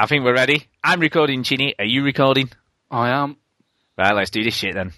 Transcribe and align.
I 0.00 0.06
think 0.06 0.24
we're 0.24 0.32
ready. 0.32 0.62
I'm 0.84 1.00
recording, 1.00 1.42
Chinny. 1.42 1.74
Are 1.76 1.84
you 1.84 2.04
recording? 2.04 2.50
I 2.88 3.08
am. 3.08 3.36
Right, 3.96 4.14
let's 4.14 4.30
do 4.30 4.44
this 4.44 4.54
shit 4.54 4.74
then. 4.74 4.92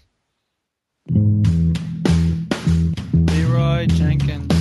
Leroy 3.32 3.86
Jenkins. 3.86 4.52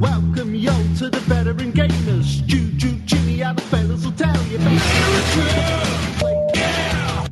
Welcome 0.00 0.54
yo 0.54 0.72
to 0.96 1.10
the 1.10 1.20
veteran 1.26 1.72
gamers. 1.74 2.46
Juju, 2.46 2.96
Jimmy, 3.04 3.42
and 3.42 3.58
the 3.58 3.62
fellas 3.64 4.06
will 4.06 4.12
tell 4.12 4.42
you 4.44 4.56
about 4.56 4.72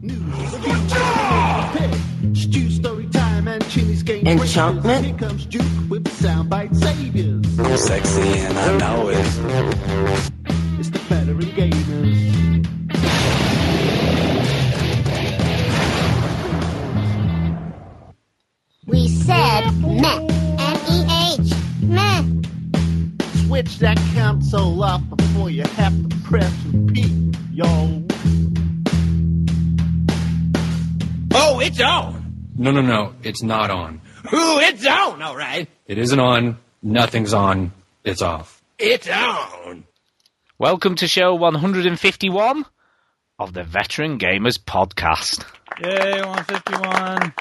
News, 0.02 0.52
reviews, 0.52 0.92
Stu 2.38 2.68
story 2.70 3.06
time 3.06 3.48
and 3.48 3.66
Chinny's 3.70 4.02
game. 4.02 4.26
Enchantment? 4.26 5.06
Here 5.06 5.16
comes 5.16 5.46
Duke 5.46 5.62
with 5.88 6.04
the 6.04 6.10
soundbite 6.10 6.76
saviors. 6.76 7.58
I'm 7.58 7.78
sexy 7.78 8.20
and 8.20 8.58
I 8.58 8.76
know 8.76 9.08
it. 9.08 10.29
It's 11.10 11.26
the 11.26 11.34
veteran 11.34 11.50
gamers. 11.56 12.66
We 18.86 19.08
said 19.08 19.70
meh. 19.82 20.28
M-E-H. 20.58 21.52
Meh. 21.82 22.22
Switch 23.46 23.78
that 23.78 23.98
console 24.14 24.84
off 24.84 25.02
before 25.16 25.50
you 25.50 25.64
have 25.64 26.08
to 26.08 26.16
press 26.24 26.52
repeat, 26.72 27.36
yo. 27.52 27.66
Oh, 31.34 31.60
it's 31.60 31.80
on. 31.80 32.48
No, 32.56 32.70
no, 32.70 32.82
no. 32.82 33.14
It's 33.24 33.42
not 33.42 33.70
on. 33.70 34.00
Ooh, 34.32 34.58
it's 34.60 34.86
on, 34.86 35.22
all 35.22 35.36
right. 35.36 35.68
It 35.86 35.98
isn't 35.98 36.20
on. 36.20 36.58
Nothing's 36.82 37.34
on. 37.34 37.72
It's 38.04 38.22
off. 38.22 38.62
It's 38.78 39.08
on. 39.08 39.84
Welcome 40.60 40.96
to 40.96 41.08
show 41.08 41.34
151 41.36 42.66
of 43.38 43.54
the 43.54 43.64
Veteran 43.64 44.18
Gamers 44.18 44.58
Podcast. 44.58 45.42
Yay, 45.82 46.20
151. 46.20 47.32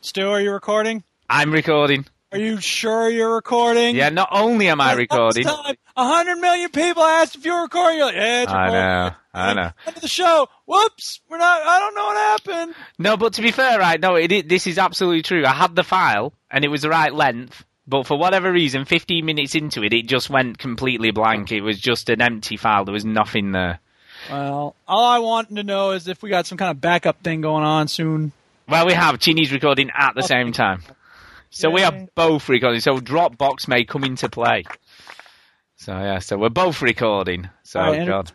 Stu, 0.00 0.26
are 0.30 0.40
you 0.40 0.52
recording? 0.52 1.04
I'm 1.28 1.52
recording. 1.52 2.06
Are 2.32 2.38
you 2.38 2.58
sure 2.62 3.10
you're 3.10 3.34
recording? 3.34 3.94
Yeah, 3.94 4.08
not 4.08 4.30
only 4.32 4.68
am 4.68 4.80
I 4.80 4.94
recording. 4.94 5.46
A 5.46 5.76
hundred 5.96 6.36
million 6.36 6.70
people 6.70 7.02
asked 7.02 7.36
if 7.36 7.44
you're 7.44 7.60
recording. 7.60 7.98
You're 7.98 8.06
like, 8.06 8.14
yeah, 8.16 8.42
it's 8.44 8.52
I 8.52 8.68
know, 8.70 9.10
I 9.34 9.52
know. 9.52 9.70
End 9.86 9.96
of 9.96 10.00
the 10.00 10.08
show. 10.08 10.48
Whoops, 10.64 11.20
we're 11.28 11.36
not. 11.36 11.60
I 11.62 11.78
don't 11.78 11.94
know 11.94 12.04
what 12.06 12.16
happened. 12.16 12.74
No, 12.98 13.18
but 13.18 13.34
to 13.34 13.42
be 13.42 13.50
fair, 13.50 13.78
right? 13.78 14.00
No, 14.00 14.14
it, 14.14 14.32
i- 14.32 14.40
this 14.40 14.66
is 14.66 14.78
absolutely 14.78 15.20
true. 15.20 15.44
I 15.44 15.52
had 15.52 15.76
the 15.76 15.84
file 15.84 16.32
and 16.50 16.64
it 16.64 16.68
was 16.68 16.80
the 16.80 16.88
right 16.88 17.12
length, 17.12 17.66
but 17.86 18.06
for 18.06 18.16
whatever 18.16 18.52
reason, 18.52 18.84
15 18.84 19.24
minutes 19.24 19.54
into 19.54 19.82
it, 19.82 19.92
it 19.92 20.06
just 20.06 20.30
went 20.30 20.58
completely 20.58 21.10
blank. 21.10 21.50
It 21.50 21.62
was 21.62 21.78
just 21.78 22.08
an 22.08 22.20
empty 22.20 22.56
file. 22.56 22.84
There 22.84 22.92
was 22.92 23.04
nothing 23.04 23.52
there. 23.52 23.80
Well, 24.30 24.76
all 24.86 25.04
I 25.04 25.18
want 25.18 25.54
to 25.54 25.64
know 25.64 25.90
is 25.90 26.06
if 26.06 26.22
we 26.22 26.30
got 26.30 26.46
some 26.46 26.58
kind 26.58 26.70
of 26.70 26.80
backup 26.80 27.22
thing 27.22 27.40
going 27.40 27.64
on 27.64 27.88
soon. 27.88 28.32
Well, 28.68 28.86
we 28.86 28.92
have 28.92 29.18
Chinny's 29.18 29.52
recording 29.52 29.90
at 29.96 30.14
the 30.14 30.22
same 30.22 30.52
time, 30.52 30.82
so 31.50 31.70
we 31.70 31.82
are 31.82 32.06
both 32.14 32.48
recording. 32.48 32.80
So 32.80 32.98
Dropbox 32.98 33.66
may 33.66 33.84
come 33.84 34.04
into 34.04 34.28
play. 34.28 34.64
So 35.76 35.92
yeah, 35.98 36.20
so 36.20 36.38
we're 36.38 36.48
both 36.50 36.80
recording. 36.80 37.50
So 37.64 37.80
right, 37.80 38.06
God. 38.06 38.30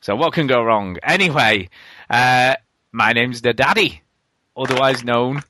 So 0.00 0.14
what 0.14 0.32
can 0.32 0.46
go 0.46 0.62
wrong? 0.62 0.96
Anyway, 1.02 1.68
uh, 2.08 2.54
my 2.92 3.12
name's 3.12 3.42
the 3.42 3.52
Daddy, 3.52 4.02
otherwise 4.56 5.02
known 5.02 5.42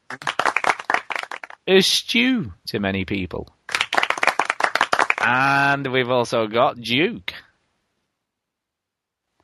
as 1.71 1.87
Stu 1.87 2.53
to 2.67 2.81
many 2.81 3.05
people. 3.05 3.49
And 5.21 5.87
we've 5.93 6.11
also 6.11 6.49
got 6.49 6.81
Duke. 6.81 7.33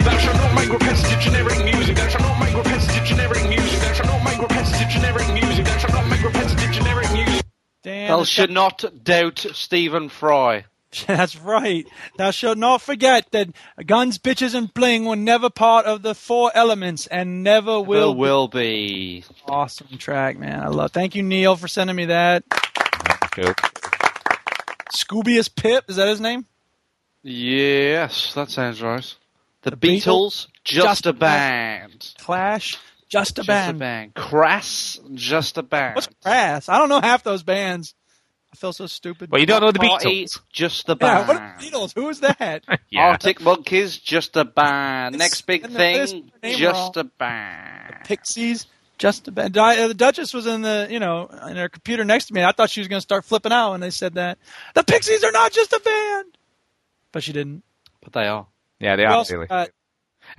Thou 0.01 0.19
shalt 0.19 0.37
not 0.37 0.55
make 0.55 0.73
repetitive 0.73 1.21
generic 1.21 1.65
music. 1.65 1.97
Thou 1.97 2.09
shalt 2.09 2.23
not 2.23 2.41
make 2.41 2.57
repetitive 2.57 3.05
generic 3.05 3.49
music. 3.49 3.81
Thou 3.81 3.93
shalt 3.93 4.09
not 4.09 4.25
make 4.25 4.39
repetitive 4.39 4.89
generic 4.89 5.35
music. 5.35 5.65
Thou 5.67 5.79
shalt 5.79 5.93
not 5.93 6.09
make 6.09 6.23
repetitive 6.25 6.73
generic 6.73 7.13
music. 7.13 7.47
Dan, 7.83 8.09
Thou 8.09 8.21
it's 8.21 8.31
should 8.31 8.51
not 8.51 8.85
doubt 9.05 9.47
Stephen 9.53 10.09
Fry. 10.09 10.65
That's 11.07 11.37
right. 11.37 11.87
Thou 12.17 12.31
shalt 12.31 12.59
not 12.59 12.81
forget 12.81 13.31
that 13.33 13.49
guns, 13.87 14.19
bitches, 14.19 14.55
and 14.55 14.73
bling 14.73 15.05
were 15.05 15.17
never 15.17 15.51
part 15.51 15.85
of 15.87 16.03
the 16.03 16.15
four 16.15 16.51
elements 16.55 17.07
and 17.07 17.43
never 17.43 17.81
will. 17.81 18.15
Will 18.15 18.15
will 18.15 18.49
be. 18.49 19.21
be. 19.21 19.25
Awesome 19.47 19.99
track, 19.99 20.39
man. 20.39 20.61
I 20.63 20.69
love. 20.69 20.93
Thank 20.93 21.15
you, 21.15 21.23
Neil, 21.23 21.57
for 21.57 21.69
sending 21.69 21.97
me 21.97 22.07
that. 22.07 22.45
Cool. 23.33 23.55
Scroobius 24.95 25.55
Pip, 25.55 25.85
is 25.89 25.97
that 25.97 26.09
his 26.09 26.21
name? 26.21 26.47
Yes, 27.23 28.33
that 28.35 28.51
sounds 28.51 28.81
right. 28.81 29.15
The, 29.63 29.71
The 29.73 29.77
Beatles, 29.77 29.99
Beatles, 30.05 30.47
just, 30.65 30.87
just 30.87 31.07
a 31.07 31.11
a 31.11 31.13
band. 31.13 32.15
Clash, 32.19 32.79
just 33.09 33.33
a 33.39 33.43
Just 33.43 33.49
band. 33.49 33.77
a 33.77 33.81
band. 33.81 34.15
Crass, 34.15 35.01
just 35.15 35.59
a 35.59 35.63
band. 35.63 35.97
What's 35.97 36.09
Crass? 36.23 36.69
I 36.69 36.79
don't 36.79 36.89
know 36.89 37.01
half 37.01 37.25
those 37.25 37.43
bands. 37.43 37.95
I 38.57 38.59
feel 38.59 38.73
so 38.73 38.87
stupid. 38.87 39.31
Well, 39.31 39.39
you 39.39 39.47
don't 39.47 39.61
know 39.61 39.71
the 39.71 39.79
Party, 39.79 40.25
Beatles. 40.25 40.41
just 40.51 40.89
a 40.89 40.93
yeah, 40.93 40.97
band. 40.97 41.29
what 41.29 41.37
are 41.37 41.57
the 41.61 41.67
Beatles? 41.67 41.95
Who 41.95 42.09
is 42.09 42.21
that? 42.21 42.65
Yeah. 42.89 43.09
Arctic 43.09 43.43
Monkeys, 43.43 43.99
just 43.99 44.35
a 44.39 44.47
band. 44.47 45.15
It's- 45.15 45.29
Next 45.31 45.43
big 45.43 45.65
and 45.65 45.75
the 45.75 45.79
thing, 45.79 46.31
just 46.57 46.97
a 46.97 47.05
band. 47.05 47.97
Pixies, 48.05 48.67
just 48.97 49.29
a 49.29 49.33
band. 49.33 49.59
Uh, 49.59 49.89
the 49.89 49.93
Duchess 49.95 50.33
was 50.33 50.47
in 50.47 50.63
the, 50.63 50.89
you 50.91 50.99
know, 51.01 51.27
in 51.51 51.57
her 51.57 51.69
computer 51.69 52.03
next 52.05 52.27
to 52.27 52.33
me. 52.35 52.43
I 52.43 52.53
thought 52.53 52.71
she 52.71 52.81
was 52.81 52.89
going 52.89 52.97
to 52.97 53.03
start 53.03 53.27
flipping 53.27 53.53
out 53.53 53.73
when 53.73 53.81
they 53.81 53.91
said 53.91 54.15
that. 54.15 54.39
The 54.73 54.85
Pixies 54.85 55.23
are 55.23 55.33
not 55.33 55.53
just 55.53 55.75
a 55.75 55.81
band, 55.81 56.39
but 57.13 57.23
she 57.23 57.35
didn't. 57.35 57.63
But 58.03 58.15
they 58.15 58.27
are. 58.27 58.47
Yeah, 58.81 58.97
they 58.97 59.03
We 59.03 59.07
are 59.09 59.13
also 59.17 59.35
really. 59.35 59.49
got- 59.49 59.69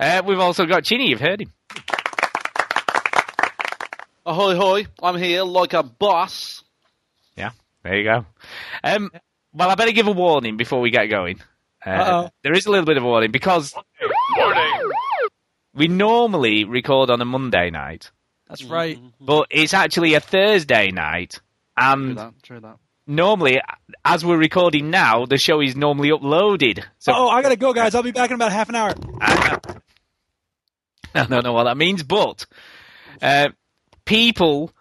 Uh, 0.00 0.22
we've 0.26 0.40
also 0.40 0.66
got 0.66 0.82
Chinny. 0.82 1.08
You've 1.10 1.20
heard 1.20 1.42
him. 1.42 1.52
Ahoy 4.26 4.56
hoy, 4.56 4.86
I'm 5.00 5.16
here 5.16 5.44
like 5.44 5.74
a 5.74 5.84
boss. 5.84 6.64
Yeah, 7.88 7.90
there 7.90 7.98
you 7.98 8.04
go. 8.04 8.26
Um, 8.84 9.10
well, 9.52 9.70
I 9.70 9.74
better 9.74 9.92
give 9.92 10.06
a 10.08 10.12
warning 10.12 10.56
before 10.56 10.80
we 10.80 10.90
get 10.90 11.06
going. 11.06 11.40
Uh, 11.84 12.28
there 12.42 12.52
is 12.52 12.66
a 12.66 12.70
little 12.70 12.84
bit 12.84 12.96
of 12.96 13.02
a 13.04 13.06
warning 13.06 13.30
because 13.30 13.74
we 15.74 15.88
normally 15.88 16.64
record 16.64 17.10
on 17.10 17.20
a 17.20 17.24
Monday 17.24 17.70
night, 17.70 18.10
That's 18.48 18.64
right. 18.64 18.98
but 19.20 19.46
it's 19.50 19.74
actually 19.74 20.14
a 20.14 20.20
Thursday 20.20 20.90
night. 20.90 21.32
True 21.78 21.86
And 21.92 22.18
that, 22.18 22.34
true 22.42 22.60
that. 22.60 22.76
normally, 23.06 23.60
as 24.04 24.24
we're 24.24 24.36
recording 24.38 24.90
now, 24.90 25.24
the 25.24 25.38
show 25.38 25.60
is 25.60 25.76
normally 25.76 26.10
uploaded. 26.10 26.82
So 26.98 27.12
oh, 27.14 27.28
I 27.28 27.42
got 27.42 27.50
to 27.50 27.56
go, 27.56 27.72
guys. 27.72 27.94
I'll 27.94 28.02
be 28.02 28.10
back 28.10 28.30
in 28.30 28.34
about 28.34 28.52
half 28.52 28.68
an 28.68 28.74
hour. 28.74 28.92
I, 29.20 29.58
I 31.14 31.24
don't 31.24 31.44
know 31.44 31.52
what 31.52 31.64
that 31.64 31.76
means, 31.76 32.02
but 32.02 32.44
uh, 33.22 33.48
people 34.04 34.72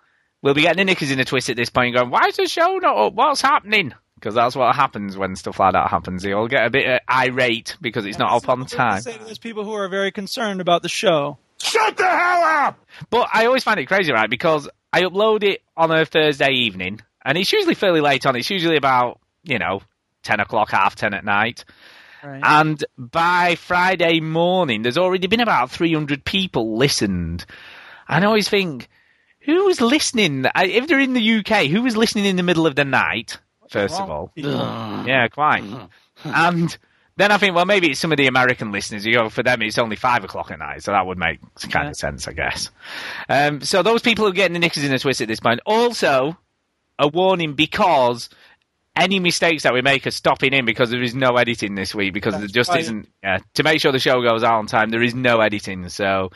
will 0.42 0.54
be 0.54 0.62
getting 0.62 0.78
the 0.78 0.86
knickers 0.86 1.12
in 1.12 1.20
a 1.20 1.26
twist 1.26 1.50
at 1.50 1.56
this 1.56 1.70
point, 1.70 1.96
going, 1.96 2.10
"Why 2.10 2.28
is 2.28 2.38
the 2.38 2.48
show 2.48 2.78
not 2.78 2.98
up? 2.98 3.14
What's 3.14 3.42
happening?" 3.42 3.94
Because 4.16 4.34
that's 4.34 4.56
what 4.56 4.76
happens 4.76 5.16
when 5.16 5.36
stuff 5.36 5.60
like 5.60 5.74
that 5.74 5.90
happens. 5.90 6.24
You'll 6.24 6.48
get 6.48 6.66
a 6.66 6.70
bit 6.72 6.88
uh, 6.88 7.00
irate 7.08 7.78
because 7.82 8.06
it's 8.06 8.18
not 8.18 8.32
up 8.32 8.50
on 8.50 8.62
That's 8.62 8.74
time. 8.74 8.94
I 8.94 9.00
say 9.00 9.18
to 9.18 9.24
those 9.24 9.38
people 9.38 9.64
who 9.64 9.74
are 9.74 9.88
very 9.88 10.12
concerned 10.12 10.60
about 10.60 10.82
the 10.82 10.90
show. 10.90 11.38
Shut 11.60 11.98
the 11.98 12.08
hell 12.08 12.44
up! 12.44 12.80
But 13.10 13.30
I 13.34 13.46
always 13.46 13.64
find 13.64 13.80
it 13.80 13.86
crazy, 13.86 14.12
right? 14.12 14.30
Because 14.30 14.70
I 14.92 15.02
upload 15.02 15.44
it 15.44 15.62
on 15.76 15.92
a 15.92 16.06
Thursday 16.06 16.52
evening, 16.52 17.02
and 17.24 17.38
it's 17.38 17.52
usually 17.52 17.76
fairly 17.76 18.02
late 18.02 18.26
on. 18.26 18.36
It's 18.36 18.50
usually 18.50 18.78
about 18.78 19.20
you 19.44 19.60
know 19.60 19.82
ten 20.24 20.40
o'clock, 20.40 20.72
half 20.72 20.96
ten 20.96 21.14
at 21.14 21.26
night. 21.26 21.66
Right. 22.24 22.42
And 22.44 22.84
by 22.98 23.56
Friday 23.56 24.20
morning, 24.20 24.82
there's 24.82 24.98
already 24.98 25.28
been 25.28 25.40
about 25.40 25.72
300 25.72 26.26
people 26.26 26.78
listened. 26.78 27.46
And 28.10 28.24
I 28.24 28.28
always 28.28 28.50
think, 28.50 28.90
who 29.48 29.66
was 29.66 29.82
listening? 29.82 30.46
If 30.56 30.88
they're 30.88 31.00
in 31.00 31.14
the 31.14 31.36
UK, 31.40 31.66
who 31.68 31.82
was 31.82 31.98
listening 31.98 32.26
in 32.26 32.36
the 32.36 32.44
middle 32.44 32.68
of 32.68 32.76
the 32.76 32.86
night, 32.86 33.40
first 33.70 34.00
of 34.00 34.12
all? 34.12 34.32
Yeah, 34.36 35.28
quite. 35.30 35.64
and 36.24 36.78
then 37.16 37.32
I 37.32 37.38
think, 37.38 37.56
well, 37.56 37.66
maybe 37.66 37.90
it's 37.90 38.00
some 38.00 38.12
of 38.12 38.18
the 38.18 38.28
American 38.28 38.72
listeners. 38.72 39.06
You 39.06 39.14
know, 39.16 39.30
for 39.30 39.42
them, 39.44 39.62
it's 39.62 39.78
only 39.78 39.96
five 39.96 40.24
o'clock 40.24 40.52
at 40.52 40.60
night, 40.60 40.84
so 40.84 40.92
that 40.92 41.08
would 41.08 41.18
make 41.18 41.40
kind 41.70 41.86
Yeah. 41.86 41.90
of 41.90 41.96
sense, 41.96 42.28
I 42.28 42.34
guess. 42.34 42.70
Um, 43.30 43.62
so 43.62 43.82
those 43.82 44.02
people 44.02 44.26
who 44.26 44.32
are 44.32 44.36
getting 44.36 44.54
the 44.54 44.60
knickers 44.60 44.84
in 44.84 44.94
a 44.94 45.00
twist 45.00 45.22
at 45.22 45.30
this 45.30 45.40
point, 45.40 45.62
also 45.66 46.38
a 47.00 47.08
warning 47.08 47.54
because 47.54 48.30
any 48.98 49.20
mistakes 49.20 49.64
that 49.64 49.74
we 49.74 49.82
make 49.82 50.06
are 50.06 50.12
stopping 50.12 50.52
in 50.54 50.66
because 50.66 50.90
there 50.90 51.02
is 51.02 51.16
no 51.16 51.38
editing 51.38 51.76
this 51.76 51.96
week 51.96 52.14
because 52.14 52.38
there 52.38 52.48
just 52.48 52.70
right. 52.70 52.82
isn't. 52.82 53.08
Yeah, 53.24 53.38
to 53.54 53.64
make 53.64 53.80
sure 53.80 53.92
the 53.94 54.00
show 54.00 54.22
goes 54.22 54.44
out 54.44 54.60
on 54.60 54.68
time, 54.68 54.90
there 54.90 55.04
is 55.04 55.16
no 55.16 55.40
editing. 55.40 55.88
So 55.90 56.32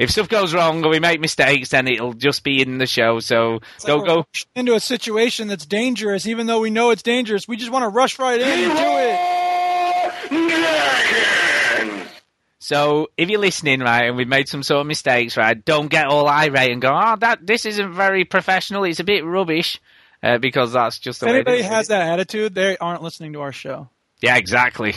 if 0.00 0.10
stuff 0.10 0.30
goes 0.30 0.54
wrong 0.54 0.82
or 0.82 0.88
we 0.88 0.98
make 0.98 1.20
mistakes, 1.20 1.68
then 1.68 1.86
it'll 1.86 2.14
just 2.14 2.42
be 2.42 2.62
in 2.62 2.78
the 2.78 2.86
show. 2.86 3.20
So 3.20 3.60
It's 3.76 3.86
like 3.86 4.06
go 4.06 4.24
into 4.54 4.74
a 4.74 4.80
situation 4.80 5.46
that's 5.46 5.66
dangerous, 5.66 6.26
even 6.26 6.46
though 6.46 6.60
we 6.60 6.70
know 6.70 6.88
it's 6.88 7.02
dangerous. 7.02 7.46
We 7.46 7.58
just 7.58 7.70
want 7.70 7.82
to 7.82 7.90
rush 7.90 8.18
right 8.18 8.40
in 8.40 8.48
and 8.48 8.72
do 8.72 8.84
it. 8.86 9.40
So 12.62 13.08
if 13.18 13.28
you're 13.28 13.40
listening, 13.40 13.80
right, 13.80 14.06
and 14.06 14.16
we've 14.16 14.26
made 14.28 14.48
some 14.48 14.62
sort 14.62 14.80
of 14.80 14.86
mistakes, 14.86 15.36
right, 15.36 15.62
don't 15.62 15.88
get 15.88 16.06
all 16.06 16.28
irate 16.28 16.70
and 16.70 16.80
go, 16.80 16.88
oh, 16.92 17.16
that 17.16 17.46
this 17.46 17.66
isn't 17.66 17.92
very 17.92 18.24
professional. 18.24 18.84
It's 18.84 19.00
a 19.00 19.04
bit 19.04 19.24
rubbish. 19.24 19.80
Uh, 20.22 20.38
because 20.38 20.72
that's 20.72 20.98
just 20.98 21.20
the 21.20 21.26
If 21.26 21.32
way 21.32 21.38
it 21.40 21.48
anybody 21.48 21.62
has 21.62 21.88
that 21.88 22.02
attitude, 22.12 22.54
they 22.54 22.76
aren't 22.78 23.02
listening 23.02 23.32
to 23.34 23.40
our 23.40 23.52
show. 23.52 23.88
Yeah, 24.20 24.36
exactly. 24.36 24.94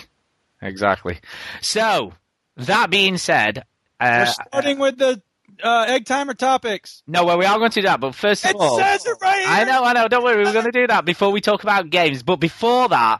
Exactly. 0.62 1.20
So, 1.62 2.14
that 2.58 2.90
being 2.90 3.18
said, 3.18 3.64
We're 4.04 4.22
uh, 4.22 4.26
starting 4.26 4.80
with 4.80 4.98
the 4.98 5.22
uh, 5.64 5.86
egg 5.88 6.06
timer 6.06 6.34
topics. 6.34 7.04
no, 7.08 7.26
well, 7.26 7.38
we 7.38 7.46
are 7.46 7.58
going 7.58 7.72
to 7.72 7.82
do 7.82 7.88
that. 7.88 8.00
But 8.00 8.16
first 8.16 8.44
of 8.46 8.52
It 8.52 8.58
all, 8.58 8.78
says 8.78 9.06
it 9.06 9.18
right 9.22 9.40
here. 9.40 9.48
I 9.48 9.64
know, 9.64 9.84
I 9.84 9.94
know. 9.94 10.08
Don't 10.08 10.24
worry, 10.24 10.44
we're 10.44 10.54
going 10.54 10.66
to 10.66 10.72
do 10.72 10.88
that 10.88 11.06
before 11.06 11.32
we 11.32 11.42
talk 11.42 11.64
about 11.64 11.90
games. 11.90 12.24
But 12.24 12.38
before 12.38 12.90
that, 12.90 13.20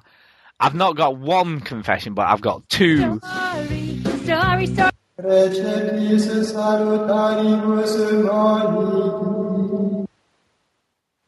I've 0.60 0.76
not 0.76 0.96
got 0.96 1.18
one 1.18 1.60
confession, 1.60 2.14
but 2.14 2.28
I've 2.28 2.42
got 2.42 2.68
two. 2.70 3.20
Story, 3.20 4.68
story. 4.68 4.90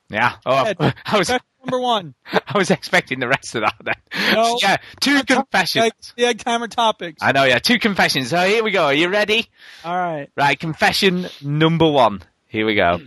Yeah. 0.09 0.35
Oh, 0.45 0.73
I 1.05 1.17
was, 1.17 1.29
number 1.29 1.79
one. 1.79 2.13
I 2.31 2.57
was 2.57 2.69
expecting 2.71 3.19
the 3.19 3.27
rest 3.27 3.55
of 3.55 3.61
that. 3.61 3.75
Then. 3.83 3.95
No. 4.33 4.57
yeah, 4.61 4.77
two 4.99 5.23
confessions. 5.23 6.13
Egg 6.17 6.39
timer 6.39 6.67
topics. 6.67 7.21
I 7.21 7.31
know. 7.31 7.43
Yeah, 7.43 7.59
two 7.59 7.79
confessions. 7.79 8.29
So 8.29 8.37
here 8.45 8.63
we 8.63 8.71
go. 8.71 8.85
Are 8.85 8.93
you 8.93 9.09
ready? 9.09 9.47
All 9.83 9.95
right. 9.95 10.29
Right, 10.35 10.59
confession 10.59 11.27
number 11.41 11.89
one. 11.89 12.21
Here 12.47 12.65
we 12.65 12.75
go. 12.75 13.01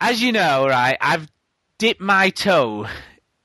As 0.00 0.22
you 0.22 0.32
know, 0.32 0.66
right, 0.66 0.98
I've 1.00 1.26
dipped 1.78 2.00
my 2.00 2.30
toe 2.30 2.86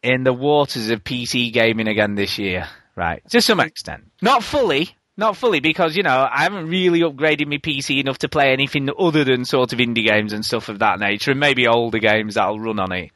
in 0.03 0.23
the 0.23 0.33
waters 0.33 0.89
of 0.89 1.03
PC 1.03 1.53
gaming 1.53 1.87
again 1.87 2.15
this 2.15 2.37
year, 2.37 2.67
right, 2.95 3.21
to 3.29 3.41
some 3.41 3.59
extent. 3.59 4.11
Not 4.21 4.43
fully, 4.43 4.95
not 5.17 5.37
fully, 5.37 5.59
because, 5.59 5.95
you 5.95 6.03
know, 6.03 6.27
I 6.31 6.43
haven't 6.43 6.67
really 6.67 7.01
upgraded 7.01 7.47
my 7.47 7.57
PC 7.57 7.99
enough 7.99 8.19
to 8.19 8.29
play 8.29 8.51
anything 8.53 8.89
other 8.97 9.23
than 9.23 9.45
sort 9.45 9.73
of 9.73 9.79
indie 9.79 10.05
games 10.07 10.33
and 10.33 10.45
stuff 10.45 10.69
of 10.69 10.79
that 10.79 10.99
nature, 10.99 11.31
and 11.31 11.39
maybe 11.39 11.67
older 11.67 11.99
games 11.99 12.35
that'll 12.35 12.59
run 12.59 12.79
on 12.79 12.91
it. 12.91 13.11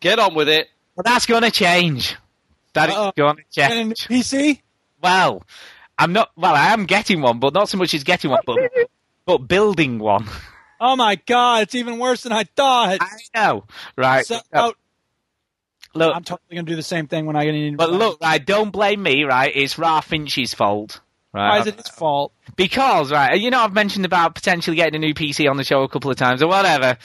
Get 0.00 0.18
on 0.18 0.34
with 0.34 0.48
it. 0.48 0.68
But 0.96 1.04
that's 1.06 1.26
going 1.26 1.42
to 1.42 1.50
change. 1.50 2.16
That 2.74 2.88
is 2.90 2.94
Uh-oh. 2.94 3.12
going 3.16 3.36
to 3.52 3.62
And 3.62 3.72
a 3.72 3.84
new 3.84 3.94
change. 3.94 4.08
PC? 4.26 4.60
Well, 5.02 5.42
I'm 5.98 6.12
not, 6.12 6.30
well, 6.36 6.54
I 6.54 6.72
am 6.72 6.86
getting 6.86 7.20
one, 7.20 7.38
but 7.38 7.52
not 7.54 7.68
so 7.68 7.76
much 7.78 7.94
as 7.94 8.04
getting 8.04 8.30
one, 8.30 8.40
but, 8.46 8.58
but 9.26 9.38
building 9.38 9.98
one. 9.98 10.26
Oh 10.80 10.96
my 10.96 11.14
god, 11.14 11.62
it's 11.62 11.74
even 11.76 11.98
worse 11.98 12.22
than 12.24 12.32
I 12.32 12.42
thought. 12.44 12.98
I 13.00 13.08
know, 13.34 13.64
right? 13.96 14.26
So, 14.26 14.40
oh, 14.52 14.74
look, 15.94 16.14
I'm 16.14 16.24
totally 16.24 16.56
gonna 16.56 16.66
do 16.66 16.76
the 16.76 16.82
same 16.82 17.06
thing 17.06 17.26
when 17.26 17.36
I 17.36 17.44
get 17.44 17.54
in. 17.54 17.76
but 17.76 17.90
look, 17.90 18.20
right? 18.20 18.44
Don't 18.44 18.70
blame 18.70 19.02
me, 19.02 19.24
right? 19.24 19.50
It's 19.54 19.78
Ralph 19.78 20.06
Finch's 20.06 20.54
fault, 20.54 21.00
right? 21.32 21.48
why 21.50 21.58
is 21.60 21.66
it 21.66 21.76
his 21.76 21.88
fault? 21.88 22.32
Because, 22.56 23.10
right? 23.12 23.40
You 23.40 23.50
know, 23.50 23.60
I've 23.60 23.72
mentioned 23.74 24.04
about 24.04 24.34
potentially 24.34 24.76
getting 24.76 24.96
a 24.96 24.98
new 24.98 25.14
PC 25.14 25.48
on 25.50 25.56
the 25.56 25.64
show 25.64 25.82
a 25.82 25.88
couple 25.88 26.10
of 26.10 26.16
times 26.16 26.42
or 26.42 26.48
whatever. 26.48 26.98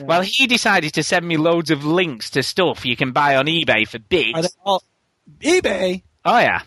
Well, 0.00 0.20
he 0.20 0.46
decided 0.46 0.92
to 0.94 1.02
send 1.02 1.26
me 1.26 1.38
loads 1.38 1.70
of 1.70 1.84
links 1.84 2.30
to 2.30 2.42
stuff 2.42 2.84
you 2.84 2.96
can 2.96 3.12
buy 3.12 3.36
on 3.36 3.46
eBay 3.46 3.88
for 3.88 3.96
Are 3.96 4.00
bits. 4.00 4.42
they 4.42 4.48
all 4.64 4.82
eBay? 5.40 6.02
Oh 6.24 6.38
yeah. 6.38 6.62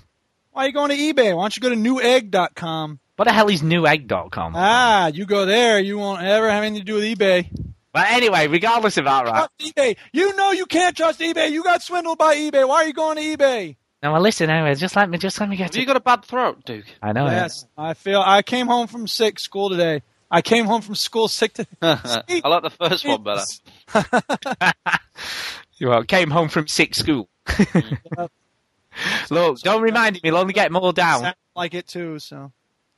Why 0.52 0.64
are 0.64 0.68
you 0.68 0.74
going 0.74 0.90
to 0.90 0.98
eBay? 0.98 1.36
Why 1.36 1.44
don't 1.44 1.56
you 1.56 1.62
go 1.62 1.70
to 1.70 1.76
newegg.com? 1.76 3.00
What 3.18 3.26
the 3.26 3.32
hell 3.34 3.50
is 3.50 3.62
newegg.com? 3.62 4.54
Ah, 4.56 5.08
you 5.08 5.26
go 5.26 5.46
there. 5.46 5.80
You 5.80 5.98
won't 6.00 6.24
ever 6.24 6.50
have 6.50 6.64
anything 6.64 6.86
to 6.86 6.92
do 6.92 6.96
with 6.96 7.04
eBay. 7.04 7.50
But 7.94 8.08
anyway, 8.10 8.48
regardless 8.48 8.98
of 8.98 9.06
that, 9.06 9.26
right? 9.26 9.50
eBay. 9.60 9.98
You 10.14 10.36
know 10.36 10.52
you 10.52 10.66
can't 10.66 10.96
trust 10.96 11.20
eBay. 11.20 11.52
You 11.52 11.64
got 11.64 11.82
swindled 11.82 12.18
by 12.18 12.36
eBay. 12.36 12.68
Why 12.68 12.84
are 12.84 12.88
you 12.88 12.94
going 12.94 13.18
to 13.18 13.24
eBay? 13.38 13.76
Now, 14.02 14.14
well, 14.14 14.22
listen, 14.22 14.50
anyway, 14.50 14.76
just 14.76 14.96
let 14.96 15.10
me, 15.10 15.18
just 15.18 15.40
let 15.40 15.50
me 15.50 15.58
get 15.58 15.64
Have 15.64 15.72
to. 15.72 15.80
you 15.82 15.86
got 15.86 15.98
a 15.98 16.02
bad 16.02 16.24
throat, 16.24 16.64
Duke? 16.66 16.86
I 17.02 17.12
know. 17.12 17.26
yeah. 17.26 17.42
Yes, 17.44 17.66
I 17.78 17.94
feel. 17.96 18.22
I 18.26 18.42
came 18.44 18.68
home 18.68 18.88
from 18.88 19.08
sick 19.08 19.40
school 19.40 19.70
today. 19.70 20.04
I 20.32 20.42
came 20.42 20.66
home 20.66 20.82
from 20.82 20.96
school 20.96 21.28
sick 21.28 21.54
today. 21.54 21.70
I 21.82 22.48
like 22.48 22.64
the 22.64 22.70
first 22.70 23.06
one 23.06 23.24
better. 23.24 23.44
You 25.80 25.88
well, 25.88 26.04
came 26.04 26.30
home 26.30 26.50
from 26.50 26.68
sick 26.68 26.94
school. 26.94 27.30
Look, 29.30 29.60
don't 29.62 29.82
remind 29.82 30.18
him. 30.18 30.22
He'll 30.24 30.36
only 30.36 30.52
get 30.54 30.72
more 30.74 30.92
down. 30.92 31.22
Sound 31.22 31.36
like 31.56 31.74
it 31.74 31.88
too. 31.88 32.20
So 32.20 32.52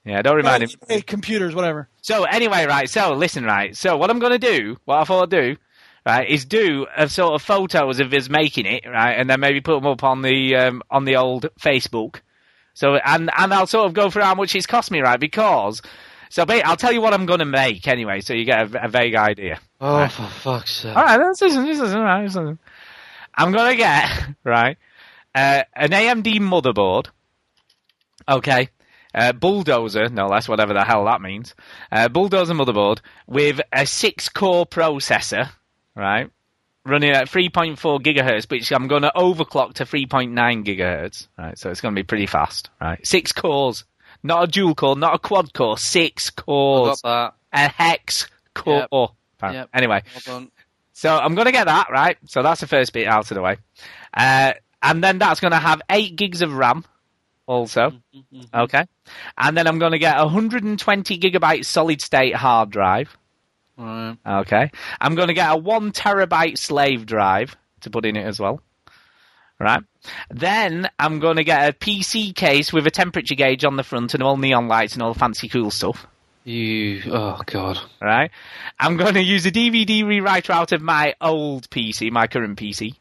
Yeah, 0.06 0.21
don't 0.21 0.36
remind 0.36 0.63
him. 0.63 0.69
Hey, 0.88 1.01
computers, 1.01 1.53
whatever. 1.53 1.88
So 2.01 2.24
anyway, 2.24 2.65
right. 2.65 2.89
So 2.89 3.13
listen, 3.13 3.44
right. 3.44 3.75
So 3.75 3.98
what 3.98 4.09
I'm 4.09 4.19
going 4.19 4.39
to 4.39 4.39
do, 4.39 4.77
what 4.86 4.98
I 4.98 5.03
thought 5.03 5.24
I'd 5.24 5.30
do, 5.30 5.57
right, 6.06 6.27
is 6.27 6.45
do 6.45 6.88
a 6.95 7.07
sort 7.07 7.33
of 7.36 7.42
photos 7.44 8.00
of 8.00 8.12
us 8.13 8.27
making 8.30 8.65
it, 8.65 8.83
right, 8.88 9.13
and 9.13 9.30
then 9.30 9.39
maybe 9.39 9.62
put 9.62 9.75
them 9.75 9.86
up 9.86 10.03
on 10.03 10.21
the 10.24 10.56
um, 10.56 10.81
on 10.89 11.06
the 11.06 11.18
old 11.18 11.50
Facebook. 11.59 12.21
So 12.74 12.95
and 12.95 13.30
and 13.38 13.53
I'll 13.53 13.68
sort 13.68 13.86
of 13.86 13.94
go 13.94 14.09
through 14.09 14.24
how 14.24 14.33
much 14.33 14.56
it's 14.56 14.65
cost 14.65 14.89
me, 14.89 15.01
right? 15.01 15.19
Because 15.19 15.81
so 16.30 16.45
ba- 16.45 16.65
I'll 16.65 16.77
tell 16.77 16.92
you 16.92 17.01
what 17.01 17.13
I'm 17.13 17.25
going 17.27 17.39
to 17.39 17.45
make 17.45 17.88
anyway, 17.88 18.21
so 18.21 18.33
you 18.33 18.45
get 18.45 18.74
a, 18.74 18.86
a 18.86 18.88
vague 18.88 19.15
idea. 19.15 19.59
Oh, 19.80 20.07
for 20.07 20.24
fuck's 20.27 20.77
sake. 20.77 20.95
All 20.95 21.04
right, 21.04 21.19
let's 21.19 21.42
listen. 21.42 21.65
This 21.65 21.80
is 21.80 21.94
all 21.94 22.01
right. 22.04 22.24
listen. 22.24 22.57
I'm 23.36 23.51
gonna 23.51 23.75
get 23.75 24.09
right 24.44 24.77
uh, 25.36 25.63
an 25.75 25.92
AMD 25.92 26.39
motherboard. 26.39 27.07
Okay, 28.27 28.69
uh, 29.13 29.34
bulldozer, 29.34 30.10
no 30.10 30.28
less, 30.28 30.48
whatever 30.48 30.74
the 30.74 30.84
hell 30.84 31.06
that 31.06 31.22
means. 31.22 31.56
Uh, 31.92 32.08
bulldozer 32.08 32.54
motherboard 32.54 33.00
with 33.28 33.62
a 33.72 33.86
six-core 33.86 34.66
processor, 34.66 35.50
right, 35.96 36.30
running 36.86 37.12
at 37.12 37.28
3.4 37.28 37.78
gigahertz, 38.00 38.50
which 38.50 38.72
I'm 38.72 38.88
going 38.88 39.04
to 39.04 39.12
overclock 39.16 39.74
to 39.75 39.86
3.9 39.86 40.31
gigahertz. 40.66 41.28
Right, 41.38 41.58
so 41.58 41.69
it's 41.69 41.81
going 41.81 41.96
to 41.96 42.00
be 42.00 42.06
pretty 42.06 42.28
fast. 42.28 42.69
Right, 42.80 43.06
six 43.06 43.31
cores, 43.31 43.86
not 44.24 44.44
a 44.44 44.48
dual 44.48 44.75
core, 44.75 44.96
not 44.96 45.16
a 45.16 45.19
quad 45.19 45.54
core, 45.54 45.78
six 45.78 46.31
I 46.38 46.42
cores, 46.42 47.02
a 47.04 47.34
hex 47.54 48.28
core. 48.54 48.88
Right, 49.42 49.54
Yep. 49.54 49.69
Anyway. 49.74 50.04
Well 50.28 50.48
so 51.02 51.18
I'm 51.18 51.34
going 51.34 51.46
to 51.46 51.52
get 51.52 51.66
that, 51.66 51.90
right? 51.90 52.16
So 52.25 52.44
that's 52.44 52.62
the 52.62 52.68
first 52.68 52.94
bit 52.94 53.07
out 53.07 53.31
of 53.31 53.36
the 53.36 53.42
way. 53.42 53.57
Uh, 54.14 54.54
and 54.84 55.04
then 55.04 55.18
that's 55.18 55.40
going 55.40 55.50
to 55.50 55.57
have 55.57 55.81
8 55.90 56.16
gigs 56.16 56.44
of 56.44 56.54
RAM 56.54 56.86
also. 57.51 57.89
Mm-hmm, 57.89 58.38
mm-hmm. 58.38 58.59
Okay. 58.62 58.86
And 59.38 59.57
then 59.57 59.68
I'm 59.68 59.77
going 59.77 59.92
to 59.92 60.00
get 60.00 60.18
a 60.18 60.24
120 60.24 61.19
gigabyte 61.19 61.65
solid 61.65 62.01
state 62.01 62.36
hard 62.36 62.69
drive. 62.69 63.15
Right. 63.77 64.18
Okay. 64.25 64.71
I'm 65.00 65.15
going 65.15 65.27
to 65.27 65.33
get 65.33 65.51
a 65.51 65.57
1 65.57 65.92
terabyte 65.92 66.57
slave 66.57 67.06
drive 67.06 67.56
to 67.81 67.89
put 67.89 68.06
in 68.06 68.15
it 68.15 68.25
as 68.25 68.39
well. 68.39 68.62
Right. 69.59 69.83
Then 70.30 70.89
I'm 70.98 71.19
going 71.19 71.36
to 71.36 71.44
get 71.44 71.69
a 71.69 71.74
PC 71.74 72.33
case 72.33 72.74
with 72.74 72.88
a 72.88 72.92
temperature 72.92 73.36
gauge 73.36 73.63
on 73.65 73.75
the 73.75 73.83
front 73.83 74.13
and 74.13 74.24
all 74.24 74.38
neon 74.38 74.68
lights 74.68 74.94
and 74.94 75.04
all 75.04 75.13
the 75.13 75.19
fancy 75.19 75.50
cool 75.50 75.69
stuff 75.69 76.07
You. 76.44 77.01
Oh, 77.12 77.39
God. 77.45 77.80
right? 78.01 78.31
I'm 78.80 78.97
going 78.97 79.13
to 79.13 79.21
use 79.21 79.45
a 79.45 79.51
DVD 79.51 80.04
rewriter 80.04 80.50
out 80.50 80.71
of 80.71 80.81
my 80.81 81.13
old 81.21 81.69
PC, 81.69 82.12
my 82.12 82.25
current 82.25 82.57
PC, 82.57 82.95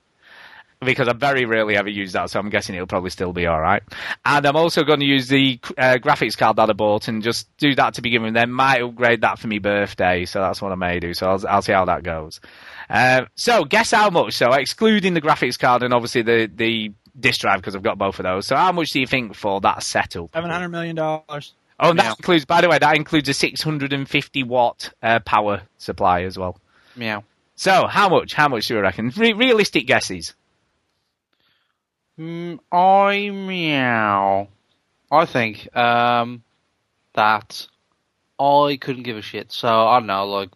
because 0.82 1.08
I 1.08 1.12
very 1.12 1.44
rarely 1.44 1.76
ever 1.76 1.88
use 1.90 2.12
that, 2.12 2.30
so 2.30 2.40
I'm 2.40 2.48
guessing 2.48 2.74
it'll 2.74 2.86
probably 2.86 3.10
still 3.10 3.32
be 3.32 3.46
all 3.46 3.60
right. 3.60 3.82
And 4.24 4.46
I'm 4.46 4.56
also 4.56 4.82
going 4.82 5.00
to 5.00 5.06
use 5.06 5.28
the 5.28 5.60
uh, 5.76 5.98
graphics 6.00 6.36
card 6.36 6.56
that 6.56 6.70
I 6.70 6.72
bought 6.72 7.08
and 7.08 7.22
just 7.22 7.54
do 7.58 7.74
that 7.74 7.94
to 7.94 8.02
begin 8.02 8.22
with. 8.22 8.34
Then 8.34 8.50
might 8.50 8.82
upgrade 8.82 9.20
that 9.20 9.38
for 9.38 9.48
my 9.48 9.58
birthday, 9.58 10.24
so 10.24 10.40
that's 10.40 10.62
what 10.62 10.72
I 10.72 10.76
may 10.76 10.98
do. 10.98 11.12
So 11.12 11.28
I'll, 11.28 11.46
I'll 11.48 11.62
see 11.62 11.72
how 11.72 11.84
that 11.84 12.02
goes. 12.02 12.40
Uh, 12.88 13.26
so 13.34 13.64
guess 13.64 13.90
how 13.90 14.10
much? 14.10 14.34
So 14.34 14.52
excluding 14.52 15.14
the 15.14 15.20
graphics 15.20 15.58
card 15.58 15.82
and 15.82 15.92
obviously 15.92 16.22
the 16.22 16.50
the 16.52 16.92
disk 17.18 17.40
drive 17.40 17.60
because 17.60 17.76
I've 17.76 17.82
got 17.82 17.98
both 17.98 18.18
of 18.18 18.24
those. 18.24 18.46
So 18.46 18.56
how 18.56 18.72
much 18.72 18.92
do 18.92 19.00
you 19.00 19.06
think 19.06 19.34
for 19.34 19.60
that 19.60 19.82
setup? 19.82 20.30
Seven 20.32 20.50
hundred 20.50 20.70
million 20.70 20.96
dollars. 20.96 21.54
Oh, 21.78 21.90
and 21.90 21.98
that 21.98 22.04
Meow. 22.04 22.14
includes, 22.18 22.44
by 22.44 22.60
the 22.60 22.68
way, 22.68 22.78
that 22.78 22.94
includes 22.96 23.26
a 23.30 23.34
650 23.34 24.42
watt 24.42 24.92
uh, 25.02 25.18
power 25.20 25.62
supply 25.78 26.24
as 26.24 26.38
well. 26.38 26.58
Meow. 26.94 27.24
So, 27.54 27.86
how 27.86 28.10
much? 28.10 28.34
How 28.34 28.48
much 28.48 28.68
do 28.68 28.74
you 28.74 28.80
reckon? 28.80 29.10
Re- 29.16 29.32
realistic 29.32 29.86
guesses. 29.86 30.34
Mm, 32.20 32.58
I 32.70 33.30
meow. 33.30 34.48
I 35.10 35.24
think 35.24 35.74
um, 35.74 36.42
that 37.14 37.66
I 38.38 38.78
couldn't 38.78 39.04
give 39.04 39.16
a 39.16 39.22
shit. 39.22 39.50
So 39.50 39.68
I 39.68 39.98
don't 39.98 40.06
know, 40.06 40.26
like 40.26 40.50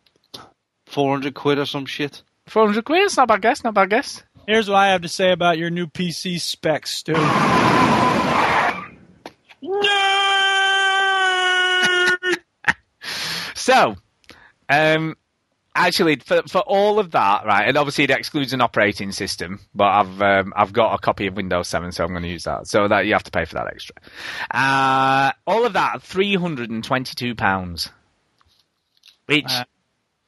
four 0.84 1.10
hundred 1.10 1.34
quid 1.34 1.58
or 1.58 1.64
some 1.64 1.86
shit. 1.86 2.22
400 2.46 2.84
quid? 2.84 3.04
It's 3.04 3.16
not 3.16 3.24
a 3.24 3.26
bad 3.28 3.40
guess, 3.40 3.64
not 3.64 3.70
a 3.70 3.72
bad 3.72 3.88
guess. 3.88 4.22
Here's 4.46 4.68
what 4.68 4.76
I 4.76 4.88
have 4.88 5.00
to 5.00 5.08
say 5.08 5.32
about 5.32 5.56
your 5.56 5.70
new 5.70 5.86
PC 5.86 6.38
specs, 6.40 6.96
Stu. 6.96 7.14
So, 13.56 13.96
um, 14.68 15.16
actually, 15.74 16.16
for 16.16 16.42
for 16.48 16.60
all 16.60 16.98
of 16.98 17.10
that, 17.12 17.44
right, 17.46 17.66
and 17.68 17.76
obviously 17.76 18.04
it 18.04 18.10
excludes 18.10 18.52
an 18.52 18.60
operating 18.60 19.12
system, 19.12 19.60
but 19.74 19.84
I've 19.86 20.22
um, 20.22 20.52
I've 20.56 20.72
got 20.72 20.94
a 20.94 20.98
copy 20.98 21.26
of 21.26 21.34
Windows 21.36 21.68
7, 21.68 21.92
so 21.92 22.04
I'm 22.04 22.10
going 22.10 22.22
to 22.22 22.28
use 22.28 22.44
that. 22.44 22.66
So 22.68 22.88
that 22.88 23.06
you 23.06 23.12
have 23.12 23.24
to 23.24 23.30
pay 23.30 23.44
for 23.44 23.54
that 23.54 23.66
extra. 23.68 23.94
Uh, 24.50 25.32
all 25.46 25.64
of 25.66 25.72
that, 25.74 26.02
322 26.02 27.34
pounds. 27.34 27.90
Which, 29.26 29.44
Uh, 29.48 29.64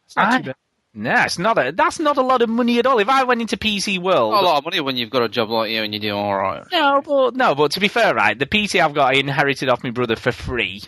It's 0.06 0.16
not 0.16 0.32
I- 0.32 0.38
too 0.38 0.44
bad. 0.44 0.54
no, 0.94 1.22
it's 1.24 1.38
not 1.38 1.58
a, 1.58 1.72
that's 1.72 1.98
not 1.98 2.16
a 2.16 2.22
lot 2.22 2.40
of 2.42 2.48
money 2.48 2.78
at 2.78 2.86
all. 2.86 2.98
If 2.98 3.08
I 3.08 3.24
went 3.24 3.42
into 3.42 3.56
PC 3.58 3.98
World, 3.98 4.32
Not 4.32 4.42
a 4.42 4.46
lot 4.46 4.58
of 4.58 4.64
money 4.64 4.80
when 4.80 4.96
you've 4.96 5.10
got 5.10 5.22
a 5.22 5.28
job 5.28 5.50
like 5.50 5.70
you 5.70 5.82
and 5.82 5.92
you're 5.92 6.00
doing 6.00 6.14
all 6.14 6.36
right. 6.36 6.64
No, 6.72 7.02
but 7.02 7.36
no, 7.36 7.54
but 7.54 7.72
to 7.72 7.80
be 7.80 7.88
fair, 7.88 8.14
right, 8.14 8.38
the 8.38 8.46
PC 8.46 8.80
I've 8.82 8.94
got 8.94 9.14
I 9.14 9.18
inherited 9.18 9.68
off 9.68 9.84
my 9.84 9.90
brother 9.90 10.16
for 10.16 10.32
free. 10.32 10.82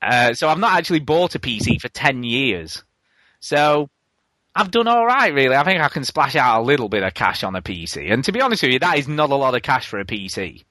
Uh, 0.00 0.34
so 0.34 0.48
I've 0.48 0.58
not 0.58 0.72
actually 0.78 1.00
bought 1.00 1.34
a 1.34 1.38
PC 1.38 1.80
for 1.80 1.88
ten 1.88 2.22
years. 2.22 2.82
So 3.40 3.88
I've 4.54 4.70
done 4.70 4.88
all 4.88 5.04
right, 5.04 5.32
really. 5.34 5.54
I 5.54 5.64
think 5.64 5.80
I 5.80 5.88
can 5.88 6.04
splash 6.04 6.34
out 6.34 6.60
a 6.60 6.64
little 6.64 6.88
bit 6.88 7.02
of 7.02 7.12
cash 7.14 7.44
on 7.44 7.54
a 7.54 7.62
PC. 7.62 8.10
And 8.10 8.24
to 8.24 8.32
be 8.32 8.40
honest 8.40 8.62
with 8.62 8.72
you, 8.72 8.78
that 8.78 8.98
is 8.98 9.06
not 9.06 9.30
a 9.30 9.36
lot 9.36 9.54
of 9.54 9.62
cash 9.62 9.86
for 9.86 10.00
a 10.00 10.04
PC. 10.04 10.64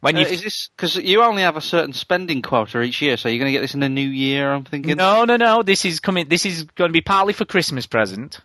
when 0.00 0.16
Uh, 0.16 0.20
you 0.20 0.26
is 0.26 0.42
this 0.42 0.68
because 0.76 0.96
you 0.96 1.22
only 1.22 1.42
have 1.42 1.56
a 1.56 1.60
certain 1.60 1.94
spending 1.94 2.42
quota 2.42 2.82
each 2.82 3.00
year? 3.00 3.16
So 3.16 3.28
you're 3.28 3.38
going 3.38 3.48
to 3.48 3.52
get 3.52 3.62
this 3.62 3.74
in 3.74 3.80
the 3.80 3.88
new 3.88 4.08
year? 4.08 4.52
I'm 4.52 4.64
thinking. 4.64 4.96
No, 4.96 5.24
no, 5.24 5.36
no. 5.36 5.62
This 5.62 5.84
is 5.84 6.00
coming. 6.00 6.28
This 6.28 6.44
is 6.44 6.64
going 6.64 6.90
to 6.90 6.92
be 6.92 7.00
partly 7.00 7.32
for 7.32 7.44
Christmas 7.46 7.86
present. 7.86 8.40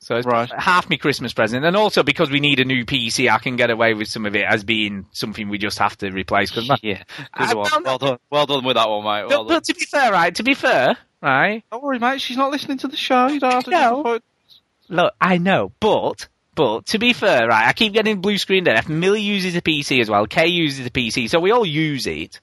So 0.00 0.16
it's 0.16 0.26
Right. 0.26 0.48
half 0.56 0.88
my 0.88 0.96
Christmas 0.96 1.32
present, 1.32 1.64
and 1.64 1.76
also 1.76 2.02
because 2.04 2.30
we 2.30 2.38
need 2.40 2.60
a 2.60 2.64
new 2.64 2.84
PC, 2.84 3.28
I 3.28 3.38
can 3.38 3.56
get 3.56 3.70
away 3.70 3.94
with 3.94 4.08
some 4.08 4.26
of 4.26 4.36
it 4.36 4.44
as 4.48 4.62
being 4.62 5.06
something 5.12 5.48
we 5.48 5.58
just 5.58 5.78
have 5.80 5.96
to 5.98 6.10
replace. 6.10 6.50
Cause 6.52 6.70
Yeah. 6.82 7.02
I- 7.34 7.46
Good 7.46 7.56
one. 7.56 7.70
no, 7.72 7.78
no. 7.78 7.82
Well 7.84 7.98
done. 7.98 8.18
Well 8.30 8.46
done 8.46 8.64
with 8.64 8.76
that 8.76 8.88
one, 8.88 9.04
mate. 9.04 9.28
Well 9.28 9.44
done. 9.44 9.56
but 9.56 9.64
to 9.64 9.74
be 9.74 9.84
fair, 9.84 10.12
right? 10.12 10.34
To 10.36 10.42
be 10.44 10.54
fair, 10.54 10.96
right? 11.20 11.64
Don't 11.72 11.82
worry, 11.82 11.98
mate. 11.98 12.20
She's 12.20 12.36
not 12.36 12.50
listening 12.52 12.78
to 12.78 12.88
the 12.88 12.96
show. 12.96 13.26
You 13.26 13.40
don't 13.40 13.52
have 13.52 13.64
to. 13.64 13.70
No. 13.70 14.18
Look, 14.88 15.14
I 15.20 15.38
know, 15.38 15.72
but 15.80 16.28
but 16.54 16.86
to 16.86 16.98
be 16.98 17.12
fair, 17.12 17.46
right? 17.48 17.66
I 17.68 17.72
keep 17.72 17.92
getting 17.92 18.20
blue 18.20 18.38
screen 18.38 18.64
death. 18.64 18.88
Millie 18.88 19.20
uses 19.20 19.54
a 19.56 19.60
PC 19.62 20.00
as 20.00 20.08
well. 20.08 20.26
Kay 20.26 20.46
uses 20.46 20.86
a 20.86 20.90
PC, 20.90 21.28
so 21.28 21.38
we 21.40 21.50
all 21.50 21.66
use 21.66 22.06
it, 22.06 22.40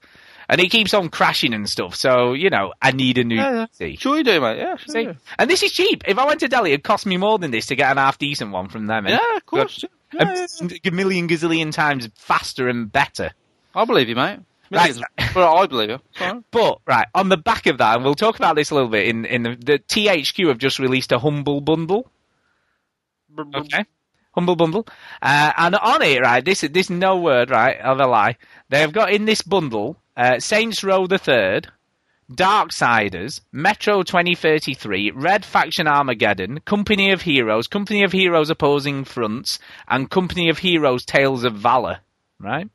and 0.48 0.60
it 0.60 0.70
keeps 0.70 0.94
on 0.94 1.08
crashing 1.08 1.54
and 1.54 1.68
stuff. 1.68 1.94
So 1.94 2.32
you 2.32 2.50
know, 2.50 2.72
I 2.80 2.92
need 2.92 3.18
a 3.18 3.24
new 3.24 3.36
Yeah, 3.36 3.52
yeah. 3.52 3.66
PC. 3.88 3.98
Sure 4.00 4.16
you 4.18 4.24
do, 4.24 4.40
mate. 4.40 4.58
Yeah, 4.58 4.76
sure. 4.76 4.92
See? 4.92 5.00
you 5.02 5.12
do. 5.12 5.18
And 5.38 5.50
this 5.50 5.62
is 5.62 5.72
cheap. 5.72 6.02
If 6.06 6.18
I 6.18 6.24
went 6.26 6.40
to 6.40 6.48
Delhi, 6.48 6.72
it'd 6.72 6.84
cost 6.84 7.06
me 7.06 7.16
more 7.16 7.38
than 7.38 7.50
this 7.50 7.66
to 7.66 7.76
get 7.76 7.90
an 7.90 7.96
half 7.98 8.18
decent 8.18 8.50
one 8.52 8.68
from 8.68 8.86
them. 8.86 9.06
And 9.06 9.18
Yeah, 9.20 9.36
of 9.36 9.46
course. 9.46 9.84
a, 10.18 10.48
a 10.84 10.90
million 10.90 11.28
gazillion 11.28 11.72
times 11.72 12.08
faster 12.14 12.68
and 12.68 12.90
better. 12.90 13.32
I 13.74 13.84
believe 13.84 14.08
you, 14.08 14.14
mate. 14.16 14.40
Right. 14.70 14.94
Millions. 14.94 15.02
But 15.34 15.52
I 15.54 15.66
believe 15.66 15.90
you. 15.90 15.98
Sorry. 16.16 16.40
But 16.50 16.78
right 16.86 17.06
on 17.14 17.28
the 17.28 17.36
back 17.36 17.66
of 17.66 17.78
that, 17.78 17.96
and 17.96 18.04
we'll 18.04 18.14
talk 18.14 18.36
about 18.36 18.56
this 18.56 18.70
a 18.70 18.74
little 18.74 18.88
bit. 18.88 19.06
In 19.08 19.24
in 19.24 19.42
the, 19.42 19.56
the 19.56 19.78
THQ 19.78 20.48
have 20.48 20.58
just 20.58 20.78
released 20.78 21.12
a 21.12 21.18
humble 21.18 21.60
bundle. 21.60 22.10
Okay. 23.54 23.84
Humble 24.34 24.56
bundle, 24.56 24.86
uh, 25.22 25.52
and 25.56 25.74
on 25.76 26.02
it, 26.02 26.20
right, 26.20 26.44
this 26.44 26.60
this 26.60 26.90
no 26.90 27.18
word, 27.18 27.50
right, 27.50 27.78
of 27.80 28.00
a 28.00 28.06
lie. 28.06 28.36
They 28.68 28.80
have 28.80 28.92
got 28.92 29.10
in 29.12 29.24
this 29.24 29.40
bundle 29.42 29.96
uh, 30.16 30.38
Saints 30.38 30.82
Row 30.82 31.06
the 31.06 31.18
Third, 31.18 31.68
Darksiders, 32.30 33.40
Metro 33.52 34.02
2033, 34.02 35.12
Red 35.12 35.44
Faction 35.44 35.86
Armageddon, 35.86 36.60
Company 36.60 37.12
of 37.12 37.22
Heroes, 37.22 37.68
Company 37.68 38.02
of 38.02 38.12
Heroes 38.12 38.50
Opposing 38.50 39.04
Fronts, 39.04 39.58
and 39.86 40.10
Company 40.10 40.48
of 40.48 40.58
Heroes 40.58 41.04
Tales 41.04 41.44
of 41.44 41.54
Valor. 41.54 42.00
Right. 42.40 42.68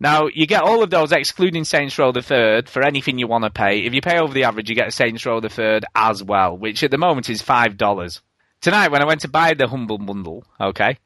Now 0.00 0.26
you 0.26 0.46
get 0.46 0.62
all 0.62 0.82
of 0.82 0.90
those 0.90 1.12
excluding 1.12 1.62
Saints 1.64 1.96
Row 1.96 2.10
the 2.10 2.22
Third 2.22 2.68
for 2.68 2.82
anything 2.82 3.18
you 3.18 3.28
want 3.28 3.44
to 3.44 3.50
pay. 3.50 3.84
If 3.84 3.94
you 3.94 4.00
pay 4.00 4.18
over 4.18 4.34
the 4.34 4.44
average, 4.44 4.68
you 4.68 4.74
get 4.74 4.92
Saints 4.92 5.24
Row 5.24 5.40
the 5.40 5.48
Third 5.48 5.84
as 5.94 6.24
well, 6.24 6.56
which 6.56 6.82
at 6.82 6.90
the 6.90 6.98
moment 6.98 7.30
is 7.30 7.40
five 7.40 7.76
dollars. 7.76 8.20
Tonight, 8.60 8.90
when 8.90 9.02
I 9.02 9.06
went 9.06 9.20
to 9.20 9.28
buy 9.28 9.54
the 9.54 9.68
Humble 9.68 9.98
Bundle, 9.98 10.44
okay, 10.60 10.98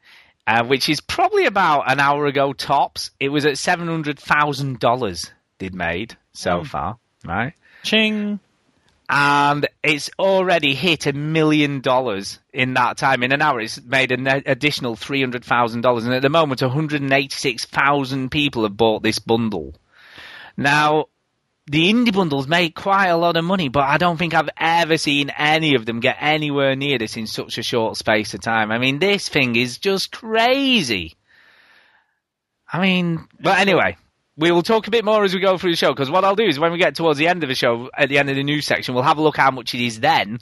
uh, 0.47 0.65
which 0.65 0.89
is 0.89 0.99
probably 0.99 1.45
about 1.45 1.91
an 1.91 1.99
hour 1.99 2.25
ago 2.25 2.53
tops, 2.53 3.11
it 3.19 3.29
was 3.29 3.45
at 3.45 3.59
seven 3.59 3.87
hundred 3.87 4.17
thousand 4.17 4.79
dollars 4.79 5.31
they'd 5.59 5.75
made 5.75 6.17
so 6.33 6.61
mm. 6.61 6.67
far, 6.67 6.97
right? 7.25 7.53
Ching. 7.83 8.39
and 9.09 9.67
it's 9.83 10.09
already 10.19 10.75
hit 10.75 11.05
a 11.05 11.13
million 11.13 11.79
dollars 11.79 12.39
in 12.51 12.73
that 12.73 12.97
time. 12.97 13.23
In 13.23 13.31
an 13.31 13.41
hour, 13.41 13.59
it's 13.61 13.81
made 13.81 14.11
an 14.11 14.27
additional 14.27 14.95
three 14.95 15.21
hundred 15.21 15.45
thousand 15.45 15.81
dollars, 15.81 16.05
and 16.05 16.13
at 16.13 16.21
the 16.21 16.29
moment, 16.29 16.61
one 16.61 16.71
hundred 16.71 17.01
and 17.01 17.13
eighty-six 17.13 17.65
thousand 17.65 18.31
people 18.31 18.63
have 18.63 18.75
bought 18.75 19.03
this 19.03 19.19
bundle. 19.19 19.75
Now, 20.57 21.05
the 21.67 21.91
indie 21.91 22.13
bundles 22.13 22.47
make 22.47 22.75
quite 22.75 23.07
a 23.07 23.17
lot 23.17 23.37
of 23.37 23.45
money, 23.45 23.69
but 23.69 23.83
I 23.83 23.97
don't 23.97 24.17
think 24.17 24.33
I've 24.33 24.49
ever 24.57 24.97
seen 24.97 25.29
any 25.29 25.75
of 25.75 25.85
them 25.85 25.99
get 25.99 26.17
anywhere 26.19 26.75
near 26.75 26.97
this 26.97 27.15
in 27.15 27.27
such 27.27 27.57
a 27.57 27.63
short 27.63 27.95
space 27.97 28.33
of 28.33 28.41
time. 28.41 28.71
I 28.71 28.77
mean, 28.77 28.99
this 28.99 29.29
thing 29.29 29.55
is 29.55 29.77
just 29.77 30.11
crazy. 30.11 31.15
I 32.71 32.81
mean, 32.81 33.27
but 33.39 33.59
anyway, 33.59 33.95
we 34.37 34.51
will 34.51 34.61
talk 34.63 34.87
a 34.87 34.91
bit 34.91 35.03
more 35.03 35.23
as 35.23 35.33
we 35.33 35.39
go 35.39 35.57
through 35.57 35.71
the 35.71 35.77
show 35.77 35.89
because 35.91 36.11
what 36.11 36.23
I'll 36.23 36.35
do 36.35 36.45
is 36.45 36.59
when 36.59 36.71
we 36.71 36.77
get 36.77 36.95
towards 36.95 37.17
the 37.19 37.27
end 37.27 37.43
of 37.43 37.49
the 37.49 37.55
show, 37.55 37.89
at 37.97 38.07
the 38.09 38.19
end 38.19 38.29
of 38.29 38.35
the 38.35 38.43
news 38.43 38.65
section, 38.65 38.93
we'll 38.93 39.03
have 39.03 39.17
a 39.17 39.21
look 39.21 39.37
how 39.37 39.51
much 39.51 39.73
it 39.73 39.81
is 39.81 39.99
then, 39.99 40.39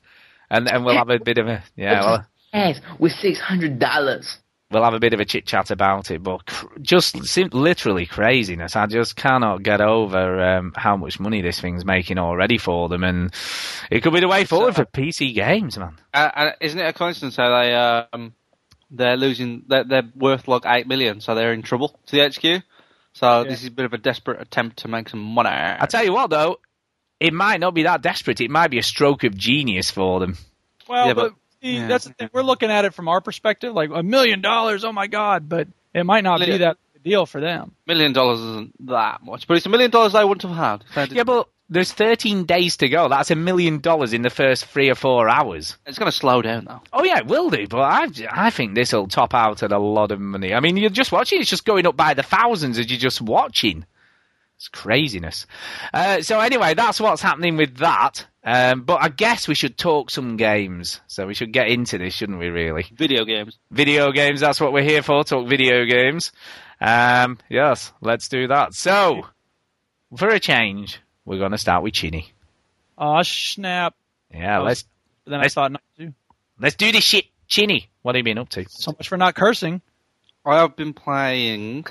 and 0.49 0.67
and 0.67 0.85
we'll 0.85 0.97
have 0.97 1.09
a 1.09 1.19
bit 1.19 1.37
of 1.37 1.47
a 1.47 1.63
yeah, 1.75 2.01
well, 2.01 2.27
Ass 2.53 2.81
with 2.99 3.13
six 3.13 3.39
hundred 3.39 3.79
dollars. 3.79 4.37
we'll 4.71 4.83
have 4.83 4.93
a 4.93 4.99
bit 4.99 5.13
of 5.13 5.19
a 5.19 5.25
chit 5.25 5.45
chat 5.45 5.71
about 5.71 6.11
it. 6.11 6.21
But 6.21 6.45
cr- 6.45 6.67
just 6.81 7.25
sim- 7.25 7.49
literally 7.53 8.05
craziness. 8.05 8.75
I 8.75 8.85
just 8.87 9.15
cannot 9.15 9.63
get 9.63 9.79
over 9.81 10.41
um, 10.43 10.73
how 10.75 10.97
much 10.97 11.19
money 11.19 11.41
this 11.41 11.59
thing's 11.59 11.85
making 11.85 12.17
already 12.17 12.57
for 12.57 12.89
them, 12.89 13.03
and 13.03 13.33
it 13.89 14.03
could 14.03 14.13
be 14.13 14.19
the 14.19 14.27
way 14.27 14.43
forward 14.45 14.75
for 14.75 14.85
PC 14.85 15.33
games, 15.33 15.77
man. 15.77 15.97
Uh, 16.13 16.31
and 16.35 16.55
isn't 16.61 16.79
it 16.79 16.87
a 16.87 16.93
coincidence 16.93 17.35
how 17.37 17.59
they 17.59 17.73
um 17.73 18.33
they're 18.91 19.17
losing 19.17 19.63
they're, 19.67 19.83
they're 19.83 20.09
worth 20.15 20.47
like 20.47 20.63
eight 20.65 20.87
million, 20.87 21.21
so 21.21 21.33
they're 21.33 21.53
in 21.53 21.61
trouble 21.61 21.97
to 22.07 22.15
the 22.15 22.29
HQ. 22.29 22.63
So 23.15 23.43
this 23.43 23.61
is 23.61 23.67
a 23.67 23.71
bit 23.71 23.85
of 23.85 23.93
a 23.93 23.97
desperate 23.97 24.41
attempt 24.41 24.77
to 24.79 24.87
make 24.87 25.09
some 25.09 25.21
money. 25.21 25.49
I 25.49 25.85
tell 25.87 26.03
you 26.03 26.13
what, 26.13 26.29
though, 26.29 26.59
it 27.19 27.33
might 27.33 27.59
not 27.59 27.73
be 27.73 27.83
that 27.83 28.01
desperate. 28.01 28.41
It 28.41 28.51
might 28.51 28.69
be 28.69 28.77
a 28.77 28.83
stroke 28.83 29.23
of 29.23 29.35
genius 29.37 29.89
for 29.89 30.19
them. 30.19 30.37
Well, 30.87 31.07
Yeah, 31.07 31.13
but, 31.13 31.29
but- 31.29 31.35
see, 31.61 31.75
yeah. 31.77 31.87
that's 31.87 32.05
the 32.05 32.13
thing. 32.13 32.29
We're 32.33 32.43
looking 32.43 32.69
at 32.69 32.83
it 32.85 32.93
from 32.93 33.07
our 33.07 33.21
perspective, 33.21 33.73
like 33.73 33.89
a 33.93 34.03
million 34.03 34.41
dollars. 34.41 34.83
Oh 34.83 34.91
my 34.91 35.07
god! 35.07 35.47
But 35.49 35.67
it 35.93 36.05
might 36.05 36.23
not 36.25 36.39
be 36.41 36.57
that 36.57 36.77
deal 37.03 37.25
for 37.25 37.39
them. 37.39 37.71
Million 37.87 38.11
dollars 38.13 38.39
isn't 38.41 38.87
that 38.87 39.23
much, 39.23 39.47
but 39.47 39.57
it's 39.57 39.65
a 39.65 39.69
million 39.69 39.91
dollars 39.91 40.13
they 40.13 40.23
wouldn't 40.25 40.41
have 40.43 40.55
had. 40.57 40.83
if 40.89 40.95
they 40.95 41.05
did- 41.07 41.15
Yeah, 41.17 41.23
but 41.23 41.47
there's 41.69 41.91
13 41.91 42.45
days 42.45 42.77
to 42.77 42.89
go. 42.89 43.09
That's 43.09 43.31
a 43.31 43.35
million 43.35 43.79
dollars 43.79 44.13
in 44.13 44.21
the 44.21 44.29
first 44.29 44.65
three 44.65 44.89
or 44.89 44.95
four 44.95 45.27
hours. 45.27 45.77
It's 45.85 45.97
going 45.97 46.11
to 46.11 46.17
slow 46.17 46.41
down 46.41 46.65
though. 46.65 46.81
Oh 46.93 47.03
yeah, 47.03 47.17
it 47.19 47.27
will 47.27 47.49
do. 47.49 47.67
But 47.67 47.79
I, 47.81 48.07
I 48.31 48.49
think 48.49 48.75
this 48.75 48.93
will 48.93 49.07
top 49.07 49.33
out 49.33 49.63
at 49.63 49.71
a 49.71 49.79
lot 49.79 50.11
of 50.11 50.19
money. 50.19 50.53
I 50.53 50.59
mean, 50.59 50.77
you're 50.77 50.89
just 50.89 51.11
watching; 51.11 51.41
it's 51.41 51.49
just 51.49 51.65
going 51.65 51.87
up 51.87 51.97
by 51.97 52.13
the 52.13 52.23
thousands 52.23 52.77
as 52.77 52.89
you're 52.89 52.99
just 52.99 53.21
watching. 53.21 53.85
It's 54.57 54.69
craziness. 54.69 55.47
Uh, 55.93 56.21
so 56.21 56.39
anyway, 56.39 56.75
that's 56.75 57.01
what's 57.01 57.21
happening 57.21 57.57
with 57.57 57.77
that. 57.77 58.25
Um, 58.41 58.83
but 58.83 59.01
I 59.01 59.09
guess 59.09 59.47
we 59.47 59.55
should 59.55 59.77
talk 59.77 60.09
some 60.09 60.37
games. 60.37 61.01
So 61.07 61.27
we 61.27 61.33
should 61.33 61.51
get 61.51 61.67
into 61.67 61.97
this, 61.97 62.13
shouldn't 62.13 62.39
we? 62.39 62.47
Really, 62.47 62.85
Video 62.93 63.25
games. 63.25 63.57
video 63.71 64.11
games. 64.11 64.39
That's 64.39 64.61
what 64.61 64.71
we're 64.71 64.83
here 64.83 65.01
for. 65.01 65.23
Talk 65.23 65.49
video 65.49 65.83
games. 65.85 66.31
Um, 66.79 67.37
yes, 67.49 67.91
let's 68.01 68.29
do 68.29 68.47
that. 68.47 68.73
So, 68.73 69.25
for 70.15 70.29
a 70.29 70.39
change, 70.39 71.01
we're 71.25 71.39
going 71.39 71.51
to 71.51 71.57
start 71.57 71.83
with 71.83 71.93
Chinny. 71.93 72.31
Oh 72.97 73.21
snap! 73.23 73.95
Yeah, 74.33 74.59
Oh, 74.59 74.63
let's 74.63 74.85
then 75.25 75.39
I 75.39 75.43
Let's- 75.43 75.53
thought 75.53 75.71
not 75.71 75.81
to. 75.97 76.13
let's 76.59 76.75
do 76.75 76.91
this 76.91 77.03
shit, 77.03 77.25
Chinny. 77.47 77.89
What 78.03 78.15
have 78.15 78.19
you 78.19 78.23
been 78.23 78.37
up 78.37 78.49
to? 78.49 78.65
So 78.69 78.91
much 78.91 79.09
for 79.09 79.17
not 79.17 79.35
cursing. 79.35 79.81
I 80.45 80.57
have 80.59 80.75
been 80.75 80.93
playing. 80.93 81.85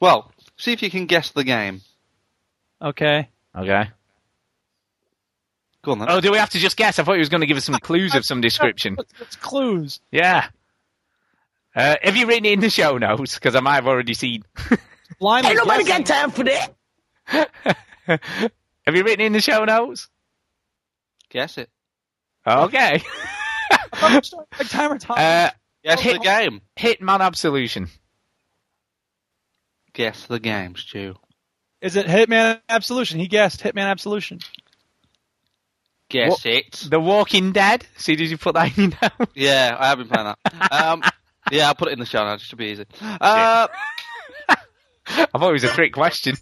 Well, 0.00 0.30
see 0.56 0.72
if 0.72 0.82
you 0.82 0.90
can 0.90 1.06
guess 1.06 1.30
the 1.32 1.42
game. 1.44 1.80
Okay. 2.80 3.28
Okay. 3.56 3.88
Go 5.82 5.92
on 5.92 5.98
then. 5.98 6.08
Oh, 6.10 6.20
do 6.20 6.30
we 6.30 6.38
have 6.38 6.50
to 6.50 6.58
just 6.58 6.76
guess? 6.76 6.98
I 6.98 7.04
thought 7.04 7.14
he 7.14 7.18
was 7.18 7.28
going 7.28 7.40
to 7.40 7.46
give 7.46 7.56
us 7.56 7.64
some 7.64 7.78
clues 7.80 8.14
of 8.14 8.24
some 8.24 8.40
description. 8.40 8.96
It's, 8.98 9.12
it's 9.20 9.36
clues. 9.36 10.00
Yeah. 10.12 10.46
Uh, 11.74 11.96
have 12.02 12.16
you 12.16 12.26
written 12.26 12.44
it 12.44 12.52
in 12.52 12.60
the 12.60 12.70
show 12.70 12.98
notes? 12.98 13.34
Because 13.34 13.54
I 13.56 13.60
might 13.60 13.74
have 13.74 13.86
already 13.86 14.14
seen. 14.14 14.44
Blindly 15.18 15.50
Ain't 15.50 15.58
nobody 15.58 15.84
guessing. 15.84 16.04
got 16.04 16.14
time 16.14 16.30
for 16.30 16.44
that. 16.44 16.72
have 18.86 18.94
you 18.96 19.04
written 19.04 19.24
in 19.24 19.32
the 19.32 19.40
show 19.40 19.64
notes? 19.64 20.08
Guess 21.30 21.58
it. 21.58 21.70
Okay. 22.46 23.02
Like 24.02 24.22
timer 24.68 24.98
time. 24.98 25.16
Uh, 25.18 25.50
Guess 25.82 26.00
Hit- 26.00 26.12
the 26.14 26.18
game. 26.20 26.60
Hitman 26.78 27.20
Absolution. 27.20 27.88
Guess 29.94 30.26
the 30.26 30.38
game, 30.38 30.76
Stu. 30.76 31.14
Is 31.80 31.96
it 31.96 32.06
Hitman 32.06 32.60
Absolution? 32.68 33.18
He 33.18 33.26
guessed 33.26 33.62
Hitman 33.62 33.86
Absolution. 33.88 34.40
Guess 36.10 36.30
What- 36.30 36.46
it. 36.46 36.72
The 36.90 37.00
Walking 37.00 37.52
Dead. 37.52 37.86
See, 37.96 38.16
did 38.16 38.28
you 38.30 38.36
put 38.36 38.54
that 38.54 38.76
in 38.76 38.90
your 38.90 38.98
notes? 39.02 39.32
Yeah, 39.34 39.74
I 39.78 39.88
have 39.88 39.98
been 39.98 40.08
playing 40.08 40.34
that. 40.44 40.72
Um, 40.72 41.02
yeah, 41.50 41.68
I'll 41.68 41.74
put 41.74 41.88
it 41.88 41.92
in 41.92 41.98
the 41.98 42.06
show 42.06 42.22
notes 42.24 42.42
just 42.42 42.50
to 42.50 42.56
be 42.56 42.66
easy. 42.66 42.84
Uh, 43.00 43.66
I 44.48 44.56
thought 45.08 45.48
it 45.48 45.52
was 45.52 45.64
a 45.64 45.68
trick 45.68 45.92
question. 45.94 46.36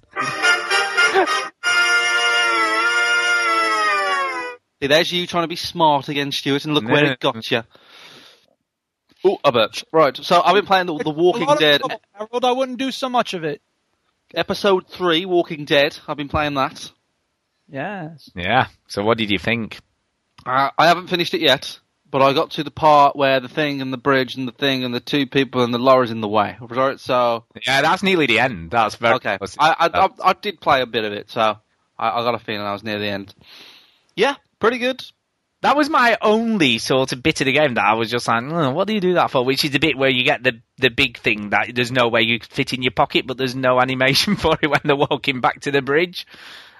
See, 4.84 4.88
there's 4.88 5.12
you 5.12 5.26
trying 5.26 5.44
to 5.44 5.48
be 5.48 5.56
smart 5.56 6.08
again, 6.08 6.32
Stuart, 6.32 6.64
and 6.64 6.74
look 6.74 6.84
where 6.84 7.12
it 7.12 7.20
got 7.20 7.50
you. 7.50 7.62
Oh, 9.24 9.38
I 9.42 9.50
bet. 9.50 9.82
Right, 9.92 10.16
so 10.16 10.42
I've 10.42 10.54
been 10.54 10.66
playing 10.66 10.86
the, 10.86 10.98
the 10.98 11.10
Walking 11.10 11.44
A 11.44 11.46
lot 11.46 11.54
of 11.54 11.60
Dead 11.60 11.80
trouble, 11.80 12.00
Harold, 12.12 12.44
I 12.44 12.52
wouldn't 12.52 12.78
do 12.78 12.90
so 12.90 13.08
much 13.08 13.32
of 13.34 13.42
it. 13.44 13.62
episode 14.34 14.86
three. 14.88 15.24
Walking 15.24 15.64
Dead. 15.64 15.98
I've 16.06 16.16
been 16.18 16.28
playing 16.28 16.54
that. 16.54 16.90
Yes. 17.68 18.30
Yeah. 18.34 18.66
So 18.88 19.02
what 19.02 19.16
did 19.16 19.30
you 19.30 19.38
think? 19.38 19.78
Uh, 20.44 20.70
I 20.76 20.86
haven't 20.86 21.06
finished 21.08 21.32
it 21.32 21.40
yet, 21.40 21.78
but 22.10 22.20
I 22.20 22.34
got 22.34 22.50
to 22.52 22.64
the 22.64 22.70
part 22.70 23.16
where 23.16 23.40
the 23.40 23.48
thing 23.48 23.80
and 23.80 23.90
the 23.90 23.96
bridge 23.98 24.36
and 24.36 24.46
the 24.46 24.52
thing 24.52 24.84
and 24.84 24.94
the 24.94 25.00
two 25.00 25.26
people 25.26 25.62
and 25.64 25.72
the 25.72 25.78
lorry's 25.78 26.10
in 26.10 26.20
the 26.20 26.28
way. 26.28 26.58
Right, 26.60 27.00
so 27.00 27.44
Yeah, 27.66 27.80
that's 27.80 28.02
nearly 28.02 28.26
the 28.26 28.40
end. 28.40 28.70
That's 28.72 28.96
very 28.96 29.14
okay. 29.14 29.38
I, 29.58 29.88
I, 29.90 30.04
I 30.04 30.08
I 30.22 30.32
did 30.34 30.60
play 30.60 30.82
a 30.82 30.86
bit 30.86 31.04
of 31.04 31.14
it, 31.14 31.30
so 31.30 31.56
I, 31.98 32.10
I 32.10 32.22
got 32.22 32.34
a 32.34 32.38
feeling 32.38 32.60
I 32.66 32.72
was 32.72 32.84
near 32.84 32.98
the 32.98 33.08
end. 33.08 33.34
Yeah, 34.16 34.34
pretty 34.64 34.78
good. 34.78 35.04
That 35.60 35.76
was 35.76 35.88
my 35.88 36.18
only 36.20 36.78
sort 36.78 37.12
of 37.12 37.22
bit 37.22 37.40
of 37.40 37.46
the 37.46 37.52
game 37.52 37.74
that 37.74 37.84
I 37.84 37.94
was 37.94 38.10
just 38.10 38.28
like, 38.28 38.42
"Oh, 38.44 38.70
what 38.72 38.86
do 38.86 38.94
you 38.94 39.00
do 39.00 39.14
that 39.14 39.30
for? 39.30 39.44
Which 39.44 39.64
is 39.64 39.70
the 39.70 39.78
bit 39.78 39.96
where 39.96 40.10
you 40.10 40.24
get 40.24 40.42
the 40.42 40.60
the 40.78 40.90
big 40.90 41.18
thing 41.18 41.50
that 41.50 41.74
there's 41.74 41.92
no 41.92 42.08
way 42.08 42.22
you 42.22 42.38
fit 42.40 42.72
in 42.72 42.82
your 42.82 42.92
pocket, 42.92 43.26
but 43.26 43.36
there's 43.36 43.54
no 43.54 43.80
animation 43.80 44.36
for 44.44 44.56
it 44.60 44.68
when 44.68 44.80
they're 44.84 44.96
walking 44.96 45.40
back 45.40 45.60
to 45.62 45.70
the 45.70 45.82
bridge. 45.82 46.26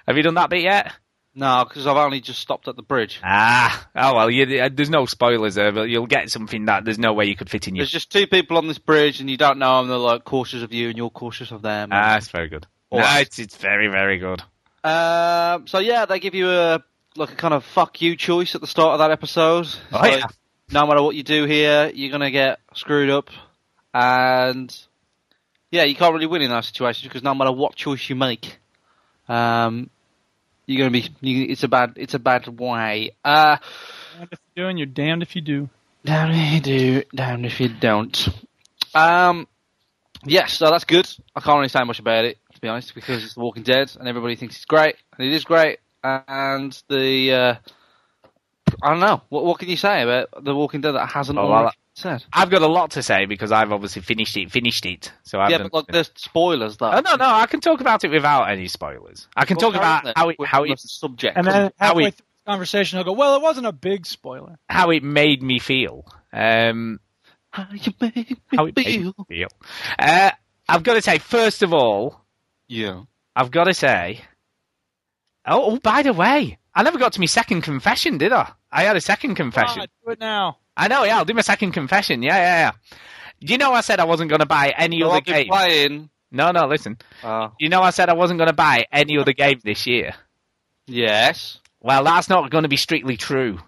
Have 0.06 0.16
you 0.16 0.22
done 0.22 0.34
that 0.34 0.50
bit 0.50 0.62
yet? 0.62 0.92
No, 1.34 1.64
because 1.66 1.86
I've 1.86 1.96
only 1.96 2.20
just 2.20 2.38
stopped 2.38 2.68
at 2.68 2.76
the 2.76 2.82
bridge. 2.82 3.20
Ah, 3.24 3.88
oh 3.96 4.14
well, 4.14 4.30
you, 4.30 4.60
uh, 4.60 4.68
there's 4.72 4.90
no 4.90 5.04
spoilers 5.06 5.56
there, 5.56 5.72
but 5.72 5.88
you'll 5.88 6.06
get 6.06 6.30
something 6.30 6.66
that 6.66 6.84
there's 6.84 6.98
no 6.98 7.12
way 7.12 7.24
you 7.24 7.36
could 7.36 7.50
fit 7.50 7.66
in 7.66 7.74
your. 7.74 7.82
There's 7.82 7.90
just 7.90 8.12
two 8.12 8.26
people 8.26 8.56
on 8.58 8.68
this 8.68 8.78
bridge, 8.78 9.20
and 9.20 9.28
you 9.28 9.36
don't 9.36 9.58
know 9.58 9.78
them. 9.78 9.88
They're 9.88 9.98
like 9.98 10.24
cautious 10.24 10.62
of 10.62 10.72
you, 10.72 10.88
and 10.88 10.96
you're 10.96 11.10
cautious 11.10 11.50
of 11.50 11.62
them. 11.62 11.88
Ah, 11.92 12.16
it's 12.16 12.28
very 12.28 12.48
good. 12.48 12.66
No, 12.92 13.00
it's, 13.18 13.38
it's 13.38 13.56
very 13.56 13.88
very 13.88 14.18
good. 14.18 14.42
Um, 14.84 15.66
so 15.66 15.78
yeah, 15.78 16.04
they 16.04 16.20
give 16.20 16.34
you 16.34 16.50
a 16.50 16.84
like 17.16 17.32
a 17.32 17.36
kind 17.36 17.54
of 17.54 17.64
fuck 17.64 18.00
you 18.02 18.16
choice 18.16 18.54
at 18.54 18.60
the 18.60 18.66
start 18.66 18.92
of 18.94 18.98
that 18.98 19.10
episode. 19.10 19.66
It's 19.66 19.76
Oh, 19.92 19.98
like, 19.98 20.20
yeah. 20.20 20.26
No 20.70 20.86
matter 20.86 21.02
what 21.02 21.14
you 21.14 21.22
do 21.22 21.44
here, 21.44 21.90
you're 21.94 22.10
gonna 22.10 22.30
get 22.30 22.58
screwed 22.74 23.10
up, 23.10 23.28
and 23.92 24.76
yeah, 25.70 25.84
you 25.84 25.94
can't 25.94 26.12
really 26.14 26.26
win 26.26 26.42
in 26.42 26.50
those 26.50 26.66
situations 26.66 27.04
because 27.04 27.22
no 27.22 27.34
matter 27.34 27.52
what 27.52 27.74
choice 27.76 28.08
you 28.08 28.16
make, 28.16 28.58
um, 29.28 29.90
you're 30.66 30.78
gonna 30.78 30.90
be. 30.90 31.08
You, 31.20 31.46
it's 31.50 31.62
a 31.64 31.68
bad. 31.68 31.92
It's 31.96 32.14
a 32.14 32.18
bad 32.18 32.46
way. 32.48 33.10
Uh, 33.24 33.58
Damned 34.16 34.28
if 34.32 34.38
you 34.54 34.62
do, 34.62 34.68
and 34.68 34.78
you're 34.78 34.86
damned 34.86 35.22
if 35.22 35.36
you 35.36 35.42
do. 35.42 35.68
Damned 36.04 36.34
if 36.34 36.52
you 36.54 36.60
do, 36.60 37.02
down 37.14 37.44
if 37.44 37.60
you 37.60 37.68
don't. 37.68 38.28
Um, 38.94 39.46
yes, 40.24 40.54
so 40.54 40.70
that's 40.70 40.84
good. 40.84 41.08
I 41.36 41.40
can't 41.40 41.56
really 41.56 41.68
say 41.68 41.82
much 41.84 41.98
about 41.98 42.24
it, 42.24 42.38
to 42.54 42.60
be 42.60 42.68
honest, 42.68 42.94
because 42.94 43.22
it's 43.24 43.34
The 43.34 43.40
Walking 43.40 43.62
Dead, 43.64 43.94
and 43.98 44.08
everybody 44.08 44.36
thinks 44.36 44.56
it's 44.56 44.64
great, 44.64 44.96
and 45.18 45.26
it 45.26 45.34
is 45.34 45.44
great. 45.44 45.78
And 46.04 46.80
the, 46.88 47.32
uh, 47.32 47.54
I 48.82 48.90
don't 48.90 49.00
know, 49.00 49.22
what, 49.30 49.44
what 49.44 49.58
can 49.58 49.68
you 49.68 49.76
say 49.76 50.02
about 50.02 50.44
The 50.44 50.54
Walking 50.54 50.80
Dead 50.82 50.92
that 50.92 51.06
hasn't 51.08 51.38
Oh, 51.38 51.42
already 51.42 51.64
well, 51.64 51.72
said? 51.94 52.24
I've 52.32 52.50
got 52.50 52.62
a 52.62 52.66
lot 52.66 52.92
to 52.92 53.02
say 53.02 53.24
because 53.24 53.52
I've 53.52 53.72
obviously 53.72 54.02
finished 54.02 54.36
it. 54.36 54.50
Finished 54.50 54.84
it. 54.86 55.12
So 55.22 55.40
I've 55.40 55.50
Yeah, 55.50 55.58
but 55.62 55.72
like 55.72 55.86
there's 55.88 56.10
spoilers 56.16 56.76
though. 56.76 56.90
Oh 56.90 57.00
no, 57.00 57.16
no, 57.16 57.24
I 57.26 57.46
can 57.46 57.60
talk 57.60 57.80
about 57.80 58.04
it 58.04 58.10
without 58.10 58.44
any 58.50 58.68
spoilers. 58.68 59.28
I 59.36 59.44
can 59.46 59.56
Well, 59.56 59.70
talk 59.72 59.76
about 59.78 60.04
then 60.04 60.12
how 60.16 60.28
it 60.28 60.36
how 60.44 60.64
the 60.64 60.72
it 60.72 60.80
subject. 60.80 61.36
And 61.38 61.46
then 61.46 61.72
How 61.78 61.86
halfway 61.88 62.04
we- 62.04 62.10
through 62.10 62.26
the 62.44 62.50
conversation, 62.50 62.98
I'll 62.98 63.04
go, 63.04 63.12
"Well, 63.12 63.36
it 63.36 63.42
wasn't 63.42 63.66
a 63.66 63.72
big 63.72 64.04
spoiler." 64.06 64.58
how 64.68 64.90
it 64.90 65.02
made 65.02 65.42
me 65.42 65.58
feel. 65.58 66.04
Um, 66.32 67.00
How 67.50 67.66
you 67.72 67.92
make 68.00 68.16
me 68.16 68.36
how 68.56 68.66
it 68.66 68.76
made 68.76 69.04
me 69.06 69.12
feel. 69.28 69.48
Uh, 69.98 70.30
I've 70.68 70.82
got 70.82 70.94
to 70.94 71.02
say, 71.02 71.18
first 71.18 71.62
of 71.62 71.72
all, 71.72 72.20
Yeah. 72.68 73.02
I've 73.36 73.50
got 73.50 73.64
to 73.64 73.74
say. 73.74 74.22
Oh, 75.46 75.72
oh, 75.72 75.78
by 75.78 76.02
the 76.02 76.12
way, 76.12 76.58
I 76.74 76.82
never 76.82 76.98
got 76.98 77.12
to 77.14 77.20
my 77.20 77.26
second 77.26 77.62
confession, 77.62 78.18
did 78.18 78.32
I? 78.32 78.50
I 78.72 78.82
had 78.84 78.96
a 78.96 79.00
second 79.00 79.34
confession. 79.34 79.82
Ah, 79.82 79.86
do 80.04 80.10
it 80.12 80.20
now. 80.20 80.58
I 80.76 80.88
know, 80.88 81.04
yeah, 81.04 81.18
I'll 81.18 81.24
do 81.24 81.34
my 81.34 81.42
second 81.42 81.72
confession. 81.72 82.22
Yeah, 82.22 82.36
yeah, 82.36 82.58
yeah. 82.58 82.96
Do 83.40 83.52
you 83.52 83.58
know 83.58 83.72
I 83.72 83.82
said 83.82 84.00
I 84.00 84.04
wasn't 84.04 84.30
going 84.30 84.40
to 84.40 84.46
buy 84.46 84.72
any 84.76 85.00
So 85.00 85.06
other 85.08 85.16
I've 85.18 85.24
game? 85.24 85.46
playing. 85.48 86.10
No, 86.32 86.50
no, 86.50 86.66
listen. 86.66 86.96
Uh, 87.22 87.50
You 87.60 87.68
know 87.68 87.80
I 87.82 87.90
said 87.90 88.08
I 88.08 88.14
wasn't 88.14 88.38
going 88.38 88.48
to 88.48 88.54
buy 88.54 88.86
any 88.90 89.18
other 89.18 89.32
game 89.32 89.60
this 89.62 89.86
year. 89.86 90.14
yes. 90.86 91.58
Well, 91.80 92.02
that's 92.04 92.30
not 92.30 92.50
going 92.50 92.62
to 92.62 92.68
be 92.68 92.78
strictly 92.78 93.18
true. 93.18 93.58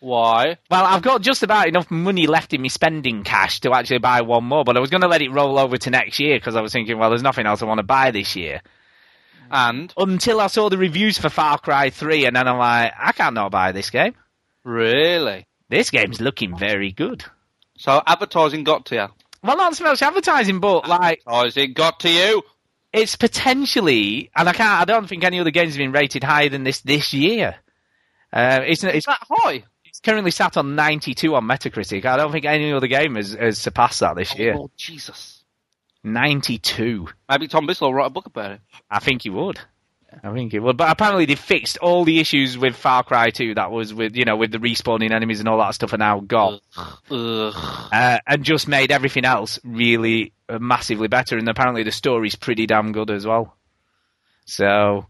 Why? 0.00 0.58
Well, 0.70 0.84
I've 0.84 1.00
got 1.02 1.22
just 1.22 1.42
about 1.42 1.66
enough 1.66 1.90
money 1.90 2.26
left 2.26 2.52
in 2.52 2.60
my 2.60 2.68
spending 2.68 3.24
cash 3.24 3.60
to 3.60 3.72
actually 3.72 3.98
buy 4.00 4.20
one 4.20 4.44
more, 4.44 4.64
but 4.64 4.76
I 4.76 4.80
was 4.80 4.90
going 4.90 5.00
to 5.00 5.08
let 5.08 5.22
it 5.22 5.30
roll 5.30 5.58
over 5.58 5.78
to 5.78 5.90
next 5.90 6.20
year 6.20 6.36
because 6.38 6.56
I 6.56 6.60
was 6.60 6.72
thinking, 6.72 6.98
well, 6.98 7.08
there's 7.08 7.22
nothing 7.22 7.46
else 7.46 7.62
I 7.62 7.64
want 7.64 7.78
to 7.78 7.84
buy 7.84 8.10
this 8.10 8.36
year. 8.36 8.60
And 9.50 9.92
Until 9.96 10.40
I 10.40 10.46
saw 10.48 10.68
the 10.68 10.78
reviews 10.78 11.18
for 11.18 11.28
Far 11.28 11.58
Cry 11.58 11.90
3, 11.90 12.26
and 12.26 12.36
then 12.36 12.46
I'm 12.48 12.58
like, 12.58 12.92
I 12.98 13.12
can't 13.12 13.34
not 13.34 13.50
buy 13.50 13.72
this 13.72 13.90
game. 13.90 14.14
really. 14.64 15.46
This 15.70 15.90
game's 15.90 16.20
looking 16.20 16.56
very 16.56 16.92
good. 16.92 17.24
So 17.76 18.02
advertising 18.06 18.64
got 18.64 18.86
to 18.86 18.94
you. 18.94 19.06
Well, 19.42 19.56
not 19.58 19.76
so 19.76 19.84
much 19.84 20.00
advertising, 20.02 20.60
but 20.60 20.88
like 20.88 21.20
Advertising 21.26 21.74
got 21.74 22.00
to 22.00 22.10
you. 22.10 22.42
it's 22.92 23.14
potentially, 23.16 24.30
and 24.34 24.48
I 24.48 24.52
can't, 24.52 24.80
I 24.80 24.84
don't 24.86 25.06
think 25.06 25.24
any 25.24 25.40
other 25.40 25.50
games 25.50 25.74
have 25.74 25.78
been 25.78 25.92
rated 25.92 26.24
higher 26.24 26.48
than 26.48 26.64
this 26.64 26.80
this 26.80 27.12
year. 27.12 27.56
Uh, 28.32 28.60
it's 28.66 28.82
it's 28.82 28.96
Is 28.98 29.04
that 29.04 29.18
high? 29.30 29.64
it's 29.84 30.00
currently 30.00 30.30
sat 30.30 30.56
on 30.56 30.74
92 30.74 31.34
on 31.34 31.44
Metacritic. 31.44 32.04
I 32.06 32.16
don't 32.16 32.32
think 32.32 32.46
any 32.46 32.72
other 32.72 32.86
game 32.88 33.14
has, 33.16 33.32
has 33.34 33.58
surpassed 33.58 34.00
that 34.00 34.16
this 34.16 34.34
year. 34.38 34.54
Oh, 34.56 34.70
Jesus. 34.76 35.37
92. 36.04 37.08
Maybe 37.28 37.48
Tom 37.48 37.66
Bissell 37.66 37.88
will 37.88 37.94
write 37.94 38.06
a 38.06 38.10
book 38.10 38.26
about 38.26 38.52
it. 38.52 38.60
I 38.90 38.98
think 39.00 39.22
he 39.22 39.30
would. 39.30 39.58
I 40.22 40.32
think 40.32 40.52
he 40.52 40.58
would. 40.58 40.76
But 40.76 40.90
apparently 40.90 41.26
they 41.26 41.34
fixed 41.34 41.78
all 41.78 42.04
the 42.04 42.18
issues 42.18 42.56
with 42.56 42.74
Far 42.74 43.02
Cry 43.02 43.30
2 43.30 43.54
that 43.54 43.70
was 43.70 43.92
with, 43.92 44.16
you 44.16 44.24
know, 44.24 44.36
with 44.36 44.50
the 44.50 44.58
respawning 44.58 45.12
enemies 45.12 45.40
and 45.40 45.48
all 45.48 45.58
that 45.58 45.74
stuff 45.74 45.92
are 45.92 45.98
now 45.98 46.20
gone. 46.20 46.60
Ugh. 47.10 47.54
Uh, 47.92 48.18
and 48.26 48.42
just 48.42 48.68
made 48.68 48.90
everything 48.90 49.24
else 49.24 49.60
really 49.64 50.32
uh, 50.48 50.58
massively 50.58 51.08
better. 51.08 51.36
And 51.36 51.48
apparently 51.48 51.82
the 51.82 51.92
story's 51.92 52.36
pretty 52.36 52.66
damn 52.66 52.92
good 52.92 53.10
as 53.10 53.26
well. 53.26 53.56
So 54.46 55.06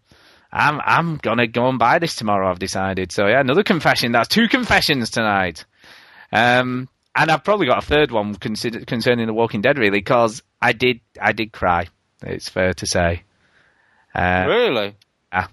I'm 0.51 0.81
I'm 0.85 1.17
gonna 1.19 1.47
go 1.47 1.69
and 1.69 1.79
buy 1.79 2.01
this 2.01 2.17
tomorrow. 2.17 2.51
I've 2.51 2.59
decided. 2.59 3.13
So 3.13 3.27
yeah, 3.27 3.41
another 3.41 3.63
confession. 3.63 4.13
That's 4.13 4.29
two 4.29 4.49
confessions 4.49 5.11
tonight. 5.11 5.65
Um, 6.33 6.89
and 7.15 7.31
I've 7.31 7.45
probably 7.45 7.67
got 7.67 7.83
a 7.83 7.87
third 7.87 8.11
one 8.11 8.35
consider- 8.35 8.85
concerning 8.85 9.27
The 9.27 9.35
Walking 9.35 9.61
Dead, 9.61 9.79
really, 9.79 9.99
because 9.99 10.43
I 10.61 10.73
did 10.73 11.01
I 11.21 11.33
did 11.33 11.53
cry. 11.53 11.89
It's 12.23 12.49
fair 12.49 12.75
to 12.75 12.87
say. 12.87 13.23
Uh, 14.15 14.45
really? 14.49 14.97
yeah. 15.33 15.49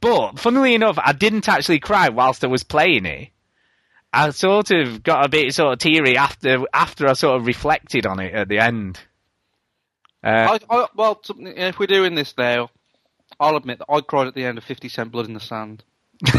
But 0.00 0.38
funnily 0.38 0.74
enough, 0.74 0.98
I 1.02 1.12
didn't 1.12 1.48
actually 1.48 1.78
cry 1.80 2.08
whilst 2.08 2.42
I 2.44 2.48
was 2.48 2.64
playing 2.64 3.06
it. 3.06 3.28
I 4.12 4.30
sort 4.30 4.70
of 4.70 5.02
got 5.02 5.24
a 5.26 5.28
bit 5.28 5.54
sort 5.54 5.74
of 5.74 5.78
teary 5.78 6.16
after 6.16 6.64
after 6.72 7.06
I 7.06 7.12
sort 7.12 7.40
of 7.40 7.46
reflected 7.46 8.06
on 8.06 8.20
it 8.20 8.34
at 8.34 8.48
the 8.48 8.58
end. 8.58 8.98
Uh, 10.24 10.58
I, 10.70 10.76
I, 10.76 10.86
well, 10.96 11.20
if 11.38 11.78
we're 11.78 11.86
doing 11.86 12.14
this 12.14 12.34
now, 12.36 12.70
I'll 13.38 13.56
admit 13.56 13.78
that 13.78 13.86
I 13.88 14.00
cried 14.00 14.26
at 14.26 14.34
the 14.34 14.44
end 14.44 14.58
of 14.58 14.64
50 14.64 14.88
Cent 14.88 15.12
Blood 15.12 15.26
in 15.26 15.34
the 15.34 15.40
Sand. 15.40 15.84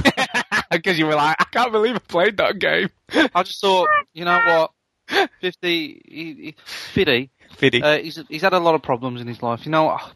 because 0.72 1.00
you 1.00 1.06
were 1.06 1.16
like, 1.16 1.36
I 1.40 1.46
can't 1.46 1.72
believe 1.72 1.96
I 1.96 2.00
played 2.00 2.38
that 2.38 2.60
game. 2.60 2.90
I 3.34 3.44
just 3.44 3.62
thought, 3.62 3.88
you 4.14 4.26
know 4.26 4.72
what? 5.08 5.30
50, 5.42 6.02
he, 6.08 6.34
he, 6.34 6.56
50, 6.66 7.32
Fiddy. 7.58 7.82
uh, 7.82 7.98
he's, 7.98 8.24
he's 8.30 8.42
had 8.44 8.54
a 8.54 8.60
lot 8.60 8.76
of 8.76 8.82
problems 8.84 9.22
in 9.22 9.28
his 9.28 9.42
life. 9.42 9.66
You 9.66 9.72
know, 9.72 9.90
I, 9.90 10.12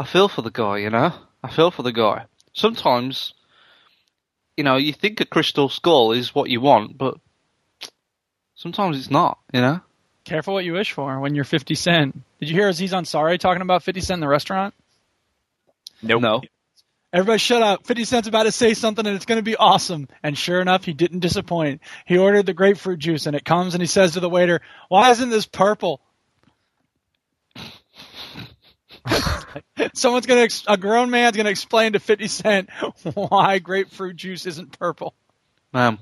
I 0.00 0.04
feel 0.04 0.28
for 0.28 0.42
the 0.42 0.50
guy, 0.50 0.78
you 0.78 0.90
know? 0.90 1.12
I 1.42 1.50
feel 1.50 1.70
for 1.70 1.82
the 1.82 1.92
guy. 1.92 2.24
Sometimes, 2.52 3.34
you 4.56 4.64
know, 4.64 4.76
you 4.76 4.92
think 4.92 5.20
a 5.20 5.24
crystal 5.24 5.68
skull 5.68 6.10
is 6.12 6.34
what 6.34 6.50
you 6.50 6.60
want, 6.60 6.98
but 6.98 7.14
sometimes 8.56 8.98
it's 8.98 9.10
not, 9.10 9.38
you 9.52 9.60
know? 9.60 9.80
Careful 10.24 10.54
what 10.54 10.64
you 10.64 10.72
wish 10.72 10.92
for 10.92 11.20
when 11.20 11.36
you're 11.36 11.44
50 11.44 11.74
Cent. 11.76 12.20
Did 12.40 12.50
you 12.50 12.56
hear 12.56 12.68
Aziz 12.68 12.92
Ansari 12.92 13.38
talking 13.38 13.62
about 13.62 13.84
50 13.84 14.00
Cent 14.00 14.16
in 14.16 14.20
the 14.20 14.28
restaurant? 14.28 14.74
nope. 16.02 16.22
No. 16.22 16.42
Everybody 17.12 17.38
shut 17.38 17.62
up. 17.62 17.86
50 17.86 18.04
Cent's 18.04 18.28
about 18.28 18.42
to 18.42 18.52
say 18.52 18.74
something 18.74 19.06
and 19.06 19.16
it's 19.16 19.24
going 19.24 19.38
to 19.38 19.42
be 19.42 19.56
awesome. 19.56 20.08
And 20.22 20.36
sure 20.36 20.60
enough, 20.60 20.84
he 20.84 20.92
didn't 20.92 21.20
disappoint. 21.20 21.80
He 22.04 22.18
ordered 22.18 22.44
the 22.44 22.52
grapefruit 22.52 22.98
juice 22.98 23.26
and 23.26 23.34
it 23.34 23.44
comes 23.44 23.74
and 23.74 23.82
he 23.82 23.86
says 23.86 24.12
to 24.12 24.20
the 24.20 24.28
waiter, 24.28 24.60
why 24.88 25.10
isn't 25.10 25.30
this 25.30 25.46
purple? 25.46 26.02
Someone's 29.94 30.26
going 30.26 30.38
to, 30.38 30.44
ex- 30.44 30.64
a 30.68 30.76
grown 30.76 31.08
man's 31.08 31.34
going 31.34 31.46
to 31.46 31.50
explain 31.50 31.94
to 31.94 32.00
50 32.00 32.28
Cent 32.28 32.68
why 33.14 33.58
grapefruit 33.58 34.16
juice 34.16 34.44
isn't 34.44 34.78
purple. 34.78 35.14
Man, 35.72 35.98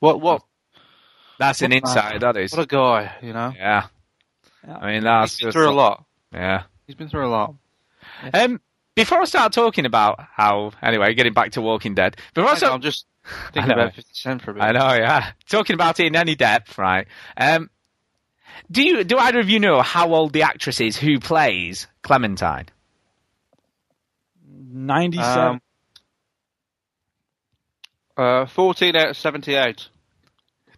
what, 0.00 0.20
what, 0.20 0.42
That's 1.38 1.62
an 1.62 1.72
insight. 1.72 2.20
That 2.20 2.36
is. 2.36 2.52
what 2.52 2.62
a 2.62 2.66
guy, 2.66 3.12
you 3.22 3.32
know? 3.32 3.52
Yeah. 3.56 3.86
Yeah. 4.66 4.76
I 4.76 4.92
mean, 4.92 5.04
that's 5.04 5.34
He's 5.34 5.40
been 5.40 5.46
just 5.46 5.54
through 5.54 5.70
a 5.70 5.72
lot. 5.72 6.04
Yeah. 6.32 6.64
He's 6.86 6.96
been 6.96 7.08
through 7.08 7.28
a 7.28 7.30
lot. 7.30 7.54
Um, 8.34 8.60
before 8.98 9.20
I 9.20 9.24
start 9.24 9.52
talking 9.52 9.86
about 9.86 10.20
how, 10.20 10.72
anyway, 10.82 11.14
getting 11.14 11.32
back 11.32 11.52
to 11.52 11.60
Walking 11.60 11.94
Dead. 11.94 12.16
Before 12.34 12.48
I 12.48 12.48
Hang 12.48 12.52
on, 12.52 12.58
start, 12.58 12.72
I'm 12.74 12.80
just 12.80 13.06
thinking 13.52 13.72
about 13.72 13.94
50 13.94 14.10
Cent 14.12 14.42
for 14.42 14.50
a 14.50 14.54
bit. 14.54 14.62
I 14.62 14.72
know, 14.72 14.94
yeah. 14.94 15.32
Talking 15.48 15.74
about 15.74 16.00
it 16.00 16.06
in 16.06 16.16
any 16.16 16.34
depth, 16.34 16.78
right? 16.78 17.06
Um, 17.36 17.70
do 18.70 18.82
you 18.82 19.04
do 19.04 19.16
either 19.18 19.40
of 19.40 19.48
you 19.48 19.60
know 19.60 19.80
how 19.80 20.12
old 20.14 20.32
the 20.32 20.42
actress 20.42 20.80
is 20.80 20.96
who 20.96 21.20
plays 21.20 21.86
Clementine? 22.02 22.66
97. 24.70 25.38
Um, 25.38 25.60
uh, 28.16 28.46
14 28.46 28.96
out 28.96 29.10
of 29.10 29.16
78. 29.16 29.88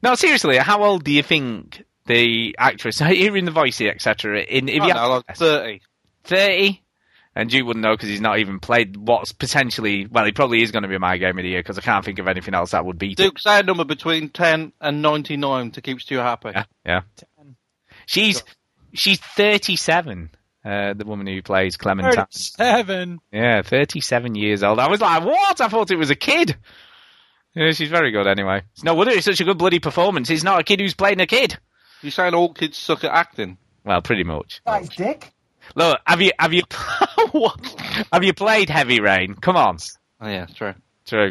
No, 0.02 0.14
seriously, 0.14 0.56
how 0.56 0.84
old 0.84 1.04
do 1.04 1.10
you 1.10 1.22
think 1.22 1.84
the 2.06 2.54
actress, 2.58 2.98
hearing 2.98 3.44
the 3.44 3.50
voice, 3.50 3.80
etc., 3.80 4.40
in 4.40 4.68
if 4.68 4.82
I 4.82 4.86
you 4.86 4.94
don't 4.94 5.10
like 5.10 5.36
30. 5.36 5.80
thirty, 6.24 6.82
and 7.34 7.52
you 7.52 7.64
wouldn't 7.64 7.82
know 7.82 7.94
because 7.94 8.08
he's 8.08 8.20
not 8.20 8.38
even 8.38 8.60
played 8.60 8.96
what's 8.96 9.32
potentially 9.32 10.06
well, 10.06 10.24
he 10.24 10.32
probably 10.32 10.62
is 10.62 10.72
going 10.72 10.82
to 10.82 10.88
be 10.88 10.98
my 10.98 11.16
game 11.16 11.38
of 11.38 11.42
the 11.42 11.48
year 11.50 11.60
because 11.60 11.78
I 11.78 11.82
can't 11.82 12.04
think 12.04 12.18
of 12.18 12.28
anything 12.28 12.54
else 12.54 12.72
that 12.72 12.84
would 12.84 12.98
beat 12.98 13.20
it. 13.20 13.34
Duke, 13.34 13.66
number 13.66 13.84
between 13.84 14.28
10 14.30 14.72
and 14.80 15.02
99 15.02 15.72
to 15.72 15.80
keep 15.80 16.00
Stu 16.00 16.16
happy. 16.16 16.50
Yeah, 16.54 16.64
yeah. 16.84 17.00
She's 18.06 18.42
she's 18.92 19.20
thirty-seven. 19.20 20.30
Uh, 20.62 20.92
the 20.92 21.06
woman 21.06 21.26
who 21.26 21.40
plays 21.40 21.76
Clementine. 21.78 22.26
37. 22.26 23.18
Yeah, 23.32 23.62
37 23.62 24.34
years 24.34 24.62
old. 24.62 24.78
I 24.78 24.88
was 24.88 25.00
like, 25.00 25.24
what? 25.24 25.58
I 25.58 25.68
thought 25.68 25.90
it 25.90 25.96
was 25.96 26.10
a 26.10 26.14
kid. 26.14 26.54
Yeah, 27.54 27.72
she's 27.72 27.88
very 27.88 28.10
good 28.10 28.26
anyway. 28.26 28.62
It's 28.74 28.84
no 28.84 28.94
wonder 28.94 29.12
it's 29.12 29.24
such 29.24 29.40
a 29.40 29.44
good 29.44 29.56
bloody 29.56 29.78
performance. 29.78 30.28
He's 30.28 30.44
not 30.44 30.60
a 30.60 30.64
kid 30.64 30.80
who's 30.80 30.94
playing 30.94 31.20
a 31.20 31.26
kid. 31.26 31.58
You're 32.02 32.12
saying 32.12 32.34
all 32.34 32.52
kids 32.52 32.76
suck 32.76 33.04
at 33.04 33.12
acting? 33.12 33.56
Well, 33.84 34.02
pretty 34.02 34.24
much. 34.24 34.60
Nice 34.66 34.88
dick. 34.90 35.32
Look, 35.74 36.00
have 36.06 36.20
you 36.20 36.32
have 36.38 36.52
you 36.52 36.62
have 38.12 38.24
you 38.24 38.32
played 38.32 38.68
Heavy 38.70 39.00
Rain? 39.00 39.34
Come 39.34 39.56
on. 39.56 39.78
Oh 40.20 40.28
yeah, 40.28 40.46
true. 40.46 40.74
True. 41.06 41.30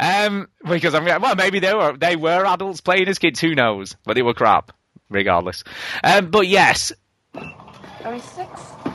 Um, 0.00 0.48
because 0.68 0.94
I'm 0.94 1.04
well, 1.04 1.36
maybe 1.36 1.60
they 1.60 1.74
were 1.74 1.96
they 1.96 2.16
were 2.16 2.44
adults 2.46 2.80
playing 2.80 3.08
as 3.08 3.18
kids. 3.18 3.40
Who 3.40 3.54
knows? 3.54 3.96
But 4.04 4.14
they 4.14 4.22
were 4.22 4.34
crap, 4.34 4.72
regardless. 5.08 5.62
Um, 6.02 6.30
but 6.30 6.48
yes, 6.48 6.92
36. 8.02 8.46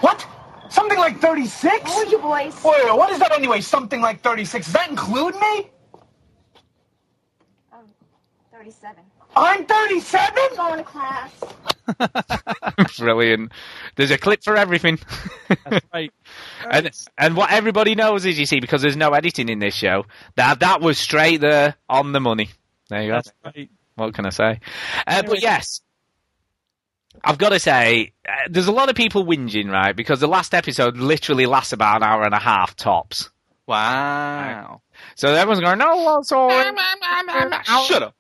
What? 0.02 0.28
Something 0.70 1.00
like 1.00 1.20
36? 1.20 1.90
How 1.90 1.98
are 1.98 2.06
you 2.06 2.20
boys? 2.20 2.64
Wait, 2.64 2.84
wait, 2.86 2.96
what 2.96 3.10
is 3.10 3.20
that 3.20 3.32
anyway? 3.32 3.60
Something 3.60 4.02
like 4.02 4.22
36. 4.22 4.66
Does 4.66 4.74
that 4.74 4.90
include 4.90 5.34
me? 5.36 5.70
Um, 7.74 7.86
37. 8.52 9.04
I'm 9.36 9.66
37? 9.66 10.44
Going 10.56 10.78
to 10.78 10.84
class. 10.84 11.32
brilliant. 12.98 13.52
There's 13.96 14.12
a 14.12 14.18
clip 14.18 14.44
for 14.44 14.56
everything. 14.56 15.00
That's 15.48 15.86
right. 15.94 16.12
and 16.70 16.90
and 17.18 17.36
what 17.36 17.52
everybody 17.52 17.96
knows 17.96 18.26
is, 18.26 18.40
you 18.40 18.46
see, 18.46 18.60
because 18.60 18.82
there's 18.82 18.98
no 18.98 19.12
editing 19.14 19.50
in 19.50 19.60
this 19.60 19.76
show, 19.76 20.06
that 20.36 20.60
that 20.62 20.82
was 20.82 20.98
straight 20.98 21.42
there 21.42 21.76
on 21.90 22.12
the 22.12 22.20
money. 22.20 22.50
There 22.90 23.02
you 23.02 23.10
go. 23.10 23.16
That's 23.16 23.32
right. 23.46 23.70
What 23.96 24.14
can 24.14 24.26
I 24.26 24.30
say? 24.30 24.60
Uh, 25.06 25.24
but 25.24 25.42
yes, 25.42 25.82
I've 27.24 27.38
got 27.38 27.50
to 27.50 27.60
say, 27.60 28.14
uh, 28.28 28.32
there's 28.50 28.68
a 28.68 28.72
lot 28.72 28.90
of 28.90 28.96
people 28.96 29.26
whinging, 29.26 29.70
right? 29.70 29.96
Because 29.96 30.20
the 30.20 30.28
last 30.28 30.54
episode 30.54 30.98
literally 30.98 31.46
lasts 31.46 31.74
about 31.74 31.98
an 31.98 32.04
hour 32.04 32.24
and 32.24 32.34
a 32.34 32.40
half 32.40 32.76
tops. 32.76 33.30
Wow. 33.68 34.82
So 35.16 35.32
that 35.32 35.40
everyone's 35.42 35.62
going, 35.62 35.80
no, 35.80 35.98
well, 35.98 36.24
so 36.24 36.48
Shut 37.86 38.04
up. 38.04 38.16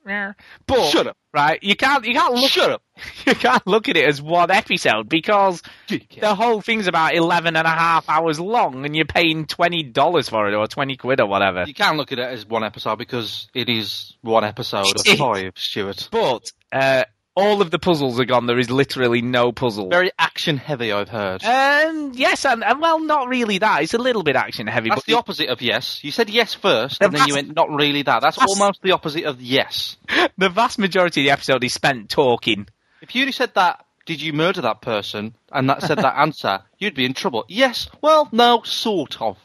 But 0.67 0.89
Shut 0.89 1.07
up. 1.07 1.17
right, 1.33 1.61
you 1.63 1.75
can't 1.75 2.05
you 2.05 2.13
can't 2.13 2.33
look 2.33 2.51
Shut 2.51 2.71
up. 2.71 2.83
you 3.25 3.35
can't 3.35 3.65
look 3.65 3.87
at 3.89 3.97
it 3.97 4.05
as 4.05 4.21
one 4.21 4.51
episode 4.51 5.07
because 5.07 5.61
the 5.87 6.35
whole 6.35 6.61
thing's 6.61 6.87
about 6.87 7.15
11 7.15 7.55
and 7.55 7.65
a 7.65 7.69
half 7.69 8.09
hours 8.09 8.39
long 8.39 8.85
and 8.85 8.95
you're 8.95 9.05
paying 9.05 9.45
$20 9.45 10.29
for 10.29 10.47
it 10.47 10.53
or 10.55 10.67
20 10.67 10.97
quid 10.97 11.21
or 11.21 11.27
whatever. 11.27 11.63
You 11.65 11.73
can 11.73 11.97
look 11.97 12.11
at 12.11 12.19
it 12.19 12.23
as 12.29 12.45
one 12.45 12.63
episode 12.63 12.97
because 12.97 13.47
it 13.53 13.69
is 13.69 14.17
one 14.21 14.43
episode 14.43 14.85
of 14.95 15.05
five, 15.17 15.53
Stuart. 15.55 16.09
But 16.11 16.51
uh, 16.71 17.05
all 17.39 17.62
of 17.62 17.71
the 17.71 17.80
puzzles 17.80 18.19
are 18.19 18.25
gone. 18.25 18.45
There 18.45 18.60
is 18.60 18.69
literally 18.69 19.21
no 19.21 19.52
puzzle. 19.52 19.89
Very 19.89 20.12
action 20.19 20.58
heavy, 20.58 20.91
I've 20.91 21.10
heard. 21.10 21.43
Um, 21.43 22.12
yes, 22.13 22.45
and, 22.45 22.63
and 22.63 22.82
well, 22.82 22.99
not 22.99 23.28
really 23.28 23.58
that. 23.60 23.84
It's 23.84 23.93
a 23.93 23.97
little 23.97 24.23
bit 24.23 24.36
action 24.36 24.67
heavy. 24.67 24.89
That's 24.89 25.02
but 25.02 25.06
the 25.06 25.17
opposite 25.17 25.49
of 25.49 25.62
yes. 25.62 26.04
You 26.04 26.12
said 26.12 26.30
yes 26.30 26.54
first, 26.54 27.02
and 27.02 27.13
then 27.13 27.28
you 27.28 27.36
went 27.36 27.56
not 27.56 27.69
really 27.69 28.02
that. 28.04 28.21
That's 28.21 28.38
That's- 28.38 28.60
almost 28.60 28.82
the 28.82 28.91
opposite 28.91 29.23
of 29.23 29.41
yes. 29.41 29.97
the 30.38 30.49
vast 30.49 30.80
majority 30.80 31.21
of 31.21 31.25
the 31.25 31.32
episode 31.32 31.63
is 31.63 31.73
spent 31.73 32.10
talking. 32.10 32.67
If 33.02 33.15
you'd 33.15 33.34
said 33.34 33.54
that, 33.56 33.86
did 34.06 34.21
you 34.21 34.34
murder 34.34 34.62
that 34.62 34.82
person, 34.82 35.36
and 35.52 35.69
that 35.69 35.84
said 35.84 35.99
that 35.99 36.17
answer, 36.19 36.60
you'd 36.78 36.95
be 36.95 37.06
in 37.06 37.13
trouble. 37.13 37.45
Yes, 37.47 37.89
well, 38.02 38.28
no, 38.32 38.62
sort 38.63 39.21
of. 39.21 39.38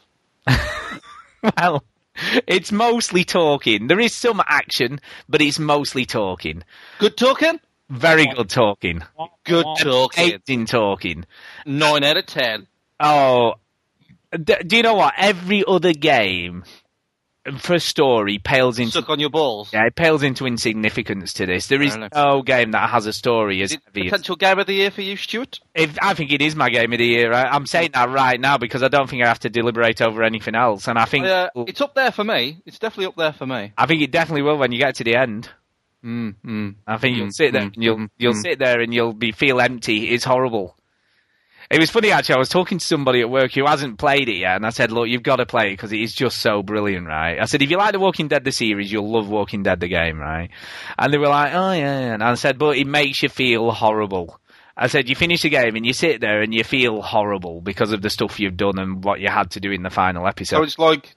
Well, 1.57 1.83
it's 2.47 2.71
mostly 2.71 3.23
talking. 3.23 3.87
There 3.87 3.99
is 3.99 4.13
some 4.13 4.41
action, 4.47 4.99
but 5.29 5.41
it's 5.41 5.59
mostly 5.59 6.05
talking. 6.05 6.63
Good 6.99 7.17
talking? 7.17 7.59
Very 7.89 8.25
good 8.27 8.49
talking. 8.49 9.03
Good 9.43 9.65
talking. 9.79 10.33
Amazing 10.47 10.65
talking. 10.65 11.25
Nine 11.65 12.03
out 12.03 12.17
of 12.17 12.25
ten. 12.25 12.67
Oh, 12.99 13.55
d- 14.31 14.55
do 14.65 14.77
you 14.77 14.83
know 14.83 14.95
what? 14.95 15.13
Every 15.17 15.63
other 15.67 15.93
game 15.93 16.63
for 17.59 17.77
story 17.77 18.39
pales 18.39 18.79
into 18.79 18.93
Suck 18.93 19.09
on 19.09 19.19
your 19.19 19.29
balls. 19.29 19.69
yeah, 19.71 19.85
it 19.85 19.93
pales 19.93 20.23
into 20.23 20.47
insignificance 20.47 21.33
to 21.33 21.45
this. 21.45 21.67
There 21.67 21.79
is 21.81 21.95
no 22.11 22.41
game 22.41 22.71
that 22.71 22.89
has 22.89 23.05
a 23.05 23.13
story 23.13 23.61
as 23.61 23.69
Is 23.69 23.75
it 23.77 23.83
heavy 23.85 24.09
potential 24.09 24.35
game 24.35 24.57
of 24.57 24.65
the 24.65 24.73
year 24.73 24.89
for 24.89 25.03
you, 25.03 25.15
Stuart? 25.15 25.59
If, 25.75 25.95
I 26.01 26.15
think 26.15 26.31
it 26.31 26.41
is 26.41 26.55
my 26.55 26.71
game 26.71 26.91
of 26.91 26.97
the 26.97 27.05
year. 27.05 27.31
I, 27.33 27.43
I'm 27.43 27.67
saying 27.67 27.91
that 27.93 28.09
right 28.09 28.39
now 28.39 28.57
because 28.57 28.81
I 28.81 28.87
don't 28.87 29.07
think 29.07 29.21
I 29.23 29.27
have 29.27 29.41
to 29.41 29.49
deliberate 29.51 30.01
over 30.01 30.23
anything 30.23 30.55
else, 30.55 30.87
and 30.87 30.97
I 30.97 31.05
think 31.05 31.27
Uh, 31.27 31.49
it's 31.67 31.81
up 31.81 31.93
there 31.93 32.11
for 32.11 32.23
me. 32.23 32.63
It's 32.65 32.79
definitely 32.79 33.05
up 33.05 33.15
there 33.15 33.33
for 33.33 33.45
me. 33.45 33.73
I 33.77 33.85
think 33.85 34.01
it 34.01 34.09
definitely 34.09 34.41
will 34.41 34.57
when 34.57 34.71
you 34.71 34.79
get 34.79 34.95
to 34.95 35.03
the 35.03 35.15
end. 35.15 35.47
Mm, 36.03 36.35
mm. 36.45 36.75
I 36.85 36.97
think 36.97 37.17
you'll 37.17 37.27
Mm, 37.27 37.33
sit 37.33 37.53
there, 37.53 37.61
mm, 37.63 37.73
and 37.73 37.83
you'll 37.83 38.07
you'll 38.17 38.33
sit 38.33 38.59
there 38.59 38.79
and 38.81 38.93
you'll 38.93 39.13
be 39.13 39.31
feel 39.31 39.59
empty. 39.59 40.09
It's 40.09 40.23
horrible. 40.23 40.75
It 41.71 41.79
was 41.79 41.89
funny 41.89 42.11
actually. 42.11 42.35
I 42.35 42.39
was 42.39 42.49
talking 42.49 42.77
to 42.77 42.85
somebody 42.85 43.21
at 43.21 43.29
work 43.29 43.53
who 43.53 43.65
hasn't 43.65 43.97
played 43.97 44.29
it 44.29 44.35
yet, 44.37 44.55
and 44.55 44.65
I 44.67 44.69
said, 44.69 44.91
"Look, 44.91 45.07
you've 45.07 45.23
got 45.23 45.37
to 45.37 45.47
play 45.47 45.69
it 45.69 45.71
because 45.71 45.91
it 45.91 45.99
is 45.99 46.13
just 46.13 46.37
so 46.37 46.61
brilliant, 46.61 47.07
right?" 47.07 47.39
I 47.41 47.45
said, 47.45 47.63
"If 47.63 47.71
you 47.71 47.77
like 47.77 47.93
The 47.93 47.99
Walking 47.99 48.27
Dead 48.27 48.43
the 48.43 48.51
series, 48.51 48.91
you'll 48.91 49.09
love 49.09 49.27
Walking 49.29 49.63
Dead 49.63 49.79
the 49.79 49.87
game, 49.87 50.19
right?" 50.19 50.51
And 50.99 51.11
they 51.11 51.17
were 51.17 51.27
like, 51.27 51.53
"Oh 51.55 51.71
yeah," 51.71 51.99
yeah. 52.01 52.13
and 52.13 52.23
I 52.23 52.35
said, 52.35 52.59
"But 52.59 52.77
it 52.77 52.85
makes 52.85 53.23
you 53.23 53.29
feel 53.29 53.71
horrible." 53.71 54.39
I 54.77 54.87
said, 54.87 55.09
"You 55.09 55.15
finish 55.15 55.41
the 55.41 55.49
game 55.49 55.75
and 55.75 55.85
you 55.87 55.93
sit 55.93 56.21
there 56.21 56.41
and 56.43 56.53
you 56.53 56.63
feel 56.63 57.01
horrible 57.01 57.61
because 57.61 57.91
of 57.91 58.03
the 58.03 58.11
stuff 58.11 58.39
you've 58.39 58.57
done 58.57 58.77
and 58.77 59.03
what 59.03 59.19
you 59.19 59.29
had 59.29 59.49
to 59.51 59.59
do 59.59 59.71
in 59.71 59.81
the 59.81 59.89
final 59.89 60.27
episode." 60.27 60.57
So 60.57 60.63
it's 60.63 60.77
like 60.77 61.15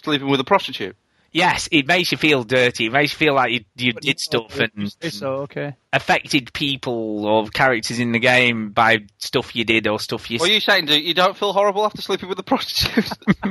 sleeping 0.00 0.28
with 0.28 0.38
a 0.38 0.44
prostitute. 0.44 0.94
Yes, 1.32 1.68
it 1.70 1.86
makes 1.86 2.10
you 2.10 2.18
feel 2.18 2.42
dirty. 2.42 2.86
It 2.86 2.92
makes 2.92 3.12
you 3.12 3.18
feel 3.18 3.34
like 3.34 3.52
you, 3.52 3.64
you 3.76 3.92
did 3.92 4.18
stuff 4.18 4.58
and 4.58 4.92
so 5.12 5.34
okay. 5.42 5.76
affected 5.92 6.52
people 6.52 7.24
or 7.24 7.46
characters 7.48 8.00
in 8.00 8.10
the 8.10 8.18
game 8.18 8.70
by 8.70 9.04
stuff 9.18 9.54
you 9.54 9.64
did 9.64 9.86
or 9.86 10.00
stuff 10.00 10.28
you. 10.30 10.38
What 10.38 10.50
are 10.50 10.52
you 10.52 10.60
saying? 10.60 10.86
Do 10.86 10.98
you 10.98 11.14
don't 11.14 11.36
feel 11.36 11.52
horrible 11.52 11.84
after 11.84 12.02
sleeping 12.02 12.28
with 12.28 12.36
the 12.36 12.42
prostitute? 12.42 13.12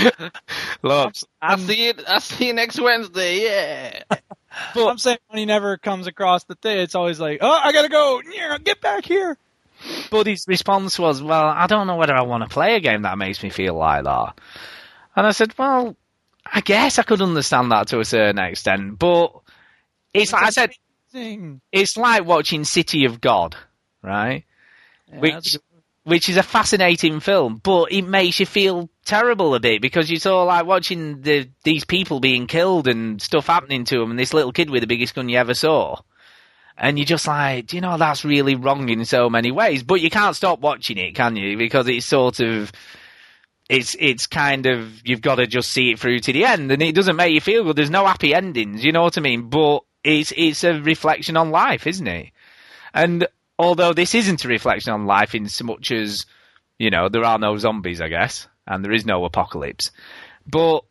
Look, 0.82 1.14
I'll 1.40 1.58
see 1.58 1.86
you. 1.86 1.94
I'll 2.06 2.20
see 2.20 2.48
you 2.48 2.54
next 2.54 2.80
Wednesday. 2.80 3.42
Yeah. 3.42 4.02
but, 4.08 4.22
I'm 4.88 4.98
saying 4.98 5.18
when 5.28 5.38
he 5.38 5.46
never 5.46 5.76
comes 5.76 6.06
across 6.06 6.44
the 6.44 6.54
thing, 6.54 6.78
it's 6.78 6.94
always 6.94 7.20
like, 7.20 7.38
oh, 7.40 7.60
I 7.62 7.72
gotta 7.72 7.88
go. 7.88 8.20
Yeah, 8.32 8.58
Get 8.58 8.80
back 8.80 9.04
here. 9.04 9.36
but 10.10 10.26
his 10.26 10.46
response 10.46 10.98
was, 10.98 11.22
"Well, 11.22 11.46
I 11.46 11.66
don't 11.66 11.86
know 11.86 11.96
whether 11.96 12.14
I 12.14 12.22
want 12.22 12.44
to 12.44 12.48
play 12.48 12.76
a 12.76 12.80
game 12.80 13.02
that 13.02 13.18
makes 13.18 13.42
me 13.42 13.50
feel 13.50 13.74
like 13.74 14.04
that." 14.04 14.34
And 15.16 15.26
I 15.26 15.32
said, 15.32 15.54
"Well, 15.58 15.96
I 16.52 16.60
guess 16.60 16.98
I 16.98 17.02
could 17.02 17.22
understand 17.22 17.72
that 17.72 17.88
to 17.88 18.00
a 18.00 18.04
certain 18.04 18.38
extent, 18.38 18.98
but 18.98 19.32
it's 20.12 20.32
like 20.32 20.42
I 20.42 20.50
said, 20.50 20.70
it's 21.72 21.96
like 21.96 22.26
watching 22.26 22.64
City 22.64 23.06
of 23.06 23.20
God, 23.20 23.56
right? 24.02 24.44
Yeah, 25.10 25.20
which 25.20 25.58
which 26.04 26.28
is 26.28 26.36
a 26.36 26.42
fascinating 26.42 27.20
film, 27.20 27.60
but 27.62 27.92
it 27.92 28.02
makes 28.02 28.38
you 28.40 28.46
feel 28.46 28.90
terrible 29.04 29.54
a 29.54 29.60
bit 29.60 29.80
because 29.80 30.10
you 30.10 30.18
saw 30.18 30.42
like 30.42 30.66
watching 30.66 31.22
the 31.22 31.48
these 31.64 31.84
people 31.84 32.20
being 32.20 32.46
killed 32.46 32.86
and 32.86 33.22
stuff 33.22 33.46
happening 33.46 33.84
to 33.84 33.98
them, 33.98 34.10
and 34.10 34.18
this 34.18 34.34
little 34.34 34.52
kid 34.52 34.68
with 34.68 34.82
the 34.82 34.86
biggest 34.86 35.14
gun 35.14 35.30
you 35.30 35.38
ever 35.38 35.54
saw, 35.54 35.96
and 36.76 36.98
you're 36.98 37.06
just 37.06 37.26
like, 37.26 37.66
do 37.66 37.76
you 37.76 37.80
know 37.80 37.96
that's 37.96 38.26
really 38.26 38.56
wrong 38.56 38.90
in 38.90 39.06
so 39.06 39.30
many 39.30 39.50
ways, 39.50 39.82
but 39.82 40.02
you 40.02 40.10
can't 40.10 40.36
stop 40.36 40.60
watching 40.60 40.98
it, 40.98 41.14
can 41.14 41.34
you? 41.34 41.56
Because 41.56 41.88
it's 41.88 42.04
sort 42.04 42.40
of 42.40 42.72
it's 43.72 43.96
it's 43.98 44.26
kind 44.26 44.66
of 44.66 45.00
you've 45.04 45.22
got 45.22 45.36
to 45.36 45.46
just 45.46 45.70
see 45.70 45.92
it 45.92 45.98
through 45.98 46.20
to 46.20 46.32
the 46.32 46.44
end, 46.44 46.70
and 46.70 46.82
it 46.82 46.94
doesn't 46.94 47.16
make 47.16 47.32
you 47.32 47.40
feel 47.40 47.64
good. 47.64 47.76
There's 47.76 47.90
no 47.90 48.06
happy 48.06 48.34
endings, 48.34 48.84
you 48.84 48.92
know 48.92 49.02
what 49.02 49.16
I 49.16 49.22
mean? 49.22 49.48
But 49.48 49.84
it's 50.04 50.32
it's 50.36 50.62
a 50.62 50.78
reflection 50.80 51.38
on 51.38 51.50
life, 51.50 51.86
isn't 51.86 52.06
it? 52.06 52.32
And 52.92 53.26
although 53.58 53.94
this 53.94 54.14
isn't 54.14 54.44
a 54.44 54.48
reflection 54.48 54.92
on 54.92 55.06
life 55.06 55.34
in 55.34 55.48
so 55.48 55.64
much 55.64 55.90
as 55.90 56.26
you 56.78 56.90
know 56.90 57.08
there 57.08 57.24
are 57.24 57.38
no 57.38 57.56
zombies, 57.56 58.02
I 58.02 58.08
guess, 58.08 58.46
and 58.66 58.84
there 58.84 58.92
is 58.92 59.06
no 59.06 59.24
apocalypse, 59.24 59.90
but 60.46 60.84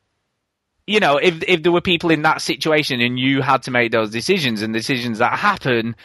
you 0.87 0.99
know 0.99 1.17
if 1.17 1.43
if 1.47 1.61
there 1.61 1.71
were 1.71 1.81
people 1.81 2.09
in 2.09 2.23
that 2.23 2.41
situation 2.41 2.99
and 2.99 3.19
you 3.19 3.43
had 3.43 3.61
to 3.63 3.71
make 3.71 3.91
those 3.91 4.09
decisions 4.09 4.63
and 4.63 4.73
decisions 4.73 5.19
that 5.19 5.37
happen. 5.37 5.95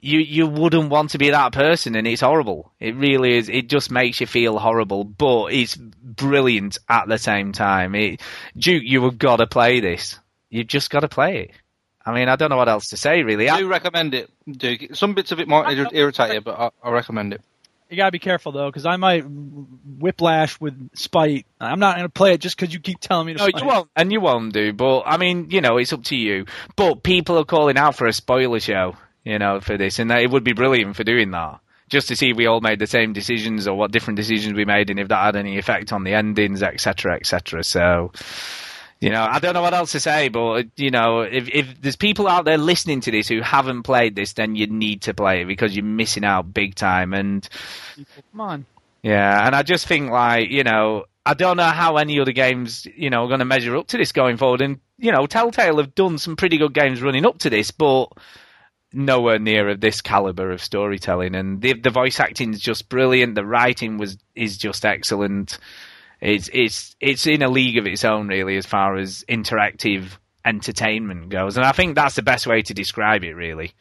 You 0.00 0.20
you 0.20 0.46
wouldn't 0.46 0.90
want 0.90 1.10
to 1.10 1.18
be 1.18 1.30
that 1.30 1.52
person, 1.52 1.94
and 1.94 2.06
it's 2.06 2.22
horrible. 2.22 2.72
It 2.80 2.96
really 2.96 3.36
is. 3.36 3.48
It 3.48 3.68
just 3.68 3.90
makes 3.90 4.20
you 4.20 4.26
feel 4.26 4.58
horrible, 4.58 5.04
but 5.04 5.52
it's 5.52 5.76
brilliant 5.76 6.78
at 6.88 7.08
the 7.08 7.18
same 7.18 7.52
time. 7.52 7.94
It, 7.94 8.20
Duke, 8.56 8.82
you 8.84 9.04
have 9.04 9.18
got 9.18 9.36
to 9.36 9.46
play 9.46 9.80
this. 9.80 10.18
You've 10.48 10.66
just 10.66 10.90
got 10.90 11.00
to 11.00 11.08
play 11.08 11.42
it. 11.42 11.50
I 12.04 12.14
mean, 12.14 12.28
I 12.28 12.36
don't 12.36 12.48
know 12.50 12.56
what 12.56 12.68
else 12.68 12.88
to 12.88 12.96
say, 12.96 13.22
really. 13.22 13.48
I 13.48 13.56
I, 13.56 13.60
do 13.60 13.68
recommend 13.68 14.14
it, 14.14 14.30
Duke. 14.50 14.94
Some 14.94 15.14
bits 15.14 15.32
of 15.32 15.40
it 15.40 15.48
might 15.48 15.76
ir- 15.76 15.88
irritate 15.92 16.32
you, 16.32 16.40
but 16.40 16.58
I, 16.58 16.70
I 16.82 16.90
recommend 16.90 17.34
it. 17.34 17.42
You 17.90 17.96
gotta 17.96 18.12
be 18.12 18.20
careful 18.20 18.52
though, 18.52 18.68
because 18.68 18.86
I 18.86 18.96
might 18.96 19.22
whiplash 19.22 20.60
with 20.60 20.90
spite. 20.94 21.44
I'm 21.60 21.80
not 21.80 21.96
gonna 21.96 22.08
play 22.08 22.34
it 22.34 22.40
just 22.40 22.56
because 22.56 22.72
you 22.72 22.78
keep 22.78 23.00
telling 23.00 23.26
me 23.26 23.34
to. 23.34 23.38
No, 23.40 23.50
play 23.50 23.60
you 23.60 23.66
won't, 23.66 23.90
and 23.96 24.12
you 24.12 24.20
won't 24.20 24.52
do. 24.52 24.72
But 24.72 25.02
I 25.06 25.16
mean, 25.16 25.50
you 25.50 25.60
know, 25.60 25.76
it's 25.76 25.92
up 25.92 26.04
to 26.04 26.16
you. 26.16 26.46
But 26.76 27.02
people 27.02 27.36
are 27.38 27.44
calling 27.44 27.76
out 27.76 27.96
for 27.96 28.06
a 28.06 28.12
spoiler 28.12 28.60
show, 28.60 28.94
you 29.24 29.38
know, 29.38 29.60
for 29.60 29.76
this, 29.76 29.98
and 29.98 30.10
it 30.10 30.30
would 30.30 30.44
be 30.44 30.52
brilliant 30.52 30.96
for 30.96 31.04
doing 31.04 31.30
that, 31.32 31.60
just 31.88 32.08
to 32.08 32.16
see 32.16 32.30
if 32.30 32.36
we 32.36 32.46
all 32.46 32.60
made 32.60 32.78
the 32.78 32.86
same 32.86 33.12
decisions 33.12 33.66
or 33.68 33.76
what 33.76 33.92
different 33.92 34.16
decisions 34.16 34.54
we 34.54 34.64
made, 34.64 34.90
and 34.90 34.98
if 35.00 35.08
that 35.08 35.24
had 35.24 35.36
any 35.36 35.58
effect 35.58 35.92
on 35.92 36.04
the 36.04 36.14
endings, 36.14 36.62
etc., 36.62 37.16
etc. 37.16 37.64
So. 37.64 38.12
You 39.02 39.08
know, 39.08 39.26
I 39.26 39.38
don't 39.38 39.54
know 39.54 39.62
what 39.62 39.72
else 39.72 39.92
to 39.92 40.00
say, 40.00 40.28
but 40.28 40.66
you 40.76 40.90
know, 40.90 41.20
if 41.20 41.48
if 41.48 41.80
there's 41.80 41.96
people 41.96 42.28
out 42.28 42.44
there 42.44 42.58
listening 42.58 43.00
to 43.00 43.10
this 43.10 43.28
who 43.28 43.40
haven't 43.40 43.84
played 43.84 44.14
this, 44.14 44.34
then 44.34 44.56
you 44.56 44.66
need 44.66 45.00
to 45.02 45.14
play 45.14 45.40
it 45.40 45.46
because 45.46 45.74
you're 45.74 45.86
missing 45.86 46.22
out 46.22 46.52
big 46.52 46.74
time. 46.74 47.14
And 47.14 47.48
Come 48.32 48.40
on. 48.42 48.66
yeah, 49.02 49.46
and 49.46 49.56
I 49.56 49.62
just 49.62 49.86
think 49.86 50.10
like 50.10 50.50
you 50.50 50.64
know, 50.64 51.06
I 51.24 51.32
don't 51.32 51.56
know 51.56 51.62
how 51.64 51.96
any 51.96 52.20
other 52.20 52.32
games, 52.32 52.86
you 52.94 53.08
know, 53.08 53.24
are 53.24 53.28
going 53.28 53.38
to 53.38 53.46
measure 53.46 53.74
up 53.78 53.86
to 53.86 53.96
this 53.96 54.12
going 54.12 54.36
forward. 54.36 54.60
And 54.60 54.80
you 54.98 55.12
know, 55.12 55.26
Telltale 55.26 55.78
have 55.78 55.94
done 55.94 56.18
some 56.18 56.36
pretty 56.36 56.58
good 56.58 56.74
games 56.74 57.00
running 57.00 57.24
up 57.24 57.38
to 57.38 57.48
this, 57.48 57.70
but 57.70 58.12
nowhere 58.92 59.38
near 59.38 59.68
of 59.68 59.80
this 59.80 60.00
caliber 60.00 60.50
of 60.50 60.62
storytelling. 60.62 61.34
And 61.34 61.60
the 61.60 61.74
the 61.74 61.90
voice 61.90 62.20
acting 62.20 62.52
is 62.52 62.60
just 62.60 62.88
brilliant. 62.88 63.34
The 63.34 63.44
writing 63.44 63.98
was 63.98 64.18
is 64.34 64.56
just 64.56 64.84
excellent. 64.84 65.58
It's 66.20 66.50
it's 66.52 66.96
it's 67.00 67.26
in 67.26 67.42
a 67.42 67.48
league 67.48 67.78
of 67.78 67.86
its 67.86 68.04
own, 68.04 68.28
really, 68.28 68.56
as 68.56 68.66
far 68.66 68.96
as 68.96 69.24
interactive 69.28 70.18
entertainment 70.44 71.28
goes. 71.28 71.56
And 71.56 71.66
I 71.66 71.72
think 71.72 71.94
that's 71.94 72.16
the 72.16 72.22
best 72.22 72.46
way 72.46 72.62
to 72.62 72.74
describe 72.74 73.24
it, 73.24 73.34
really, 73.34 73.72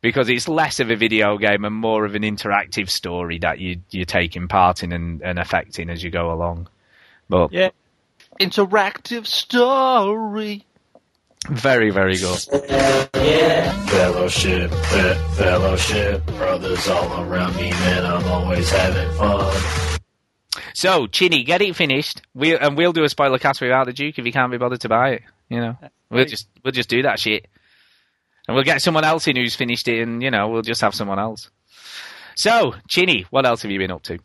because 0.00 0.28
it's 0.28 0.48
less 0.48 0.80
of 0.80 0.90
a 0.90 0.96
video 0.96 1.38
game 1.38 1.64
and 1.64 1.74
more 1.74 2.04
of 2.04 2.14
an 2.14 2.22
interactive 2.22 2.90
story 2.90 3.38
that 3.38 3.58
you 3.58 3.80
you're 3.90 4.04
taking 4.04 4.48
part 4.48 4.82
in 4.82 4.92
and, 4.92 5.22
and 5.22 5.38
affecting 5.38 5.90
as 5.90 6.02
you 6.02 6.10
go 6.10 6.32
along. 6.32 6.68
But 7.28 7.52
Yeah. 7.52 7.70
Interactive 8.40 9.26
story. 9.26 10.64
Very 11.48 11.90
very 11.90 12.16
good. 12.16 12.38
Fellowship, 13.88 14.70
fe- 14.70 15.20
fellowship, 15.34 16.26
brothers 16.26 16.88
all 16.88 17.22
around 17.22 17.56
me, 17.56 17.70
man. 17.70 18.04
I'm 18.04 18.26
always 18.28 18.70
having 18.70 19.10
fun. 19.16 19.54
So, 20.74 21.06
Chinny, 21.06 21.44
get 21.44 21.62
it 21.62 21.74
finished. 21.74 22.22
We 22.34 22.56
and 22.56 22.76
we'll 22.76 22.92
do 22.92 23.04
a 23.04 23.08
spoiler 23.08 23.38
cast 23.38 23.60
without 23.60 23.86
the 23.86 23.92
Duke 23.92 24.18
if 24.18 24.26
you 24.26 24.32
can't 24.32 24.52
be 24.52 24.58
bothered 24.58 24.80
to 24.82 24.88
buy 24.88 25.10
it. 25.10 25.22
You 25.48 25.60
know, 25.60 25.76
we'll 26.10 26.26
just 26.26 26.48
we'll 26.62 26.72
just 26.72 26.88
do 26.88 27.02
that 27.02 27.18
shit, 27.18 27.46
and 28.46 28.54
we'll 28.54 28.64
get 28.64 28.82
someone 28.82 29.04
else 29.04 29.26
in 29.26 29.36
who's 29.36 29.56
finished 29.56 29.88
it, 29.88 30.02
and 30.02 30.22
you 30.22 30.30
know, 30.30 30.48
we'll 30.48 30.62
just 30.62 30.82
have 30.82 30.94
someone 30.94 31.18
else. 31.18 31.50
So, 32.36 32.74
Chinny, 32.86 33.26
what 33.30 33.46
else 33.46 33.62
have 33.62 33.70
you 33.70 33.78
been 33.78 33.90
up 33.90 34.02
to? 34.04 34.18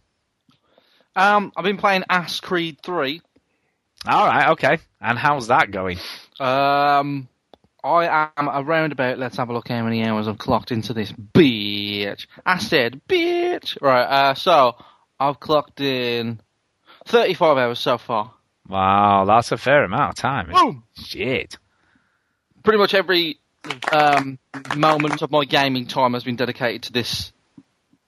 Um, 1.16 1.52
I've 1.56 1.64
been 1.64 1.78
playing 1.78 2.04
Ass 2.10 2.40
Creed 2.40 2.78
3. 2.84 3.22
All 4.08 4.28
right, 4.28 4.50
okay. 4.50 4.78
And 5.02 5.18
how's 5.18 5.48
that 5.48 5.72
going? 5.72 5.98
Um, 6.44 7.30
I 7.86 8.30
am 8.36 8.50
around 8.50 8.92
about, 8.92 9.18
let's 9.18 9.38
have 9.38 9.50
a 9.50 9.54
look 9.54 9.70
how 9.70 9.82
many 9.82 10.04
hours 10.04 10.28
I've 10.28 10.38
clocked 10.38 10.74
into 10.74 10.94
this 10.94 11.10
bitch. 11.12 12.28
I 12.46 12.58
said 12.58 13.00
bitch. 13.08 13.82
Right, 13.82 14.04
uh, 14.04 14.34
so 14.34 14.76
I've 15.18 15.40
clocked 15.40 15.80
in 15.80 16.42
35 17.06 17.58
hours 17.58 17.80
so 17.80 17.98
far. 17.98 18.34
Wow, 18.68 19.24
that's 19.26 19.54
a 19.54 19.58
fair 19.58 19.86
amount 19.86 20.10
of 20.10 20.16
time. 20.16 20.52
Boom. 20.52 20.84
Shit. 20.98 21.58
Pretty 22.62 22.78
much 22.78 22.94
every 22.94 23.40
um, 23.94 24.38
moment 24.76 25.22
of 25.22 25.32
my 25.32 25.46
gaming 25.46 25.88
time 25.88 26.14
has 26.14 26.26
been 26.26 26.36
dedicated 26.36 26.84
to 26.84 26.92
this 26.92 27.32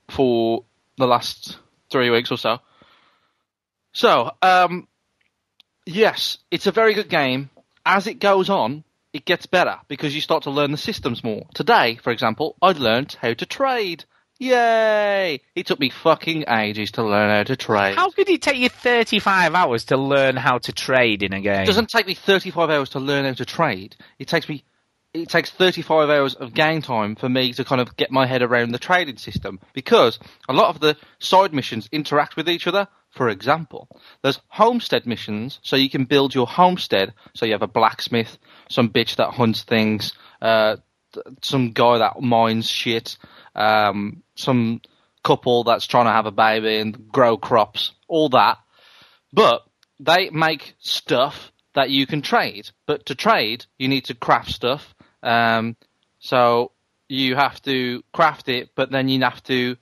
for 0.10 0.65
the 0.98 1.08
last 1.08 1.58
three 1.89 2.10
weeks 2.10 2.32
or 2.32 2.38
so. 2.38 2.60
So, 3.93 4.32
um, 4.41 4.89
yes, 5.86 6.38
it's 6.52 6.67
a 6.67 6.74
very 6.74 6.93
good 6.93 7.08
game. 7.08 7.50
As 7.86 8.08
it 8.08 8.19
goes 8.19 8.50
on, 8.50 8.84
it 9.13 9.26
gets 9.26 9.45
better 9.45 9.78
because 9.88 10.13
you 10.13 10.21
start 10.21 10.43
to 10.43 10.50
learn 10.50 10.71
the 10.71 10.78
systems 10.78 11.24
more. 11.24 11.45
Today, 11.54 11.95
for 11.95 12.12
example, 12.12 12.58
I 12.62 12.71
learned 12.71 13.17
how 13.21 13.34
to 13.34 13.45
trade. 13.45 14.06
Yay! 14.39 15.39
It 15.56 15.65
took 15.65 15.80
me 15.80 15.89
fucking 15.89 16.45
ages 16.50 16.91
to 16.91 17.04
learn 17.04 17.30
how 17.30 17.43
to 17.43 17.56
trade. 17.56 17.95
How 17.95 18.10
could 18.10 18.28
it 18.28 18.41
take 18.41 18.58
you 18.58 18.67
35 18.67 19.56
hours 19.56 19.86
to 19.86 19.98
learn 19.98 20.36
how 20.36 20.58
to 20.58 20.74
trade 20.74 21.24
in 21.24 21.32
a 21.32 21.39
game? 21.39 21.63
It 21.63 21.67
doesn't 21.67 21.89
take 21.89 22.08
me 22.08 22.15
35 22.15 22.69
hours 22.69 22.89
to 22.89 23.00
learn 23.00 23.24
how 23.24 23.34
to 23.34 23.45
trade. 23.45 23.95
It 24.19 24.28
takes 24.28 24.50
me 24.50 24.65
it 25.13 25.30
takes 25.30 25.50
35 25.50 26.10
hours 26.10 26.36
of 26.36 26.54
game 26.54 26.82
time 26.82 27.15
for 27.15 27.30
me 27.30 27.54
to 27.54 27.63
kind 27.63 27.80
of 27.80 27.95
get 27.95 28.12
my 28.12 28.26
head 28.26 28.41
around 28.41 28.71
the 28.71 28.80
trading 28.80 29.17
system 29.17 29.60
because 29.74 30.19
a 30.50 30.54
lot 30.54 30.67
of 30.76 30.82
the 30.82 30.98
side 31.19 31.54
missions 31.54 31.88
interact 31.91 32.36
with 32.36 32.50
each 32.50 32.67
other. 32.67 32.89
For 33.15 33.30
example, 33.30 33.88
there's 34.21 34.41
homestead 34.49 35.08
missions, 35.08 35.60
so 35.63 35.78
you 35.78 35.89
can 35.89 36.04
build 36.04 36.36
your 36.36 36.47
homestead. 36.47 37.13
So 37.34 37.45
you 37.45 37.54
have 37.54 37.62
a 37.62 37.67
blacksmith, 37.67 38.38
some 38.69 38.89
bitch 38.89 39.15
that 39.15 39.32
hunts 39.32 39.63
things, 39.63 40.12
uh, 40.41 40.75
th- 41.13 41.25
some 41.41 41.71
guy 41.71 41.99
that 41.99 42.21
mines 42.21 42.69
shit, 42.69 43.17
um, 43.56 44.21
some 44.36 44.82
couple 45.23 45.63
that's 45.63 45.88
trying 45.88 46.08
to 46.08 46.12
have 46.12 46.25
a 46.25 46.32
baby 46.32 46.78
and 46.78 47.08
grow 47.10 47.38
crops, 47.38 47.93
all 48.10 48.28
that. 48.30 48.58
But 49.32 49.65
they 49.97 50.30
make 50.30 50.75
stuff 50.80 51.54
that 51.73 51.89
you 51.89 52.06
can 52.06 52.21
trade. 52.21 52.69
But 52.86 53.06
to 53.06 53.15
trade, 53.15 53.65
you 53.80 53.88
need 53.88 54.06
to 54.06 54.13
craft 54.13 54.51
stuff. 54.51 54.93
Um, 55.23 55.78
so 56.19 56.73
you 57.08 57.38
have 57.38 57.62
to 57.62 58.04
craft 58.12 58.49
it, 58.49 58.71
but 58.75 58.91
then 58.91 59.08
you 59.08 59.21
have 59.21 59.41
to 59.43 59.78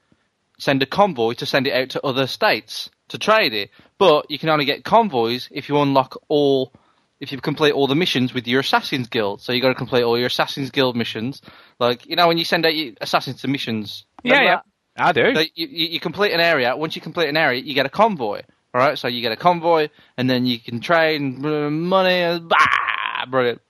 send 0.60 0.84
a 0.84 0.86
convoy 0.86 1.34
to 1.34 1.48
send 1.48 1.66
it 1.66 1.74
out 1.74 1.90
to 1.90 2.06
other 2.06 2.28
states 2.28 2.92
to 3.14 3.18
trade 3.18 3.54
it. 3.54 3.72
But 3.98 4.30
you 4.30 4.38
can 4.38 4.50
only 4.50 4.66
get 4.66 4.84
convoys 4.84 5.48
if 5.52 5.70
you 5.70 5.80
unlock 5.80 6.22
all, 6.28 6.74
if 7.20 7.32
you 7.32 7.40
complete 7.40 7.72
all 7.72 7.88
the 7.88 7.96
missions 7.96 8.34
with 8.34 8.48
your 8.48 8.60
Assassin's 8.60 9.08
Guild. 9.08 9.42
So 9.42 9.54
you 9.54 9.62
got 9.62 9.70
to 9.70 9.76
complete 9.76 10.04
all 10.04 10.18
your 10.18 10.28
Assassin's 10.28 10.70
Guild 10.70 10.96
missions. 10.96 11.42
Like 11.80 12.06
you 12.06 12.16
know 12.16 12.28
when 12.28 12.38
you 12.38 12.46
send 12.46 12.66
out 12.66 12.76
your 12.76 12.94
assassins 13.02 13.42
to 13.42 13.48
missions. 13.48 14.06
Yeah, 14.24 14.42
yeah. 14.42 14.56
that? 14.56 14.66
I 14.96 15.12
do. 15.12 15.34
So 15.34 15.42
you, 15.56 15.68
you, 15.68 16.00
complete 16.00 16.34
an 16.34 16.40
area. 16.40 16.76
Once 16.76 16.96
you 16.96 17.02
complete 17.02 17.28
an 17.28 17.38
area, 17.38 17.62
you 17.62 17.74
get 17.74 17.86
a 17.86 17.90
convoy. 17.90 18.42
All 18.74 18.82
right, 18.82 18.98
so 18.98 19.08
you 19.08 19.22
get 19.22 19.32
a 19.32 19.36
convoy, 19.36 19.90
and 20.18 20.30
then 20.30 20.46
you 20.46 20.60
can 20.60 20.80
trade 20.80 21.22
and 21.22 21.40
money. 21.88 22.22
And, 22.22 22.50
bah, 22.50 23.26
brilliant. 23.30 23.62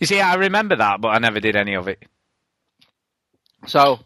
You 0.00 0.06
see, 0.06 0.20
I 0.20 0.34
remember 0.34 0.76
that, 0.76 1.00
but 1.00 1.08
I 1.08 1.18
never 1.18 1.40
did 1.40 1.56
any 1.56 1.74
of 1.74 1.88
it. 1.88 2.04
So 3.66 4.00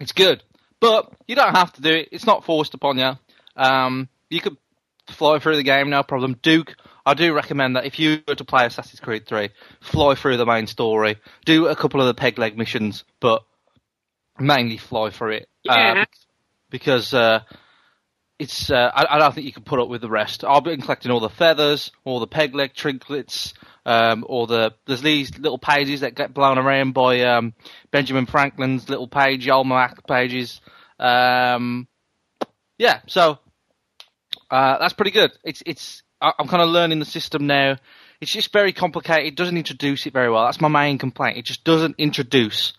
it's 0.00 0.12
good, 0.12 0.42
but 0.80 1.12
you 1.26 1.34
don't 1.34 1.54
have 1.54 1.72
to 1.74 1.82
do 1.82 1.90
it. 1.90 2.08
It's 2.12 2.26
not 2.26 2.44
forced 2.44 2.74
upon 2.74 2.98
you. 2.98 3.12
Um, 3.56 4.08
you 4.32 4.40
could 4.40 4.56
fly 5.08 5.38
through 5.38 5.56
the 5.56 5.62
game, 5.62 5.90
no 5.90 6.02
problem. 6.02 6.36
Duke, 6.42 6.74
I 7.04 7.14
do 7.14 7.32
recommend 7.34 7.76
that 7.76 7.86
if 7.86 7.98
you 7.98 8.22
were 8.26 8.34
to 8.34 8.44
play 8.44 8.66
Assassin's 8.66 9.00
Creed 9.00 9.26
3, 9.26 9.50
fly 9.80 10.14
through 10.14 10.36
the 10.36 10.46
main 10.46 10.66
story, 10.66 11.16
do 11.44 11.66
a 11.66 11.76
couple 11.76 12.00
of 12.00 12.06
the 12.06 12.14
peg 12.14 12.38
leg 12.38 12.56
missions, 12.56 13.04
but 13.20 13.44
mainly 14.38 14.78
fly 14.78 15.10
through 15.10 15.32
it. 15.32 15.48
Yeah. 15.64 16.02
Uh, 16.02 16.04
because 16.70 17.12
uh, 17.12 17.40
it's 18.38 18.70
uh, 18.70 18.90
I, 18.94 19.16
I 19.16 19.18
don't 19.18 19.34
think 19.34 19.46
you 19.46 19.52
can 19.52 19.64
put 19.64 19.80
up 19.80 19.88
with 19.88 20.00
the 20.00 20.08
rest. 20.08 20.44
I've 20.44 20.64
been 20.64 20.80
collecting 20.80 21.12
all 21.12 21.20
the 21.20 21.28
feathers, 21.28 21.90
all 22.04 22.20
the 22.20 22.26
peg 22.26 22.54
leg 22.54 22.72
trinkets, 22.74 23.54
um, 23.84 24.24
all 24.28 24.46
the 24.46 24.72
there's 24.86 25.02
these 25.02 25.38
little 25.38 25.58
pages 25.58 26.00
that 26.00 26.14
get 26.14 26.32
blown 26.32 26.58
around 26.58 26.94
by 26.94 27.20
um, 27.22 27.54
Benjamin 27.90 28.26
Franklin's 28.26 28.88
little 28.88 29.08
page, 29.08 29.48
almanac 29.48 30.06
pages. 30.06 30.60
Um, 30.98 31.86
yeah, 32.78 33.00
so 33.06 33.38
uh, 34.52 34.78
that's 34.78 34.92
pretty 34.92 35.10
good. 35.10 35.32
It's 35.42 35.62
it's 35.64 36.02
I'm 36.20 36.46
kind 36.46 36.62
of 36.62 36.68
learning 36.68 36.98
the 36.98 37.06
system 37.06 37.46
now. 37.46 37.78
It's 38.20 38.30
just 38.30 38.52
very 38.52 38.74
complicated. 38.74 39.26
It 39.26 39.34
doesn't 39.34 39.56
introduce 39.56 40.06
it 40.06 40.12
very 40.12 40.30
well. 40.30 40.44
That's 40.44 40.60
my 40.60 40.68
main 40.68 40.98
complaint. 40.98 41.38
It 41.38 41.46
just 41.46 41.64
doesn't 41.64 41.96
introduce 41.98 42.74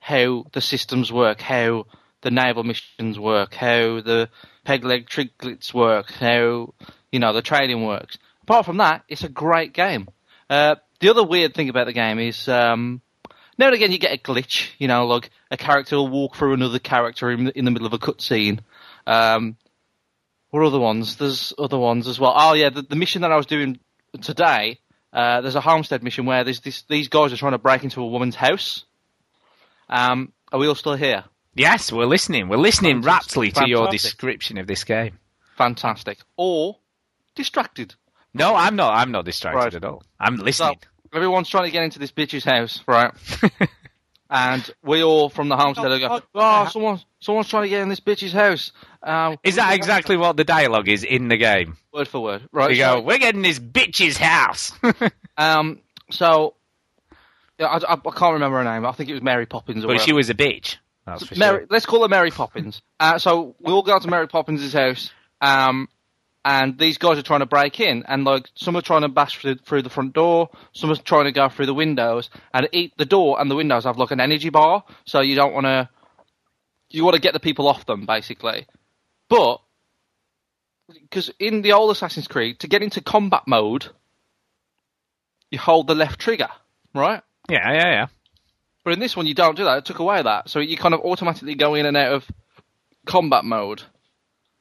how 0.00 0.46
the 0.52 0.62
systems 0.62 1.12
work, 1.12 1.42
how 1.42 1.86
the 2.22 2.30
naval 2.30 2.64
missions 2.64 3.18
work, 3.18 3.54
how 3.54 4.00
the 4.00 4.30
peg 4.64 4.84
leg 4.84 5.06
trinkets 5.06 5.74
work, 5.74 6.10
how 6.12 6.72
you 7.12 7.18
know 7.18 7.34
the 7.34 7.42
trading 7.42 7.84
works. 7.84 8.16
Apart 8.44 8.64
from 8.64 8.78
that, 8.78 9.04
it's 9.06 9.22
a 9.22 9.28
great 9.28 9.74
game. 9.74 10.08
Uh, 10.48 10.76
the 11.00 11.10
other 11.10 11.22
weird 11.22 11.52
thing 11.52 11.68
about 11.68 11.86
the 11.86 11.92
game 11.92 12.18
is 12.18 12.48
um, 12.48 13.02
now 13.58 13.66
and 13.66 13.74
again 13.74 13.92
you 13.92 13.98
get 13.98 14.14
a 14.14 14.18
glitch. 14.18 14.70
You 14.78 14.88
know, 14.88 15.06
like 15.06 15.30
a 15.50 15.58
character 15.58 15.96
will 15.96 16.08
walk 16.08 16.36
through 16.36 16.54
another 16.54 16.78
character 16.78 17.30
in, 17.30 17.48
in 17.50 17.66
the 17.66 17.70
middle 17.70 17.86
of 17.86 17.92
a 17.92 17.98
cutscene. 17.98 18.60
Um, 19.06 19.58
what 20.50 20.62
other 20.64 20.78
ones? 20.78 21.16
There's 21.16 21.52
other 21.58 21.78
ones 21.78 22.06
as 22.08 22.18
well. 22.18 22.32
Oh 22.36 22.52
yeah, 22.54 22.70
the, 22.70 22.82
the 22.82 22.96
mission 22.96 23.22
that 23.22 23.32
I 23.32 23.36
was 23.36 23.46
doing 23.46 23.78
today. 24.20 24.78
Uh, 25.12 25.40
there's 25.40 25.54
a 25.54 25.60
homestead 25.60 26.02
mission 26.02 26.26
where 26.26 26.44
there's 26.44 26.60
this, 26.60 26.82
these 26.82 27.08
guys 27.08 27.32
are 27.32 27.36
trying 27.36 27.52
to 27.52 27.58
break 27.58 27.82
into 27.82 28.02
a 28.02 28.06
woman's 28.06 28.34
house. 28.36 28.84
Um, 29.88 30.32
are 30.52 30.58
we 30.58 30.66
all 30.68 30.74
still 30.74 30.96
here? 30.96 31.24
Yes, 31.54 31.90
we're 31.90 32.04
listening. 32.06 32.48
We're 32.48 32.56
listening 32.58 33.00
raptly 33.02 33.50
to 33.52 33.66
your 33.68 33.86
Fantastic. 33.86 34.00
description 34.10 34.58
of 34.58 34.66
this 34.66 34.84
game. 34.84 35.18
Fantastic. 35.56 36.18
Or 36.36 36.76
distracted. 37.34 37.94
No, 38.34 38.54
I'm 38.54 38.76
not. 38.76 38.94
I'm 38.94 39.10
not 39.10 39.24
distracted 39.24 39.58
Right. 39.58 39.74
at 39.74 39.84
all. 39.84 40.02
I'm 40.20 40.36
So 40.36 40.44
listening. 40.44 40.78
everyone's 41.14 41.48
trying 41.48 41.64
to 41.64 41.70
get 41.70 41.82
into 41.84 41.98
this 41.98 42.12
bitch's 42.12 42.44
house, 42.44 42.82
right? 42.86 43.10
and 44.30 44.70
we 44.82 45.02
all 45.02 45.28
from 45.28 45.48
the 45.48 45.56
homestead 45.56 45.90
are 45.90 45.98
go, 45.98 46.20
oh, 46.34 46.68
someone, 46.70 47.00
someone's 47.20 47.48
trying 47.48 47.64
to 47.64 47.68
get 47.68 47.82
in 47.82 47.88
this 47.88 48.00
bitch's 48.00 48.32
house. 48.32 48.72
Um, 49.02 49.38
Is 49.42 49.56
that 49.56 49.74
exactly 49.74 50.16
what 50.16 50.36
the 50.36 50.44
dialogue 50.44 50.88
is 50.88 51.04
in 51.04 51.28
the 51.28 51.36
game? 51.36 51.76
word 51.92 52.08
for 52.08 52.20
word? 52.22 52.48
Right. 52.52 52.70
You 52.70 52.76
so- 52.82 52.96
go, 52.96 53.00
we're 53.02 53.18
getting 53.18 53.42
this 53.42 53.58
bitch's 53.58 54.16
house. 54.16 54.72
Um, 55.38 55.78
so 56.10 56.56
yeah, 57.60 57.66
I, 57.66 57.76
I, 57.76 57.92
I 57.92 58.10
can't 58.10 58.32
remember 58.34 58.58
her 58.58 58.64
name. 58.64 58.84
I 58.84 58.90
think 58.90 59.08
it 59.08 59.12
was 59.12 59.22
Mary 59.22 59.46
Poppins. 59.46 59.84
Or 59.84 59.86
but 59.86 60.00
she 60.00 60.12
was 60.12 60.30
a 60.30 60.34
bitch. 60.34 60.78
That's 61.06 61.24
for 61.26 61.36
Mary, 61.36 61.60
sure. 61.60 61.66
let's 61.70 61.86
call 61.86 62.02
her 62.02 62.08
Mary 62.08 62.32
Poppins. 62.32 62.82
Uh, 62.98 63.18
so 63.20 63.54
we 63.60 63.72
all 63.72 63.82
go 63.82 63.98
to 63.98 64.08
Mary 64.08 64.26
Poppins' 64.26 64.72
house, 64.72 65.12
um, 65.40 65.88
and 66.48 66.78
these 66.78 66.96
guys 66.96 67.18
are 67.18 67.22
trying 67.22 67.40
to 67.40 67.46
break 67.46 67.78
in, 67.78 68.04
and 68.08 68.24
like 68.24 68.48
some 68.54 68.74
are 68.74 68.80
trying 68.80 69.02
to 69.02 69.08
bash 69.08 69.38
through, 69.38 69.56
through 69.56 69.82
the 69.82 69.90
front 69.90 70.14
door, 70.14 70.48
some 70.72 70.90
are 70.90 70.96
trying 70.96 71.26
to 71.26 71.32
go 71.32 71.50
through 71.50 71.66
the 71.66 71.74
windows, 71.74 72.30
and 72.54 72.66
eat 72.72 72.94
the 72.96 73.04
door 73.04 73.38
and 73.38 73.50
the 73.50 73.54
windows 73.54 73.84
have 73.84 73.98
like 73.98 74.12
an 74.12 74.20
energy 74.20 74.48
bar, 74.48 74.82
so 75.04 75.20
you 75.20 75.34
don't 75.34 75.52
want 75.52 75.66
to, 75.66 75.90
you 76.88 77.04
want 77.04 77.16
to 77.16 77.20
get 77.20 77.34
the 77.34 77.38
people 77.38 77.68
off 77.68 77.84
them 77.84 78.06
basically. 78.06 78.66
But 79.28 79.60
because 80.88 81.30
in 81.38 81.60
the 81.60 81.74
old 81.74 81.90
Assassin's 81.90 82.28
Creed, 82.28 82.60
to 82.60 82.66
get 82.66 82.82
into 82.82 83.02
combat 83.02 83.42
mode, 83.46 83.88
you 85.50 85.58
hold 85.58 85.86
the 85.86 85.94
left 85.94 86.18
trigger, 86.18 86.48
right? 86.94 87.20
Yeah, 87.50 87.72
yeah, 87.72 87.90
yeah. 87.90 88.06
But 88.84 88.94
in 88.94 89.00
this 89.00 89.14
one, 89.14 89.26
you 89.26 89.34
don't 89.34 89.54
do 89.54 89.64
that. 89.64 89.76
It 89.76 89.84
took 89.84 89.98
away 89.98 90.22
that, 90.22 90.48
so 90.48 90.60
you 90.60 90.78
kind 90.78 90.94
of 90.94 91.00
automatically 91.00 91.56
go 91.56 91.74
in 91.74 91.84
and 91.84 91.94
out 91.94 92.12
of 92.14 92.24
combat 93.04 93.44
mode, 93.44 93.82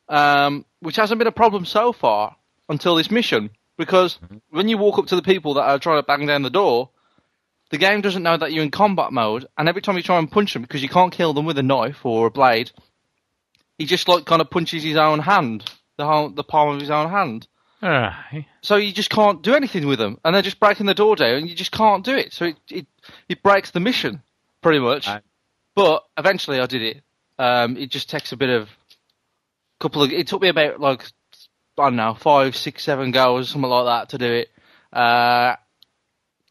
um, 0.09 0.65
which 0.79 0.95
hasn't 0.95 1.19
been 1.19 1.27
a 1.27 1.31
problem 1.31 1.65
so 1.65 1.91
far 1.93 2.35
until 2.69 2.95
this 2.95 3.11
mission. 3.11 3.49
Because 3.77 4.17
when 4.49 4.67
you 4.67 4.77
walk 4.77 4.97
up 4.97 5.07
to 5.07 5.15
the 5.15 5.21
people 5.21 5.53
that 5.55 5.63
are 5.63 5.79
trying 5.79 5.99
to 5.99 6.05
bang 6.05 6.25
down 6.25 6.41
the 6.41 6.49
door, 6.49 6.89
the 7.69 7.77
game 7.77 8.01
doesn't 8.01 8.23
know 8.23 8.37
that 8.37 8.51
you're 8.51 8.63
in 8.63 8.71
combat 8.71 9.11
mode, 9.11 9.45
and 9.57 9.69
every 9.69 9.81
time 9.81 9.97
you 9.97 10.03
try 10.03 10.17
and 10.17 10.31
punch 10.31 10.53
them, 10.53 10.61
because 10.61 10.81
you 10.81 10.89
can't 10.89 11.13
kill 11.13 11.33
them 11.33 11.45
with 11.45 11.57
a 11.57 11.63
knife 11.63 12.05
or 12.05 12.27
a 12.27 12.31
blade, 12.31 12.71
he 13.77 13.85
just 13.85 14.07
like 14.07 14.25
kind 14.25 14.41
of 14.41 14.49
punches 14.49 14.83
his 14.83 14.97
own 14.97 15.19
hand, 15.19 15.69
the 15.97 16.05
whole, 16.05 16.29
the 16.29 16.43
palm 16.43 16.73
of 16.73 16.79
his 16.79 16.89
own 16.89 17.09
hand. 17.09 17.47
Alright. 17.83 18.45
So 18.61 18.77
you 18.77 18.91
just 18.91 19.11
can't 19.11 19.43
do 19.43 19.53
anything 19.53 19.85
with 19.85 19.99
them, 19.99 20.19
and 20.25 20.33
they're 20.33 20.41
just 20.41 20.59
breaking 20.59 20.87
the 20.87 20.95
door 20.95 21.15
down, 21.15 21.35
and 21.35 21.49
you 21.49 21.55
just 21.55 21.71
can't 21.71 22.03
do 22.03 22.15
it. 22.15 22.33
So 22.33 22.45
it 22.45 22.55
it, 22.71 22.87
it 23.29 23.43
breaks 23.43 23.71
the 23.71 23.79
mission 23.79 24.23
pretty 24.61 24.79
much. 24.79 25.07
But 25.75 26.03
eventually, 26.17 26.59
I 26.59 26.65
did 26.65 26.81
it. 26.81 27.03
Um, 27.37 27.77
it 27.77 27.91
just 27.91 28.09
takes 28.09 28.31
a 28.31 28.37
bit 28.37 28.49
of 28.49 28.69
couple 29.79 30.03
of. 30.03 30.11
It 30.11 30.27
took 30.27 30.41
me 30.41 30.49
about 30.49 30.79
like 30.79 31.03
I 31.77 31.85
don't 31.85 31.95
know 31.95 32.15
five, 32.15 32.55
six, 32.55 32.83
seven 32.83 33.11
goes, 33.11 33.49
something 33.49 33.69
like 33.69 33.85
that, 33.85 34.09
to 34.09 34.17
do 34.17 34.33
it. 34.33 34.49
Uh, 34.91 35.55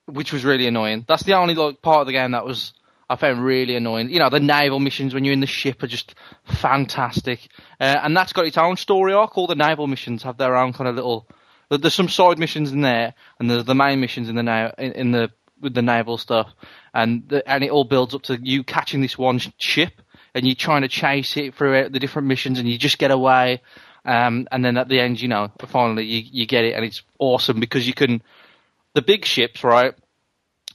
which 0.07 0.33
was 0.33 0.45
really 0.45 0.67
annoying. 0.67 1.05
That's 1.09 1.25
the 1.25 1.35
only 1.35 1.55
like 1.55 1.83
part 1.83 2.01
of 2.01 2.07
the 2.07 2.12
game 2.12 2.31
that 2.33 2.45
was 2.45 2.73
I 3.09 3.17
found 3.17 3.45
really 3.45 3.77
annoying. 3.77 4.11
You 4.11 4.19
know, 4.19 4.31
the 4.31 4.41
naval 4.41 4.81
missions 4.81 5.15
when 5.15 5.25
you're 5.25 5.33
in 5.33 5.41
the 5.41 5.47
ship 5.47 5.83
are 5.83 5.89
just 5.89 6.15
fantastic, 6.45 7.49
uh, 7.81 8.01
and 8.03 8.17
that's 8.17 8.33
got 8.33 8.47
its 8.47 8.59
own 8.59 8.77
story 8.77 9.12
arc. 9.12 9.37
All 9.37 9.47
the 9.47 9.55
naval 9.55 9.87
missions 9.87 10.23
have 10.25 10.39
their 10.39 10.57
own 10.57 10.73
kind 10.73 10.89
of 10.89 10.97
little. 10.97 11.29
There's 11.69 11.95
some 11.95 12.09
side 12.09 12.39
missions 12.39 12.73
in 12.73 12.81
there, 12.81 13.15
and 13.39 13.51
there's 13.51 13.65
the 13.65 13.75
main 13.75 14.01
missions 14.01 14.29
in 14.29 14.37
the 14.37 14.43
na- 14.43 14.73
in, 14.79 14.93
in 14.93 15.11
the 15.12 15.31
with 15.61 15.75
the 15.75 15.83
naval 15.83 16.19
stuff, 16.19 16.49
and 16.95 17.29
the, 17.29 17.49
and 17.49 17.65
it 17.65 17.71
all 17.71 17.85
builds 17.85 18.15
up 18.15 18.23
to 18.23 18.39
you 18.43 18.62
catching 18.62 19.01
this 19.01 19.17
one 19.17 19.39
sh- 19.39 19.49
ship, 19.59 20.03
and 20.37 20.46
you're 20.46 20.55
trying 20.55 20.83
to 20.83 20.88
chase 20.88 21.37
it 21.37 21.55
throughout 21.55 21.90
the 21.90 21.99
different 21.99 22.29
missions, 22.29 22.59
and 22.59 22.68
you 22.68 22.77
just 22.79 22.99
get 22.99 23.11
away, 23.11 23.62
um, 24.05 24.46
and 24.53 24.64
then 24.64 24.77
at 24.77 24.88
the 24.88 25.01
end, 25.01 25.20
you 25.20 25.29
know, 25.29 25.51
finally 25.66 26.05
you 26.05 26.22
you 26.31 26.46
get 26.46 26.64
it, 26.64 26.75
and 26.75 26.85
it's 26.85 27.03
awesome 27.18 27.59
because 27.59 27.88
you 27.88 27.94
can 27.94 28.22
the 28.94 29.03
big 29.03 29.25
ships, 29.25 29.64
right? 29.64 29.94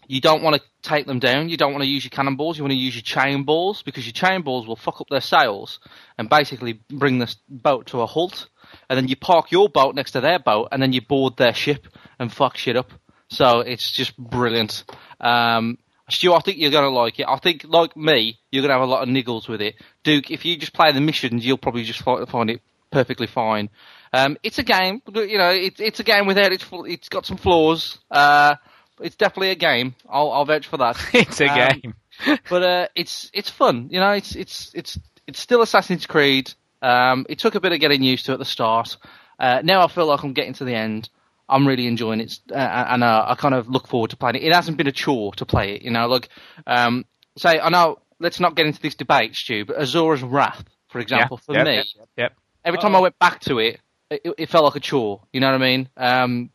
You 0.07 0.19
don't 0.19 0.43
want 0.43 0.57
to 0.57 0.61
take 0.81 1.05
them 1.05 1.19
down. 1.19 1.47
You 1.47 1.57
don't 1.57 1.71
want 1.71 1.83
to 1.83 1.89
use 1.89 2.03
your 2.03 2.09
cannonballs. 2.09 2.57
You 2.57 2.63
want 2.63 2.73
to 2.73 2.77
use 2.77 2.95
your 2.95 3.03
chain 3.03 3.43
balls 3.43 3.81
because 3.81 4.05
your 4.05 4.13
chain 4.13 4.41
balls 4.41 4.67
will 4.67 4.75
fuck 4.75 4.99
up 4.99 5.07
their 5.09 5.21
sails 5.21 5.79
and 6.17 6.27
basically 6.27 6.81
bring 6.89 7.19
this 7.19 7.37
boat 7.47 7.85
to 7.87 8.01
a 8.01 8.05
halt. 8.05 8.49
And 8.89 8.97
then 8.97 9.07
you 9.07 9.15
park 9.15 9.51
your 9.51 9.69
boat 9.69 9.95
next 9.95 10.11
to 10.11 10.21
their 10.21 10.39
boat, 10.39 10.69
and 10.71 10.81
then 10.81 10.91
you 10.91 11.01
board 11.01 11.37
their 11.37 11.53
ship 11.53 11.87
and 12.19 12.33
fuck 12.33 12.57
shit 12.57 12.75
up. 12.75 12.91
So 13.29 13.61
it's 13.61 13.89
just 13.91 14.17
brilliant. 14.17 14.83
Um, 15.21 15.77
Stu, 16.11 16.33
I 16.33 16.39
think 16.39 16.57
you're 16.57 16.71
gonna 16.71 16.89
like 16.89 17.19
it. 17.19 17.25
I 17.27 17.37
think, 17.37 17.65
like 17.67 17.95
me, 17.97 18.39
you're 18.51 18.61
gonna 18.61 18.73
have 18.73 18.81
a 18.83 18.91
lot 18.91 19.03
of 19.03 19.09
niggles 19.09 19.47
with 19.47 19.61
it. 19.61 19.75
Duke, 20.03 20.29
if 20.31 20.45
you 20.45 20.57
just 20.57 20.73
play 20.73 20.91
the 20.91 21.01
missions, 21.01 21.45
you'll 21.45 21.57
probably 21.57 21.83
just 21.83 22.01
find 22.01 22.49
it 22.49 22.61
perfectly 22.91 23.27
fine. 23.27 23.69
Um, 24.13 24.37
it's 24.43 24.59
a 24.59 24.63
game, 24.63 25.01
you 25.13 25.37
know. 25.37 25.51
It's 25.51 25.79
it's 25.79 25.99
a 25.99 26.03
game 26.03 26.25
without 26.27 26.51
its 26.51 26.65
it's 26.71 27.09
got 27.09 27.25
some 27.25 27.37
flaws. 27.37 27.97
Uh, 28.11 28.55
it's 28.99 29.15
definitely 29.15 29.51
a 29.51 29.55
game. 29.55 29.95
I'll 30.09 30.31
I'll 30.31 30.45
vouch 30.45 30.67
for 30.67 30.77
that. 30.77 30.97
It's 31.13 31.41
a 31.41 31.47
Um, 31.47 31.79
game. 31.81 31.93
but 32.49 32.63
uh, 32.63 32.87
it's 32.95 33.31
it's 33.33 33.49
fun. 33.49 33.87
You 33.89 33.99
know, 33.99 34.11
it's 34.11 34.35
it's 34.35 34.71
it's 34.73 34.99
it's 35.27 35.39
still 35.39 35.61
Assassin's 35.61 36.05
Creed. 36.05 36.53
Um, 36.81 37.25
it 37.29 37.39
took 37.39 37.55
a 37.55 37.61
bit 37.61 37.71
of 37.71 37.79
getting 37.79 38.03
used 38.03 38.25
to 38.25 38.33
at 38.33 38.39
the 38.39 38.45
start. 38.45 38.97
Uh, 39.39 39.61
now 39.63 39.83
I 39.83 39.87
feel 39.87 40.05
like 40.07 40.23
I'm 40.23 40.33
getting 40.33 40.53
to 40.55 40.65
the 40.65 40.75
end. 40.75 41.09
I'm 41.51 41.67
really 41.67 41.85
enjoying 41.85 42.21
it, 42.21 42.39
uh, 42.51 42.55
and 42.55 43.03
uh, 43.03 43.25
I 43.27 43.35
kind 43.35 43.53
of 43.53 43.67
look 43.67 43.87
forward 43.87 44.09
to 44.11 44.17
playing 44.17 44.37
it. 44.37 44.43
It 44.43 44.53
hasn't 44.53 44.77
been 44.77 44.87
a 44.87 44.91
chore 44.91 45.33
to 45.35 45.45
play 45.45 45.75
it. 45.75 45.81
You 45.83 45.91
know, 45.91 46.07
like 46.07 46.29
um, 46.65 47.05
say 47.37 47.59
I 47.59 47.69
know. 47.69 47.99
Let's 48.19 48.39
not 48.39 48.55
get 48.55 48.67
into 48.67 48.79
this 48.79 48.95
debate, 48.95 49.35
Stu. 49.35 49.65
But 49.65 49.77
Asura's 49.77 50.21
Wrath, 50.23 50.63
for 50.89 50.99
example, 50.99 51.37
for 51.37 51.55
yep, 51.55 51.65
me, 51.65 51.75
yep, 51.75 51.85
yep. 52.17 52.33
every 52.63 52.79
time 52.79 52.95
I 52.95 52.99
went 52.99 53.17
back 53.17 53.39
to 53.41 53.57
it, 53.57 53.79
it, 54.11 54.21
it 54.37 54.49
felt 54.49 54.65
like 54.65 54.75
a 54.75 54.79
chore. 54.79 55.21
You 55.33 55.39
know 55.39 55.51
what 55.51 55.61
I 55.61 55.65
mean? 55.65 55.89
Um, 55.97 56.51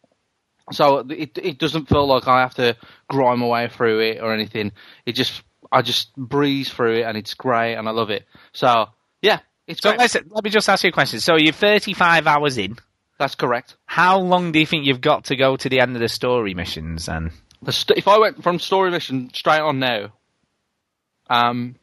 so 0.72 0.98
it 0.98 1.38
it 1.38 1.58
doesn't 1.58 1.88
feel 1.88 2.06
like 2.06 2.26
I 2.26 2.40
have 2.40 2.54
to 2.54 2.76
grind 3.08 3.40
my 3.40 3.46
way 3.46 3.68
through 3.68 4.00
it 4.00 4.20
or 4.20 4.32
anything. 4.32 4.72
It 5.04 5.12
just 5.12 5.42
I 5.70 5.82
just 5.82 6.14
breeze 6.16 6.70
through 6.70 6.98
it 6.98 7.02
and 7.02 7.16
it's 7.16 7.34
great 7.34 7.74
and 7.74 7.88
I 7.88 7.92
love 7.92 8.10
it. 8.10 8.24
So 8.52 8.86
yeah, 9.22 9.40
it's 9.66 9.80
So 9.80 9.90
great. 9.90 10.00
listen, 10.00 10.26
let 10.30 10.44
me 10.44 10.50
just 10.50 10.68
ask 10.68 10.84
you 10.84 10.88
a 10.88 10.92
question. 10.92 11.20
So 11.20 11.36
you're 11.36 11.52
35 11.52 12.26
hours 12.26 12.58
in. 12.58 12.76
That's 13.18 13.34
correct. 13.34 13.76
How 13.86 14.18
long 14.18 14.52
do 14.52 14.58
you 14.58 14.66
think 14.66 14.84
you've 14.84 15.00
got 15.00 15.24
to 15.26 15.36
go 15.36 15.56
to 15.56 15.68
the 15.68 15.80
end 15.80 15.96
of 15.96 16.00
the 16.00 16.08
story 16.08 16.52
missions? 16.54 17.08
And 17.08 17.30
The 17.62 17.72
st- 17.72 17.98
if 17.98 18.08
I 18.08 18.18
went 18.18 18.42
from 18.42 18.58
story 18.58 18.90
mission 18.90 19.30
straight 19.32 19.60
on 19.60 19.78
now, 19.78 20.12
um, 21.30 21.76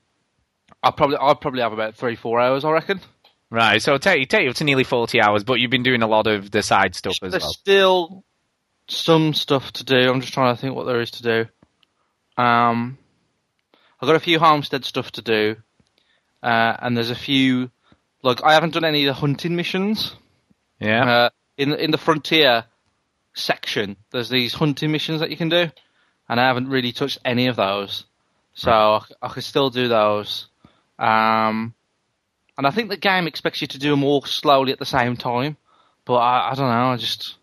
I 0.83 0.91
probably 0.91 1.17
I'd 1.17 1.41
probably 1.41 1.61
have 1.61 1.73
about 1.73 1.95
three 1.95 2.15
four 2.15 2.39
hours. 2.39 2.63
I 2.63 2.71
reckon. 2.71 3.01
right, 3.49 3.81
so 3.81 3.97
take 3.97 4.19
you 4.19 4.25
take 4.25 4.43
you 4.43 4.49
up 4.49 4.55
to 4.57 4.63
nearly 4.63 4.83
40 4.83 5.21
hours, 5.21 5.43
but 5.43 5.59
you've 5.59 5.71
been 5.71 5.83
doing 5.83 6.01
a 6.03 6.07
lot 6.07 6.27
of 6.27 6.51
the 6.51 6.61
side 6.61 6.95
stuff 6.95 7.15
as 7.15 7.19
well. 7.21 7.29
There's 7.31 7.53
still 7.57 8.23
some 8.87 9.33
stuff 9.33 9.71
to 9.73 9.83
do. 9.83 10.09
I'm 10.11 10.21
just 10.21 10.33
trying 10.33 10.55
to 10.55 10.61
think 10.61 10.75
what 10.75 10.85
there 10.85 11.01
is 11.01 11.11
to 11.11 11.23
do. 11.23 11.45
Um, 12.41 12.97
I've 14.01 14.07
got 14.07 14.15
a 14.15 14.19
few 14.19 14.39
homestead 14.39 14.85
stuff 14.85 15.11
to 15.13 15.21
do, 15.21 15.55
uh, 16.43 16.77
and 16.79 16.95
there's 16.95 17.09
a 17.11 17.15
few. 17.15 17.71
Like 18.21 18.43
I 18.43 18.53
haven't 18.53 18.73
done 18.73 18.85
any 18.85 19.05
of 19.05 19.15
the 19.15 19.19
hunting 19.19 19.55
missions. 19.55 20.15
Yeah. 20.83 21.09
Uh, 21.09 21.29
in 21.57 21.69
the- 21.69 21.83
in 21.83 21.91
the 21.91 21.97
frontier 21.97 22.65
section, 23.33 23.95
there's 24.11 24.29
these 24.29 24.53
hunting 24.53 24.91
missions 24.91 25.19
that 25.21 25.29
you 25.31 25.37
can 25.37 25.49
do, 25.49 25.69
and 26.29 26.39
I 26.39 26.47
haven't 26.47 26.67
really 26.69 26.91
touched 26.91 27.19
any 27.25 27.47
of 27.47 27.55
those. 27.55 28.05
So 28.53 28.71
I, 28.71 29.01
I 29.21 29.27
could 29.29 29.43
still 29.43 29.69
do 29.69 29.87
those. 29.87 30.47
Um, 30.99 31.73
and 32.57 32.67
I 32.67 32.71
think 32.71 32.89
the 32.89 32.97
game 32.97 33.27
expects 33.27 33.61
you 33.61 33.67
to 33.67 33.79
do 33.79 33.89
them 33.91 34.03
all 34.03 34.21
slowly 34.21 34.71
at 34.71 34.79
the 34.79 34.85
same 34.85 35.17
time, 35.17 35.57
but 36.05 36.15
I, 36.15 36.51
I 36.51 36.55
don't 36.55 36.69
know. 36.69 36.91
I 36.91 36.97
just 36.97 37.35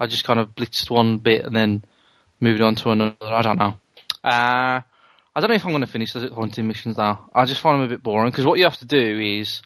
I 0.00 0.06
just 0.06 0.24
kind 0.24 0.40
of 0.40 0.54
blitzed 0.54 0.90
one 0.90 1.18
bit 1.18 1.44
and 1.44 1.54
then 1.54 1.84
moved 2.40 2.60
on 2.60 2.74
to 2.76 2.90
another. 2.90 3.16
I 3.22 3.42
don't 3.42 3.58
know. 3.58 3.78
Uh, 4.24 4.80
I 5.34 5.40
don't 5.40 5.48
know 5.48 5.54
if 5.54 5.64
I'm 5.64 5.70
going 5.72 5.82
to 5.82 5.86
finish 5.86 6.12
the 6.12 6.34
hunting 6.34 6.66
missions 6.66 6.96
though. 6.96 7.18
I 7.34 7.44
just 7.44 7.60
find 7.60 7.78
them 7.78 7.86
a 7.86 7.88
bit 7.88 8.02
boring 8.02 8.30
because 8.30 8.46
what 8.46 8.58
you 8.58 8.64
have 8.64 8.78
to 8.78 8.86
do 8.86 9.20
is 9.20 9.62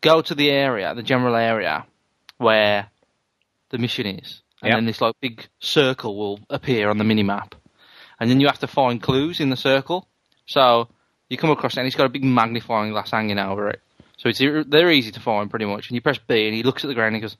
go 0.00 0.22
to 0.22 0.34
the 0.34 0.50
area, 0.50 0.94
the 0.94 1.02
general 1.02 1.34
area 1.34 1.84
where 2.38 2.88
the 3.70 3.78
mission 3.78 4.06
is, 4.06 4.42
and 4.62 4.68
Yep. 4.70 4.76
then 4.76 4.86
this 4.86 5.00
like 5.00 5.14
big 5.20 5.46
circle 5.60 6.16
will 6.16 6.40
appear 6.50 6.88
on 6.90 6.98
the 6.98 7.04
mini 7.04 7.22
map, 7.22 7.54
and 8.18 8.30
then 8.30 8.40
you 8.40 8.46
have 8.46 8.58
to 8.60 8.66
find 8.66 9.02
clues 9.02 9.40
in 9.40 9.50
the 9.50 9.56
circle. 9.56 10.08
So 10.46 10.88
you 11.28 11.36
come 11.36 11.50
across 11.50 11.74
it, 11.74 11.78
and 11.80 11.86
it's 11.86 11.96
got 11.96 12.06
a 12.06 12.10
big 12.10 12.24
magnifying 12.24 12.92
glass 12.92 13.10
hanging 13.10 13.38
over 13.38 13.68
it. 13.68 13.80
So 14.16 14.28
it's 14.28 14.38
they're 14.38 14.90
easy 14.90 15.12
to 15.12 15.20
find 15.20 15.50
pretty 15.50 15.66
much. 15.66 15.88
And 15.88 15.94
you 15.94 16.00
press 16.00 16.18
B, 16.18 16.46
and 16.46 16.54
he 16.54 16.62
looks 16.62 16.84
at 16.84 16.88
the 16.88 16.94
ground 16.94 17.14
and 17.14 17.16
he 17.16 17.20
goes, 17.22 17.36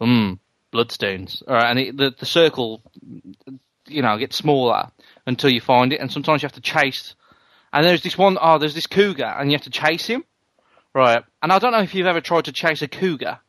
"Hmm, 0.00 0.34
bloodstones." 0.72 1.42
All 1.48 1.54
right, 1.54 1.70
and 1.70 1.78
it, 1.78 1.96
the 1.96 2.14
the 2.16 2.26
circle, 2.26 2.82
you 3.86 4.02
know, 4.02 4.16
gets 4.18 4.36
smaller 4.36 4.90
until 5.26 5.50
you 5.50 5.60
find 5.60 5.92
it, 5.92 6.00
and 6.00 6.12
sometimes 6.12 6.42
you 6.42 6.46
have 6.46 6.52
to 6.52 6.60
chase. 6.60 7.14
And 7.72 7.84
there's 7.84 8.02
this 8.02 8.16
one, 8.16 8.38
oh, 8.40 8.58
there's 8.58 8.74
this 8.74 8.86
cougar, 8.86 9.24
and 9.24 9.50
you 9.50 9.56
have 9.56 9.64
to 9.64 9.70
chase 9.70 10.06
him. 10.06 10.24
Right, 10.94 11.24
and 11.42 11.50
I 11.50 11.58
don't 11.58 11.72
know 11.72 11.80
if 11.82 11.92
you've 11.92 12.06
ever 12.06 12.20
tried 12.20 12.44
to 12.44 12.52
chase 12.52 12.82
a 12.82 12.86
cougar, 12.88 13.40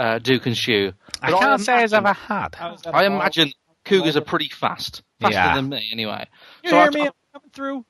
uh, 0.00 0.18
Duke 0.18 0.46
and 0.46 0.56
Stu. 0.56 0.92
I 1.20 1.30
can't 1.30 1.60
say 1.60 1.74
I've 1.74 1.92
ever 1.92 2.12
had. 2.12 2.56
I 2.92 3.04
imagine 3.04 3.52
cougars 3.84 4.16
are 4.16 4.20
pretty 4.22 4.48
fast, 4.48 5.02
faster 5.20 5.34
Yeah. 5.34 5.54
than 5.54 5.68
me 5.68 5.88
anyway. 5.92 6.26
You 6.64 6.70
so 6.70 6.76
hear 6.76 6.86
I, 6.86 6.90
me? 6.90 7.00
I'm 7.02 7.12
coming 7.34 7.50
through. 7.52 7.84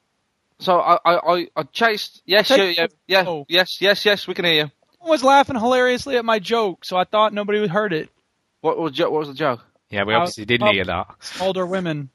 So 0.58 0.78
I, 0.80 0.98
I, 1.04 1.14
I, 1.34 1.46
I 1.56 1.62
chased. 1.62 2.22
Yes, 2.26 2.48
Take- 2.48 2.76
yeah, 2.76 2.82
yeah, 3.06 3.22
yeah, 3.22 3.28
Oh. 3.28 3.46
yes, 3.48 3.80
yes, 3.80 4.04
yes. 4.04 4.26
We 4.26 4.34
can 4.34 4.44
hear 4.44 4.54
you. 4.54 4.70
Someone 4.98 5.10
was 5.12 5.22
laughing 5.24 5.56
hilariously 5.56 6.16
at 6.16 6.24
my 6.24 6.38
joke, 6.40 6.84
so 6.84 6.96
I 6.96 7.04
thought 7.04 7.32
nobody 7.32 7.60
would 7.60 7.70
heard 7.70 7.92
it. 7.92 8.10
What 8.60 8.76
was 8.78 8.92
jo- 8.92 9.08
what 9.10 9.20
was 9.20 9.28
the 9.28 9.34
joke? 9.34 9.64
Yeah, 9.88 10.04
we 10.04 10.12
Uh, 10.12 10.18
obviously 10.18 10.44
didn't 10.44 10.68
oh. 10.68 10.72
hear 10.72 10.84
that. 10.84 11.06
Older 11.40 11.64
women. 11.64 12.10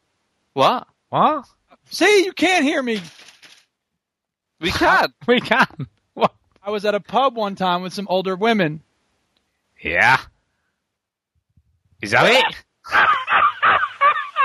What? 0.53 0.87
What? 1.09 1.45
See, 1.89 2.25
you 2.25 2.33
can't 2.33 2.63
hear 2.65 2.83
me. 2.83 3.01
We 4.59 4.71
can. 4.71 5.13
We 5.27 5.39
can. 5.41 5.87
What? 6.13 6.33
I 6.63 6.69
was 6.69 6.85
at 6.85 6.95
a 6.95 6.99
pub 6.99 7.35
one 7.35 7.55
time 7.55 7.81
with 7.81 7.93
some 7.93 8.07
older 8.09 8.35
women. 8.35 8.81
Yeah. 9.81 10.17
Is 12.01 12.11
that 12.11 12.31
it? 12.31 12.55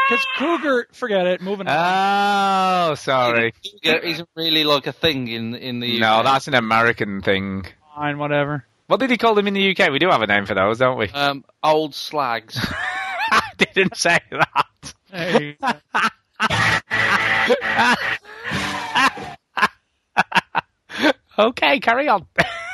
Because 0.08 0.26
cougar, 0.38 0.88
forget 0.92 1.26
it. 1.26 1.40
Moving 1.40 1.68
on. 1.68 2.90
Oh, 2.90 2.94
sorry. 2.96 3.54
Cougar 3.84 3.98
isn't 3.98 4.28
really 4.34 4.64
like 4.64 4.86
a 4.86 4.92
thing 4.92 5.28
in 5.28 5.54
in 5.54 5.80
the 5.80 5.94
UK. 5.94 6.00
No, 6.00 6.22
that's 6.22 6.48
an 6.48 6.54
American 6.54 7.20
thing. 7.22 7.64
Fine, 7.94 8.18
whatever. 8.18 8.64
What 8.86 8.98
did 8.98 9.10
he 9.10 9.18
call 9.18 9.34
them 9.34 9.46
in 9.46 9.54
the 9.54 9.70
UK? 9.70 9.90
We 9.90 9.98
do 10.00 10.08
have 10.10 10.22
a 10.22 10.26
name 10.26 10.46
for 10.46 10.54
those, 10.54 10.78
don't 10.78 10.98
we? 10.98 11.08
um 11.10 11.44
old 11.62 11.94
slags. 11.94 12.58
I 13.30 13.42
didn't 13.56 13.96
say 13.96 14.18
that. 14.30 14.94
Hey, 15.12 15.56
okay, 21.38 21.80
carry 21.80 22.08
on. 22.08 22.26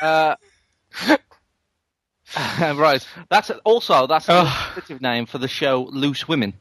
uh, 0.02 0.36
right. 2.60 3.06
That's 3.30 3.50
also 3.64 4.06
that's 4.06 4.28
a 4.28 4.38
alternative 4.44 5.00
name 5.00 5.26
for 5.26 5.38
the 5.38 5.48
show 5.48 5.88
Loose 5.90 6.28
Women. 6.28 6.54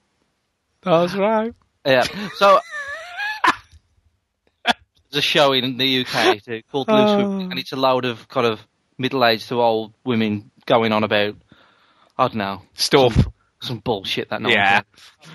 That's 0.82 1.16
right. 1.16 1.54
Yeah. 1.86 2.04
So 2.36 2.60
there's 4.66 4.76
a 5.16 5.22
show 5.22 5.52
in 5.54 5.78
the 5.78 6.06
UK 6.06 6.64
called 6.72 6.88
Loose 6.88 6.98
Oh. 7.12 7.18
Women, 7.18 7.52
and 7.52 7.60
it's 7.60 7.72
a 7.72 7.76
load 7.78 8.06
of 8.06 8.28
kind 8.28 8.48
of 8.48 8.60
middle-aged 8.98 9.50
to 9.50 9.62
old 9.62 9.94
women 10.06 10.52
going 10.66 10.92
on 10.92 11.04
about 11.04 11.36
I 12.18 12.28
don't 12.28 12.36
know 12.36 12.62
Stuff. 12.74 13.14
some, 13.16 13.34
some 13.62 13.80
bullshit 13.80 14.30
that 14.30 14.42
no 14.42 14.50
Yeah. 14.50 14.82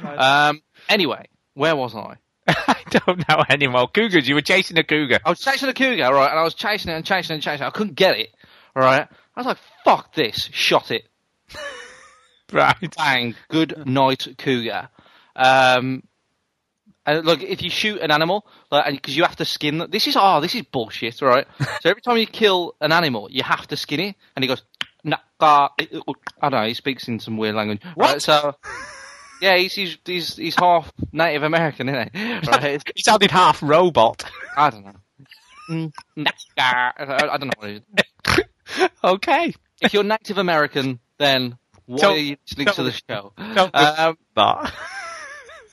Um. 0.05 0.63
Anyway, 0.89 1.27
where 1.55 1.77
was 1.77 1.95
I? 1.95 2.17
I 2.49 2.77
don't 2.91 3.29
know 3.29 3.45
anymore. 3.49 3.89
Cougars, 3.89 4.27
you 4.27 4.35
were 4.35 4.41
chasing 4.41 4.79
a 4.79 4.83
cougar. 4.85 5.21
I 5.25 5.29
was 5.31 5.41
chasing 5.41 5.69
a 5.69 5.75
cougar, 5.75 6.03
right, 6.13 6.31
and 6.31 6.39
I 6.39 6.43
was 6.43 6.55
chasing 6.55 6.91
it 6.91 6.95
and 6.97 7.05
chasing 7.05 7.35
it 7.35 7.37
and 7.37 7.43
chasing 7.43 7.65
it. 7.65 7.69
I 7.69 7.71
couldn't 7.71 7.95
get 7.95 8.19
it, 8.19 8.31
right. 8.75 9.07
I 9.41 9.43
was 9.43 9.57
like, 9.57 9.59
"Fuck 9.85 10.15
this!" 10.15 10.49
Shot 10.53 10.91
it. 10.91 11.07
Right. 12.53 12.97
Bang. 12.97 13.37
Good 13.49 13.87
night, 13.87 14.27
cougar. 14.37 14.89
Um, 15.37 16.03
and 17.07 17.25
look, 17.25 17.43
if 17.43 17.63
you 17.63 17.71
shoot 17.71 18.01
an 18.01 18.11
animal, 18.11 18.45
like, 18.73 18.93
because 18.93 19.17
you 19.17 19.23
have 19.23 19.37
to 19.37 19.45
skin 19.45 19.79
them, 19.79 19.91
this 19.91 20.09
is 20.09 20.17
oh, 20.19 20.41
this 20.41 20.57
is 20.57 20.63
bullshit, 20.63 21.23
right? 21.23 21.47
so 21.81 21.91
every 21.91 22.03
time 22.03 22.17
you 22.17 22.27
kill 22.27 22.75
an 22.81 22.91
animal, 22.91 23.29
you 23.31 23.45
have 23.45 23.69
to 23.69 23.77
skin 23.77 24.01
it, 24.01 24.17
and 24.35 24.43
he 24.43 24.49
goes, 24.49 24.63
nah, 25.05 25.19
uh, 25.39 25.69
I 25.79 25.87
don't 26.43 26.51
know, 26.51 26.67
he 26.67 26.75
speaks 26.75 27.07
in 27.07 27.21
some 27.21 27.37
weird 27.37 27.55
language. 27.55 27.81
Right, 27.97 28.21
so, 28.21 28.57
yeah, 29.41 29.57
he's, 29.57 29.73
he's 29.73 29.99
he's 30.05 30.37
he's 30.37 30.57
half 30.57 30.93
Native 31.13 31.45
American, 31.45 31.89
isn't 31.89 32.11
he? 32.13 32.33
Right? 32.49 32.83
He 32.97 33.03
sounded 33.03 33.31
half 33.31 33.63
robot. 33.63 34.25
I 34.57 34.71
don't 34.71 34.85
know. 34.85 34.95
Mm, 35.71 35.93
I 36.59 36.93
don't 37.39 37.47
know 37.47 37.53
what 37.59 37.71
it 37.71 37.77
is. 37.77 38.05
okay. 39.05 39.53
If 39.81 39.95
you're 39.95 40.05
Native 40.05 40.39
American, 40.39 41.01
then 41.19 41.57
why 41.87 41.99
Don't- 41.99 42.15
are 42.17 42.19
you 42.21 42.37
listening 42.47 42.67
don't- 42.67 42.77
to 42.77 42.83
the 42.85 42.93
show? 42.93 43.33
don't- 43.55 43.75
Um, 43.75 44.19
That. 44.37 44.73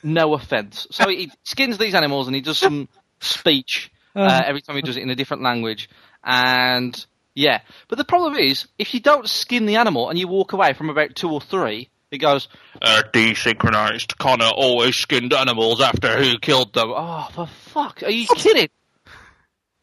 no 0.02 0.34
offense. 0.34 0.86
So 0.90 1.08
he 1.08 1.30
skins 1.44 1.78
these 1.78 1.94
animals 1.94 2.26
and 2.26 2.34
he 2.34 2.40
does 2.42 2.58
some 2.58 2.88
speech 3.20 3.90
uh, 4.16 4.42
every 4.46 4.60
time 4.62 4.76
he 4.76 4.82
does 4.82 4.96
it 4.96 5.02
in 5.02 5.10
a 5.10 5.14
different 5.14 5.42
language. 5.42 5.88
And 6.24 7.06
yeah, 7.34 7.60
but 7.88 7.98
the 7.98 8.04
problem 8.04 8.34
is, 8.34 8.66
if 8.78 8.94
you 8.94 9.00
don't 9.00 9.28
skin 9.28 9.66
the 9.66 9.76
animal 9.76 10.08
and 10.10 10.18
you 10.18 10.26
walk 10.26 10.52
away 10.52 10.72
from 10.72 10.90
about 10.90 11.14
two 11.14 11.30
or 11.30 11.40
three, 11.40 11.88
it 12.10 12.18
goes, 12.18 12.48
uh, 12.82 13.02
desynchronized. 13.12 14.16
Connor 14.18 14.46
always 14.46 14.96
skinned 14.96 15.32
animals 15.32 15.80
after 15.80 16.20
he 16.20 16.38
killed 16.38 16.72
them. 16.72 16.90
Oh, 16.94 17.28
for 17.34 17.46
fuck! 17.46 18.02
Are 18.02 18.10
you 18.10 18.26
kidding? 18.26 18.68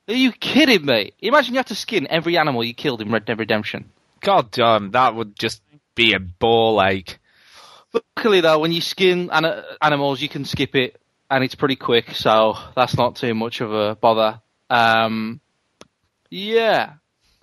Are 0.08 0.14
you 0.14 0.32
kidding 0.32 0.86
me? 0.86 1.14
Imagine 1.20 1.56
you 1.56 1.60
have 1.60 1.68
to 1.68 1.76
skin 1.76 2.08
every 2.10 2.38
animal 2.38 2.64
you 2.64 2.74
killed 2.74 3.02
in 3.02 3.12
Red 3.12 3.26
Dead 3.26 3.40
Redemption. 3.40 3.92
God 4.22 4.52
damn, 4.52 4.92
that 4.92 5.16
would 5.16 5.38
just 5.38 5.62
be 5.96 6.14
a 6.14 6.20
ball 6.20 6.82
ache. 6.84 7.18
Luckily, 7.94 8.42
though, 8.42 8.60
when 8.60 8.72
you 8.72 8.82
skin 8.82 9.30
an- 9.32 9.64
animals, 9.82 10.22
you 10.22 10.30
can 10.30 10.46
skip 10.46 10.76
it, 10.76 11.00
and 11.30 11.44
it's 11.44 11.56
pretty 11.56 11.76
quick, 11.76 12.12
so 12.12 12.56
that's 12.76 12.98
not 12.98 13.16
too 13.16 13.34
much 13.34 13.62
of 13.62 13.74
a 13.74 13.96
bother. 13.96 14.42
Um, 14.70 15.40
yeah. 16.30 16.94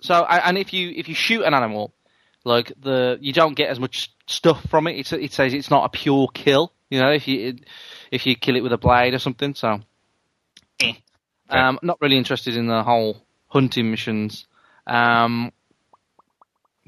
So, 0.01 0.23
and 0.25 0.57
if 0.57 0.73
you 0.73 0.91
if 0.95 1.07
you 1.09 1.15
shoot 1.15 1.43
an 1.43 1.53
animal, 1.53 1.93
like 2.43 2.71
the 2.81 3.17
you 3.21 3.33
don't 3.33 3.55
get 3.55 3.69
as 3.69 3.79
much 3.79 4.11
stuff 4.27 4.65
from 4.69 4.87
it. 4.87 4.97
It's, 4.97 5.13
it 5.13 5.31
says 5.31 5.53
it's 5.53 5.69
not 5.71 5.85
a 5.85 5.89
pure 5.89 6.27
kill. 6.33 6.73
You 6.89 6.99
know, 6.99 7.11
if 7.11 7.27
you 7.27 7.57
if 8.11 8.25
you 8.25 8.35
kill 8.35 8.55
it 8.55 8.61
with 8.61 8.73
a 8.73 8.77
blade 8.77 9.13
or 9.13 9.19
something. 9.19 9.55
So, 9.55 9.81
eh. 10.79 10.93
Um, 11.49 11.79
not 11.81 12.01
really 12.01 12.17
interested 12.17 12.55
in 12.55 12.67
the 12.67 12.83
whole 12.83 13.25
hunting 13.47 13.91
missions. 13.91 14.47
Um, 14.87 15.51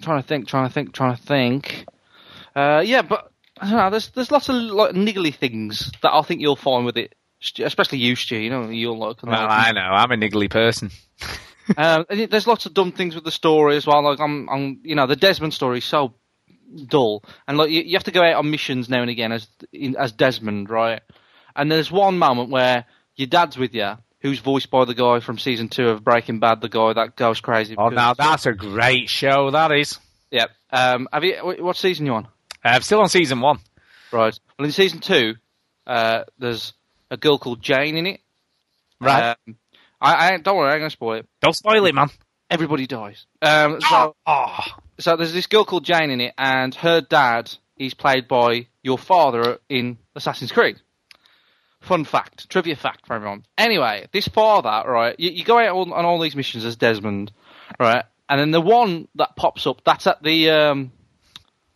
trying 0.02 0.22
to 0.22 0.28
think, 0.28 0.48
trying 0.48 0.68
to 0.68 0.74
think, 0.74 0.94
trying 0.94 1.16
to 1.16 1.22
think. 1.22 1.86
Uh, 2.56 2.82
yeah, 2.86 3.02
but 3.02 3.32
I 3.60 3.70
don't 3.70 3.78
know. 3.78 3.90
There's 3.90 4.10
there's 4.10 4.32
lots 4.32 4.50
of 4.50 4.56
like 4.56 4.94
niggly 4.94 5.34
things 5.34 5.92
that 6.02 6.14
I 6.14 6.22
think 6.22 6.42
you'll 6.42 6.56
find 6.56 6.86
with 6.86 6.98
it, 6.98 7.16
especially 7.60 8.00
you, 8.00 8.16
Stu. 8.16 8.38
You 8.38 8.50
know, 8.50 8.70
you'll 8.70 8.98
like. 8.98 9.24
Well, 9.24 9.48
I 9.50 9.72
know. 9.72 9.82
I'm 9.82 10.12
a 10.12 10.16
niggly 10.16 10.50
person. 10.50 10.92
um, 11.78 12.06
there's 12.10 12.48
lots 12.48 12.66
of 12.66 12.74
dumb 12.74 12.92
things 12.92 13.16
with 13.16 13.24
the 13.24 13.32
story 13.32 13.76
as 13.78 13.88
well. 13.88 14.04
Like 14.04 14.20
I'm, 14.20 14.50
I'm, 14.50 14.80
you 14.84 14.96
know, 14.96 15.08
the 15.08 15.16
Desmond 15.16 15.54
story 15.54 15.80
is 15.80 15.86
so 15.86 16.16
dull, 16.88 17.24
and 17.48 17.58
like 17.58 17.70
you, 17.70 17.82
you 17.82 17.94
have 17.94 18.04
to 18.06 18.12
go 18.12 18.24
out 18.24 18.36
on 18.36 18.52
missions 18.52 18.90
now 18.90 19.02
and 19.02 19.10
again 19.10 19.32
as 19.32 19.48
in, 19.72 19.96
as 19.96 20.12
Desmond, 20.12 20.70
right? 20.70 21.02
And 21.56 21.72
there's 21.72 21.92
one 21.92 22.18
moment 22.18 22.50
where 22.50 22.86
your 23.16 23.28
dad's 23.28 23.58
with 23.58 23.74
you, 23.74 23.94
who's 24.26 24.40
voiced 24.40 24.72
by 24.72 24.86
the 24.86 24.96
guy 24.96 25.20
from 25.20 25.38
season 25.38 25.70
two 25.70 25.88
of 25.90 26.04
Breaking 26.04 26.40
Bad, 26.40 26.60
the 26.60 26.68
guy 26.68 26.94
that 26.94 27.16
goes 27.16 27.42
crazy. 27.42 27.76
Oh, 27.78 27.90
now 27.90 28.16
that's 28.16 28.48
a 28.48 28.54
great 28.54 29.08
show. 29.08 29.52
That 29.52 29.72
is. 29.72 30.00
Yep. 30.32 30.50
Um, 30.72 31.08
have 31.14 31.24
you? 31.24 31.36
What 31.60 31.78
season 31.78 32.08
you 32.08 32.14
on? 32.16 32.26
Uh, 32.26 32.70
I'm 32.70 32.82
still 32.82 33.02
on 33.02 33.10
season 33.10 33.40
one. 33.40 33.60
Right. 34.12 34.38
Well, 34.58 34.66
in 34.66 34.72
season 34.72 35.00
two, 35.00 35.36
uh, 35.86 36.24
there's 36.40 36.74
a 37.12 37.18
girl 37.18 37.38
called 37.38 37.62
Jane 37.62 37.96
in 37.98 38.08
it. 38.08 38.22
Right. 39.00 39.36
Um, 39.48 39.58
I, 40.02 40.34
I 40.34 40.38
don't 40.38 40.58
worry, 40.58 40.72
I'm 40.74 40.80
gonna 40.80 40.90
spoil 40.90 41.20
it. 41.20 41.28
Don't 41.40 41.56
spoil 41.56 41.86
it, 41.86 41.94
man. 41.94 42.10
Everybody 42.50 42.88
dies. 42.88 43.28
Um, 43.44 43.80
so, 43.80 44.16
Oh, 44.26 44.58
so 44.98 45.16
there's 45.18 45.34
this 45.34 45.46
girl 45.46 45.66
called 45.66 45.84
Jane 45.84 46.10
in 46.10 46.20
it, 46.20 46.34
and 46.36 46.74
her 46.76 47.00
dad 47.02 47.52
is 47.78 47.94
played 47.94 48.28
by 48.28 48.68
your 48.82 48.98
father 48.98 49.60
in 49.70 50.00
Assassin's 50.16 50.52
Creed. 50.52 50.82
Fun 51.86 52.04
fact, 52.04 52.50
trivia 52.50 52.76
fact 52.76 53.06
for 53.06 53.14
everyone. 53.14 53.46
Anyway, 53.58 54.08
this 54.12 54.28
father, 54.28 54.90
right? 54.90 55.16
You, 55.20 55.30
you 55.30 55.44
go 55.44 55.60
out 55.60 55.76
on, 55.76 55.94
on 55.94 56.04
all 56.04 56.20
these 56.20 56.36
missions 56.36 56.66
as 56.66 56.76
Desmond, 56.76 57.32
right? 57.80 58.06
And 58.28 58.40
then 58.40 58.52
the 58.52 58.62
one 58.62 59.08
that 59.16 59.36
pops 59.36 59.68
up, 59.68 59.84
that's 59.84 60.08
at 60.08 60.24
the 60.24 60.50
um, 60.50 60.92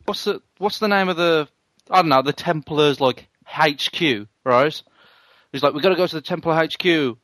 what's 0.05 0.23
the 0.23 0.41
what's 0.57 0.79
the 0.79 0.87
name 0.87 1.09
of 1.09 1.17
the 1.17 1.47
I 1.91 2.01
don't 2.01 2.09
know 2.09 2.23
the 2.23 2.33
Templars 2.33 2.99
like 2.99 3.27
HQ, 3.45 4.27
right? 4.43 4.83
He's 5.51 5.63
like, 5.63 5.73
we 5.73 5.81
got 5.81 5.89
to 5.89 5.95
go 5.95 6.07
to 6.07 6.15
the 6.15 6.21
Templar 6.21 6.55
HQ, 6.55 7.17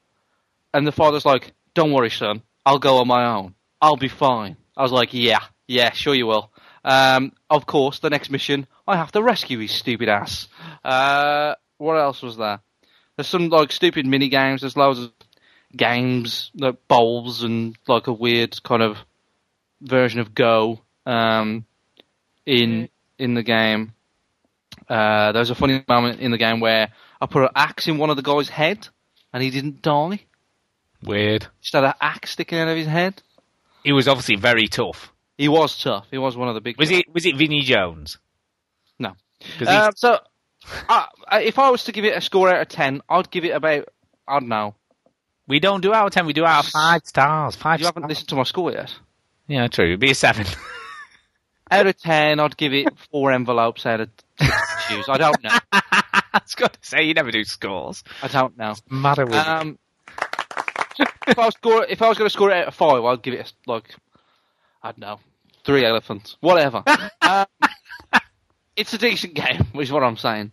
and 0.73 0.87
the 0.87 0.91
father's 0.91 1.25
like, 1.25 1.53
don't 1.73 1.91
worry, 1.91 2.09
son, 2.09 2.41
I'll 2.65 2.79
go 2.79 2.97
on 2.97 3.07
my 3.07 3.35
own. 3.35 3.55
I'll 3.81 3.97
be 3.97 4.07
fine. 4.07 4.57
I 4.75 4.83
was 4.83 4.91
like, 4.91 5.13
yeah, 5.13 5.41
yeah, 5.67 5.91
sure 5.91 6.15
you 6.15 6.27
will. 6.27 6.51
Um, 6.83 7.33
of 7.49 7.65
course, 7.65 7.99
the 7.99 8.09
next 8.09 8.29
mission, 8.29 8.67
I 8.87 8.97
have 8.97 9.11
to 9.13 9.23
rescue 9.23 9.59
his 9.59 9.71
stupid 9.71 10.09
ass. 10.09 10.47
Uh, 10.83 11.55
what 11.77 11.95
else 11.95 12.21
was 12.21 12.37
there? 12.37 12.61
There's 13.15 13.27
some 13.27 13.49
like 13.49 13.71
stupid 13.71 14.05
mini 14.05 14.27
games. 14.29 14.61
There's 14.61 14.75
loads 14.77 14.99
of 14.99 15.11
games, 15.75 16.51
like 16.55 16.75
bowls 16.87 17.43
and 17.43 17.77
like 17.87 18.07
a 18.07 18.13
weird 18.13 18.61
kind 18.63 18.81
of 18.81 18.97
version 19.81 20.19
of 20.19 20.33
Go 20.35 20.81
um, 21.05 21.65
in 22.45 22.89
in 23.17 23.33
the 23.33 23.43
game. 23.43 23.93
Uh, 24.89 25.31
there 25.31 25.39
was 25.39 25.49
a 25.49 25.55
funny 25.55 25.83
moment 25.87 26.19
in 26.19 26.31
the 26.31 26.37
game 26.37 26.59
where 26.59 26.91
I 27.21 27.25
put 27.25 27.43
an 27.43 27.49
axe 27.55 27.87
in 27.87 27.97
one 27.97 28.09
of 28.09 28.17
the 28.17 28.21
guy's 28.21 28.49
head 28.49 28.87
and 29.33 29.41
he 29.41 29.49
didn't 29.49 29.81
die. 29.81 30.21
weird. 31.03 31.47
Just 31.61 31.73
had 31.73 31.83
an 31.85 31.93
axe 32.01 32.31
sticking 32.31 32.59
out 32.59 32.67
of 32.67 32.77
his 32.77 32.87
head. 32.87 33.21
He 33.83 33.91
was 33.93 34.07
obviously 34.07 34.35
very 34.35 34.67
tough. 34.67 35.11
He 35.37 35.47
was 35.47 35.77
tough. 35.81 36.07
He 36.11 36.17
was 36.17 36.35
one 36.37 36.47
of 36.49 36.55
the 36.55 36.61
big. 36.61 36.77
Was 36.77 36.89
guys. 36.89 36.99
it? 36.99 37.13
Was 37.13 37.25
it 37.25 37.35
Vinnie 37.37 37.61
Jones? 37.61 38.17
No. 38.99 39.13
he's- 39.57 39.67
Um, 39.67 39.91
so, 39.95 40.19
uh, 40.89 41.05
if 41.33 41.59
I 41.59 41.69
was 41.69 41.85
to 41.85 41.91
give 41.91 42.05
it 42.05 42.17
a 42.17 42.21
score 42.21 42.49
out 42.49 42.61
of 42.61 42.67
ten, 42.67 43.01
I'd 43.09 43.31
give 43.31 43.45
it 43.45 43.51
about 43.51 43.87
I 44.27 44.39
don't 44.39 44.49
know. 44.49 44.75
we 45.47 45.59
don't 45.59 45.81
do 45.81 45.93
out 45.93 46.07
of 46.07 46.13
ten. 46.13 46.25
We 46.25 46.33
do 46.33 46.45
out 46.45 46.65
of 46.65 46.71
five 46.71 47.01
stars. 47.05 47.55
Five. 47.55 47.79
You 47.79 47.85
haven't 47.85 48.07
listened 48.07 48.29
to 48.29 48.35
my 48.35 48.43
score 48.43 48.71
yet. 48.71 48.93
Yeah, 49.47 49.67
true. 49.67 49.85
It'd 49.85 49.99
be 49.99 50.11
a 50.11 50.15
seven. 50.15 50.45
Out 51.71 51.87
of 51.87 51.99
ten, 51.99 52.39
I'd 52.39 52.57
give 52.57 52.73
it 52.73 52.87
four 53.11 53.31
envelopes 53.31 53.87
out 53.87 53.99
of 53.99 54.09
shoes. 54.87 55.05
I 55.09 55.17
don't 55.17 55.43
know. 55.43 55.57
I 55.71 56.11
was 56.33 56.53
going 56.53 56.69
to 56.69 56.77
say 56.83 57.03
you 57.05 57.15
never 57.15 57.31
do 57.31 57.43
scores. 57.43 58.03
I 58.21 58.27
don't 58.27 58.55
know. 58.55 58.75
Matter 58.87 59.25
with? 59.25 59.33
Um, 59.33 59.79
if 61.27 61.39
I 61.39 61.45
was 61.45 61.55
score, 61.55 61.85
if 61.85 62.03
I 62.03 62.09
was 62.09 62.19
going 62.19 62.27
to 62.27 62.33
score 62.33 62.51
it 62.51 62.57
out 62.57 62.67
of 62.67 62.75
five, 62.75 63.03
I'd 63.03 63.23
give 63.23 63.33
it 63.33 63.51
a, 63.51 63.71
like 63.71 63.95
I 64.83 64.89
don't 64.91 64.99
know, 64.99 65.19
three 65.65 65.83
elephants, 65.85 66.37
whatever. 66.39 66.83
um, 67.21 67.45
it's 68.75 68.93
a 68.93 68.97
decent 68.97 69.33
game, 69.33 69.67
which 69.73 69.87
is 69.87 69.91
what 69.91 70.03
I'm 70.03 70.17
saying. 70.17 70.51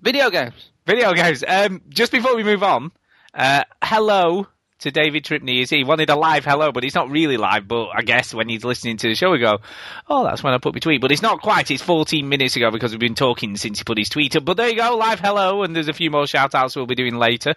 Video 0.00 0.30
games. 0.30 0.70
Video 0.86 1.12
games. 1.12 1.44
Um, 1.46 1.82
just 1.88 2.12
before 2.12 2.34
we 2.34 2.42
move 2.42 2.62
on, 2.62 2.90
uh, 3.34 3.64
hello 3.82 4.46
to 4.80 4.90
David 4.90 5.24
Tripney. 5.24 5.62
Is 5.62 5.70
he 5.70 5.84
wanted 5.84 6.08
a 6.10 6.16
live 6.16 6.44
hello, 6.44 6.72
but 6.72 6.82
he's 6.82 6.94
not 6.94 7.10
really 7.10 7.36
live. 7.36 7.68
But 7.68 7.88
I 7.94 8.02
guess 8.02 8.34
when 8.34 8.48
he's 8.48 8.64
listening 8.64 8.96
to 8.98 9.08
the 9.08 9.14
show, 9.14 9.30
we 9.30 9.38
go, 9.38 9.58
"Oh, 10.08 10.24
that's 10.24 10.42
when 10.42 10.54
I 10.54 10.58
put 10.58 10.74
my 10.74 10.80
tweet." 10.80 11.00
But 11.00 11.12
it's 11.12 11.22
not 11.22 11.42
quite. 11.42 11.70
It's 11.70 11.82
14 11.82 12.28
minutes 12.28 12.56
ago 12.56 12.70
because 12.70 12.92
we've 12.92 13.00
been 13.00 13.14
talking 13.14 13.56
since 13.56 13.78
he 13.78 13.84
put 13.84 13.98
his 13.98 14.08
tweet 14.08 14.36
up. 14.36 14.44
But 14.44 14.56
there 14.56 14.68
you 14.68 14.76
go, 14.76 14.96
live 14.96 15.20
hello, 15.20 15.62
and 15.62 15.76
there's 15.76 15.88
a 15.88 15.92
few 15.92 16.10
more 16.10 16.26
shout 16.26 16.54
outs 16.54 16.76
we'll 16.76 16.86
be 16.86 16.94
doing 16.94 17.16
later. 17.16 17.54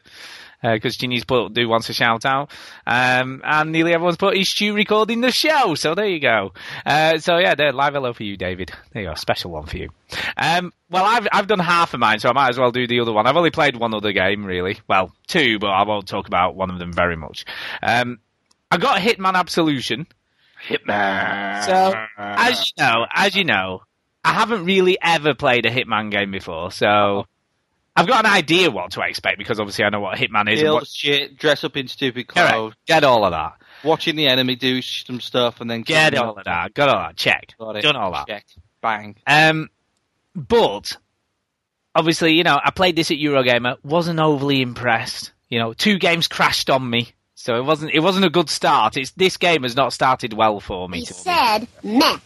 Because 0.63 0.95
Ginny's 0.95 1.25
put 1.25 1.53
do 1.53 1.67
wants 1.67 1.89
a 1.89 1.93
shout 1.93 2.25
out, 2.25 2.49
um, 2.87 3.41
and 3.43 3.71
nearly 3.71 3.93
everyone's 3.93 4.17
put 4.17 4.37
is 4.37 4.49
Stu 4.49 4.73
recording 4.73 5.19
the 5.19 5.31
show. 5.31 5.75
So 5.75 5.93
there 5.93 6.07
you 6.07 6.21
go. 6.21 6.53
Uh, 6.85 7.17
so 7.17 7.37
yeah, 7.37 7.55
there, 7.55 7.73
live 7.73 7.93
hello 7.93 8.13
for 8.13 8.23
you, 8.23 8.37
David. 8.37 8.71
There 8.93 9.03
you 9.03 9.09
go, 9.09 9.15
special 9.15 9.51
one 9.51 9.65
for 9.65 9.77
you. 9.77 9.89
Um, 10.37 10.71
well, 10.89 11.03
I've 11.05 11.27
I've 11.31 11.47
done 11.47 11.59
half 11.59 11.93
of 11.93 11.99
mine, 11.99 12.19
so 12.19 12.29
I 12.29 12.33
might 12.33 12.49
as 12.49 12.57
well 12.57 12.71
do 12.71 12.87
the 12.87 13.01
other 13.01 13.11
one. 13.11 13.27
I've 13.27 13.35
only 13.35 13.51
played 13.51 13.75
one 13.75 13.93
other 13.93 14.13
game, 14.13 14.45
really. 14.45 14.79
Well, 14.87 15.13
two, 15.27 15.59
but 15.59 15.67
I 15.67 15.83
won't 15.83 16.07
talk 16.07 16.27
about 16.27 16.55
one 16.55 16.71
of 16.71 16.79
them 16.79 16.93
very 16.93 17.17
much. 17.17 17.45
Um, 17.81 18.19
I 18.71 18.77
got 18.77 19.01
Hitman 19.01 19.35
Absolution. 19.35 20.07
Hitman. 20.67 21.65
So, 21.65 21.93
as 22.17 22.65
you 22.65 22.83
know, 22.83 23.05
as 23.13 23.35
you 23.35 23.43
know, 23.43 23.81
I 24.23 24.33
haven't 24.33 24.65
really 24.65 24.97
ever 25.01 25.33
played 25.33 25.65
a 25.65 25.69
Hitman 25.69 26.09
game 26.09 26.31
before, 26.31 26.71
so 26.71 27.25
I've 27.95 28.07
got 28.07 28.25
an 28.25 28.31
idea 28.31 28.71
what 28.71 28.91
to 28.91 29.01
expect 29.01 29.37
because 29.37 29.59
obviously 29.59 29.85
I 29.85 29.89
know 29.89 29.99
what 29.99 30.17
Hitman 30.17 30.51
is. 30.51 30.61
and 30.61 30.73
what, 30.73 30.87
shit, 30.87 31.37
dress 31.37 31.63
up 31.63 31.77
in 31.77 31.87
stupid 31.87 32.27
Correct. 32.27 32.51
clothes, 32.51 32.73
Get 32.87 33.03
all 33.03 33.23
of 33.25 33.31
that. 33.31 33.53
watching 33.83 34.15
the 34.15 34.27
enemy 34.27 34.55
do 34.55 34.81
some 34.81 35.19
stuff, 35.21 35.61
and 35.61 35.69
then 35.69 35.81
Get 35.83 36.15
all 36.15 36.29
them. 36.33 36.39
of 36.39 36.45
that. 36.45 36.73
Got 36.73 36.89
all 36.89 36.99
that. 37.03 37.15
Check. 37.15 37.53
Got 37.59 37.75
it. 37.77 37.81
Done 37.83 37.95
all 37.95 38.11
that. 38.13 38.27
Check. 38.27 38.45
Bang. 38.81 39.15
Um, 39.27 39.69
but 40.35 40.97
obviously, 41.95 42.33
you 42.33 42.43
know, 42.43 42.59
I 42.63 42.71
played 42.71 42.95
this 42.95 43.11
at 43.11 43.17
Eurogamer, 43.17 43.77
wasn't 43.83 44.19
overly 44.19 44.61
impressed. 44.61 45.31
You 45.49 45.59
know, 45.59 45.73
two 45.73 45.99
games 45.99 46.27
crashed 46.27 46.71
on 46.71 46.89
me, 46.89 47.11
so 47.35 47.57
it 47.57 47.63
wasn't 47.63 47.91
it 47.93 47.99
wasn't 47.99 48.25
a 48.25 48.29
good 48.31 48.49
start. 48.49 48.97
It's 48.97 49.11
this 49.11 49.37
game 49.37 49.61
has 49.61 49.75
not 49.75 49.93
started 49.93 50.33
well 50.33 50.59
for 50.59 50.89
me. 50.89 50.99
He 51.01 51.05
to 51.05 51.13
be 51.13 51.19
said, 51.19 51.67
meh. 51.83 52.17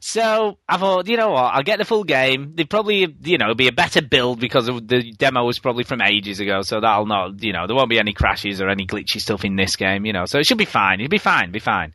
So 0.00 0.58
I 0.68 0.76
thought, 0.76 1.08
you 1.08 1.16
know 1.16 1.30
what, 1.30 1.54
I'll 1.54 1.62
get 1.62 1.78
the 1.78 1.84
full 1.84 2.04
game. 2.04 2.52
They 2.54 2.64
probably, 2.64 3.14
you 3.22 3.38
know, 3.38 3.54
be 3.54 3.68
a 3.68 3.72
better 3.72 4.00
build 4.00 4.38
because 4.40 4.66
the 4.66 5.12
demo 5.16 5.44
was 5.44 5.58
probably 5.58 5.84
from 5.84 6.00
ages 6.00 6.40
ago, 6.40 6.62
so 6.62 6.80
that'll 6.80 7.06
not, 7.06 7.42
you 7.42 7.52
know, 7.52 7.66
there 7.66 7.76
won't 7.76 7.90
be 7.90 7.98
any 7.98 8.12
crashes 8.12 8.60
or 8.60 8.68
any 8.68 8.86
glitchy 8.86 9.20
stuff 9.20 9.44
in 9.44 9.56
this 9.56 9.76
game, 9.76 10.06
you 10.06 10.12
know, 10.12 10.24
so 10.24 10.38
it 10.38 10.46
should 10.46 10.58
be 10.58 10.64
fine. 10.64 11.00
It'll 11.00 11.10
be 11.10 11.18
fine, 11.18 11.50
be 11.50 11.58
fine. 11.58 11.94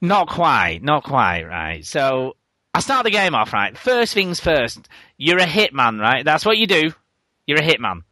Not 0.00 0.28
quite, 0.28 0.80
not 0.82 1.02
quite, 1.02 1.44
right. 1.44 1.84
So 1.84 2.36
I 2.72 2.80
start 2.80 3.04
the 3.04 3.10
game 3.10 3.34
off, 3.34 3.52
right. 3.52 3.76
First 3.76 4.14
things 4.14 4.38
first, 4.38 4.88
you're 5.16 5.38
a 5.38 5.46
hitman, 5.46 6.00
right? 6.00 6.24
That's 6.24 6.44
what 6.44 6.58
you 6.58 6.66
do. 6.66 6.92
You're 7.46 7.60
a 7.60 7.66
hitman. 7.66 8.02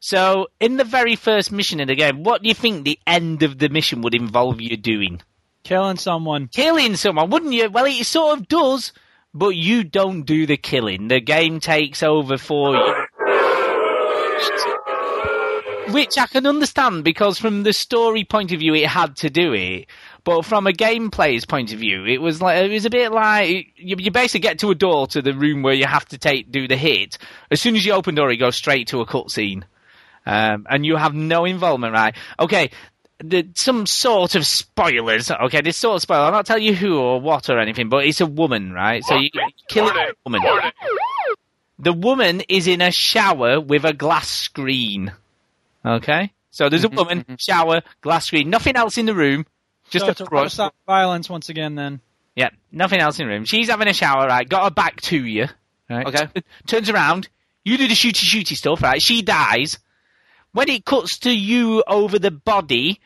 So 0.00 0.48
in 0.60 0.76
the 0.76 0.84
very 0.84 1.16
first 1.16 1.50
mission 1.50 1.80
in 1.80 1.88
the 1.88 1.94
game, 1.94 2.22
what 2.22 2.42
do 2.42 2.48
you 2.48 2.54
think 2.54 2.84
the 2.84 2.98
end 3.06 3.42
of 3.42 3.58
the 3.58 3.68
mission 3.68 4.02
would 4.02 4.14
involve 4.14 4.60
you 4.60 4.76
doing? 4.76 5.20
Killing 5.68 5.98
someone. 5.98 6.48
killing 6.48 6.96
someone, 6.96 7.28
wouldn't 7.28 7.52
you? 7.52 7.68
Well, 7.68 7.84
it 7.84 8.06
sort 8.06 8.38
of 8.38 8.48
does, 8.48 8.94
but 9.34 9.50
you 9.50 9.84
don't 9.84 10.22
do 10.22 10.46
the 10.46 10.56
killing. 10.56 11.08
The 11.08 11.20
game 11.20 11.60
takes 11.60 12.02
over 12.02 12.38
for 12.38 12.74
you. 12.74 12.94
Which 15.92 16.16
I 16.16 16.26
can 16.26 16.46
understand 16.46 17.04
because 17.04 17.38
from 17.38 17.64
the 17.64 17.74
story 17.74 18.24
point 18.24 18.50
of 18.52 18.60
view, 18.60 18.74
it 18.74 18.86
had 18.86 19.16
to 19.16 19.28
do 19.28 19.52
it. 19.52 19.88
But 20.24 20.46
from 20.46 20.66
a 20.66 20.72
gameplay's 20.72 21.44
point 21.44 21.72
of 21.74 21.80
view, 21.80 22.06
it 22.06 22.22
was 22.22 22.40
like 22.40 22.64
it 22.64 22.70
was 22.70 22.86
a 22.86 22.90
bit 22.90 23.12
like 23.12 23.68
you, 23.76 23.96
you 23.98 24.10
basically 24.10 24.40
get 24.40 24.58
to 24.60 24.70
a 24.70 24.74
door 24.74 25.06
to 25.08 25.20
the 25.20 25.34
room 25.34 25.62
where 25.62 25.74
you 25.74 25.86
have 25.86 26.06
to 26.06 26.18
take 26.18 26.50
do 26.50 26.66
the 26.66 26.76
hit. 26.76 27.18
As 27.50 27.60
soon 27.60 27.76
as 27.76 27.84
you 27.84 27.92
open 27.92 28.14
the 28.14 28.22
door, 28.22 28.32
you 28.32 28.38
go 28.38 28.50
straight 28.50 28.88
to 28.88 29.00
a 29.00 29.06
cutscene, 29.06 29.64
um, 30.24 30.66
and 30.70 30.86
you 30.86 30.96
have 30.96 31.14
no 31.14 31.44
involvement. 31.44 31.92
Right? 31.92 32.14
Okay, 32.38 32.70
the, 33.22 33.48
some 33.54 33.86
sort 33.86 34.34
of 34.34 34.46
spoilers. 34.46 35.30
Okay, 35.30 35.60
this 35.60 35.76
sort 35.76 35.96
of 35.96 36.02
spoiler. 36.02 36.24
I'll 36.24 36.32
not 36.32 36.46
tell 36.46 36.58
you 36.58 36.74
who 36.74 36.98
or 36.98 37.20
what 37.20 37.50
or 37.50 37.58
anything, 37.58 37.88
but 37.88 38.04
it's 38.04 38.20
a 38.20 38.26
woman, 38.26 38.72
right? 38.72 39.04
So 39.04 39.16
you, 39.16 39.30
you 39.32 39.42
kill 39.68 39.88
a 39.88 40.12
woman. 40.24 40.42
The 41.78 41.92
woman 41.92 42.42
is 42.48 42.66
in 42.66 42.80
a 42.80 42.90
shower 42.90 43.60
with 43.60 43.84
a 43.84 43.92
glass 43.92 44.28
screen. 44.28 45.12
Okay, 45.84 46.32
so 46.50 46.68
there's 46.68 46.84
a 46.84 46.88
mm-hmm, 46.88 46.96
woman, 46.96 47.20
mm-hmm. 47.20 47.34
shower, 47.38 47.82
glass 48.00 48.26
screen, 48.26 48.50
nothing 48.50 48.76
else 48.76 48.98
in 48.98 49.06
the 49.06 49.14
room. 49.14 49.46
Just 49.90 50.04
so 50.04 50.08
a 50.08 50.10
it's 50.12 50.20
a 50.20 50.24
brush. 50.24 50.58
violence 50.86 51.30
once 51.30 51.48
again. 51.48 51.76
Then 51.76 52.00
Yeah, 52.34 52.50
nothing 52.72 53.00
else 53.00 53.18
in 53.18 53.26
the 53.26 53.32
room. 53.32 53.44
She's 53.44 53.68
having 53.68 53.88
a 53.88 53.94
shower, 53.94 54.26
right? 54.26 54.48
Got 54.48 54.64
her 54.64 54.70
back 54.70 55.00
to 55.02 55.24
you, 55.24 55.46
right? 55.88 56.06
Okay. 56.06 56.42
Turns 56.66 56.90
around. 56.90 57.28
You 57.64 57.78
do 57.78 57.88
the 57.88 57.94
shooty 57.94 58.24
shooty 58.24 58.56
stuff, 58.56 58.82
right? 58.82 59.00
She 59.00 59.22
dies. 59.22 59.78
When 60.52 60.68
it 60.68 60.84
cuts 60.84 61.18
to 61.20 61.30
you 61.30 61.84
over 61.86 62.18
the 62.18 62.30
body, 62.30 63.00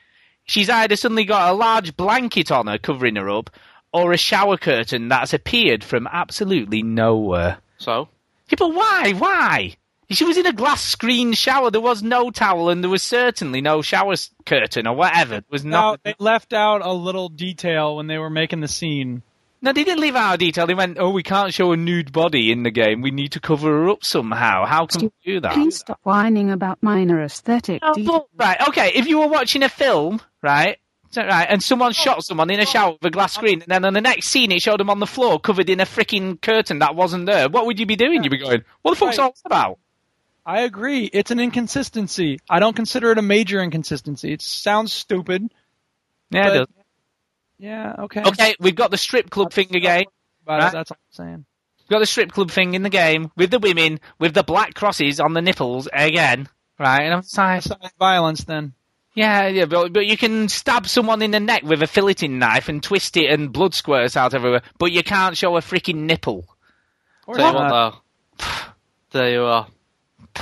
she's 0.45 0.69
either 0.71 0.97
suddenly 0.97 1.25
got 1.25 1.51
a 1.51 1.55
large 1.55 1.97
blanket 1.97 2.51
on 2.51 2.67
her 2.67 2.79
covering 2.79 3.17
her 3.17 3.31
up, 3.31 3.51
or 3.93 4.13
a 4.13 4.17
shower 4.17 4.57
curtain 4.57 5.09
that's 5.09 5.33
appeared 5.35 5.85
from 5.85 6.09
absolutely 6.11 6.83
nowhere. 6.83 7.59
So 7.79 8.09
Yeah, 8.49 8.57
but 8.59 8.75
why? 8.75 9.13
Why? 9.13 9.77
She 10.11 10.25
was 10.25 10.37
in 10.37 10.45
a 10.47 10.53
glass 10.53 10.83
screen 10.85 11.33
shower. 11.33 11.71
There 11.71 11.81
was 11.81 12.03
no 12.03 12.31
towel, 12.31 12.69
and 12.69 12.83
there 12.85 12.91
was 12.91 13.03
certainly 13.03 13.63
no 13.63 13.81
shower 13.81 14.15
curtain 14.45 14.87
or 14.87 14.95
whatever. 14.95 15.35
There 15.37 15.45
was 15.51 15.65
now 15.65 15.93
nothing. 15.93 16.01
they 16.05 16.15
left 16.19 16.53
out 16.53 16.85
a 16.85 16.93
little 16.93 17.31
detail 17.31 17.97
when 17.97 18.09
they 18.09 18.19
were 18.19 18.29
making 18.29 18.61
the 18.61 18.69
scene. 18.69 19.23
No, 19.63 19.73
they 19.73 19.85
didn't 19.85 20.01
leave 20.01 20.17
out 20.17 20.35
a 20.35 20.39
detail. 20.39 20.67
They 20.67 20.75
went, 20.75 20.99
"Oh, 20.99 21.11
we 21.11 21.23
can't 21.23 21.55
show 21.55 21.73
a 21.73 21.77
nude 21.79 22.13
body 22.13 22.51
in 22.53 22.63
the 22.63 22.71
game. 22.71 23.01
We 23.01 23.11
need 23.11 23.33
to 23.33 23.41
cover 23.41 23.69
her 23.71 23.89
up 23.91 24.05
somehow. 24.05 24.67
How 24.67 24.87
can 24.87 25.03
we 25.03 25.11
do 25.25 25.41
that?" 25.41 25.53
Please 25.55 25.79
stop 25.79 26.01
whining 26.03 26.51
about 26.51 26.83
minor 26.83 27.23
aesthetic 27.23 27.81
Oh, 27.83 27.95
details. 27.95 28.25
but- 28.37 28.45
right, 28.45 28.69
okay. 28.69 28.91
If 28.95 29.07
you 29.07 29.21
were 29.21 29.29
watching 29.29 29.63
a 29.63 29.69
film, 29.71 30.21
right, 30.43 30.79
right, 31.17 31.47
and 31.49 31.63
someone 31.63 31.91
oh. 31.91 31.93
shot 31.93 32.25
someone 32.25 32.51
in 32.51 32.61
a 32.61 32.67
shower 32.67 32.93
with 32.93 33.05
a 33.05 33.11
glass 33.11 33.35
screen, 33.35 33.63
and 33.63 33.71
then 33.71 33.85
on 33.85 33.95
the 33.95 34.01
next 34.01 34.29
scene 34.29 34.53
it 34.53 34.63
showed 34.63 34.81
them 34.81 34.91
on 34.91 35.01
the 35.01 35.07
floor 35.07 35.41
covered 35.41 35.71
in 35.71 35.81
a 35.81 35.87
freaking 35.87 36.41
curtain 36.41 36.81
that 36.81 36.95
wasn't 36.95 37.27
there, 37.27 37.49
what 37.49 37.67
would 37.67 37.79
you 37.79 37.87
be 37.87 37.97
doing? 37.97 38.23
You'd 38.23 38.31
be 38.31 38.39
going, 38.39 38.65
"What 38.83 38.93
the 38.93 38.97
fuck's 38.97 39.19
all 39.19 39.31
this 39.31 39.43
about?" 39.45 39.79
I 40.45 40.63
agree. 40.63 41.05
It's 41.05 41.31
an 41.31 41.39
inconsistency. 41.39 42.41
I 42.51 42.59
don't 42.59 42.75
consider 42.75 43.13
it 43.13 43.19
a 43.19 43.23
major 43.23 43.63
inconsistency. 43.63 44.33
It 44.33 44.43
sounds 44.43 44.93
stupid. 44.93 45.53
Yeah, 46.31 46.41
it 46.41 46.45
But- 46.45 46.55
does. 46.55 46.69
Yeah. 47.59 47.95
Okay. 47.97 48.23
Okay, 48.23 48.57
we've 48.59 48.75
got 48.75 48.91
the 48.91 48.99
strip 48.99 49.31
club 49.31 49.53
thing 49.53 49.77
again. 49.77 50.07
Right. 50.45 50.73
That's 50.73 50.91
all 50.91 50.97
I'm 50.99 51.13
saying. 51.13 51.45
We've 51.79 51.89
got 51.89 52.01
the 52.01 52.07
strip 52.07 52.33
club 52.33 52.51
thing 52.51 52.75
in 52.75 52.83
the 52.83 52.91
game 52.91 53.31
with 53.37 53.53
the 53.53 53.61
women 53.61 54.01
with 54.19 54.35
the 54.35 54.43
black 54.43 54.75
crosses 54.75 55.21
on 55.21 55.33
the 55.33 55.43
nipples 55.43 55.89
again, 55.93 56.49
right? 56.77 57.03
And 57.03 57.15
I'm 57.15 57.23
Homicide 57.23 57.93
violence. 58.01 58.43
Then 58.43 58.73
Yeah, 59.15 59.47
yeah, 59.49 59.67
but, 59.67 59.93
but 59.93 60.07
you 60.07 60.17
can 60.17 60.49
stab 60.49 60.87
someone 60.87 61.21
in 61.21 61.33
the 61.33 61.41
neck 61.41 61.65
with 61.65 61.83
a 61.83 61.87
filleting 61.87 62.33
knife 62.39 62.69
and 62.69 62.83
twist 62.83 63.17
it 63.17 63.31
and 63.31 63.53
blood 63.53 63.75
squirts 63.75 64.17
out 64.17 64.33
everywhere, 64.33 64.63
but 64.79 64.91
you 64.91 65.03
can't 65.03 65.37
show 65.37 65.57
a 65.57 65.61
freaking 65.61 66.05
nipple. 66.07 66.47
or 67.27 67.37
tell 67.37 67.53
you 67.53 67.59
not. 67.59 67.71
what 67.71 68.03
though. 68.39 68.47
There 69.11 69.31
you 69.31 69.43
are. 69.45 69.67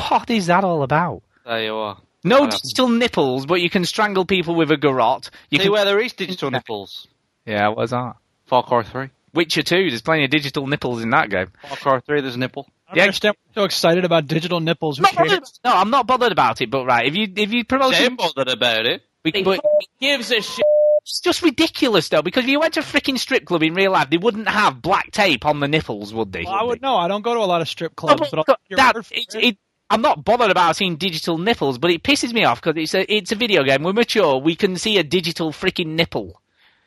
What 0.08 0.30
is 0.30 0.46
that 0.46 0.62
all 0.62 0.84
about? 0.84 1.22
There 1.44 1.64
you 1.64 1.74
are. 1.74 1.98
No 2.22 2.44
Yeah. 2.44 2.50
digital 2.50 2.88
nipples, 2.88 3.46
but 3.46 3.60
you 3.60 3.68
can 3.70 3.84
strangle 3.84 4.24
people 4.24 4.54
with 4.54 4.70
a 4.70 4.76
garrote. 4.76 5.30
You 5.50 5.58
See 5.58 5.64
can... 5.64 5.72
where 5.72 5.84
there 5.84 5.98
is 5.98 6.12
digital 6.12 6.50
nipples. 6.50 7.08
Yeah, 7.46 7.68
what's 7.68 7.90
that? 7.90 8.14
Far 8.46 8.62
Cry 8.62 8.82
3. 8.84 9.08
Witcher 9.32 9.62
2, 9.62 9.88
there's 9.90 10.02
plenty 10.02 10.24
of 10.24 10.30
digital 10.30 10.66
nipples 10.66 11.02
in 11.02 11.10
that 11.10 11.30
game. 11.30 11.48
Far 11.68 11.76
Cry 11.76 12.00
3, 12.00 12.20
there's 12.20 12.36
a 12.36 12.38
nipple. 12.38 12.68
I 12.90 12.94
don't 12.94 13.02
understand 13.04 13.36
why 13.36 13.50
you're 13.54 13.62
so 13.62 13.64
excited 13.66 14.04
about 14.04 14.26
digital 14.26 14.60
nipples. 14.60 14.98
Who 14.98 15.02
Not 15.02 15.14
bothered, 15.14 15.30
cares? 15.30 15.60
no, 15.64 15.72
I'm 15.74 15.90
not 15.90 16.06
bothered 16.06 16.32
about 16.32 16.60
it, 16.60 16.70
but 16.70 16.84
right, 16.84 17.06
if 17.06 17.16
you 17.16 17.28
if 17.36 17.52
you 17.52 17.64
promote 17.64 17.94
Same 17.94 18.16
bothered 18.16 18.48
about 18.48 18.86
it. 18.86 19.02
We, 19.24 19.42
but 19.42 19.60
gives 20.00 20.30
a 20.30 20.40
shit. 20.40 20.64
it's 21.02 21.20
just 21.20 21.42
ridiculous 21.42 22.08
though, 22.08 22.22
because 22.22 22.44
if 22.44 22.50
you 22.50 22.58
went 22.58 22.74
to 22.74 22.80
a 22.80 22.82
freaking 22.82 23.18
strip 23.18 23.44
club 23.44 23.62
in 23.62 23.74
real 23.74 23.92
life, 23.92 24.08
they 24.10 24.16
wouldn't 24.16 24.48
have 24.48 24.80
black 24.82 25.10
tape 25.12 25.44
on 25.44 25.60
the 25.60 25.68
nipples, 25.68 26.12
would 26.14 26.32
they? 26.32 26.44
Well, 26.44 26.54
I 26.54 26.62
would 26.64 26.80
know. 26.82 26.96
I 26.96 27.06
don't 27.08 27.22
go 27.22 27.34
to 27.34 27.40
a 27.40 27.44
lot 27.46 27.60
of 27.60 27.68
strip 27.68 27.92
No, 27.92 28.14
clubs, 28.14 28.20
but 28.20 28.30
but 28.30 28.38
I'll 28.38 28.44
take 28.44 28.56
your 28.70 28.76
Dad, 28.78 28.94
word 28.94 29.06
for 29.06 29.14
it, 29.14 29.34
it. 29.34 29.44
it, 29.44 29.58
I'm 29.90 30.02
not 30.02 30.24
bothered 30.24 30.50
about 30.50 30.76
seeing 30.76 30.96
digital 30.96 31.36
nipples, 31.36 31.78
but 31.78 31.90
it 31.90 32.02
pisses 32.02 32.32
me 32.32 32.44
off 32.44 32.62
because 32.62 32.80
it's 32.82 32.94
a 32.94 33.12
it's 33.14 33.32
a 33.32 33.34
video 33.36 33.62
game. 33.64 33.82
We're 33.82 33.92
mature. 33.92 34.38
We 34.38 34.54
can 34.56 34.76
see 34.76 34.98
a 34.98 35.02
digital 35.04 35.52
freaking 35.52 35.88
nipple. 35.88 36.40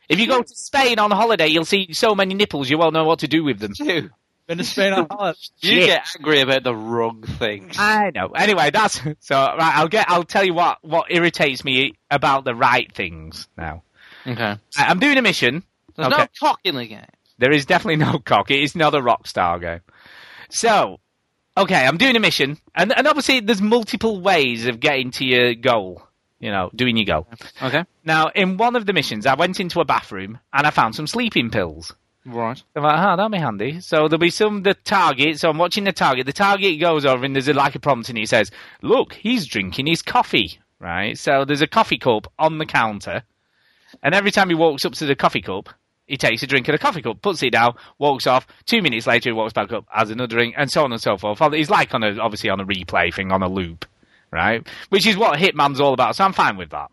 If 0.09 0.19
you 0.19 0.27
go 0.27 0.41
to 0.41 0.55
Spain 0.55 0.99
on 0.99 1.11
holiday, 1.11 1.47
you'll 1.47 1.65
see 1.65 1.93
so 1.93 2.13
many 2.15 2.33
nipples 2.33 2.69
you 2.69 2.77
won't 2.77 2.93
know 2.93 3.05
what 3.05 3.19
to 3.19 3.27
do 3.27 3.43
with 3.43 3.59
them. 3.59 3.73
You, 4.47 4.55
Been 4.55 4.57
to 4.59 4.63
Spain 4.63 4.93
on 4.93 5.07
holiday. 5.09 5.37
you 5.61 5.69
Shit. 5.81 5.87
get 5.87 6.05
angry 6.19 6.41
about 6.41 6.63
the 6.63 6.75
wrong 6.75 7.23
things. 7.23 7.75
I 7.77 8.11
know. 8.13 8.27
Anyway, 8.29 8.69
that's 8.71 9.01
so. 9.19 9.35
Right, 9.35 9.73
I'll 9.75 9.87
get. 9.87 10.09
I'll 10.09 10.23
tell 10.23 10.43
you 10.43 10.53
what 10.53 10.79
what 10.81 11.07
irritates 11.11 11.63
me 11.63 11.93
about 12.11 12.43
the 12.45 12.53
right 12.55 12.91
things 12.93 13.47
now. 13.57 13.83
Okay. 14.27 14.43
I- 14.43 14.59
I'm 14.77 14.99
doing 14.99 15.17
a 15.17 15.21
mission. 15.21 15.63
There's 15.95 16.07
Okay. 16.07 16.17
no 16.23 16.27
cock 16.39 16.59
in 16.63 16.75
the 16.75 16.85
game. 16.87 17.05
There 17.37 17.51
is 17.51 17.65
definitely 17.65 17.97
no 17.97 18.19
cock. 18.19 18.51
It 18.51 18.61
is 18.61 18.75
not 18.75 18.95
a 18.95 18.99
Rockstar 18.99 19.59
game. 19.61 19.81
So, 20.49 20.99
okay, 21.57 21.85
I'm 21.85 21.97
doing 21.97 22.15
a 22.15 22.19
mission, 22.19 22.57
and 22.75 22.95
and 22.95 23.07
obviously 23.07 23.39
there's 23.39 23.61
multiple 23.61 24.21
ways 24.21 24.65
of 24.65 24.79
getting 24.79 25.11
to 25.11 25.25
your 25.25 25.53
goal. 25.55 26.03
You 26.39 26.51
know, 26.51 26.69
doing 26.75 26.97
your 26.97 27.05
goal. 27.05 27.27
Okay. 27.61 27.85
Now, 28.03 28.27
in 28.27 28.57
one 28.57 28.75
of 28.75 28.85
the 28.85 28.91
missions, 28.91 29.25
I 29.25 29.35
went 29.35 29.61
into 29.61 29.79
a 29.79 29.85
bathroom 29.85 30.39
and 30.51 30.67
I 30.67 30.71
found 30.71 30.93
some 30.93 31.07
sleeping 31.07 31.49
pills. 31.49 31.95
Right. 32.25 32.61
I'm 32.75 32.83
like, 32.83 32.99
oh, 32.99 33.15
that'll 33.17 33.29
be 33.29 33.37
handy. 33.37 33.81
So 33.81 34.07
there'll 34.07 34.17
be 34.17 34.29
some 34.29 34.63
the 34.63 34.73
target. 34.73 35.39
So 35.39 35.49
I'm 35.49 35.57
watching 35.57 35.83
the 35.83 35.91
target. 35.91 36.25
The 36.25 36.33
target 36.33 36.79
goes 36.79 37.05
over 37.05 37.25
and 37.25 37.35
there's 37.35 37.49
a, 37.49 37.53
like 37.53 37.75
a 37.75 37.79
prompt 37.79 38.09
and 38.09 38.17
he 38.17 38.25
says, 38.25 38.49
"Look, 38.81 39.13
he's 39.13 39.45
drinking 39.45 39.87
his 39.87 40.01
coffee." 40.01 40.59
Right. 40.79 41.17
So 41.17 41.43
there's 41.45 41.61
a 41.61 41.67
coffee 41.67 41.97
cup 41.97 42.31
on 42.39 42.57
the 42.59 42.65
counter, 42.65 43.23
and 44.01 44.15
every 44.15 44.31
time 44.31 44.49
he 44.49 44.55
walks 44.55 44.85
up 44.85 44.93
to 44.93 45.05
the 45.05 45.15
coffee 45.15 45.41
cup, 45.41 45.69
he 46.07 46.15
takes 46.15 46.43
a 46.43 46.47
drink 46.47 46.67
of 46.69 46.73
the 46.73 46.79
coffee 46.79 47.01
cup, 47.01 47.21
puts 47.21 47.43
it 47.43 47.51
down, 47.51 47.75
walks 47.99 48.25
off. 48.25 48.47
Two 48.65 48.81
minutes 48.81 49.07
later, 49.07 49.29
he 49.29 49.33
walks 49.33 49.53
back 49.53 49.71
up, 49.73 49.85
has 49.89 50.09
another 50.09 50.35
drink, 50.35 50.55
and 50.57 50.71
so 50.71 50.83
on 50.83 50.93
and 50.93 51.01
so 51.01 51.17
forth. 51.17 51.39
He's 51.53 51.69
like 51.69 51.93
on 51.93 52.03
a 52.03 52.17
obviously 52.19 52.49
on 52.49 52.61
a 52.61 52.65
replay 52.65 53.13
thing 53.13 53.33
on 53.33 53.43
a 53.43 53.49
loop, 53.49 53.85
right? 54.31 54.65
Which 54.89 55.05
is 55.05 55.17
what 55.17 55.39
Hitman's 55.39 55.81
all 55.81 55.93
about. 55.93 56.15
So 56.15 56.23
I'm 56.23 56.33
fine 56.33 56.55
with 56.55 56.69
that 56.69 56.89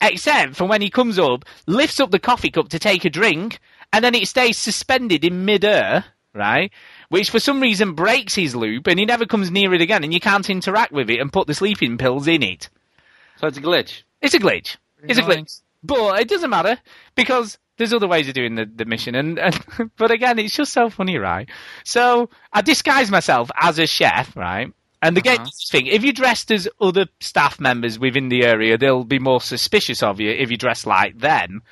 except 0.00 0.56
for 0.56 0.66
when 0.66 0.82
he 0.82 0.90
comes 0.90 1.18
up, 1.18 1.44
lifts 1.66 2.00
up 2.00 2.10
the 2.10 2.18
coffee 2.18 2.50
cup 2.50 2.68
to 2.68 2.78
take 2.78 3.04
a 3.04 3.10
drink, 3.10 3.58
and 3.94 4.04
then 4.04 4.14
it 4.14 4.26
stays 4.26 4.58
suspended 4.58 5.24
in 5.24 5.44
midair, 5.44 6.04
right? 6.34 6.72
Which 7.10 7.30
for 7.30 7.38
some 7.38 7.60
reason 7.60 7.94
breaks 7.94 8.34
his 8.34 8.56
loop, 8.56 8.88
and 8.88 8.98
he 8.98 9.06
never 9.06 9.24
comes 9.24 9.50
near 9.50 9.72
it 9.72 9.80
again, 9.80 10.02
and 10.02 10.12
you 10.12 10.20
can't 10.20 10.50
interact 10.50 10.92
with 10.92 11.08
it 11.10 11.20
and 11.20 11.32
put 11.32 11.46
the 11.46 11.54
sleeping 11.54 11.96
pills 11.96 12.26
in 12.26 12.42
it. 12.42 12.68
So 13.36 13.46
it's 13.46 13.58
a 13.58 13.62
glitch. 13.62 14.02
It's 14.20 14.34
a 14.34 14.40
glitch. 14.40 14.76
It's 15.02 15.18
a 15.18 15.22
glitch. 15.22 15.60
But 15.82 16.20
it 16.20 16.28
doesn't 16.28 16.50
matter 16.50 16.78
because 17.14 17.58
there's 17.76 17.92
other 17.92 18.08
ways 18.08 18.26
of 18.26 18.34
doing 18.34 18.56
the, 18.56 18.64
the 18.66 18.84
mission. 18.84 19.14
And, 19.14 19.38
and 19.38 19.64
but 19.96 20.10
again, 20.10 20.38
it's 20.38 20.56
just 20.56 20.72
so 20.72 20.90
funny, 20.90 21.18
right? 21.18 21.48
So 21.84 22.30
I 22.52 22.62
disguise 22.62 23.10
myself 23.10 23.50
as 23.60 23.78
a 23.78 23.86
chef, 23.86 24.34
right? 24.36 24.72
And 25.02 25.16
the 25.16 25.20
game 25.20 25.36
does 25.36 25.58
this 25.58 25.68
thing, 25.70 25.86
if 25.86 26.02
you're 26.02 26.14
dressed 26.14 26.50
as 26.50 26.66
other 26.80 27.06
staff 27.20 27.60
members 27.60 27.98
within 27.98 28.30
the 28.30 28.44
area, 28.44 28.78
they'll 28.78 29.04
be 29.04 29.18
more 29.18 29.40
suspicious 29.40 30.02
of 30.02 30.18
you 30.18 30.30
if 30.30 30.50
you 30.50 30.56
dress 30.56 30.86
like 30.86 31.18
them. 31.18 31.62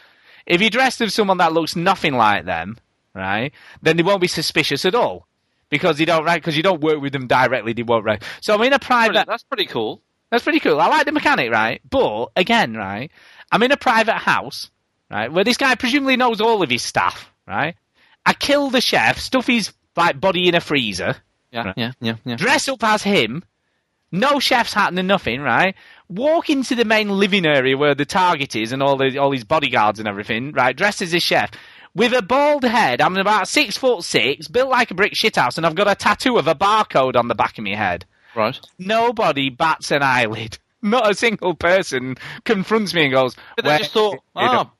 If 0.46 0.60
you're 0.60 0.70
dressed 0.70 1.00
as 1.00 1.14
someone 1.14 1.38
that 1.38 1.52
looks 1.52 1.76
nothing 1.76 2.14
like 2.14 2.44
them, 2.44 2.76
right, 3.14 3.52
then 3.82 3.96
they 3.96 4.02
won't 4.02 4.20
be 4.20 4.28
suspicious 4.28 4.84
at 4.84 4.94
all. 4.94 5.26
Because 5.68 5.98
you 5.98 6.04
don't, 6.06 6.24
right, 6.24 6.40
because 6.40 6.56
you 6.56 6.62
don't 6.62 6.82
work 6.82 7.00
with 7.00 7.12
them 7.14 7.26
directly, 7.26 7.72
they 7.72 7.82
won't, 7.82 8.04
right. 8.04 8.22
So 8.42 8.54
I'm 8.54 8.62
in 8.62 8.72
a 8.74 8.78
private, 8.78 9.26
That's 9.26 9.42
pretty 9.44 9.64
cool. 9.66 10.02
that's 10.30 10.44
pretty 10.44 10.60
cool. 10.60 10.78
I 10.80 10.86
like 10.88 11.06
the 11.06 11.12
mechanic, 11.12 11.50
right? 11.50 11.80
But 11.88 12.26
again, 12.36 12.74
right, 12.74 13.10
I'm 13.50 13.62
in 13.62 13.72
a 13.72 13.76
private 13.78 14.16
house, 14.18 14.70
right, 15.10 15.32
where 15.32 15.44
this 15.44 15.56
guy 15.56 15.74
presumably 15.74 16.16
knows 16.16 16.40
all 16.42 16.62
of 16.62 16.68
his 16.70 16.82
staff, 16.82 17.30
right? 17.46 17.74
I 18.26 18.34
kill 18.34 18.68
the 18.70 18.80
chef, 18.82 19.18
stuff 19.18 19.46
his 19.46 19.72
like 19.96 20.20
body 20.20 20.48
in 20.48 20.54
a 20.54 20.60
freezer, 20.60 21.16
Yeah, 21.50 21.72
yeah, 21.76 21.92
yeah, 22.00 22.16
yeah. 22.24 22.36
dress 22.36 22.68
up 22.68 22.84
as 22.84 23.02
him, 23.02 23.42
no 24.12 24.38
chef's 24.38 24.74
hat 24.74 24.92
and 24.96 25.08
nothing, 25.08 25.40
right? 25.40 25.74
Walk 26.08 26.50
into 26.50 26.74
the 26.74 26.84
main 26.84 27.08
living 27.08 27.46
area 27.46 27.76
where 27.76 27.94
the 27.94 28.04
target 28.04 28.54
is 28.54 28.70
and 28.72 28.82
all 28.82 28.96
the 28.96 29.18
all 29.18 29.32
his 29.32 29.44
bodyguards 29.44 29.98
and 29.98 30.06
everything, 30.06 30.52
right? 30.52 30.76
Dressed 30.76 31.02
as 31.02 31.14
a 31.14 31.20
chef. 31.20 31.50
With 31.94 32.12
a 32.14 32.22
bald 32.22 32.64
head, 32.64 33.00
I'm 33.00 33.16
about 33.18 33.48
six 33.48 33.76
foot 33.76 34.04
six, 34.04 34.48
built 34.48 34.70
like 34.70 34.90
a 34.90 34.94
brick 34.94 35.12
shithouse, 35.14 35.56
and 35.56 35.66
I've 35.66 35.74
got 35.74 35.88
a 35.90 35.94
tattoo 35.94 36.38
of 36.38 36.46
a 36.46 36.54
barcode 36.54 37.16
on 37.16 37.28
the 37.28 37.34
back 37.34 37.58
of 37.58 37.64
my 37.64 37.74
head. 37.74 38.06
Right. 38.34 38.58
Nobody 38.78 39.50
bats 39.50 39.90
an 39.90 40.02
eyelid. 40.02 40.58
Not 40.82 41.10
a 41.10 41.14
single 41.14 41.54
person 41.54 42.16
confronts 42.44 42.92
me 42.94 43.04
and 43.04 43.12
goes, 43.12 43.36
But 43.56 43.64
they 43.66 43.78
just 43.78 43.92
thought, 43.92 44.18
ah, 44.34 44.70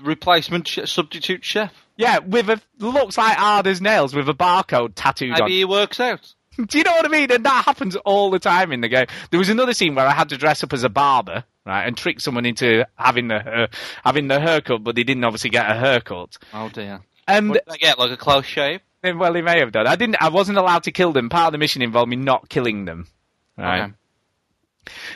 replacement 0.00 0.66
ch- 0.66 0.86
substitute 0.86 1.44
chef. 1.44 1.72
yeah, 1.96 2.18
with 2.18 2.48
a 2.50 2.60
looks 2.78 3.18
like 3.18 3.36
hard 3.36 3.66
as 3.66 3.80
nails 3.80 4.14
with 4.14 4.28
a 4.28 4.34
barcode 4.34 4.92
tattooed 4.94 5.32
on. 5.32 5.40
Maybe 5.48 5.58
he 5.58 5.64
works 5.64 6.00
out. 6.00 6.34
Do 6.66 6.78
you 6.78 6.84
know 6.84 6.92
what 6.92 7.04
I 7.06 7.08
mean? 7.08 7.30
And 7.32 7.44
that 7.44 7.64
happens 7.64 7.96
all 7.96 8.30
the 8.30 8.38
time 8.38 8.72
in 8.72 8.80
the 8.80 8.88
game. 8.88 9.06
There 9.30 9.38
was 9.38 9.48
another 9.48 9.72
scene 9.74 9.94
where 9.94 10.06
I 10.06 10.12
had 10.12 10.28
to 10.30 10.36
dress 10.36 10.62
up 10.62 10.72
as 10.72 10.84
a 10.84 10.88
barber, 10.88 11.44
right, 11.64 11.86
and 11.86 11.96
trick 11.96 12.20
someone 12.20 12.44
into 12.46 12.86
having 12.96 13.28
the 13.28 13.36
uh, 13.36 13.66
having 14.04 14.28
the 14.28 14.38
haircut, 14.40 14.84
but 14.84 14.94
they 14.94 15.04
didn't 15.04 15.24
obviously 15.24 15.50
get 15.50 15.70
a 15.70 15.74
haircut. 15.74 16.36
Oh 16.52 16.68
dear. 16.68 17.00
And 17.26 17.50
What 17.50 17.64
did 17.64 17.72
I 17.72 17.76
get? 17.78 17.98
Like 17.98 18.10
a 18.10 18.16
close 18.16 18.44
shave? 18.44 18.80
well, 19.02 19.32
they 19.32 19.42
may 19.42 19.58
have 19.60 19.72
done. 19.72 19.86
I 19.86 19.96
didn't. 19.96 20.16
I 20.20 20.28
wasn't 20.28 20.58
allowed 20.58 20.82
to 20.84 20.92
kill 20.92 21.12
them. 21.12 21.28
Part 21.28 21.46
of 21.46 21.52
the 21.52 21.58
mission 21.58 21.82
involved 21.82 22.08
me 22.10 22.16
not 22.16 22.48
killing 22.48 22.84
them. 22.84 23.06
Right. 23.56 23.82
Okay. 23.82 23.92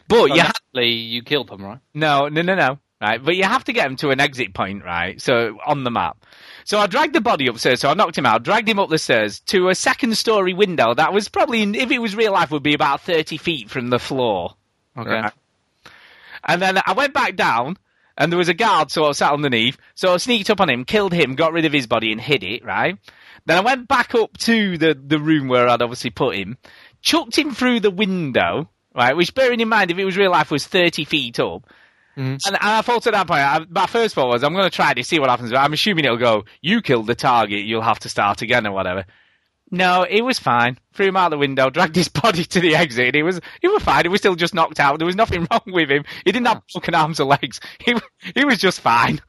But 0.08 0.16
So 0.16 0.26
you 0.26 0.40
ha- 0.42 0.52
naturally, 0.74 0.92
you 0.92 1.22
killed 1.22 1.48
them, 1.48 1.62
right? 1.64 1.78
no, 1.94 2.28
no, 2.28 2.42
no, 2.42 2.54
no. 2.54 2.78
Right, 2.98 3.22
but 3.22 3.36
you 3.36 3.44
have 3.44 3.64
to 3.64 3.74
get 3.74 3.86
him 3.86 3.96
to 3.96 4.08
an 4.08 4.20
exit 4.20 4.54
point, 4.54 4.82
right? 4.82 5.20
So 5.20 5.58
on 5.66 5.84
the 5.84 5.90
map. 5.90 6.16
So 6.64 6.78
I 6.78 6.86
dragged 6.86 7.14
the 7.14 7.20
body 7.20 7.46
upstairs. 7.46 7.80
So 7.80 7.90
I 7.90 7.94
knocked 7.94 8.16
him 8.16 8.24
out, 8.24 8.42
dragged 8.42 8.68
him 8.68 8.78
up 8.78 8.88
the 8.88 8.96
stairs 8.96 9.40
to 9.40 9.68
a 9.68 9.74
second 9.74 10.16
story 10.16 10.54
window 10.54 10.94
that 10.94 11.12
was 11.12 11.28
probably, 11.28 11.62
if 11.62 11.90
it 11.90 11.98
was 11.98 12.16
real 12.16 12.32
life, 12.32 12.50
would 12.50 12.62
be 12.62 12.72
about 12.72 13.02
thirty 13.02 13.36
feet 13.36 13.68
from 13.68 13.90
the 13.90 13.98
floor. 13.98 14.54
Okay. 14.96 15.10
Right. 15.10 15.32
And 16.42 16.62
then 16.62 16.80
I 16.86 16.94
went 16.94 17.12
back 17.12 17.36
down, 17.36 17.76
and 18.16 18.32
there 18.32 18.38
was 18.38 18.48
a 18.48 18.54
guard 18.54 18.90
sort 18.90 19.10
of 19.10 19.16
sat 19.16 19.32
underneath. 19.32 19.76
So 19.94 20.14
I 20.14 20.16
sneaked 20.16 20.48
up 20.48 20.62
on 20.62 20.70
him, 20.70 20.86
killed 20.86 21.12
him, 21.12 21.34
got 21.34 21.52
rid 21.52 21.66
of 21.66 21.74
his 21.74 21.86
body, 21.86 22.12
and 22.12 22.20
hid 22.20 22.44
it. 22.44 22.64
Right. 22.64 22.96
Then 23.44 23.58
I 23.58 23.60
went 23.60 23.88
back 23.88 24.14
up 24.14 24.38
to 24.38 24.78
the 24.78 24.94
the 24.94 25.18
room 25.18 25.48
where 25.48 25.68
I'd 25.68 25.82
obviously 25.82 26.10
put 26.10 26.36
him, 26.36 26.56
chucked 27.02 27.36
him 27.36 27.54
through 27.54 27.80
the 27.80 27.90
window. 27.90 28.70
Right, 28.94 29.14
which 29.14 29.34
bearing 29.34 29.60
in 29.60 29.68
mind 29.68 29.90
if 29.90 29.98
it 29.98 30.06
was 30.06 30.16
real 30.16 30.30
life 30.30 30.50
was 30.50 30.66
thirty 30.66 31.04
feet 31.04 31.38
up. 31.38 31.68
And, 32.16 32.40
and 32.46 32.56
I 32.60 32.82
thought 32.82 33.06
at 33.06 33.12
that 33.12 33.26
point, 33.26 33.40
I, 33.40 33.64
my 33.68 33.86
first 33.86 34.14
thought 34.14 34.28
was, 34.28 34.42
I'm 34.42 34.54
going 34.54 34.64
to 34.64 34.74
try 34.74 34.94
to 34.94 35.04
see 35.04 35.18
what 35.18 35.28
happens. 35.28 35.52
I'm 35.52 35.72
assuming 35.72 36.04
it'll 36.04 36.16
go, 36.16 36.44
you 36.62 36.80
killed 36.80 37.06
the 37.06 37.14
target, 37.14 37.64
you'll 37.64 37.82
have 37.82 37.98
to 38.00 38.08
start 38.08 38.42
again 38.42 38.66
or 38.66 38.72
whatever. 38.72 39.04
No, 39.70 40.04
it 40.08 40.22
was 40.22 40.38
fine. 40.38 40.78
Threw 40.94 41.06
him 41.06 41.16
out 41.16 41.30
the 41.30 41.38
window, 41.38 41.70
dragged 41.70 41.96
his 41.96 42.08
body 42.08 42.44
to 42.44 42.60
the 42.60 42.76
exit. 42.76 43.14
He 43.14 43.22
was, 43.22 43.40
he 43.60 43.68
was 43.68 43.82
fine. 43.82 44.04
He 44.04 44.08
was 44.08 44.20
still 44.20 44.36
just 44.36 44.54
knocked 44.54 44.80
out. 44.80 44.98
There 44.98 45.06
was 45.06 45.16
nothing 45.16 45.46
wrong 45.50 45.62
with 45.66 45.90
him. 45.90 46.04
He 46.24 46.32
didn't 46.32 46.46
have 46.46 46.62
broken 46.72 46.94
arms 46.94 47.20
or 47.20 47.26
legs. 47.26 47.60
He, 47.84 47.94
he 48.34 48.44
was 48.44 48.58
just 48.58 48.80
fine. 48.80 49.20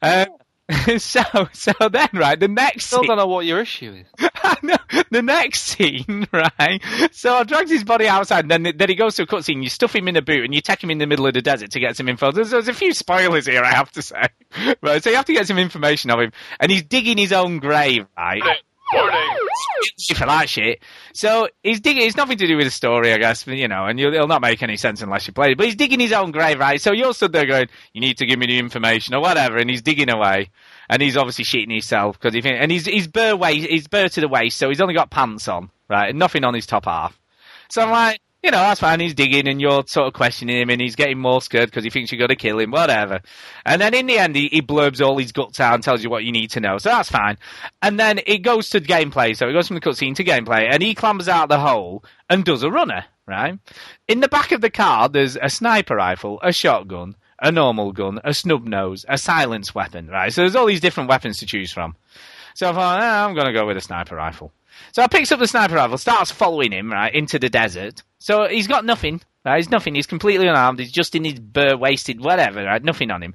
Uh, 0.00 0.26
so, 0.98 1.22
so 1.52 1.72
then, 1.90 2.08
right, 2.12 2.38
the 2.38 2.48
next 2.48 2.86
Still 2.86 3.00
scene- 3.00 3.08
don't 3.08 3.18
know 3.18 3.26
what 3.26 3.44
your 3.46 3.60
issue 3.60 3.92
is. 3.92 4.28
the 5.10 5.22
next 5.22 5.62
scene, 5.62 6.26
right? 6.32 6.80
So 7.12 7.34
I 7.34 7.44
dragged 7.44 7.68
his 7.70 7.84
body 7.84 8.08
outside, 8.08 8.44
and 8.44 8.50
then 8.64 8.74
then 8.76 8.88
he 8.88 8.94
goes 8.94 9.16
to 9.16 9.22
a 9.22 9.26
cutscene. 9.26 9.62
You 9.62 9.68
stuff 9.68 9.94
him 9.94 10.08
in 10.08 10.16
a 10.16 10.22
boot, 10.22 10.44
and 10.44 10.54
you 10.54 10.60
take 10.60 10.82
him 10.82 10.90
in 10.90 10.98
the 10.98 11.06
middle 11.06 11.26
of 11.26 11.34
the 11.34 11.42
desert 11.42 11.72
to 11.72 11.80
get 11.80 11.96
some 11.96 12.08
info. 12.08 12.32
There's, 12.32 12.50
there's 12.50 12.68
a 12.68 12.74
few 12.74 12.92
spoilers 12.94 13.46
here, 13.46 13.62
I 13.62 13.72
have 13.72 13.90
to 13.92 14.02
say. 14.02 14.26
Right, 14.82 15.02
so 15.02 15.10
you 15.10 15.16
have 15.16 15.24
to 15.26 15.32
get 15.32 15.46
some 15.46 15.58
information 15.58 16.10
of 16.10 16.20
him, 16.20 16.32
and 16.60 16.70
he's 16.70 16.82
digging 16.82 17.18
his 17.18 17.32
own 17.32 17.58
grave, 17.58 18.06
right? 18.16 18.42
For 20.16 20.26
that 20.26 20.48
shit. 20.48 20.82
So 21.12 21.48
he's 21.62 21.80
digging. 21.80 22.06
It's 22.06 22.16
nothing 22.16 22.38
to 22.38 22.46
do 22.46 22.56
with 22.56 22.66
the 22.66 22.70
story, 22.70 23.12
I 23.12 23.18
guess. 23.18 23.46
You 23.46 23.68
know, 23.68 23.86
and 23.86 23.98
it'll 23.98 24.28
not 24.28 24.40
make 24.40 24.62
any 24.62 24.76
sense 24.76 25.02
unless 25.02 25.26
you 25.26 25.32
play 25.32 25.52
it. 25.52 25.58
But 25.58 25.66
he's 25.66 25.76
digging 25.76 26.00
his 26.00 26.12
own 26.12 26.30
grave, 26.30 26.58
right? 26.58 26.80
So 26.80 26.92
you're 26.92 27.14
stood 27.14 27.32
there 27.32 27.46
going, 27.46 27.68
"You 27.92 28.00
need 28.00 28.18
to 28.18 28.26
give 28.26 28.38
me 28.38 28.46
the 28.46 28.58
information 28.58 29.14
or 29.14 29.20
whatever," 29.20 29.58
and 29.58 29.68
he's 29.68 29.82
digging 29.82 30.10
away, 30.10 30.50
and 30.88 31.02
he's 31.02 31.16
obviously 31.16 31.44
shitting 31.44 31.72
himself 31.72 32.18
because 32.18 32.34
he 32.34 32.48
and 32.48 32.70
he's 32.70 32.86
he's 32.86 33.08
bare 33.08 33.36
waist, 33.36 33.68
he's 33.68 33.88
bare 33.88 34.08
to 34.08 34.20
the 34.20 34.28
waist, 34.28 34.56
so 34.56 34.68
he's 34.68 34.80
only 34.80 34.94
got 34.94 35.10
pants 35.10 35.48
on, 35.48 35.70
right, 35.88 36.10
and 36.10 36.18
nothing 36.18 36.44
on 36.44 36.54
his 36.54 36.66
top 36.66 36.84
half. 36.86 37.18
So 37.70 37.82
I'm 37.82 37.90
like. 37.90 38.21
You 38.42 38.50
know, 38.50 38.58
that's 38.58 38.80
fine. 38.80 38.98
He's 38.98 39.14
digging 39.14 39.46
and 39.46 39.60
you're 39.60 39.84
sort 39.86 40.08
of 40.08 40.14
questioning 40.14 40.60
him 40.60 40.68
and 40.68 40.80
he's 40.80 40.96
getting 40.96 41.20
more 41.20 41.40
scared 41.40 41.70
because 41.70 41.84
he 41.84 41.90
thinks 41.90 42.10
you're 42.10 42.18
going 42.18 42.28
to 42.28 42.34
kill 42.34 42.58
him, 42.58 42.72
whatever. 42.72 43.20
And 43.64 43.80
then 43.80 43.94
in 43.94 44.06
the 44.06 44.18
end, 44.18 44.34
he, 44.34 44.48
he 44.48 44.60
blurbs 44.60 45.00
all 45.00 45.16
his 45.16 45.30
guts 45.30 45.60
out 45.60 45.74
and 45.74 45.82
tells 45.82 46.02
you 46.02 46.10
what 46.10 46.24
you 46.24 46.32
need 46.32 46.50
to 46.50 46.60
know. 46.60 46.78
So 46.78 46.88
that's 46.88 47.08
fine. 47.08 47.38
And 47.82 48.00
then 48.00 48.18
it 48.26 48.38
goes 48.38 48.70
to 48.70 48.80
gameplay. 48.80 49.36
So 49.36 49.48
it 49.48 49.52
goes 49.52 49.68
from 49.68 49.76
the 49.76 49.80
cutscene 49.80 50.16
to 50.16 50.24
gameplay 50.24 50.68
and 50.68 50.82
he 50.82 50.96
clambers 50.96 51.28
out 51.28 51.48
the 51.48 51.60
hole 51.60 52.04
and 52.28 52.44
does 52.44 52.64
a 52.64 52.70
runner, 52.70 53.04
right? 53.28 53.60
In 54.08 54.18
the 54.18 54.28
back 54.28 54.50
of 54.50 54.60
the 54.60 54.70
car, 54.70 55.08
there's 55.08 55.36
a 55.40 55.48
sniper 55.48 55.94
rifle, 55.94 56.40
a 56.42 56.52
shotgun, 56.52 57.14
a 57.40 57.52
normal 57.52 57.92
gun, 57.92 58.18
a 58.24 58.34
snub 58.34 58.66
nose, 58.66 59.06
a 59.08 59.18
silence 59.18 59.72
weapon, 59.72 60.08
right? 60.08 60.32
So 60.32 60.40
there's 60.40 60.56
all 60.56 60.66
these 60.66 60.80
different 60.80 61.10
weapons 61.10 61.38
to 61.38 61.46
choose 61.46 61.72
from. 61.72 61.94
So 62.54 62.68
I 62.68 62.72
thought, 62.72 63.02
ah, 63.02 63.24
I'm 63.24 63.34
going 63.34 63.46
to 63.46 63.52
go 63.52 63.68
with 63.68 63.76
a 63.76 63.80
sniper 63.80 64.16
rifle. 64.16 64.52
So 64.92 65.02
I 65.02 65.06
picks 65.06 65.32
up 65.32 65.38
the 65.38 65.46
sniper 65.46 65.74
rifle, 65.74 65.98
starts 65.98 66.30
following 66.30 66.72
him, 66.72 66.92
right, 66.92 67.14
into 67.14 67.38
the 67.38 67.48
desert. 67.48 68.02
So 68.18 68.48
he's 68.48 68.66
got 68.66 68.84
nothing, 68.84 69.20
right? 69.44 69.56
He's 69.56 69.70
nothing. 69.70 69.94
He's 69.94 70.06
completely 70.06 70.46
unarmed. 70.46 70.78
He's 70.78 70.92
just 70.92 71.14
in 71.14 71.24
his 71.24 71.38
bare 71.38 71.76
wasted, 71.76 72.22
whatever, 72.22 72.64
right? 72.64 72.82
Nothing 72.82 73.10
on 73.10 73.22
him. 73.22 73.34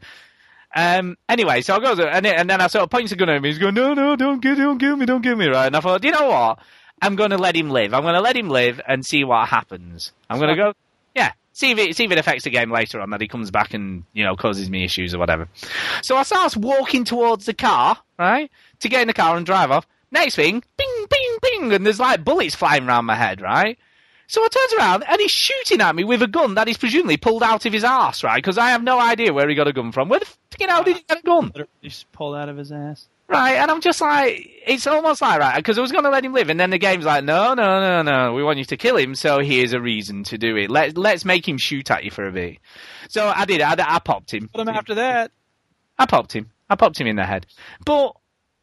Um, 0.75 1.17
anyway, 1.27 1.61
so 1.61 1.75
I 1.75 1.79
go 1.79 1.95
there, 1.95 2.09
and, 2.09 2.25
and 2.25 2.49
then 2.49 2.61
I 2.61 2.67
sort 2.67 2.83
of 2.83 2.89
points 2.89 3.11
a 3.11 3.15
gun 3.15 3.29
at 3.29 3.37
him. 3.37 3.43
He's 3.43 3.57
going, 3.57 3.73
no, 3.73 3.93
no, 3.93 4.15
don't 4.15 4.41
kill, 4.41 4.55
don't 4.55 4.77
kill 4.77 4.95
me, 4.95 5.05
don't 5.05 5.23
kill 5.23 5.35
me, 5.35 5.47
right? 5.47 5.67
And 5.67 5.75
I 5.75 5.79
thought, 5.79 6.03
you 6.03 6.11
know 6.11 6.27
what? 6.27 6.59
I'm 7.01 7.15
going 7.15 7.29
to 7.29 7.37
let 7.37 7.55
him 7.55 7.69
live. 7.69 7.93
I'm 7.93 8.03
going 8.03 8.15
to 8.15 8.21
let 8.21 8.35
him 8.35 8.49
live 8.49 8.81
and 8.87 9.05
see 9.05 9.23
what 9.23 9.47
happens. 9.47 10.11
I'm 10.29 10.39
going 10.39 10.49
to 10.49 10.55
go, 10.55 10.73
yeah, 11.15 11.31
see 11.53 11.71
if 11.71 11.77
it 11.79 11.95
see 11.95 12.05
if 12.05 12.11
it 12.11 12.17
affects 12.17 12.43
the 12.43 12.49
game 12.49 12.71
later 12.71 13.01
on 13.01 13.09
that 13.11 13.21
he 13.21 13.27
comes 13.27 13.51
back 13.51 13.73
and 13.73 14.03
you 14.13 14.23
know 14.23 14.35
causes 14.35 14.69
me 14.69 14.83
issues 14.83 15.13
or 15.13 15.19
whatever. 15.19 15.47
So 16.01 16.15
I 16.15 16.23
start 16.23 16.55
walking 16.55 17.03
towards 17.03 17.45
the 17.45 17.53
car, 17.53 17.97
right, 18.17 18.51
to 18.79 18.89
get 18.89 19.01
in 19.01 19.07
the 19.07 19.13
car 19.13 19.37
and 19.37 19.45
drive 19.45 19.71
off. 19.71 19.87
Next 20.11 20.35
thing, 20.35 20.63
bing, 20.77 21.05
bing, 21.09 21.37
bing, 21.41 21.73
and 21.73 21.85
there's 21.85 21.99
like 21.99 22.23
bullets 22.23 22.55
flying 22.55 22.87
around 22.87 23.05
my 23.05 23.15
head, 23.15 23.41
right? 23.41 23.77
So 24.27 24.43
I 24.43 24.47
turns 24.49 24.73
around 24.73 25.03
and 25.07 25.21
he's 25.21 25.31
shooting 25.31 25.79
at 25.79 25.95
me 25.95 26.03
with 26.03 26.21
a 26.21 26.27
gun 26.27 26.55
that 26.55 26.67
he's 26.67 26.77
presumably 26.77 27.17
pulled 27.17 27.43
out 27.43 27.65
of 27.65 27.71
his 27.71 27.83
arse, 27.83 28.23
right? 28.23 28.35
Because 28.35 28.57
I 28.57 28.71
have 28.71 28.83
no 28.83 28.99
idea 28.99 29.33
where 29.33 29.47
he 29.47 29.55
got 29.55 29.69
a 29.69 29.73
gun 29.73 29.93
from. 29.93 30.09
Where 30.09 30.19
the 30.19 30.25
fucking 30.51 30.67
hell 30.67 30.83
did 30.83 30.97
he 30.97 31.03
get 31.07 31.19
a 31.19 31.21
gun? 31.21 31.53
Just 31.81 32.11
pulled 32.11 32.35
out 32.35 32.49
of 32.49 32.57
his 32.57 32.71
ass. 32.71 33.07
Right, 33.29 33.55
and 33.55 33.69
I'm 33.69 33.81
just 33.81 33.99
like, 33.99 34.49
it's 34.65 34.87
almost 34.87 35.21
like, 35.21 35.37
right, 35.39 35.57
because 35.57 35.77
I 35.77 35.81
was 35.81 35.91
going 35.91 36.05
to 36.05 36.09
let 36.09 36.23
him 36.23 36.31
live, 36.31 36.49
and 36.49 36.57
then 36.57 36.69
the 36.69 36.77
game's 36.77 37.03
like, 37.03 37.25
no, 37.25 37.55
no, 37.55 37.81
no, 37.81 38.01
no, 38.01 38.33
we 38.33 38.41
want 38.41 38.57
you 38.57 38.63
to 38.63 38.77
kill 38.77 38.95
him, 38.95 39.15
so 39.15 39.39
here's 39.39 39.73
a 39.73 39.81
reason 39.81 40.23
to 40.25 40.37
do 40.37 40.55
it. 40.55 40.69
Let, 40.69 40.97
let's 40.97 41.25
make 41.25 41.45
him 41.45 41.57
shoot 41.57 41.91
at 41.91 42.05
you 42.05 42.11
for 42.11 42.25
a 42.25 42.31
bit. 42.31 42.59
So 43.09 43.27
I 43.27 43.43
did, 43.43 43.59
I, 43.59 43.75
I 43.85 43.99
popped 43.99 44.33
him. 44.33 44.49
But 44.53 44.61
him 44.61 44.69
after 44.69 44.95
that. 44.95 45.31
I 45.99 46.05
popped 46.05 46.31
him. 46.31 46.51
I 46.69 46.75
popped 46.75 47.01
him 47.01 47.07
in 47.07 47.17
the 47.17 47.25
head. 47.25 47.47
But 47.83 48.15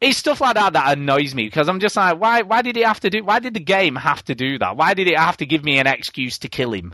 it's 0.05 0.17
stuff 0.17 0.41
like 0.41 0.55
that 0.55 0.73
that 0.73 0.97
annoys 0.97 1.33
me 1.35 1.45
because 1.45 1.67
I'm 1.69 1.79
just 1.79 1.95
like, 1.95 2.19
why? 2.19 2.41
Why 2.43 2.61
did 2.61 2.77
it 2.77 2.85
have 2.85 2.99
to 3.01 3.09
do? 3.09 3.23
Why 3.23 3.39
did 3.39 3.53
the 3.53 3.59
game 3.59 3.95
have 3.95 4.23
to 4.25 4.35
do 4.35 4.57
that? 4.59 4.77
Why 4.77 4.93
did 4.93 5.07
it 5.07 5.17
have 5.17 5.37
to 5.37 5.45
give 5.45 5.63
me 5.63 5.79
an 5.79 5.87
excuse 5.87 6.37
to 6.39 6.47
kill 6.49 6.73
him? 6.73 6.93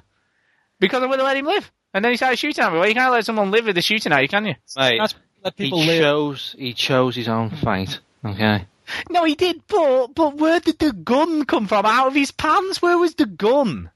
Because 0.80 1.04
I 1.04 1.06
would 1.06 1.20
have 1.20 1.26
let 1.28 1.38
him 1.38 1.46
live, 1.46 1.72
and 1.94 2.04
then 2.04 2.12
he 2.12 2.18
started 2.18 2.38
shooting 2.40 2.64
at 2.64 2.72
me. 2.74 2.80
Well, 2.80 2.88
you 2.88 2.96
can't 2.96 3.12
let 3.12 3.26
someone 3.26 3.52
live 3.52 3.66
with 3.66 3.78
a 3.78 3.82
shooting 3.82 4.12
at 4.12 4.22
you, 4.22 4.28
can 4.28 4.46
you? 4.46 4.56
Mate, 4.76 4.98
That's 5.00 5.16
let 5.44 5.54
he 5.58 5.70
live. 5.72 6.02
chose 6.02 6.56
he 6.58 6.74
chose 6.74 7.16
his 7.16 7.28
own 7.28 7.50
fate. 7.52 8.00
Okay. 8.26 8.66
No, 9.10 9.24
he 9.24 9.36
did. 9.36 9.62
But 9.68 10.08
but 10.16 10.36
where 10.38 10.60
did 10.60 10.80
the 10.80 10.92
gun 10.92 11.46
come 11.46 11.68
from? 11.68 11.86
Out 11.86 12.08
of 12.08 12.16
his 12.16 12.32
pants? 12.32 12.82
Where 12.82 12.98
was 12.98 13.16
the 13.16 13.26
gun? 13.26 13.90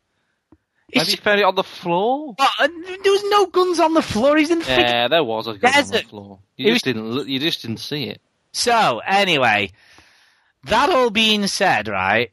Maybe 0.93 1.09
he 1.11 1.15
found 1.17 1.39
it 1.39 1.43
on 1.43 1.55
the 1.55 1.63
floor. 1.63 2.35
But, 2.37 2.49
uh, 2.59 2.67
there 2.67 3.11
was 3.11 3.23
no 3.29 3.47
guns 3.47 3.79
on 3.81 3.93
the 3.95 4.01
floor. 4.01 4.37
He's 4.37 4.51
in 4.51 4.59
the 4.59 4.65
Yeah, 4.65 5.07
there 5.09 5.23
was 5.23 5.47
a 5.47 5.55
gun 5.57 5.73
on 5.75 5.83
the 5.87 5.91
desert. 5.91 6.07
floor. 6.09 6.39
It 6.57 6.63
You 6.63 6.67
was- 6.69 6.75
just 6.75 6.85
didn't. 6.85 7.11
look- 7.11 7.27
You 7.27 7.39
just 7.39 7.61
didn't 7.63 7.79
see 7.79 8.03
it. 8.03 8.21
So, 8.55 9.01
anyway, 9.05 9.71
that 10.63 10.89
all 10.89 11.09
being 11.09 11.45
said, 11.47 11.89
right, 11.89 12.31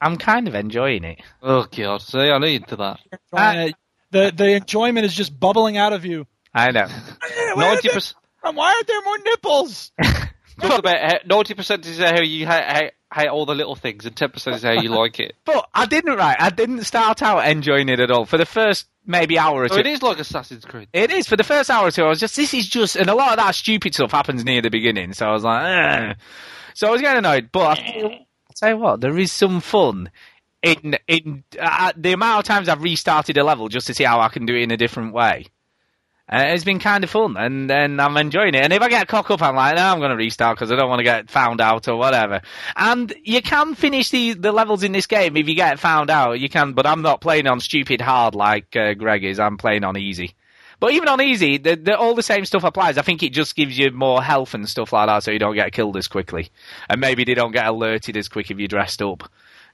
I'm 0.00 0.16
kind 0.16 0.48
of 0.48 0.54
enjoying 0.54 1.04
it. 1.04 1.20
Oh 1.42 1.66
god! 1.70 2.00
See, 2.00 2.18
I 2.18 2.38
need 2.38 2.66
to 2.68 2.76
that. 2.76 3.00
Trying 3.28 3.68
to- 3.68 3.74
the 4.10 4.32
the 4.34 4.48
enjoyment 4.52 5.04
is 5.04 5.12
just 5.12 5.38
bubbling 5.38 5.76
out 5.76 5.92
of 5.92 6.06
you. 6.06 6.26
I 6.54 6.70
know. 6.70 6.86
Ninety 7.56 7.90
percent. 7.90 8.16
Um, 8.42 8.56
why 8.56 8.72
aren't 8.72 8.86
there 8.86 9.02
more 9.02 9.18
nipples? 9.18 9.92
Talk 10.60 10.78
about 10.80 11.26
ninety 11.26 11.54
percent 11.54 11.86
is 11.86 11.98
how 11.98 12.20
you 12.20 12.46
hate, 12.46 12.92
hate, 13.14 13.28
all 13.28 13.46
the 13.46 13.54
little 13.54 13.76
things, 13.76 14.06
and 14.06 14.14
ten 14.16 14.30
percent 14.30 14.56
is 14.56 14.62
how 14.62 14.72
you 14.72 14.88
like 14.88 15.20
it. 15.20 15.34
But 15.44 15.68
I 15.74 15.86
didn't 15.86 16.16
right. 16.16 16.36
I 16.38 16.50
didn't 16.50 16.84
start 16.84 17.22
out 17.22 17.46
enjoying 17.48 17.88
it 17.88 18.00
at 18.00 18.10
all. 18.10 18.24
For 18.26 18.38
the 18.38 18.46
first 18.46 18.86
maybe 19.06 19.38
hour 19.38 19.62
or 19.62 19.68
two, 19.68 19.74
So 19.74 19.80
it 19.80 19.86
is 19.86 20.02
like 20.02 20.18
Assassin's 20.18 20.64
Creed. 20.64 20.88
It 20.92 21.10
is 21.10 21.26
for 21.26 21.36
the 21.36 21.44
first 21.44 21.70
hour 21.70 21.86
or 21.88 21.90
two. 21.90 22.04
I 22.04 22.08
was 22.08 22.20
just 22.20 22.36
this 22.36 22.52
is 22.54 22.68
just, 22.68 22.96
and 22.96 23.08
a 23.08 23.14
lot 23.14 23.30
of 23.30 23.36
that 23.38 23.54
stupid 23.54 23.94
stuff 23.94 24.12
happens 24.12 24.44
near 24.44 24.60
the 24.60 24.70
beginning. 24.70 25.12
So 25.14 25.26
I 25.26 25.32
was 25.32 25.44
like, 25.44 26.16
so 26.74 26.88
I 26.88 26.90
was 26.90 27.00
getting 27.00 27.18
annoyed. 27.18 27.50
But 27.52 27.78
I 27.78 28.02
I'll 28.02 28.54
tell 28.54 28.68
you 28.70 28.76
what, 28.76 29.00
there 29.00 29.18
is 29.18 29.32
some 29.32 29.60
fun 29.60 30.10
in 30.62 30.96
in 31.06 31.44
uh, 31.58 31.92
the 31.96 32.12
amount 32.12 32.40
of 32.40 32.44
times 32.44 32.68
I've 32.68 32.82
restarted 32.82 33.36
a 33.38 33.44
level 33.44 33.68
just 33.68 33.86
to 33.86 33.94
see 33.94 34.04
how 34.04 34.20
I 34.20 34.28
can 34.28 34.44
do 34.44 34.54
it 34.54 34.62
in 34.62 34.70
a 34.70 34.76
different 34.76 35.12
way. 35.14 35.46
Uh, 36.30 36.44
it's 36.48 36.64
been 36.64 36.78
kind 36.78 37.04
of 37.04 37.10
fun, 37.10 37.36
and 37.38 37.70
and 37.70 38.00
I'm 38.00 38.16
enjoying 38.18 38.54
it. 38.54 38.62
And 38.62 38.72
if 38.72 38.82
I 38.82 38.88
get 38.88 39.08
cock 39.08 39.30
up, 39.30 39.40
I'm 39.40 39.56
like, 39.56 39.76
no, 39.76 39.82
I'm 39.82 39.98
going 39.98 40.10
to 40.10 40.16
restart 40.16 40.56
because 40.56 40.70
I 40.70 40.76
don't 40.76 40.90
want 40.90 41.00
to 41.00 41.04
get 41.04 41.30
found 41.30 41.60
out 41.60 41.88
or 41.88 41.96
whatever. 41.96 42.42
And 42.76 43.12
you 43.24 43.40
can 43.40 43.74
finish 43.74 44.10
the 44.10 44.34
the 44.34 44.52
levels 44.52 44.82
in 44.82 44.92
this 44.92 45.06
game 45.06 45.36
if 45.38 45.48
you 45.48 45.54
get 45.54 45.78
found 45.78 46.10
out. 46.10 46.38
You 46.38 46.50
can, 46.50 46.74
but 46.74 46.86
I'm 46.86 47.00
not 47.00 47.22
playing 47.22 47.46
on 47.46 47.60
stupid 47.60 48.02
hard 48.02 48.34
like 48.34 48.76
uh, 48.76 48.92
Greg 48.92 49.24
is. 49.24 49.40
I'm 49.40 49.56
playing 49.56 49.84
on 49.84 49.96
easy. 49.96 50.34
But 50.80 50.92
even 50.92 51.08
on 51.08 51.20
easy, 51.20 51.58
the, 51.58 51.74
the, 51.74 51.98
all 51.98 52.14
the 52.14 52.22
same 52.22 52.44
stuff 52.44 52.62
applies. 52.62 52.98
I 52.98 53.02
think 53.02 53.22
it 53.22 53.32
just 53.32 53.56
gives 53.56 53.76
you 53.76 53.90
more 53.90 54.22
health 54.22 54.54
and 54.54 54.68
stuff 54.68 54.92
like 54.92 55.08
that, 55.08 55.24
so 55.24 55.32
you 55.32 55.38
don't 55.40 55.56
get 55.56 55.72
killed 55.72 55.96
as 55.96 56.06
quickly, 56.06 56.50
and 56.88 57.00
maybe 57.00 57.24
they 57.24 57.34
don't 57.34 57.50
get 57.50 57.66
alerted 57.66 58.16
as 58.16 58.28
quick 58.28 58.50
if 58.50 58.58
you're 58.58 58.68
dressed 58.68 59.02
up. 59.02 59.28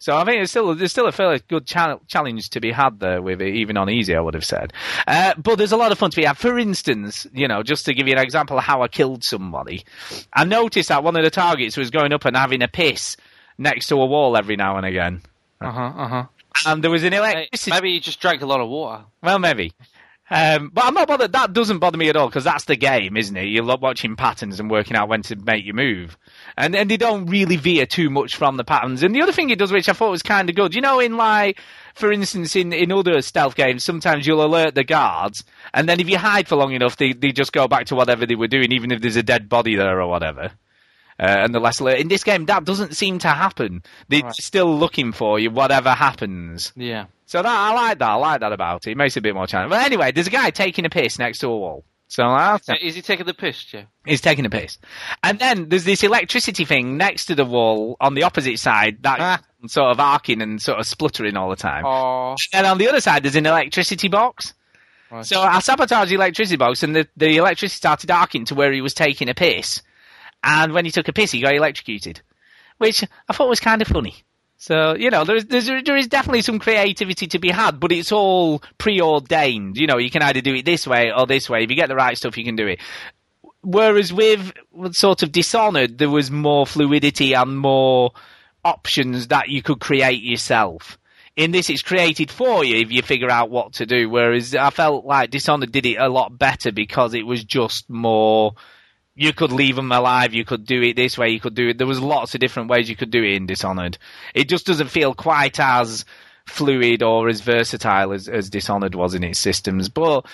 So 0.05 0.15
I 0.15 0.23
think 0.27 0.43
it's 0.43 0.51
still 0.51 0.75
there's 0.75 0.91
still 0.93 1.07
a 1.07 1.13
fairly 1.13 1.41
good 1.49 1.65
cha- 1.67 1.99
challenge 2.09 2.51
to 2.51 2.61
be 2.61 2.71
had 2.71 3.01
there 3.01 3.23
with 3.23 3.41
it, 3.41 3.55
even 3.55 3.79
on 3.79 3.89
easy. 3.89 4.15
I 4.15 4.21
would 4.21 4.35
have 4.35 4.45
said, 4.45 4.75
uh, 5.07 5.33
but 5.39 5.57
there's 5.57 5.73
a 5.73 5.79
lot 5.79 5.93
of 5.93 5.99
fun 5.99 6.11
to 6.11 6.17
be 6.17 6.25
had. 6.27 6.37
For 6.37 6.59
instance, 6.59 7.27
you 7.33 7.49
know, 7.49 7.63
just 7.63 7.87
to 7.87 7.95
give 7.95 8.07
you 8.07 8.13
an 8.13 8.21
example 8.23 8.59
of 8.59 8.65
how 8.65 8.83
I 8.83 8.89
killed 8.89 9.25
somebody, 9.25 9.83
I 10.31 10.45
noticed 10.45 10.91
that 10.91 11.03
one 11.03 11.17
of 11.17 11.25
the 11.25 11.31
targets 11.31 11.79
was 11.79 11.89
going 11.91 12.13
up 12.13 12.27
and 12.27 12.37
having 12.37 12.61
a 12.61 12.69
piss 12.69 13.17
next 13.57 13.87
to 13.87 13.95
a 13.97 14.05
wall 14.05 14.37
every 14.37 14.57
now 14.57 14.77
and 14.77 14.85
again, 14.85 15.23
Uh 15.63 15.71
huh. 15.73 15.93
Uh 15.97 16.09
huh. 16.09 16.25
and 16.67 16.85
there 16.85 16.91
was 16.91 17.03
an 17.03 17.15
electricity. 17.15 17.71
Maybe 17.71 17.93
you 17.93 18.01
just 18.01 18.21
drank 18.21 18.43
a 18.43 18.47
lot 18.47 18.61
of 18.61 18.69
water. 18.69 19.05
Well, 19.23 19.39
maybe. 19.39 19.73
Um, 20.35 20.71
but 20.75 20.85
I'm 20.85 20.95
not 20.95 21.07
bothered. 21.07 21.33
That 21.33 21.53
doesn't 21.53 21.79
bother 21.79 21.97
me 21.97 22.09
at 22.09 22.17
all 22.17 22.27
because 22.27 22.43
that's 22.43 22.65
the 22.65 22.75
game, 22.75 23.17
isn't 23.17 23.37
it? 23.37 23.45
You 23.45 23.63
love 23.63 23.81
watching 23.81 24.17
patterns 24.17 24.59
and 24.59 24.69
working 24.69 24.97
out 24.97 25.09
when 25.09 25.23
to 25.23 25.37
make 25.37 25.65
your 25.65 25.77
move, 25.77 26.19
and 26.57 26.75
and 26.75 26.91
they 26.91 26.97
don't 26.97 27.27
really 27.27 27.55
veer 27.55 27.87
too 27.87 28.11
much 28.11 28.35
from 28.35 28.57
the 28.57 28.65
patterns. 28.65 29.05
And 29.05 29.15
the 29.15 29.23
other 29.23 29.31
thing 29.31 29.51
it 29.51 29.61
does, 29.61 29.71
which 29.71 29.89
I 29.89 29.93
thought 29.93 30.11
was 30.11 30.25
kind 30.25 30.51
of 30.51 30.57
good, 30.57 30.75
you 30.75 30.81
know, 30.81 30.99
in 30.99 31.17
like, 31.17 31.61
for 31.95 32.11
instance, 32.11 32.57
in 32.57 32.73
in 32.73 32.91
other 32.91 33.23
stealth 33.23 33.55
games, 33.55 33.85
sometimes 33.85 34.27
you'll 34.27 34.45
alert 34.45 34.75
the 34.75 34.83
guards, 34.83 35.45
and 35.73 35.89
then 35.89 36.01
if 36.01 36.11
you 36.11 36.19
hide 36.19 36.49
for 36.49 36.57
long 36.57 36.73
enough, 36.73 36.97
they 36.97 37.13
they 37.13 37.31
just 37.31 37.53
go 37.53 37.69
back 37.69 37.87
to 37.87 37.95
whatever 37.95 38.27
they 38.27 38.35
were 38.35 38.49
doing, 38.49 38.73
even 38.73 38.91
if 38.91 39.01
there's 39.01 39.15
a 39.15 39.23
dead 39.23 39.49
body 39.49 39.77
there 39.77 40.01
or 40.01 40.09
whatever. 40.09 40.51
Uh, 41.17 41.27
and 41.27 41.55
the 41.55 41.61
less 41.61 41.79
alert. 41.79 42.01
In 42.01 42.09
this 42.09 42.25
game, 42.25 42.47
that 42.47 42.65
doesn't 42.65 42.97
seem 42.97 43.21
to 43.21 43.29
happen. 43.29 43.85
They're 44.09 44.33
still 44.33 44.77
looking 44.77 45.13
for 45.13 45.39
you, 45.39 45.49
whatever 45.49 45.91
happens. 45.91 46.73
Yeah. 46.75 47.05
So 47.27 47.43
that 47.43 47.47
I 47.47 47.73
like 47.75 47.99
that. 47.99 48.09
I 48.09 48.15
like 48.15 48.41
that 48.41 48.53
about 48.53 48.87
it. 48.87 48.93
It 48.93 48.97
makes 48.97 49.17
it 49.17 49.21
a 49.21 49.23
bit 49.23 49.35
more 49.35 49.47
challenging. 49.47 49.71
But 49.71 49.87
anyway, 49.87 50.13
there's 50.13 50.27
a 50.27 50.31
guy 50.31 50.51
taking 50.51 50.85
a 50.85 50.91
piss 50.91 51.19
next 51.19 51.39
to 51.39 51.49
a 51.49 51.57
wall. 51.57 51.85
So 52.09 52.25
uh, 52.25 52.59
that's 52.65 52.83
Is 52.83 52.95
he 52.95 53.03
taking 53.03 53.27
the 53.27 53.35
piss, 53.35 53.65
Joe? 53.65 53.85
He's 54.05 54.21
taking 54.21 54.45
a 54.45 54.51
piss. 54.51 54.79
And 55.23 55.39
then 55.39 55.69
there's 55.69 55.85
this 55.85 56.03
electricity 56.03 56.65
thing 56.65 56.97
next 56.97 57.27
to 57.27 57.35
the 57.35 57.45
wall 57.45 57.97
on 58.01 58.15
the 58.15 58.25
opposite 58.25 58.59
side 58.59 59.03
that 59.03 59.21
ah. 59.21 59.41
sort 59.67 59.91
of 59.91 59.99
arcing 59.99 60.43
and 60.43 60.61
sort 60.61 60.79
of 60.79 60.87
spluttering 60.87 61.37
all 61.37 61.51
the 61.51 61.57
time. 61.57 61.85
Oh. 61.87 62.37
And 62.53 62.67
on 62.67 62.79
the 62.79 62.89
other 62.89 63.01
side, 63.01 63.23
there's 63.23 63.37
an 63.37 63.47
electricity 63.47 64.09
box. 64.09 64.53
Right. 65.11 65.25
So 65.25 65.41
I 65.41 65.61
sabotaged 65.61 66.11
the 66.11 66.17
electricity 66.17 66.57
box, 66.57 66.83
and 66.83 66.95
the, 66.95 67.09
the 67.17 67.37
electricity 67.37 67.77
started 67.77 68.11
arcing 68.11 68.45
to 68.47 68.55
where 68.55 68.73
he 68.73 68.81
was 68.81 68.95
taking 68.95 69.29
a 69.29 69.35
piss. 69.35 69.83
And 70.43 70.73
when 70.73 70.85
he 70.85 70.91
took 70.91 71.09
a 71.09 71.13
piss, 71.13 71.31
he 71.31 71.41
got 71.41 71.55
electrocuted, 71.55 72.21
which 72.79 73.05
I 73.29 73.33
thought 73.33 73.49
was 73.49 73.61
kind 73.61 73.81
of 73.81 73.89
funny. 73.89 74.25
So 74.65 74.97
you 74.97 75.11
know, 75.11 75.25
there's, 75.25 75.45
there's 75.45 75.67
there 75.67 75.95
is 75.95 76.09
definitely 76.09 76.41
some 76.41 76.59
creativity 76.59 77.27
to 77.27 77.39
be 77.39 77.51
had, 77.51 77.79
but 77.79 77.93
it's 77.93 78.13
all 78.13 78.63
preordained. 78.79 79.77
You 79.77 79.87
know, 79.87 79.99
you 79.99 80.11
can 80.11 80.23
either 80.23 80.41
do 80.41 80.55
it 80.55 80.65
this 80.65 80.87
way 80.87 81.13
or 81.13 81.27
this 81.27 81.51
way. 81.51 81.65
If 81.65 81.71
you 81.71 81.77
get 81.77 81.91
the 81.91 81.95
right 81.95 82.17
stuff, 82.17 82.39
you 82.39 82.45
can 82.45 82.57
do 82.57 82.69
it. 82.69 82.81
Whereas 83.61 84.11
with, 84.11 84.55
with 84.73 84.95
sort 84.95 85.23
of 85.23 85.33
Dishonored, 85.33 85.99
there 85.99 86.09
was 86.09 86.31
more 86.31 86.67
fluidity 86.67 87.35
and 87.35 87.59
more 87.59 88.13
options 88.65 89.27
that 89.27 89.51
you 89.51 89.61
could 89.61 89.81
create 89.81 90.23
yourself. 90.23 90.97
In 91.37 91.51
this, 91.51 91.69
it's 91.69 91.83
created 91.83 92.31
for 92.31 92.65
you 92.65 92.77
if 92.77 92.91
you 92.91 93.03
figure 93.03 93.31
out 93.31 93.51
what 93.51 93.75
to 93.75 93.85
do. 93.85 94.09
Whereas 94.09 94.55
I 94.55 94.71
felt 94.71 95.05
like 95.05 95.29
Dishonored 95.29 95.73
did 95.73 95.85
it 95.85 95.97
a 95.97 96.09
lot 96.09 96.39
better 96.39 96.73
because 96.73 97.13
it 97.13 97.27
was 97.27 97.45
just 97.45 97.91
more. 97.91 98.55
You 99.17 99.33
could 99.33 99.53
leave 99.53 99.77
them 99.77 99.93
alive. 99.93 100.35
You 100.35 100.45
could 100.45 100.67
do 100.67 100.83
it 100.83 100.97
this 100.97 101.17
way. 101.17 101.31
You 101.31 101.41
could 101.41 101.55
do 101.55 101.69
it. 101.69 101.79
There 101.79 101.87
was 101.87 102.01
lots 102.01 102.35
of 102.35 102.41
different 102.41 102.69
ways 102.69 102.89
you 102.89 102.97
could 102.97 103.11
do 103.11 103.23
it 103.23 103.35
in 103.35 103.47
Dishonored. 103.47 103.97
It 104.35 104.49
just 104.49 104.67
doesn't 104.67 104.89
feel 104.89 105.15
quite 105.15 105.61
as 105.61 106.05
fluid 106.47 107.03
or 107.03 107.29
as 107.29 107.41
versatile 107.41 108.13
as, 108.13 108.29
as 108.29 108.51
Dishonored 108.51 108.95
was 108.95 109.15
in 109.15 109.23
its 109.23 109.39
systems. 109.39 109.89
But 109.89 110.27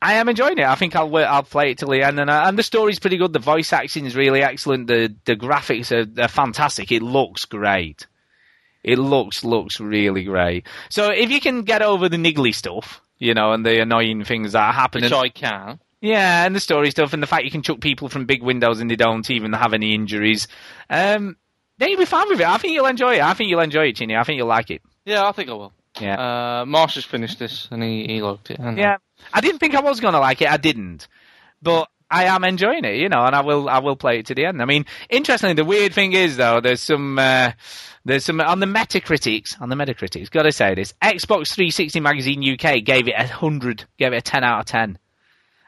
I 0.00 0.14
am 0.14 0.28
enjoying 0.28 0.58
it. 0.58 0.64
I 0.64 0.76
think 0.76 0.94
I'll 0.96 1.14
I'll 1.16 1.42
play 1.42 1.72
it 1.72 1.78
till 1.78 1.90
the 1.90 2.02
end, 2.02 2.18
and, 2.20 2.30
uh, 2.30 2.44
and 2.46 2.58
the 2.58 2.62
story's 2.62 2.98
pretty 2.98 3.18
good. 3.18 3.32
The 3.32 3.38
voice 3.38 3.72
acting 3.72 4.06
is 4.06 4.16
really 4.16 4.42
excellent. 4.42 4.86
The 4.86 5.14
the 5.24 5.36
graphics 5.36 5.90
are, 5.92 6.22
are 6.22 6.28
fantastic. 6.28 6.90
It 6.90 7.02
looks 7.02 7.44
great. 7.44 8.06
It 8.82 8.98
looks 8.98 9.44
looks 9.44 9.78
really 9.78 10.24
great. 10.24 10.66
So 10.88 11.10
if 11.10 11.30
you 11.30 11.40
can 11.40 11.62
get 11.62 11.82
over 11.82 12.08
the 12.08 12.16
niggly 12.16 12.54
stuff, 12.54 13.02
you 13.18 13.34
know, 13.34 13.52
and 13.52 13.66
the 13.66 13.82
annoying 13.82 14.24
things 14.24 14.52
that 14.52 14.74
happen, 14.74 15.02
Which 15.02 15.12
and- 15.12 15.20
I 15.20 15.28
can. 15.28 15.80
Yeah, 16.00 16.44
and 16.44 16.54
the 16.54 16.60
story 16.60 16.90
stuff, 16.90 17.12
and 17.12 17.22
the 17.22 17.26
fact 17.26 17.44
you 17.44 17.50
can 17.50 17.62
chuck 17.62 17.80
people 17.80 18.08
from 18.08 18.26
big 18.26 18.42
windows 18.42 18.80
and 18.80 18.90
they 18.90 18.96
don't 18.96 19.28
even 19.30 19.52
have 19.52 19.72
any 19.74 19.94
injuries, 19.94 20.48
um, 20.88 21.36
then 21.78 21.90
you'll 21.90 21.98
be 21.98 22.04
fine 22.04 22.28
with 22.28 22.40
it. 22.40 22.46
I 22.46 22.58
think 22.58 22.74
you'll 22.74 22.86
enjoy 22.86 23.16
it. 23.16 23.22
I 23.22 23.34
think 23.34 23.50
you'll 23.50 23.60
enjoy 23.60 23.86
it, 23.88 23.96
Chinny. 23.96 24.16
I 24.16 24.24
think 24.24 24.38
you'll 24.38 24.48
like 24.48 24.70
it. 24.70 24.82
Yeah, 25.04 25.26
I 25.26 25.32
think 25.32 25.48
I 25.50 25.54
will. 25.54 25.72
Yeah. 26.00 26.60
Uh, 26.60 26.66
Marsh 26.66 26.94
has 26.94 27.04
finished 27.04 27.38
this 27.38 27.68
and 27.70 27.82
he, 27.82 28.06
he 28.06 28.22
liked 28.22 28.50
it. 28.50 28.58
and, 28.58 28.78
Yeah, 28.78 28.98
I 29.32 29.40
didn't 29.40 29.58
think 29.58 29.74
I 29.74 29.80
was 29.80 30.00
going 30.00 30.14
to 30.14 30.20
like 30.20 30.40
it. 30.40 30.50
I 30.50 30.56
didn't, 30.56 31.08
but 31.60 31.88
I 32.10 32.24
am 32.24 32.44
enjoying 32.44 32.84
it, 32.84 32.96
you 32.96 33.08
know, 33.08 33.24
and 33.24 33.34
I 33.34 33.42
will 33.42 33.68
I 33.68 33.78
will 33.78 33.96
play 33.96 34.18
it 34.18 34.26
to 34.26 34.34
the 34.34 34.44
end. 34.44 34.60
I 34.60 34.64
mean, 34.64 34.84
interestingly, 35.08 35.54
the 35.54 35.64
weird 35.64 35.94
thing 35.94 36.12
is 36.12 36.36
though, 36.36 36.60
there's 36.60 36.80
some 36.80 37.18
uh, 37.18 37.52
there's 38.04 38.24
some 38.24 38.40
on 38.40 38.58
the 38.58 38.66
Metacritics 38.66 39.60
on 39.60 39.68
the 39.68 39.76
Metacritics. 39.76 40.30
Got 40.30 40.42
to 40.42 40.52
say 40.52 40.74
this: 40.74 40.92
Xbox 41.02 41.54
360 41.54 42.00
Magazine 42.00 42.42
UK 42.42 42.84
gave 42.84 43.06
it 43.06 43.14
a 43.16 43.26
hundred, 43.26 43.84
gave 43.96 44.12
it 44.12 44.16
a 44.16 44.22
ten 44.22 44.42
out 44.42 44.60
of 44.60 44.66
ten, 44.66 44.98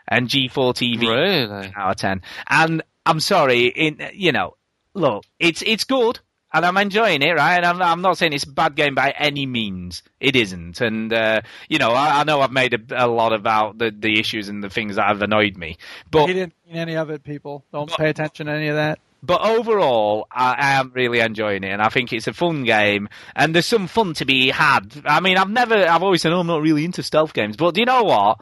and 0.08 0.28
G4 0.28 0.74
TV 0.74 1.00
really 1.02 1.72
out 1.76 1.90
of 1.90 1.96
ten. 1.96 2.22
And 2.48 2.82
I'm 3.06 3.20
sorry, 3.20 3.66
in 3.66 4.00
you 4.14 4.32
know, 4.32 4.56
look, 4.94 5.24
it's 5.38 5.62
it's 5.62 5.84
good. 5.84 6.20
And 6.54 6.66
I'm 6.66 6.76
enjoying 6.76 7.22
it, 7.22 7.30
right? 7.30 7.56
And 7.56 7.64
I'm, 7.64 7.80
I'm 7.80 8.02
not 8.02 8.18
saying 8.18 8.34
it's 8.34 8.44
a 8.44 8.50
bad 8.50 8.74
game 8.74 8.94
by 8.94 9.14
any 9.16 9.46
means. 9.46 10.02
It 10.20 10.36
isn't. 10.36 10.82
And, 10.82 11.10
uh, 11.10 11.40
you 11.70 11.78
know, 11.78 11.92
I, 11.92 12.20
I 12.20 12.24
know 12.24 12.42
I've 12.42 12.52
made 12.52 12.74
a, 12.74 13.06
a 13.06 13.08
lot 13.08 13.32
about 13.32 13.78
the, 13.78 13.90
the 13.90 14.20
issues 14.20 14.50
and 14.50 14.62
the 14.62 14.68
things 14.68 14.96
that 14.96 15.06
have 15.06 15.22
annoyed 15.22 15.56
me. 15.56 15.78
But 16.10 16.26
he 16.26 16.34
didn't 16.34 16.52
mean 16.66 16.76
any 16.76 16.94
of 16.94 17.08
it, 17.08 17.24
people. 17.24 17.64
Don't 17.72 17.90
pay 17.90 18.10
attention 18.10 18.48
to 18.48 18.52
any 18.52 18.68
of 18.68 18.76
that. 18.76 18.98
but 19.22 19.40
overall, 19.40 20.26
I, 20.30 20.52
I 20.52 20.70
am 20.72 20.92
really 20.94 21.20
enjoying 21.20 21.64
it, 21.64 21.70
and 21.70 21.80
I 21.80 21.88
think 21.88 22.12
it's 22.12 22.26
a 22.26 22.34
fun 22.34 22.64
game, 22.64 23.08
and 23.34 23.54
there's 23.54 23.64
some 23.64 23.86
fun 23.86 24.12
to 24.14 24.26
be 24.26 24.50
had. 24.50 25.00
I 25.06 25.20
mean, 25.20 25.38
I've 25.38 25.48
never, 25.48 25.74
I've 25.74 26.02
always 26.02 26.20
said, 26.20 26.32
oh, 26.34 26.40
I'm 26.40 26.46
not 26.46 26.60
really 26.60 26.84
into 26.84 27.02
stealth 27.02 27.32
games, 27.32 27.56
but 27.56 27.72
do 27.74 27.80
you 27.80 27.86
know 27.86 28.02
what? 28.02 28.40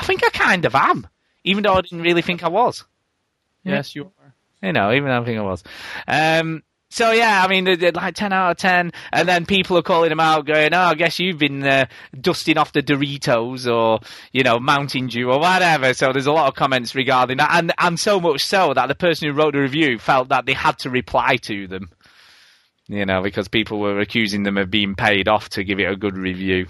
I 0.00 0.04
think 0.04 0.24
I 0.24 0.30
kind 0.30 0.64
of 0.64 0.74
am, 0.74 1.06
even 1.44 1.62
though 1.62 1.74
I 1.74 1.82
didn't 1.82 2.00
really 2.00 2.22
think 2.22 2.42
I 2.42 2.48
was. 2.48 2.84
Yes, 3.64 3.94
you 3.94 4.04
are. 4.04 4.34
You 4.62 4.72
know, 4.72 4.92
even 4.92 5.08
though 5.08 5.20
I 5.20 5.24
think 5.24 5.38
I 5.38 5.42
was. 5.42 5.62
Um, 6.08 6.62
so 6.88 7.12
yeah, 7.12 7.44
I 7.44 7.48
mean, 7.48 7.64
they're, 7.64 7.76
they're 7.76 7.92
like 7.92 8.14
ten 8.14 8.32
out 8.32 8.52
of 8.52 8.56
ten, 8.56 8.92
and 9.12 9.28
then 9.28 9.44
people 9.44 9.76
are 9.76 9.82
calling 9.82 10.08
them 10.08 10.18
out, 10.18 10.46
going, 10.46 10.72
"Oh, 10.72 10.80
I 10.80 10.94
guess 10.94 11.18
you've 11.18 11.38
been 11.38 11.62
uh, 11.62 11.84
dusting 12.18 12.56
off 12.56 12.72
the 12.72 12.82
Doritos, 12.82 13.70
or 13.70 14.00
you 14.32 14.42
know, 14.42 14.58
Mountain 14.58 15.08
Dew, 15.08 15.30
or 15.30 15.38
whatever." 15.38 15.92
So 15.92 16.12
there's 16.12 16.26
a 16.26 16.32
lot 16.32 16.48
of 16.48 16.54
comments 16.54 16.94
regarding 16.94 17.36
that, 17.36 17.50
and 17.52 17.72
and 17.78 18.00
so 18.00 18.20
much 18.20 18.42
so 18.42 18.72
that 18.74 18.86
the 18.86 18.94
person 18.94 19.28
who 19.28 19.34
wrote 19.34 19.52
the 19.52 19.60
review 19.60 19.98
felt 19.98 20.30
that 20.30 20.46
they 20.46 20.54
had 20.54 20.78
to 20.78 20.90
reply 20.90 21.36
to 21.42 21.68
them, 21.68 21.90
you 22.88 23.04
know, 23.04 23.22
because 23.22 23.48
people 23.48 23.78
were 23.78 24.00
accusing 24.00 24.44
them 24.44 24.56
of 24.56 24.70
being 24.70 24.94
paid 24.94 25.28
off 25.28 25.50
to 25.50 25.62
give 25.62 25.78
it 25.78 25.90
a 25.90 25.96
good 25.96 26.16
review. 26.16 26.66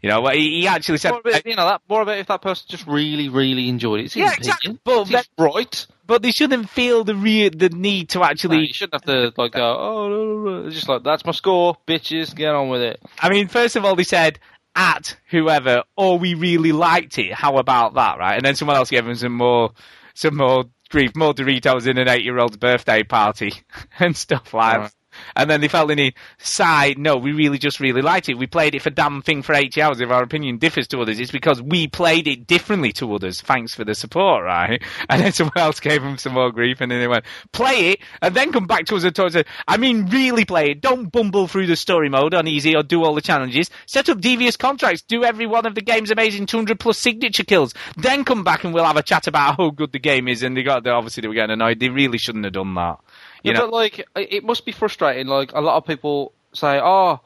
You 0.00 0.08
know, 0.10 0.26
he, 0.28 0.60
he 0.60 0.66
actually 0.68 0.98
said, 0.98 1.10
More 1.10 1.20
about, 1.20 1.34
uh, 1.34 1.40
you 1.44 1.56
know, 1.56 1.66
that, 1.66 1.80
more 1.88 2.02
about 2.02 2.18
if 2.18 2.28
that 2.28 2.40
person 2.40 2.66
just 2.68 2.86
really, 2.86 3.28
really 3.28 3.68
enjoyed 3.68 4.00
it. 4.00 4.04
It's 4.06 4.16
Yeah, 4.16 4.32
exactly. 4.32 4.78
But 4.84 5.10
It's 5.10 5.28
right. 5.36 5.86
but 6.06 6.22
they 6.22 6.30
shouldn't 6.30 6.70
feel 6.70 7.02
the 7.02 7.16
re- 7.16 7.48
the 7.48 7.68
need 7.70 8.10
to 8.10 8.22
actually. 8.22 8.56
No, 8.58 8.62
you 8.62 8.72
shouldn't 8.72 8.94
have 8.94 9.02
to 9.04 9.32
like 9.40 9.52
go. 9.52 9.76
Oh, 9.76 10.08
no, 10.08 10.62
no, 10.62 10.70
just 10.70 10.88
like 10.88 11.02
that's 11.02 11.24
my 11.24 11.32
score, 11.32 11.76
bitches. 11.86 12.34
Get 12.34 12.54
on 12.54 12.68
with 12.68 12.82
it. 12.82 13.02
I 13.18 13.28
mean, 13.28 13.48
first 13.48 13.74
of 13.74 13.84
all, 13.84 13.96
they 13.96 14.04
said 14.04 14.38
at 14.76 15.16
whoever, 15.30 15.82
or 15.96 16.18
we 16.18 16.34
really 16.34 16.70
liked 16.70 17.18
it. 17.18 17.32
How 17.32 17.56
about 17.58 17.94
that, 17.94 18.18
right? 18.18 18.36
And 18.36 18.44
then 18.44 18.54
someone 18.54 18.76
else 18.76 18.90
gave 18.90 19.04
them 19.04 19.16
some 19.16 19.32
more, 19.32 19.72
some 20.14 20.36
more 20.36 20.66
grief, 20.90 21.16
more 21.16 21.34
Doritos 21.34 21.88
in 21.88 21.98
an 21.98 22.08
eight-year-old's 22.08 22.56
birthday 22.56 23.02
party 23.02 23.52
and 23.98 24.16
stuff 24.16 24.54
like. 24.54 24.78
Right. 24.78 24.92
And 25.36 25.48
then 25.50 25.60
they 25.60 25.68
felt 25.68 25.88
need, 25.90 26.14
sigh, 26.38 26.94
no, 26.96 27.16
we 27.16 27.32
really 27.32 27.58
just 27.58 27.80
really 27.80 28.02
liked 28.02 28.28
it. 28.28 28.38
We 28.38 28.46
played 28.46 28.74
it 28.74 28.82
for 28.82 28.90
damn 28.90 29.22
thing 29.22 29.42
for 29.42 29.54
80 29.54 29.82
hours. 29.82 30.00
If 30.00 30.10
our 30.10 30.22
opinion 30.22 30.58
differs 30.58 30.88
to 30.88 31.00
others, 31.00 31.20
it's 31.20 31.30
because 31.30 31.60
we 31.62 31.88
played 31.88 32.26
it 32.26 32.46
differently 32.46 32.92
to 32.94 33.14
others. 33.14 33.40
Thanks 33.40 33.74
for 33.74 33.84
the 33.84 33.94
support, 33.94 34.44
right? 34.44 34.82
And 35.10 35.22
then 35.22 35.32
someone 35.32 35.56
else 35.56 35.80
gave 35.80 36.02
them 36.02 36.18
some 36.18 36.34
more 36.34 36.52
grief 36.52 36.80
and 36.80 36.90
then 36.90 37.00
they 37.00 37.08
went, 37.08 37.24
play 37.52 37.92
it 37.92 38.00
and 38.20 38.34
then 38.34 38.52
come 38.52 38.66
back 38.66 38.84
to 38.86 38.96
us 38.96 39.04
and 39.04 39.14
talk 39.14 39.32
to 39.32 39.44
I 39.66 39.76
mean, 39.76 40.06
really 40.06 40.44
play 40.44 40.70
it. 40.70 40.80
Don't 40.80 41.10
bumble 41.10 41.46
through 41.46 41.66
the 41.66 41.76
story 41.76 42.08
mode 42.08 42.34
on 42.34 42.46
easy 42.46 42.76
or 42.76 42.82
do 42.82 43.04
all 43.04 43.14
the 43.14 43.20
challenges. 43.20 43.70
Set 43.86 44.08
up 44.08 44.20
devious 44.20 44.56
contracts. 44.56 45.02
Do 45.02 45.24
every 45.24 45.46
one 45.46 45.66
of 45.66 45.74
the 45.74 45.80
game's 45.80 46.10
amazing 46.10 46.46
200 46.46 46.78
plus 46.78 46.98
signature 46.98 47.44
kills. 47.44 47.74
Then 47.96 48.24
come 48.24 48.44
back 48.44 48.64
and 48.64 48.74
we'll 48.74 48.84
have 48.84 48.96
a 48.96 49.02
chat 49.02 49.26
about 49.26 49.56
how 49.56 49.70
good 49.70 49.92
the 49.92 49.98
game 49.98 50.28
is. 50.28 50.42
And 50.42 50.56
they 50.56 50.62
got, 50.62 50.86
obviously 50.86 51.22
they 51.22 51.28
were 51.28 51.34
getting 51.34 51.54
annoyed. 51.54 51.80
They 51.80 51.88
really 51.88 52.18
shouldn't 52.18 52.44
have 52.44 52.54
done 52.54 52.74
that. 52.74 52.98
You 53.42 53.52
Yeah, 53.52 53.58
know? 53.58 53.66
but 53.66 53.72
like, 53.72 53.98
it 53.98 54.08
it 54.16 54.44
must 54.44 54.64
be 54.64 54.72
frustrating. 54.72 55.26
Like, 55.26 55.52
a 55.52 55.60
lot 55.60 55.76
of 55.76 55.86
people 55.86 56.32
say, 56.52 56.80
"Oh, 56.82 57.20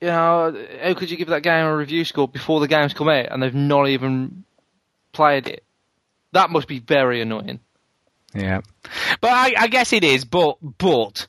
you 0.00 0.08
know, 0.08 0.66
how 0.82 0.94
could 0.94 1.10
you 1.10 1.16
give 1.16 1.28
that 1.28 1.42
game 1.42 1.66
a 1.66 1.76
review 1.76 2.04
score 2.04 2.28
before 2.28 2.60
the 2.60 2.68
game's 2.68 2.94
come 2.94 3.08
out 3.08 3.26
and 3.30 3.42
they've 3.42 3.54
not 3.54 3.88
even 3.88 4.44
played 5.12 5.46
it?" 5.48 5.64
That 6.32 6.50
must 6.50 6.68
be 6.68 6.78
very 6.78 7.20
annoying. 7.20 7.60
Yeah, 8.34 8.60
but 9.20 9.30
I, 9.30 9.54
I 9.58 9.66
guess 9.68 9.92
it 9.92 10.04
is. 10.04 10.24
But 10.24 10.58
but 10.78 11.26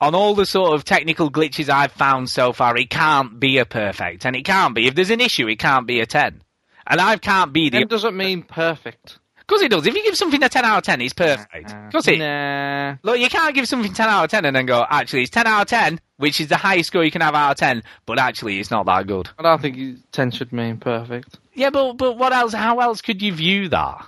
on 0.00 0.14
all 0.14 0.34
the 0.34 0.44
sort 0.46 0.74
of 0.74 0.84
technical 0.84 1.30
glitches 1.30 1.68
I've 1.70 1.92
found 1.92 2.28
so 2.28 2.52
far, 2.52 2.76
it 2.76 2.90
can't 2.90 3.40
be 3.40 3.58
a 3.58 3.64
perfect, 3.64 4.26
and 4.26 4.36
it 4.36 4.42
can't 4.44 4.74
be. 4.74 4.86
If 4.86 4.94
there's 4.94 5.10
an 5.10 5.20
issue, 5.22 5.48
it 5.48 5.58
can't 5.58 5.86
be 5.86 6.00
a 6.00 6.06
ten. 6.06 6.42
And 6.86 7.00
I 7.00 7.16
can't 7.16 7.52
be 7.52 7.70
the. 7.70 7.78
It 7.78 7.88
doesn't 7.88 8.16
mean 8.16 8.42
perfect. 8.42 9.18
Of 9.48 9.50
course 9.50 9.62
it 9.62 9.70
does. 9.70 9.86
If 9.86 9.94
you 9.94 10.04
give 10.04 10.14
something 10.14 10.42
a 10.42 10.48
ten 10.50 10.66
out 10.66 10.76
of 10.76 10.84
ten, 10.84 11.00
it's 11.00 11.14
uh, 11.18 11.38
perfect. 11.38 11.72
Uh, 11.72 11.76
of 11.86 11.92
course 11.92 12.06
it. 12.08 12.18
Nah. 12.18 12.96
Look, 13.02 13.18
you 13.18 13.30
can't 13.30 13.54
give 13.54 13.66
something 13.66 13.94
ten 13.94 14.06
out 14.06 14.24
of 14.24 14.30
ten 14.30 14.44
and 14.44 14.54
then 14.54 14.66
go, 14.66 14.84
actually, 14.86 15.22
it's 15.22 15.30
ten 15.30 15.46
out 15.46 15.62
of 15.62 15.68
ten, 15.68 15.98
which 16.18 16.38
is 16.38 16.48
the 16.48 16.58
highest 16.58 16.88
score 16.88 17.02
you 17.02 17.10
can 17.10 17.22
have 17.22 17.34
out 17.34 17.52
of 17.52 17.56
ten. 17.56 17.82
But 18.04 18.18
actually, 18.18 18.60
it's 18.60 18.70
not 18.70 18.84
that 18.84 19.06
good. 19.06 19.30
I 19.38 19.42
don't 19.42 19.62
think 19.62 20.00
ten 20.12 20.32
should 20.32 20.52
mean 20.52 20.76
perfect. 20.76 21.38
Yeah, 21.54 21.70
but 21.70 21.94
but 21.94 22.18
what 22.18 22.34
else? 22.34 22.52
How 22.52 22.80
else 22.80 23.00
could 23.00 23.22
you 23.22 23.32
view 23.32 23.70
that? 23.70 24.04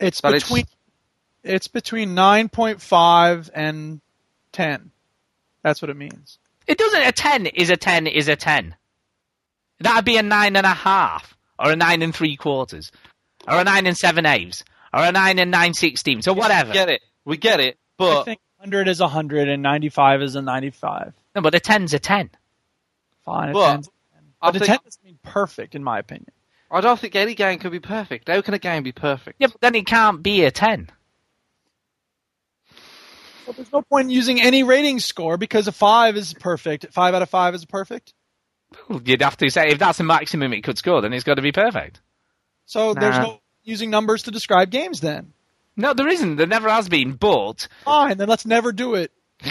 It's 0.00 0.22
But 0.22 0.28
it's- 0.36 0.44
between 0.44 0.64
it's 1.44 1.68
between 1.68 2.14
nine 2.14 2.48
point 2.48 2.80
five 2.80 3.50
and 3.52 4.00
ten. 4.52 4.90
That's 5.62 5.82
what 5.82 5.90
it 5.90 5.98
means. 5.98 6.38
It 6.66 6.78
doesn't. 6.78 7.02
A 7.02 7.12
ten 7.12 7.44
is 7.44 7.68
a 7.68 7.76
ten 7.76 8.06
is 8.06 8.28
a 8.28 8.36
ten. 8.36 8.74
That'd 9.80 10.06
be 10.06 10.16
a 10.16 10.22
nine 10.22 10.56
and 10.56 10.64
a 10.64 10.70
half, 10.70 11.36
or 11.58 11.72
a 11.72 11.76
nine 11.76 12.00
and 12.00 12.14
three 12.14 12.36
quarters, 12.36 12.90
or 13.46 13.60
a 13.60 13.64
nine 13.64 13.86
and 13.86 13.96
seven 13.96 14.26
eighths, 14.26 14.64
or 14.92 15.02
a 15.04 15.12
nine 15.12 15.38
and 15.38 15.50
nine 15.50 15.74
sixteenths, 15.74 16.26
or 16.28 16.34
whatever. 16.34 16.68
We 16.70 16.74
get 16.74 16.88
it. 16.88 17.02
We 17.24 17.36
get 17.36 17.60
it. 17.60 17.78
But 17.96 18.20
I 18.20 18.24
think 18.24 18.40
hundred 18.60 18.88
is 18.88 19.00
hundred 19.00 19.48
and 19.48 19.62
ninety 19.62 19.88
five 19.88 20.22
is 20.22 20.34
a 20.36 20.42
ninety 20.42 20.70
five. 20.70 21.12
No, 21.34 21.42
but 21.42 21.54
a 21.54 21.60
ten's 21.60 21.94
a 21.94 21.98
ten. 21.98 22.30
Fine, 23.24 23.50
a 23.50 23.52
But 23.52 23.76
10's 23.78 23.88
a 23.88 23.90
10. 23.90 24.22
I 24.40 24.46
But 24.50 24.56
a 24.56 24.58
think- 24.60 24.66
ten 24.68 24.78
doesn't 24.84 25.04
mean 25.04 25.18
perfect 25.22 25.74
in 25.74 25.82
my 25.84 25.98
opinion. 25.98 26.30
I 26.70 26.80
don't 26.80 26.98
think 26.98 27.14
any 27.14 27.34
game 27.34 27.58
can 27.60 27.70
be 27.70 27.78
perfect. 27.80 28.28
How 28.28 28.40
can 28.42 28.54
a 28.54 28.58
game 28.58 28.82
be 28.82 28.92
perfect? 28.92 29.36
Yeah, 29.38 29.48
but 29.48 29.60
then 29.60 29.74
it 29.76 29.86
can't 29.86 30.22
be 30.22 30.44
a 30.44 30.50
ten. 30.50 30.90
Well, 33.46 33.54
there's 33.54 33.72
no 33.72 33.82
point 33.82 34.06
in 34.06 34.10
using 34.10 34.40
any 34.40 34.64
rating 34.64 34.98
score 34.98 35.36
because 35.36 35.68
a 35.68 35.72
five 35.72 36.16
is 36.16 36.34
perfect. 36.34 36.86
Five 36.92 37.14
out 37.14 37.22
of 37.22 37.30
five 37.30 37.54
is 37.54 37.64
perfect. 37.64 38.12
You'd 39.04 39.22
have 39.22 39.36
to 39.36 39.48
say 39.50 39.68
if 39.68 39.78
that's 39.78 39.98
the 39.98 40.04
maximum 40.04 40.52
it 40.52 40.64
could 40.64 40.76
score, 40.78 41.00
then 41.00 41.12
it's 41.12 41.22
got 41.22 41.34
to 41.34 41.42
be 41.42 41.52
perfect. 41.52 42.00
So 42.66 42.94
there's 42.94 43.18
no 43.18 43.40
using 43.62 43.90
numbers 43.90 44.24
to 44.24 44.30
describe 44.30 44.70
games 44.70 45.00
then. 45.00 45.32
No, 45.76 45.94
there 45.94 46.08
isn't. 46.08 46.36
There 46.36 46.46
never 46.46 46.68
has 46.68 46.88
been. 46.88 47.12
But 47.12 47.68
Fine, 47.84 48.18
then 48.18 48.28
let's 48.28 48.46
never 48.46 48.72
do 48.72 48.94
it. 48.94 49.12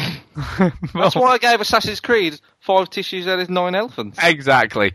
That's 0.93 1.16
why 1.16 1.34
I 1.34 1.38
gave 1.38 1.61
Assassin's 1.61 1.99
Creed 1.99 2.39
five 2.59 2.89
tissues 2.89 3.28
out 3.28 3.39
of 3.39 3.49
nine 3.49 3.76
elephants. 3.76 4.18
exactly. 4.22 4.93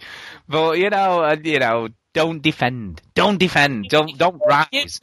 But 0.49 0.79
you 0.79 0.91
know, 0.91 1.21
uh, 1.23 1.37
you 1.43 1.61
know, 1.61 1.89
don't 2.13 2.43
defend. 2.43 3.01
Don't 3.15 3.39
defend. 3.39 3.87
Don't 3.89 4.19
don't 4.19 4.43
rise. 4.47 5.01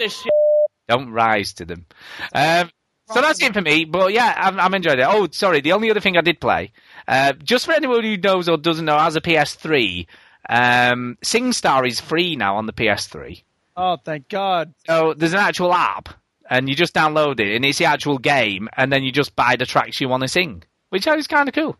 Don't 0.88 1.12
rise 1.12 1.54
to 1.54 1.66
them. 1.66 1.86
Um, 2.34 2.70
so 3.10 3.22
that's 3.22 3.42
it 3.42 3.54
for 3.54 3.62
me. 3.62 3.86
But 3.86 4.14
yeah, 4.14 4.34
I'm, 4.36 4.60
I'm 4.60 4.74
enjoying 4.74 5.00
it. 5.00 5.06
Oh, 5.08 5.28
sorry. 5.32 5.62
The 5.62 5.72
only 5.72 5.90
other 5.90 6.02
thing 6.02 6.18
I 6.18 6.22
did 6.22 6.42
play, 6.42 6.74
uh, 7.08 7.34
just 7.34 7.66
for 7.66 7.72
anyone 7.72 8.04
who 8.04 8.18
knows 8.18 8.50
or 8.50 8.58
doesn't 8.58 8.86
know, 8.86 8.98
as 8.98 9.16
a 9.16 9.22
PS3, 9.22 10.08
um, 10.50 11.18
SingStar 11.24 11.88
is 11.88 12.00
free 12.00 12.36
now 12.36 12.58
on 12.58 12.66
the 12.66 12.74
PS3. 12.74 13.44
Oh, 13.76 13.98
thank 14.04 14.30
God. 14.30 14.74
So 14.86 15.14
there's 15.14 15.34
an 15.34 15.40
actual 15.40 15.74
app, 15.74 16.10
and 16.50 16.68
you 16.68 16.76
just 16.76 16.94
download 16.94 17.40
it, 17.40 17.56
and 17.56 17.64
it's 17.64 17.78
the 17.78 17.86
actual 17.86 18.18
game, 18.18 18.70
and 18.76 18.92
then 18.92 19.04
you 19.04 19.12
just 19.12 19.36
buy 19.36 19.56
the 19.56 19.66
tracks 19.66 20.02
you 20.02 20.10
want 20.10 20.22
to 20.24 20.28
sing, 20.28 20.64
which 20.90 21.06
is 21.08 21.28
kind 21.28 21.48
of 21.48 21.56
cool. 21.56 21.78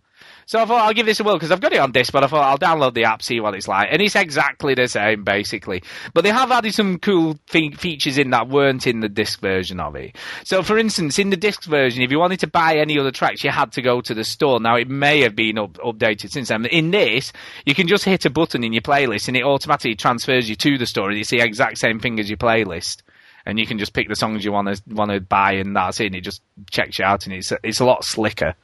So 0.48 0.62
I 0.62 0.66
thought 0.66 0.80
I'll 0.80 0.94
give 0.94 1.06
this 1.06 1.20
a 1.20 1.26
whirl 1.26 1.36
because 1.36 1.52
I've 1.52 1.60
got 1.60 1.74
it 1.74 1.80
on 1.80 1.92
disc, 1.92 2.14
but 2.14 2.24
I 2.24 2.28
thought 2.28 2.46
I'll 2.46 2.58
download 2.58 2.94
the 2.94 3.04
app, 3.04 3.22
see 3.22 3.42
what 3.42 3.54
it's 3.54 3.68
like, 3.68 3.90
and 3.92 4.02
it's 4.02 4.16
exactly 4.16 4.76
the 4.76 4.88
same 4.88 5.26
basically. 5.26 5.84
But 6.14 6.24
they 6.24 6.30
have 6.30 6.52
added 6.52 6.74
some 6.74 7.00
cool 7.00 7.38
fe- 7.48 7.72
features 7.72 8.18
in 8.18 8.30
that 8.30 8.48
weren't 8.48 8.88
in 8.88 9.02
the 9.02 9.10
disc 9.10 9.42
version 9.42 9.82
of 9.82 9.98
it. 9.98 10.16
So, 10.46 10.64
for 10.64 10.78
instance, 10.78 11.20
in 11.20 11.32
the 11.32 11.36
disc 11.36 11.66
version, 11.66 12.02
if 12.02 12.12
you 12.12 12.20
wanted 12.20 12.40
to 12.40 12.48
buy 12.48 12.78
any 12.78 12.98
other 12.98 13.12
tracks, 13.12 13.44
you 13.44 13.50
had 13.50 13.74
to 13.74 13.82
go 13.82 14.00
to 14.00 14.14
the 14.14 14.24
store. 14.24 14.62
Now 14.62 14.78
it 14.78 14.88
may 14.88 15.20
have 15.20 15.36
been 15.36 15.58
up- 15.58 15.74
updated 15.74 16.32
since 16.32 16.48
then. 16.48 16.66
In 16.68 16.92
this, 16.92 17.34
you 17.66 17.76
can 17.76 17.90
just 17.90 18.06
hit 18.06 18.24
a 18.24 18.30
button 18.30 18.64
in 18.64 18.72
your 18.72 18.82
playlist, 18.82 19.28
and 19.28 19.36
it 19.36 19.44
automatically 19.44 19.96
transfers 19.96 20.50
you 20.50 20.56
to 20.56 20.78
the 20.78 20.86
store, 20.86 21.10
and 21.10 21.20
it's 21.20 21.30
the 21.30 21.42
exact 21.42 21.78
same 21.78 22.00
thing 22.00 22.22
as 22.22 22.30
your 22.30 22.38
playlist 22.38 23.02
and 23.46 23.58
you 23.58 23.66
can 23.66 23.80
just 23.80 23.94
pick 23.94 24.10
the 24.10 24.16
songs 24.16 24.44
you 24.44 24.52
want 24.52 24.68
to 24.68 24.82
want 24.94 25.10
to 25.10 25.22
buy, 25.22 25.54
and 25.54 25.74
that's 25.74 26.02
it. 26.02 26.08
And 26.08 26.16
it 26.16 26.22
just 26.22 26.42
checks 26.70 27.00
you 27.00 27.06
out, 27.06 27.26
and 27.26 27.34
it's 27.34 27.54
it's 27.64 27.80
a 27.80 27.86
lot 27.86 28.04
slicker. 28.04 28.56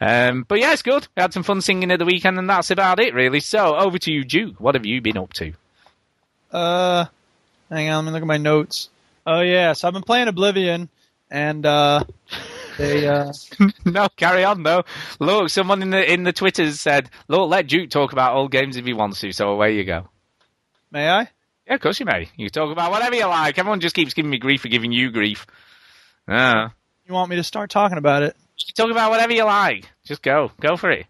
Um, 0.00 0.44
but 0.48 0.58
yeah, 0.58 0.72
it's 0.72 0.82
good. 0.82 1.06
We 1.16 1.20
had 1.20 1.32
some 1.32 1.42
fun 1.42 1.60
singing 1.60 1.90
at 1.90 1.98
the 1.98 2.06
weekend, 2.06 2.38
and 2.38 2.48
that's 2.48 2.70
about 2.70 3.00
it, 3.00 3.12
really. 3.12 3.40
So 3.40 3.76
over 3.76 3.98
to 3.98 4.12
you, 4.12 4.24
Duke. 4.24 4.58
What 4.58 4.74
have 4.74 4.86
you 4.86 5.00
been 5.02 5.18
up 5.18 5.32
to? 5.34 5.52
Uh, 6.50 7.04
hang 7.68 7.90
on, 7.90 8.04
let 8.04 8.10
me 8.10 8.14
look 8.14 8.22
at 8.22 8.26
my 8.26 8.38
notes. 8.38 8.88
Oh 9.26 9.40
yeah, 9.40 9.74
so 9.74 9.86
I've 9.86 9.94
been 9.94 10.02
playing 10.02 10.28
Oblivion, 10.28 10.88
and 11.30 11.64
uh, 11.66 12.04
they 12.78 13.06
uh, 13.06 13.32
no, 13.84 14.08
carry 14.16 14.44
on 14.44 14.62
though. 14.62 14.84
Look, 15.18 15.50
someone 15.50 15.82
in 15.82 15.90
the 15.90 16.12
in 16.12 16.22
the 16.24 16.32
Twitters 16.32 16.80
said, 16.80 17.10
"Look, 17.28 17.50
let 17.50 17.66
Duke 17.66 17.90
talk 17.90 18.12
about 18.12 18.34
old 18.34 18.50
games 18.50 18.76
if 18.76 18.84
he 18.86 18.94
wants 18.94 19.20
to." 19.20 19.32
So 19.32 19.50
away 19.50 19.76
you 19.76 19.84
go. 19.84 20.08
may 20.90 21.08
I? 21.08 21.28
Yeah, 21.66 21.74
of 21.74 21.80
course 21.82 22.00
you 22.00 22.06
may. 22.06 22.28
You 22.36 22.48
talk 22.48 22.72
about 22.72 22.90
whatever 22.90 23.14
you 23.14 23.26
like. 23.26 23.58
Everyone 23.58 23.80
just 23.80 23.94
keeps 23.94 24.14
giving 24.14 24.30
me 24.30 24.38
grief 24.38 24.62
for 24.62 24.68
giving 24.68 24.92
you 24.92 25.10
grief. 25.10 25.46
Ah. 26.26 26.72
You 27.06 27.14
want 27.14 27.30
me 27.30 27.36
to 27.36 27.44
start 27.44 27.70
talking 27.70 27.98
about 27.98 28.22
it? 28.22 28.36
Talk 28.74 28.90
about 28.90 29.10
whatever 29.10 29.32
you 29.32 29.44
like. 29.44 29.90
Just 30.04 30.22
go. 30.22 30.50
Go 30.60 30.76
for 30.76 30.90
it. 30.90 31.06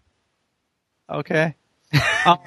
Okay. 1.09 1.55
um, 2.25 2.39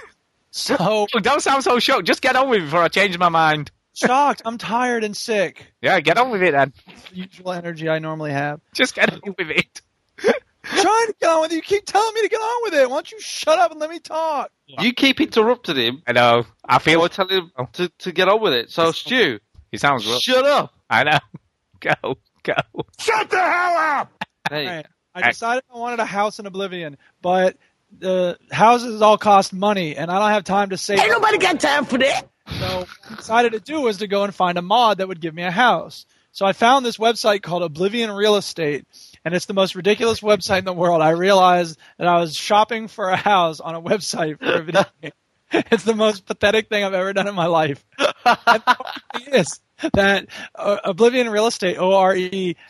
so 0.51 0.77
Oh, 0.79 1.07
don't 1.21 1.41
sound 1.43 1.65
so 1.65 1.79
shocked. 1.79 2.07
Just 2.07 2.23
get 2.23 2.37
on 2.37 2.49
with 2.49 2.63
it 2.63 2.65
before 2.67 2.83
I 2.83 2.89
change 2.89 3.17
my 3.19 3.29
mind. 3.29 3.71
shocked. 3.95 4.43
I'm 4.45 4.59
tired 4.59 5.05
and 5.05 5.17
sick. 5.17 5.67
Yeah, 5.83 6.01
get 6.01 6.17
on 6.19 6.31
with 6.31 6.43
it 6.43 6.53
then. 6.53 6.73
The 7.11 7.17
usual 7.17 7.53
energy 7.53 7.89
I 7.89 7.99
normally 7.99 8.33
have. 8.33 8.61
Just 8.75 8.95
get 8.95 9.13
on 9.13 9.21
with 9.39 9.51
it. 9.51 9.81
trying 10.65 11.07
to 11.07 11.15
get 11.21 11.29
on 11.29 11.43
with 11.43 11.53
it. 11.53 11.57
You 11.57 11.63
keep 11.63 11.85
telling 11.85 12.15
me 12.15 12.23
to 12.23 12.29
get 12.29 12.39
on 12.41 12.63
with 12.65 12.75
it. 12.75 12.89
Why 12.89 12.97
don't 12.97 13.13
you 13.13 13.21
shut 13.21 13.59
up 13.59 13.71
and 13.73 13.81
let 13.81 13.91
me 13.91 13.99
talk? 13.99 14.51
You 14.67 14.93
keep 14.95 15.21
interrupting 15.21 15.77
him. 15.77 16.03
I 16.07 16.13
know. 16.13 16.45
I 16.65 16.79
feel. 16.79 17.03
I 17.03 17.09
tell 17.09 17.29
him 17.29 17.51
to, 17.75 17.89
to 17.99 18.13
get 18.13 18.29
on 18.29 18.41
with 18.41 18.55
it. 18.55 18.71
So 18.71 18.93
Stu, 18.93 19.39
He 19.71 19.77
sounds 19.79 20.07
rough. 20.07 20.23
shut 20.23 20.45
up. 20.47 20.73
I 20.89 21.05
know. 21.05 21.19
Go. 21.81 22.17
Go. 22.43 22.55
Shut 22.99 23.29
the 23.31 23.39
hell 23.39 23.77
up! 24.01 24.25
Hey, 24.51 24.67
Alright, 24.69 24.87
I 25.15 25.31
decided 25.31 25.63
I 25.73 25.79
wanted 25.79 26.01
a 26.01 26.05
house 26.05 26.39
in 26.39 26.47
Oblivion, 26.47 26.97
but 27.23 27.57
the 27.99 28.37
houses 28.51 29.01
all 29.01 29.19
cost 29.19 29.53
money, 29.53 29.97
and 29.97 30.11
I 30.11 30.19
don't 30.19 30.31
have 30.31 30.45
time 30.45 30.71
to 30.71 30.77
save. 30.77 30.99
Ain't 30.99 31.11
nobody 31.11 31.39
got 31.39 31.61
time 31.61 31.85
for 31.85 31.99
that. 31.99 32.29
So 32.59 32.79
what 32.81 32.89
I 33.11 33.15
decided 33.17 33.53
to 33.53 33.61
do 33.61 33.81
was 33.81 33.99
to 33.99 34.07
go 34.07 34.25
and 34.25 34.35
find 34.35 34.59
a 34.59 34.63
mod 34.63 34.99
that 34.99 35.09
would 35.09 35.21
give 35.21 35.35
me 35.35 35.45
a 35.45 35.51
house. 35.51 36.07
So 36.33 36.45
I 36.45 36.53
found 36.53 36.85
this 36.85 36.97
website 36.97 37.43
called 37.43 37.63
Oblivion 37.63 38.11
Real 38.11 38.35
Estate, 38.37 38.87
and 39.25 39.35
it's 39.35 39.47
the 39.47 39.55
most 39.55 39.77
ridiculous 39.77 40.21
website 40.21 40.59
in 40.59 40.65
the 40.65 40.73
world. 40.73 41.01
I 41.01 41.11
realized 41.11 41.79
that 41.97 42.09
I 42.09 42.19
was 42.19 42.35
shopping 42.35 42.89
for 42.89 43.09
a 43.09 43.17
house 43.17 43.61
on 43.61 43.77
a 43.77 43.81
website 43.81 44.39
for 44.39 44.53
a 44.53 44.63
video 44.63 44.85
game. 45.03 45.13
It's 45.53 45.85
the 45.85 45.95
most 45.95 46.27
pathetic 46.27 46.69
thing 46.69 46.83
I've 46.83 46.95
ever 46.95 47.13
done 47.13 47.29
in 47.29 47.35
my 47.37 47.47
life. 47.47 47.85
and 47.99 48.09
the 48.25 48.77
funny 48.77 49.25
thing 49.25 49.35
is 49.35 49.61
that 49.93 50.27
uh, 50.57 50.79
Oblivion 50.83 51.29
Real 51.31 51.47
Estate 51.47 51.79
(ORE) 51.79 52.17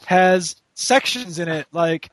has 0.05 0.57
sections 0.75 1.39
in 1.39 1.49
it 1.49 1.67
like 1.73 2.11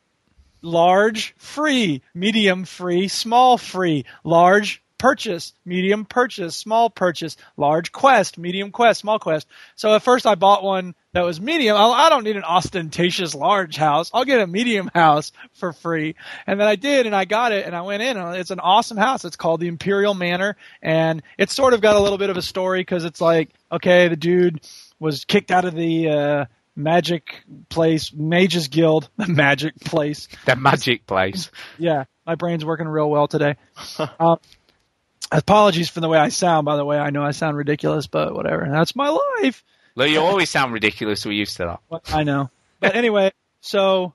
large 0.62 1.34
free, 1.38 2.02
medium 2.14 2.66
free, 2.66 3.08
small 3.08 3.58
free, 3.58 4.06
large 4.24 4.82
purchase, 5.02 5.54
medium 5.66 6.06
purchase, 6.06 6.56
small 6.56 6.88
purchase, 6.88 7.36
large 7.58 7.92
quest, 7.92 8.38
medium 8.38 8.70
quest, 8.70 9.00
small 9.00 9.18
quest. 9.18 9.48
So 9.76 9.96
at 9.96 10.04
first 10.04 10.28
I 10.28 10.36
bought 10.36 10.64
one 10.64 10.94
that 11.14 11.26
was 11.26 11.42
medium. 11.42 11.76
I 11.76 12.10
don't 12.10 12.24
need 12.24 12.36
an 12.38 12.44
ostentatious 12.44 13.34
large 13.34 13.78
house. 13.78 14.12
I'll 14.14 14.26
get 14.26 14.42
a 14.42 14.46
medium 14.46 14.92
house 14.94 15.32
for 15.54 15.74
free. 15.74 16.14
And 16.46 16.60
then 16.60 16.68
I 16.68 16.76
did 16.76 17.08
and 17.08 17.16
I 17.16 17.26
got 17.26 17.52
it 17.52 17.66
and 17.66 17.76
I 17.76 17.82
went 17.82 18.04
in 18.04 18.16
and 18.16 18.36
it's 18.36 18.52
an 18.52 18.60
awesome 18.60 18.98
house. 18.98 19.26
It's 19.26 19.36
called 19.36 19.60
the 19.60 19.70
Imperial 19.70 20.14
Manor 20.14 20.56
and 20.84 21.24
it's 21.36 21.56
sort 21.56 21.74
of 21.74 21.82
got 21.82 21.96
a 21.96 22.00
little 22.00 22.20
bit 22.20 22.30
of 22.30 22.38
a 22.38 22.44
story 22.44 22.82
because 22.82 23.04
it's 23.04 23.20
like, 23.20 23.50
okay, 23.72 24.08
the 24.08 24.16
dude 24.16 24.62
was 25.00 25.26
kicked 25.26 25.50
out 25.50 25.66
of 25.66 25.74
the, 25.74 26.10
uh, 26.10 26.46
Magic 26.76 27.44
Place, 27.70 28.14
Mages 28.14 28.68
Guild, 28.68 29.10
the 29.18 29.28
Magic 29.30 29.80
Place. 29.80 30.28
The 30.46 30.56
magic 30.56 31.06
place. 31.06 31.52
Yeah, 31.78 32.06
my 32.26 32.36
brain's 32.36 32.64
working 32.66 32.88
real 32.88 33.10
well 33.10 33.28
today. 33.28 33.56
uh, 34.00 34.38
apologies 35.32 35.90
for 35.90 36.00
the 36.00 36.10
way 36.10 36.18
I 36.18 36.30
sound, 36.30 36.66
by 36.66 36.76
the 36.78 36.86
way. 36.86 36.98
I 36.98 37.10
know 37.10 37.24
I 37.24 37.32
sound 37.32 37.58
ridiculous, 37.58 38.08
but 38.08 38.34
whatever. 38.34 38.68
That's 38.70 38.96
my 38.96 39.10
life. 39.42 39.64
Look, 39.96 40.10
you 40.10 40.20
always 40.20 40.50
sound 40.50 40.74
ridiculous. 40.74 41.26
We're 41.26 41.34
used 41.34 41.58
to 41.58 41.78
that. 41.92 42.02
I 42.14 42.24
know. 42.24 42.50
But 42.80 42.96
anyway, 42.96 43.32
so, 43.60 44.14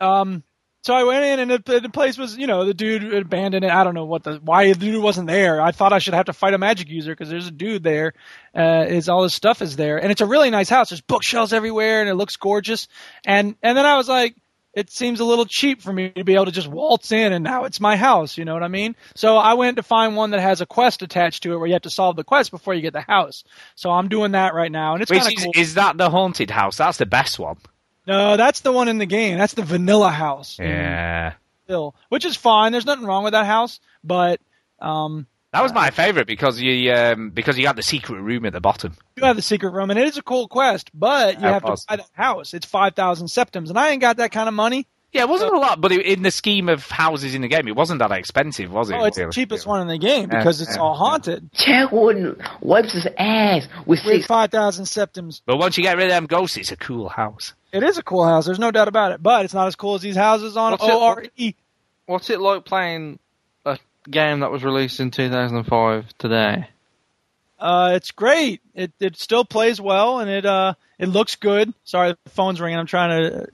um, 0.00 0.42
so 0.84 0.92
I 0.92 1.04
went 1.04 1.24
in 1.24 1.40
and 1.40 1.64
the, 1.64 1.80
the 1.80 1.88
place 1.88 2.18
was, 2.18 2.36
you 2.36 2.46
know, 2.46 2.66
the 2.66 2.74
dude 2.74 3.14
abandoned 3.14 3.64
it. 3.64 3.70
I 3.70 3.84
don't 3.84 3.94
know 3.94 4.04
what 4.04 4.22
the 4.22 4.34
why 4.44 4.70
the 4.70 4.78
dude 4.78 5.02
wasn't 5.02 5.28
there. 5.28 5.58
I 5.58 5.72
thought 5.72 5.94
I 5.94 5.98
should 5.98 6.12
have 6.12 6.26
to 6.26 6.34
fight 6.34 6.52
a 6.52 6.58
magic 6.58 6.90
user 6.90 7.10
because 7.12 7.30
there's 7.30 7.46
a 7.46 7.50
dude 7.50 7.82
there. 7.82 8.12
Uh, 8.54 8.84
is 8.86 9.08
all 9.08 9.22
this 9.22 9.32
stuff 9.32 9.62
is 9.62 9.76
there, 9.76 9.96
and 9.96 10.12
it's 10.12 10.20
a 10.20 10.26
really 10.26 10.50
nice 10.50 10.68
house. 10.68 10.90
There's 10.90 11.00
bookshelves 11.00 11.54
everywhere, 11.54 12.02
and 12.02 12.10
it 12.10 12.16
looks 12.16 12.36
gorgeous. 12.36 12.86
And 13.24 13.56
and 13.62 13.78
then 13.78 13.86
I 13.86 13.96
was 13.96 14.10
like, 14.10 14.36
it 14.74 14.90
seems 14.90 15.20
a 15.20 15.24
little 15.24 15.46
cheap 15.46 15.80
for 15.80 15.90
me 15.90 16.10
to 16.10 16.22
be 16.22 16.34
able 16.34 16.44
to 16.44 16.52
just 16.52 16.68
waltz 16.68 17.12
in, 17.12 17.32
and 17.32 17.42
now 17.42 17.64
it's 17.64 17.80
my 17.80 17.96
house. 17.96 18.36
You 18.36 18.44
know 18.44 18.52
what 18.52 18.62
I 18.62 18.68
mean? 18.68 18.94
So 19.16 19.38
I 19.38 19.54
went 19.54 19.76
to 19.76 19.82
find 19.82 20.16
one 20.16 20.32
that 20.32 20.40
has 20.40 20.60
a 20.60 20.66
quest 20.66 21.00
attached 21.00 21.44
to 21.44 21.54
it, 21.54 21.56
where 21.56 21.66
you 21.66 21.72
have 21.72 21.82
to 21.82 21.90
solve 21.90 22.16
the 22.16 22.24
quest 22.24 22.50
before 22.50 22.74
you 22.74 22.82
get 22.82 22.92
the 22.92 23.00
house. 23.00 23.42
So 23.74 23.90
I'm 23.90 24.08
doing 24.08 24.32
that 24.32 24.52
right 24.52 24.70
now, 24.70 24.92
and 24.92 25.00
it's 25.00 25.10
kind 25.10 25.26
of 25.26 25.42
cool. 25.42 25.52
is 25.54 25.74
that 25.74 25.96
the 25.96 26.10
haunted 26.10 26.50
house? 26.50 26.76
That's 26.76 26.98
the 26.98 27.06
best 27.06 27.38
one. 27.38 27.56
No, 28.06 28.36
that's 28.36 28.60
the 28.60 28.72
one 28.72 28.88
in 28.88 28.98
the 28.98 29.06
game. 29.06 29.38
That's 29.38 29.54
the 29.54 29.62
vanilla 29.62 30.10
house. 30.10 30.58
Yeah. 30.58 31.34
Still, 31.64 31.94
which 32.10 32.24
is 32.24 32.36
fine. 32.36 32.72
There's 32.72 32.84
nothing 32.84 33.06
wrong 33.06 33.24
with 33.24 33.32
that 33.32 33.46
house, 33.46 33.80
but 34.02 34.40
um, 34.80 35.26
That 35.52 35.62
was 35.62 35.72
my 35.72 35.90
favorite 35.90 36.26
because 36.26 36.60
you 36.60 36.92
um, 36.92 37.30
because 37.30 37.56
you 37.56 37.64
got 37.64 37.76
the 37.76 37.82
secret 37.82 38.20
room 38.20 38.44
at 38.44 38.52
the 38.52 38.60
bottom. 38.60 38.94
you 39.16 39.24
have 39.24 39.36
the 39.36 39.42
secret 39.42 39.70
room, 39.70 39.88
and 39.90 39.98
it 39.98 40.06
is 40.06 40.18
a 40.18 40.22
cool 40.22 40.46
quest. 40.48 40.90
But 40.92 41.40
you 41.40 41.46
have 41.46 41.64
was. 41.64 41.82
to 41.82 41.86
buy 41.88 41.96
that 41.96 42.10
house. 42.12 42.52
It's 42.52 42.66
five 42.66 42.94
thousand 42.94 43.28
septims, 43.28 43.70
and 43.70 43.78
I 43.78 43.90
ain't 43.90 44.02
got 44.02 44.18
that 44.18 44.30
kind 44.32 44.48
of 44.48 44.54
money. 44.54 44.86
Yeah, 45.14 45.22
it 45.22 45.28
wasn't 45.28 45.54
a 45.54 45.58
lot, 45.58 45.80
but 45.80 45.92
it, 45.92 46.04
in 46.04 46.22
the 46.22 46.30
scheme 46.32 46.68
of 46.68 46.86
houses 46.90 47.34
in 47.36 47.42
the 47.42 47.48
game, 47.48 47.68
it 47.68 47.76
wasn't 47.76 48.00
that 48.00 48.10
expensive, 48.10 48.72
was 48.72 48.90
it? 48.90 48.94
Oh, 48.94 49.04
it's 49.04 49.16
the 49.16 49.30
cheapest 49.32 49.64
one 49.64 49.80
in 49.80 49.86
the 49.86 49.96
game 49.96 50.28
Yeah, 50.30 50.38
because 50.38 50.60
it's 50.60 50.74
yeah, 50.74 50.82
all 50.82 50.94
haunted. 50.94 51.50
Chad 51.52 51.92
Warden 51.92 52.42
wipes 52.60 52.92
his 52.92 53.06
ass 53.16 53.68
with 53.86 54.00
With 54.04 54.16
six. 54.16 54.26
five 54.26 54.50
thousand 54.50 54.86
septims, 54.86 55.40
But 55.46 55.58
once 55.58 55.76
you 55.78 55.84
get 55.84 55.96
rid 55.96 56.06
of 56.06 56.10
them 56.10 56.26
ghosts, 56.26 56.56
it's 56.56 56.72
a 56.72 56.76
cool 56.76 57.08
house. 57.08 57.54
it 57.72 57.82
is 57.84 57.96
a 57.96 58.02
cool 58.02 58.24
house. 58.26 58.44
There's 58.44 58.58
no 58.58 58.72
doubt 58.72 58.88
about 58.88 59.12
it. 59.12 59.22
But 59.22 59.44
it's 59.44 59.54
not 59.54 59.68
as 59.68 59.76
cool 59.76 59.94
as 59.94 60.02
these 60.02 60.16
houses 60.16 60.56
on 60.56 60.72
What's 60.72 60.84
it- 60.84 60.90
O 60.90 61.04
R 61.04 61.24
E. 61.36 61.54
What's 62.06 62.28
it 62.28 62.40
like 62.40 62.64
playing 62.64 63.20
a 63.64 63.78
game 64.10 64.40
that 64.40 64.50
was 64.50 64.64
released 64.64 64.98
in 64.98 65.10
2005 65.12 66.06
today? 66.18 66.68
Uh, 67.58 67.92
it's 67.94 68.10
great. 68.10 68.60
It 68.74 68.92
it 69.00 69.16
still 69.16 69.44
plays 69.44 69.80
well, 69.80 70.18
and 70.18 70.28
it 70.28 70.44
uh 70.44 70.74
it 70.98 71.06
looks 71.08 71.36
good. 71.36 71.72
Sorry, 71.84 72.14
the 72.24 72.30
phone's 72.30 72.60
ringing. 72.60 72.78
I'm 72.78 72.86
trying 72.86 73.10
to 73.30 73.46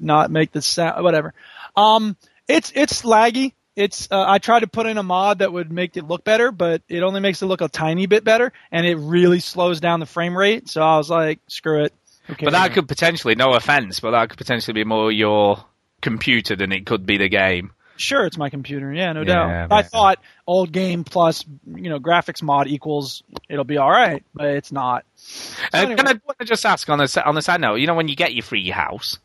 not 0.00 0.30
make 0.30 0.52
the 0.52 0.62
sound. 0.62 1.02
Whatever. 1.04 1.34
Um, 1.76 2.16
it's 2.48 2.72
it's 2.74 3.02
laggy. 3.02 3.52
It's 3.76 4.06
uh, 4.10 4.24
I 4.26 4.38
tried 4.38 4.60
to 4.60 4.66
put 4.68 4.86
in 4.86 4.98
a 4.98 5.02
mod 5.02 5.40
that 5.40 5.52
would 5.52 5.72
make 5.72 5.96
it 5.96 6.04
look 6.06 6.22
better, 6.22 6.52
but 6.52 6.82
it 6.88 7.02
only 7.02 7.20
makes 7.20 7.42
it 7.42 7.46
look 7.46 7.60
a 7.60 7.68
tiny 7.68 8.06
bit 8.06 8.22
better, 8.22 8.52
and 8.70 8.86
it 8.86 8.94
really 8.96 9.40
slows 9.40 9.80
down 9.80 9.98
the 10.00 10.06
frame 10.06 10.36
rate. 10.36 10.68
So 10.68 10.80
I 10.80 10.96
was 10.96 11.10
like, 11.10 11.40
screw 11.48 11.84
it. 11.84 11.92
Okay. 12.30 12.44
But 12.46 12.52
that 12.52 12.72
could 12.72 12.86
potentially, 12.88 13.34
no 13.34 13.52
offense, 13.54 14.00
but 14.00 14.12
that 14.12 14.28
could 14.30 14.38
potentially 14.38 14.72
be 14.74 14.84
more 14.84 15.10
your 15.12 15.62
computer 16.00 16.54
than 16.56 16.70
it 16.72 16.86
could 16.86 17.04
be 17.04 17.18
the 17.18 17.28
game. 17.28 17.72
Sure, 17.96 18.24
it's 18.26 18.36
my 18.38 18.48
computer. 18.50 18.92
Yeah, 18.92 19.12
no 19.12 19.20
Yeah, 19.22 19.26
doubt. 19.26 19.68
but- 19.70 19.76
I 19.76 19.82
thought 19.82 20.18
old 20.46 20.72
game 20.72 21.04
plus 21.04 21.44
you 21.66 21.90
know 21.90 21.98
graphics 21.98 22.42
mod 22.42 22.66
equals 22.68 23.22
it'll 23.48 23.64
be 23.64 23.76
all 23.78 23.90
right, 23.90 24.22
but 24.34 24.46
it's 24.46 24.70
not. 24.72 25.04
So 25.16 25.56
Uh, 25.72 25.78
anyway, 25.82 25.96
can, 25.96 26.20
I, 26.40 26.44
just 26.44 26.64
ask 26.66 26.88
on 26.88 27.00
a, 27.00 27.04
s- 27.04 27.16
on 27.16 27.36
a 27.36 27.42
side 27.42 27.60
note, 27.60 27.76
you 27.76 27.86
know, 27.86 27.94
when 27.94 28.08
you 28.08 28.16
get 28.16 28.34
your 28.34 28.42
free 28.42 28.68
house, 28.70 29.18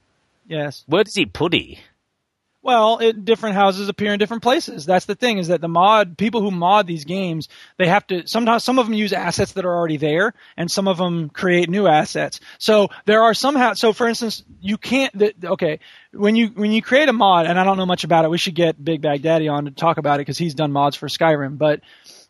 yes. 0.50 0.84
where 0.88 1.06
does 1.06 1.16
he 1.16 1.26
put 1.26 1.54
it? 1.54 1.80
Well, 2.62 2.98
it, 2.98 3.24
different 3.24 3.56
houses 3.56 3.88
appear 3.88 4.12
in 4.12 4.20
different 4.20 4.44
places. 4.44 4.86
That's 4.86 5.06
the 5.06 5.16
thing 5.16 5.38
is 5.38 5.48
that 5.48 5.62
the 5.62 5.70
mod 5.70 6.18
people 6.18 6.42
who 6.42 6.52
mod 6.52 6.88
these 6.88 7.06
games, 7.06 7.48
they 7.78 7.88
have 7.88 8.06
to 8.08 8.28
sometimes 8.28 8.66
some 8.66 8.80
of 8.80 8.86
them 8.86 8.94
use 8.94 9.14
assets 9.14 9.54
that 9.54 9.64
are 9.64 9.74
already 9.74 9.96
there, 9.96 10.34
and 10.58 10.70
some 10.70 10.90
of 10.90 10.98
them 10.98 11.30
create 11.30 11.70
new 11.70 11.88
assets. 11.88 12.42
So 12.58 12.90
there 13.06 13.24
are 13.24 13.34
some 13.34 13.56
ha- 13.56 13.76
so 13.76 13.94
for 13.94 14.08
instance, 14.08 14.44
you 14.60 14.78
can't. 14.78 15.18
The, 15.18 15.34
okay, 15.42 15.80
when 16.12 16.36
you 16.36 16.48
when 16.48 16.74
you 16.74 16.82
create 16.82 17.08
a 17.08 17.14
mod, 17.14 17.46
and 17.46 17.58
I 17.58 17.64
don't 17.64 17.78
know 17.78 17.86
much 17.86 18.04
about 18.04 18.26
it, 18.26 18.30
we 18.30 18.38
should 18.38 18.56
get 18.56 18.84
Big 18.84 19.02
Bag 19.02 19.22
Daddy 19.22 19.48
on 19.48 19.66
to 19.66 19.72
talk 19.72 19.98
about 19.98 20.16
it 20.16 20.28
because 20.28 20.38
he's 20.38 20.54
done 20.54 20.74
mods 20.74 20.98
for 20.98 21.08
Skyrim. 21.08 21.58
But 21.58 21.80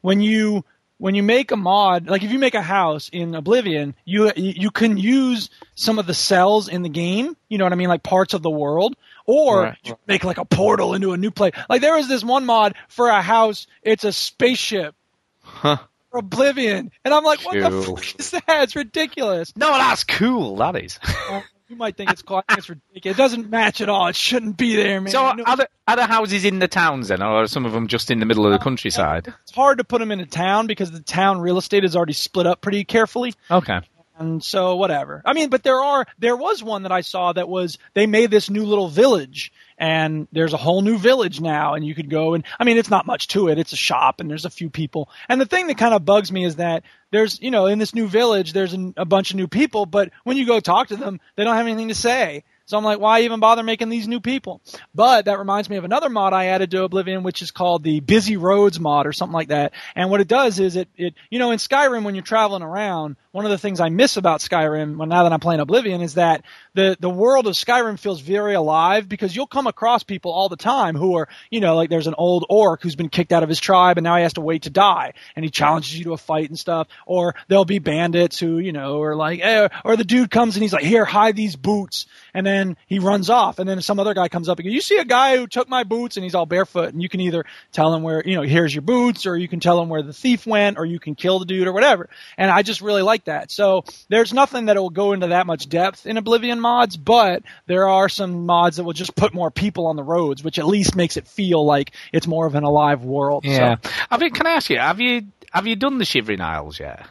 when 0.01 0.21
you 0.21 0.63
when 0.99 1.15
you 1.15 1.23
make 1.23 1.49
a 1.51 1.57
mod, 1.57 2.07
like 2.07 2.21
if 2.23 2.31
you 2.31 2.37
make 2.37 2.53
a 2.53 2.61
house 2.61 3.09
in 3.11 3.33
Oblivion, 3.33 3.95
you 4.05 4.31
you 4.35 4.69
can 4.69 4.97
use 4.97 5.49
some 5.73 5.97
of 5.97 6.05
the 6.05 6.13
cells 6.13 6.67
in 6.69 6.83
the 6.83 6.89
game. 6.89 7.35
You 7.47 7.57
know 7.57 7.63
what 7.65 7.73
I 7.73 7.77
mean, 7.77 7.89
like 7.89 8.03
parts 8.03 8.33
of 8.35 8.43
the 8.43 8.49
world, 8.51 8.95
or 9.25 9.63
Right. 9.63 9.77
you 9.83 9.97
make 10.05 10.23
like 10.23 10.37
a 10.37 10.45
portal 10.45 10.93
into 10.93 11.13
a 11.13 11.17
new 11.17 11.31
place. 11.31 11.53
Like 11.67 11.81
there 11.81 11.95
was 11.95 12.07
this 12.07 12.23
one 12.23 12.45
mod 12.45 12.75
for 12.89 13.07
a 13.07 13.21
house. 13.21 13.65
It's 13.81 14.03
a 14.03 14.11
spaceship. 14.11 14.93
Huh. 15.41 15.77
Oblivion, 16.13 16.91
and 17.05 17.13
I'm 17.13 17.23
like, 17.23 17.45
what 17.45 17.59
the 17.59 17.81
fuck 17.83 18.19
is 18.19 18.31
that? 18.31 18.43
It's 18.63 18.75
ridiculous. 18.75 19.53
No, 19.55 19.71
that's 19.73 20.03
cool, 20.03 20.55
that 20.57 20.75
is. 20.75 20.99
Um, 21.29 21.43
You 21.69 21.75
might 21.75 21.95
think 21.95 22.09
it's 22.09 22.23
cool. 22.23 22.41
It's 22.49 22.67
ridiculous. 22.67 23.15
It 23.15 23.21
doesn't 23.21 23.51
match 23.51 23.79
at 23.79 23.89
all. 23.89 24.07
It 24.07 24.15
shouldn't 24.15 24.57
be 24.57 24.75
there, 24.75 24.99
man. 24.99 25.11
so 25.11 25.23
are, 25.23 25.55
there, 25.55 25.67
are 25.87 25.95
there 25.95 26.07
houses 26.07 26.43
in 26.43 26.57
the 26.57 26.67
towns 26.67 27.09
then, 27.09 27.21
or 27.21 27.43
are 27.43 27.47
some 27.47 27.63
of 27.63 27.73
them 27.73 27.87
just 27.87 28.09
in 28.09 28.19
the 28.19 28.25
middle 28.25 28.43
of 28.47 28.51
the 28.51 28.57
countryside? 28.57 29.31
it's 29.43 29.51
hard 29.51 29.77
to 29.77 29.83
put 29.83 29.99
them 29.99 30.11
in 30.11 30.19
a 30.19 30.25
town 30.25 30.65
because 30.65 30.89
the 30.89 30.99
town 30.99 31.39
real 31.39 31.59
estate 31.59 31.83
is 31.83 31.95
already 31.95 32.13
split 32.13 32.47
up 32.47 32.61
pretty 32.61 32.83
carefully. 32.83 33.35
Okay. 33.51 33.81
And 34.19 34.43
so 34.43 34.75
whatever. 34.75 35.21
I 35.23 35.31
mean, 35.31 35.49
but 35.49 35.63
there 35.63 35.81
are 35.81 36.05
there 36.19 36.35
was 36.35 36.61
one 36.61 36.83
that 36.83 36.91
I 36.91 37.01
saw 37.01 37.31
that 37.31 37.47
was 37.47 37.77
they 37.93 38.05
made 38.05 38.29
this 38.29 38.49
new 38.49 38.65
little 38.65 38.89
village 38.89 39.53
and 39.77 40.27
there's 40.33 40.51
a 40.51 40.57
whole 40.57 40.81
new 40.81 40.97
village 40.97 41.39
now 41.39 41.75
and 41.75 41.85
you 41.85 41.95
could 41.95 42.09
go 42.09 42.33
and 42.33 42.43
I 42.59 42.65
mean 42.65 42.77
it's 42.77 42.89
not 42.89 43.05
much 43.05 43.29
to 43.29 43.47
it. 43.47 43.57
It's 43.57 43.71
a 43.71 43.77
shop 43.77 44.19
and 44.19 44.29
there's 44.29 44.43
a 44.43 44.49
few 44.49 44.69
people. 44.69 45.09
And 45.29 45.39
the 45.39 45.45
thing 45.45 45.67
that 45.67 45.77
kind 45.77 45.93
of 45.93 46.03
bugs 46.03 46.33
me 46.33 46.43
is 46.43 46.57
that 46.57 46.83
there's 47.11 47.41
you 47.41 47.49
know 47.49 47.67
in 47.67 47.79
this 47.79 47.95
new 47.95 48.07
village 48.07 48.51
there's 48.51 48.73
an, 48.73 48.93
a 48.97 49.05
bunch 49.05 49.31
of 49.31 49.37
new 49.37 49.47
people, 49.47 49.85
but 49.85 50.11
when 50.25 50.35
you 50.35 50.45
go 50.45 50.59
talk 50.59 50.89
to 50.89 50.97
them, 50.97 51.21
they 51.37 51.45
don't 51.45 51.55
have 51.55 51.65
anything 51.65 51.87
to 51.87 51.95
say. 51.95 52.43
So 52.69 52.77
I'm 52.77 52.83
like, 52.83 52.99
why 52.99 53.21
even 53.21 53.39
bother 53.39 53.63
making 53.63 53.89
these 53.89 54.07
new 54.07 54.19
people? 54.19 54.61
But 54.93 55.25
that 55.25 55.39
reminds 55.39 55.71
me 55.71 55.77
of 55.77 55.85
another 55.85 56.07
mod 56.07 56.33
I 56.33 56.45
added 56.47 56.69
to 56.69 56.83
Oblivion, 56.83 57.23
which 57.23 57.41
is 57.41 57.49
called 57.49 57.83
the 57.83 57.99
Busy 57.99 58.37
Roads 58.37 58.79
mod 58.79 59.07
or 59.07 59.11
something 59.11 59.33
like 59.33 59.47
that. 59.47 59.73
And 59.95 60.11
what 60.11 60.21
it 60.21 60.27
does 60.27 60.59
is 60.59 60.75
it, 60.75 60.87
it, 60.95 61.15
you 61.31 61.39
know, 61.39 61.49
in 61.49 61.57
Skyrim 61.57 62.03
when 62.03 62.13
you're 62.13 62.23
traveling 62.23 62.61
around, 62.61 63.15
one 63.31 63.45
of 63.45 63.51
the 63.51 63.57
things 63.57 63.79
I 63.79 63.89
miss 63.89 64.17
about 64.17 64.41
Skyrim, 64.41 64.97
well, 64.97 65.07
now 65.07 65.23
that 65.23 65.33
I'm 65.33 65.39
playing 65.39 65.61
Oblivion, 65.61 66.01
is 66.01 66.15
that 66.15 66.43
the 66.73 66.97
the 66.99 67.09
world 67.09 67.45
of 67.45 67.53
Skyrim 67.53 67.99
feels 67.99 68.21
very 68.21 68.55
alive 68.55 69.07
because 69.07 69.35
you'll 69.35 69.47
come 69.47 69.67
across 69.67 70.03
people 70.03 70.31
all 70.31 70.49
the 70.49 70.55
time 70.55 70.95
who 70.95 71.15
are, 71.15 71.27
you 71.51 71.59
know, 71.59 71.75
like 71.75 71.89
there's 71.89 72.07
an 72.07 72.15
old 72.17 72.45
orc 72.49 72.81
who's 72.81 72.95
been 72.95 73.09
kicked 73.09 73.31
out 73.31 73.43
of 73.43 73.49
his 73.49 73.59
tribe 73.59 73.97
and 73.97 74.03
now 74.03 74.15
he 74.15 74.23
has 74.23 74.33
to 74.33 74.41
wait 74.41 74.63
to 74.63 74.71
die, 74.71 75.13
and 75.35 75.45
he 75.45 75.51
challenges 75.51 75.95
you 75.97 76.05
to 76.05 76.13
a 76.13 76.17
fight 76.17 76.49
and 76.49 76.57
stuff. 76.57 76.87
Or 77.05 77.35
there'll 77.47 77.65
be 77.65 77.79
bandits 77.79 78.39
who, 78.39 78.57
you 78.57 78.71
know, 78.71 79.01
are 79.01 79.15
like, 79.15 79.41
eh, 79.41 79.69
or 79.85 79.95
the 79.95 80.03
dude 80.03 80.31
comes 80.31 80.55
and 80.55 80.63
he's 80.63 80.73
like, 80.73 80.83
here, 80.83 81.05
hide 81.05 81.35
these 81.35 81.55
boots, 81.55 82.07
and 82.33 82.45
then 82.45 82.77
he 82.87 82.99
runs 82.99 83.29
off, 83.29 83.59
and 83.59 83.69
then 83.69 83.81
some 83.81 83.99
other 83.99 84.13
guy 84.13 84.29
comes 84.29 84.49
up 84.49 84.59
and 84.59 84.65
goes, 84.65 84.73
you 84.73 84.81
see 84.81 84.97
a 84.97 85.05
guy 85.05 85.37
who 85.37 85.47
took 85.47 85.69
my 85.69 85.83
boots 85.83 86.17
and 86.17 86.23
he's 86.23 86.35
all 86.35 86.45
barefoot, 86.45 86.93
and 86.93 87.01
you 87.01 87.09
can 87.09 87.19
either 87.21 87.45
tell 87.71 87.93
him 87.93 88.03
where, 88.03 88.23
you 88.25 88.35
know, 88.35 88.41
here's 88.41 88.73
your 88.73 88.81
boots, 88.81 89.25
or 89.25 89.37
you 89.37 89.47
can 89.47 89.59
tell 89.59 89.81
him 89.81 89.89
where 89.89 90.01
the 90.01 90.13
thief 90.13 90.45
went, 90.45 90.77
or 90.77 90.85
you 90.85 90.99
can 90.99 91.15
kill 91.15 91.39
the 91.39 91.45
dude 91.45 91.67
or 91.67 91.73
whatever. 91.73 92.09
And 92.37 92.51
I 92.51 92.61
just 92.61 92.81
really 92.81 93.01
like 93.01 93.25
that. 93.25 93.51
So 93.51 93.83
there's 94.07 94.33
nothing 94.33 94.65
that 94.65 94.77
will 94.77 94.89
go 94.89 95.13
into 95.13 95.27
that 95.27 95.47
much 95.47 95.67
depth 95.69 96.05
in 96.05 96.17
Oblivion 96.17 96.59
mods, 96.59 96.97
but 96.97 97.43
there 97.67 97.87
are 97.87 98.09
some 98.09 98.45
mods 98.45 98.77
that 98.77 98.83
will 98.83 98.93
just 98.93 99.15
put 99.15 99.33
more 99.33 99.51
people 99.51 99.87
on 99.87 99.95
the 99.95 100.03
roads, 100.03 100.43
which 100.43 100.59
at 100.59 100.67
least 100.67 100.95
makes 100.95 101.17
it 101.17 101.27
feel 101.27 101.65
like 101.65 101.91
it's 102.11 102.27
more 102.27 102.45
of 102.45 102.55
an 102.55 102.63
alive 102.63 103.03
world. 103.03 103.45
Yeah. 103.45 103.77
So, 103.81 103.89
Have 104.11 104.21
you, 104.21 104.31
can 104.31 104.47
I 104.47 104.51
ask 104.51 104.69
you, 104.69 104.77
have 104.77 104.99
you 104.99 105.23
have 105.51 105.67
you 105.67 105.75
done 105.75 105.97
the 105.97 106.05
Shivering 106.05 106.41
Isles 106.41 106.79
yet? 106.79 107.05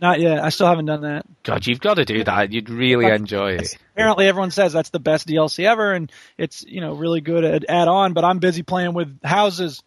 Not 0.00 0.20
yet. 0.20 0.42
I 0.42 0.48
still 0.48 0.66
haven't 0.66 0.86
done 0.86 1.02
that. 1.02 1.26
God, 1.42 1.66
you've 1.66 1.80
got 1.80 1.94
to 1.94 2.04
do 2.04 2.24
that. 2.24 2.52
You'd 2.52 2.70
really 2.70 3.06
enjoy 3.06 3.52
it. 3.52 3.76
Apparently, 3.94 4.26
everyone 4.28 4.50
says 4.50 4.72
that's 4.72 4.90
the 4.90 4.98
best 5.00 5.28
DLC 5.28 5.64
ever, 5.66 5.92
and 5.92 6.10
it's 6.38 6.62
you 6.62 6.80
know 6.80 6.94
really 6.94 7.20
good 7.20 7.44
at 7.44 7.64
add 7.68 7.88
on. 7.88 8.12
But 8.12 8.24
I'm 8.24 8.38
busy 8.38 8.62
playing 8.62 8.94
with 8.94 9.18
houses. 9.22 9.82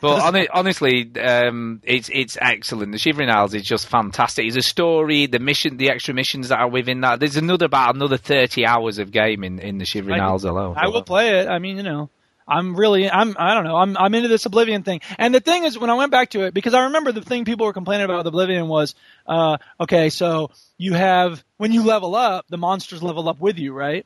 But 0.00 0.20
hon- 0.34 0.46
honestly, 0.52 1.10
um, 1.20 1.80
it's 1.84 2.08
it's 2.12 2.36
excellent. 2.40 2.92
The 2.92 2.98
Shivering 2.98 3.30
Isles 3.30 3.54
is 3.54 3.62
just 3.62 3.86
fantastic. 3.86 4.46
It's 4.46 4.56
a 4.56 4.62
story, 4.62 5.26
the 5.26 5.38
mission, 5.38 5.76
the 5.76 5.90
extra 5.90 6.14
missions 6.14 6.48
that 6.48 6.58
are 6.58 6.68
within 6.68 7.02
that. 7.02 7.20
There's 7.20 7.36
another 7.36 7.66
about 7.66 7.94
another 7.94 8.16
thirty 8.16 8.66
hours 8.66 8.98
of 8.98 9.10
game 9.12 9.44
in, 9.44 9.58
in 9.58 9.78
the 9.78 9.84
Shivering 9.84 10.20
I- 10.20 10.26
Isles 10.26 10.44
alone. 10.44 10.76
I 10.76 10.88
will 10.88 11.02
play 11.02 11.40
it. 11.40 11.48
I 11.48 11.58
mean, 11.58 11.76
you 11.76 11.82
know, 11.82 12.10
I'm 12.46 12.76
really, 12.76 13.10
I'm, 13.10 13.34
I 13.38 13.54
don't 13.54 13.64
know, 13.64 13.76
I'm, 13.76 13.96
I'm 13.96 14.14
into 14.14 14.28
this 14.28 14.44
Oblivion 14.46 14.82
thing. 14.82 15.00
And 15.18 15.34
the 15.34 15.40
thing 15.40 15.64
is, 15.64 15.78
when 15.78 15.90
I 15.90 15.94
went 15.94 16.10
back 16.10 16.30
to 16.30 16.42
it, 16.42 16.54
because 16.54 16.74
I 16.74 16.84
remember 16.84 17.12
the 17.12 17.22
thing 17.22 17.44
people 17.44 17.66
were 17.66 17.72
complaining 17.72 18.04
about 18.04 18.18
with 18.18 18.26
Oblivion 18.26 18.68
was, 18.68 18.94
uh, 19.26 19.56
okay, 19.80 20.10
so 20.10 20.50
you 20.76 20.92
have 20.92 21.42
when 21.56 21.72
you 21.72 21.84
level 21.84 22.14
up, 22.14 22.44
the 22.48 22.58
monsters 22.58 23.02
level 23.02 23.28
up 23.28 23.40
with 23.40 23.58
you, 23.58 23.72
right? 23.72 24.04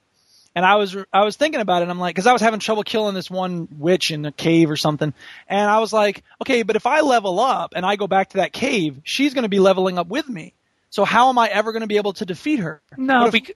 And 0.55 0.64
I 0.64 0.76
was, 0.76 0.97
I 1.12 1.24
was 1.24 1.36
thinking 1.36 1.61
about 1.61 1.82
it. 1.82 1.89
I'm 1.89 1.99
like, 2.01 2.14
because 2.14 2.26
I 2.26 2.32
was 2.32 2.43
having 2.43 2.59
trouble 2.59 2.82
killing 2.82 3.14
this 3.14 3.30
one 3.30 3.68
witch 3.78 4.11
in 4.11 4.24
a 4.24 4.32
cave 4.32 4.70
or 4.70 4.76
something, 4.76 5.12
and 5.49 5.70
I 5.70 5.78
was 5.78 5.93
like, 5.93 6.22
okay, 6.43 6.62
but 6.62 6.74
if 6.76 6.86
I 6.86 7.01
level 7.03 7.39
up 7.41 7.74
and 7.76 7.84
I 7.86 7.97
go 7.97 8.07
back 8.07 8.30
to 8.30 8.36
that 8.39 8.53
cave, 8.53 9.01
she's 9.05 9.34
going 9.34 9.43
to 9.45 9.49
be 9.49 9.61
leveling 9.61 9.99
up 9.99 10.09
with 10.09 10.28
me. 10.28 10.55
So 10.91 11.05
how 11.05 11.28
am 11.28 11.39
I 11.39 11.49
ever 11.49 11.72
going 11.72 11.82
to 11.82 11.86
be 11.86 11.97
able 11.99 12.14
to 12.14 12.24
defeat 12.24 12.61
her? 12.61 12.80
No, 12.97 13.26
if- 13.26 13.32
because 13.32 13.55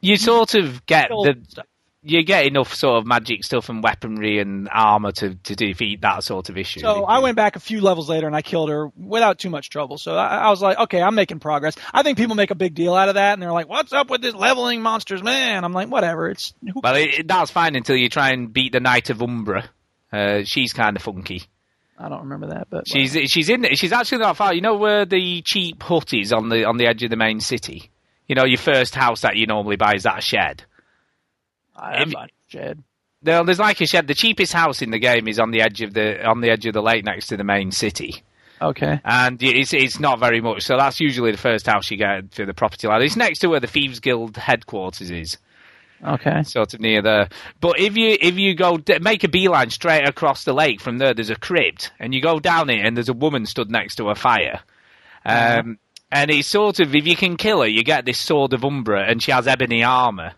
you 0.00 0.16
sort 0.16 0.54
of 0.54 0.86
get 0.86 1.10
the 1.10 1.36
stuff. 1.48 1.66
You 2.02 2.22
get 2.22 2.46
enough 2.46 2.74
sort 2.74 2.98
of 2.98 3.06
magic 3.06 3.44
stuff 3.44 3.68
and 3.68 3.82
weaponry 3.82 4.38
and 4.38 4.68
armor 4.72 5.12
to, 5.12 5.34
to 5.34 5.54
defeat 5.54 6.00
that 6.00 6.24
sort 6.24 6.48
of 6.48 6.56
issue. 6.56 6.80
So 6.80 7.04
I 7.04 7.18
went 7.18 7.36
back 7.36 7.56
a 7.56 7.60
few 7.60 7.82
levels 7.82 8.08
later 8.08 8.26
and 8.26 8.34
I 8.34 8.40
killed 8.40 8.70
her 8.70 8.88
without 8.96 9.38
too 9.38 9.50
much 9.50 9.68
trouble. 9.68 9.98
So 9.98 10.14
I, 10.14 10.38
I 10.38 10.50
was 10.50 10.62
like, 10.62 10.78
okay, 10.78 11.02
I'm 11.02 11.14
making 11.14 11.40
progress. 11.40 11.74
I 11.92 12.02
think 12.02 12.16
people 12.16 12.36
make 12.36 12.50
a 12.50 12.54
big 12.54 12.74
deal 12.74 12.94
out 12.94 13.08
of 13.08 13.16
that 13.16 13.34
and 13.34 13.42
they're 13.42 13.52
like, 13.52 13.68
what's 13.68 13.92
up 13.92 14.08
with 14.08 14.22
this 14.22 14.34
leveling 14.34 14.80
monsters, 14.80 15.22
man? 15.22 15.62
I'm 15.62 15.74
like, 15.74 15.90
whatever. 15.90 16.30
It's 16.30 16.54
Well, 16.62 16.94
it, 16.96 17.28
that's 17.28 17.50
fine 17.50 17.76
until 17.76 17.96
you 17.96 18.08
try 18.08 18.30
and 18.30 18.50
beat 18.50 18.72
the 18.72 18.80
Knight 18.80 19.10
of 19.10 19.22
Umbra. 19.22 19.68
Uh, 20.10 20.40
she's 20.44 20.72
kind 20.72 20.96
of 20.96 21.02
funky. 21.02 21.42
I 21.98 22.08
don't 22.08 22.22
remember 22.22 22.46
that, 22.48 22.68
but 22.70 22.88
She's 22.88 23.12
she's 23.30 23.50
in 23.50 23.66
she's 23.74 23.92
actually 23.92 24.18
not 24.18 24.38
far. 24.38 24.54
You 24.54 24.62
know 24.62 24.76
where 24.76 25.04
the 25.04 25.42
cheap 25.42 25.82
hut 25.82 26.14
is 26.14 26.32
on 26.32 26.48
the 26.48 26.64
on 26.64 26.78
the 26.78 26.86
edge 26.86 27.02
of 27.02 27.10
the 27.10 27.16
main 27.16 27.40
city. 27.40 27.90
You 28.26 28.36
know 28.36 28.46
your 28.46 28.58
first 28.58 28.94
house 28.94 29.20
that 29.20 29.36
you 29.36 29.46
normally 29.46 29.76
buy 29.76 29.92
is 29.96 30.04
that 30.04 30.22
shed. 30.22 30.64
I, 31.80 31.94
I'm 31.96 32.08
if- 32.08 32.14
not 32.14 32.30
Jed. 32.48 32.82
There, 33.22 33.44
there's 33.44 33.58
like 33.58 33.80
a 33.82 33.86
shed. 33.86 34.06
The 34.06 34.14
cheapest 34.14 34.52
house 34.54 34.80
in 34.80 34.90
the 34.90 34.98
game 34.98 35.28
is 35.28 35.38
on 35.38 35.50
the 35.50 35.60
edge 35.60 35.82
of 35.82 35.92
the 35.92 36.24
on 36.26 36.40
the 36.40 36.48
edge 36.50 36.64
of 36.64 36.72
the 36.72 36.80
lake 36.82 37.04
next 37.04 37.26
to 37.28 37.36
the 37.36 37.44
main 37.44 37.70
city. 37.70 38.22
Okay. 38.62 39.00
and 39.04 39.42
it's 39.42 39.72
it's 39.74 39.98
not 40.00 40.18
very 40.18 40.40
much. 40.40 40.62
So 40.64 40.76
that's 40.76 41.00
usually 41.00 41.30
the 41.32 41.38
first 41.38 41.66
house 41.66 41.90
you 41.90 41.96
get 41.98 42.34
for 42.34 42.44
the 42.46 42.54
property 42.54 42.88
ladder. 42.88 43.04
It's 43.04 43.16
next 43.16 43.38
to 43.40 43.48
where 43.48 43.60
the 43.60 43.66
Thieves 43.66 44.00
Guild 44.00 44.36
headquarters 44.38 45.10
is, 45.10 45.36
Okay. 46.06 46.42
sort 46.44 46.72
of 46.74 46.80
near 46.80 47.02
there. 47.02 47.28
But 47.60 47.78
if 47.78 47.96
you 47.96 48.16
if 48.20 48.36
you 48.38 48.54
go 48.54 48.78
make 49.02 49.22
a 49.24 49.28
beeline 49.28 49.68
straight 49.70 50.08
across 50.08 50.44
the 50.44 50.52
lake 50.54 50.80
from 50.80 50.96
there, 50.98 51.12
there's 51.14 51.30
a 51.30 51.36
crypt, 51.36 51.90
and 51.98 52.14
you 52.14 52.22
go 52.22 52.38
down 52.40 52.70
it, 52.70 52.84
and 52.84 52.96
there's 52.96 53.08
a 53.10 53.14
woman 53.14 53.44
stood 53.46 53.70
next 53.70 53.96
to 53.96 54.08
a 54.08 54.14
fire. 54.14 54.60
Um, 55.26 55.78
and 56.10 56.30
it's 56.30 56.48
sort 56.48 56.80
of 56.80 56.94
if 56.94 57.06
you 57.06 57.16
can 57.16 57.36
kill 57.36 57.60
her, 57.60 57.68
you 57.68 57.82
get 57.84 58.04
this 58.06 58.18
sword 58.18 58.52
of 58.54 58.64
Umbra, 58.64 59.04
and 59.08 59.22
she 59.22 59.30
has 59.30 59.46
ebony 59.46 59.84
armor. 59.84 60.32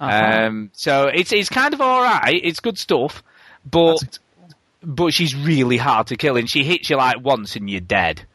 Uh-huh. 0.00 0.46
Um, 0.46 0.70
so 0.72 1.06
it's 1.06 1.32
it's 1.32 1.48
kind 1.48 1.72
of 1.74 1.80
all 1.80 2.02
right. 2.02 2.40
It's 2.42 2.60
good 2.60 2.78
stuff, 2.78 3.22
but 3.64 4.18
but 4.82 5.12
she's 5.14 5.34
really 5.34 5.76
hard 5.76 6.08
to 6.08 6.16
kill, 6.16 6.36
and 6.36 6.48
she 6.50 6.64
hits 6.64 6.90
you 6.90 6.96
like 6.96 7.24
once 7.24 7.56
and 7.56 7.68
you're 7.70 7.80
dead. 7.80 8.26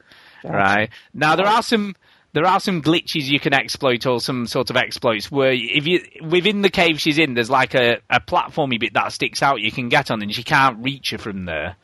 Right 0.44 0.90
now, 1.14 1.36
there 1.36 1.46
are 1.48 1.62
some 1.62 1.96
there 2.32 2.46
are 2.46 2.60
some 2.60 2.82
glitches 2.82 3.24
you 3.24 3.40
can 3.40 3.54
exploit, 3.54 4.06
or 4.06 4.22
some 4.22 4.48
sort 4.48 4.70
of 4.70 4.78
exploits 4.78 5.30
where 5.30 5.52
if 5.52 5.86
you 5.86 6.02
within 6.24 6.62
the 6.62 6.70
cave 6.70 7.00
she's 7.00 7.18
in, 7.18 7.34
there's 7.34 7.50
like 7.50 7.74
a 7.76 7.98
a 8.10 8.20
platformy 8.22 8.80
bit 8.80 8.94
that 8.94 9.12
sticks 9.12 9.44
out 9.44 9.60
you 9.62 9.72
can 9.72 9.90
get 9.90 10.10
on, 10.12 10.22
and 10.22 10.34
she 10.34 10.44
can't 10.44 10.84
reach 10.84 11.12
you 11.12 11.18
from 11.18 11.46
there. 11.46 11.76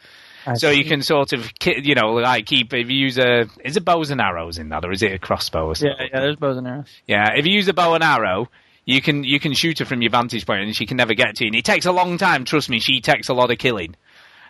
so 0.53 0.69
you 0.69 0.85
can 0.85 1.01
sort 1.01 1.33
of, 1.33 1.51
ki- 1.57 1.81
you 1.83 1.95
know, 1.95 2.13
like 2.13 2.45
keep 2.45 2.71
if 2.73 2.87
you 2.89 2.95
use 2.95 3.17
a 3.17 3.47
is 3.63 3.75
it 3.75 3.83
bows 3.83 4.11
and 4.11 4.21
arrows 4.21 4.57
in 4.57 4.69
that, 4.69 4.85
or 4.85 4.91
is 4.91 5.01
it 5.01 5.11
a 5.11 5.19
crossbow 5.19 5.67
or 5.67 5.73
Yeah, 5.79 5.89
yeah. 5.99 6.19
There's 6.21 6.35
bows 6.37 6.57
and 6.57 6.67
arrows. 6.67 6.87
Yeah, 7.07 7.33
if 7.35 7.45
you 7.45 7.53
use 7.53 7.67
a 7.67 7.73
bow 7.73 7.95
and 7.95 8.03
arrow, 8.03 8.47
you 8.85 9.01
can 9.01 9.23
you 9.23 9.39
can 9.39 9.53
shoot 9.53 9.79
her 9.79 9.85
from 9.85 10.01
your 10.01 10.11
vantage 10.11 10.45
point, 10.45 10.61
and 10.61 10.75
she 10.75 10.85
can 10.85 10.97
never 10.97 11.13
get 11.13 11.35
to 11.37 11.43
you. 11.43 11.49
And 11.49 11.55
it 11.55 11.65
takes 11.65 11.85
a 11.85 11.91
long 11.91 12.17
time. 12.17 12.45
Trust 12.45 12.69
me, 12.69 12.79
she 12.79 13.01
takes 13.01 13.29
a 13.29 13.33
lot 13.33 13.51
of 13.51 13.57
killing. 13.57 13.95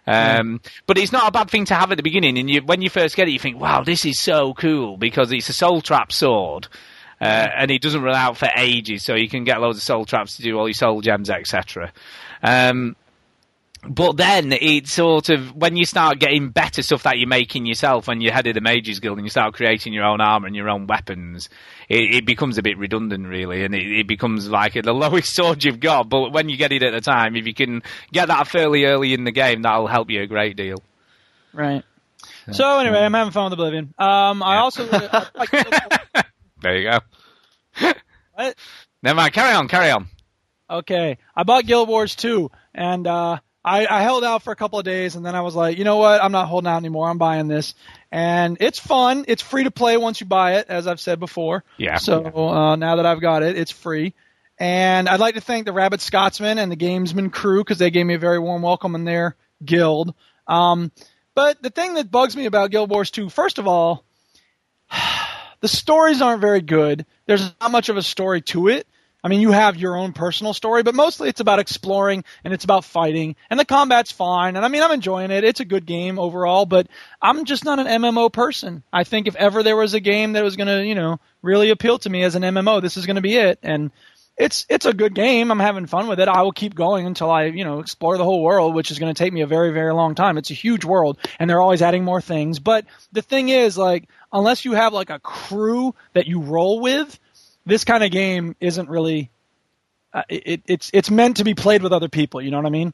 Um, 0.07 0.61
But 0.85 0.97
it's 0.99 1.11
not 1.11 1.27
a 1.27 1.31
bad 1.31 1.49
thing 1.49 1.65
to 1.65 1.73
have 1.75 1.91
at 1.91 1.97
the 1.97 2.03
beginning. 2.03 2.37
And 2.37 2.49
you, 2.49 2.61
when 2.61 2.81
you 2.81 2.89
first 2.89 3.15
get 3.15 3.27
it, 3.27 3.31
you 3.31 3.39
think, 3.39 3.59
"Wow, 3.59 3.83
this 3.83 4.05
is 4.05 4.19
so 4.19 4.53
cool!" 4.53 4.97
Because 4.97 5.31
it's 5.31 5.49
a 5.49 5.53
soul 5.53 5.81
trap 5.81 6.11
sword, 6.11 6.67
uh, 7.19 7.47
and 7.57 7.71
it 7.71 7.81
doesn't 7.81 8.03
run 8.03 8.15
out 8.15 8.37
for 8.37 8.49
ages, 8.55 9.03
so 9.03 9.15
you 9.15 9.29
can 9.29 9.45
get 9.45 9.61
loads 9.61 9.77
of 9.77 9.83
soul 9.83 10.05
traps 10.05 10.35
to 10.35 10.43
do 10.43 10.57
all 10.59 10.67
your 10.67 10.73
soul 10.73 11.01
gems, 11.01 11.29
etc. 11.29 11.91
Um, 12.43 12.95
but 13.87 14.17
then 14.17 14.51
it's 14.51 14.91
sort 14.91 15.29
of 15.29 15.55
when 15.55 15.75
you 15.77 15.85
start 15.85 16.19
getting 16.19 16.49
better 16.49 16.81
stuff 16.81 17.03
that 17.03 17.17
you're 17.19 17.27
making 17.27 17.65
yourself 17.65 18.07
when 18.07 18.19
you're 18.19 18.33
head 18.33 18.47
of 18.47 18.55
the 18.55 18.61
Mages 18.61 18.99
Guild 18.99 19.17
and 19.17 19.25
you 19.25 19.29
start 19.29 19.53
creating 19.53 19.93
your 19.93 20.05
own 20.05 20.21
armor 20.21 20.47
and 20.47 20.55
your 20.55 20.69
own 20.69 20.87
weapons, 20.87 21.49
it, 21.89 22.15
it 22.15 22.25
becomes 22.25 22.57
a 22.57 22.61
bit 22.61 22.77
redundant, 22.77 23.27
really, 23.27 23.63
and 23.63 23.73
it, 23.75 23.99
it 24.01 24.07
becomes 24.07 24.49
like 24.49 24.73
the 24.73 24.93
lowest 24.93 25.33
sword 25.35 25.63
you've 25.63 25.79
got. 25.79 26.09
But 26.09 26.31
when 26.31 26.49
you 26.49 26.57
get 26.57 26.71
it 26.71 26.83
at 26.83 26.91
the 26.93 27.01
time, 27.01 27.35
if 27.35 27.45
you 27.47 27.53
can 27.53 27.83
get 28.11 28.27
that 28.29 28.47
fairly 28.47 28.85
early 28.85 29.13
in 29.13 29.23
the 29.23 29.31
game, 29.31 29.61
that'll 29.61 29.87
help 29.87 30.09
you 30.09 30.21
a 30.21 30.27
great 30.27 30.55
deal. 30.55 30.77
Right. 31.53 31.83
So 32.51 32.79
anyway, 32.79 32.99
I'm 32.99 33.13
having 33.13 33.31
fun 33.31 33.45
with 33.45 33.53
Oblivion. 33.53 33.93
Um, 33.97 34.43
I 34.43 34.57
also 34.57 34.87
I 34.91 35.27
like- 35.35 36.25
There 36.61 36.77
you 36.77 36.89
go. 36.91 36.99
what? 38.33 38.55
Never 39.01 39.15
mind. 39.15 39.33
Carry 39.33 39.53
on. 39.55 39.67
Carry 39.67 39.91
on. 39.91 40.07
Okay, 40.67 41.19
I 41.35 41.43
bought 41.43 41.67
Guild 41.67 41.87
Wars 41.89 42.15
2, 42.15 42.49
and 42.73 43.05
uh, 43.05 43.37
I, 43.63 43.85
I 43.85 44.01
held 44.01 44.23
out 44.23 44.41
for 44.41 44.51
a 44.51 44.55
couple 44.55 44.79
of 44.79 44.85
days, 44.85 45.15
and 45.15 45.23
then 45.23 45.35
I 45.35 45.41
was 45.41 45.55
like, 45.55 45.77
you 45.77 45.83
know 45.83 45.97
what? 45.97 46.23
I'm 46.23 46.31
not 46.31 46.47
holding 46.47 46.67
out 46.67 46.77
anymore. 46.77 47.07
I'm 47.07 47.19
buying 47.19 47.47
this, 47.47 47.75
and 48.15 48.55
it's 48.61 48.79
fun. 48.79 49.25
It's 49.27 49.41
free 49.41 49.65
to 49.65 49.71
play 49.71 49.97
once 49.97 50.21
you 50.21 50.25
buy 50.25 50.55
it, 50.55 50.67
as 50.69 50.87
I've 50.87 51.01
said 51.01 51.19
before. 51.19 51.65
Yeah. 51.75 51.97
So 51.97 52.23
uh, 52.23 52.77
now 52.77 52.95
that 52.95 53.05
I've 53.05 53.19
got 53.19 53.43
it, 53.43 53.57
it's 53.57 53.71
free. 53.71 54.13
And 54.57 55.09
I'd 55.09 55.19
like 55.19 55.35
to 55.35 55.41
thank 55.41 55.65
the 55.65 55.73
Rabid 55.73 55.99
Scotsman 55.99 56.57
and 56.57 56.71
the 56.71 56.77
Gamesman 56.77 57.29
crew 57.29 57.61
because 57.61 57.77
they 57.77 57.91
gave 57.91 58.05
me 58.05 58.13
a 58.13 58.17
very 58.17 58.39
warm 58.39 58.61
welcome 58.61 58.95
in 58.95 59.03
their 59.03 59.35
guild. 59.65 60.13
Um, 60.47 60.93
but 61.33 61.61
the 61.61 61.69
thing 61.69 61.95
that 61.95 62.09
bugs 62.09 62.37
me 62.37 62.45
about 62.45 62.71
Guild 62.71 62.89
Wars 62.89 63.11
2, 63.11 63.27
first 63.27 63.57
of 63.57 63.67
all, 63.67 64.05
the 65.59 65.67
stories 65.67 66.21
aren't 66.21 66.39
very 66.39 66.61
good. 66.61 67.05
There's 67.25 67.51
not 67.59 67.71
much 67.71 67.89
of 67.89 67.97
a 67.97 68.01
story 68.01 68.39
to 68.43 68.69
it. 68.69 68.87
I 69.25 69.27
mean, 69.27 69.41
you 69.41 69.51
have 69.51 69.75
your 69.75 69.97
own 69.97 70.13
personal 70.13 70.53
story, 70.53 70.83
but 70.83 70.93
mostly 70.93 71.29
it's 71.29 71.39
about 71.39 71.57
exploring 71.57 72.23
and 72.43 72.53
it's 72.53 72.63
about 72.63 72.85
fighting. 72.85 73.35
And 73.49 73.59
the 73.59 73.65
combat's 73.65 74.11
fine. 74.11 74.55
And 74.55 74.63
I 74.63 74.67
mean, 74.67 74.83
I'm 74.83 74.91
enjoying 74.91 75.31
it. 75.31 75.43
It's 75.43 75.61
a 75.61 75.65
good 75.65 75.87
game 75.87 76.19
overall, 76.19 76.67
but 76.67 76.87
I'm 77.19 77.45
just 77.45 77.65
not 77.65 77.79
an 77.79 77.87
MMO 77.87 78.31
person. 78.31 78.83
I 78.93 79.03
think 79.03 79.25
if 79.25 79.35
ever 79.35 79.63
there 79.63 79.75
was 79.75 79.95
a 79.95 79.99
game 79.99 80.33
that 80.33 80.43
was 80.43 80.57
going 80.57 80.67
to, 80.67 80.85
you 80.85 80.93
know, 80.93 81.19
really 81.41 81.71
appeal 81.71 81.97
to 81.99 82.09
me 82.09 82.21
as 82.21 82.35
an 82.35 82.43
MMO, 82.43 82.83
this 82.83 82.97
is 82.97 83.07
going 83.07 83.15
to 83.15 83.21
be 83.23 83.35
it. 83.35 83.57
And 83.63 83.89
it's 84.37 84.67
it's 84.69 84.85
a 84.85 84.93
good 84.93 85.15
game. 85.15 85.49
I'm 85.49 85.59
having 85.59 85.87
fun 85.87 86.07
with 86.07 86.19
it. 86.19 86.27
I 86.27 86.43
will 86.43 86.51
keep 86.51 86.75
going 86.75 87.07
until 87.07 87.31
I, 87.31 87.45
you 87.45 87.63
know, 87.63 87.79
explore 87.79 88.19
the 88.19 88.23
whole 88.23 88.43
world, 88.43 88.75
which 88.75 88.91
is 88.91 88.99
going 88.99 89.11
to 89.11 89.17
take 89.17 89.33
me 89.33 89.41
a 89.41 89.47
very 89.47 89.71
very 89.71 89.93
long 89.93 90.13
time. 90.13 90.37
It's 90.37 90.51
a 90.51 90.53
huge 90.53 90.85
world 90.85 91.17
and 91.39 91.49
they're 91.49 91.61
always 91.61 91.81
adding 91.81 92.03
more 92.03 92.21
things. 92.21 92.59
But 92.59 92.85
the 93.11 93.23
thing 93.23 93.49
is 93.49 93.75
like 93.75 94.07
unless 94.31 94.65
you 94.65 94.73
have 94.73 94.93
like 94.93 95.09
a 95.09 95.17
crew 95.17 95.95
that 96.13 96.27
you 96.27 96.41
roll 96.41 96.79
with, 96.79 97.19
this 97.65 97.83
kind 97.83 98.03
of 98.03 98.11
game 98.11 98.55
isn't 98.59 98.89
really 98.89 99.31
uh, 100.13 100.23
it, 100.29 100.61
it's 100.65 100.89
it's 100.93 101.11
meant 101.11 101.37
to 101.37 101.43
be 101.43 101.53
played 101.53 101.83
with 101.83 101.91
other 101.91 102.09
people, 102.09 102.41
you 102.41 102.51
know 102.51 102.57
what 102.57 102.65
I 102.65 102.69
mean? 102.69 102.93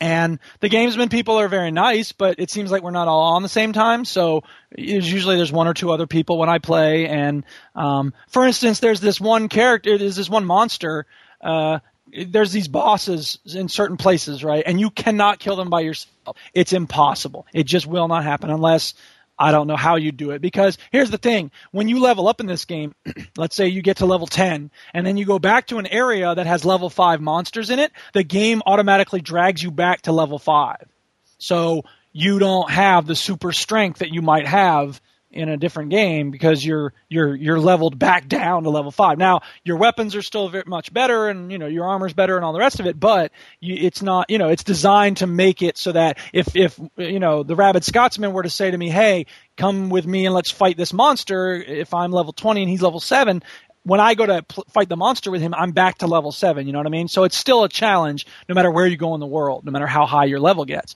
And 0.00 0.38
the 0.60 0.68
gamesmen 0.68 1.10
people 1.10 1.38
are 1.38 1.48
very 1.48 1.70
nice, 1.70 2.12
but 2.12 2.36
it 2.38 2.50
seems 2.50 2.70
like 2.70 2.82
we're 2.82 2.90
not 2.90 3.08
all 3.08 3.34
on 3.34 3.42
the 3.42 3.48
same 3.48 3.72
time. 3.72 4.04
So 4.04 4.42
usually 4.76 5.36
there's 5.36 5.52
one 5.52 5.68
or 5.68 5.74
two 5.74 5.92
other 5.92 6.06
people 6.06 6.38
when 6.38 6.48
I 6.48 6.58
play. 6.58 7.06
And 7.06 7.44
um, 7.74 8.12
for 8.28 8.46
instance, 8.46 8.80
there's 8.80 9.00
this 9.00 9.20
one 9.20 9.48
character, 9.48 9.96
there's 9.96 10.16
this 10.16 10.30
one 10.30 10.44
monster. 10.44 11.06
Uh, 11.40 11.78
there's 12.26 12.52
these 12.52 12.68
bosses 12.68 13.38
in 13.44 13.68
certain 13.68 13.96
places, 13.96 14.44
right? 14.44 14.62
And 14.64 14.78
you 14.80 14.90
cannot 14.90 15.38
kill 15.38 15.56
them 15.56 15.68
by 15.68 15.80
yourself. 15.80 16.36
It's 16.52 16.72
impossible. 16.72 17.46
It 17.52 17.64
just 17.64 17.86
will 17.86 18.08
not 18.08 18.24
happen 18.24 18.50
unless 18.50 18.94
I 19.38 19.50
don't 19.50 19.66
know 19.66 19.76
how 19.76 19.96
you 19.96 20.12
do 20.12 20.30
it 20.30 20.40
because 20.40 20.78
here's 20.92 21.10
the 21.10 21.18
thing. 21.18 21.50
When 21.72 21.88
you 21.88 22.00
level 22.00 22.28
up 22.28 22.40
in 22.40 22.46
this 22.46 22.64
game, 22.64 22.94
let's 23.36 23.56
say 23.56 23.68
you 23.68 23.82
get 23.82 23.98
to 23.98 24.06
level 24.06 24.26
10 24.26 24.70
and 24.92 25.06
then 25.06 25.16
you 25.16 25.24
go 25.24 25.38
back 25.38 25.66
to 25.68 25.78
an 25.78 25.86
area 25.86 26.34
that 26.34 26.46
has 26.46 26.64
level 26.64 26.88
5 26.88 27.20
monsters 27.20 27.70
in 27.70 27.78
it, 27.78 27.92
the 28.12 28.22
game 28.22 28.62
automatically 28.64 29.20
drags 29.20 29.62
you 29.62 29.70
back 29.70 30.02
to 30.02 30.12
level 30.12 30.38
5. 30.38 30.76
So 31.38 31.84
you 32.12 32.38
don't 32.38 32.70
have 32.70 33.06
the 33.06 33.16
super 33.16 33.52
strength 33.52 33.98
that 33.98 34.14
you 34.14 34.22
might 34.22 34.46
have 34.46 35.00
in 35.34 35.48
a 35.48 35.56
different 35.56 35.90
game 35.90 36.30
because 36.30 36.64
you're 36.64 36.92
you're 37.08 37.34
you're 37.34 37.58
leveled 37.60 37.98
back 37.98 38.28
down 38.28 38.62
to 38.62 38.70
level 38.70 38.90
five. 38.90 39.18
Now 39.18 39.40
your 39.64 39.76
weapons 39.76 40.14
are 40.14 40.22
still 40.22 40.48
very 40.48 40.64
much 40.66 40.92
better, 40.92 41.28
and 41.28 41.50
you 41.52 41.58
know 41.58 41.66
your 41.66 41.86
armor's 41.86 42.14
better, 42.14 42.36
and 42.36 42.44
all 42.44 42.52
the 42.52 42.60
rest 42.60 42.80
of 42.80 42.86
it. 42.86 42.98
But 42.98 43.32
you, 43.60 43.74
it's 43.74 44.00
not 44.00 44.30
you 44.30 44.38
know 44.38 44.48
it's 44.48 44.64
designed 44.64 45.18
to 45.18 45.26
make 45.26 45.60
it 45.60 45.76
so 45.76 45.92
that 45.92 46.18
if 46.32 46.56
if 46.56 46.78
you 46.96 47.18
know 47.18 47.42
the 47.42 47.56
rabid 47.56 47.84
Scotsman 47.84 48.32
were 48.32 48.44
to 48.44 48.50
say 48.50 48.70
to 48.70 48.78
me, 48.78 48.88
"Hey, 48.88 49.26
come 49.56 49.90
with 49.90 50.06
me 50.06 50.24
and 50.24 50.34
let's 50.34 50.50
fight 50.50 50.76
this 50.76 50.92
monster," 50.92 51.54
if 51.56 51.92
I'm 51.92 52.12
level 52.12 52.32
twenty 52.32 52.62
and 52.62 52.70
he's 52.70 52.82
level 52.82 53.00
seven, 53.00 53.42
when 53.82 54.00
I 54.00 54.14
go 54.14 54.26
to 54.26 54.42
pl- 54.42 54.66
fight 54.70 54.88
the 54.88 54.96
monster 54.96 55.30
with 55.30 55.42
him, 55.42 55.52
I'm 55.54 55.72
back 55.72 55.98
to 55.98 56.06
level 56.06 56.32
seven. 56.32 56.66
You 56.66 56.72
know 56.72 56.78
what 56.78 56.86
I 56.86 56.90
mean? 56.90 57.08
So 57.08 57.24
it's 57.24 57.36
still 57.36 57.64
a 57.64 57.68
challenge, 57.68 58.26
no 58.48 58.54
matter 58.54 58.70
where 58.70 58.86
you 58.86 58.96
go 58.96 59.14
in 59.14 59.20
the 59.20 59.26
world, 59.26 59.64
no 59.64 59.72
matter 59.72 59.86
how 59.86 60.06
high 60.06 60.24
your 60.24 60.40
level 60.40 60.64
gets. 60.64 60.94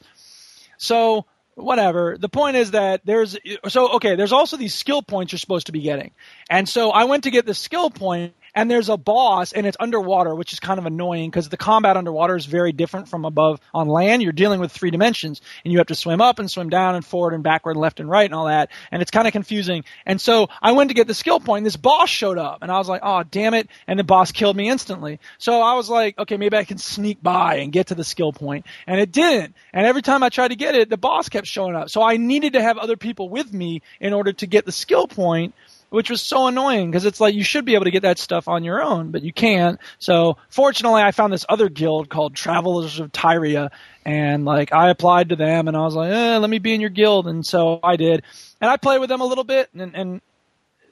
So 0.79 1.27
whatever. 1.59 2.17
The 2.19 2.29
point 2.29 2.57
is 2.57 2.71
that 2.73 3.03
there's 3.05 3.37
so 3.69 3.95
okay. 3.97 4.17
There's 4.17 4.33
also 4.33 4.57
these 4.57 4.75
skill 4.75 5.03
points 5.03 5.33
you're 5.33 5.39
supposed 5.39 5.67
to 5.67 5.73
be 5.73 5.81
getting, 5.81 6.13
and 6.49 6.69
so 6.69 6.91
I 6.91 7.05
went 7.05 7.25
to 7.25 7.31
get 7.31 7.47
the 7.47 7.55
skill 7.55 7.91
point, 7.91 8.35
and 8.55 8.71
there's 8.71 8.89
a 8.89 8.97
boss, 8.97 9.53
and 9.53 9.67
it's 9.67 9.77
underwater, 9.79 10.35
which 10.35 10.53
is 10.53 10.61
kind 10.61 10.79
of 10.79 10.87
annoying 10.87 11.31
because 11.31 11.49
the 11.49 11.57
combat 11.57 11.97
underwater 11.97 12.37
is 12.37 12.47
very 12.47 12.73
different 12.73 13.09
from 13.09 13.25
above 13.25 13.61
on 13.75 13.89
land. 13.89 14.23
You're 14.23 14.33
dealing 14.33 14.61
with 14.61 14.73
three 14.73 14.91
dimensions, 14.91 15.41
and 15.65 15.73
you 15.73 15.79
have 15.79 15.89
to 15.89 15.95
swim 15.95 16.21
up 16.21 16.39
and 16.39 16.51
swim 16.51 16.71
down 16.71 16.95
and 16.95 17.05
forward 17.05 17.35
and 17.35 17.43
backward 17.43 17.73
and 17.73 17.81
left 17.81 18.01
and 18.01 18.09
right 18.09 18.25
and 18.25 18.35
all 18.35 18.47
that, 18.47 18.71
and 18.91 19.03
it's 19.03 19.11
kind 19.11 19.27
of 19.27 19.33
confusing. 19.33 19.85
And 20.07 20.21
so 20.21 20.49
I 20.61 20.73
went 20.73 20.91
to 20.91 20.95
get 20.95 21.07
the 21.07 21.15
skill 21.15 21.41
point, 21.41 21.61
and 21.61 21.67
this 21.67 21.77
boss 21.77 22.09
showed 22.09 22.39
up, 22.39 22.63
and 22.63 22.71
I 22.71 22.79
was 22.79 22.89
like, 22.89 23.03
oh 23.05 23.23
damn 23.23 23.55
it, 23.55 23.69
and 23.87 23.99
the 23.99 24.05
boss 24.05 24.33
killed 24.33 24.57
me 24.57 24.69
instantly. 24.69 25.21
So 25.39 25.61
I 25.61 25.75
was 25.75 25.89
like, 25.89 26.19
okay, 26.19 26.37
maybe 26.37 26.57
I 26.57 26.65
can 26.65 26.79
sneak 26.79 27.23
by 27.23 27.57
and 27.57 27.73
get 27.73 27.89
to 27.89 27.95
the 27.95 28.05
skill 28.05 28.33
point, 28.33 28.67
and 28.87 29.01
it 29.01 29.13
didn't. 29.13 29.55
And 29.73 29.87
every 29.87 30.03
time 30.03 30.23
I 30.23 30.29
tried 30.29 30.49
to 30.49 30.57
get 30.57 30.75
it, 30.75 30.91
the 30.91 30.97
boss 30.97 31.29
kept 31.29 31.47
showing 31.47 31.75
up. 31.75 31.91
So 31.91 32.03
I 32.03 32.17
needed 32.17 32.55
to 32.55 32.63
have 32.63 32.79
other 32.79 32.97
people 32.97 33.29
with 33.29 33.53
me 33.53 33.83
in 34.01 34.13
order 34.13 34.33
to 34.33 34.47
get 34.47 34.65
the 34.65 34.73
skill 34.73 35.07
point 35.07 35.55
which 35.91 36.11
was 36.11 36.21
so 36.21 36.47
annoying 36.47 36.91
because 36.91 37.05
it's 37.05 37.21
like 37.21 37.35
you 37.35 37.43
should 37.43 37.65
be 37.65 37.75
able 37.75 37.85
to 37.85 37.91
get 37.91 38.03
that 38.03 38.19
stuff 38.19 38.49
on 38.49 38.65
your 38.65 38.83
own, 38.83 39.11
but 39.11 39.23
you 39.23 39.33
can't. 39.33 39.81
So 39.99 40.37
fortunately, 40.51 41.03
I 41.03 41.13
found 41.13 41.33
this 41.33 41.47
other 41.49 41.69
guild 41.69 42.09
called 42.09 42.35
Travelers 42.35 43.01
of 43.01 43.13
Tyria, 43.13 43.71
and 44.05 44.45
like 44.45 44.73
I 44.73 44.91
applied 44.91 45.31
to 45.31 45.37
them, 45.37 45.69
and 45.69 45.77
I 45.77 45.81
was 45.81 45.95
like, 45.95 46.13
eh, 46.13 46.39
let 46.39 46.51
me 46.51 46.59
be 46.59 46.75
in 46.75 46.81
your 46.81 46.91
guild, 46.91 47.27
and 47.27 47.45
so 47.45 47.81
I 47.83 47.97
did, 47.97 48.23
and 48.61 48.71
I 48.71 48.77
played 48.77 49.01
with 49.01 49.09
them 49.09 49.21
a 49.21 49.27
little 49.27 49.45
bit, 49.45 49.71
and, 49.75 49.95
and 49.95 50.21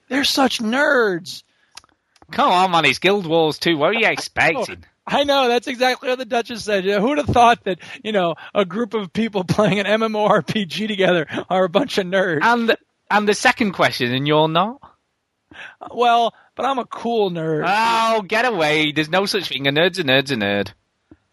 they're 0.08 0.24
such 0.24 0.58
nerds. 0.58 1.42
Come 2.30 2.50
on, 2.50 2.70
man, 2.70 2.84
it's 2.84 2.98
Guild 2.98 3.26
Wars 3.26 3.58
2. 3.58 3.76
What 3.76 3.90
are 3.90 3.98
you 3.98 4.08
expecting? 4.08 4.84
I 5.06 5.22
know 5.22 5.46
that's 5.46 5.68
exactly 5.68 6.08
what 6.08 6.18
the 6.18 6.24
Duchess 6.24 6.64
said. 6.64 6.84
You 6.84 6.92
know, 6.92 7.00
who 7.00 7.08
would 7.10 7.18
have 7.18 7.28
thought 7.28 7.62
that 7.64 7.78
you 8.02 8.10
know 8.10 8.34
a 8.54 8.64
group 8.64 8.94
of 8.94 9.12
people 9.12 9.44
playing 9.48 9.78
an 9.78 9.86
MMORPG 9.86 10.88
together 10.88 11.26
are 11.48 11.64
a 11.64 11.68
bunch 11.68 11.98
of 11.98 12.06
nerds? 12.06 12.42
And 12.42 12.76
and 13.10 13.28
the 13.28 13.34
second 13.34 13.72
question, 13.72 14.12
and 14.12 14.26
you're 14.26 14.48
not. 14.48 14.80
Well, 15.90 16.34
but 16.54 16.66
I'm 16.66 16.78
a 16.78 16.84
cool 16.84 17.30
nerd. 17.30 17.64
Oh, 17.66 18.22
get 18.22 18.44
away! 18.44 18.92
There's 18.92 19.08
no 19.08 19.26
such 19.26 19.48
thing. 19.48 19.66
A 19.66 19.70
nerd's 19.70 19.98
a 19.98 20.04
nerd's 20.04 20.30
a 20.30 20.36
nerd. 20.36 20.72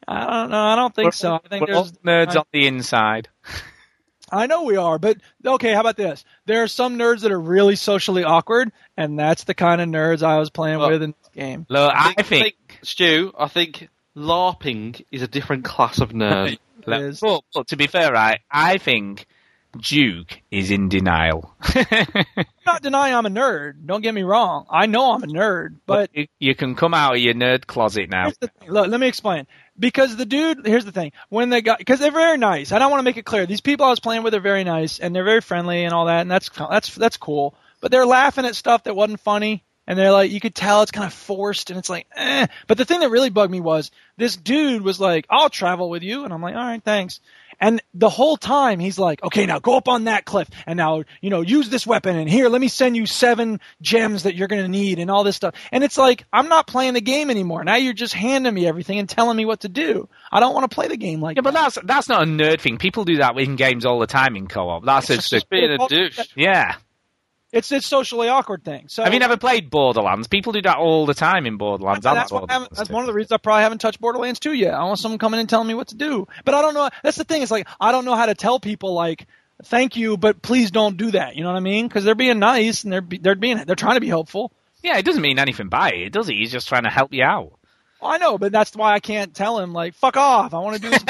I 0.07 0.19
don't 0.41 0.51
know. 0.51 0.61
I 0.61 0.75
don't 0.75 0.93
think 0.93 1.05
We're- 1.05 1.11
so. 1.11 1.39
I 1.43 1.47
think 1.47 1.67
we're 1.67 1.75
all 1.75 1.83
there's 1.83 2.27
nerds 2.27 2.35
on 2.37 2.45
the 2.51 2.67
inside. 2.67 3.29
I 4.31 4.47
know 4.47 4.63
we 4.63 4.77
are, 4.77 4.97
but 4.97 5.17
okay. 5.45 5.73
How 5.73 5.81
about 5.81 5.95
this? 5.97 6.25
There 6.45 6.63
are 6.63 6.67
some 6.67 6.97
nerds 6.97 7.21
that 7.21 7.31
are 7.31 7.39
really 7.39 7.75
socially 7.75 8.23
awkward, 8.23 8.71
and 8.97 9.17
that's 9.17 9.43
the 9.43 9.53
kind 9.53 9.79
of 9.79 9.87
nerds 9.89 10.23
I 10.23 10.39
was 10.39 10.49
playing 10.49 10.79
Well, 10.79 10.89
with 10.89 11.03
in 11.03 11.11
this 11.11 11.29
game. 11.35 11.65
Look, 11.69 11.91
I 11.93 12.13
think 12.23 12.55
Stu, 12.81 13.31
I 13.37 13.47
think 13.47 13.89
LARPing 14.15 15.05
is 15.11 15.21
a 15.21 15.27
different 15.27 15.65
class 15.65 15.99
of 15.99 16.09
nerd. 16.09 16.57
Look, 16.87 17.19
but, 17.21 17.41
but 17.53 17.67
to 17.67 17.77
be 17.77 17.87
fair, 17.87 18.11
right, 18.11 18.41
I 18.51 18.77
think 18.77 19.27
Duke 19.77 20.41
is 20.51 20.71
in 20.71 20.89
denial. 20.89 21.55
Not 22.65 22.81
denying 22.81 23.15
I'm 23.15 23.25
a 23.25 23.29
nerd. 23.29 23.85
Don't 23.85 24.01
get 24.01 24.13
me 24.13 24.23
wrong. 24.23 24.65
I 24.69 24.85
know 24.85 25.13
I'm 25.13 25.23
a 25.23 25.27
nerd, 25.27 25.77
but 25.85 26.09
you, 26.13 26.27
you 26.39 26.55
can 26.55 26.75
come 26.75 26.93
out 26.93 27.15
of 27.15 27.21
your 27.21 27.33
nerd 27.33 27.65
closet 27.65 28.09
now. 28.09 28.25
Here's 28.25 28.37
the 28.37 28.47
thing. 28.47 28.69
Look, 28.69 28.87
let 28.87 28.99
me 28.99 29.07
explain. 29.07 29.47
Because 29.77 30.15
the 30.15 30.25
dude, 30.25 30.65
here's 30.65 30.85
the 30.85 30.91
thing. 30.91 31.11
When 31.29 31.49
they 31.49 31.61
got, 31.61 31.79
because 31.79 31.99
they're 31.99 32.11
very 32.11 32.37
nice. 32.37 32.71
I 32.71 32.79
don't 32.79 32.91
want 32.91 32.99
to 32.99 33.05
make 33.05 33.17
it 33.17 33.25
clear. 33.25 33.45
These 33.45 33.61
people 33.61 33.85
I 33.85 33.89
was 33.89 33.99
playing 33.99 34.23
with 34.23 34.35
are 34.35 34.39
very 34.39 34.63
nice 34.63 34.99
and 34.99 35.15
they're 35.15 35.23
very 35.23 35.41
friendly 35.41 35.83
and 35.83 35.93
all 35.93 36.05
that, 36.05 36.21
and 36.21 36.31
that's 36.31 36.49
that's 36.49 36.93
that's 36.95 37.17
cool. 37.17 37.55
But 37.81 37.91
they're 37.91 38.05
laughing 38.05 38.45
at 38.45 38.55
stuff 38.55 38.83
that 38.83 38.95
wasn't 38.95 39.19
funny, 39.19 39.63
and 39.87 39.97
they're 39.97 40.11
like, 40.11 40.31
you 40.31 40.39
could 40.39 40.55
tell 40.55 40.83
it's 40.83 40.91
kind 40.91 41.05
of 41.05 41.13
forced, 41.13 41.69
and 41.69 41.79
it's 41.79 41.89
like, 41.89 42.07
eh. 42.15 42.47
But 42.67 42.77
the 42.77 42.85
thing 42.85 43.01
that 43.01 43.09
really 43.09 43.29
bugged 43.29 43.51
me 43.51 43.59
was 43.59 43.91
this 44.15 44.37
dude 44.37 44.83
was 44.83 44.99
like, 44.99 45.25
"I'll 45.29 45.49
travel 45.49 45.89
with 45.89 46.03
you," 46.03 46.23
and 46.23 46.33
I'm 46.33 46.41
like, 46.41 46.55
"All 46.55 46.63
right, 46.63 46.83
thanks." 46.83 47.19
And 47.59 47.81
the 47.93 48.09
whole 48.09 48.37
time 48.37 48.79
he's 48.79 48.99
like, 48.99 49.23
okay, 49.23 49.45
now 49.45 49.59
go 49.59 49.77
up 49.77 49.87
on 49.87 50.05
that 50.05 50.25
cliff 50.25 50.49
and 50.65 50.77
now, 50.77 51.03
you 51.21 51.29
know, 51.29 51.41
use 51.41 51.69
this 51.69 51.85
weapon 51.87 52.15
and 52.15 52.29
here, 52.29 52.49
let 52.49 52.61
me 52.61 52.67
send 52.67 52.95
you 52.95 53.05
seven 53.05 53.59
gems 53.81 54.23
that 54.23 54.35
you're 54.35 54.47
going 54.47 54.61
to 54.61 54.67
need 54.67 54.99
and 54.99 55.09
all 55.09 55.23
this 55.23 55.35
stuff. 55.35 55.55
And 55.71 55.83
it's 55.83 55.97
like, 55.97 56.25
I'm 56.31 56.49
not 56.49 56.67
playing 56.67 56.93
the 56.93 57.01
game 57.01 57.29
anymore. 57.29 57.63
Now 57.63 57.75
you're 57.75 57.93
just 57.93 58.13
handing 58.13 58.53
me 58.53 58.67
everything 58.67 58.99
and 58.99 59.09
telling 59.09 59.37
me 59.37 59.45
what 59.45 59.61
to 59.61 59.69
do. 59.69 60.09
I 60.31 60.39
don't 60.39 60.53
want 60.53 60.69
to 60.69 60.73
play 60.73 60.87
the 60.87 60.97
game 60.97 61.21
like 61.21 61.37
Yeah, 61.37 61.41
but 61.41 61.53
that's 61.53 61.77
that's 61.83 62.09
not 62.09 62.23
a 62.23 62.25
nerd 62.25 62.61
thing. 62.61 62.77
People 62.77 63.05
do 63.05 63.17
that 63.17 63.37
in 63.37 63.55
games 63.55 63.85
all 63.85 63.99
the 63.99 64.07
time 64.07 64.35
in 64.35 64.47
co-op. 64.47 64.85
That's 64.85 65.09
It's 65.09 65.27
a, 65.27 65.35
just 65.35 65.49
being 65.49 65.71
a 65.71 65.87
douche. 65.87 66.19
Yeah. 66.35 66.75
It's 67.53 67.71
it's 67.71 67.85
socially 67.85 68.29
awkward 68.29 68.63
thing. 68.63 68.87
So 68.89 69.03
Have 69.03 69.13
you 69.13 69.19
never 69.19 69.37
played 69.37 69.69
Borderlands? 69.69 70.27
People 70.27 70.53
do 70.53 70.61
that 70.63 70.77
all 70.77 71.05
the 71.05 71.13
time 71.13 71.45
in 71.45 71.57
Borderlands. 71.57 72.03
That's, 72.03 72.31
what 72.31 72.47
Borderlands 72.47 72.75
that's 72.75 72.89
one 72.89 73.03
of 73.03 73.07
the 73.07 73.13
reasons 73.13 73.31
I 73.31 73.37
probably 73.37 73.61
haven't 73.61 73.77
touched 73.77 74.01
Borderlands 74.01 74.39
2 74.39 74.53
yet. 74.53 74.73
I 74.73 74.83
want 74.83 74.97
someone 74.97 75.19
coming 75.19 75.37
in 75.37 75.41
and 75.41 75.49
telling 75.49 75.67
me 75.67 75.75
what 75.75 75.89
to 75.89 75.95
do. 75.95 76.27
But 76.45 76.55
I 76.55 76.63
don't 76.63 76.73
know. 76.73 76.89
That's 77.03 77.15
the 77.15 77.23
thing. 77.23 77.43
It's 77.43 77.51
like 77.51 77.67
I 77.79 77.91
don't 77.91 78.05
know 78.05 78.15
how 78.15 78.25
to 78.25 78.33
tell 78.33 78.59
people 78.59 78.93
like, 78.95 79.27
thank 79.65 79.95
you, 79.95 80.17
but 80.17 80.41
please 80.41 80.71
don't 80.71 80.97
do 80.97 81.11
that. 81.11 81.35
You 81.35 81.43
know 81.43 81.51
what 81.51 81.57
I 81.57 81.61
mean? 81.61 81.87
Because 81.87 82.03
they're 82.03 82.15
being 82.15 82.39
nice 82.39 82.83
and 82.83 82.91
they're 82.91 83.01
be, 83.01 83.19
they're 83.19 83.35
being 83.35 83.63
they're 83.65 83.75
trying 83.75 83.97
to 83.97 84.01
be 84.01 84.07
helpful. 84.07 84.51
Yeah, 84.81 84.97
it 84.97 85.05
doesn't 85.05 85.21
mean 85.21 85.37
anything 85.37 85.69
by 85.69 85.91
it, 85.91 86.11
does 86.11 86.29
it? 86.29 86.33
He's 86.33 86.51
just 86.51 86.67
trying 86.67 86.83
to 86.83 86.89
help 86.89 87.13
you 87.13 87.23
out. 87.23 87.53
Well, 88.03 88.11
I 88.11 88.17
know, 88.17 88.37
but 88.37 88.51
that's 88.51 88.75
why 88.75 88.93
I 88.93 88.99
can't 88.99 89.33
tell 89.33 89.57
him 89.59 89.71
like, 89.71 89.93
fuck 89.93 90.17
off. 90.17 90.53
I 90.53 90.59
want 90.59 90.75
to 90.75 90.81
do 90.81 90.89
this. 90.89 91.03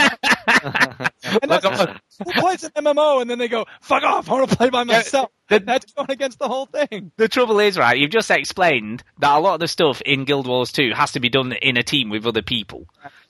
and 1.41 1.49
that's, 1.49 1.65
who 1.65 2.31
plays 2.39 2.63
an 2.63 2.69
MMO 2.75 3.19
and 3.19 3.27
then 3.27 3.39
they 3.39 3.47
go, 3.47 3.65
fuck 3.81 4.03
off. 4.03 4.29
I 4.29 4.33
want 4.33 4.51
to 4.51 4.55
play 4.55 4.69
by 4.69 4.83
myself. 4.83 5.31
that's 5.47 5.91
going 5.93 6.11
against 6.11 6.37
the 6.37 6.47
whole 6.47 6.67
thing. 6.67 7.11
The 7.17 7.27
trouble 7.27 7.59
is, 7.59 7.79
right, 7.79 7.97
you've 7.97 8.11
just 8.11 8.29
explained 8.29 9.03
that 9.17 9.35
a 9.35 9.39
lot 9.39 9.55
of 9.55 9.59
the 9.59 9.67
stuff 9.67 10.01
in 10.01 10.25
Guild 10.25 10.45
Wars 10.45 10.71
2 10.71 10.91
has 10.93 11.13
to 11.13 11.19
be 11.19 11.29
done 11.29 11.53
in 11.53 11.77
a 11.77 11.83
team 11.83 12.11
with 12.11 12.27
other 12.27 12.43
people. 12.43 12.85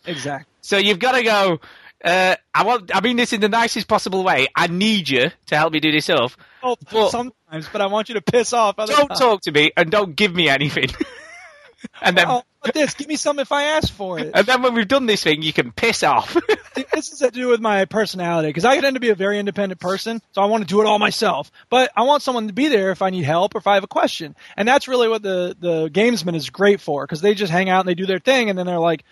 Exactly. 0.05 0.45
So 0.59 0.75
you've 0.75 0.99
got 0.99 1.13
to 1.13 1.23
go, 1.23 1.59
uh, 2.03 2.35
I 2.53 2.63
want, 2.65 2.93
I 2.93 2.99
mean 2.99 3.15
this 3.15 3.31
in 3.31 3.39
the 3.39 3.47
nicest 3.47 3.87
possible 3.87 4.25
way. 4.25 4.49
I 4.53 4.67
need 4.67 5.07
you 5.07 5.31
to 5.45 5.55
help 5.55 5.71
me 5.71 5.79
do 5.79 5.93
this 5.93 6.03
stuff. 6.03 6.35
Oh, 6.61 6.75
sometimes, 7.07 7.69
but 7.71 7.79
I 7.79 7.85
want 7.85 8.09
you 8.09 8.15
to 8.15 8.21
piss 8.21 8.51
off. 8.51 8.77
Other 8.77 8.91
Don't 8.91 9.07
times. 9.07 9.19
talk 9.21 9.41
to 9.43 9.53
me 9.53 9.71
and 9.77 9.89
don't 9.89 10.17
give 10.17 10.35
me 10.35 10.49
anything. 10.49 10.89
and 12.01 12.17
then, 12.17 12.27
Oh, 12.29 12.43
this, 12.73 12.93
give 12.93 13.07
me 13.07 13.15
some 13.17 13.39
if 13.39 13.51
I 13.51 13.63
ask 13.63 13.93
for 13.93 14.19
it. 14.19 14.31
and 14.33 14.45
then 14.47 14.61
when 14.61 14.73
we've 14.73 14.87
done 14.87 15.05
this 15.05 15.21
thing, 15.23 15.41
you 15.41 15.51
can 15.53 15.71
piss 15.71 16.03
off. 16.03 16.37
This 16.91 17.11
is 17.11 17.19
to 17.19 17.29
do 17.29 17.49
with 17.49 17.59
my 17.59 17.85
personality 17.85 18.49
because 18.49 18.65
I 18.65 18.79
tend 18.79 18.95
to 18.95 18.99
be 18.99 19.09
a 19.09 19.15
very 19.15 19.37
independent 19.37 19.79
person, 19.79 20.21
so 20.31 20.41
I 20.41 20.45
want 20.45 20.63
to 20.63 20.67
do 20.67 20.81
it 20.81 20.87
all 20.87 20.97
myself. 20.99 21.51
But 21.69 21.91
I 21.95 22.03
want 22.03 22.23
someone 22.23 22.47
to 22.47 22.53
be 22.53 22.67
there 22.67 22.89
if 22.91 23.01
I 23.03 23.09
need 23.11 23.23
help 23.25 23.53
or 23.55 23.59
if 23.59 23.67
I 23.67 23.75
have 23.75 23.83
a 23.83 23.87
question, 23.87 24.35
and 24.57 24.67
that's 24.67 24.87
really 24.87 25.07
what 25.07 25.21
the 25.21 25.55
the 25.59 25.89
gamesman 25.89 26.35
is 26.35 26.49
great 26.49 26.81
for 26.81 27.05
because 27.05 27.21
they 27.21 27.35
just 27.35 27.51
hang 27.51 27.69
out 27.69 27.81
and 27.81 27.87
they 27.89 27.93
do 27.95 28.05
their 28.07 28.19
thing, 28.19 28.49
and 28.49 28.57
then 28.57 28.65
they're 28.65 28.79
like, 28.79 29.03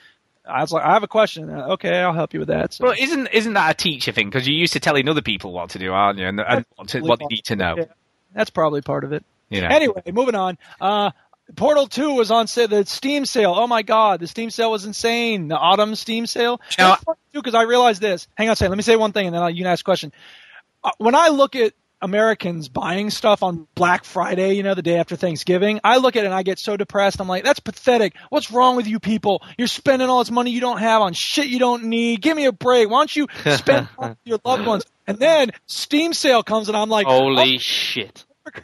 "I 0.46 0.62
was 0.62 0.72
like, 0.72 0.84
I 0.84 0.94
have 0.94 1.04
a 1.04 1.08
question. 1.08 1.50
Okay, 1.52 2.00
I'll 2.00 2.14
help 2.14 2.34
you 2.34 2.40
with 2.40 2.50
that." 2.50 2.74
So, 2.74 2.86
But 2.86 3.00
isn't 3.00 3.28
isn't 3.28 3.54
that 3.54 3.72
a 3.72 3.74
teacher 3.76 4.12
thing? 4.12 4.30
Because 4.30 4.48
you're 4.48 4.58
used 4.58 4.74
to 4.74 4.80
telling 4.80 5.08
other 5.08 5.22
people 5.22 5.52
what 5.52 5.72
to 5.72 5.80
do, 5.80 5.92
aren't 5.92 6.18
you? 6.20 6.26
And, 6.28 6.40
and 6.40 6.66
what, 6.76 6.88
to, 6.90 7.02
what 7.02 7.20
they 7.20 7.26
need 7.30 7.46
to 7.46 7.56
know. 7.56 7.76
Yeah, 7.78 7.86
that's 8.34 8.50
probably 8.50 8.82
part 8.82 9.04
of 9.04 9.14
it. 9.14 9.24
You 9.50 9.62
know. 9.62 9.68
Anyway, 9.68 10.02
moving 10.12 10.36
on. 10.36 10.58
Uh, 10.80 11.12
Portal 11.56 11.88
2 11.88 12.14
was 12.14 12.32
on 12.32 12.48
sale, 12.48 12.68
the 12.68 12.86
Steam 12.86 13.26
sale. 13.26 13.54
Oh 13.56 13.68
my 13.68 13.82
god, 13.82 14.20
the 14.22 14.28
Steam 14.28 14.50
sale 14.50 14.72
was 14.72 14.86
insane. 14.86 15.50
The 15.50 15.58
autumn 15.58 15.96
Steam 15.96 16.26
sale. 16.26 16.62
Now- 16.78 16.98
because 17.34 17.56
I 17.56 17.64
realized 17.64 18.02
this. 18.02 18.28
Hang 18.36 18.48
on 18.50 18.54
a 18.54 18.56
second. 18.56 18.72
Let 18.72 18.78
me 18.78 18.84
say 18.84 18.96
one 18.96 19.12
thing 19.12 19.28
and 19.28 19.36
then 19.36 19.42
I'll, 19.44 19.50
you 19.50 19.58
can 19.58 19.68
ask 19.68 19.82
a 19.82 19.86
question. 19.86 20.12
Uh, 20.84 20.92
when 20.98 21.16
I 21.16 21.30
look 21.30 21.56
at 21.56 21.74
Americans 22.02 22.68
buying 22.68 23.10
stuff 23.10 23.44
on 23.44 23.68
Black 23.76 24.04
Friday, 24.06 24.54
you 24.54 24.64
know, 24.64 24.74
the 24.74 24.82
day 24.82 24.98
after 24.98 25.16
Thanksgiving, 25.16 25.80
I 25.84 25.98
look 25.98 26.16
at 26.16 26.24
it 26.24 26.28
and 26.28 26.34
I 26.34 26.44
get 26.44 26.58
so 26.58 26.76
depressed. 26.76 27.20
I'm 27.22 27.28
like, 27.28 27.44
that's 27.44 27.60
pathetic. 27.60 28.16
What's 28.30 28.50
wrong 28.52 28.76
with 28.76 28.88
you 28.88 29.00
people? 29.00 29.44
You're 29.58 29.68
spending 29.68 30.10
all 30.10 30.20
this 30.20 30.32
money 30.32 30.52
you 30.52 30.62
don't 30.62 30.80
have 30.80 31.02
on 31.02 31.14
shit 31.14 31.48
you 31.48 31.60
don't 31.60 31.86
need. 31.86 32.22
Give 32.22 32.36
me 32.36 32.46
a 32.46 32.52
break. 32.52 32.90
Why 32.90 33.00
don't 33.02 33.16
you 33.16 33.28
spend 33.56 33.88
on 33.98 34.18
your 34.24 34.40
loved 34.44 34.66
ones? 34.66 34.84
And 35.06 35.20
then 35.20 35.52
Steam 35.68 36.14
sale 36.14 36.44
comes 36.44 36.70
and 36.70 36.78
I'm 36.78 36.90
like, 36.90 37.08
Holy 37.08 37.58
shit. 37.58 38.26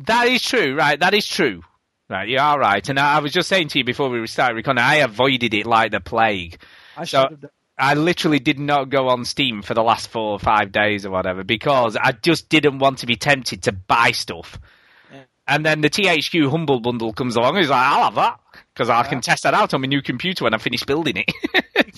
That 0.00 0.26
is 0.26 0.42
true, 0.42 0.74
right? 0.76 0.98
That 0.98 1.14
is 1.14 1.26
true. 1.26 1.62
Right, 2.08 2.28
you 2.28 2.38
are 2.38 2.58
right. 2.58 2.86
And 2.88 2.98
I, 2.98 3.16
I 3.16 3.18
was 3.20 3.32
just 3.32 3.48
saying 3.48 3.68
to 3.68 3.78
you 3.78 3.84
before 3.84 4.10
we 4.10 4.26
started 4.26 4.54
recording, 4.56 4.82
I 4.82 4.96
avoided 4.96 5.54
it 5.54 5.66
like 5.66 5.90
the 5.90 6.00
plague. 6.00 6.60
I 6.96 7.04
So- 7.04 7.22
should 7.30 7.42
have. 7.42 7.50
I 7.76 7.94
literally 7.94 8.38
did 8.38 8.60
not 8.60 8.88
go 8.88 9.08
on 9.08 9.24
Steam 9.24 9.60
for 9.60 9.74
the 9.74 9.82
last 9.82 10.06
four 10.08 10.30
or 10.30 10.38
five 10.38 10.70
days 10.70 11.04
or 11.04 11.10
whatever 11.10 11.42
because 11.42 11.96
I 11.96 12.12
just 12.12 12.48
didn't 12.48 12.78
want 12.78 12.98
to 12.98 13.06
be 13.06 13.16
tempted 13.16 13.64
to 13.64 13.72
buy 13.72 14.12
stuff. 14.12 14.60
And 15.48 15.66
then 15.66 15.80
the 15.80 15.90
THQ 15.90 16.50
Humble 16.50 16.78
Bundle 16.78 17.12
comes 17.12 17.34
along 17.34 17.50
and 17.50 17.58
he's 17.58 17.68
like, 17.70 17.84
I'll 17.84 18.04
have 18.04 18.14
that 18.14 18.38
because 18.72 18.88
I 18.88 19.02
can 19.02 19.20
test 19.20 19.42
that 19.42 19.54
out 19.54 19.74
on 19.74 19.80
my 19.80 19.88
new 19.88 20.02
computer 20.02 20.44
when 20.44 20.54
I 20.54 20.58
finish 20.58 20.84
building 20.84 21.16
it. 21.16 21.32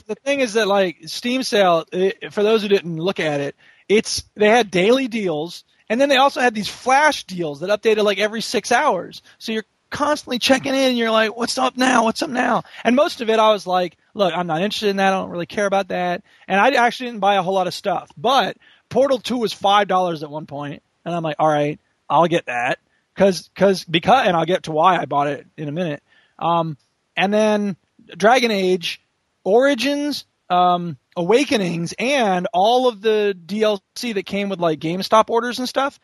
the 0.07 0.15
thing 0.15 0.41
is 0.41 0.55
that 0.55 0.67
like 0.67 0.97
Steam 1.05 1.43
sale, 1.43 1.85
it, 1.93 2.33
for 2.33 2.43
those 2.43 2.63
who 2.63 2.69
didn't 2.69 2.97
look 2.97 3.21
at 3.21 3.41
it, 3.41 3.55
it's 3.87 4.25
they 4.35 4.49
had 4.49 4.71
daily 4.71 5.07
deals, 5.09 5.63
and 5.91 6.01
then 6.01 6.09
they 6.09 6.17
also 6.17 6.41
had 6.41 6.55
these 6.55 6.69
flash 6.69 7.23
deals 7.25 7.61
that 7.61 7.69
updated 7.71 8.03
like 8.03 8.19
every 8.19 8.41
six 8.41 8.73
hours. 8.73 9.21
So 9.39 9.53
you're 9.53 9.65
constantly 9.91 10.39
checking 10.39 10.75
in, 10.75 10.89
and 10.91 10.99
you're 10.99 11.11
like, 11.11 11.37
"What's 11.37 11.59
up 11.59 11.77
now? 11.77 12.05
What's 12.05 12.23
up 12.23 12.31
now?" 12.31 12.63
And 12.85 12.97
most 12.97 13.21
of 13.21 13.31
it, 13.31 13.39
I 13.39 13.53
was 13.53 13.67
like, 13.67 13.97
"Look, 14.15 14.35
I'm 14.35 14.47
not 14.47 14.63
interested 14.63 14.89
in 14.89 14.97
that. 14.97 15.13
I 15.13 15.17
don't 15.17 15.31
really 15.31 15.47
care 15.47 15.67
about 15.67 15.89
that." 15.89 16.23
And 16.49 16.61
I 16.61 16.71
actually 16.71 17.11
didn't 17.11 17.21
buy 17.21 17.37
a 17.37 17.43
whole 17.43 17.55
lot 17.55 17.67
of 17.67 17.75
stuff. 17.75 18.11
But 18.17 18.57
Portal 18.89 19.19
Two 19.19 19.39
was 19.39 19.53
five 19.53 19.89
dollars 19.89 20.23
at 20.23 20.31
one 20.31 20.47
point, 20.47 20.83
and 21.05 21.15
I'm 21.15 21.23
like, 21.23 21.37
"All 21.39 21.49
right, 21.49 21.79
I'll 22.09 22.27
get 22.27 22.47
that." 22.47 22.79
Cause, 23.17 23.49
cause, 23.57 23.83
because, 23.85 24.27
and 24.27 24.37
I'll 24.37 24.45
get 24.45 24.65
to 24.65 24.73
why 24.73 24.99
I 24.99 25.07
bought 25.07 25.29
it 25.29 25.47
in 25.57 25.69
a 25.69 25.73
minute. 25.73 26.03
Um, 26.39 26.77
and 27.17 27.33
then 27.33 27.77
Dragon 28.15 28.51
Age, 28.51 29.01
Origins, 29.43 30.27
um, 30.51 30.99
Awakenings, 31.17 31.95
and 31.99 32.47
all 32.53 32.89
of 32.89 33.01
the 33.01 33.37
DLC 33.47 34.15
that 34.15 34.27
came 34.27 34.51
with 34.51 34.61
like 34.61 34.81
GameStop 34.81 35.31
orders 35.31 35.59
and 35.59 35.69
stuff. 35.69 35.99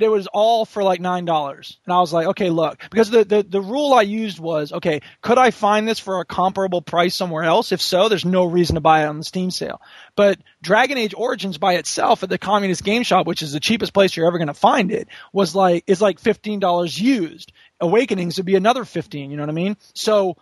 It 0.00 0.08
was 0.08 0.26
all 0.26 0.64
for 0.64 0.82
like 0.82 1.00
nine 1.00 1.26
dollars, 1.26 1.78
and 1.84 1.92
I 1.92 2.00
was 2.00 2.12
like, 2.12 2.26
okay, 2.28 2.48
look, 2.48 2.82
because 2.90 3.10
the, 3.10 3.24
the 3.24 3.42
the 3.42 3.60
rule 3.60 3.92
I 3.92 4.02
used 4.02 4.38
was, 4.38 4.72
okay, 4.72 5.02
could 5.20 5.36
I 5.36 5.50
find 5.50 5.86
this 5.86 5.98
for 5.98 6.20
a 6.20 6.24
comparable 6.24 6.80
price 6.80 7.14
somewhere 7.14 7.42
else? 7.42 7.72
If 7.72 7.82
so, 7.82 8.08
there's 8.08 8.24
no 8.24 8.46
reason 8.46 8.76
to 8.76 8.80
buy 8.80 9.02
it 9.02 9.06
on 9.08 9.18
the 9.18 9.24
Steam 9.24 9.50
sale. 9.50 9.82
But 10.16 10.38
Dragon 10.62 10.96
Age 10.96 11.14
Origins 11.14 11.58
by 11.58 11.74
itself 11.74 12.22
at 12.22 12.30
the 12.30 12.38
Communist 12.38 12.84
Game 12.84 13.02
Shop, 13.02 13.26
which 13.26 13.42
is 13.42 13.52
the 13.52 13.60
cheapest 13.60 13.92
place 13.92 14.16
you're 14.16 14.26
ever 14.26 14.38
going 14.38 14.48
to 14.48 14.54
find 14.54 14.90
it, 14.90 15.08
was 15.32 15.54
like 15.54 15.84
is 15.86 16.00
like 16.00 16.18
fifteen 16.18 16.58
dollars 16.58 16.98
used. 16.98 17.52
Awakenings 17.78 18.38
would 18.38 18.46
be 18.46 18.56
another 18.56 18.86
fifteen. 18.86 19.30
You 19.30 19.36
know 19.36 19.42
what 19.42 19.50
I 19.50 19.52
mean? 19.52 19.76
So 19.92 20.38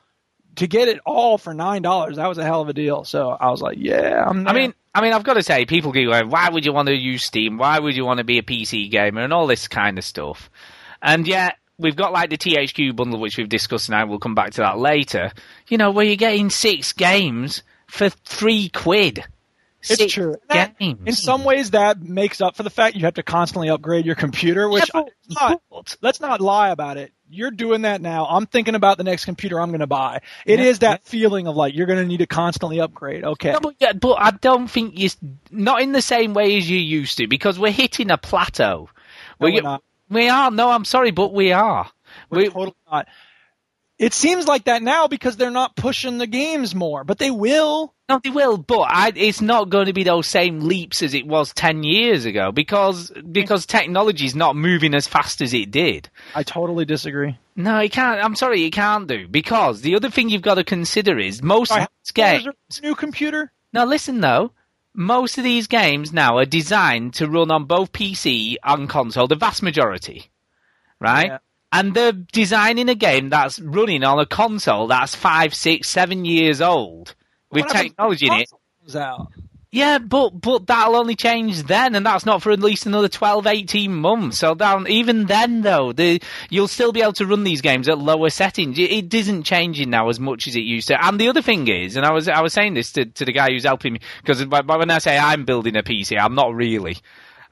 to 0.56 0.66
get 0.66 0.89
it 0.89 0.98
all 1.06 1.39
for 1.39 1.55
nine 1.55 1.82
dollars, 1.82 2.16
that 2.16 2.28
was 2.28 2.39
a 2.39 2.44
hell 2.44 2.60
of 2.60 2.68
a 2.68 2.72
deal. 2.72 3.05
So 3.05 3.31
I 3.31 3.51
was 3.51 3.62
like, 3.62 3.78
yeah, 3.81 4.24
I'm. 4.27 4.47
I 4.47 4.52
mean, 4.52 4.74
I 4.94 5.01
mean, 5.02 5.12
I've 5.12 5.24
got 5.24 5.35
to 5.35 5.43
say, 5.43 5.66
people 5.66 5.93
going, 5.93 6.31
why 6.31 6.48
would 6.51 6.64
you 6.64 6.72
want 6.72 6.89
to 6.89 6.94
use 6.94 7.24
Steam? 7.24 7.59
Why 7.59 7.78
would 7.78 7.97
you 7.97 8.05
want 8.05 8.18
to 8.18 8.24
be 8.24 8.39
a 8.39 8.43
PC 8.43 8.90
gamer? 8.90 9.22
And 9.22 9.32
all 9.32 9.47
this 9.47 9.68
kind 9.68 9.98
of 9.98 10.05
stuff. 10.05 10.51
And 11.01 11.27
yet, 11.27 11.56
we've 11.78 11.97
got 11.97 12.12
like 12.12 12.31
the 12.31 12.36
THQ 12.39 12.97
bundle, 12.97 13.20
which 13.20 13.36
we've 13.39 13.48
discussed 13.48 13.89
now. 13.89 14.06
We'll 14.06 14.18
come 14.18 14.35
back 14.35 14.52
to 14.52 14.62
that 14.62 14.78
later. 14.78 15.32
You 15.68 15.78
know, 15.78 15.90
where 15.93 16.05
you're 16.05 16.16
getting 16.16 16.51
six 16.51 16.93
games 16.93 17.62
for 17.86 18.09
three 18.10 18.68
quid. 18.68 19.24
It's 19.82 19.97
Six 19.97 20.12
true. 20.12 20.36
That- 20.48 20.78
games. 20.78 21.01
in 21.06 21.14
some 21.14 21.43
ways, 21.43 21.70
that 21.70 22.02
makes 22.02 22.43
up 22.43 22.55
for 22.55 22.62
the 22.62 22.68
fact 22.70 22.97
you 22.97 23.06
have 23.06 23.14
to 23.14 23.22
constantly 23.22 23.70
upgrade 23.70 24.05
your 24.05 24.14
computer. 24.14 24.68
Which 24.68 24.90
Yeah, 24.94 25.02
it's 25.24 25.35
not, 25.70 25.97
let's 26.02 26.20
not 26.20 26.43
lie 26.43 26.68
about 26.68 26.98
it. 26.98 27.12
You're 27.32 27.52
doing 27.52 27.82
that 27.82 28.01
now. 28.01 28.27
I'm 28.28 28.47
thinking 28.47 28.74
about 28.74 28.98
the 28.98 29.05
next 29.05 29.24
computer 29.24 29.61
I'm 29.61 29.69
going 29.70 29.81
to 29.81 29.86
buy. 29.86 30.20
It 30.44 30.59
is 30.59 30.78
Yeah. 30.82 30.90
that 30.90 31.05
feeling 31.05 31.47
of 31.47 31.55
like 31.55 31.74
you're 31.74 31.86
going 31.86 32.01
to 32.01 32.05
need 32.05 32.19
to 32.19 32.27
constantly 32.27 32.81
upgrade. 32.81 33.23
Okay. 33.24 33.52
No, 33.52 33.61
but, 33.61 33.74
yeah, 33.78 33.93
but 33.93 34.15
I 34.15 34.32
don't 34.32 34.69
think 34.69 34.98
you, 34.98 35.11
not 35.51 35.81
in 35.81 35.93
the 35.93 36.02
same 36.02 36.35
way 36.35 36.57
as 36.59 36.69
you 36.69 36.78
used 36.78 37.19
to, 37.19 37.28
because 37.28 37.57
we're 37.59 37.70
hitting 37.70 38.11
a 38.11 38.19
plateau. 38.19 38.89
No, 39.39 39.48
not. 39.48 39.82
We 40.09 40.28
are. 40.28 40.51
No, 40.51 40.70
I'm 40.70 40.85
sorry, 40.85 41.12
but 41.12 41.32
we 41.32 41.52
are. 41.52 41.89
We're 42.31 42.39
We, 42.39 42.48
totally 42.48 42.74
not. 42.90 43.07
It 44.01 44.14
seems 44.14 44.48
like 44.48 44.64
that 44.64 44.82
now 44.82 45.09
because 45.09 45.36
they're 45.36 45.51
not 45.51 45.77
pushing 45.77 46.16
the 46.16 46.27
games 46.27 46.74
more, 46.74 47.05
but 47.05 47.18
they 47.18 47.31
will. 47.31 47.93
no, 48.09 48.18
they 48.24 48.31
will, 48.31 48.56
but 48.56 48.81
I, 48.89 49.12
it's 49.14 49.43
not 49.43 49.68
going 49.68 49.86
to 49.86 49.93
be 49.93 50.05
those 50.05 50.27
same 50.27 50.60
leaps 50.60 51.02
as 51.02 51.12
it 51.12 51.27
was 51.27 51.52
ten 51.52 51.82
years 51.85 52.24
ago 52.24 52.51
because 52.51 53.12
because 53.31 53.66
technology 53.66 54.24
is 54.24 54.35
not 54.35 54.56
moving 54.56 54.94
as 54.94 55.06
fast 55.06 55.43
as 55.43 55.52
it 55.52 55.70
did. 55.70 56.09
I 56.35 56.43
totally 56.44 56.86
disagree. 56.86 57.39
No, 57.56 57.77
it 57.78 57.93
can't. 57.93 58.24
I'm 58.24 58.36
sorry, 58.36 58.64
it 58.64 58.70
can't 58.70 59.06
do 59.06 59.28
because 59.28 59.82
the 59.82 59.97
other 59.97 60.09
thing 60.09 60.31
you've 60.31 60.40
got 60.40 60.55
to 60.55 60.64
consider 60.64 61.18
is 61.18 61.43
most 61.43 61.70
of 61.70 61.86
these 62.02 62.12
games. 62.12 62.48
New 62.82 62.94
computer. 62.94 63.52
Now 63.74 63.85
listen 63.85 64.22
though, 64.22 64.52
most 64.94 65.36
of 65.36 65.44
these 65.44 65.66
games 65.66 66.10
now 66.10 66.39
are 66.39 66.47
designed 66.47 67.12
to 67.14 67.28
run 67.28 67.51
on 67.51 67.66
both 67.66 67.93
PC 67.93 68.56
and 68.64 68.89
console, 68.89 69.28
the 69.28 69.36
vast 69.36 69.62
majority. 69.62 70.31
Right? 70.98 71.27
Yeah. 71.27 71.39
And 71.73 71.95
they're 71.95 72.13
designing 72.13 72.89
a 72.89 72.95
game 72.95 73.31
that's 73.31 73.61
running 73.61 74.03
on 74.03 74.19
a 74.19 74.27
console 74.27 74.89
that's 74.89 75.15
five, 75.15 75.55
six, 75.55 75.89
seven 75.89 76.25
years 76.25 76.61
old 76.61 77.15
with 77.51 77.67
What 77.67 77.73
technology 77.73 78.27
in 78.27 78.33
it. 78.35 78.51
Yeah, 79.73 79.99
but 79.99 80.31
but 80.31 80.67
that'll 80.67 80.97
only 80.97 81.15
change 81.15 81.63
then, 81.63 81.95
and 81.95 82.05
that's 82.05 82.27
not 82.27 82.43
for 82.43 82.51
at 82.51 82.59
least 82.59 82.87
another 82.87 83.09
12, 83.09 83.47
18 83.47 83.95
months. 83.95 84.39
So 84.39 84.57
down 84.57 84.89
even 84.89 85.27
then, 85.27 85.63
though, 85.63 85.93
the 85.93 86.21
you'll 86.49 86.67
still 86.67 86.91
be 86.91 87.03
able 87.03 87.13
to 87.15 87.27
run 87.27 87.45
these 87.45 87.61
games 87.61 87.89
at 87.89 87.97
lower 87.97 88.31
settings. 88.31 88.81
It, 88.81 88.91
it 88.91 89.15
isn't 89.15 89.45
changing 89.45 89.91
now 89.91 90.09
as 90.09 90.19
much 90.19 90.49
as 90.49 90.57
it 90.57 90.63
used 90.63 90.89
to. 90.89 91.05
And 91.05 91.21
the 91.21 91.29
other 91.29 91.41
thing 91.41 91.69
is, 91.69 91.95
and 91.95 92.05
I 92.05 92.11
was 92.11 92.27
I 92.27 92.41
was 92.41 92.53
saying 92.53 92.75
this 92.75 92.91
to, 92.93 93.05
to 93.05 93.25
the 93.25 93.33
guy 93.33 93.51
who's 93.51 93.63
helping 93.63 93.93
me 93.93 94.01
because 94.21 94.45
when 94.45 94.91
I 94.91 94.99
say 94.99 95.17
I'm 95.17 95.45
building 95.45 95.77
a 95.77 95.85
PC, 95.85 96.21
I'm 96.21 96.35
not 96.35 96.53
really. 96.53 96.97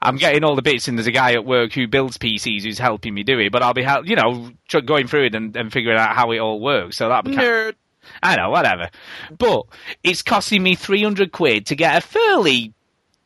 I'm 0.01 0.17
getting 0.17 0.43
all 0.43 0.55
the 0.55 0.61
bits, 0.61 0.87
and 0.87 0.97
there's 0.97 1.07
a 1.07 1.11
guy 1.11 1.33
at 1.33 1.45
work 1.45 1.73
who 1.73 1.87
builds 1.87 2.17
PCs 2.17 2.63
who's 2.63 2.79
helping 2.79 3.13
me 3.13 3.23
do 3.23 3.37
it. 3.39 3.51
But 3.51 3.63
I'll 3.63 3.73
be, 3.73 3.85
you 4.05 4.15
know, 4.15 4.51
going 4.85 5.07
through 5.07 5.25
it 5.25 5.35
and, 5.35 5.55
and 5.55 5.71
figuring 5.71 5.97
out 5.97 6.15
how 6.15 6.31
it 6.31 6.39
all 6.39 6.59
works. 6.59 6.97
So 6.97 7.09
that 7.09 7.25
Nerd. 7.25 7.75
I 8.23 8.35
know, 8.37 8.49
whatever. 8.49 8.89
But 9.37 9.63
it's 10.03 10.21
costing 10.21 10.63
me 10.63 10.75
300 10.75 11.31
quid 11.31 11.67
to 11.67 11.75
get 11.75 11.97
a 11.97 12.01
fairly 12.01 12.73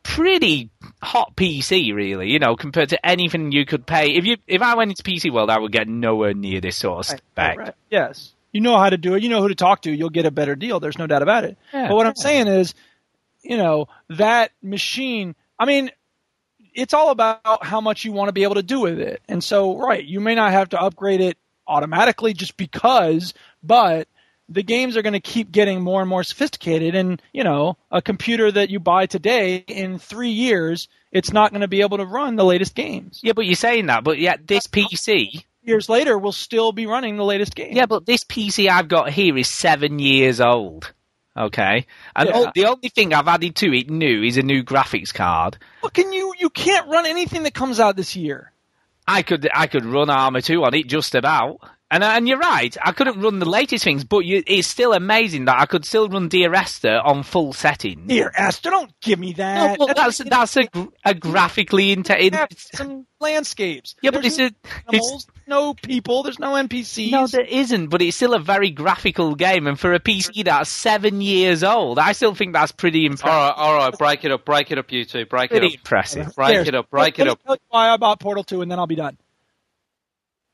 pretty 0.02 0.70
hot 1.02 1.34
PC, 1.36 1.94
really, 1.94 2.30
you 2.30 2.38
know, 2.38 2.56
compared 2.56 2.90
to 2.90 3.06
anything 3.06 3.52
you 3.52 3.64
could 3.64 3.86
pay. 3.86 4.14
If 4.14 4.24
you, 4.24 4.36
if 4.46 4.62
I 4.62 4.74
went 4.74 4.90
into 4.90 5.02
PC 5.02 5.32
World, 5.32 5.50
I 5.50 5.58
would 5.58 5.72
get 5.72 5.88
nowhere 5.88 6.34
near 6.34 6.60
this 6.60 6.76
sort 6.76 6.98
of 7.00 7.06
spec. 7.06 7.58
Right. 7.58 7.74
Yes. 7.90 8.32
You 8.52 8.60
know 8.60 8.78
how 8.78 8.90
to 8.90 8.96
do 8.96 9.14
it. 9.14 9.22
You 9.22 9.30
know 9.30 9.42
who 9.42 9.48
to 9.48 9.54
talk 9.54 9.82
to. 9.82 9.90
You'll 9.90 10.10
get 10.10 10.26
a 10.26 10.30
better 10.30 10.54
deal. 10.54 10.78
There's 10.78 10.98
no 10.98 11.06
doubt 11.06 11.22
about 11.22 11.44
it. 11.44 11.56
Yeah. 11.72 11.88
but 11.88 11.96
what 11.96 12.06
I'm 12.06 12.14
saying 12.14 12.46
is, 12.46 12.74
you 13.42 13.56
know, 13.56 13.88
that 14.10 14.52
machine, 14.62 15.34
I 15.58 15.66
mean, 15.66 15.90
it's 16.74 16.94
all 16.94 17.10
about 17.10 17.64
how 17.64 17.80
much 17.80 18.04
you 18.04 18.12
want 18.12 18.28
to 18.28 18.32
be 18.32 18.42
able 18.42 18.56
to 18.56 18.62
do 18.62 18.80
with 18.80 18.98
it. 19.00 19.22
And 19.28 19.42
so, 19.42 19.78
right, 19.78 20.04
you 20.04 20.20
may 20.20 20.34
not 20.34 20.52
have 20.52 20.70
to 20.70 20.80
upgrade 20.80 21.20
it 21.20 21.38
automatically 21.66 22.34
just 22.34 22.56
because, 22.56 23.32
but 23.62 24.08
the 24.48 24.62
games 24.62 24.96
are 24.96 25.02
going 25.02 25.14
to 25.14 25.20
keep 25.20 25.50
getting 25.50 25.80
more 25.80 26.00
and 26.00 26.08
more 26.08 26.22
sophisticated. 26.22 26.94
And, 26.94 27.22
you 27.32 27.44
know, 27.44 27.76
a 27.90 28.02
computer 28.02 28.50
that 28.52 28.70
you 28.70 28.80
buy 28.80 29.06
today 29.06 29.64
in 29.66 29.98
three 29.98 30.30
years, 30.30 30.88
it's 31.12 31.32
not 31.32 31.50
going 31.52 31.62
to 31.62 31.68
be 31.68 31.80
able 31.80 31.98
to 31.98 32.04
run 32.04 32.36
the 32.36 32.44
latest 32.44 32.74
games. 32.74 33.20
Yeah, 33.22 33.32
but 33.32 33.46
you're 33.46 33.54
saying 33.54 33.86
that, 33.86 34.04
but 34.04 34.18
yet 34.18 34.46
this 34.46 34.66
PC, 34.66 35.44
Years 35.62 35.88
later, 35.88 36.18
will 36.18 36.32
still 36.32 36.72
be 36.72 36.84
running 36.84 37.16
the 37.16 37.24
latest 37.24 37.54
games. 37.54 37.74
yeah, 37.74 37.86
but 37.86 38.04
this 38.04 38.22
PC 38.22 38.68
I've 38.68 38.88
got 38.88 39.10
here 39.10 39.38
is 39.38 39.48
seven 39.48 39.98
years 39.98 40.38
old. 40.38 40.92
Okay, 41.36 41.86
and 42.14 42.28
Yeah. 42.28 42.34
all, 42.34 42.52
the 42.54 42.66
only 42.66 42.88
thing 42.90 43.12
I've 43.12 43.26
added 43.26 43.56
to 43.56 43.76
it 43.76 43.90
new 43.90 44.22
is 44.22 44.36
a 44.36 44.42
new 44.42 44.62
graphics 44.62 45.12
card. 45.12 45.58
What 45.80 45.92
can 45.92 46.12
you? 46.12 46.32
You 46.38 46.48
can't 46.48 46.86
run 46.88 47.06
anything 47.06 47.42
that 47.42 47.54
comes 47.54 47.80
out 47.80 47.96
this 47.96 48.14
year. 48.14 48.52
I 49.06 49.22
could 49.22 49.48
I 49.52 49.66
could 49.66 49.84
run 49.84 50.08
ArmA 50.10 50.42
2 50.42 50.64
on 50.64 50.74
it 50.74 50.86
just 50.86 51.14
about. 51.14 51.58
And 51.94 52.02
uh, 52.02 52.08
and 52.08 52.26
you're 52.26 52.38
right, 52.38 52.76
I 52.82 52.90
couldn't 52.90 53.20
run 53.20 53.38
the 53.38 53.48
latest 53.48 53.84
things, 53.84 54.02
but 54.02 54.24
you, 54.24 54.42
it's 54.48 54.66
still 54.66 54.92
amazing 54.94 55.44
that 55.44 55.60
I 55.60 55.66
could 55.66 55.84
still 55.84 56.08
run 56.08 56.26
Dear 56.28 56.52
Esther 56.52 56.96
on 57.04 57.22
full 57.22 57.52
settings. 57.52 58.08
Dear 58.08 58.32
Esther, 58.36 58.70
don't 58.70 58.90
give 59.00 59.20
me 59.20 59.28
No, 59.30 59.34
that. 59.36 59.78
well, 59.78 59.92
that's 59.94 60.18
that's 60.18 60.56
a, 60.56 60.66
a 61.04 61.14
graphically 61.14 61.94
inte- 61.94 62.32
have 62.34 62.48
it- 62.50 62.58
some 62.58 63.06
landscapes. 63.20 63.94
Yeah, 64.02 64.10
but 64.10 64.22
There's 64.22 64.40
it's 64.40 64.54
a 64.56 64.92
no 64.92 64.98
it's, 64.98 65.26
no 65.46 65.74
people. 65.74 66.24
There's 66.24 66.40
no 66.40 66.54
NPCs. 66.54 67.12
no, 67.12 67.28
there 67.28 67.42
isn't. 67.44 67.86
But 67.90 68.02
it's 68.02 68.16
still 68.16 68.34
a 68.34 68.40
very 68.40 68.70
graphical 68.70 69.36
game, 69.36 69.68
and 69.68 69.78
for 69.78 69.92
a 69.94 70.00
PC 70.00 70.44
that's 70.46 70.70
seven 70.70 71.20
years 71.20 71.62
old, 71.62 72.00
I 72.00 72.10
still 72.10 72.34
think 72.34 72.54
that's 72.54 72.72
pretty 72.72 73.06
impressive. 73.06 73.26
right, 73.28 73.54
all 73.56 73.76
right, 73.76 73.96
break 73.96 74.24
it 74.24 74.32
up, 74.32 74.44
break 74.44 74.72
it 74.72 74.78
up, 74.78 74.90
you 74.90 75.04
two, 75.04 75.26
break 75.26 75.52
it 75.52 75.60
Pretty 75.60 75.66
up, 75.68 75.74
impressive. 75.74 76.34
break 76.34 76.50
Here, 76.50 76.62
it 76.62 76.74
up, 76.74 76.90
break 76.90 77.20
it 77.20 77.28
up. 77.28 77.40
tell 77.44 77.54
you 77.54 77.60
why 77.68 77.90
I 77.90 77.96
bought 77.98 78.18
Portal 78.18 78.42
2, 78.42 78.62
and 78.62 78.70
then 78.70 78.80
I'll 78.80 78.88
be 78.88 78.96
done. 78.96 79.16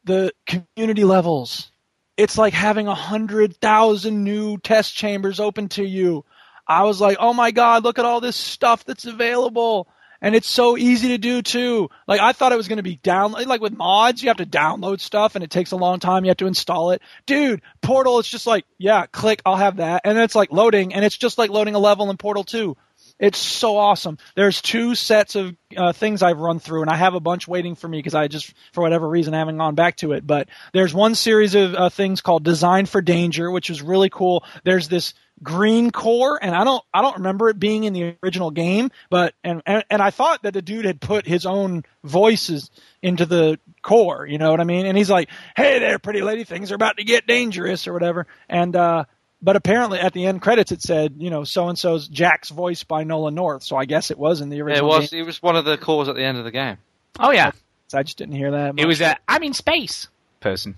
The 0.05 0.33
community 0.47 1.05
levels. 1.05 1.71
It's 2.17 2.37
like 2.37 2.53
having 2.53 2.87
a 2.87 2.95
hundred 2.95 3.57
thousand 3.57 4.25
new 4.25 4.59
test 4.59 4.95
chambers 4.95 5.41
open 5.41 5.69
to 5.71 5.85
you. 5.85 6.25
I 6.67 6.85
was 6.85 7.01
like, 7.01 7.17
oh 7.19 7.35
my 7.35 7.51
god, 7.51 7.83
look 7.83 7.99
at 7.99 8.05
all 8.05 8.21
this 8.21 8.37
stuff 8.37 8.85
that's 8.85 9.07
available. 9.07 9.89
And 10.23 10.35
it's 10.35 10.49
so 10.49 10.77
easy 10.77 11.09
to 11.09 11.19
do 11.19 11.41
too. 11.41 11.89
Like 12.07 12.21
I 12.21 12.33
thought 12.33 12.53
it 12.53 12.57
was 12.57 12.69
going 12.69 12.77
to 12.77 12.83
be 12.83 12.97
down, 12.97 13.33
like 13.33 13.61
with 13.63 13.77
mods, 13.77 14.23
you 14.23 14.29
have 14.29 14.37
to 14.37 14.47
download 14.47 15.01
stuff 15.01 15.35
and 15.35 15.43
it 15.43 15.51
takes 15.51 15.73
a 15.73 15.77
long 15.77 15.99
time. 15.99 16.25
You 16.25 16.31
have 16.31 16.37
to 16.39 16.47
install 16.47 16.91
it. 16.91 17.01
Dude, 17.25 17.63
Portal, 17.81 18.19
it's 18.19 18.29
just 18.29 18.47
like, 18.47 18.67
yeah, 18.79 19.07
click, 19.07 19.41
I'll 19.47 19.57
have 19.57 19.79
that. 19.79 20.03
And 20.05 20.19
it's 20.19 20.35
like 20.35 20.53
loading 20.53 20.93
and 20.93 21.05
it's 21.05 21.17
just 21.17 21.39
like 21.39 21.51
loading 21.51 21.75
a 21.75 21.79
level 21.79 22.11
in 22.11 22.17
Portal 22.19 22.45
2. 22.45 22.77
It's 23.21 23.39
so 23.39 23.77
awesome. 23.77 24.17
There's 24.35 24.63
two 24.63 24.95
sets 24.95 25.35
of 25.35 25.55
uh, 25.77 25.93
things 25.93 26.23
I've 26.23 26.39
run 26.39 26.59
through, 26.59 26.81
and 26.81 26.91
I 26.91 26.97
have 26.97 27.15
a 27.15 27.21
bunch 27.21 27.47
waiting 27.47 27.75
for 27.75 27.87
me 27.87 27.99
because 27.99 28.15
I 28.15 28.29
just, 28.29 28.55
for 28.73 28.81
whatever 28.81 29.07
reason, 29.07 29.35
haven't 29.35 29.59
gone 29.59 29.75
back 29.75 29.97
to 29.97 30.13
it. 30.13 30.27
But 30.27 30.49
there's 30.73 30.95
one 30.95 31.15
series 31.15 31.55
of 31.55 31.75
uh, 31.75 31.91
things 31.91 32.23
called 32.23 32.45
Design 32.45 32.87
for 32.87 33.03
Danger, 33.03 33.51
which 33.51 33.69
is 33.69 33.83
really 33.83 34.09
cool. 34.09 34.43
There's 34.65 34.89
this 34.89 35.13
green 35.43 35.91
core, 35.91 36.39
and 36.43 36.55
I 36.55 36.65
don't, 36.65 36.83
I 36.95 37.03
don't 37.03 37.19
remember 37.19 37.51
it 37.51 37.59
being 37.59 37.85
in 37.85 37.93
the 37.93 38.17
original 38.23 38.51
game, 38.51 38.91
but 39.11 39.35
and 39.45 39.63
and, 39.67 39.85
and 39.91 40.01
I 40.01 40.11
thought 40.11 40.43
that 40.45 40.55
the 40.55 40.63
dude 40.63 40.87
had 40.87 40.99
put 40.99 41.27
his 41.27 41.45
own 41.45 41.85
voices 42.03 42.71
into 43.03 43.27
the 43.27 43.59
core. 43.83 44.27
You 44.27 44.39
know 44.39 44.51
what 44.51 44.61
I 44.61 44.65
mean? 44.65 44.87
And 44.87 44.97
he's 44.97 45.11
like, 45.11 45.29
"Hey 45.57 45.79
there, 45.79 45.99
pretty 45.99 46.23
lady, 46.23 46.45
things 46.45 46.73
are 46.73 46.77
about 46.77 46.97
to 46.97 47.05
get 47.05 47.27
dangerous," 47.27 47.87
or 47.87 47.93
whatever. 47.93 48.27
And 48.49 48.75
uh, 48.75 49.05
but 49.43 49.57
apparently 49.57 49.99
at 49.99 50.13
the 50.13 50.27
end 50.27 50.43
credits 50.43 50.73
it 50.73 50.83
said, 50.83 51.15
you 51.19 51.31
know, 51.31 51.45
so 51.45 51.69
and 51.69 51.79
so's 51.79 52.09
Jack's 52.09 52.51
voice 52.51 52.85
by 52.85 53.05
Nolan 53.05 53.35
North. 53.35 53.63
So 53.63 53.77
I 53.77 53.85
guess 53.85 54.11
it 54.11 54.19
was 54.19 54.41
in 54.41 54.49
the 54.51 54.57
Yeah, 54.57 54.63
it 54.63 54.67
original. 54.67 54.89
was. 54.89 55.11
game. 55.11 55.21
It 55.21 55.27
was 55.27 55.43
one 55.43 55.57
of 55.57 55.65
the 55.65 55.79
calls 55.79 56.09
at 56.09 56.15
the 56.17 56.25
end 56.25 56.39
of 56.39 56.45
the 56.45 56.51
game. 56.51 56.77
Oh 57.19 57.31
yeah, 57.33 57.53
I 57.95 58.03
just 58.03 58.19
didn't 58.19 58.35
hear 58.37 58.51
that. 58.53 58.69
it 58.71 58.75
much. 58.77 58.87
was 58.87 59.01
a 59.01 59.17
I'm 59.29 59.43
in 59.43 59.53
space 59.55 60.09
person. 60.41 60.77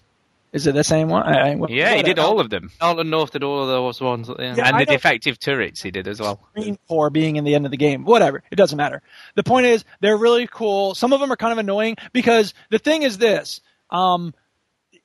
Is 0.53 0.67
it 0.67 0.75
the 0.75 0.85
same 0.85 1.09
one? 1.09 1.23
I, 1.23 1.53
I- 1.55 1.67
Yeah, 1.71 1.95
he 1.95 2.03
did 2.03 2.19
all 2.19 2.39
of 2.39 2.51
them, 2.51 2.71
Nolan 2.79 3.09
North 3.09 3.31
did 3.33 3.43
all 3.43 3.63
of 3.63 3.69
those 3.69 4.03
ones 4.03 4.29
at 4.29 4.37
the 4.37 4.43
end. 4.45 4.59
Yeah, 4.59 4.67
and 4.67 4.77
I 4.77 4.85
the 4.85 4.93
defective 4.93 5.39
turrets 5.39 5.81
he 5.81 5.91
did 5.91 6.07
as 6.07 6.21
well. 6.21 6.41
Green 6.55 6.79
core 6.89 7.09
being 7.09 7.37
in 7.37 7.45
the 7.45 7.55
end 7.55 7.65
of 7.65 7.71
the 7.71 7.79
game. 7.79 8.05
Whatever. 8.05 8.43
It 8.51 8.57
doesn't 8.57 8.77
matter. 8.77 9.01
The 9.35 9.45
point 9.45 9.65
is, 9.65 9.83
they're 10.01 10.17
really 10.19 10.47
cool. 10.47 10.95
Some 10.95 11.15
of 11.15 11.21
them 11.21 11.33
are 11.33 11.37
kind 11.37 11.53
of 11.53 11.59
annoying 11.59 11.97
because 12.13 12.53
the 12.69 12.79
thing 12.79 13.03
is 13.03 13.17
this. 13.17 13.63
Um, 13.89 14.35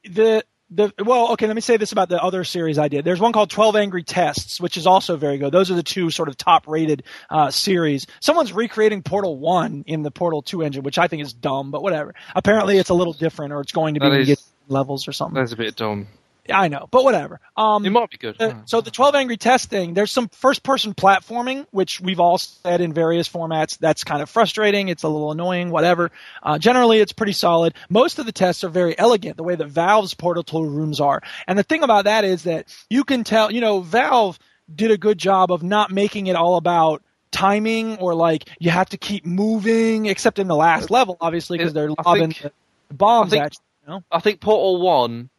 the 0.03 0.43
the 0.69 0.91
well, 1.03 1.31
okay. 1.33 1.47
Let 1.47 1.55
me 1.55 1.61
say 1.61 1.77
this 1.77 1.91
about 1.91 2.09
the 2.09 2.21
other 2.21 2.43
series 2.43 2.77
I 2.77 2.87
did. 2.89 3.05
There's 3.05 3.19
one 3.21 3.31
called 3.31 3.49
Twelve 3.49 3.75
Angry 3.75 4.03
Tests, 4.03 4.59
which 4.59 4.75
is 4.77 4.85
also 4.85 5.15
very 5.15 5.37
good. 5.37 5.51
Those 5.53 5.71
are 5.71 5.75
the 5.75 5.83
two 5.83 6.09
sort 6.11 6.27
of 6.27 6.35
top 6.37 6.67
rated 6.67 7.03
uh, 7.29 7.51
series. 7.51 8.05
Someone's 8.19 8.51
recreating 8.51 9.01
Portal 9.01 9.37
One 9.37 9.83
in 9.87 10.03
the 10.03 10.11
Portal 10.11 10.41
Two 10.41 10.61
engine, 10.63 10.83
which 10.83 10.97
I 10.97 11.07
think 11.07 11.21
is 11.23 11.31
dumb, 11.33 11.71
but 11.71 11.81
whatever. 11.81 12.13
Apparently, 12.35 12.77
it's 12.77 12.89
a 12.89 12.93
little 12.93 13.13
different, 13.13 13.53
or 13.53 13.61
it's 13.61 13.71
going 13.71 13.93
to 13.93 13.99
be 14.01 14.05
That 14.05 14.11
when 14.11 14.21
is- 14.29 14.43
levels 14.67 15.07
or 15.07 15.13
something. 15.13 15.35
That's 15.35 15.53
a 15.53 15.57
bit 15.57 15.75
dumb. 15.77 16.07
I 16.51 16.67
know, 16.67 16.87
but 16.91 17.03
whatever. 17.03 17.39
Um, 17.55 17.85
It 17.85 17.89
might 17.91 18.09
be 18.09 18.17
good. 18.17 18.41
uh, 18.41 18.53
so 18.65 18.81
the 18.81 18.91
12 18.91 19.15
Angry 19.15 19.37
Test 19.37 19.69
thing, 19.69 19.93
there's 19.93 20.11
some 20.11 20.27
first 20.29 20.63
person 20.63 20.93
platforming, 20.93 21.65
which 21.71 21.99
we've 22.01 22.19
all 22.19 22.37
said 22.37 22.81
in 22.81 22.93
various 22.93 23.27
formats. 23.27 23.77
That's 23.77 24.03
kind 24.03 24.21
of 24.21 24.29
frustrating. 24.29 24.89
It's 24.89 25.03
a 25.03 25.09
little 25.09 25.31
annoying, 25.31 25.69
whatever. 25.71 26.11
Uh, 26.43 26.57
generally, 26.57 26.99
it's 26.99 27.13
pretty 27.13 27.33
solid. 27.33 27.73
Most 27.89 28.19
of 28.19 28.25
the 28.25 28.31
tests 28.31 28.63
are 28.63 28.69
very 28.69 28.97
elegant, 28.97 29.37
the 29.37 29.43
way 29.43 29.55
that 29.55 29.67
Valve's 29.67 30.13
Portal 30.13 30.43
2 30.43 30.63
rooms 30.65 30.99
are. 30.99 31.21
And 31.47 31.57
the 31.57 31.63
thing 31.63 31.83
about 31.83 32.05
that 32.05 32.23
is 32.23 32.43
that 32.43 32.65
you 32.89 33.03
can 33.03 33.23
tell, 33.23 33.51
you 33.51 33.61
know, 33.61 33.79
Valve 33.81 34.39
did 34.73 34.91
a 34.91 34.97
good 34.97 35.17
job 35.17 35.51
of 35.51 35.63
not 35.63 35.91
making 35.91 36.27
it 36.27 36.35
all 36.35 36.55
about 36.57 37.01
timing 37.31 37.97
or 37.97 38.15
like 38.15 38.49
you 38.59 38.71
have 38.71 38.89
to 38.89 38.97
keep 38.97 39.25
moving, 39.25 40.05
except 40.05 40.39
in 40.39 40.47
the 40.47 40.55
last 40.55 40.89
level, 40.89 41.17
obviously, 41.21 41.57
because 41.57 41.73
they're 41.73 41.89
lobbing 42.05 42.31
think- 42.31 42.53
the 42.89 42.93
bombs 42.93 43.33
I 43.33 43.35
think- 43.37 43.45
at 43.45 43.53
you. 43.85 43.93
know? 43.93 44.03
I 44.11 44.19
think 44.19 44.39
Portal 44.41 44.81
One, 44.81 45.29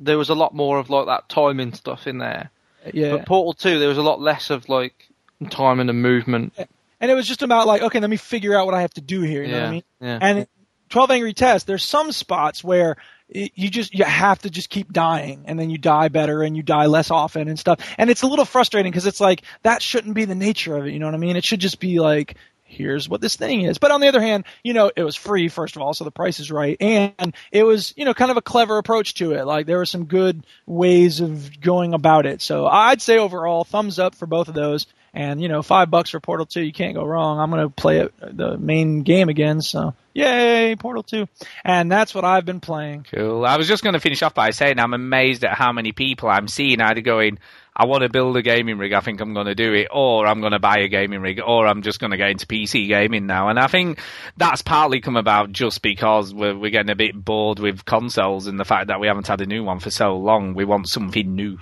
there 0.00 0.18
was 0.18 0.28
a 0.28 0.34
lot 0.34 0.54
more 0.54 0.78
of 0.78 0.90
like 0.90 1.06
that 1.06 1.28
timing 1.28 1.72
stuff 1.72 2.06
in 2.06 2.18
there. 2.18 2.50
Yeah. 2.92 3.16
But 3.16 3.26
Portal 3.26 3.54
Two, 3.54 3.78
there 3.78 3.88
was 3.88 3.98
a 3.98 4.02
lot 4.02 4.20
less 4.20 4.50
of 4.50 4.68
like 4.68 5.08
timing 5.50 5.88
and 5.88 6.02
movement. 6.02 6.54
and 7.00 7.10
it 7.10 7.14
was 7.14 7.26
just 7.26 7.42
about 7.42 7.66
like, 7.66 7.82
okay, 7.82 8.00
let 8.00 8.10
me 8.10 8.16
figure 8.16 8.56
out 8.56 8.66
what 8.66 8.74
I 8.74 8.82
have 8.82 8.94
to 8.94 9.00
do 9.00 9.22
here. 9.22 9.42
You 9.42 9.52
know 9.52 9.60
what 9.60 9.66
I 9.66 9.70
mean? 9.70 9.82
yeah. 10.00 10.18
And 10.20 10.46
12 10.90 11.10
Angry 11.10 11.32
Tests, 11.34 11.66
there's 11.66 11.84
some 11.84 12.12
spots 12.12 12.62
where 12.62 12.96
you 13.28 13.70
just 13.70 13.92
you 13.92 14.04
have 14.04 14.38
to 14.40 14.50
just 14.50 14.70
keep 14.70 14.92
dying, 14.92 15.44
and 15.46 15.58
then 15.58 15.68
you 15.68 15.78
die 15.78 16.08
better, 16.08 16.42
and 16.42 16.56
you 16.56 16.62
die 16.62 16.86
less 16.86 17.10
often 17.10 17.48
and 17.48 17.58
stuff. 17.58 17.80
And 17.98 18.08
it's 18.08 18.22
a 18.22 18.26
little 18.26 18.44
frustrating 18.44 18.92
because 18.92 19.06
it's 19.06 19.20
like 19.20 19.42
that 19.62 19.82
shouldn't 19.82 20.14
be 20.14 20.26
the 20.26 20.36
nature 20.36 20.76
of 20.76 20.86
it. 20.86 20.92
You 20.92 21.00
know 21.00 21.06
what 21.06 21.14
I 21.14 21.18
mean? 21.18 21.36
It 21.36 21.44
should 21.44 21.60
just 21.60 21.80
be 21.80 21.98
like. 22.00 22.36
Here's 22.66 23.08
what 23.08 23.20
this 23.20 23.36
thing 23.36 23.62
is. 23.62 23.78
But 23.78 23.90
on 23.90 24.00
the 24.00 24.08
other 24.08 24.20
hand, 24.20 24.44
you 24.62 24.74
know, 24.74 24.90
it 24.94 25.02
was 25.02 25.16
free, 25.16 25.48
first 25.48 25.76
of 25.76 25.82
all, 25.82 25.94
so 25.94 26.04
the 26.04 26.10
price 26.10 26.40
is 26.40 26.50
right. 26.50 26.76
And 26.80 27.34
it 27.52 27.62
was, 27.62 27.94
you 27.96 28.04
know, 28.04 28.12
kind 28.12 28.30
of 28.30 28.36
a 28.36 28.42
clever 28.42 28.78
approach 28.78 29.14
to 29.14 29.32
it. 29.32 29.46
Like, 29.46 29.66
there 29.66 29.78
were 29.78 29.86
some 29.86 30.04
good 30.04 30.44
ways 30.66 31.20
of 31.20 31.60
going 31.60 31.94
about 31.94 32.26
it. 32.26 32.42
So 32.42 32.66
I'd 32.66 33.00
say 33.00 33.18
overall, 33.18 33.64
thumbs 33.64 33.98
up 33.98 34.14
for 34.14 34.26
both 34.26 34.48
of 34.48 34.54
those. 34.54 34.86
And 35.16 35.40
you 35.40 35.48
know, 35.48 35.62
five 35.62 35.90
bucks 35.90 36.10
for 36.10 36.20
Portal 36.20 36.44
Two, 36.44 36.60
you 36.60 36.74
can't 36.74 36.94
go 36.94 37.02
wrong. 37.02 37.40
I'm 37.40 37.48
gonna 37.48 37.70
play 37.70 38.00
it 38.00 38.12
uh, 38.20 38.28
the 38.32 38.58
main 38.58 39.02
game 39.02 39.30
again, 39.30 39.62
so 39.62 39.94
yay, 40.12 40.76
Portal 40.78 41.02
Two, 41.02 41.26
and 41.64 41.90
that's 41.90 42.14
what 42.14 42.26
I've 42.26 42.44
been 42.44 42.60
playing. 42.60 43.06
Cool. 43.10 43.46
I 43.46 43.56
was 43.56 43.66
just 43.66 43.82
going 43.82 43.94
to 43.94 44.00
finish 44.00 44.22
off 44.22 44.34
by 44.34 44.50
saying 44.50 44.78
I'm 44.78 44.92
amazed 44.92 45.42
at 45.42 45.56
how 45.56 45.72
many 45.72 45.92
people 45.92 46.28
I'm 46.28 46.48
seeing 46.48 46.82
either 46.82 47.00
going, 47.00 47.38
I 47.78 47.84
want 47.84 48.02
to 48.04 48.08
build 48.08 48.36
a 48.38 48.42
gaming 48.42 48.78
rig, 48.78 48.94
I 48.94 49.00
think 49.00 49.20
I'm 49.20 49.34
going 49.34 49.46
to 49.46 49.54
do 49.54 49.74
it, 49.74 49.88
or 49.90 50.26
I'm 50.26 50.40
going 50.40 50.52
to 50.52 50.58
buy 50.58 50.78
a 50.78 50.88
gaming 50.88 51.20
rig, 51.20 51.40
or 51.44 51.66
I'm 51.66 51.82
just 51.82 52.00
going 52.00 52.12
to 52.12 52.16
get 52.16 52.30
into 52.30 52.46
PC 52.46 52.88
gaming 52.88 53.26
now. 53.26 53.50
And 53.50 53.58
I 53.58 53.66
think 53.66 54.00
that's 54.38 54.62
partly 54.62 55.02
come 55.02 55.16
about 55.16 55.52
just 55.52 55.82
because 55.82 56.32
we're, 56.32 56.56
we're 56.56 56.70
getting 56.70 56.90
a 56.90 56.96
bit 56.96 57.14
bored 57.14 57.58
with 57.58 57.84
consoles 57.84 58.46
and 58.46 58.58
the 58.58 58.64
fact 58.64 58.86
that 58.86 58.98
we 58.98 59.08
haven't 59.08 59.26
had 59.26 59.42
a 59.42 59.46
new 59.46 59.62
one 59.62 59.80
for 59.80 59.90
so 59.90 60.16
long. 60.16 60.54
We 60.54 60.64
want 60.64 60.88
something 60.88 61.34
new. 61.34 61.58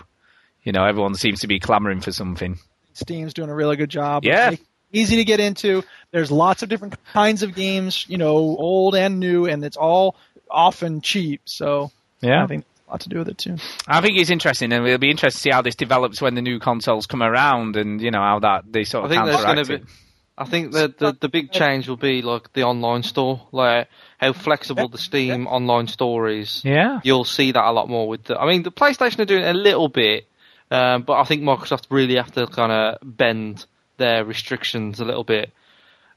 You 0.63 0.71
know, 0.71 0.85
everyone 0.85 1.17
seems 1.17 1.41
to 1.41 1.49
be 1.49 1.59
clamoring 1.59 2.01
for 2.01 2.13
something. 2.13 2.61
Steam's 2.93 3.35
doing 3.35 3.51
a 3.51 3.55
really 3.55 3.77
good 3.77 3.91
job. 3.91 4.25
Yeah. 4.25 4.55
Easy 4.93 5.17
to 5.17 5.25
get 5.25 5.41
into. 5.41 5.83
There's 6.13 6.31
lots 6.31 6.63
of 6.63 6.69
different 6.69 6.95
kinds 7.13 7.43
of 7.43 7.57
games, 7.57 8.07
you 8.09 8.19
know, 8.19 8.37
old 8.37 8.95
and 8.95 9.19
new, 9.19 9.47
and 9.47 9.65
it's 9.65 9.77
all 9.77 10.15
often 10.49 11.01
cheap. 11.01 11.41
So 11.45 11.91
Yeah. 12.21 12.45
I 12.45 12.47
think 12.47 12.65
lot 12.95 13.01
to 13.03 13.09
do 13.09 13.19
with 13.19 13.29
it 13.29 13.39
too. 13.39 13.57
I 13.87 14.01
think 14.01 14.19
it's 14.19 14.31
interesting, 14.31 14.73
and 14.73 14.87
it'll 14.87 14.99
be 14.99 15.11
interesting 15.11 15.39
to 15.39 15.43
see 15.43 15.51
how 15.51 15.63
this 15.63 15.75
develops 15.75 16.21
when 16.21 16.35
the 16.35 16.43
new 16.43 16.59
consoles 16.59 17.07
come 17.07 17.23
around, 17.23 17.77
and 17.77 18.01
you 18.01 18.11
know 18.11 18.21
how 18.21 18.39
that 18.41 18.65
they 18.71 18.85
sort 18.85 19.05
of. 19.05 19.13
I 19.13 19.15
of 19.15 19.27
think 19.27 19.37
there's 19.37 19.45
going 19.45 19.65
to 19.65 19.79
be. 19.79 19.93
I 20.37 20.45
think 20.45 20.73
that 20.73 20.99
the 20.99 21.17
the 21.21 21.29
big 21.29 21.53
change 21.53 21.89
will 21.89 21.97
be 21.97 22.23
like 22.23 22.53
the 22.53 22.65
online 22.65 23.03
store, 23.03 23.47
like 23.53 23.89
how 24.19 24.33
flexible 24.33 24.89
the 24.89 24.99
Steam 24.99 25.47
online 25.47 25.87
store 25.89 26.29
is. 26.29 26.65
Yeah. 26.65 27.01
you'll 27.05 27.25
see 27.25 27.53
that 27.53 27.65
a 27.65 27.73
lot 27.73 27.89
more 27.89 28.09
with 28.09 28.25
the. 28.25 28.39
I 28.39 28.47
mean, 28.49 28.63
the 28.63 28.73
PlayStation 28.73 29.21
are 29.21 29.27
doing 29.27 29.45
it 29.45 29.55
a 29.55 29.59
little 29.59 29.89
bit, 29.89 30.27
um, 30.71 31.03
but 31.03 31.15
I 31.15 31.25
think 31.25 31.43
Microsoft 31.43 31.87
really 31.91 32.17
have 32.17 32.33
to 32.33 32.47
kind 32.47 32.73
of 32.73 32.99
bend 33.03 33.67
their 33.97 34.25
restrictions 34.25 34.99
a 34.99 35.05
little 35.05 35.23
bit 35.23 35.53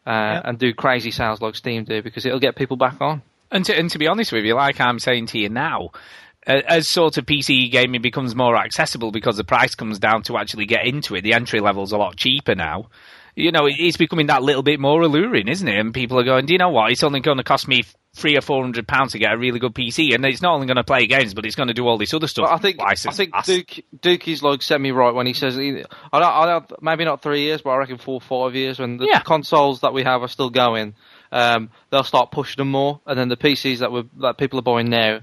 uh, 0.07 0.41
and 0.45 0.57
do 0.57 0.73
crazy 0.73 1.11
sales 1.11 1.41
like 1.41 1.55
Steam 1.55 1.83
do 1.83 2.01
because 2.01 2.25
it'll 2.25 2.39
get 2.39 2.55
people 2.55 2.77
back 2.77 2.99
on. 3.01 3.21
And 3.51 3.63
to, 3.65 3.77
and 3.77 3.89
to 3.91 3.99
be 3.99 4.07
honest 4.07 4.31
with 4.31 4.43
you, 4.43 4.55
like 4.55 4.81
I'm 4.81 4.99
saying 4.99 5.27
to 5.27 5.39
you 5.39 5.49
now, 5.49 5.91
as 6.47 6.87
sort 6.87 7.17
of 7.17 7.25
PC 7.25 7.69
gaming 7.71 8.01
becomes 8.01 8.35
more 8.35 8.55
accessible 8.55 9.11
because 9.11 9.37
the 9.37 9.43
price 9.43 9.75
comes 9.75 9.99
down 9.99 10.23
to 10.23 10.37
actually 10.37 10.65
get 10.65 10.85
into 10.85 11.15
it, 11.15 11.21
the 11.21 11.33
entry 11.33 11.59
level's 11.59 11.91
a 11.91 11.97
lot 11.97 12.15
cheaper 12.15 12.55
now. 12.55 12.89
You 13.35 13.51
know, 13.51 13.67
it's 13.67 13.97
becoming 13.97 14.27
that 14.27 14.41
little 14.41 14.63
bit 14.63 14.79
more 14.79 14.99
alluring, 15.01 15.47
isn't 15.47 15.67
it? 15.67 15.77
And 15.77 15.93
people 15.93 16.19
are 16.19 16.23
going, 16.23 16.47
do 16.47 16.53
you 16.53 16.57
know 16.57 16.69
what? 16.69 16.91
It's 16.91 17.03
only 17.03 17.19
going 17.19 17.37
to 17.37 17.43
cost 17.43 17.67
me 17.67 17.83
three 18.15 18.35
or 18.35 18.41
four 18.41 18.63
hundred 18.63 18.87
pounds 18.87 19.11
to 19.11 19.19
get 19.19 19.31
a 19.31 19.37
really 19.37 19.59
good 19.59 19.75
PC, 19.75 20.15
and 20.15 20.25
it's 20.25 20.41
not 20.41 20.55
only 20.55 20.65
going 20.65 20.77
to 20.77 20.83
play 20.83 21.05
games, 21.05 21.35
but 21.35 21.45
it's 21.45 21.53
going 21.55 21.67
to 21.67 21.73
do 21.75 21.85
all 21.87 21.99
this 21.99 22.15
other 22.15 22.25
stuff. 22.25 22.47
But 22.49 22.55
I 22.55 22.57
think 22.57 22.77
I 23.11 23.11
think 23.11 23.31
Duke 23.45 23.79
Duke 24.01 24.27
is 24.27 24.41
like 24.41 24.63
semi 24.63 24.91
right 24.91 25.13
when 25.13 25.27
he 25.27 25.33
says 25.33 25.55
he- 25.55 25.83
I 26.11 26.19
don't, 26.19 26.23
I 26.33 26.45
don't 26.47 26.81
maybe 26.81 27.05
not 27.05 27.21
three 27.21 27.41
years, 27.41 27.61
but 27.61 27.69
I 27.71 27.77
reckon 27.77 27.99
four 27.99 28.15
or 28.15 28.21
five 28.21 28.55
years 28.55 28.79
when 28.79 28.97
the 28.97 29.05
Yeah. 29.05 29.19
consoles 29.19 29.81
that 29.81 29.93
we 29.93 30.01
have 30.01 30.23
are 30.23 30.27
still 30.27 30.49
going, 30.49 30.95
um, 31.31 31.69
they'll 31.91 32.03
start 32.03 32.31
pushing 32.31 32.57
them 32.57 32.71
more, 32.71 33.01
and 33.05 33.19
then 33.19 33.29
the 33.29 33.37
PCs 33.37 33.79
that 33.79 33.91
we 33.91 34.03
that 34.21 34.39
people 34.39 34.57
are 34.57 34.63
buying 34.63 34.89
now, 34.89 35.19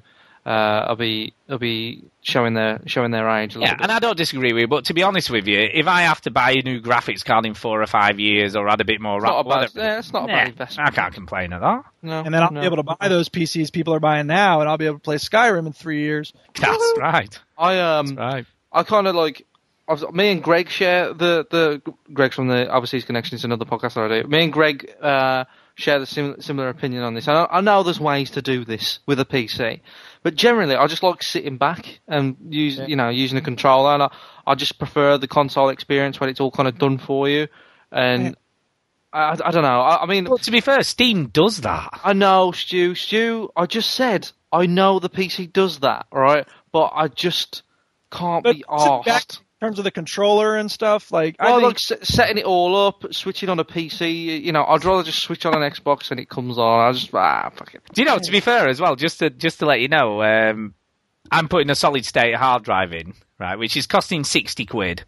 uh, 0.47 0.87
will 0.91 0.97
be 0.97 1.33
will 1.49 1.59
be 1.59 2.05
showing 2.23 2.55
their 2.55 2.81
showing 2.87 3.11
their 3.11 3.29
age 3.31 3.55
a 3.55 3.59
little 3.59 3.75
Yeah, 3.75 3.83
and 3.83 3.91
I 3.91 3.99
don't 3.99 4.17
disagree 4.17 4.53
with 4.53 4.61
you, 4.63 4.69
but 4.69 4.85
to 4.87 4.95
be 4.95 5.03
honest 5.03 5.31
with 5.31 5.47
you, 5.47 5.59
if 5.73 5.87
I 5.87 6.03
have 6.03 6.21
to 6.23 6.31
buy 6.31 6.53
a 6.53 6.63
new 6.63 6.81
graphics 6.81 7.25
card 7.25 7.47
in 7.47 7.55
four 7.55 7.83
or 7.83 7.87
five 7.87 8.21
years 8.21 8.55
or 8.57 8.69
add 8.69 8.81
a 8.81 8.85
bit 8.85 9.01
more 9.01 9.17
It's 9.19 9.25
not 9.25 9.41
a 9.41 9.45
bad- 9.45 9.49
whatever- 9.49 9.79
yeah, 9.81 9.99
it's 9.99 10.13
not 10.13 10.25
a 10.25 10.27
Nah, 10.27 10.33
bad 10.39 10.49
investment. 10.49 10.89
I 10.89 10.91
can't 10.93 11.15
complain 11.15 11.53
at 11.55 11.61
that. 11.61 11.85
No, 12.03 12.21
and 12.21 12.35
then 12.35 12.43
I'll 12.43 12.51
no. 12.51 12.61
be 12.61 12.67
able 12.67 12.77
to 12.77 12.83
buy 12.83 13.09
those 13.09 13.29
PCs 13.31 13.73
people 13.73 13.95
are 13.95 14.01
buying 14.01 14.27
now, 14.27 14.61
and 14.61 14.69
I'll 14.69 14.77
be 14.79 14.87
able 14.87 14.99
to 14.99 15.03
play 15.03 15.17
Skyrim 15.17 15.67
in 15.67 15.73
three 15.73 16.01
years. 16.03 16.33
That's 16.61 16.95
right. 16.99 17.39
I 17.57 17.79
um 17.81 18.15
right. 18.17 18.45
I 18.73 18.83
kind 18.83 19.07
of 19.07 19.15
like. 19.15 19.47
Was, 19.87 20.03
me 20.15 20.31
and 20.33 20.43
Greg 20.43 20.71
share 20.71 21.13
the 21.13 21.47
the 21.51 21.83
Greg's 22.15 22.35
from 22.37 22.49
the 22.49 22.75
Overseas 22.75 23.05
Connections, 23.05 23.45
another 23.45 23.67
podcast 23.67 23.95
that 23.95 24.11
I 24.11 24.23
do. 24.23 24.29
Me 24.29 24.45
and 24.45 24.51
Greg 24.53 24.91
uh, 25.03 25.45
share 25.75 25.99
the 25.99 26.07
sim- 26.07 26.41
similar 26.41 26.71
opinion 26.71 27.03
on 27.03 27.13
this. 27.13 27.29
I, 27.29 27.45
I 27.51 27.61
know 27.61 27.83
there's 27.83 28.01
ways 28.01 28.31
to 28.31 28.41
do 28.41 28.65
this 28.65 29.01
with 29.05 29.21
a 29.21 29.27
PC, 29.27 29.81
but 30.25 30.35
generally 30.35 30.75
I 30.75 30.89
just 30.89 31.05
like 31.05 31.23
sitting 31.23 31.59
back 31.59 32.01
and 32.09 32.37
use 32.49 32.81
you 32.89 32.97
know 32.97 33.11
using 33.11 33.39
a 33.39 33.43
controller, 33.43 33.93
and 33.93 34.03
I, 34.05 34.11
I 34.47 34.55
just 34.57 34.79
prefer 34.79 35.19
the 35.19 35.29
console 35.29 35.69
experience 35.69 36.19
when 36.19 36.31
it's 36.31 36.41
all 36.41 36.51
kind 36.51 36.67
of 36.67 36.79
done 36.79 36.99
for 36.99 37.29
you. 37.29 37.47
And 37.93 38.35
I, 39.13 39.37
I 39.45 39.51
don't 39.53 39.63
know. 39.63 39.81
I, 39.81 40.03
I 40.03 40.07
mean, 40.07 40.25
to 40.25 40.51
be 40.51 40.61
fair, 40.61 40.83
Steam 40.83 41.29
does 41.29 41.61
that. 41.61 42.01
I 42.03 42.15
know, 42.15 42.51
Stu. 42.51 42.95
Stu, 42.97 43.51
I 43.55 43.67
just 43.67 43.93
said 43.93 44.31
I 44.51 44.67
know 44.67 44.99
the 44.99 45.11
PC 45.11 45.53
does 45.53 45.81
that, 45.81 46.07
right? 46.11 46.49
But 46.73 46.93
I 46.95 47.09
just 47.09 47.63
can't 48.11 48.43
But 48.43 48.57
be 48.57 48.65
asked. 48.69 49.41
In 49.65 49.69
terms 49.71 49.79
of 49.79 49.85
the 49.85 49.91
controller 49.91 50.57
and 50.57 50.71
stuff, 50.71 51.11
like 51.11 51.37
I 51.41 51.47
Well, 51.47 51.55
think 51.61 51.67
like 51.91 52.01
s- 52.03 52.09
setting 52.15 52.39
it 52.39 52.45
all 52.45 52.87
up, 52.87 53.05
switching 53.13 53.49
on 53.49 53.59
a 53.59 53.65
PC. 53.65 54.43
You 54.43 54.53
know, 54.53 54.65
I'd 54.65 54.85
rather 54.85 55.03
just 55.03 55.21
switch 55.23 55.47
on 55.47 55.55
an 55.61 55.69
Xbox 55.71 56.11
and 56.11 56.21
it 56.21 56.29
comes 56.29 56.59
on. 56.59 56.89
I 56.89 56.93
just 56.93 57.15
ah 57.15 57.51
fuck 57.55 57.75
it. 57.75 57.83
Do 57.93 58.03
you 58.03 58.07
know? 58.07 58.19
To 58.19 58.31
be 58.31 58.41
fair, 58.41 58.69
as 58.69 58.81
well, 58.81 58.97
just 58.97 59.19
to 59.21 59.31
just 59.31 59.59
to 59.61 59.67
let 59.67 59.81
you 59.81 59.89
know, 59.89 60.23
um, 60.23 60.75
I'm 61.31 61.49
putting 61.49 61.71
a 61.71 61.75
solid 61.75 62.05
state 62.05 62.35
hard 62.35 62.65
drive 62.65 62.93
in, 62.93 63.15
right, 63.41 63.59
which 63.59 63.77
is 63.77 63.87
costing 63.87 64.25
sixty 64.25 64.67
quid. 64.67 65.05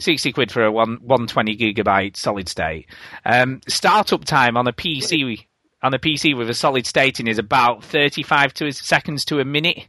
60 0.00 0.32
quid 0.32 0.50
for 0.50 0.64
a 0.64 0.72
one, 0.72 0.98
120 1.02 1.56
gigabyte 1.56 2.16
solid 2.16 2.48
state. 2.48 2.86
Um, 3.24 3.60
startup 3.68 4.24
time 4.24 4.56
on 4.56 4.66
a 4.66 4.72
PC 4.72 5.46
on 5.82 5.94
a 5.94 5.98
PC 5.98 6.36
with 6.36 6.48
a 6.50 6.54
solid 6.54 6.86
state 6.86 7.20
in 7.20 7.28
is 7.28 7.38
about 7.38 7.84
35 7.84 8.54
to 8.54 8.72
seconds 8.72 9.24
to 9.26 9.38
a 9.38 9.44
minute. 9.44 9.86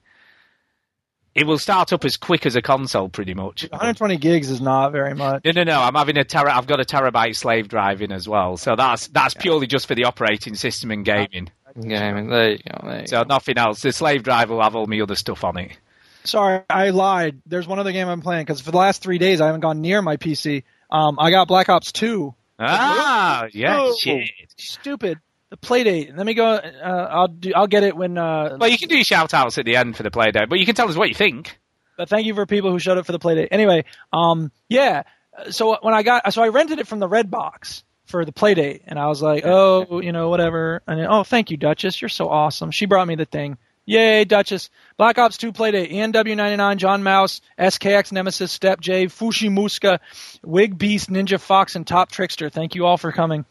It 1.35 1.47
will 1.47 1.57
start 1.57 1.91
up 1.93 2.05
as 2.05 2.17
quick 2.17 2.45
as 2.45 2.55
a 2.55 2.61
console, 2.61 3.09
pretty 3.09 3.33
much. 3.33 3.63
120 3.69 4.17
gigs 4.17 4.49
is 4.51 4.61
not 4.61 4.91
very 4.91 5.15
much. 5.15 5.43
No, 5.45 5.51
no, 5.51 5.63
no. 5.63 5.81
I'm 5.81 5.95
having 5.95 6.17
a 6.17 6.23
tera. 6.23 6.55
I've 6.55 6.67
got 6.67 6.79
a 6.79 6.83
terabyte 6.83 7.35
slave 7.35 7.67
drive 7.67 8.01
in 8.03 8.11
as 8.11 8.27
well, 8.27 8.55
so 8.57 8.75
that's 8.75 9.07
that's 9.07 9.33
purely 9.33 9.65
just 9.65 9.87
for 9.87 9.95
the 9.95 10.03
operating 10.05 10.53
system 10.55 10.91
and 10.91 11.03
gaming. 11.03 11.49
Gaming. 11.81 12.29
There 12.29 12.51
you 12.51 12.57
go. 12.59 12.87
There 12.87 13.01
you 13.01 13.07
So 13.07 13.23
nothing 13.23 13.57
else. 13.57 13.81
The 13.81 13.91
slave 13.91 14.21
drive 14.21 14.51
will 14.51 14.61
have 14.61 14.75
all 14.75 14.85
my 14.85 14.99
other 15.01 15.15
stuff 15.15 15.43
on 15.43 15.57
it. 15.57 15.77
Sorry, 16.23 16.61
I 16.69 16.91
lied. 16.91 17.41
There's 17.47 17.67
one 17.67 17.79
other 17.79 17.91
game 17.91 18.07
I'm 18.07 18.21
playing 18.21 18.45
because 18.45 18.61
for 18.61 18.71
the 18.71 18.77
last 18.77 19.01
three 19.01 19.17
days 19.17 19.41
I 19.41 19.47
haven't 19.47 19.61
gone 19.61 19.81
near 19.81 20.01
my 20.01 20.17
PC. 20.17 20.63
Um, 20.89 21.17
I 21.19 21.31
got 21.31 21.47
Black 21.47 21.67
Ops 21.69 21.91
2. 21.91 22.33
Ah, 22.59 23.47
yeah, 23.51 23.81
Oh, 23.81 23.97
shit. 23.99 24.29
Stupid. 24.57 25.19
The 25.53 25.57
playdate. 25.57 26.17
Let 26.17 26.25
me 26.25 26.33
go. 26.33 26.47
Uh, 26.47 27.07
I'll 27.11 27.27
do. 27.27 27.51
I'll 27.55 27.67
get 27.67 27.83
it 27.83 27.95
when. 27.95 28.17
Uh, 28.17 28.57
Well, 28.59 28.71
you 28.71 28.77
can 28.79 28.89
do 28.89 28.95
your 28.95 29.03
shout 29.03 29.35
outs 29.35 29.59
at 29.59 29.65
the 29.65 29.75
end 29.75 29.95
for 29.95 30.01
the 30.01 30.09
play 30.09 30.31
date, 30.31 30.49
but 30.49 30.57
you 30.57 30.65
can 30.65 30.73
tell 30.73 30.89
us 30.89 30.95
what 30.95 31.09
you 31.09 31.13
think. 31.13 31.59
But 31.95 32.09
thank 32.09 32.25
you 32.25 32.33
for 32.33 32.47
people 32.47 32.71
who 32.71 32.79
showed 32.79 32.97
up 32.97 33.05
for 33.05 33.11
the 33.11 33.19
playdate. 33.19 33.49
Anyway, 33.51 33.85
um, 34.11 34.51
yeah. 34.67 35.03
So 35.51 35.77
when 35.83 35.93
I 35.93 36.01
got, 36.01 36.33
so 36.33 36.41
I 36.41 36.47
rented 36.47 36.79
it 36.79 36.87
from 36.87 36.97
the 36.97 37.07
Red 37.07 37.29
Box 37.29 37.83
for 38.05 38.25
the 38.25 38.31
playdate, 38.31 38.81
and 38.87 38.97
I 38.97 39.05
was 39.05 39.21
like, 39.21 39.45
oh, 39.45 40.01
you 40.01 40.11
know, 40.11 40.29
whatever. 40.29 40.81
And 40.87 40.99
then, 40.99 41.07
oh, 41.07 41.23
thank 41.23 41.51
you, 41.51 41.57
Duchess. 41.57 42.01
You're 42.01 42.09
so 42.09 42.29
awesome. 42.29 42.71
She 42.71 42.87
brought 42.87 43.07
me 43.07 43.13
the 43.13 43.25
thing. 43.25 43.59
Yay, 43.85 44.25
Duchess. 44.25 44.71
Black 44.97 45.19
Ops 45.19 45.37
2 45.37 45.51
playdate. 45.51 45.91
E 45.91 45.97
ENW99, 45.97 46.77
John 46.77 47.03
Mouse, 47.03 47.41
SKX 47.59 48.11
Nemesis, 48.11 48.51
Step 48.51 48.79
J, 48.81 49.05
Fushi 49.05 49.51
Muska, 49.51 49.99
Wig 50.41 50.79
Beast, 50.79 51.11
Ninja 51.11 51.39
Fox, 51.39 51.75
and 51.75 51.85
Top 51.85 52.11
Trickster. 52.11 52.49
Thank 52.49 52.73
you 52.73 52.87
all 52.87 52.97
for 52.97 53.11
coming. 53.11 53.45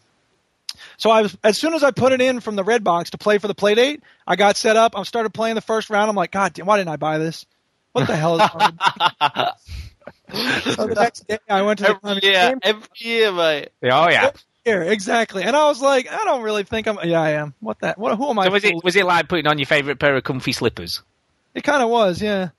So 0.96 1.10
I 1.10 1.22
was 1.22 1.36
as 1.42 1.58
soon 1.58 1.74
as 1.74 1.82
I 1.82 1.90
put 1.90 2.12
it 2.12 2.20
in 2.20 2.40
from 2.40 2.56
the 2.56 2.64
red 2.64 2.84
box 2.84 3.10
to 3.10 3.18
play 3.18 3.38
for 3.38 3.48
the 3.48 3.54
play 3.54 3.74
date, 3.74 4.02
I 4.26 4.36
got 4.36 4.56
set 4.56 4.76
up. 4.76 4.96
I 4.96 5.02
started 5.04 5.34
playing 5.34 5.54
the 5.54 5.60
first 5.60 5.90
round. 5.90 6.08
I'm 6.08 6.16
like, 6.16 6.30
God 6.32 6.52
damn, 6.54 6.66
why 6.66 6.78
didn't 6.78 6.90
I 6.90 6.96
buy 6.96 7.18
this? 7.18 7.46
What 7.92 8.06
the 8.06 8.16
hell 8.16 8.40
is 8.40 8.50
wrong? 8.54 8.78
so 10.74 10.86
the 10.86 10.94
next 10.94 11.26
day 11.28 11.38
I 11.48 11.62
went 11.62 11.78
to 11.80 11.84
the 11.84 12.08
Every 12.08 12.28
year, 12.28 12.58
every 12.62 12.88
year, 12.96 13.32
mate. 13.32 13.68
Oh 13.84 14.08
yeah. 14.08 14.30
Here, 14.64 14.82
exactly. 14.82 15.42
And 15.42 15.56
I 15.56 15.66
was 15.66 15.82
like, 15.82 16.10
I 16.10 16.24
don't 16.24 16.42
really 16.42 16.62
think 16.62 16.86
I'm. 16.86 16.98
Yeah, 17.02 17.20
I 17.20 17.30
am. 17.30 17.52
What 17.58 17.80
that? 17.80 17.98
What? 17.98 18.16
Who 18.16 18.30
am 18.30 18.38
I? 18.38 18.46
So 18.46 18.50
was 18.52 18.64
it 18.64 18.84
was 18.84 18.96
it 18.96 19.04
like 19.04 19.28
putting 19.28 19.46
on 19.46 19.58
your 19.58 19.66
favourite 19.66 19.98
pair 19.98 20.14
of 20.16 20.22
comfy 20.22 20.52
slippers? 20.52 21.02
It 21.54 21.64
kind 21.64 21.82
of 21.82 21.90
was, 21.90 22.22
yeah. 22.22 22.50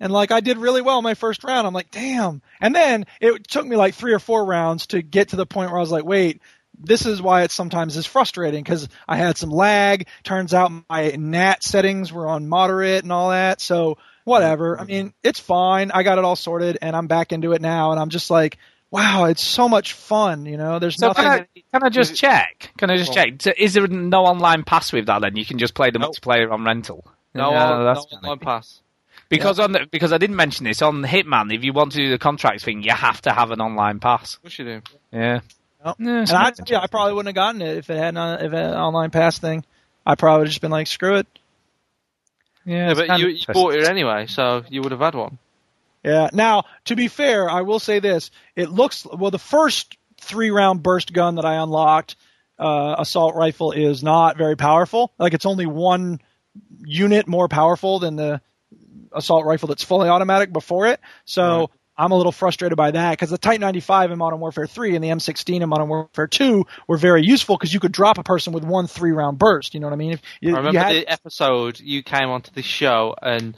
And 0.00 0.12
like 0.12 0.32
I 0.32 0.40
did 0.40 0.56
really 0.56 0.80
well 0.80 1.02
my 1.02 1.14
first 1.14 1.44
round. 1.44 1.66
I'm 1.66 1.74
like, 1.74 1.90
damn. 1.90 2.40
And 2.60 2.74
then 2.74 3.04
it 3.20 3.46
took 3.46 3.66
me 3.66 3.76
like 3.76 3.94
three 3.94 4.14
or 4.14 4.18
four 4.18 4.44
rounds 4.46 4.86
to 4.88 5.02
get 5.02 5.28
to 5.28 5.36
the 5.36 5.44
point 5.46 5.70
where 5.70 5.78
I 5.78 5.82
was 5.82 5.92
like, 5.92 6.04
wait, 6.04 6.40
this 6.82 7.06
is 7.06 7.20
why 7.22 7.42
it 7.42 7.50
sometimes 7.50 7.96
is 7.96 8.06
frustrating 8.06 8.62
because 8.62 8.88
I 9.06 9.16
had 9.16 9.36
some 9.36 9.50
lag. 9.50 10.06
Turns 10.24 10.54
out 10.54 10.72
my 10.88 11.10
NAT 11.16 11.62
settings 11.62 12.12
were 12.12 12.28
on 12.28 12.48
moderate 12.48 13.02
and 13.02 13.12
all 13.12 13.30
that. 13.30 13.60
So 13.60 13.98
whatever. 14.24 14.80
I 14.80 14.84
mean, 14.84 15.12
it's 15.22 15.40
fine. 15.40 15.90
I 15.92 16.02
got 16.02 16.18
it 16.18 16.24
all 16.24 16.36
sorted 16.36 16.78
and 16.82 16.96
I'm 16.96 17.06
back 17.06 17.32
into 17.32 17.52
it 17.52 17.60
now. 17.60 17.90
And 17.92 18.00
I'm 18.00 18.08
just 18.08 18.30
like, 18.30 18.58
wow, 18.90 19.24
it's 19.26 19.42
so 19.44 19.68
much 19.68 19.92
fun. 19.92 20.46
You 20.46 20.56
know, 20.56 20.78
there's 20.78 20.96
So 20.96 21.08
nothing. 21.08 21.24
can 21.24 21.32
I, 21.56 21.62
can 21.72 21.82
I 21.84 21.88
just 21.90 22.16
check? 22.16 22.70
Can 22.78 22.90
I 22.90 22.96
just 22.96 23.10
Well- 23.14 23.24
check? 23.26 23.34
So 23.42 23.52
is 23.56 23.74
there 23.74 23.86
no 23.86 24.24
online 24.24 24.64
pass 24.64 24.92
with 24.92 25.06
that? 25.06 25.20
Then 25.22 25.36
you 25.36 25.44
can 25.44 25.58
just 25.58 25.74
play 25.74 25.90
the 25.90 25.98
Nope. 25.98 26.14
multiplayer 26.16 26.50
on 26.50 26.64
rental. 26.64 27.04
No, 27.34 27.50
Yeah, 27.52 27.68
no, 27.70 27.84
that's 27.84 28.06
no 28.10 28.18
fine. 28.20 28.30
online 28.30 28.38
pass. 28.40 28.80
Because 29.28 29.60
on 29.60 29.70
the, 29.70 29.86
because 29.90 30.12
I 30.12 30.18
didn't 30.18 30.34
mention 30.34 30.64
this 30.64 30.82
on 30.82 31.04
Hitman. 31.04 31.54
If 31.54 31.62
you 31.62 31.72
want 31.72 31.92
to 31.92 31.98
do 31.98 32.10
the 32.10 32.18
contracts 32.18 32.64
thing, 32.64 32.82
you 32.82 32.90
have 32.90 33.22
to 33.22 33.32
have 33.32 33.52
an 33.52 33.60
online 33.60 34.00
pass. 34.00 34.38
What 34.42 34.58
you 34.58 34.64
do? 34.64 34.82
Yeah. 35.12 35.40
Nope. 35.84 35.96
Yeah, 35.98 36.20
and 36.20 36.30
I, 36.30 36.52
yeah, 36.66 36.80
I 36.80 36.86
probably 36.86 37.14
wouldn't 37.14 37.28
have 37.28 37.34
gotten 37.34 37.62
it 37.62 37.78
if 37.78 37.90
it 37.90 37.96
had 37.96 38.14
not, 38.14 38.42
if 38.42 38.52
it 38.52 38.56
had 38.56 38.70
an 38.70 38.74
online 38.74 39.10
pass 39.10 39.38
thing. 39.38 39.64
I 40.04 40.14
probably 40.14 40.40
would 40.40 40.46
have 40.48 40.52
just 40.52 40.60
been 40.60 40.70
like, 40.70 40.86
screw 40.86 41.16
it. 41.16 41.26
Yeah, 42.64 42.88
Yeah, 42.88 42.94
but 42.94 43.18
you, 43.18 43.28
you 43.28 43.44
bought 43.52 43.74
it 43.74 43.88
anyway, 43.88 44.26
so 44.26 44.62
you 44.68 44.82
would 44.82 44.92
have 44.92 45.00
had 45.00 45.14
one. 45.14 45.38
Yeah. 46.04 46.28
Now, 46.32 46.64
to 46.86 46.96
be 46.96 47.08
fair, 47.08 47.48
I 47.48 47.62
will 47.62 47.78
say 47.78 48.00
this: 48.00 48.30
it 48.56 48.70
looks 48.70 49.06
well. 49.06 49.30
The 49.30 49.38
first 49.38 49.96
three 50.20 50.50
round 50.50 50.82
burst 50.82 51.12
gun 51.12 51.36
that 51.36 51.44
I 51.44 51.56
unlocked, 51.62 52.16
uh, 52.58 52.96
assault 52.98 53.34
rifle, 53.34 53.72
is 53.72 54.02
not 54.02 54.36
very 54.36 54.56
powerful. 54.56 55.12
Like 55.18 55.34
it's 55.34 55.46
only 55.46 55.66
one 55.66 56.20
unit 56.84 57.26
more 57.26 57.48
powerful 57.48 57.98
than 57.98 58.16
the 58.16 58.40
assault 59.12 59.46
rifle 59.46 59.68
that's 59.68 59.84
fully 59.84 60.08
automatic 60.08 60.52
before 60.52 60.86
it. 60.86 61.00
So. 61.24 61.70
I'm 62.00 62.12
a 62.12 62.16
little 62.16 62.32
frustrated 62.32 62.76
by 62.76 62.92
that 62.92 63.10
because 63.10 63.28
the 63.28 63.36
Type 63.36 63.60
95 63.60 64.10
in 64.10 64.18
Modern 64.18 64.40
Warfare 64.40 64.66
3 64.66 64.94
and 64.94 65.04
the 65.04 65.08
M16 65.08 65.60
in 65.60 65.68
Modern 65.68 65.88
Warfare 65.88 66.26
2 66.26 66.64
were 66.88 66.96
very 66.96 67.22
useful 67.22 67.58
because 67.58 67.74
you 67.74 67.78
could 67.78 67.92
drop 67.92 68.16
a 68.16 68.22
person 68.22 68.54
with 68.54 68.64
one 68.64 68.86
three 68.86 69.12
round 69.12 69.38
burst. 69.38 69.74
You 69.74 69.80
know 69.80 69.88
what 69.88 69.92
I 69.92 69.96
mean? 69.96 70.12
If 70.12 70.22
you, 70.40 70.54
I 70.54 70.58
remember 70.58 70.78
had, 70.78 70.94
the 70.96 71.06
episode 71.06 71.78
you 71.78 72.02
came 72.02 72.30
onto 72.30 72.52
this 72.52 72.64
show 72.64 73.14
and 73.20 73.54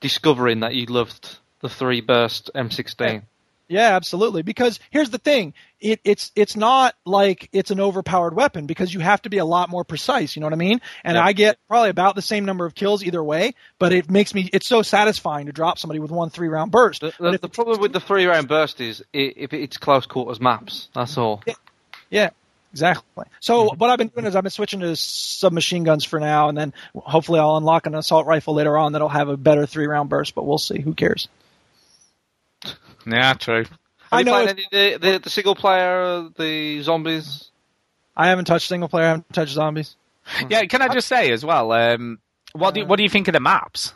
discovering 0.00 0.60
that 0.60 0.74
you 0.74 0.84
loved 0.86 1.38
the 1.60 1.70
three 1.70 2.02
burst 2.02 2.50
M16. 2.54 3.22
Yeah, 3.68 3.96
absolutely. 3.96 4.42
Because 4.42 4.78
here's 4.90 5.10
the 5.10 5.18
thing: 5.18 5.54
it, 5.80 6.00
it's 6.04 6.30
it's 6.36 6.56
not 6.56 6.94
like 7.04 7.48
it's 7.52 7.70
an 7.70 7.80
overpowered 7.80 8.34
weapon 8.34 8.66
because 8.66 8.92
you 8.94 9.00
have 9.00 9.22
to 9.22 9.30
be 9.30 9.38
a 9.38 9.44
lot 9.44 9.68
more 9.68 9.84
precise. 9.84 10.36
You 10.36 10.40
know 10.40 10.46
what 10.46 10.52
I 10.52 10.56
mean? 10.56 10.80
And 11.02 11.16
Yep. 11.16 11.24
I 11.24 11.32
get 11.32 11.58
probably 11.68 11.90
about 11.90 12.14
the 12.14 12.22
same 12.22 12.44
number 12.44 12.64
of 12.64 12.74
kills 12.74 13.02
either 13.04 13.22
way, 13.22 13.54
but 13.78 13.92
it 13.92 14.10
makes 14.10 14.34
me 14.34 14.48
it's 14.52 14.66
so 14.68 14.82
satisfying 14.82 15.46
to 15.46 15.52
drop 15.52 15.78
somebody 15.78 15.98
with 15.98 16.10
one 16.10 16.30
three 16.30 16.48
round 16.48 16.70
burst. 16.70 17.00
The, 17.00 17.12
the, 17.18 17.38
the 17.38 17.48
problem 17.48 17.80
with 17.80 17.92
the 17.92 18.00
three 18.00 18.26
round 18.26 18.48
burst 18.48 18.80
is 18.80 19.02
if 19.12 19.52
it's 19.52 19.76
close 19.76 20.06
quarters 20.06 20.40
maps. 20.40 20.88
That's 20.94 21.18
all. 21.18 21.42
yeah, 22.08 22.30
exactly. 22.72 23.24
So 23.40 23.66
mm-hmm. 23.66 23.78
what 23.78 23.90
I've 23.90 23.98
been 23.98 24.08
doing 24.08 24.26
is 24.26 24.36
I've 24.36 24.44
been 24.44 24.50
switching 24.50 24.80
to 24.80 24.94
submachine 24.94 25.82
guns 25.82 26.04
for 26.04 26.20
now, 26.20 26.48
and 26.48 26.56
then 26.56 26.72
hopefully 26.94 27.40
I'll 27.40 27.56
unlock 27.56 27.86
an 27.86 27.96
assault 27.96 28.26
rifle 28.26 28.54
later 28.54 28.78
on 28.78 28.92
that'll 28.92 29.08
have 29.08 29.28
a 29.28 29.36
better 29.36 29.66
three 29.66 29.86
round 29.86 30.08
burst. 30.08 30.34
But 30.36 30.46
we'll 30.46 30.58
see. 30.58 30.80
Who 30.80 30.94
cares? 30.94 31.28
Yeah, 33.06 33.34
true. 33.34 33.64
Have 33.64 33.68
I 34.12 34.18
you 34.20 34.24
know 34.24 34.32
played 34.32 34.48
any 34.48 34.64
of 34.94 35.00
the, 35.00 35.10
the, 35.12 35.18
the 35.18 35.30
single 35.30 35.54
player, 35.54 36.00
uh, 36.00 36.28
the 36.36 36.82
zombies? 36.82 37.50
I 38.16 38.28
haven't 38.28 38.46
touched 38.46 38.68
single 38.68 38.88
player. 38.88 39.04
I 39.04 39.08
haven't 39.08 39.32
touched 39.32 39.52
zombies. 39.52 39.96
Yeah, 40.48 40.64
can 40.64 40.82
I 40.82 40.88
just 40.88 41.06
say 41.06 41.30
as 41.30 41.44
well? 41.44 41.70
Um, 41.72 42.18
what 42.52 42.74
do 42.74 42.84
what 42.84 42.96
do 42.96 43.02
you 43.02 43.08
think 43.08 43.28
of 43.28 43.32
the 43.32 43.40
maps? 43.40 43.92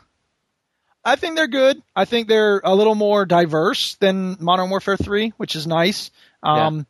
I 1.04 1.16
think 1.16 1.36
they're 1.36 1.48
good. 1.48 1.82
I 1.96 2.04
think 2.04 2.28
they're 2.28 2.60
a 2.62 2.74
little 2.74 2.94
more 2.94 3.24
diverse 3.24 3.94
than 3.96 4.36
Modern 4.38 4.68
Warfare 4.68 4.98
3, 4.98 5.32
which 5.38 5.56
is 5.56 5.66
nice. 5.66 6.10
Um, 6.42 6.86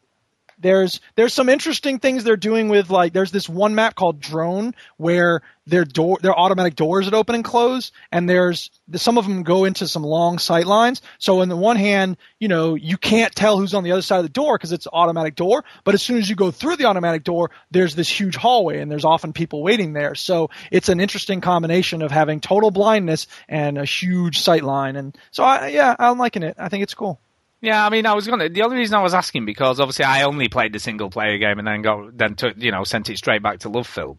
There's 0.61 1.01
there's 1.16 1.32
some 1.32 1.49
interesting 1.49 1.99
things 1.99 2.23
they're 2.23 2.37
doing 2.37 2.69
with 2.69 2.91
like 2.91 3.12
there's 3.12 3.32
this 3.32 3.49
one 3.49 3.74
map 3.74 3.95
called 3.95 4.20
Drone 4.20 4.74
where 4.99 5.43
their 5.66 5.85
door 5.85 6.19
their 6.20 6.39
automatic 6.39 6.74
doors 6.74 7.07
that 7.07 7.15
open 7.15 7.35
and 7.35 7.45
close 7.45 7.93
and 8.12 8.28
there's 8.28 8.70
some 8.97 9.16
of 9.16 9.27
them 9.27 9.43
go 9.43 9.65
into 9.65 9.89
some 9.89 10.03
long 10.03 10.39
sight 10.39 10.66
lines. 10.66 11.01
So 11.19 11.41
on 11.41 11.49
the 11.49 11.57
one 11.57 11.77
hand, 11.77 12.19
you 12.39 12.49
know 12.49 12.74
you 12.74 12.99
can't 12.99 13.35
tell 13.35 13.59
who's 13.59 13.73
on 13.73 13.85
the 13.85 13.93
other 13.93 14.03
side 14.03 14.19
of 14.19 14.24
the 14.24 14.28
door 14.28 14.59
because 14.59 14.73
it's 14.73 14.87
automatic 14.93 15.35
door, 15.35 15.65
but 15.85 15.95
as 15.95 16.03
soon 16.03 16.19
as 16.19 16.28
you 16.28 16.37
go 16.37 16.51
through 16.51 16.77
the 16.77 16.85
automatic 16.85 17.24
door, 17.24 17.51
there's 17.70 17.95
this 17.95 18.09
huge 18.09 18.37
hallway 18.37 18.81
and 18.81 18.91
there's 18.91 19.05
often 19.05 19.32
people 19.32 19.62
waiting 19.62 19.95
there. 19.95 20.15
So 20.15 20.51
it's 20.70 20.89
an 20.89 21.01
interesting 21.01 21.41
combination 21.41 22.03
of 22.03 22.11
having 22.11 22.41
total 22.41 22.70
blindness 22.70 23.27
and 23.49 23.78
a 23.78 23.85
huge 23.85 24.41
sight 24.41 24.62
line. 24.62 24.97
And 24.97 25.16
so 25.31 25.43
I, 25.43 25.69
yeah, 25.69 25.97
I'm 25.99 26.19
liking 26.19 26.43
it. 26.43 26.57
I 26.59 26.69
think 26.69 26.82
it's 26.82 26.95
cool. 26.95 27.19
Yeah, 27.62 27.85
I 27.85 27.91
mean, 27.91 28.07
I 28.07 28.15
was 28.15 28.27
gonna. 28.27 28.49
The 28.49 28.62
only 28.62 28.77
reason 28.78 28.95
I 28.97 29.03
was 29.03 29.12
asking 29.15 29.45
because 29.45 29.81
obviously 29.81 30.07
I 30.07 30.23
only 30.23 30.49
played 30.49 30.73
the 30.73 30.78
single 30.78 31.11
player 31.11 31.37
game 31.39 31.59
and 31.59 31.69
then 31.69 31.82
got 31.82 32.16
then 32.16 32.35
took 32.35 32.55
you 32.57 32.70
know 32.73 32.85
sent 32.85 33.11
it 33.11 33.19
straight 33.19 33.43
back 33.43 33.61
to 33.61 33.69
Love 33.69 33.87
Film. 33.87 34.19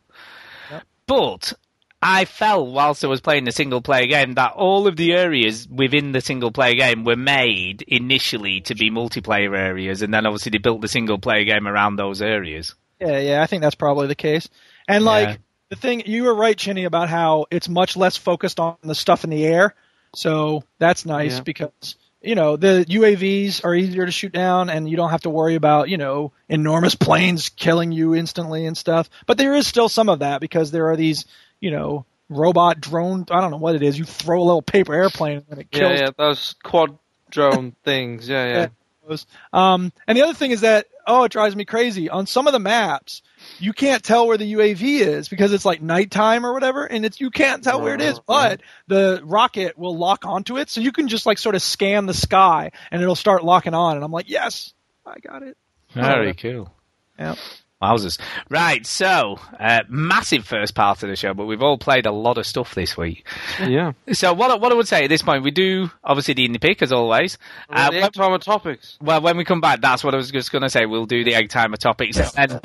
But 1.08 1.54
I 2.02 2.26
felt 2.26 2.70
whilst 2.70 3.04
I 3.04 3.08
was 3.08 3.22
playing 3.22 3.44
the 3.46 3.52
single 3.52 3.82
player 3.82 4.08
game 4.08 4.36
that 4.36 4.54
all 4.54 4.88
of 4.88 4.96
the 4.96 5.14
areas 5.14 5.68
within 5.68 6.12
the 6.12 6.22
single 6.22 6.52
player 6.52 6.76
game 6.76 7.04
were 7.04 7.16
made 7.16 7.84
initially 7.88 8.62
to 8.62 8.76
be 8.76 8.90
multiplayer 8.90 9.58
areas, 9.58 10.02
and 10.02 10.14
then 10.14 10.26
obviously 10.26 10.52
they 10.52 10.58
built 10.58 10.82
the 10.82 10.88
single 10.88 11.18
player 11.20 11.44
game 11.44 11.68
around 11.68 11.96
those 11.98 12.22
areas. 12.22 12.76
Yeah, 13.00 13.20
yeah, 13.20 13.42
I 13.44 13.48
think 13.48 13.62
that's 13.62 13.76
probably 13.76 14.08
the 14.08 14.16
case. 14.16 14.48
And 14.88 15.04
like 15.04 15.28
Yeah. 15.30 15.36
the 15.70 15.76
thing, 15.76 16.04
you 16.06 16.24
were 16.24 16.36
right, 16.36 16.58
Chinny, 16.58 16.86
about 16.86 17.10
how 17.10 17.46
it's 17.52 17.68
much 17.68 17.98
less 17.98 18.16
focused 18.18 18.60
on 18.60 18.78
the 18.84 18.96
stuff 18.96 19.24
in 19.24 19.30
the 19.32 19.46
air. 19.46 19.74
So 20.16 20.64
that's 20.78 21.06
nice 21.06 21.36
Yeah. 21.38 21.42
because 21.42 21.96
you 22.22 22.36
know 22.36 22.56
the 22.56 22.86
UAVs 22.88 23.64
are 23.66 23.74
easier 23.74 24.06
to 24.06 24.12
shoot 24.12 24.32
down, 24.32 24.70
and 24.70 24.90
you 24.90 24.98
don't 24.98 25.10
have 25.10 25.22
to 25.22 25.30
worry 25.30 25.56
about 25.56 25.90
you 25.90 25.98
know 25.98 26.32
enormous 26.48 26.96
planes 26.96 27.50
killing 27.50 27.92
you 27.92 28.16
instantly 28.16 28.66
and 28.66 28.78
stuff. 28.78 29.10
But 29.26 29.38
there 29.38 29.56
is 29.56 29.68
still 29.68 29.90
some 29.90 30.10
of 30.10 30.20
that 30.20 30.42
because 30.42 30.72
there 30.72 30.90
are 30.90 30.96
these 30.96 31.26
you 31.60 31.72
know 31.72 32.06
robot 32.30 32.80
drone. 32.80 33.26
I 33.30 33.42
don't 33.42 33.52
know 33.52 33.58
what 33.58 33.76
it 33.76 33.84
is. 33.84 33.98
You 33.98 34.06
throw 34.06 34.42
a 34.42 34.44
little 34.44 34.62
paper 34.62 34.94
airplane 34.94 35.44
and 35.50 35.60
it 35.60 35.72
kills 35.72 36.00
yeah, 36.00 36.10
those 36.18 36.56
quad 36.64 36.98
drone 37.30 37.76
things. 37.84 38.28
Yeah, 38.28 38.46
yeah. 38.48 38.68
those. 39.08 39.26
Um, 39.52 39.92
and 40.08 40.18
the 40.18 40.24
other 40.24 40.34
thing 40.34 40.52
is 40.52 40.62
that 40.62 40.88
oh, 41.08 41.24
it 41.24 41.32
drives 41.32 41.56
me 41.56 41.66
crazy. 41.66 42.10
On 42.10 42.28
some 42.28 42.48
of 42.48 42.54
the 42.54 42.60
maps, 42.60 43.22
you 43.60 43.74
can't 43.74 44.04
tell 44.04 44.28
where 44.28 44.38
the 44.38 44.54
UAV 44.54 45.00
is 45.02 45.30
because 45.30 45.54
it's 45.54 45.66
like 45.66 45.82
nighttime 45.82 46.46
or 46.46 46.54
whatever, 46.54 46.86
and 46.86 47.06
it's 47.06 47.20
you 47.22 47.30
can't 47.32 47.64
tell 47.64 47.82
where 47.82 47.96
it 47.96 48.02
is. 48.02 48.20
But 48.28 48.62
the 48.88 49.22
rocket 49.24 49.78
will 49.78 49.98
lock 49.98 50.26
onto 50.26 50.58
it, 50.58 50.70
so 50.70 50.82
you 50.82 50.92
can 50.92 51.08
just 51.08 51.26
like 51.26 51.38
sort 51.38 51.56
of 51.56 51.62
scan 51.62 52.06
the 52.06 52.14
sky, 52.14 52.72
and 52.92 53.02
it'll 53.02 53.16
start 53.16 53.44
locking 53.44 53.74
on. 53.74 53.96
And 53.96 54.04
I'm 54.04 54.12
like, 54.12 54.30
yes, 54.30 54.74
I 55.06 55.20
got 55.20 55.44
it. 55.44 55.58
Very 55.94 56.34
cool. 56.34 56.74
Yeah. 57.20 57.36
Wowzers. 57.82 58.20
Right, 58.48 58.86
so, 58.86 59.40
uh, 59.60 59.80
massive 59.90 60.46
first 60.46 60.76
part 60.76 61.02
of 61.02 61.10
the 61.10 61.16
show, 61.16 61.34
but 61.34 61.48
we've 61.48 61.64
all 61.64 61.80
played 61.80 62.06
a 62.06 62.12
lot 62.12 62.38
of 62.38 62.46
stuff 62.46 62.76
this 62.76 62.96
week. 62.96 63.26
Yeah. 63.60 63.94
So 64.14 64.34
what, 64.34 64.52
I- 64.52 64.56
what 64.58 64.72
I 64.72 64.76
would 64.76 64.88
say 64.88 65.04
at 65.06 65.10
this 65.10 65.24
point, 65.24 65.44
we 65.44 65.50
do 65.50 65.90
obviously 66.04 66.36
the 66.36 66.48
indie 66.48 66.62
pick 66.62 66.84
as 66.84 66.92
always. 66.92 67.40
Uh, 67.72 67.90
the 67.90 68.04
egg 68.04 68.14
timer 68.14 68.38
topics. 68.38 69.00
well, 69.02 69.20
when 69.22 69.36
we 69.36 69.46
come 69.46 69.62
back, 69.62 69.82
that's 69.82 70.04
what 70.04 70.14
I 70.14 70.18
was 70.18 70.30
just 70.30 70.52
going 70.52 70.62
to 70.62 70.70
say. 70.70 70.86
We'll 70.86 71.08
do 71.08 71.24
the 71.24 71.34
egg 71.34 71.50
timer 71.50 71.76
topics, 71.78 72.20
and 72.20 72.52
then, 72.52 72.60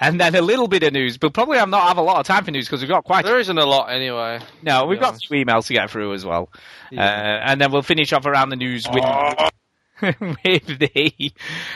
and 0.00 0.20
then 0.20 0.34
a 0.34 0.42
little 0.42 0.68
bit 0.68 0.82
of 0.82 0.92
news. 0.92 1.18
But 1.18 1.34
probably 1.34 1.58
I'm 1.58 1.70
not 1.70 1.88
have 1.88 1.98
a 1.98 2.02
lot 2.02 2.18
of 2.20 2.26
time 2.26 2.44
for 2.44 2.50
news 2.50 2.66
because 2.66 2.80
we've 2.80 2.88
got 2.88 3.04
quite. 3.04 3.24
There 3.24 3.38
isn't 3.38 3.58
a 3.58 3.66
lot 3.66 3.90
anyway. 3.90 4.40
No, 4.62 4.86
we've 4.86 5.00
got 5.00 5.10
honest. 5.10 5.28
two 5.28 5.34
emails 5.34 5.66
to 5.68 5.74
get 5.74 5.90
through 5.90 6.14
as 6.14 6.24
well, 6.24 6.50
Yeah. 6.90 7.04
uh, 7.04 7.50
and 7.50 7.60
then 7.60 7.72
we'll 7.72 7.82
finish 7.82 8.12
off 8.12 8.26
around 8.26 8.50
the 8.50 8.56
news 8.56 8.86
with. 8.92 9.04
with 10.02 10.66
the 10.80 11.32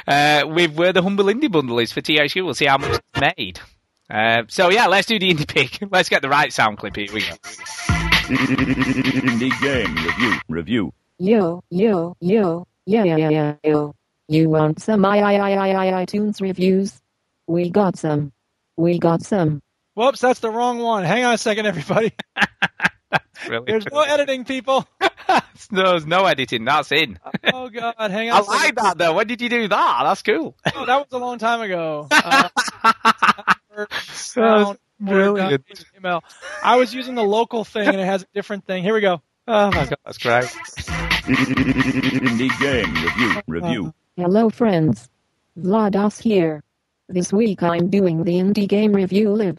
uh, 0.08 0.42
with 0.48 0.72
where 0.74 0.92
the 0.92 1.00
humble 1.00 1.26
indie 1.26 1.50
bundle 1.50 1.78
is 1.78 1.92
for 1.92 2.00
THQ, 2.00 2.44
we'll 2.44 2.54
see 2.54 2.64
how 2.66 2.76
much 2.76 2.98
it's 3.14 3.34
made. 3.36 3.60
Uh, 4.10 4.42
so 4.48 4.68
yeah, 4.68 4.86
let's 4.88 5.06
do 5.06 5.16
the 5.18 5.32
indie 5.32 5.46
pick. 5.46 5.78
Let's 5.92 6.08
get 6.08 6.22
the 6.22 6.28
right 6.28 6.52
sound 6.52 6.78
clip. 6.78 6.94
Here 6.96 7.06
we 7.12 7.20
go. 7.20 7.26
Indie 8.26 9.60
game 9.60 9.94
review. 9.96 10.40
Review. 10.48 10.92
Yo, 11.18 11.62
yo, 11.70 12.16
yo, 12.20 12.66
yeah, 12.84 13.04
yeah, 13.04 13.16
yeah, 13.16 13.30
yeah, 13.30 13.54
yo. 13.64 13.94
You 14.28 14.48
want 14.48 14.80
some 14.82 15.04
i 15.04 15.18
i 15.20 15.34
i 15.34 15.52
i 15.70 15.88
i 15.88 16.04
iTunes 16.04 16.40
reviews? 16.40 17.00
We 17.46 17.70
got 17.70 17.96
some. 17.96 18.32
We 18.76 18.98
got 18.98 19.22
some. 19.22 19.62
Whoops, 19.94 20.20
that's 20.20 20.40
the 20.40 20.50
wrong 20.50 20.78
one. 20.78 21.04
Hang 21.04 21.24
on 21.24 21.34
a 21.34 21.38
second, 21.38 21.66
everybody. 21.66 22.12
Really? 23.48 23.64
There's 23.66 23.86
no 23.92 24.00
editing, 24.00 24.44
people. 24.44 24.86
there's 25.70 26.06
no 26.06 26.24
editing. 26.24 26.64
That's 26.64 26.90
in. 26.90 27.18
Oh 27.52 27.68
God, 27.68 27.94
hang 27.98 28.30
on. 28.30 28.36
I 28.42 28.46
like 28.46 28.74
that 28.76 28.98
though. 28.98 29.14
When 29.14 29.26
did 29.26 29.40
you 29.40 29.48
do 29.48 29.68
that? 29.68 30.00
That's 30.02 30.22
cool. 30.22 30.56
Oh, 30.74 30.86
that 30.86 30.96
was 30.96 31.06
a 31.12 31.18
long 31.18 31.38
time 31.38 31.60
ago. 31.60 32.08
Uh, 32.10 32.48
That's 33.74 34.78
brilliant. 34.98 35.64
Email. 35.96 36.24
I 36.62 36.76
was 36.76 36.94
using 36.94 37.14
the 37.14 37.22
local 37.22 37.64
thing, 37.64 37.86
and 37.86 38.00
it 38.00 38.04
has 38.04 38.22
a 38.22 38.26
different 38.34 38.66
thing. 38.66 38.82
Here 38.82 38.94
we 38.94 39.00
go. 39.00 39.22
Oh 39.46 39.66
my 39.70 39.84
god, 39.86 39.98
that's 40.04 40.18
great. 40.18 40.44
Indie 41.26 42.58
game 42.58 42.94
review. 42.94 43.42
Review. 43.46 43.94
Hello, 44.16 44.50
friends. 44.50 45.08
Vlados 45.58 46.20
here. 46.20 46.64
This 47.08 47.32
week 47.32 47.62
I'm 47.62 47.88
doing 47.88 48.24
the 48.24 48.34
indie 48.34 48.66
game 48.66 48.92
review 48.92 49.30
live. 49.30 49.58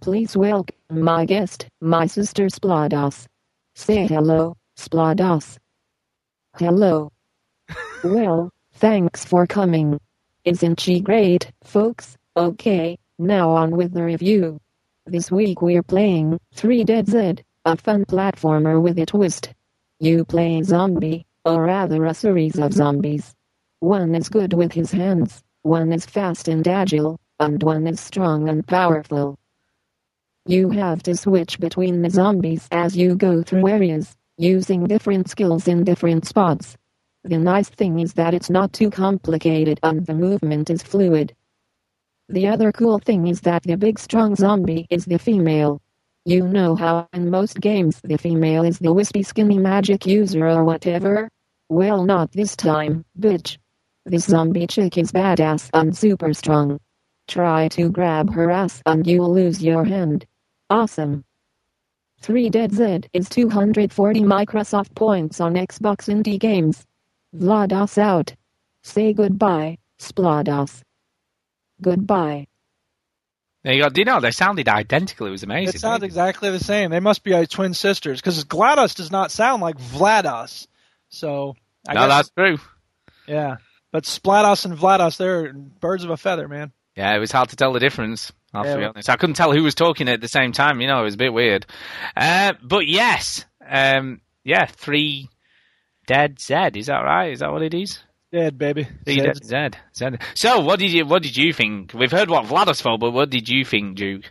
Please 0.00 0.34
welcome 0.34 0.74
my 0.88 1.26
guest, 1.26 1.66
my 1.82 2.06
sister 2.06 2.46
Splados. 2.46 3.26
Say 3.74 4.06
hello, 4.06 4.56
Splados. 4.74 5.58
Hello. 6.56 7.12
well, 8.04 8.50
thanks 8.72 9.22
for 9.22 9.46
coming. 9.46 10.00
Isn't 10.46 10.80
she 10.80 11.00
great, 11.00 11.52
folks? 11.62 12.16
Okay, 12.38 12.98
now 13.18 13.50
on 13.50 13.72
with 13.72 13.92
the 13.92 14.02
review. 14.02 14.58
This 15.04 15.30
week 15.30 15.60
we're 15.60 15.82
playing 15.82 16.40
3 16.54 16.84
Dead 16.84 17.06
Z, 17.06 17.34
a 17.66 17.76
fun 17.76 18.06
platformer 18.06 18.80
with 18.80 18.98
a 18.98 19.04
twist. 19.04 19.52
You 20.00 20.24
play 20.24 20.60
a 20.60 20.64
zombie, 20.64 21.26
or 21.44 21.64
rather 21.64 22.06
a 22.06 22.14
series 22.14 22.58
of 22.58 22.72
zombies. 22.72 23.34
One 23.80 24.14
is 24.14 24.30
good 24.30 24.54
with 24.54 24.72
his 24.72 24.90
hands, 24.90 25.42
one 25.68 25.92
is 25.92 26.06
fast 26.06 26.48
and 26.48 26.66
agile, 26.66 27.20
and 27.38 27.62
one 27.62 27.86
is 27.86 28.00
strong 28.00 28.48
and 28.48 28.66
powerful. 28.66 29.38
You 30.46 30.70
have 30.70 31.02
to 31.02 31.14
switch 31.14 31.60
between 31.60 32.00
the 32.00 32.08
zombies 32.08 32.66
as 32.70 32.96
you 32.96 33.14
go 33.14 33.42
through 33.42 33.68
areas, 33.68 34.16
using 34.38 34.86
different 34.86 35.28
skills 35.28 35.68
in 35.68 35.84
different 35.84 36.26
spots. 36.26 36.74
The 37.24 37.36
nice 37.36 37.68
thing 37.68 37.98
is 37.98 38.14
that 38.14 38.32
it's 38.32 38.48
not 38.48 38.72
too 38.72 38.88
complicated 38.90 39.78
and 39.82 40.06
the 40.06 40.14
movement 40.14 40.70
is 40.70 40.82
fluid. 40.82 41.34
The 42.30 42.48
other 42.48 42.72
cool 42.72 42.98
thing 42.98 43.26
is 43.28 43.42
that 43.42 43.62
the 43.62 43.76
big 43.76 43.98
strong 43.98 44.36
zombie 44.36 44.86
is 44.88 45.04
the 45.04 45.18
female. 45.18 45.82
You 46.24 46.48
know 46.48 46.76
how 46.76 47.08
in 47.12 47.28
most 47.30 47.60
games 47.60 48.00
the 48.02 48.16
female 48.16 48.64
is 48.64 48.78
the 48.78 48.94
wispy 48.94 49.22
skinny 49.22 49.58
magic 49.58 50.06
user 50.06 50.48
or 50.48 50.64
whatever? 50.64 51.28
Well 51.68 52.06
not 52.06 52.32
this 52.32 52.56
time, 52.56 53.04
bitch. 53.20 53.58
This 54.08 54.24
zombie 54.24 54.66
chick 54.66 54.96
is 54.96 55.12
badass 55.12 55.68
and 55.74 55.94
super 55.94 56.32
strong. 56.32 56.80
Try 57.26 57.68
to 57.68 57.90
grab 57.90 58.32
her 58.32 58.50
ass 58.50 58.82
and 58.86 59.06
you'll 59.06 59.34
lose 59.34 59.62
your 59.62 59.84
hand. 59.84 60.24
Awesome. 60.70 61.26
3 62.22 62.48
Dead 62.48 62.72
Z 62.72 63.00
is 63.12 63.28
240 63.28 64.20
Microsoft 64.22 64.94
points 64.94 65.42
on 65.42 65.56
Xbox 65.56 66.08
Indie 66.08 66.40
Games. 66.40 66.86
Vlados 67.36 67.98
out. 67.98 68.34
Say 68.82 69.12
goodbye, 69.12 69.76
Splados. 69.98 70.80
Goodbye. 71.82 72.46
There 73.62 73.74
you 73.74 73.82
go. 73.82 73.90
Do 73.90 74.00
you 74.00 74.06
know 74.06 74.20
they 74.20 74.30
sounded 74.30 74.68
identical? 74.68 75.26
It 75.26 75.32
was 75.32 75.42
amazing. 75.42 75.74
It 75.74 75.80
sounds 75.80 76.02
exactly 76.02 76.50
the 76.50 76.60
same. 76.64 76.90
They 76.90 77.00
must 77.00 77.24
be 77.24 77.32
like 77.32 77.50
twin 77.50 77.74
sisters 77.74 78.22
because 78.22 78.42
GLaDOS 78.44 78.94
does 78.94 79.10
not 79.10 79.30
sound 79.30 79.60
like 79.60 79.76
Vlados. 79.76 80.66
So 81.10 81.56
I 81.86 81.92
no, 81.92 82.00
guess, 82.00 82.08
that's 82.08 82.30
true. 82.30 82.58
yeah. 83.26 83.56
But 83.92 84.04
Splados 84.04 84.64
and 84.64 84.76
Vlados, 84.76 85.16
they're 85.16 85.52
birds 85.52 86.04
of 86.04 86.10
a 86.10 86.16
feather, 86.16 86.48
man. 86.48 86.72
Yeah, 86.96 87.14
it 87.14 87.18
was 87.18 87.32
hard 87.32 87.48
to 87.50 87.56
tell 87.56 87.72
the 87.72 87.80
difference. 87.80 88.32
I'll 88.52 88.64
Yeah, 88.64 88.76
be 88.76 88.84
honest. 88.84 89.08
I 89.08 89.16
couldn't 89.16 89.36
tell 89.36 89.52
who 89.52 89.62
was 89.62 89.74
talking 89.74 90.08
at 90.08 90.20
the 90.20 90.28
same 90.28 90.52
time. 90.52 90.80
You 90.80 90.88
know, 90.88 91.00
it 91.00 91.04
was 91.04 91.14
a 91.14 91.18
bit 91.18 91.32
weird. 91.32 91.64
Uh, 92.16 92.54
but 92.62 92.86
yes, 92.86 93.44
um, 93.66 94.20
yeah, 94.44 94.66
three 94.66 95.28
dead 96.06 96.40
Z. 96.40 96.54
Is 96.74 96.86
that 96.86 96.98
right? 97.00 97.32
Is 97.32 97.40
that 97.40 97.52
what 97.52 97.62
it 97.62 97.74
is? 97.74 97.98
Dead 98.32 98.58
baby. 98.58 98.86
Three 99.04 99.20
Zed. 99.20 99.40
dead 99.48 99.76
Z. 99.94 100.06
Z. 100.10 100.16
So, 100.34 100.60
what 100.60 100.78
did 100.78 100.90
you 100.90 101.06
what 101.06 101.22
did 101.22 101.36
you 101.36 101.52
think? 101.52 101.92
We've 101.94 102.10
heard 102.10 102.28
what 102.30 102.44
Vlados 102.46 102.82
thought, 102.82 103.00
but 103.00 103.12
what 103.12 103.30
did 103.30 103.48
you 103.48 103.64
think, 103.64 103.96
Duke? 103.96 104.24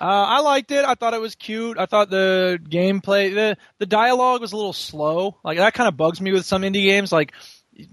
Uh, 0.00 0.04
I 0.04 0.40
liked 0.40 0.70
it. 0.72 0.84
I 0.84 0.94
thought 0.94 1.12
it 1.14 1.20
was 1.20 1.34
cute. 1.34 1.78
I 1.78 1.84
thought 1.86 2.08
the 2.10 2.58
gameplay, 2.62 3.34
the 3.34 3.56
the 3.78 3.86
dialogue 3.86 4.40
was 4.40 4.52
a 4.52 4.56
little 4.56 4.72
slow. 4.72 5.38
Like 5.44 5.58
that 5.58 5.74
kind 5.74 5.88
of 5.88 5.96
bugs 5.96 6.20
me 6.20 6.32
with 6.32 6.44
some 6.46 6.62
indie 6.62 6.84
games. 6.84 7.12
Like, 7.12 7.32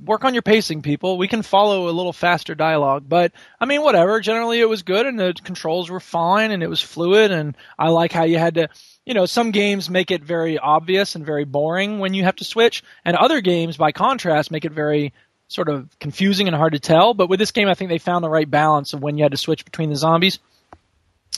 work 0.04 0.24
on 0.24 0.34
your 0.34 0.42
pacing, 0.42 0.82
people. 0.82 1.18
We 1.18 1.28
can 1.28 1.42
follow 1.42 1.90
a 1.90 1.92
little 1.92 2.14
faster 2.14 2.56
dialogue. 2.56 3.06
But 3.08 3.32
I 3.60 3.66
mean, 3.66 3.82
whatever. 3.82 4.20
Generally, 4.20 4.60
it 4.60 4.70
was 4.70 4.84
good, 4.84 5.06
and 5.06 5.20
the 5.20 5.34
controls 5.44 5.90
were 5.90 6.00
fine, 6.00 6.52
and 6.52 6.64
it 6.64 6.70
was 6.70 6.82
fluid. 6.82 7.32
And 7.32 7.56
I 7.78 7.90
like 7.90 8.12
how 8.12 8.24
you 8.24 8.38
had 8.38 8.56
to. 8.56 8.70
You 9.06 9.14
know, 9.14 9.26
some 9.26 9.52
games 9.52 9.90
make 9.90 10.12
it 10.12 10.24
very 10.24 10.58
obvious 10.58 11.16
and 11.16 11.26
very 11.26 11.46
boring 11.46 12.00
when 12.00 12.14
you 12.14 12.24
have 12.24 12.36
to 12.38 12.44
switch, 12.44 12.84
and 13.06 13.16
other 13.16 13.42
games, 13.42 13.78
by 13.78 13.92
contrast, 13.92 14.52
make 14.52 14.66
it 14.66 14.74
very 14.74 15.14
sort 15.48 15.70
of 15.70 15.98
confusing 16.00 16.48
and 16.48 16.56
hard 16.56 16.74
to 16.74 16.80
tell. 16.80 17.14
But 17.14 17.30
with 17.30 17.40
this 17.40 17.52
game, 17.52 17.70
I 17.70 17.74
think 17.74 17.90
they 17.90 18.00
found 18.00 18.24
the 18.24 18.30
right 18.30 18.50
balance 18.50 18.94
of 18.94 19.02
when 19.02 19.18
you 19.18 19.24
had 19.24 19.32
to 19.32 19.38
switch 19.38 19.64
between 19.64 19.90
the 19.90 19.96
zombies 19.96 20.40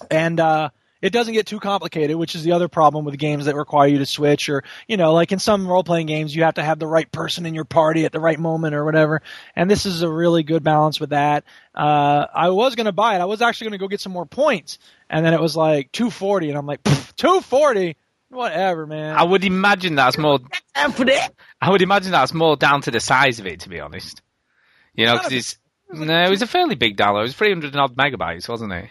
and 0.10 0.40
uh, 0.40 0.70
it 1.02 1.12
doesn't 1.12 1.34
get 1.34 1.46
too 1.46 1.60
complicated, 1.60 2.16
which 2.18 2.36
is 2.36 2.44
the 2.44 2.52
other 2.52 2.68
problem 2.68 3.06
with 3.06 3.18
games 3.18 3.46
that 3.46 3.56
require 3.56 3.88
you 3.88 4.00
to 4.00 4.06
switch, 4.06 4.50
or 4.50 4.64
you 4.88 4.98
know, 4.98 5.14
like 5.14 5.32
in 5.32 5.40
some 5.40 5.68
role 5.68 5.84
playing 5.84 6.08
games, 6.08 6.36
you 6.36 6.44
have 6.44 6.56
to 6.56 6.64
have 6.64 6.80
the 6.80 6.88
right 6.88 7.10
person 7.12 7.46
in 7.46 7.54
your 7.54 7.66
party 7.66 8.06
at 8.06 8.12
the 8.12 8.20
right 8.20 8.40
moment 8.40 8.76
or 8.76 8.84
whatever. 8.86 9.22
And 9.56 9.70
this 9.70 9.86
is 9.86 10.02
a 10.02 10.10
really 10.10 10.44
good 10.44 10.64
balance 10.64 11.00
with 11.00 11.12
that. 11.12 11.46
Uh, 11.74 12.26
I 12.34 12.50
was 12.50 12.76
going 12.76 12.86
to 12.86 12.92
buy 12.92 13.16
it. 13.16 13.22
I 13.22 13.26
was 13.26 13.42
actually 13.42 13.66
going 13.66 13.80
to 13.80 13.84
go 13.84 13.88
get 13.88 14.02
some 14.02 14.12
more 14.12 14.26
points, 14.26 14.80
and 15.10 15.26
then 15.26 15.34
it 15.34 15.42
was 15.42 15.56
like 15.56 15.92
240, 15.92 16.50
and 16.50 16.58
I'm 16.58 16.66
like, 16.66 16.84
240. 16.84 17.96
Whatever, 18.30 18.86
man. 18.86 19.16
I 19.16 19.24
would 19.24 19.44
imagine 19.44 19.96
that's 19.96 20.18
more. 20.18 20.40
I 21.62 21.70
would 21.72 21.82
imagine 21.82 22.12
that's 22.12 22.34
more 22.34 22.56
down 22.56 22.82
to 22.84 22.92
the 22.92 23.00
size 23.00 23.40
of 23.40 23.48
it, 23.48 23.62
to 23.62 23.70
be 23.70 23.80
honest. 23.80 24.22
You 24.94 25.08
know, 25.08 25.18
because 25.18 25.32
it's 25.32 25.58
no, 25.92 26.24
it 26.24 26.30
was 26.30 26.42
a 26.42 26.48
fairly 26.48 26.76
big 26.76 26.98
download. 26.98 27.22
It 27.22 27.24
was 27.24 27.36
300 27.36 27.72
and 27.72 27.82
odd 27.82 27.96
megabytes, 27.96 28.48
wasn't 28.48 28.74
it? 28.74 28.90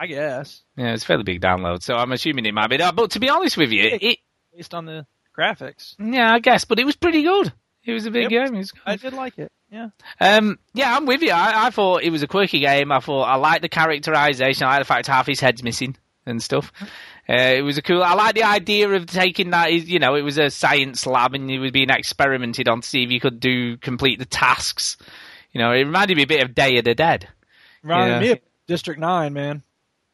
I 0.00 0.06
guess 0.06 0.62
Yeah, 0.76 0.94
it's 0.94 1.02
a 1.04 1.06
fairly 1.06 1.24
big 1.24 1.40
download, 1.42 1.82
so 1.82 1.94
I'm 1.94 2.10
assuming 2.12 2.46
it 2.46 2.54
might 2.54 2.70
be 2.70 2.78
that. 2.78 2.96
But 2.96 3.10
to 3.12 3.20
be 3.20 3.28
honest 3.28 3.56
with 3.58 3.70
you, 3.70 3.98
it, 4.00 4.18
based 4.56 4.72
on 4.74 4.86
the 4.86 5.06
graphics. 5.38 5.94
yeah, 5.98 6.32
I 6.32 6.38
guess, 6.38 6.64
but 6.64 6.78
it 6.78 6.86
was 6.86 6.96
pretty 6.96 7.22
good. 7.22 7.52
It 7.84 7.92
was 7.92 8.06
a 8.06 8.10
big 8.10 8.30
Yep. 8.30 8.46
game. 8.46 8.54
It 8.54 8.58
was 8.58 8.72
I 8.86 8.96
did 8.96 9.12
like 9.12 9.38
it. 9.38 9.52
Yeah. 9.70 9.88
Um, 10.20 10.58
yeah, 10.74 10.96
I'm 10.96 11.06
with 11.06 11.22
you. 11.22 11.30
I, 11.32 11.66
I 11.66 11.70
thought 11.70 12.02
it 12.02 12.10
was 12.10 12.22
a 12.22 12.26
quirky 12.26 12.60
game. 12.60 12.90
I 12.90 13.00
thought 13.00 13.22
I 13.24 13.36
liked 13.36 13.62
the 13.62 13.68
characterization. 13.68 14.64
I 14.66 14.70
like 14.70 14.80
the 14.80 14.84
fact 14.84 15.06
half 15.06 15.26
his 15.26 15.40
head's 15.40 15.62
missing 15.62 15.96
and 16.26 16.42
stuff. 16.42 16.72
Uh, 17.28 17.34
it 17.56 17.62
was 17.62 17.78
a 17.78 17.82
cool. 17.82 18.02
I 18.02 18.14
like 18.14 18.34
the 18.34 18.42
idea 18.44 18.88
of 18.90 19.06
taking 19.06 19.50
that. 19.50 19.72
You 19.72 19.98
know, 19.98 20.14
it 20.16 20.22
was 20.22 20.38
a 20.38 20.50
science 20.50 21.06
lab 21.06 21.34
and 21.34 21.50
it 21.50 21.58
was 21.58 21.70
being 21.72 21.90
experimented 21.90 22.68
on 22.68 22.80
to 22.80 22.88
see 22.88 23.02
if 23.04 23.10
you 23.10 23.20
could 23.20 23.38
do 23.40 23.76
complete 23.76 24.18
the 24.18 24.24
tasks. 24.26 24.96
You 25.52 25.60
know, 25.60 25.70
it 25.72 25.78
reminded 25.84 26.16
me 26.16 26.24
a 26.24 26.26
bit 26.26 26.42
of 26.42 26.54
Day 26.54 26.78
of 26.78 26.84
the 26.84 26.94
Dead. 26.94 27.28
Reminded 27.82 28.20
me 28.20 28.30
of 28.32 28.38
District 28.66 29.00
Nine, 29.00 29.32
man. 29.32 29.62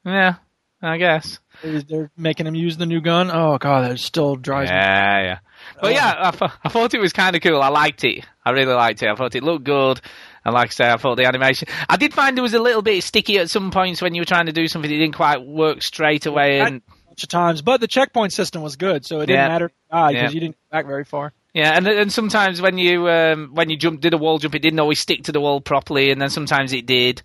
Yeah, 0.07 0.35
I 0.81 0.97
guess. 0.99 1.41
They're- 1.63 2.11
making 2.17 2.47
him 2.47 2.55
use 2.55 2.77
the 2.77 2.87
new 2.87 3.01
gun. 3.01 3.31
Oh 3.33 3.59
god, 3.59 3.91
that 3.91 3.99
still 3.99 4.37
drives 4.37 4.71
me. 4.71 4.77
Yeah, 4.77 5.23
yeah. 5.23 5.39
But 5.81 5.93
yeah, 5.93 6.15
I, 6.19 6.31
th- 6.31 6.51
I 6.65 6.69
thought 6.69 6.95
it 6.95 7.01
was 7.01 7.13
kind 7.13 7.35
of 7.35 7.43
cool. 7.43 7.61
I 7.61 7.69
liked 7.69 8.05
it. 8.05 8.25
I 8.45 8.51
really 8.51 8.73
liked 8.75 9.03
it. 9.03 9.09
I 9.09 9.15
thought 9.17 9.35
it 9.35 9.43
looked 9.43 9.65
good. 9.65 10.01
And 10.45 10.55
like 10.55 10.69
I 10.69 10.71
say, 10.73 10.89
I 10.91 10.97
thought 10.97 11.17
the 11.17 11.25
animation. 11.27 11.67
I 11.89 11.97
did 11.97 12.15
find 12.15 12.39
it 12.39 12.43
was 12.43 12.55
a 12.55 12.61
little 12.61 12.83
bit 12.83 13.03
sticky 13.03 13.39
at 13.39 13.51
some 13.51 13.71
points 13.73 14.01
when 14.01 14.15
you 14.15 14.21
were 14.21 14.27
trying 14.27 14.47
to 14.47 14.53
do 14.53 14.69
something 14.69 14.89
that 14.91 14.97
didn't 14.97 15.17
quite 15.17 15.45
work 15.45 15.83
straight 15.83 16.27
away. 16.27 16.61
And 16.61 16.83
a 16.87 17.07
bunch 17.09 17.23
of 17.25 17.29
times, 17.31 17.63
but 17.63 17.81
the 17.81 17.89
checkpoint 17.89 18.33
system 18.33 18.63
was 18.63 18.77
good, 18.77 19.05
so 19.05 19.17
it 19.21 19.27
didn't 19.27 19.41
Yeah. 19.41 19.49
matter 19.49 19.71
because 19.91 20.13
Yeah. 20.13 20.31
you 20.31 20.41
didn't 20.41 20.55
go 20.57 20.77
back 20.79 20.87
very 20.87 21.05
far. 21.05 21.33
yeah, 21.55 21.73
and 21.77 21.89
and 21.89 22.13
sometimes 22.13 22.61
when 22.61 22.77
you 22.79 23.09
um, 23.09 23.51
when 23.55 23.71
you 23.71 23.77
jump 23.79 24.01
did 24.03 24.15
a 24.15 24.19
wall 24.19 24.39
jump, 24.39 24.55
it 24.55 24.61
didn't 24.63 24.79
always 24.79 25.01
stick 25.01 25.25
to 25.25 25.33
the 25.33 25.41
wall 25.41 25.61
properly, 25.61 26.11
and 26.13 26.21
then 26.23 26.29
sometimes 26.31 26.73
it 26.75 26.85
did. 26.87 27.23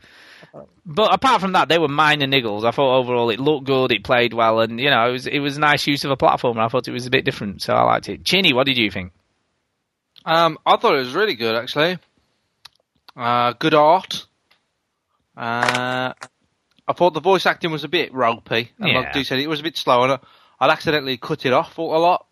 But 0.86 1.14
apart 1.14 1.40
from 1.42 1.54
that, 1.54 1.70
they 1.70 1.78
were 1.80 1.88
minor 1.88 2.26
niggles. 2.28 2.66
I 2.66 2.72
thought 2.72 2.98
overall 3.00 3.30
it 3.30 3.40
looked 3.40 3.66
good, 3.66 3.92
it 3.92 4.04
played 4.04 4.34
well, 4.34 4.60
and 4.60 4.80
you 4.80 4.90
know 4.90 5.08
it 5.08 5.12
was 5.12 5.28
it 5.28 5.40
was 5.40 5.58
a 5.58 5.60
nice 5.62 5.88
use 5.88 6.04
of 6.04 6.12
a 6.12 6.18
platform. 6.18 6.60
I 6.60 6.68
thought 6.68 6.88
it 6.88 6.92
was 6.92 7.06
a 7.08 7.12
bit 7.12 7.24
different, 7.24 7.62
so 7.62 7.74
I 7.74 7.84
liked 7.84 8.10
it. 8.10 8.26
Chinny, 8.26 8.52
what 8.54 8.66
did 8.66 8.78
you 8.78 8.92
think? 8.92 9.14
Um, 10.26 10.58
I 10.66 10.76
thought 10.78 10.96
it 10.96 11.00
was 11.00 11.14
really 11.14 11.36
good 11.36 11.56
actually. 11.56 11.98
Uh, 13.16 13.54
good 13.54 13.74
art. 13.74 14.26
Uh, 15.38 16.14
I 16.88 16.94
thought 16.94 17.14
the 17.14 17.22
voice 17.22 17.46
acting 17.46 17.72
was 17.72 17.84
a 17.84 17.88
bit 17.90 18.14
ropey. 18.14 18.72
And 18.80 18.90
Yeah. 18.90 19.00
Like 19.00 19.14
Duke 19.14 19.26
said, 19.26 19.40
it 19.40 19.48
was 19.48 19.60
a 19.62 19.64
bit 19.64 19.78
slow, 19.78 20.04
and 20.04 20.14
I- 20.14 20.20
I'd 20.60 20.70
accidentally 20.70 21.18
cut 21.18 21.46
it 21.46 21.54
off 21.54 21.78
a 21.78 21.82
lot. 21.82 22.26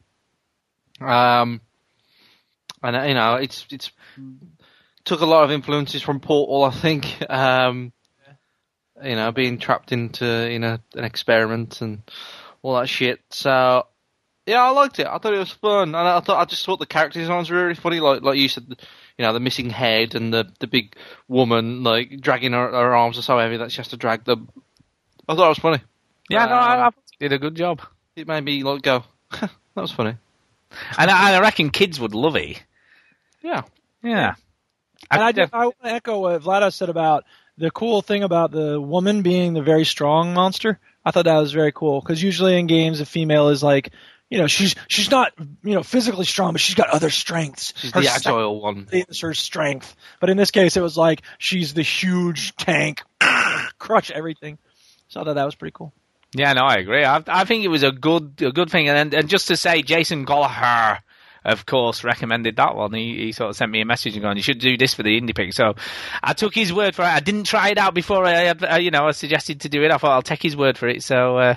Um, 1.00 1.62
and 2.84 2.96
uh, 2.96 3.04
you 3.04 3.14
know, 3.14 3.36
it's 3.36 3.66
it's 3.72 3.92
took 5.06 5.22
a 5.22 5.26
lot 5.26 5.44
of 5.46 5.52
influences 5.52 6.02
from 6.02 6.20
Portal, 6.20 6.64
I 6.66 6.72
think. 6.72 7.06
Um, 7.30 7.94
you 9.04 9.16
know, 9.16 9.32
being 9.32 9.58
trapped 9.60 9.92
into 9.92 10.50
you 10.52 10.60
know 10.60 10.78
an 10.96 11.04
experiment 11.04 11.82
and 11.82 12.02
all 12.62 12.76
that 12.80 12.90
shit. 12.90 13.22
So 13.30 13.88
yeah, 14.46 14.64
I 14.64 14.70
liked 14.72 15.00
it. 15.00 15.08
I 15.08 15.18
thought 15.18 15.34
it 15.34 15.40
was 15.40 15.52
fun, 15.52 15.90
and 15.90 15.96
I 15.98 16.20
thought 16.22 16.40
I 16.40 16.46
just 16.46 16.66
thought 16.66 16.80
the 16.80 16.86
character 16.86 17.20
designs 17.20 17.50
were 17.50 17.62
really 17.62 17.76
funny. 17.76 18.00
Like 18.00 18.22
like 18.22 18.38
you 18.38 18.48
said, 18.50 18.66
you 18.70 19.26
know, 19.26 19.34
the 19.34 19.40
missing 19.40 19.70
head 19.70 20.16
and 20.16 20.34
the 20.34 20.52
the 20.60 20.68
big 20.68 20.96
woman 21.28 21.84
like 21.84 22.20
dragging 22.22 22.54
her, 22.54 22.70
her 22.72 22.96
arms 22.96 23.18
are 23.18 23.22
so 23.24 23.38
heavy 23.38 23.58
that 23.58 23.72
she 23.72 23.78
has 23.78 23.90
to 23.90 23.98
drag 23.98 24.24
them. 24.26 24.50
I 25.28 25.36
thought 25.36 25.46
it 25.46 25.50
was 25.50 25.60
funny. 25.60 25.82
Yeah, 26.30 26.46
no, 26.46 26.54
I, 26.54 26.76
I 26.76 26.86
Um, 26.88 26.94
thought 26.94 27.04
you 27.20 27.30
did 27.30 27.36
a 27.36 27.40
good 27.40 27.56
job. 27.56 27.82
It 28.16 28.28
made 28.28 28.44
me 28.44 28.64
like 28.64 28.82
go. 28.82 29.04
that 29.32 29.52
was 29.76 29.92
funny. 29.92 30.16
And 30.98 31.10
I, 31.10 31.36
I 31.36 31.40
reckon 31.40 31.70
kids 31.70 32.00
would 32.00 32.14
love 32.14 32.36
it. 32.36 32.64
Yeah. 33.42 33.64
Yeah. 34.04 34.36
And 35.10 35.24
I, 35.24 35.32
did, 35.32 35.50
I 35.54 35.66
want 35.66 35.76
to 35.84 35.92
echo 35.92 36.20
what 36.20 36.42
Vlada 36.42 36.72
said 36.74 36.90
about 36.90 37.24
the 37.60 37.72
cool 37.72 38.02
thing 38.02 38.24
about 38.24 38.52
the 38.52 38.80
woman 38.80 39.22
being 39.22 39.54
the 39.54 39.62
very 39.62 39.86
strong 39.86 40.34
monster. 40.34 40.80
I 41.06 41.12
thought 41.12 41.26
that 41.26 41.38
was 41.38 41.52
very 41.52 41.72
cool 41.72 42.02
because 42.02 42.22
usually 42.22 42.58
in 42.58 42.68
games, 42.68 43.02
a 43.02 43.06
female 43.06 43.50
is 43.50 43.62
like, 43.62 43.92
you 44.30 44.38
know, 44.38 44.48
she's 44.48 44.76
she's 44.88 45.12
not 45.12 45.34
you 45.64 45.74
know 45.74 45.84
physically 45.84 46.26
strong, 46.26 46.54
but 46.54 46.62
she's 46.62 46.76
got 46.76 46.90
other 46.90 47.10
strengths. 47.10 47.74
She's 47.76 47.92
Her 47.92 48.02
the 48.02 48.08
agile 48.08 48.62
one. 48.62 48.88
is 48.92 49.22
her 49.22 49.34
strength. 49.34 49.96
But 50.20 50.30
in 50.30 50.38
this 50.38 50.52
case, 50.52 50.78
it 50.78 50.82
was 50.82 50.98
like 50.98 51.22
she's 51.38 51.74
the 51.74 51.82
huge 51.82 52.56
tank, 52.56 53.02
crush 53.78 54.12
everything. 54.12 54.58
So 55.10 55.22
I 55.22 55.24
thought 55.24 55.34
that 55.34 55.46
was 55.46 55.56
pretty 55.56 55.74
cool. 55.76 55.94
Yeah, 56.36 56.54
no, 56.54 56.62
I 56.64 56.76
agree. 56.76 57.04
I, 57.04 57.24
I 57.28 57.46
think 57.46 57.66
it 57.66 57.70
was 57.70 57.82
a 57.82 57.92
good, 57.92 58.40
a 58.42 58.52
good 58.52 58.70
thing. 58.70 58.88
And 58.88 59.14
and 59.14 59.28
just 59.28 59.48
to 59.48 59.58
say, 59.58 59.82
Jason 59.82 60.26
Gallagher 60.26 61.02
of 61.46 61.66
course, 61.66 62.04
recommended 62.04 62.58
that 62.58 62.76
one. 62.76 62.94
He, 62.94 63.26
he 63.26 63.32
sort 63.32 63.50
of 63.50 63.56
sent 63.56 63.72
me 63.72 63.82
a 63.82 63.86
message 63.86 64.14
and 64.14 64.22
going, 64.22 64.38
"You 64.38 64.44
should 64.44 64.60
do 64.60 64.78
this 64.78 64.94
for 64.94 65.04
the 65.04 65.20
indie 65.20 65.36
pick." 65.36 65.54
So 65.54 65.76
I 66.22 66.34
took 66.34 66.54
his 66.54 66.74
word 66.74 66.96
for 66.96 67.04
it. 67.04 67.08
I 67.08 67.20
didn't 67.20 67.46
try 67.46 67.70
it 67.70 67.78
out 67.78 67.94
before 67.94 68.26
I, 68.26 68.48
uh, 68.48 68.78
you 68.78 68.92
know, 68.92 69.08
I 69.08 69.12
suggested 69.12 69.62
to 69.62 69.70
do 69.70 69.84
it. 69.84 69.92
I 69.92 69.98
thought 69.98 70.12
I'll 70.12 70.22
take 70.22 70.44
his 70.44 70.58
word 70.58 70.78
for 70.78 70.88
it. 70.88 71.04
So 71.04 71.38
uh, 71.38 71.56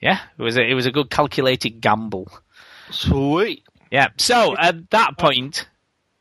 yeah, 0.00 0.20
it 0.38 0.42
was 0.42 0.56
a, 0.56 0.62
it 0.62 0.74
was 0.74 0.86
a 0.86 0.92
good 0.92 1.10
calculated 1.10 1.80
gamble. 1.80 2.30
Sweet. 2.90 3.64
Yeah. 3.90 4.08
So 4.18 4.56
at 4.56 4.90
that 4.90 5.18
point, 5.18 5.68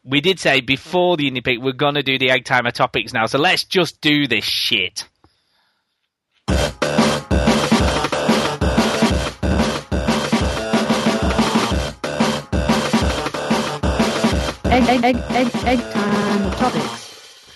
we 0.03 0.21
did 0.21 0.39
say 0.39 0.61
before 0.61 1.17
the 1.17 1.29
indie 1.29 1.43
pick 1.43 1.59
we're 1.59 1.73
gonna 1.73 2.03
do 2.03 2.17
the 2.17 2.31
egg 2.31 2.45
timer 2.45 2.71
topics 2.71 3.13
now. 3.13 3.25
So 3.25 3.39
let's 3.39 3.63
just 3.63 4.01
do 4.01 4.27
this 4.27 4.45
shit. 4.45 5.07
Egg, 14.93 15.03
egg, 15.05 15.15
egg, 15.15 15.47
egg, 15.47 15.65
egg 15.65 15.79
time 15.91 16.51
topics. 16.51 17.49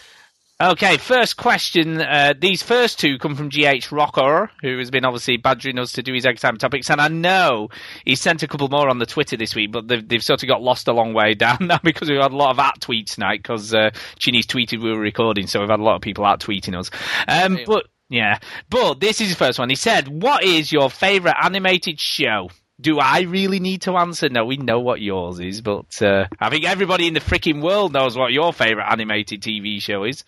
Okay, 0.60 0.98
first 0.98 1.38
question. 1.38 2.02
Uh, 2.02 2.34
these 2.36 2.64
first 2.64 3.00
two 3.00 3.20
come 3.20 3.36
from 3.36 3.50
GH 3.50 3.92
Rocker, 3.92 4.50
who 4.64 4.80
has 4.80 4.90
been 4.90 5.06
obviously 5.06 5.38
badgering 5.38 5.78
us 5.78 5.92
to 5.92 6.02
do 6.02 6.16
his 6.16 6.26
egg 6.26 6.40
time 6.40 6.58
topics, 6.58 6.90
and 6.90 7.00
I 7.00 7.10
know 7.10 7.70
he 8.06 8.16
sent 8.16 8.42
a 8.42 8.48
couple 8.48 8.70
more 8.70 8.90
on 8.90 8.98
the 8.98 9.06
Twitter 9.06 9.38
this 9.38 9.54
week, 9.54 9.72
but 9.72 9.88
they've, 9.88 10.10
they've 10.10 10.24
sort 10.24 10.42
of 10.42 10.50
got 10.50 10.64
lost 10.64 10.88
a 10.88 10.94
long 10.94 11.14
way 11.14 11.36
down 11.36 11.58
now 11.62 11.80
because 11.84 12.10
we've 12.10 12.20
had 12.20 12.32
a 12.32 12.36
lot 12.36 12.50
of 12.50 12.60
at 12.60 12.80
tweets 12.80 13.14
tonight 13.14 13.44
because 13.44 13.72
uh, 13.72 13.92
Chinny's 14.18 14.48
tweeted 14.48 14.82
we 14.82 14.90
were 14.90 15.00
recording, 15.00 15.46
so 15.46 15.60
we've 15.60 15.70
had 15.70 15.80
a 15.80 15.84
lot 15.84 15.98
of 15.98 16.02
people 16.02 16.26
at 16.26 16.40
tweeting 16.40 16.76
us. 16.76 16.90
Um, 17.28 17.60
but 17.68 17.86
yeah, 18.10 18.40
but 18.68 19.00
this 19.00 19.22
is 19.22 19.30
the 19.30 19.36
first 19.36 19.60
one. 19.60 19.70
He 19.70 19.76
said, 19.76 20.08
"What 20.08 20.44
is 20.44 20.72
your 20.72 20.90
favourite 20.90 21.38
animated 21.40 22.00
show?" 22.00 22.50
Do 22.80 23.00
I 23.00 23.22
really 23.22 23.60
need 23.60 23.82
to 23.84 23.98
answer? 23.98 24.30
No, 24.30 24.46
we 24.46 24.58
know 24.58 24.80
what 24.80 25.02
yours 25.02 25.40
is, 25.40 25.62
but 25.62 26.00
uh, 26.02 26.28
I 26.40 26.50
think 26.50 26.66
everybody 26.66 27.08
in 27.08 27.16
the 27.16 27.20
freaking 27.20 27.62
world 27.62 27.94
knows 27.94 28.16
what 28.16 28.32
your 28.32 28.54
favourite 28.54 28.92
animated 28.92 29.42
TV 29.42 29.82
show 29.82 30.04
is 30.04 30.24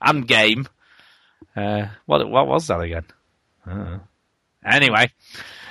and 0.00 0.26
game. 0.26 0.68
Uh, 1.54 1.86
what 2.06 2.28
what 2.28 2.46
was 2.48 2.66
that 2.66 2.80
again? 2.80 3.04
Anyway, 4.64 5.10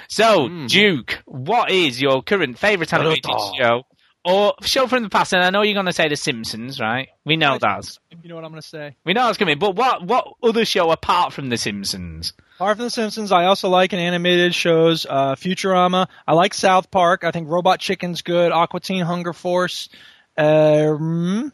so 0.07 0.47
Duke, 0.67 1.21
what 1.25 1.71
is 1.71 2.01
your 2.01 2.21
current 2.21 2.57
favourite 2.57 2.93
animated 2.93 3.31
show 3.57 3.83
or 4.23 4.53
show 4.61 4.87
from 4.87 5.03
the 5.03 5.09
past? 5.09 5.33
And 5.33 5.43
I 5.43 5.49
know 5.49 5.61
you're 5.61 5.73
going 5.73 5.85
to 5.85 5.93
say 5.93 6.07
The 6.07 6.15
Simpsons, 6.15 6.79
right? 6.79 7.09
We 7.25 7.37
know 7.37 7.57
that. 7.57 7.97
You 8.21 8.29
know 8.29 8.35
what 8.35 8.43
I'm 8.43 8.51
going 8.51 8.61
to 8.61 8.67
say. 8.67 8.95
We 9.03 9.13
know 9.13 9.29
it's 9.29 9.37
coming, 9.37 9.59
but 9.59 9.75
what 9.75 10.03
what 10.03 10.27
other 10.43 10.65
show 10.65 10.91
apart 10.91 11.33
from 11.33 11.49
The 11.49 11.57
Simpsons? 11.57 12.33
Apart 12.55 12.77
from 12.77 12.85
The 12.85 12.91
Simpsons, 12.91 13.31
I 13.31 13.45
also 13.45 13.69
like 13.69 13.93
an 13.93 13.99
animated 13.99 14.53
shows, 14.53 15.05
uh, 15.09 15.35
Futurama. 15.35 16.07
I 16.27 16.33
like 16.33 16.53
South 16.53 16.91
Park. 16.91 17.23
I 17.23 17.31
think 17.31 17.49
Robot 17.49 17.79
Chicken's 17.79 18.21
good. 18.21 18.51
Aqua 18.51 18.79
Teen 18.79 19.03
Hunger 19.03 19.33
Force. 19.33 19.89
Um, 20.37 21.51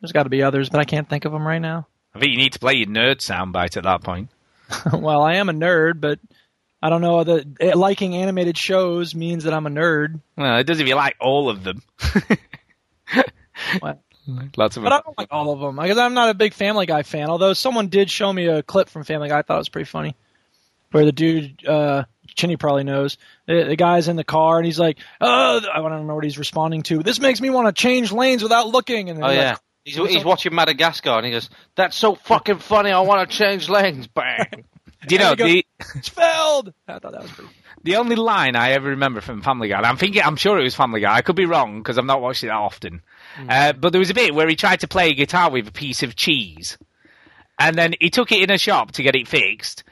there's 0.00 0.12
got 0.12 0.24
to 0.24 0.30
be 0.30 0.42
others, 0.42 0.68
but 0.68 0.80
I 0.80 0.84
can't 0.84 1.08
think 1.08 1.24
of 1.24 1.32
them 1.32 1.46
right 1.46 1.60
now. 1.60 1.86
I 2.14 2.18
think 2.18 2.32
you 2.32 2.38
need 2.38 2.52
to 2.54 2.58
play 2.58 2.74
your 2.74 2.88
nerd 2.88 3.16
soundbite 3.16 3.76
at 3.76 3.84
that 3.84 4.02
point. 4.02 4.30
well, 4.92 5.22
I 5.22 5.34
am 5.34 5.48
a 5.48 5.52
nerd, 5.52 6.00
but 6.00 6.18
I 6.82 6.88
don't 6.90 7.00
know 7.00 7.22
that 7.22 7.46
eh, 7.60 7.72
liking 7.74 8.16
animated 8.16 8.58
shows 8.58 9.14
means 9.14 9.44
that 9.44 9.54
I'm 9.54 9.66
a 9.66 9.70
nerd. 9.70 10.20
Well, 10.36 10.58
it 10.58 10.64
does 10.64 10.80
if 10.80 10.88
you 10.88 10.96
like 10.96 11.16
all 11.20 11.48
of 11.48 11.62
them. 11.62 11.82
What? 13.80 14.00
Lots 14.56 14.76
of 14.76 14.84
But 14.84 14.92
I 14.92 15.00
don't 15.00 15.18
like 15.18 15.28
all 15.30 15.52
of 15.52 15.60
them 15.60 15.76
because 15.76 15.98
I'm 15.98 16.14
not 16.14 16.30
a 16.30 16.34
big 16.34 16.54
Family 16.54 16.86
Guy 16.86 17.02
fan. 17.02 17.28
Although 17.28 17.54
someone 17.54 17.88
did 17.88 18.10
show 18.10 18.32
me 18.32 18.46
a 18.46 18.62
clip 18.62 18.88
from 18.88 19.04
Family 19.04 19.28
Guy, 19.28 19.38
I 19.38 19.42
thought 19.42 19.56
it 19.56 19.58
was 19.58 19.68
pretty 19.68 19.88
funny, 19.88 20.16
where 20.90 21.04
the 21.04 21.12
dude, 21.12 21.66
uh, 21.66 22.04
Chinny 22.34 22.56
probably 22.56 22.84
knows, 22.84 23.18
the, 23.46 23.64
the 23.64 23.76
guy's 23.76 24.08
in 24.08 24.16
the 24.16 24.24
car 24.24 24.58
and 24.58 24.64
he's 24.66 24.78
like, 24.78 24.98
"Oh, 25.20 25.60
I 25.72 25.78
don't 25.78 26.06
know 26.06 26.14
what 26.14 26.24
he's 26.24 26.38
responding 26.38 26.82
to. 26.84 27.02
This 27.02 27.20
makes 27.20 27.40
me 27.40 27.50
want 27.50 27.66
to 27.74 27.80
change 27.80 28.12
lanes 28.12 28.42
without 28.42 28.68
looking." 28.68 29.10
And 29.10 29.18
then 29.18 29.24
Oh 29.24 29.28
he's 29.28 29.36
yeah. 29.36 29.50
like, 29.50 29.60
He's, 29.84 29.96
he's 29.96 30.24
watching 30.24 30.54
Madagascar 30.54 31.10
and 31.10 31.26
he 31.26 31.32
goes, 31.32 31.50
"That's 31.74 31.96
so 31.96 32.14
fucking 32.14 32.58
funny. 32.58 32.90
I 32.92 33.00
want 33.00 33.28
to 33.28 33.36
change 33.36 33.68
lanes." 33.68 34.06
Bang. 34.06 34.64
Do 35.06 35.14
you 35.14 35.18
know 35.20 35.34
the 35.34 35.64
it's. 35.80 36.10
I 36.16 36.98
thought 36.98 37.12
that 37.12 37.22
was 37.22 37.30
pretty. 37.32 37.50
the 37.82 37.96
only 37.96 38.16
line 38.16 38.54
I 38.54 38.72
ever 38.72 38.90
remember 38.90 39.20
from 39.20 39.42
Family 39.42 39.68
Guy? 39.68 39.80
I'm 39.80 39.96
thinking, 39.96 40.22
I'm 40.22 40.36
sure 40.36 40.58
it 40.58 40.62
was 40.62 40.74
Family 40.74 41.00
Guy. 41.00 41.14
I 41.14 41.22
could 41.22 41.36
be 41.36 41.46
wrong 41.46 41.78
because 41.78 41.98
I've 41.98 42.04
not 42.04 42.22
watched 42.22 42.44
it 42.44 42.48
that 42.48 42.54
often. 42.54 43.02
Uh, 43.48 43.72
but 43.72 43.92
there 43.92 43.98
was 43.98 44.10
a 44.10 44.14
bit 44.14 44.34
where 44.34 44.48
he 44.48 44.56
tried 44.56 44.80
to 44.80 44.88
play 44.88 45.10
a 45.10 45.14
guitar 45.14 45.50
with 45.50 45.68
a 45.68 45.72
piece 45.72 46.02
of 46.02 46.14
cheese, 46.14 46.78
and 47.58 47.76
then 47.76 47.94
he 48.00 48.10
took 48.10 48.30
it 48.32 48.42
in 48.42 48.50
a 48.50 48.58
shop 48.58 48.92
to 48.92 49.02
get 49.02 49.16
it 49.16 49.26
fixed, 49.28 49.84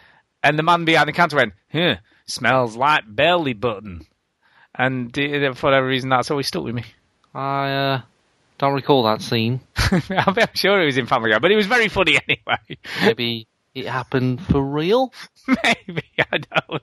and 0.42 0.58
the 0.58 0.62
man 0.62 0.84
behind 0.84 1.08
the 1.08 1.12
counter 1.12 1.36
went, 1.36 1.54
"Huh, 1.72 1.96
smells 2.26 2.76
like 2.76 3.02
belly 3.06 3.54
button," 3.54 4.06
and 4.74 5.16
uh, 5.18 5.54
for 5.54 5.68
whatever 5.68 5.86
reason, 5.86 6.10
that's 6.10 6.30
always 6.30 6.46
stuck 6.46 6.64
with 6.64 6.74
me. 6.74 6.84
I 7.34 7.72
uh, 7.72 8.00
don't 8.58 8.74
recall 8.74 9.04
that 9.04 9.22
scene. 9.22 9.60
I'm 9.76 10.36
sure 10.54 10.80
it 10.82 10.86
was 10.86 10.98
in 10.98 11.06
Family 11.06 11.30
Guy, 11.30 11.38
but 11.38 11.50
it 11.50 11.56
was 11.56 11.66
very 11.66 11.88
funny 11.88 12.18
anyway. 12.28 12.78
Maybe 13.02 13.48
it 13.74 13.86
happened 13.86 14.40
for 14.46 14.62
real. 14.62 15.12
Maybe 15.46 16.04
I 16.18 16.38
don't 16.38 16.68
know. 16.68 16.78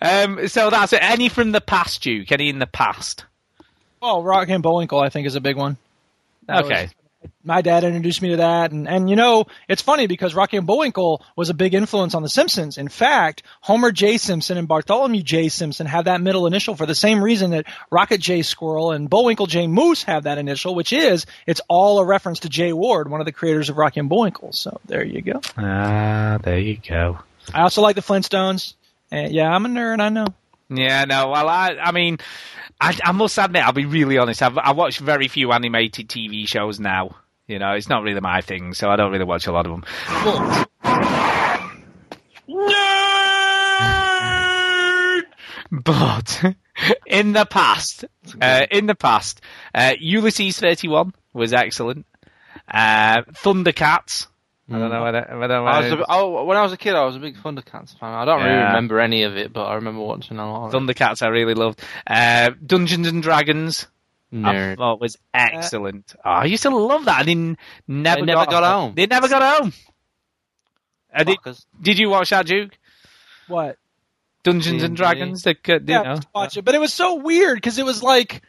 Um, 0.00 0.48
so 0.48 0.70
that's 0.70 0.92
it. 0.92 1.02
Any 1.02 1.28
from 1.28 1.52
the 1.52 1.60
past, 1.60 2.02
Duke? 2.02 2.30
Any 2.32 2.48
in 2.48 2.58
the 2.58 2.66
past? 2.66 3.24
Oh, 4.00 4.22
Rocky 4.22 4.52
and 4.52 4.62
Bullwinkle, 4.62 5.00
I 5.00 5.08
think, 5.08 5.26
is 5.26 5.34
a 5.34 5.40
big 5.40 5.56
one. 5.56 5.76
That 6.46 6.64
okay. 6.64 6.88
Was- 7.28 7.34
my 7.44 7.62
dad 7.62 7.84
introduced 7.84 8.20
me 8.20 8.30
to 8.30 8.36
that, 8.38 8.72
and 8.72 8.86
and 8.88 9.08
you 9.08 9.16
know 9.16 9.46
it's 9.68 9.80
funny 9.82 10.06
because 10.06 10.34
Rocky 10.34 10.56
and 10.58 10.66
Bullwinkle 10.66 11.22
was 11.36 11.48
a 11.50 11.54
big 11.54 11.74
influence 11.74 12.14
on 12.14 12.22
The 12.22 12.28
Simpsons. 12.28 12.76
In 12.78 12.88
fact, 12.88 13.42
Homer 13.60 13.90
J. 13.92 14.18
Simpson 14.18 14.58
and 14.58 14.68
Bartholomew 14.68 15.22
J. 15.22 15.48
Simpson 15.48 15.86
have 15.86 16.04
that 16.06 16.20
middle 16.20 16.46
initial 16.46 16.74
for 16.76 16.84
the 16.86 16.94
same 16.94 17.22
reason 17.22 17.52
that 17.52 17.64
Rocket 17.90 18.20
J. 18.20 18.42
Squirrel 18.42 18.92
and 18.92 19.08
Bullwinkle 19.08 19.46
J. 19.46 19.66
Moose 19.66 20.02
have 20.02 20.24
that 20.24 20.38
initial, 20.38 20.74
which 20.74 20.92
is 20.92 21.26
it's 21.46 21.60
all 21.68 21.98
a 22.00 22.04
reference 22.04 22.40
to 22.40 22.48
Jay 22.48 22.72
Ward, 22.72 23.10
one 23.10 23.20
of 23.20 23.24
the 23.26 23.32
creators 23.32 23.70
of 23.70 23.76
Rocky 23.78 24.00
and 24.00 24.08
Bullwinkle. 24.08 24.52
So 24.52 24.80
there 24.86 25.04
you 25.04 25.22
go. 25.22 25.40
Ah, 25.56 26.38
there 26.42 26.58
you 26.58 26.78
go. 26.86 27.18
I 27.54 27.62
also 27.62 27.80
like 27.82 27.96
the 27.96 28.02
Flintstones. 28.02 28.74
And 29.10 29.32
yeah, 29.32 29.48
I'm 29.48 29.64
a 29.64 29.68
nerd. 29.70 30.00
I 30.00 30.10
know. 30.10 30.26
Yeah, 30.68 31.06
no. 31.06 31.28
Well, 31.28 31.48
I, 31.48 31.76
I 31.82 31.92
mean, 31.92 32.18
I, 32.80 32.96
I 33.04 33.12
must 33.12 33.38
admit, 33.38 33.64
I'll 33.64 33.72
be 33.72 33.86
really 33.86 34.18
honest. 34.18 34.42
I've, 34.42 34.56
I 34.56 34.72
watch 34.72 34.98
very 34.98 35.28
few 35.28 35.52
animated 35.52 36.08
TV 36.08 36.46
shows 36.46 36.78
now. 36.78 37.16
You 37.46 37.58
know, 37.58 37.72
it's 37.72 37.88
not 37.88 38.02
really 38.02 38.20
my 38.20 38.40
thing, 38.40 38.74
so 38.74 38.90
I 38.90 38.96
don't 38.96 39.10
really 39.10 39.24
watch 39.24 39.46
a 39.46 39.52
lot 39.52 39.66
of 39.66 39.72
them. 39.72 39.84
But, 45.72 46.34
but 46.42 46.54
in 47.06 47.32
the 47.32 47.46
past, 47.46 48.04
uh, 48.40 48.66
in 48.70 48.86
the 48.86 48.94
past, 48.94 49.40
uh, 49.74 49.94
Ulysses 49.98 50.60
31 50.60 51.14
was 51.32 51.52
excellent. 51.52 52.06
Uh, 52.70 53.22
Thundercats. 53.32 54.26
I 54.70 54.78
don't 54.78 54.90
know 54.90 55.02
whether, 55.02 55.26
whether 55.38 55.54
I 55.56 55.80
was 55.80 55.92
a, 55.92 56.04
oh, 56.10 56.44
when 56.44 56.56
I 56.58 56.62
was 56.62 56.72
a 56.72 56.76
kid, 56.76 56.94
I 56.94 57.04
was 57.04 57.16
a 57.16 57.18
big 57.18 57.36
Thundercats 57.36 57.98
fan. 57.98 58.12
I 58.12 58.24
don't 58.26 58.42
really 58.42 58.54
Yeah. 58.54 58.66
remember 58.68 59.00
any 59.00 59.22
of 59.22 59.36
it, 59.36 59.52
but 59.52 59.64
I 59.64 59.74
remember 59.76 60.00
watching 60.02 60.38
a 60.38 60.50
lot. 60.50 60.66
Of 60.66 60.74
it. 60.74 60.76
Thundercats 60.76 61.22
I 61.22 61.28
really 61.28 61.54
loved. 61.54 61.80
Uh, 62.06 62.50
Dungeons 62.64 63.08
and 63.08 63.22
Dragons. 63.22 63.86
I 64.30 64.36
Nerd. 64.36 64.76
thought 64.76 65.00
was 65.00 65.16
excellent. 65.32 66.14
Oh, 66.22 66.30
I 66.30 66.44
used 66.44 66.64
to 66.64 66.70
love 66.70 67.06
that. 67.06 67.20
I 67.20 67.22
didn't 67.22 67.58
never, 67.86 68.20
They 68.20 68.26
never 68.26 68.44
got 68.44 68.62
home. 68.62 68.92
They 68.94 69.06
never 69.06 69.26
got 69.26 69.60
home. 69.60 69.72
Uh, 71.14 71.24
did, 71.24 71.38
did 71.80 71.98
you 71.98 72.10
watch 72.10 72.28
that, 72.30 72.44
Duke? 72.46 72.76
What? 73.46 73.78
Dungeons 74.42 74.82
and 74.82 74.94
D&D. 74.94 75.02
Dragons. 75.02 75.42
The, 75.42 75.50
uh, 75.50 75.72
you 75.72 75.80
yeah, 75.86 76.02
know. 76.02 76.16
to 76.16 76.26
watch 76.34 76.56
it. 76.58 76.64
But 76.66 76.74
it 76.74 76.80
was 76.80 76.92
so 76.92 77.14
weird 77.14 77.56
because 77.56 77.78
it 77.78 77.86
was 77.86 78.02
like, 78.02 78.42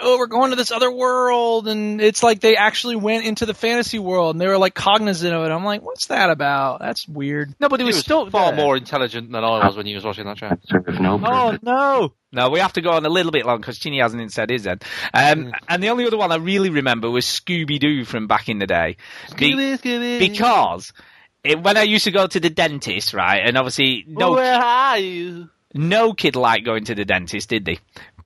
oh, 0.00 0.18
we're 0.18 0.26
going 0.26 0.50
to 0.50 0.56
this 0.56 0.70
other 0.70 0.90
world, 0.90 1.68
and 1.68 2.00
it's 2.00 2.22
like 2.22 2.40
they 2.40 2.56
actually 2.56 2.96
went 2.96 3.24
into 3.24 3.46
the 3.46 3.54
fantasy 3.54 3.98
world, 3.98 4.34
and 4.34 4.40
they 4.40 4.46
were 4.46 4.58
like 4.58 4.74
cognizant 4.74 5.34
of 5.34 5.44
it. 5.44 5.50
I'm 5.50 5.64
like, 5.64 5.82
what's 5.82 6.06
that 6.06 6.30
about? 6.30 6.80
That's 6.80 7.06
weird. 7.08 7.54
No, 7.60 7.68
but 7.68 7.80
it 7.80 7.84
He 7.84 7.86
was, 7.88 7.96
was 7.96 8.04
still 8.04 8.30
far 8.30 8.52
there. 8.52 8.64
more 8.64 8.76
intelligent 8.76 9.30
than 9.32 9.44
I 9.44 9.66
was 9.66 9.76
when 9.76 9.86
he 9.86 9.94
was 9.94 10.04
watching 10.04 10.24
that 10.26 10.38
show. 10.38 10.50
Oh 11.00 11.58
no! 11.62 12.12
No, 12.30 12.50
we 12.50 12.58
have 12.60 12.74
to 12.74 12.82
go 12.82 12.90
on 12.90 13.06
a 13.06 13.08
little 13.08 13.32
bit 13.32 13.46
long 13.46 13.58
because 13.60 13.78
Chinny 13.78 14.00
hasn't 14.00 14.32
said 14.32 14.50
his 14.50 14.64
then. 14.64 14.80
Um, 15.14 15.52
and 15.68 15.82
the 15.82 15.88
only 15.88 16.06
other 16.06 16.18
one 16.18 16.30
I 16.30 16.36
really 16.36 16.68
remember 16.70 17.10
was 17.10 17.24
Scooby 17.24 17.78
Doo 17.80 18.04
from 18.04 18.26
back 18.26 18.48
in 18.50 18.58
the 18.58 18.66
day, 18.66 18.96
Be- 19.36 19.78
because 20.18 20.92
it, 21.44 21.62
when 21.62 21.76
I 21.76 21.82
used 21.82 22.04
to 22.04 22.10
go 22.10 22.26
to 22.26 22.40
the 22.40 22.50
dentist, 22.50 23.14
right, 23.14 23.40
and 23.44 23.56
obviously 23.56 24.04
no 24.06 24.32
Where 24.32 24.60
are 24.60 24.98
you? 24.98 25.48
no 25.74 26.12
kid 26.12 26.36
liked 26.36 26.64
going 26.66 26.84
to 26.86 26.94
the 26.94 27.04
dentist, 27.04 27.48
did 27.48 27.64
they? 27.64 27.78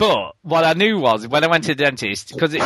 But 0.03 0.35
what 0.43 0.65
I 0.65 0.73
knew 0.73 0.99
was 0.99 1.29
when 1.29 1.45
I 1.45 1.47
went 1.47 1.63
to 1.63 1.77
the 1.77 1.85
dentist, 1.85 2.31
because 2.35 2.53
it, 2.55 2.61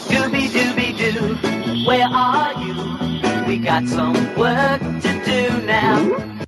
Scooby 0.00 0.48
Dooby 0.48 0.98
Doo, 0.98 1.86
where 1.86 2.08
are 2.08 2.52
you? 2.64 3.46
We 3.46 3.58
got 3.58 3.86
some 3.86 4.14
work 4.36 4.80
to 4.80 5.22
do 5.24 5.66
now. 5.66 6.44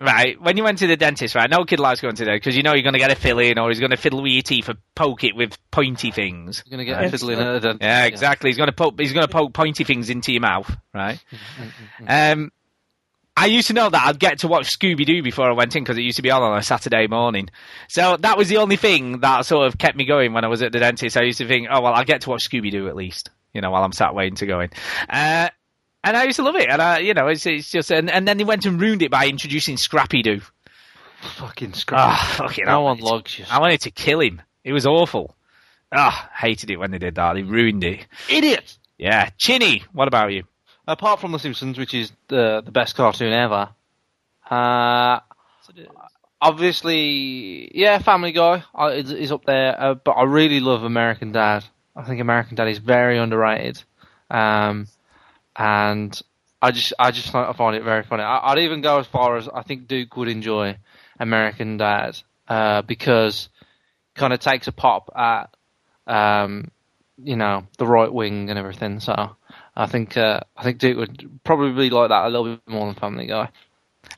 right, 0.00 0.40
when 0.40 0.56
you 0.56 0.64
went 0.64 0.78
to 0.78 0.86
the 0.86 0.96
dentist, 0.96 1.34
right, 1.34 1.50
no 1.50 1.66
kid 1.66 1.78
likes 1.78 2.00
going 2.00 2.14
to 2.14 2.24
the 2.24 2.30
because 2.30 2.56
you 2.56 2.62
know 2.62 2.72
you're 2.72 2.82
going 2.82 2.94
to 2.94 2.98
get 2.98 3.12
a 3.12 3.16
filling 3.16 3.58
or 3.58 3.68
he's 3.68 3.80
going 3.80 3.90
to 3.90 3.98
fiddle 3.98 4.22
with 4.22 4.32
your 4.32 4.40
teeth 4.40 4.70
or 4.70 4.76
poke 4.94 5.24
it 5.24 5.36
with 5.36 5.58
pointy 5.70 6.10
things. 6.10 6.62
You're 6.64 6.78
gonna 6.78 6.86
get 6.86 7.04
a 7.04 7.10
fiddling 7.10 7.38
at 7.38 7.60
the 7.60 7.76
Yeah, 7.82 8.06
exactly. 8.06 8.48
He's 8.48 8.56
going 8.56 8.68
to 8.68 8.72
poke. 8.72 8.98
He's 8.98 9.12
going 9.12 9.26
to 9.26 9.30
poke 9.30 9.52
pointy 9.52 9.84
things 9.84 10.08
into 10.08 10.32
your 10.32 10.40
mouth, 10.40 10.74
right? 10.94 11.22
um, 12.08 12.50
I 13.36 13.46
used 13.46 13.66
to 13.66 13.72
know 13.74 13.90
that 13.90 14.06
I'd 14.06 14.18
get 14.20 14.38
to 14.40 14.48
watch 14.48 14.70
Scooby 14.70 15.04
Doo 15.04 15.22
before 15.22 15.50
I 15.50 15.52
went 15.54 15.74
in 15.74 15.82
because 15.82 15.98
it 15.98 16.02
used 16.02 16.16
to 16.16 16.22
be 16.22 16.30
on 16.30 16.42
on 16.42 16.56
a 16.56 16.62
Saturday 16.62 17.08
morning. 17.08 17.50
So 17.88 18.16
that 18.18 18.38
was 18.38 18.48
the 18.48 18.58
only 18.58 18.76
thing 18.76 19.20
that 19.20 19.44
sort 19.44 19.66
of 19.66 19.76
kept 19.76 19.96
me 19.96 20.04
going 20.04 20.32
when 20.32 20.44
I 20.44 20.48
was 20.48 20.62
at 20.62 20.70
the 20.72 20.78
dentist. 20.78 21.16
I 21.16 21.22
used 21.22 21.38
to 21.38 21.48
think, 21.48 21.66
oh 21.70 21.80
well, 21.80 21.94
I'll 21.94 22.04
get 22.04 22.22
to 22.22 22.30
watch 22.30 22.48
Scooby 22.48 22.70
Doo 22.70 22.86
at 22.88 22.94
least, 22.94 23.30
you 23.52 23.60
know, 23.60 23.70
while 23.70 23.82
I'm 23.82 23.92
sat 23.92 24.14
waiting 24.14 24.36
to 24.36 24.46
go 24.46 24.60
in. 24.60 24.70
Uh, 25.08 25.48
and 26.04 26.16
I 26.16 26.24
used 26.24 26.36
to 26.36 26.42
love 26.42 26.54
it, 26.56 26.68
and 26.68 26.80
I, 26.80 26.98
you 26.98 27.14
know, 27.14 27.28
it's, 27.28 27.46
it's 27.46 27.70
just, 27.70 27.90
and, 27.90 28.10
and 28.10 28.28
then 28.28 28.36
they 28.36 28.44
went 28.44 28.66
and 28.66 28.80
ruined 28.80 29.02
it 29.02 29.10
by 29.10 29.26
introducing 29.26 29.78
Scrappy 29.78 30.22
Doo. 30.22 30.42
Fucking 31.36 31.72
Scrappy. 31.72 32.02
Ah, 32.02 32.34
fucking 32.36 32.66
no 32.66 32.82
one 32.82 32.98
logs 32.98 33.38
you. 33.38 33.46
I 33.50 33.58
wanted 33.58 33.80
to 33.82 33.90
kill 33.90 34.20
him. 34.20 34.42
It 34.62 34.72
was 34.72 34.86
awful. 34.86 35.34
Ah, 35.90 36.30
hated 36.36 36.70
it 36.70 36.76
when 36.76 36.90
they 36.90 36.98
did 36.98 37.14
that. 37.14 37.34
They 37.34 37.42
ruined 37.42 37.84
it. 37.84 38.06
Idiot. 38.28 38.76
Yeah, 38.98 39.30
Chinny. 39.38 39.82
What 39.92 40.08
about 40.08 40.32
you? 40.32 40.44
Apart 40.86 41.20
from 41.20 41.32
The 41.32 41.38
Simpsons, 41.38 41.78
which 41.78 41.94
is 41.94 42.12
the 42.28 42.62
the 42.64 42.70
best 42.70 42.94
cartoon 42.94 43.32
ever, 43.32 43.70
uh, 44.50 45.20
obviously, 46.40 47.70
yeah, 47.74 47.98
Family 47.98 48.32
Guy 48.32 48.64
uh, 48.74 48.88
is, 48.88 49.10
is 49.10 49.32
up 49.32 49.44
there. 49.44 49.80
Uh, 49.80 49.94
but 49.94 50.12
I 50.12 50.24
really 50.24 50.60
love 50.60 50.82
American 50.82 51.32
Dad. 51.32 51.64
I 51.96 52.04
think 52.04 52.20
American 52.20 52.56
Dad 52.56 52.68
is 52.68 52.78
very 52.78 53.18
underrated, 53.18 53.82
um, 54.30 54.88
and 55.56 56.20
I 56.60 56.70
just 56.70 56.92
I 56.98 57.10
just 57.10 57.30
find, 57.30 57.46
I 57.48 57.52
find 57.52 57.76
it 57.76 57.82
very 57.82 58.02
funny. 58.02 58.22
I, 58.22 58.52
I'd 58.52 58.58
even 58.58 58.80
go 58.80 58.98
as 58.98 59.06
far 59.06 59.36
as 59.36 59.48
I 59.48 59.62
think 59.62 59.88
Duke 59.88 60.16
would 60.16 60.28
enjoy 60.28 60.76
American 61.18 61.76
Dad 61.76 62.20
uh, 62.48 62.82
because 62.82 63.48
kind 64.14 64.32
of 64.32 64.40
takes 64.40 64.66
a 64.66 64.72
pop 64.72 65.10
at 65.16 65.54
um, 66.06 66.70
you 67.22 67.36
know 67.36 67.66
the 67.78 67.86
right 67.86 68.12
wing 68.12 68.50
and 68.50 68.58
everything. 68.58 69.00
So 69.00 69.36
I 69.76 69.86
think 69.86 70.16
uh, 70.16 70.40
I 70.56 70.62
think 70.62 70.78
Duke 70.78 70.96
would 70.96 71.40
probably 71.44 71.90
like 71.90 72.08
that 72.10 72.26
a 72.26 72.28
little 72.28 72.56
bit 72.56 72.68
more 72.68 72.86
than 72.86 72.94
Family 72.94 73.26
Guy. 73.26 73.48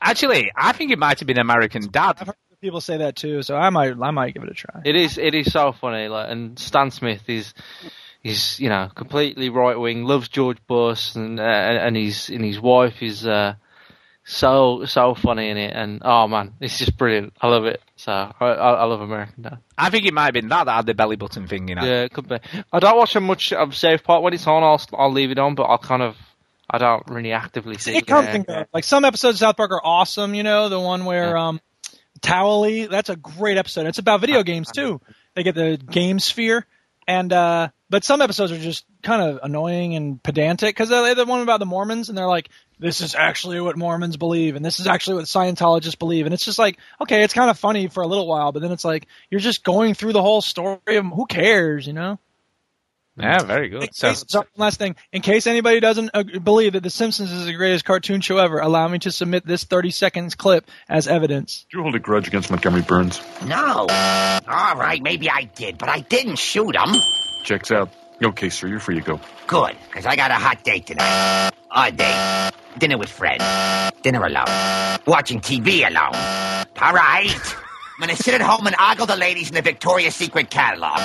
Actually, 0.01 0.53
I 0.57 0.73
think 0.73 0.91
it 0.91 0.99
might 0.99 1.19
have 1.19 1.27
been 1.27 1.39
American 1.39 1.91
Dad. 1.91 2.35
People 2.61 2.81
say 2.81 2.99
that 2.99 3.16
too, 3.16 3.43
so 3.43 3.57
I 3.57 3.70
might 3.70 3.95
I 4.01 4.11
might 4.11 4.35
give 4.35 4.43
it 4.43 4.51
a 4.51 4.55
try. 4.55 4.83
It 4.85 4.97
is 4.97 5.19
it 5.19 5.35
is 5.35 5.53
so 5.53 5.73
funny. 5.73 6.09
Like, 6.09 6.31
and 6.31 6.59
Stan 6.59 6.91
Smith 6.91 7.23
is 7.28 7.55
he's 8.23 8.59
you 8.59 8.69
know 8.69 8.91
completely 8.95 9.51
right 9.51 9.78
wing, 9.78 10.05
loves 10.05 10.28
George 10.28 10.59
Bush, 10.66 11.15
and 11.15 11.39
uh, 11.39 11.43
and 11.43 11.97
his 11.97 12.28
and 12.28 12.45
his 12.45 12.61
wife 12.61 13.03
is 13.03 13.27
uh, 13.27 13.55
so 14.28 14.85
so 14.86 15.15
funny 15.15 15.48
in 15.51 15.57
it. 15.57 15.73
And 15.74 16.03
oh 16.05 16.27
man, 16.27 16.55
it's 16.61 16.78
just 16.78 16.98
brilliant. 16.98 17.32
I 17.40 17.47
love 17.47 17.65
it. 17.65 17.81
So 17.94 18.12
I 18.12 18.35
I, 18.44 18.73
I 18.73 18.85
love 18.85 19.01
American 19.01 19.44
Dad. 19.44 19.59
I 19.78 19.89
think 19.89 20.05
it 20.05 20.12
might 20.12 20.24
have 20.24 20.35
been 20.35 20.48
that 20.48 20.65
that 20.65 20.77
had 20.77 20.86
the 20.86 20.94
belly 20.94 21.16
button 21.16 21.47
thing, 21.47 21.69
you 21.69 21.77
know. 21.77 21.85
Yeah, 21.85 22.03
it 22.03 22.12
could 22.12 22.28
be. 22.28 22.39
I 22.73 22.81
don't 22.81 22.98
watch 22.98 23.16
much 23.16 23.53
of 23.53 23.74
South 23.74 24.03
Park 24.03 24.23
when 24.23 24.35
it's 24.35 24.47
on. 24.47 24.62
I'll 24.62 24.82
I'll 24.94 25.12
leave 25.12 25.31
it 25.31 25.39
on, 25.39 25.55
but 25.55 25.62
I'll 25.62 25.78
kind 25.78 26.03
of 26.03 26.16
I 26.69 26.78
don't 26.78 27.05
really 27.09 27.32
actively 27.32 27.78
see 27.78 27.97
It 27.97 28.07
comes 28.07 28.28
and 28.28 28.44
goes. 28.44 28.66
Like 28.74 28.85
some 28.85 29.05
episodes 29.05 29.36
of 29.36 29.47
South 29.47 29.57
Park 29.57 29.70
are 29.70 29.85
awesome. 29.85 30.35
You 30.35 30.43
know, 30.43 30.69
the 30.69 30.81
one 30.81 31.05
where 31.05 31.36
um, 31.36 31.61
Towelie. 32.20 32.90
That's 32.90 33.11
a 33.11 33.16
great 33.16 33.59
episode. 33.59 33.86
It's 33.86 33.98
about 33.98 34.20
video 34.20 34.43
games 34.43 34.73
too. 34.73 35.01
They 35.35 35.44
get 35.44 35.55
the 35.55 35.77
game 35.77 36.19
sphere, 36.19 36.66
and 37.07 37.32
uh, 37.32 37.69
but 37.89 38.05
some 38.05 38.21
episodes 38.21 38.53
are 38.53 38.59
just 38.59 38.85
kind 39.03 39.23
of 39.23 39.41
annoying 39.43 39.95
and 39.95 40.23
pedantic 40.23 40.75
because 40.75 40.89
they're 40.89 41.15
the 41.15 41.25
one 41.25 41.43
about 41.43 41.61
the 41.61 41.67
Mormons, 41.67 42.09
and 42.09 42.19
they're 42.19 42.27
like, 42.27 42.49
"This 42.79 43.01
is 43.01 43.15
actually 43.15 43.61
what 43.61 43.77
Mormons 43.77 44.17
believe, 44.17 44.57
and 44.57 44.65
this 44.65 44.81
is 44.81 44.87
actually 44.87 45.17
what 45.17 45.25
Scientologists 45.27 45.99
believe," 45.99 46.27
and 46.27 46.35
it's 46.35 46.45
just 46.45 46.59
like, 46.59 46.79
okay, 47.01 47.23
it's 47.23 47.35
kind 47.35 47.51
of 47.51 47.59
funny 47.59 47.89
for 47.89 48.03
a 48.03 48.07
little 48.07 48.27
while, 48.27 48.53
but 48.53 48.63
then 48.63 48.73
it's 48.73 48.85
like 48.85 49.07
you're 49.31 49.41
just 49.41 49.65
going 49.65 49.95
through 49.95 50.13
the 50.13 50.23
whole 50.23 50.43
story 50.43 50.97
of 50.97 51.05
who 51.07 51.27
cares, 51.27 51.87
you 51.87 51.93
know. 51.93 52.19
Yeah, 53.18 53.43
very 53.43 53.68
good. 53.70 53.94
So, 53.94 54.12
So, 54.12 54.44
last 54.56 54.78
thing, 54.78 54.94
in 55.10 55.22
case 55.22 55.47
anybody 55.47 55.80
doesn't 55.80 56.10
uh, 56.12 56.22
believe 56.43 56.74
that 56.74 56.82
The 56.82 56.90
Simpsons 56.90 57.32
is 57.32 57.47
the 57.47 57.55
greatest 57.55 57.84
cartoon 57.84 58.20
show 58.20 58.36
ever, 58.36 58.59
allow 58.59 58.86
me 58.88 58.98
to 59.01 59.10
submit 59.10 59.47
this 59.47 59.64
30 59.64 59.90
seconds 59.90 60.34
clip 60.34 60.68
as 60.88 61.09
evidence. 61.09 61.64
Do 61.70 61.78
you 61.78 61.82
hold 61.82 61.94
a 61.94 61.98
grudge 61.98 62.28
against 62.28 62.51
Montgomery 62.51 62.82
Burns? 62.82 63.20
No. 63.44 63.86
All 63.88 64.76
right, 64.76 65.01
maybe 65.02 65.30
I 65.30 65.44
did, 65.44 65.78
but 65.78 65.88
I 65.88 66.01
didn't 66.01 66.36
shoot 66.36 66.76
him. 66.76 66.94
Checks 67.44 67.70
out. 67.70 67.90
Okay, 68.22 68.48
sir, 68.51 68.66
you're 68.66 68.80
free 68.80 68.97
to 68.97 69.01
go. 69.01 69.20
Good, 69.47 69.76
because 69.88 70.06
I 70.06 70.16
got 70.16 70.30
a 70.30 70.34
hot 70.34 70.62
date 70.64 70.86
tonight. 70.86 71.52
Odd 71.70 71.97
date. 71.97 72.52
Dinner 72.78 72.98
with 72.98 73.09
Fred. 73.10 73.40
Dinner 74.02 74.24
alone. 74.24 75.01
Watching 75.06 75.40
TV 75.40 75.86
alone. 75.86 76.66
All 76.80 76.93
right. 76.93 77.55
I'm 77.98 78.01
gonna 78.01 78.16
sit 78.16 78.34
at 78.34 78.43
home 78.43 78.66
and 78.66 78.76
ogle 78.78 79.06
the 79.06 79.16
ladies 79.16 79.48
in 79.48 79.55
the 79.55 79.62
Victoria's 79.62 80.14
Secret 80.14 80.51
catalog. 80.51 80.98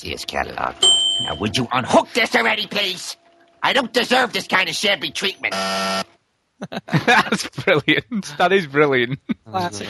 See 0.00 0.12
his 0.12 0.24
catalog. 0.24 0.76
Now, 1.24 1.34
would 1.40 1.58
you 1.58 1.68
unhook 1.70 2.10
this 2.14 2.34
already, 2.34 2.66
please? 2.66 3.18
I 3.62 3.74
don't 3.74 3.92
deserve 3.92 4.32
this 4.32 4.46
kind 4.46 4.66
of 4.66 4.74
shabby 4.74 5.10
treatment. 5.10 5.52
That's 6.86 7.46
brilliant. 7.48 8.34
That 8.38 8.50
is 8.50 8.66
brilliant. 8.66 9.18
Classic. 9.46 9.86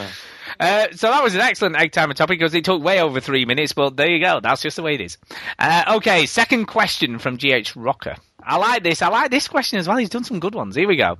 Uh, 0.59 0.89
so 0.91 1.11
that 1.11 1.23
was 1.23 1.37
an 1.37 1.43
excellent 1.43 1.77
egg 1.77 1.93
timer 1.93 2.15
topic 2.15 2.41
because 2.41 2.53
it 2.55 2.65
took 2.65 2.82
way 2.82 3.01
over 3.01 3.20
three 3.20 3.45
minutes, 3.45 3.73
but 3.73 3.97
there 3.97 4.11
you 4.11 4.19
go. 4.19 4.41
That's 4.41 4.62
just 4.62 4.74
the 4.74 4.82
way 4.82 4.95
it 4.95 5.01
is. 5.01 5.16
Uh, 5.61 5.95
okay, 5.99 6.27
second 6.27 6.66
question 6.66 7.20
from 7.20 7.37
GH 7.37 7.77
Rocker. 7.77 8.16
I 8.43 8.57
like 8.57 8.82
this. 8.82 9.03
I 9.03 9.11
like 9.11 9.31
this 9.31 9.47
question 9.47 9.78
as 9.78 9.87
well. 9.87 9.97
He's 9.97 10.11
done 10.11 10.24
some 10.24 10.41
good 10.41 10.57
ones. 10.57 10.74
Here 10.74 10.89
we 10.89 10.97
go. 10.97 11.19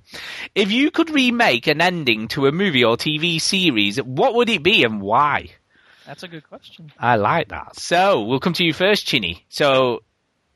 If 0.57 0.73
you 0.73 0.91
could 0.91 1.11
remake 1.11 1.69
an 1.69 1.81
ending 1.81 2.27
to 2.29 2.49
a 2.49 2.53
movie 2.53 2.83
or 2.83 2.97
TV 2.97 3.41
series, 3.41 4.03
what 4.03 4.35
would 4.35 4.49
it 4.49 4.65
be 4.65 4.83
and 4.83 5.01
why? 5.01 5.51
That's 6.11 6.25
a 6.25 6.29
good 6.29 6.49
question. 6.49 6.91
I 6.99 7.15
like 7.15 7.51
that. 7.51 7.77
So 7.77 8.25
we'll 8.25 8.41
come 8.41 8.55
to 8.55 8.65
you 8.65 8.73
first, 8.73 9.07
Chinny. 9.07 9.47
So, 9.49 10.03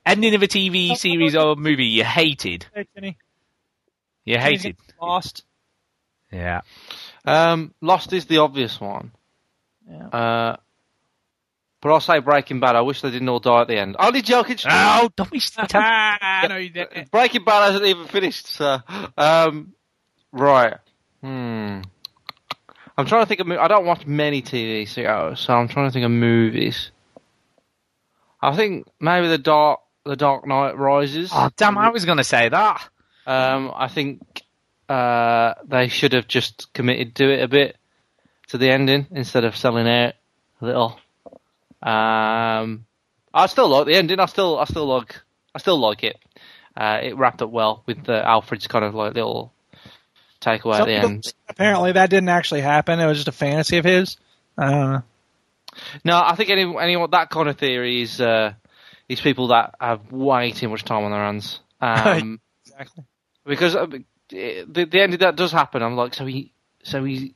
ending 0.05 0.35
of 0.35 0.43
a 0.43 0.49
TV 0.49 0.97
series 0.97 1.37
or 1.37 1.55
movie 1.55 1.85
you 1.85 2.03
hated. 2.03 2.67
Hey, 2.75 2.89
Kenny. 2.93 3.17
You 4.25 4.39
hated. 4.39 4.77
Lost. 5.01 5.45
Yeah. 6.33 6.63
Um, 7.25 7.73
Lost 7.81 8.13
is 8.13 8.27
the 8.27 8.39
obvious 8.39 8.81
one. 8.81 9.13
Yeah. 9.89 10.09
Uh, 10.09 10.57
but 11.81 11.93
I'll 11.93 12.01
say 12.01 12.19
Breaking 12.19 12.59
Bad. 12.59 12.75
I 12.75 12.81
wish 12.81 13.03
they 13.03 13.13
didn't 13.13 13.29
all 13.29 13.39
die 13.39 13.61
at 13.61 13.69
the 13.69 13.79
end. 13.79 13.95
Only 13.97 14.23
joking. 14.23 14.57
Oh, 14.69 15.09
don't 15.15 15.31
be 15.31 15.41
I 15.57 16.47
know 16.49 16.57
you 16.57 16.71
did. 16.71 17.13
Breaking 17.13 17.45
Bad 17.45 17.67
hasn't 17.67 17.85
even 17.85 18.09
finished. 18.09 18.49
So, 18.49 18.81
um, 19.17 19.73
right. 20.33 20.79
Hmm. 21.23 21.83
I'm 22.97 23.07
trying 23.07 23.23
to 23.23 23.27
think 23.27 23.41
of. 23.41 23.47
mo- 23.47 23.59
I 23.59 23.69
don't 23.69 23.87
watch 23.87 24.07
many 24.07 24.43
TV 24.43 24.87
shows, 24.87 25.41
so 25.41 25.55
I'm 25.55 25.69
trying 25.69 25.89
to 25.89 25.93
think 25.93 26.05
of 26.05 26.11
movies. 26.11 26.91
I 28.41 28.55
think 28.55 28.87
maybe 29.01 29.29
the 29.29 29.39
Dark, 29.39 29.81
the 30.05 30.17
Dark 30.17 30.47
Knight 30.47 30.77
Rises. 30.77 31.31
Oh, 31.33 31.51
damn, 31.57 31.79
I 31.79 31.89
was 31.89 32.05
going 32.05 32.19
to 32.19 32.25
say 32.25 32.49
that. 32.49 32.89
Um, 33.27 33.73
I 33.75 33.89
think 33.89 34.43
uh, 34.89 35.55
they 35.65 35.89
should 35.89 36.13
have 36.13 36.29
just 36.29 36.73
committed 36.75 37.15
to 37.17 37.33
it 37.33 37.43
a 37.43 37.49
bit 37.49 37.77
to 38.49 38.59
the 38.59 38.71
ending 38.71 39.07
instead 39.11 39.45
of 39.45 39.57
selling 39.57 39.89
out 39.89 40.13
a 40.61 40.65
little. 40.67 41.01
Um, 41.83 42.85
I 43.33 43.47
still 43.47 43.69
like 43.69 43.87
the 43.87 43.95
ending. 43.95 44.21
I 44.21 44.27
still, 44.27 44.59
I 44.59 44.65
still 44.67 44.87
like, 44.87 45.17
I 45.55 45.59
still 45.59 45.79
like 45.79 46.05
it. 46.05 46.19
Uh, 46.77 47.01
it 47.03 47.17
wrapped 47.17 47.41
up 47.41 47.51
well 47.51 47.83
with 47.87 48.05
the 48.05 48.23
Alfred's 48.23 48.67
kind 48.67 48.85
of 48.85 48.95
like 48.95 49.15
little 49.15 49.54
takeaway 50.45 50.81
at 50.81 50.87
the 50.87 50.95
end. 50.95 51.25
Apparently, 51.49 51.93
that 51.93 52.11
didn't 52.11 52.29
actually 52.29 52.61
happen. 52.61 53.01
It 53.01 53.07
was 53.07 53.19
just 53.19 53.29
a 53.29 53.33
fantasy 53.33 53.79
of 53.79 53.85
his. 53.85 54.17
I. 54.59 55.03
No, 56.05 56.21
I 56.25 56.35
think 56.37 56.51
any 56.51 56.63
anyone 56.81 57.11
that 57.11 57.31
kind 57.31 57.49
of 57.49 57.59
theory 57.59 58.03
is 58.03 58.21
uh, 58.21 58.53
is 59.09 59.21
people 59.21 59.49
that 59.49 59.75
have 59.81 60.13
way 60.13 60.53
too 60.53 60.69
much 60.69 60.85
time 60.85 61.05
on 61.05 61.11
their 61.11 61.21
hands. 61.25 61.61
Um, 61.81 62.41
exactly. 62.65 63.05
Because 63.45 63.77
uh, 63.77 63.87
the 64.31 64.65
the 64.91 65.01
of 65.13 65.19
that 65.21 65.37
does 65.37 65.53
happen, 65.53 65.83
I'm 65.83 65.97
like, 65.97 66.15
so 66.15 66.25
he 66.25 66.51
so 66.83 67.05
he 67.05 67.35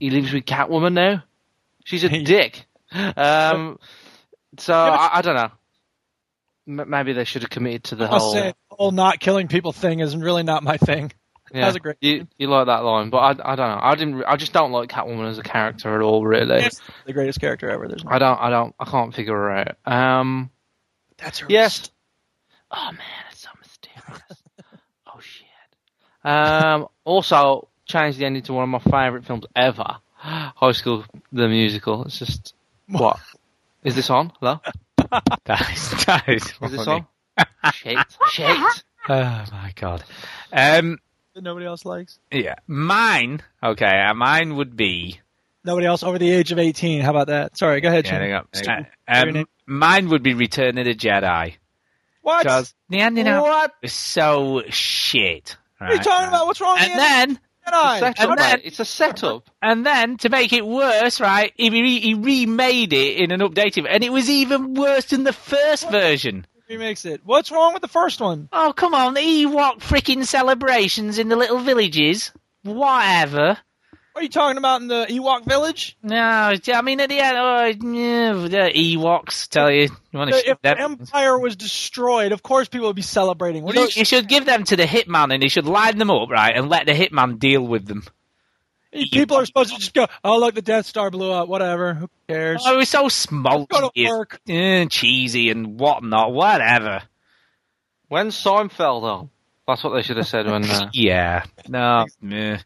he 0.00 0.08
lives 0.08 0.32
with 0.32 0.46
Catwoman 0.46 0.94
now. 0.94 1.24
She's 1.84 2.04
a 2.04 2.08
dick. 2.24 2.64
Um, 2.90 3.78
so 4.56 4.72
I, 4.72 5.18
I 5.18 5.22
don't 5.22 5.34
know. 5.34 5.50
M- 6.66 6.88
maybe 6.88 7.12
they 7.12 7.24
should 7.24 7.42
have 7.42 7.50
committed 7.50 7.84
to 7.84 7.96
the 7.96 8.06
I 8.06 8.10
must 8.12 8.22
whole. 8.22 8.32
say, 8.32 8.54
the 8.70 8.76
whole 8.76 8.92
not 8.92 9.20
killing 9.20 9.48
people 9.48 9.72
thing 9.72 10.00
is 10.00 10.16
really 10.16 10.42
not 10.42 10.62
my 10.62 10.78
thing. 10.78 11.12
Yeah, 11.52 11.66
That 11.66 11.76
a 11.76 11.80
great. 11.80 11.96
you 12.00 12.26
you 12.38 12.48
like 12.48 12.66
that 12.66 12.84
line, 12.84 13.10
but 13.10 13.18
I 13.18 13.52
I 13.52 13.56
don't 13.56 13.68
know. 13.68 13.80
I 13.82 13.94
didn't. 13.94 14.24
I 14.24 14.36
just 14.36 14.52
don't 14.52 14.72
like 14.72 14.88
Catwoman 14.90 15.28
as 15.28 15.38
a 15.38 15.42
character 15.42 15.94
at 15.94 16.00
all. 16.02 16.24
Really, 16.24 16.64
It's 16.64 16.80
the 17.06 17.12
greatest 17.12 17.40
character 17.40 17.68
ever. 17.70 17.86
There's 17.88 18.04
no. 18.04 18.10
I 18.10 18.18
don't. 18.18 18.38
I 18.40 18.50
don't. 18.50 18.74
I 18.78 18.84
can't 18.84 19.14
figure 19.14 19.34
her 19.34 19.50
out. 19.50 19.76
Um. 19.86 20.50
That's 21.18 21.38
her. 21.40 21.46
Yes. 21.48 21.90
Oh 22.70 22.90
man, 22.92 23.00
it's 23.30 23.40
so 23.42 23.50
mysterious. 23.58 24.42
oh 25.06 25.20
shit. 25.20 25.46
Um. 26.24 26.88
Also, 27.04 27.68
changed 27.86 28.18
the 28.18 28.24
ending 28.26 28.42
to 28.44 28.52
one 28.52 28.64
of 28.64 28.68
my 28.70 28.78
favourite 28.90 29.24
films 29.26 29.44
ever. 29.54 29.96
High 30.16 30.72
School 30.72 31.04
the 31.32 31.48
Musical. 31.48 32.04
It's 32.04 32.18
just 32.18 32.54
what 32.88 33.18
is 33.84 33.94
this 33.94 34.10
on? 34.10 34.32
Hello. 34.40 34.60
That 35.44 35.70
is, 35.70 36.04
that 36.06 36.28
is, 36.28 36.42
Is 36.62 36.70
this 36.72 36.84
funny. 36.86 37.06
on? 37.36 37.72
Shit. 37.72 37.98
Shit. 38.30 38.84
Oh 39.08 39.44
my 39.52 39.72
god. 39.76 40.02
Um, 40.52 40.98
That 41.34 41.42
nobody 41.42 41.66
else 41.66 41.84
likes. 41.84 42.20
yeah, 42.30 42.54
mine. 42.68 43.40
Okay, 43.62 44.00
uh, 44.08 44.14
mine 44.14 44.54
would 44.56 44.76
be. 44.76 45.20
Nobody 45.64 45.86
else 45.86 46.02
over 46.04 46.16
the 46.18 46.30
age 46.30 46.52
of 46.52 46.58
18. 46.60 47.00
How 47.00 47.10
about 47.10 47.26
that? 47.28 47.56
Sorry, 47.58 47.80
go 47.80 47.88
ahead, 47.88 48.04
Yeah, 48.04 48.10
Jim. 48.12 48.46
there 48.52 48.68
you 48.68 48.84
go. 48.84 49.32
Uh, 49.34 49.38
um, 49.40 49.46
mine 49.66 50.08
would 50.10 50.22
be 50.22 50.34
Return 50.34 50.78
of 50.78 50.84
the 50.84 50.94
Jedi. 50.94 51.54
What? 52.22 52.44
Because 52.44 52.72
the 52.88 53.00
ending 53.00 53.26
What? 53.26 53.72
was 53.82 53.92
so 53.92 54.62
shit. 54.68 55.56
What 55.78 55.90
are 55.90 55.94
you 55.94 56.00
talking 56.02 56.28
about? 56.28 56.46
What's 56.46 56.60
wrong 56.60 56.76
And 56.78 56.90
with 56.92 56.98
then, 56.98 57.38
Jedi? 57.66 57.98
Setup, 57.98 58.30
And 58.30 58.38
then- 58.38 58.60
It's 58.62 58.78
a 58.80 58.84
setup. 58.84 59.50
and 59.60 59.84
then 59.84 60.16
to 60.18 60.28
make 60.28 60.52
it 60.52 60.64
worse, 60.64 61.20
right? 61.20 61.52
He, 61.56 61.70
re- 61.70 61.98
he 62.00 62.14
remade 62.14 62.92
it 62.92 63.16
in 63.18 63.32
an 63.32 63.40
updated, 63.40 63.86
and 63.90 64.04
it 64.04 64.12
was 64.12 64.30
even 64.30 64.74
worse 64.74 65.06
than 65.06 65.24
the 65.24 65.32
first 65.32 65.90
version. 65.90 66.46
Remakes 66.68 67.04
it. 67.04 67.20
What's 67.24 67.50
wrong 67.50 67.72
with 67.72 67.82
the 67.82 67.88
first 67.88 68.20
one? 68.20 68.48
Oh 68.52 68.72
come 68.74 68.94
on, 68.94 69.14
the 69.14 69.20
Ewok 69.20 69.80
freaking 69.80 70.24
celebrations 70.24 71.18
in 71.18 71.28
the 71.28 71.36
little 71.36 71.58
villages. 71.58 72.32
Whatever. 72.62 73.58
What 74.12 74.20
are 74.20 74.22
you 74.22 74.30
talking 74.30 74.58
about 74.58 74.80
in 74.80 74.86
the 74.86 75.06
Ewok 75.10 75.44
village? 75.44 75.96
No, 76.00 76.16
I 76.16 76.82
mean 76.82 77.00
at 77.00 77.08
the 77.08 77.18
end, 77.18 77.36
oh, 77.36 77.64
yeah, 77.64 78.32
the 78.32 78.72
Ewoks 78.72 79.48
tell 79.48 79.68
you. 79.72 79.88
You 80.12 80.18
want 80.18 80.30
to 80.30 80.50
if 80.50 80.62
the? 80.62 80.80
Empire 80.80 81.36
was 81.36 81.56
destroyed, 81.56 82.30
of 82.30 82.40
course 82.40 82.68
people 82.68 82.86
would 82.86 82.94
be 82.96 83.02
celebrating. 83.02 83.64
What 83.64 83.74
You, 83.74 83.82
you? 83.82 83.88
you 83.92 84.04
should 84.04 84.28
give 84.28 84.46
them 84.46 84.62
to 84.64 84.76
the 84.76 84.84
hitman, 84.84 85.34
and 85.34 85.42
he 85.42 85.48
should 85.48 85.66
line 85.66 85.98
them 85.98 86.12
up 86.12 86.30
right, 86.30 86.56
and 86.56 86.68
let 86.68 86.86
the 86.86 86.92
hitman 86.92 87.40
deal 87.40 87.66
with 87.66 87.86
them. 87.86 88.04
People 89.12 89.36
are 89.38 89.46
supposed 89.46 89.72
to 89.72 89.78
just 89.78 89.92
go, 89.94 90.06
oh 90.22 90.38
look, 90.38 90.54
the 90.54 90.62
Death 90.62 90.86
Star 90.86 91.10
blew 91.10 91.30
up. 91.32 91.48
Whatever. 91.48 91.94
Who 91.94 92.10
cares? 92.28 92.62
Oh, 92.64 92.74
it 92.74 92.76
was 92.78 92.88
so 92.88 93.08
smokey, 93.08 93.66
Go 93.70 93.90
to 93.90 94.04
work. 94.08 94.40
and 94.48 94.90
cheesy, 94.90 95.50
and 95.50 95.78
whatnot. 95.78 96.32
Whatever. 96.32 97.02
When 98.08 98.28
Seinfeld 98.28 99.02
on? 99.02 99.30
That's 99.66 99.82
what 99.82 99.90
they 99.94 100.02
should 100.02 100.18
have 100.18 100.28
said 100.28 100.46
when. 100.46 100.64
Uh, 100.70 100.90
Yeah. 100.92 101.44
No. 101.68 102.06
meh. 102.20 102.58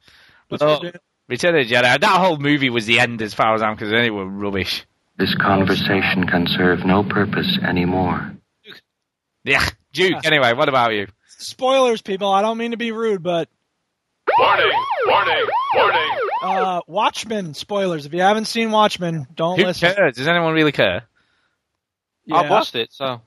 What's 0.48 0.62
Oh, 0.62 0.80
good? 0.80 1.00
Return 1.28 1.56
of 1.58 1.66
the 1.68 1.74
Jedi. 1.74 2.00
That 2.00 2.04
whole 2.20 2.38
movie 2.38 2.70
was 2.70 2.86
the 2.86 3.00
end 3.00 3.20
as 3.22 3.34
far 3.34 3.54
as 3.54 3.62
I'm 3.62 3.76
concerned. 3.76 4.06
It 4.06 4.10
was 4.10 4.26
rubbish. 4.30 4.84
This 5.18 5.34
conversation 5.34 6.26
can 6.26 6.46
serve 6.46 6.84
no 6.84 7.02
purpose 7.04 7.58
anymore. 7.62 8.34
Yeah. 9.44 9.66
Duke. 9.92 10.24
Anyway, 10.24 10.52
what 10.54 10.68
about 10.68 10.92
you? 10.92 11.06
Spoilers, 11.26 12.02
people. 12.02 12.28
I 12.32 12.42
don't 12.42 12.58
mean 12.58 12.70
to 12.72 12.76
be 12.76 12.92
rude, 12.92 13.22
but 13.22 13.48
Warning! 14.38 14.72
Warning! 15.06 15.46
Warning! 15.74 16.10
uh, 16.42 16.80
Watchmen 16.86 17.54
spoilers. 17.54 18.06
If 18.06 18.14
you 18.14 18.20
haven't 18.20 18.46
seen 18.46 18.70
Watchmen, 18.70 19.26
don't 19.34 19.58
Who 19.58 19.66
listen. 19.66 19.94
cares? 19.94 20.16
Does 20.16 20.28
anyone 20.28 20.54
really 20.54 20.72
care? 20.72 21.04
I 22.30 22.42
Yeah. 22.42 22.50
watched 22.50 22.74
it, 22.74 22.92
so. 22.92 23.20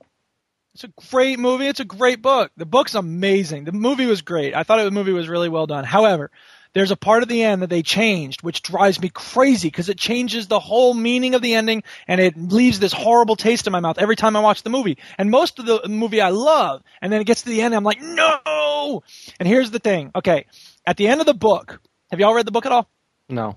It's 0.74 0.84
a 0.84 0.88
great 1.10 1.38
movie. 1.38 1.66
It's 1.66 1.80
a 1.80 1.84
great 1.84 2.22
book. 2.22 2.50
The 2.56 2.64
book's 2.64 2.94
amazing. 2.94 3.64
The 3.64 3.72
movie 3.72 4.06
was 4.06 4.22
great. 4.22 4.54
I 4.54 4.62
thought 4.62 4.82
the 4.82 4.90
movie 4.90 5.12
was 5.12 5.28
really 5.28 5.50
well 5.50 5.66
done. 5.66 5.84
However, 5.84 6.30
there's 6.72 6.90
a 6.90 6.96
part 6.96 7.22
of 7.22 7.28
the 7.28 7.42
end 7.42 7.60
that 7.60 7.68
they 7.68 7.82
changed, 7.82 8.42
which 8.42 8.62
drives 8.62 8.98
me 8.98 9.10
crazy 9.10 9.68
because 9.68 9.90
it 9.90 9.98
changes 9.98 10.46
the 10.46 10.58
whole 10.60 10.94
meaning 10.94 11.34
of 11.34 11.42
the 11.42 11.52
ending 11.54 11.82
and 12.08 12.18
it 12.22 12.38
leaves 12.38 12.80
this 12.80 12.94
horrible 12.94 13.36
taste 13.36 13.66
in 13.66 13.72
my 13.74 13.80
mouth 13.80 13.98
every 13.98 14.16
time 14.16 14.34
I 14.34 14.40
watch 14.40 14.62
the 14.62 14.70
movie. 14.70 14.96
And 15.18 15.30
most 15.30 15.58
of 15.58 15.66
the 15.66 15.86
movie 15.90 16.22
I 16.22 16.30
love, 16.30 16.82
and 17.02 17.12
then 17.12 17.20
it 17.20 17.24
gets 17.24 17.42
to 17.42 17.50
the 17.50 17.60
end, 17.60 17.74
I'm 17.74 17.84
like, 17.84 18.00
no. 18.00 19.02
And 19.38 19.46
here's 19.46 19.70
the 19.70 19.78
thing. 19.78 20.10
Okay, 20.16 20.46
at 20.86 20.96
the 20.96 21.08
end 21.08 21.20
of 21.20 21.26
the 21.26 21.34
book, 21.34 21.80
have 22.10 22.20
y'all 22.20 22.34
read 22.34 22.46
the 22.46 22.52
book 22.52 22.66
at 22.66 22.72
all? 22.72 22.88
No. 23.28 23.56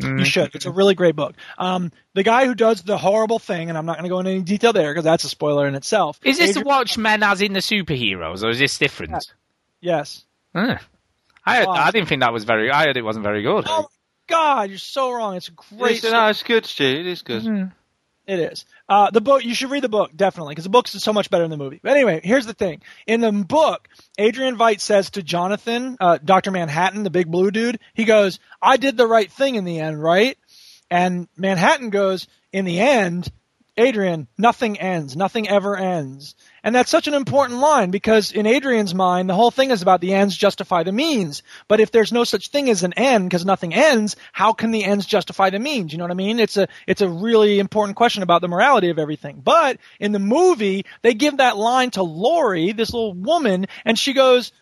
You 0.00 0.24
should. 0.24 0.52
It's 0.54 0.66
a 0.66 0.70
really 0.72 0.94
great 0.96 1.14
book. 1.14 1.36
Um, 1.58 1.92
the 2.14 2.24
guy 2.24 2.46
who 2.46 2.56
does 2.56 2.82
the 2.82 2.98
horrible 2.98 3.38
thing, 3.38 3.68
and 3.68 3.78
I'm 3.78 3.86
not 3.86 3.98
going 3.98 4.04
to 4.04 4.08
go 4.08 4.18
into 4.18 4.32
any 4.32 4.42
detail 4.42 4.72
there 4.72 4.90
because 4.92 5.04
that's 5.04 5.22
a 5.22 5.28
spoiler 5.28 5.68
in 5.68 5.76
itself. 5.76 6.18
Is 6.24 6.38
this 6.38 6.50
Adrian- 6.50 6.64
the 6.64 6.68
Watchmen 6.68 7.22
as 7.22 7.40
in 7.40 7.52
the 7.52 7.60
superheroes, 7.60 8.42
or 8.42 8.50
is 8.50 8.58
this 8.58 8.78
different? 8.78 9.14
Yes. 9.80 10.24
Huh. 10.54 10.78
I 11.46 11.56
heard, 11.58 11.68
I 11.68 11.90
didn't 11.92 12.08
think 12.08 12.20
that 12.22 12.32
was 12.32 12.42
very. 12.44 12.70
I 12.70 12.84
heard 12.86 12.96
it 12.96 13.04
wasn't 13.04 13.22
very 13.24 13.42
good. 13.42 13.64
Oh 13.68 13.82
my 13.82 13.86
God, 14.28 14.70
you're 14.70 14.78
so 14.78 15.12
wrong. 15.12 15.36
It's 15.36 15.48
a 15.48 15.52
great. 15.52 15.96
It's, 16.02 16.10
no, 16.10 16.28
it's 16.28 16.42
good, 16.42 16.66
Stu. 16.66 16.84
It 16.84 17.06
is 17.06 17.22
good. 17.22 17.72
It 18.26 18.38
is. 18.38 18.64
Uh, 18.88 19.10
the 19.10 19.20
book, 19.20 19.44
you 19.44 19.54
should 19.54 19.70
read 19.70 19.82
the 19.82 19.88
book, 19.88 20.12
definitely, 20.14 20.52
because 20.52 20.64
the 20.64 20.70
book's 20.70 20.94
is 20.94 21.02
so 21.02 21.12
much 21.12 21.28
better 21.28 21.42
than 21.42 21.50
the 21.50 21.56
movie. 21.56 21.80
But 21.82 21.92
anyway, 21.92 22.20
here's 22.22 22.46
the 22.46 22.54
thing. 22.54 22.82
In 23.06 23.20
the 23.20 23.32
book, 23.32 23.88
Adrian 24.16 24.56
Veidt 24.56 24.80
says 24.80 25.10
to 25.10 25.22
Jonathan, 25.22 25.96
uh, 25.98 26.18
Dr. 26.24 26.52
Manhattan, 26.52 27.02
the 27.02 27.10
big 27.10 27.28
blue 27.28 27.50
dude, 27.50 27.80
he 27.94 28.04
goes, 28.04 28.38
I 28.60 28.76
did 28.76 28.96
the 28.96 29.08
right 29.08 29.30
thing 29.30 29.56
in 29.56 29.64
the 29.64 29.80
end, 29.80 30.00
right? 30.00 30.38
And 30.88 31.26
Manhattan 31.36 31.90
goes, 31.90 32.28
in 32.52 32.64
the 32.64 32.78
end, 32.78 33.28
Adrian, 33.76 34.28
nothing 34.38 34.78
ends. 34.78 35.16
Nothing 35.16 35.48
ever 35.48 35.76
ends. 35.76 36.36
And 36.64 36.74
that's 36.74 36.90
such 36.90 37.08
an 37.08 37.14
important 37.14 37.58
line 37.58 37.90
because 37.90 38.30
in 38.30 38.46
Adrian's 38.46 38.94
mind, 38.94 39.28
the 39.28 39.34
whole 39.34 39.50
thing 39.50 39.72
is 39.72 39.82
about 39.82 40.00
the 40.00 40.14
ends 40.14 40.36
justify 40.36 40.84
the 40.84 40.92
means. 40.92 41.42
But 41.66 41.80
if 41.80 41.90
there's 41.90 42.12
no 42.12 42.22
such 42.22 42.48
thing 42.48 42.70
as 42.70 42.84
an 42.84 42.92
end 42.92 43.28
because 43.28 43.44
nothing 43.44 43.74
ends, 43.74 44.14
how 44.32 44.52
can 44.52 44.70
the 44.70 44.84
ends 44.84 45.04
justify 45.04 45.50
the 45.50 45.58
means? 45.58 45.92
You 45.92 45.98
know 45.98 46.04
what 46.04 46.12
I 46.12 46.14
mean? 46.14 46.38
It's 46.38 46.56
a, 46.56 46.68
it's 46.86 47.00
a 47.00 47.08
really 47.08 47.58
important 47.58 47.96
question 47.96 48.22
about 48.22 48.42
the 48.42 48.48
morality 48.48 48.90
of 48.90 48.98
everything. 48.98 49.40
But 49.42 49.78
in 49.98 50.12
the 50.12 50.20
movie, 50.20 50.86
they 51.02 51.14
give 51.14 51.38
that 51.38 51.56
line 51.56 51.90
to 51.92 52.02
Laurie, 52.04 52.72
this 52.72 52.92
little 52.92 53.14
woman, 53.14 53.66
and 53.84 53.98
she 53.98 54.12
goes, 54.12 54.52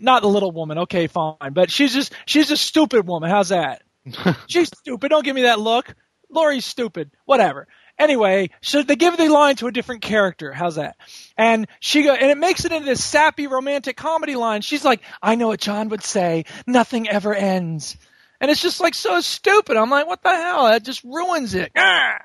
not 0.00 0.22
the 0.22 0.28
little 0.28 0.52
woman, 0.52 0.78
okay, 0.78 1.08
fine, 1.08 1.52
but 1.52 1.70
she's 1.70 1.92
just, 1.92 2.14
she's 2.24 2.50
a 2.50 2.56
stupid 2.56 3.06
woman. 3.06 3.28
How's 3.28 3.50
that? 3.50 3.82
she's 4.46 4.68
stupid. 4.68 5.10
Don't 5.10 5.24
give 5.24 5.36
me 5.36 5.42
that 5.42 5.60
look. 5.60 5.94
Laurie's 6.30 6.64
stupid. 6.64 7.10
Whatever. 7.26 7.66
Anyway, 8.00 8.48
so 8.62 8.82
they 8.82 8.96
give 8.96 9.18
the 9.18 9.28
line 9.28 9.56
to 9.56 9.66
a 9.66 9.70
different 9.70 10.00
character. 10.00 10.54
How's 10.54 10.76
that? 10.76 10.96
And 11.36 11.68
she 11.80 12.02
go, 12.02 12.14
and 12.14 12.30
it 12.30 12.38
makes 12.38 12.64
it 12.64 12.72
into 12.72 12.86
this 12.86 13.04
sappy 13.04 13.46
romantic 13.46 13.94
comedy 13.94 14.36
line. 14.36 14.62
She's 14.62 14.86
like, 14.86 15.02
I 15.22 15.34
know 15.34 15.48
what 15.48 15.60
John 15.60 15.90
would 15.90 16.02
say. 16.02 16.46
Nothing 16.66 17.10
ever 17.10 17.34
ends. 17.34 17.98
And 18.40 18.50
it's 18.50 18.62
just 18.62 18.80
like 18.80 18.94
so 18.94 19.20
stupid. 19.20 19.76
I'm 19.76 19.90
like, 19.90 20.06
what 20.06 20.22
the 20.22 20.30
hell? 20.30 20.64
That 20.64 20.82
just 20.82 21.04
ruins 21.04 21.54
it. 21.54 21.72
Ah! 21.76 22.20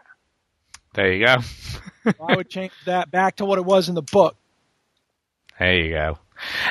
There 0.94 1.12
you 1.12 1.26
go. 1.26 1.36
I 2.26 2.38
would 2.38 2.50
change 2.50 2.72
that 2.86 3.12
back 3.12 3.36
to 3.38 3.46
what 3.46 3.60
it 3.60 3.66
was 3.66 3.90
in 3.90 3.96
the 3.96 4.02
book. 4.02 4.38
There 5.60 5.76
you 5.76 5.90
go. 5.90 6.20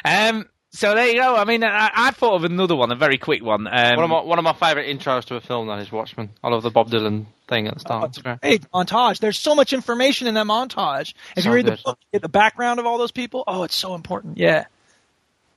Um, 0.02 0.48
so 0.76 0.94
there 0.94 1.06
you 1.08 1.14
go. 1.20 1.36
I 1.36 1.44
mean, 1.44 1.62
I, 1.62 1.88
I 1.94 2.10
thought 2.10 2.34
of 2.34 2.44
another 2.44 2.74
one, 2.74 2.90
a 2.92 2.96
very 2.96 3.16
quick 3.16 3.42
one. 3.44 3.66
Um, 3.66 3.96
one 3.96 4.04
of 4.04 4.10
my 4.10 4.22
one 4.22 4.38
of 4.38 4.44
my 4.44 4.52
favourite 4.54 4.88
intros 4.88 5.24
to 5.26 5.36
a 5.36 5.40
film 5.40 5.68
that 5.68 5.78
is 5.78 5.90
Watchmen. 5.92 6.30
I 6.42 6.48
love 6.48 6.62
the 6.62 6.70
Bob 6.70 6.90
Dylan 6.90 7.26
thing 7.48 7.68
at 7.68 7.74
the 7.74 7.80
start. 7.80 8.08
It's 8.10 8.18
great. 8.18 8.38
Hey, 8.42 8.58
montage. 8.58 9.18
There's 9.20 9.38
so 9.38 9.54
much 9.54 9.72
information 9.72 10.26
in 10.26 10.34
that 10.34 10.46
montage. 10.46 11.14
If 11.36 11.44
So 11.44 11.50
you 11.50 11.54
read 11.54 11.66
good. 11.66 11.78
the 11.78 11.82
book, 11.84 11.98
you 12.02 12.16
get 12.18 12.22
the 12.22 12.28
background 12.28 12.80
of 12.80 12.86
all 12.86 12.98
those 12.98 13.12
people. 13.12 13.44
Oh, 13.46 13.62
it's 13.62 13.74
so 13.76 13.94
important. 13.94 14.36
Yeah. 14.38 14.64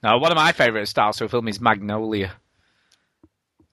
no, 0.04 0.18
one 0.20 0.32
of 0.32 0.36
my 0.36 0.52
favourite 0.52 0.88
styles 0.88 1.20
of 1.22 1.32
film 1.32 1.48
is 1.48 1.60
Magnolia. 1.60 2.32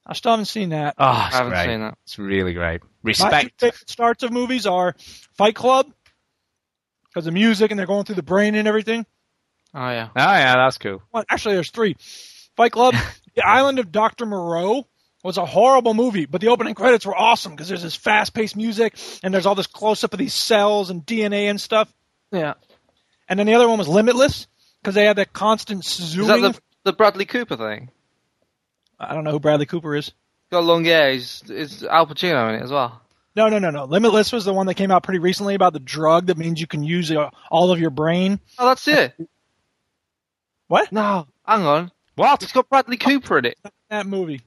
I 0.07 0.13
still 0.15 0.33
haven't 0.33 0.47
seen 0.47 0.71
that. 0.71 0.95
Oh, 0.99 1.05
I 1.07 1.29
haven't 1.31 1.53
great. 1.53 1.67
seen 1.67 1.81
that. 1.81 1.99
It's 2.05 2.19
really 2.19 2.53
great. 2.53 2.83
My 2.83 2.89
Respect. 3.11 3.61
favorite 3.61 3.89
starts 3.91 4.23
of 4.23 4.33
movies 4.33 4.67
are 4.67 4.95
Fight 5.37 5.55
Club 5.55 5.87
because 7.09 7.25
the 7.27 7.31
music 7.33 7.71
and 7.71 7.79
they're 7.79 7.87
going 7.87 8.05
through 8.05 8.17
the 8.17 8.23
brain 8.23 8.55
and 8.55 8.67
everything. 8.69 9.07
Oh 9.75 9.91
yeah. 9.91 10.09
Oh 10.15 10.21
yeah, 10.21 10.55
that's 10.55 10.79
cool. 10.79 11.03
Well, 11.13 11.25
actually, 11.29 11.55
there's 11.55 11.71
three. 11.71 11.97
Fight 12.57 12.73
Club, 12.73 12.95
The 13.35 13.45
Island 13.47 13.79
of 13.81 13.91
Dr. 13.91 14.27
Moreau 14.27 14.87
was 15.25 15.39
a 15.39 15.45
horrible 15.47 15.95
movie, 15.95 16.27
but 16.27 16.41
the 16.41 16.49
opening 16.49 16.75
credits 16.75 17.05
were 17.07 17.17
awesome 17.17 17.53
because 17.53 17.69
there's 17.69 17.83
this 17.83 17.97
fast-paced 17.97 18.57
music 18.57 18.95
and 19.23 19.33
there's 19.35 19.47
all 19.47 19.55
this 19.55 19.67
close-up 19.67 20.13
of 20.13 20.19
these 20.19 20.35
cells 20.35 20.91
and 20.91 21.05
DNA 21.05 21.51
and 21.51 21.61
stuff. 21.61 21.93
Yeah. 22.31 22.55
And 23.29 23.39
then 23.39 23.47
the 23.47 23.55
other 23.55 23.69
one 23.69 23.79
was 23.79 23.89
Limitless 23.89 24.47
because 24.81 24.95
they 24.95 25.05
had 25.07 25.17
that 25.17 25.33
constant 25.33 25.83
zooming. 25.85 26.37
Is 26.37 26.43
that 26.43 26.53
the 26.53 26.61
the 26.85 26.93
Bradley 26.93 27.25
Cooper 27.25 27.57
thing? 27.57 27.91
I 29.01 29.15
don't 29.15 29.25
know 29.25 29.33
who 29.33 29.41
Bradley 29.41 29.67
Cooper 29.67 29.97
is. 29.97 30.13
Got 30.53 30.65
long 30.65 30.85
hair. 30.85 31.11
He's, 31.13 31.43
it's 31.49 31.83
Al 31.83 32.07
Pacino 32.07 32.51
in 32.51 32.61
it 32.61 32.63
as 32.63 32.71
well. 32.71 33.01
No, 33.35 33.49
no, 33.49 33.59
no, 33.59 33.71
no. 33.71 33.85
Limitless 33.87 34.31
was 34.31 34.45
the 34.45 34.53
one 34.53 34.67
that 34.67 34.75
came 34.75 34.93
out 34.93 35.03
pretty 35.03 35.19
recently 35.19 35.55
about 35.55 35.73
the 35.73 35.81
drug 35.81 36.27
that 36.27 36.39
means 36.39 36.61
you 36.61 36.69
can 36.69 36.85
use 36.85 37.11
uh, 37.11 37.31
all 37.51 37.73
of 37.73 37.81
your 37.81 37.91
brain. 37.91 38.39
Oh, 38.59 38.67
that's 38.69 38.87
it. 38.87 39.15
What? 40.69 40.91
No, 40.93 41.27
hang 41.47 41.63
on. 41.63 41.91
What? 42.17 42.43
It's 42.43 42.53
got 42.53 42.69
Bradley 42.69 42.97
Cooper 42.97 43.39
in 43.39 43.47
it. 43.47 43.59
That 43.91 44.07
movie. 44.07 44.43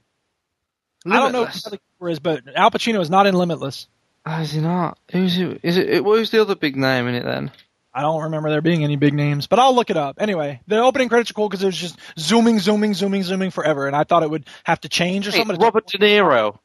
I 1.06 1.10
don't 1.16 1.32
know 1.32 1.44
who 1.44 1.60
Bradley 1.60 1.80
Cooper 1.98 2.10
is, 2.10 2.18
but 2.18 2.42
Al 2.54 2.70
Pacino 2.70 3.00
is 3.00 3.10
not 3.10 3.26
in 3.26 3.34
Limitless. 3.34 3.86
Oh, 4.26 4.40
is 4.40 4.52
he 4.52 4.60
not? 4.60 4.98
Who's 5.12 5.38
it? 5.38 5.60
Is 5.62 5.76
it? 5.76 6.02
Who's 6.04 6.30
the 6.30 6.40
other 6.40 6.54
big 6.54 6.76
name 6.76 7.06
in 7.06 7.14
it 7.14 7.24
then? 7.24 7.50
I 7.94 8.02
don't 8.02 8.24
remember 8.24 8.50
there 8.50 8.60
being 8.60 8.84
any 8.84 8.96
big 8.96 9.14
names, 9.14 9.46
but 9.46 9.58
I'll 9.58 9.74
look 9.74 9.90
it 9.90 9.96
up. 9.96 10.16
Anyway, 10.20 10.60
the 10.68 10.78
opening 10.78 11.08
credits 11.08 11.30
are 11.30 11.34
cool 11.34 11.48
because 11.48 11.62
it 11.62 11.66
was 11.66 11.76
just 11.76 11.98
zooming, 12.18 12.58
zooming, 12.58 12.94
zooming, 12.94 13.22
zooming 13.22 13.50
forever, 13.50 13.86
and 13.86 13.96
I 13.96 14.04
thought 14.04 14.22
it 14.22 14.30
would 14.30 14.44
have 14.64 14.80
to 14.82 14.88
change 14.88 15.26
or 15.26 15.30
Hey, 15.30 15.38
something. 15.38 15.58
Robert 15.58 15.86
De 15.86 15.98
Niro. 15.98 16.58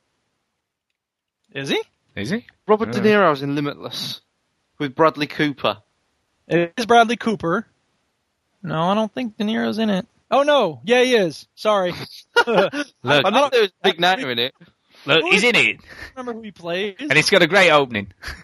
Is 1.54 1.70
he? 1.70 1.82
Is 2.16 2.30
he? 2.30 2.46
Robert 2.68 2.92
De 2.92 2.98
Yeah. 3.00 3.16
Niro's 3.22 3.42
in 3.42 3.56
Limitless 3.56 4.22
with 4.78 4.94
Bradley 4.96 5.28
Cooper. 5.28 5.78
It 6.48 6.74
is 6.78 6.86
Bradley 6.86 7.16
Cooper. 7.18 7.66
No, 8.64 8.81
I 8.81 8.95
don't 8.95 9.14
think 9.14 9.38
De 9.38 9.44
Niro's 9.44 9.77
in 9.77 9.90
it. 9.90 10.07
Oh 10.31 10.44
no, 10.44 10.81
yeah, 10.84 11.03
he 11.03 11.15
is. 11.15 11.48
Sorry. 11.53 11.94
Look, 12.48 12.73
I 13.03 13.30
know 13.30 13.49
there 13.49 13.61
was 13.61 13.72
a 13.84 13.91
big 13.91 13.99
name 13.99 14.30
in 14.30 14.40
it. 14.40 14.56
look, 15.06 15.23
he's 15.26 15.44
in 15.44 15.56
it, 15.56 15.77
remember 16.15 16.34
who 16.34 16.41
he 16.41 16.52
plays? 16.52 16.95
and 16.99 17.14
it's 17.14 17.30
got 17.30 17.41
a 17.41 17.48
great 17.48 17.69
opening. 17.72 18.11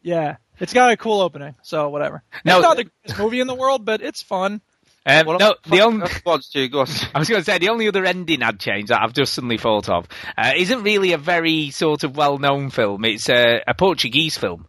Yeah, 0.00 0.36
it's 0.58 0.72
got 0.72 0.92
a 0.92 0.96
cool 0.96 1.20
opening. 1.20 1.54
So 1.62 1.88
whatever. 1.88 2.22
No. 2.44 2.58
it's 2.58 2.62
not 2.62 2.76
the 2.76 2.84
greatest 2.84 3.20
movie 3.20 3.40
in 3.40 3.46
the 3.46 3.54
world, 3.54 3.84
but 3.84 4.00
it's 4.00 4.22
fun. 4.22 4.60
Um, 5.04 5.26
What 5.26 5.40
no, 5.40 5.54
the 5.66 5.80
only. 5.80 6.06
Go 6.24 6.38
go 6.68 6.80
on. 6.80 6.86
I 7.14 7.18
was 7.18 7.28
going 7.28 7.40
to 7.40 7.44
say 7.44 7.58
the 7.58 7.70
only 7.70 7.88
other 7.88 8.04
ending 8.04 8.42
I'd 8.42 8.60
change 8.60 8.88
that 8.88 9.02
I've 9.02 9.12
just 9.12 9.34
suddenly 9.34 9.58
thought 9.58 9.88
of 9.88 10.06
uh, 10.36 10.52
isn't 10.56 10.82
really 10.82 11.12
a 11.12 11.18
very 11.18 11.70
sort 11.70 12.04
of 12.04 12.16
well-known 12.16 12.70
film. 12.70 13.04
It's 13.04 13.28
a, 13.28 13.62
a 13.66 13.74
Portuguese 13.74 14.38
film. 14.38 14.66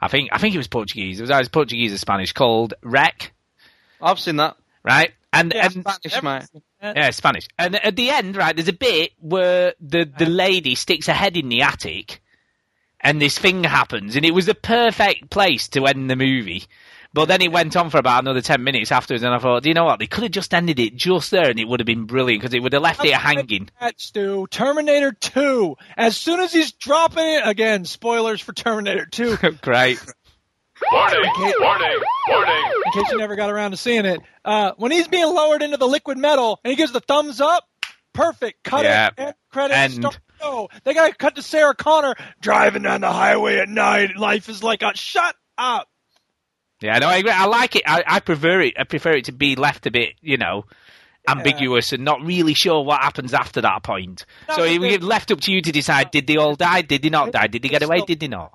I 0.00 0.08
think 0.08 0.28
I 0.30 0.38
think 0.38 0.54
it 0.54 0.58
was 0.58 0.68
Portuguese. 0.68 1.18
It 1.18 1.22
was 1.22 1.30
either 1.30 1.48
Portuguese 1.48 1.92
or 1.92 1.98
Spanish 1.98 2.32
called 2.32 2.74
REC, 2.82 3.32
I've 4.00 4.20
seen 4.20 4.36
that. 4.36 4.56
right? 4.84 5.12
And 5.32 5.52
Yeah, 5.54 5.66
and 5.66 5.72
Spanish, 5.72 6.22
mate. 6.22 6.62
Yeah, 6.82 7.10
Spanish. 7.10 7.48
And 7.58 7.76
at 7.76 7.96
the 7.96 8.10
end, 8.10 8.36
right, 8.36 8.54
there's 8.54 8.68
a 8.68 8.72
bit 8.72 9.12
where 9.18 9.74
the, 9.80 10.10
the 10.18 10.26
lady 10.26 10.74
sticks 10.74 11.06
her 11.06 11.12
head 11.12 11.36
in 11.36 11.48
the 11.48 11.62
attic 11.62 12.22
and 13.00 13.20
this 13.20 13.38
thing 13.38 13.64
happens 13.64 14.16
and 14.16 14.24
it 14.24 14.32
was 14.32 14.46
the 14.46 14.54
perfect 14.54 15.30
place 15.30 15.68
to 15.68 15.86
end 15.86 16.10
the 16.10 16.16
movie. 16.16 16.64
But 17.12 17.28
then 17.28 17.40
it 17.40 17.50
went 17.50 17.76
on 17.76 17.88
for 17.88 17.98
about 17.98 18.22
another 18.24 18.42
10 18.42 18.62
minutes 18.62 18.92
afterwards 18.92 19.22
and 19.22 19.34
I 19.34 19.38
thought, 19.38 19.62
do 19.62 19.70
you 19.70 19.74
know 19.74 19.84
what? 19.84 19.98
They 19.98 20.06
could 20.06 20.24
have 20.24 20.32
just 20.32 20.52
ended 20.52 20.78
it 20.78 20.96
just 20.96 21.30
there 21.30 21.48
and 21.48 21.58
it 21.58 21.66
would 21.66 21.80
have 21.80 21.86
been 21.86 22.04
brilliant 22.04 22.42
because 22.42 22.54
it 22.54 22.62
would 22.62 22.74
have 22.74 22.82
left 22.82 23.04
it 23.04 23.14
hanging. 23.14 23.70
That, 23.80 23.98
Stu, 23.98 24.46
Terminator 24.50 25.12
2. 25.12 25.76
As 25.96 26.16
soon 26.16 26.40
as 26.40 26.52
he's 26.52 26.72
dropping 26.72 27.24
it, 27.24 27.42
again, 27.46 27.86
spoilers 27.86 28.40
for 28.40 28.52
Terminator 28.52 29.06
2. 29.06 29.36
Great. 29.62 29.98
Warning, 30.92 31.30
warning, 31.60 32.00
warning. 32.28 32.64
In 32.86 32.92
case 32.92 33.10
you 33.10 33.18
never 33.18 33.34
got 33.36 33.50
around 33.50 33.70
to 33.72 33.76
seeing 33.76 34.04
it, 34.04 34.20
uh, 34.44 34.72
when 34.76 34.92
he's 34.92 35.08
being 35.08 35.26
lowered 35.26 35.62
into 35.62 35.76
the 35.76 35.86
liquid 35.88 36.18
metal 36.18 36.60
and 36.64 36.70
he 36.70 36.76
gives 36.76 36.92
the 36.92 37.00
thumbs 37.00 37.40
up, 37.40 37.64
perfect. 38.12 38.62
Cut 38.62 38.84
Yeah. 38.84 39.08
it. 39.08 39.14
End 39.18 39.34
credits. 39.50 39.76
And- 39.78 39.92
Start 39.94 40.18
the. 40.40 40.68
They 40.84 40.94
got 40.94 41.08
to 41.08 41.14
cut 41.14 41.36
to 41.36 41.42
Sarah 41.42 41.74
Connor 41.74 42.14
driving 42.40 42.82
down 42.82 43.00
the 43.00 43.10
highway 43.12 43.56
at 43.58 43.68
night. 43.68 44.16
Life 44.16 44.48
is 44.48 44.62
like 44.62 44.82
a 44.82 44.92
shut 44.96 45.34
up. 45.56 45.88
Yeah, 46.82 46.98
no, 46.98 47.08
I 47.08 47.16
agree. 47.16 47.30
I 47.30 47.46
like 47.46 47.74
it. 47.76 47.82
I, 47.86 48.04
I 48.06 48.20
prefer 48.20 48.60
it. 48.60 48.74
I 48.78 48.84
prefer 48.84 49.12
it 49.12 49.24
to 49.26 49.32
be 49.32 49.56
left 49.56 49.86
a 49.86 49.90
bit, 49.90 50.10
you 50.20 50.36
know, 50.36 50.66
ambiguous 51.26 51.94
and 51.94 52.04
not 52.04 52.20
really 52.22 52.52
sure 52.52 52.84
what 52.84 53.00
happens 53.00 53.32
after 53.32 53.62
that 53.62 53.82
point. 53.82 54.26
No, 54.48 54.56
so 54.56 54.60
but 54.62 54.70
it, 54.70 54.80
the- 54.80 54.88
it 54.90 55.02
left 55.02 55.30
up 55.32 55.40
to 55.40 55.52
you 55.52 55.62
to 55.62 55.72
decide: 55.72 56.10
did 56.10 56.26
they 56.26 56.36
all 56.36 56.54
die? 56.54 56.82
Did 56.82 57.00
they 57.00 57.08
not 57.08 57.32
die? 57.32 57.46
Did 57.46 57.62
they 57.62 57.68
get 57.70 57.82
away? 57.82 58.02
Did 58.06 58.20
they 58.20 58.28
not? 58.28 58.52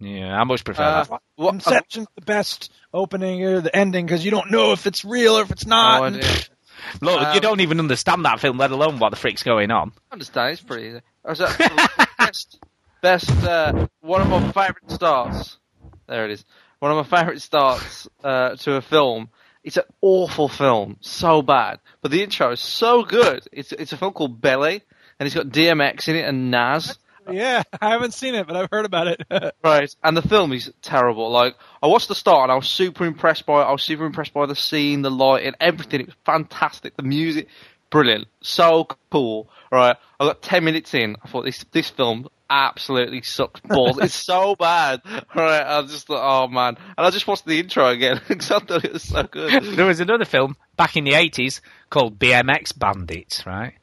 Yeah, 0.00 0.40
I 0.40 0.44
much 0.44 0.64
prefer 0.64 0.82
Uh, 0.82 1.04
that. 1.04 1.20
Inception's 1.54 2.06
the 2.14 2.22
best 2.22 2.72
opening 2.92 3.44
or 3.44 3.60
the 3.60 3.74
ending 3.74 4.06
because 4.06 4.24
you 4.24 4.30
don't 4.30 4.50
know 4.50 4.72
if 4.72 4.86
it's 4.86 5.04
real 5.04 5.34
or 5.38 5.42
if 5.42 5.50
it's 5.50 5.66
not. 5.66 6.00
Oh, 6.00 6.04
And- 6.04 6.20
do. 6.20 6.28
Look, 7.02 7.20
um, 7.20 7.34
you 7.34 7.40
don't 7.40 7.60
even 7.60 7.78
understand 7.78 8.24
that 8.24 8.40
film, 8.40 8.56
let 8.56 8.70
alone 8.70 8.98
what 8.98 9.10
the 9.10 9.16
freak's 9.16 9.42
going 9.42 9.70
on. 9.70 9.92
I 10.10 10.14
understand. 10.14 10.52
It's 10.52 10.62
pretty 10.62 10.88
easy. 10.88 11.00
I 11.24 11.28
was, 11.28 11.40
uh, 11.42 11.86
best, 12.18 12.58
best, 13.02 13.30
uh, 13.44 13.86
one 14.00 14.22
of 14.22 14.28
my 14.28 14.40
favourite 14.50 14.90
starts. 14.90 15.58
There 16.06 16.24
it 16.24 16.30
is. 16.30 16.44
One 16.78 16.90
of 16.90 16.96
my 17.10 17.18
favourite 17.18 17.42
starts 17.42 18.08
uh, 18.24 18.56
to 18.56 18.76
a 18.76 18.80
film. 18.80 19.28
It's 19.62 19.76
an 19.76 19.84
awful 20.00 20.48
film, 20.48 20.96
so 21.00 21.42
bad, 21.42 21.80
but 22.00 22.10
the 22.10 22.22
intro 22.22 22.52
is 22.52 22.60
so 22.60 23.02
good. 23.04 23.46
It's 23.52 23.72
it's 23.72 23.92
a 23.92 23.98
film 23.98 24.14
called 24.14 24.40
Belly, 24.40 24.80
and 25.18 25.26
it's 25.26 25.34
got 25.36 25.48
DMX 25.48 26.08
in 26.08 26.16
it 26.16 26.22
and 26.26 26.50
Nas. 26.50 26.98
Yeah, 27.30 27.62
I 27.80 27.90
haven't 27.90 28.14
seen 28.14 28.34
it, 28.34 28.46
but 28.46 28.56
I've 28.56 28.70
heard 28.70 28.86
about 28.86 29.08
it. 29.08 29.22
Right, 29.62 29.94
and 30.02 30.16
the 30.16 30.22
film 30.22 30.52
is 30.52 30.72
terrible. 30.82 31.30
Like, 31.30 31.54
I 31.82 31.86
watched 31.86 32.08
the 32.08 32.14
start 32.14 32.44
and 32.44 32.52
I 32.52 32.54
was 32.54 32.68
super 32.68 33.04
impressed 33.04 33.46
by 33.46 33.62
it. 33.62 33.64
I 33.64 33.72
was 33.72 33.82
super 33.82 34.04
impressed 34.04 34.32
by 34.32 34.46
the 34.46 34.56
scene, 34.56 35.02
the 35.02 35.10
lighting, 35.10 35.54
everything. 35.60 36.00
It 36.00 36.06
was 36.06 36.16
fantastic. 36.24 36.96
The 36.96 37.02
music, 37.02 37.48
brilliant, 37.90 38.28
so 38.42 38.88
cool. 39.10 39.48
Right, 39.70 39.96
I 40.18 40.26
got 40.26 40.42
ten 40.42 40.64
minutes 40.64 40.94
in. 40.94 41.16
I 41.22 41.28
thought 41.28 41.44
this 41.44 41.64
this 41.72 41.90
film 41.90 42.28
absolutely 42.50 43.22
sucks 43.22 43.60
balls. 43.60 43.98
it's 43.98 44.14
so 44.14 44.56
bad. 44.56 45.00
Right, 45.34 45.62
I 45.62 45.82
just 45.82 46.08
thought, 46.08 46.44
oh 46.44 46.48
man, 46.48 46.76
and 46.98 47.06
I 47.06 47.10
just 47.10 47.26
watched 47.26 47.46
the 47.46 47.60
intro 47.60 47.86
again 47.88 48.20
because 48.28 48.50
I 48.50 48.58
thought 48.58 48.84
it 48.84 48.92
was 48.92 49.04
so 49.04 49.22
good. 49.22 49.62
there 49.76 49.86
was 49.86 50.00
another 50.00 50.24
film 50.24 50.56
back 50.76 50.96
in 50.96 51.04
the 51.04 51.14
eighties 51.14 51.60
called 51.88 52.18
BMX 52.18 52.76
Bandits, 52.76 53.46
right? 53.46 53.74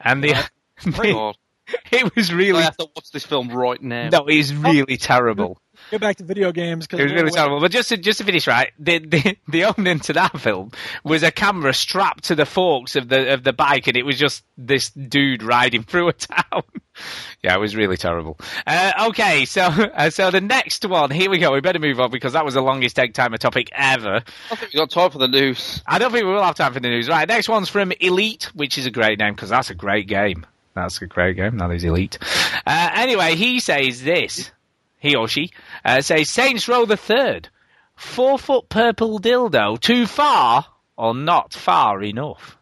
And 0.00 0.22
the, 0.22 0.34
oh 0.36 1.02
God. 1.02 1.36
it 1.92 2.14
was 2.14 2.32
really 2.32 2.60
I 2.60 2.62
have 2.62 2.76
to 2.76 2.88
watch 2.94 3.10
this 3.10 3.24
film 3.24 3.48
right 3.48 3.80
now. 3.82 4.08
no, 4.10 4.26
it 4.26 4.36
is 4.36 4.54
really 4.54 4.96
terrible. 4.96 5.58
Get 5.90 6.00
back 6.00 6.16
to 6.16 6.24
video 6.24 6.52
games 6.52 6.86
because 6.86 7.00
It 7.00 7.04
was 7.04 7.12
really 7.12 7.30
terrible. 7.30 7.60
But 7.60 7.72
just 7.72 7.88
to, 7.88 7.96
just 7.96 8.18
to 8.18 8.24
finish, 8.24 8.46
right, 8.46 8.72
the, 8.78 9.00
the 9.00 9.36
the 9.48 9.64
opening 9.64 9.98
to 10.00 10.12
that 10.12 10.38
film 10.38 10.70
was 11.02 11.22
a 11.22 11.32
camera 11.32 11.74
strapped 11.74 12.24
to 12.24 12.34
the 12.34 12.46
forks 12.46 12.96
of 12.96 13.08
the 13.08 13.32
of 13.32 13.42
the 13.42 13.52
bike, 13.52 13.86
and 13.86 13.96
it 13.96 14.04
was 14.04 14.18
just 14.18 14.44
this 14.56 14.90
dude 14.90 15.42
riding 15.42 15.82
through 15.82 16.08
a 16.08 16.12
town. 16.12 16.62
yeah, 17.42 17.54
it 17.54 17.60
was 17.60 17.74
really 17.74 17.96
terrible. 17.96 18.38
Uh, 18.66 19.08
okay, 19.08 19.44
so 19.46 19.62
uh, 19.62 20.10
so 20.10 20.30
the 20.30 20.40
next 20.40 20.84
one, 20.84 21.10
here 21.10 21.30
we 21.30 21.38
go. 21.38 21.52
We 21.52 21.60
better 21.60 21.80
move 21.80 21.98
on 21.98 22.10
because 22.10 22.34
that 22.34 22.44
was 22.44 22.54
the 22.54 22.62
longest 22.62 22.98
egg 22.98 23.14
timer 23.14 23.38
topic 23.38 23.70
ever. 23.72 24.22
I 24.50 24.54
think 24.54 24.72
we 24.72 24.78
got 24.78 24.90
time 24.90 25.10
for 25.10 25.18
the 25.18 25.28
news. 25.28 25.82
I 25.86 25.98
don't 25.98 26.12
think 26.12 26.24
we 26.24 26.32
will 26.32 26.42
have 26.42 26.54
time 26.54 26.72
for 26.72 26.80
the 26.80 26.88
news. 26.88 27.08
Right, 27.08 27.26
next 27.26 27.48
one's 27.48 27.68
from 27.68 27.92
Elite, 28.00 28.44
which 28.54 28.78
is 28.78 28.86
a 28.86 28.90
great 28.90 29.18
name 29.18 29.34
because 29.34 29.50
that's 29.50 29.70
a 29.70 29.74
great 29.74 30.06
game. 30.06 30.46
That's 30.74 31.00
a 31.02 31.06
great 31.06 31.36
game. 31.36 31.58
That 31.58 31.70
is 31.70 31.84
Elite. 31.84 32.18
Uh, 32.66 32.90
anyway, 32.94 33.36
he 33.36 33.60
says 33.60 34.02
this. 34.02 34.50
He 34.98 35.14
or 35.14 35.28
she 35.28 35.50
uh, 35.84 36.00
says 36.00 36.30
Saints 36.30 36.66
Row 36.66 36.86
the 36.86 36.96
Third, 36.96 37.48
four 37.94 38.38
foot 38.38 38.68
purple 38.68 39.20
dildo, 39.20 39.78
too 39.78 40.06
far 40.06 40.64
or 40.96 41.14
not 41.14 41.52
far 41.52 42.02
enough. 42.02 42.56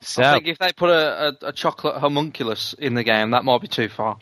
So, 0.00 0.22
I 0.22 0.34
think 0.34 0.46
if 0.46 0.58
they 0.58 0.72
put 0.72 0.90
a, 0.90 1.36
a, 1.42 1.48
a 1.48 1.52
chocolate 1.52 1.96
homunculus 1.96 2.74
in 2.78 2.94
the 2.94 3.02
game, 3.02 3.32
that 3.32 3.44
might 3.44 3.60
be 3.60 3.66
too 3.66 3.88
far. 3.88 4.18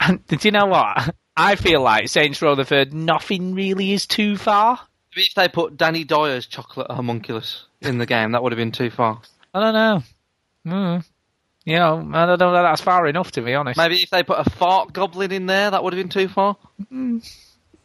and 0.00 0.24
do 0.26 0.36
you 0.42 0.50
know 0.50 0.66
what? 0.66 1.14
I 1.36 1.56
feel 1.56 1.80
like 1.80 2.08
Saints 2.08 2.42
Row 2.42 2.54
the 2.54 2.64
Third, 2.64 2.92
nothing 2.92 3.54
really 3.54 3.92
is 3.92 4.06
too 4.06 4.36
far. 4.36 4.78
Maybe 5.16 5.26
if 5.26 5.34
they 5.34 5.48
put 5.48 5.76
Danny 5.76 6.04
Dyer's 6.04 6.46
chocolate 6.46 6.90
homunculus 6.90 7.66
in 7.80 7.98
the 7.98 8.06
game, 8.06 8.32
that 8.32 8.42
would 8.42 8.52
have 8.52 8.58
been 8.58 8.72
too 8.72 8.90
far. 8.90 9.22
I 9.54 9.60
don't 9.60 9.74
know. 9.74 10.02
Mm. 10.66 11.04
You 11.64 11.76
know, 11.76 12.10
I 12.12 12.26
don't 12.26 12.40
know 12.40 12.52
that 12.52 12.62
that's 12.62 12.80
far 12.80 13.06
enough 13.06 13.32
to 13.32 13.42
be 13.42 13.54
honest. 13.54 13.76
Maybe 13.78 14.02
if 14.02 14.10
they 14.10 14.22
put 14.22 14.38
a 14.44 14.50
fart 14.50 14.92
goblin 14.92 15.30
in 15.32 15.46
there, 15.46 15.70
that 15.70 15.82
would 15.84 15.92
have 15.92 16.02
been 16.02 16.08
too 16.08 16.28
far. 16.28 16.56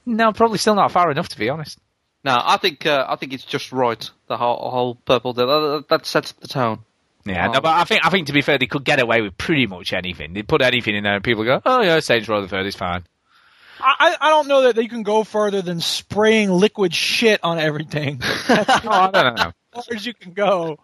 No, 0.05 0.31
probably 0.31 0.57
still 0.57 0.75
not 0.75 0.91
far 0.91 1.11
enough 1.11 1.29
to 1.29 1.37
be 1.37 1.49
honest. 1.49 1.77
No, 2.23 2.37
I 2.43 2.57
think 2.57 2.85
uh, 2.85 3.05
I 3.07 3.15
think 3.17 3.33
it's 3.33 3.43
just 3.45 3.71
right. 3.71 4.09
The 4.27 4.37
whole 4.37 4.69
whole 4.71 4.95
purple 4.95 5.33
deal 5.33 5.47
that, 5.47 5.85
that 5.89 6.05
sets 6.05 6.31
the 6.33 6.47
tone. 6.47 6.79
Yeah, 7.25 7.47
no, 7.47 7.61
but 7.61 7.69
I 7.75 7.83
think 7.83 8.05
I 8.05 8.09
think 8.09 8.27
to 8.27 8.33
be 8.33 8.41
fair, 8.41 8.57
they 8.57 8.67
could 8.67 8.83
get 8.83 9.01
away 9.01 9.21
with 9.21 9.37
pretty 9.37 9.67
much 9.67 9.93
anything. 9.93 10.33
They 10.33 10.43
put 10.43 10.61
anything 10.61 10.95
in 10.95 11.03
there, 11.03 11.15
and 11.15 11.23
people 11.23 11.43
go, 11.43 11.61
"Oh 11.65 11.81
yeah, 11.81 11.99
Saints 11.99 12.27
Row 12.27 12.41
the 12.41 12.47
Third 12.47 12.65
is 12.65 12.75
fine." 12.75 13.03
I, 13.79 14.15
I 14.19 14.29
don't 14.29 14.47
know 14.47 14.63
that 14.63 14.75
they 14.75 14.87
can 14.87 15.03
go 15.03 15.23
further 15.23 15.61
than 15.61 15.79
spraying 15.81 16.49
liquid 16.49 16.95
shit 16.95 17.41
on 17.43 17.59
everything. 17.59 18.19
That's 18.47 18.69
Oh, 18.85 18.89
I 18.91 19.11
don't 19.11 19.37
know. 19.37 19.51
as 19.75 19.85
far 19.85 19.95
as 19.95 20.05
you 20.05 20.15
can 20.15 20.33
go. 20.33 20.79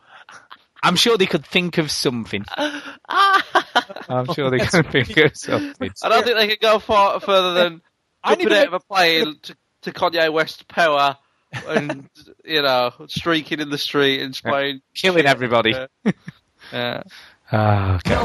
I'm 0.84 0.97
sure 0.97 1.18
they 1.18 1.26
could 1.26 1.45
think 1.45 1.77
of 1.77 1.89
something. 1.89 2.43
I'm 2.57 4.34
sure 4.34 4.51
they 4.51 4.60
could 4.60 4.91
think 4.91 5.15
of 5.18 5.38
something. 5.38 5.91
I 6.03 6.10
don't 6.10 6.26
think 6.26 6.35
they 6.35 6.49
could 6.49 6.60
go 6.60 6.80
far 6.80 7.22
further 7.22 7.53
than 7.53 7.81
I 8.23 8.35
need 8.35 8.43
jumping 8.43 8.49
to 8.49 8.61
out 8.61 8.68
of 8.68 8.73
a 8.73 8.80
plane 8.81 9.38
to, 9.43 9.55
to 9.84 9.91
Kanye 9.93 10.31
West 10.31 10.68
power 10.68 11.18
and 11.68 12.10
you 12.45 12.61
know 12.61 12.91
streaking 13.07 13.61
in 13.61 13.69
the 13.69 13.77
street 13.77 14.22
and 14.22 14.35
spraying 14.35 14.81
Killing 14.93 15.26
everybody. 15.26 15.72
Yeah. 15.72 16.11
yeah. 16.72 17.03
Ah, 17.51 17.95
okay. 17.95 18.15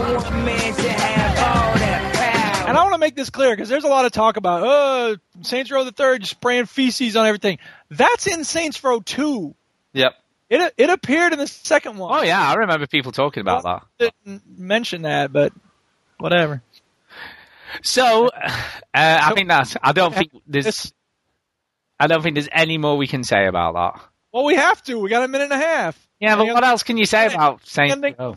And 2.68 2.76
I 2.76 2.82
want 2.82 2.94
to 2.94 2.98
make 2.98 3.14
this 3.14 3.30
clear 3.30 3.54
because 3.54 3.68
there's 3.68 3.84
a 3.84 3.88
lot 3.88 4.04
of 4.04 4.12
talk 4.12 4.36
about 4.36 4.62
oh 4.64 5.16
Saints 5.42 5.70
Row 5.70 5.84
the 5.84 5.92
Third 5.92 6.26
spraying 6.26 6.66
feces 6.66 7.14
on 7.14 7.24
everything. 7.26 7.58
That's 7.88 8.26
in 8.26 8.42
Saints 8.42 8.82
Row 8.82 9.00
Two. 9.00 9.54
Yep. 9.92 10.14
It 10.50 10.74
it 10.78 10.90
appeared 10.90 11.32
in 11.32 11.38
the 11.38 11.46
second 11.46 11.98
one. 11.98 12.18
Oh 12.18 12.22
yeah, 12.22 12.40
I 12.40 12.54
remember 12.54 12.86
people 12.86 13.12
talking 13.12 13.42
about 13.42 13.64
that. 13.64 14.12
Didn't 14.24 14.42
mention 14.58 15.02
that, 15.02 15.32
but 15.32 15.52
whatever. 16.18 16.62
So, 17.82 18.28
uh, 18.28 18.50
I 18.94 19.34
think 19.34 19.48
that's. 19.48 19.76
I 19.82 19.92
don't 19.92 20.14
think 20.14 20.32
there's. 20.46 20.92
I 22.00 22.06
don't 22.06 22.22
think 22.22 22.34
there's 22.34 22.48
any 22.50 22.78
more 22.78 22.96
we 22.96 23.06
can 23.06 23.24
say 23.24 23.46
about 23.46 23.74
that. 23.74 24.02
Well, 24.32 24.44
we 24.44 24.54
have 24.54 24.82
to. 24.84 24.98
We 24.98 25.10
got 25.10 25.24
a 25.24 25.28
minute 25.28 25.50
and 25.52 25.60
a 25.60 25.66
half. 25.66 26.08
Yeah, 26.20 26.36
but 26.36 26.46
what 26.46 26.64
else 26.64 26.82
can 26.82 26.96
you 26.96 27.04
say 27.04 27.26
about 27.26 27.60
ending? 27.78 28.14
Row? 28.18 28.36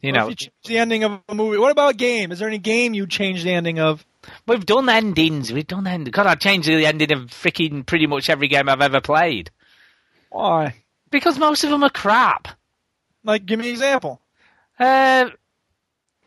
You 0.00 0.12
know, 0.12 0.28
if 0.28 0.30
you 0.30 0.36
change 0.36 0.52
the 0.64 0.78
ending 0.78 1.04
of 1.04 1.20
a 1.28 1.34
movie. 1.34 1.58
What 1.58 1.72
about 1.72 1.94
a 1.94 1.96
game? 1.96 2.32
Is 2.32 2.38
there 2.38 2.48
any 2.48 2.58
game 2.58 2.94
you 2.94 3.06
change 3.06 3.42
the 3.44 3.52
ending 3.52 3.78
of? 3.78 4.04
we've 4.46 4.66
done 4.66 4.88
endings. 4.88 5.52
We've 5.52 5.66
done 5.66 5.86
endings. 5.86 6.14
God, 6.14 6.26
I 6.26 6.34
changed 6.34 6.68
the 6.68 6.86
ending 6.86 7.12
of 7.12 7.26
freaking 7.26 7.84
pretty 7.84 8.06
much 8.06 8.30
every 8.30 8.48
game 8.48 8.68
I've 8.68 8.80
ever 8.80 9.00
played 9.00 9.50
Why? 10.38 10.74
because 11.10 11.38
most 11.38 11.64
of 11.64 11.70
them 11.70 11.82
are 11.82 11.90
crap. 11.90 12.48
Like, 13.24 13.46
give 13.46 13.58
me 13.58 13.66
an 13.66 13.72
example. 13.72 14.20
Uh, 14.78 15.30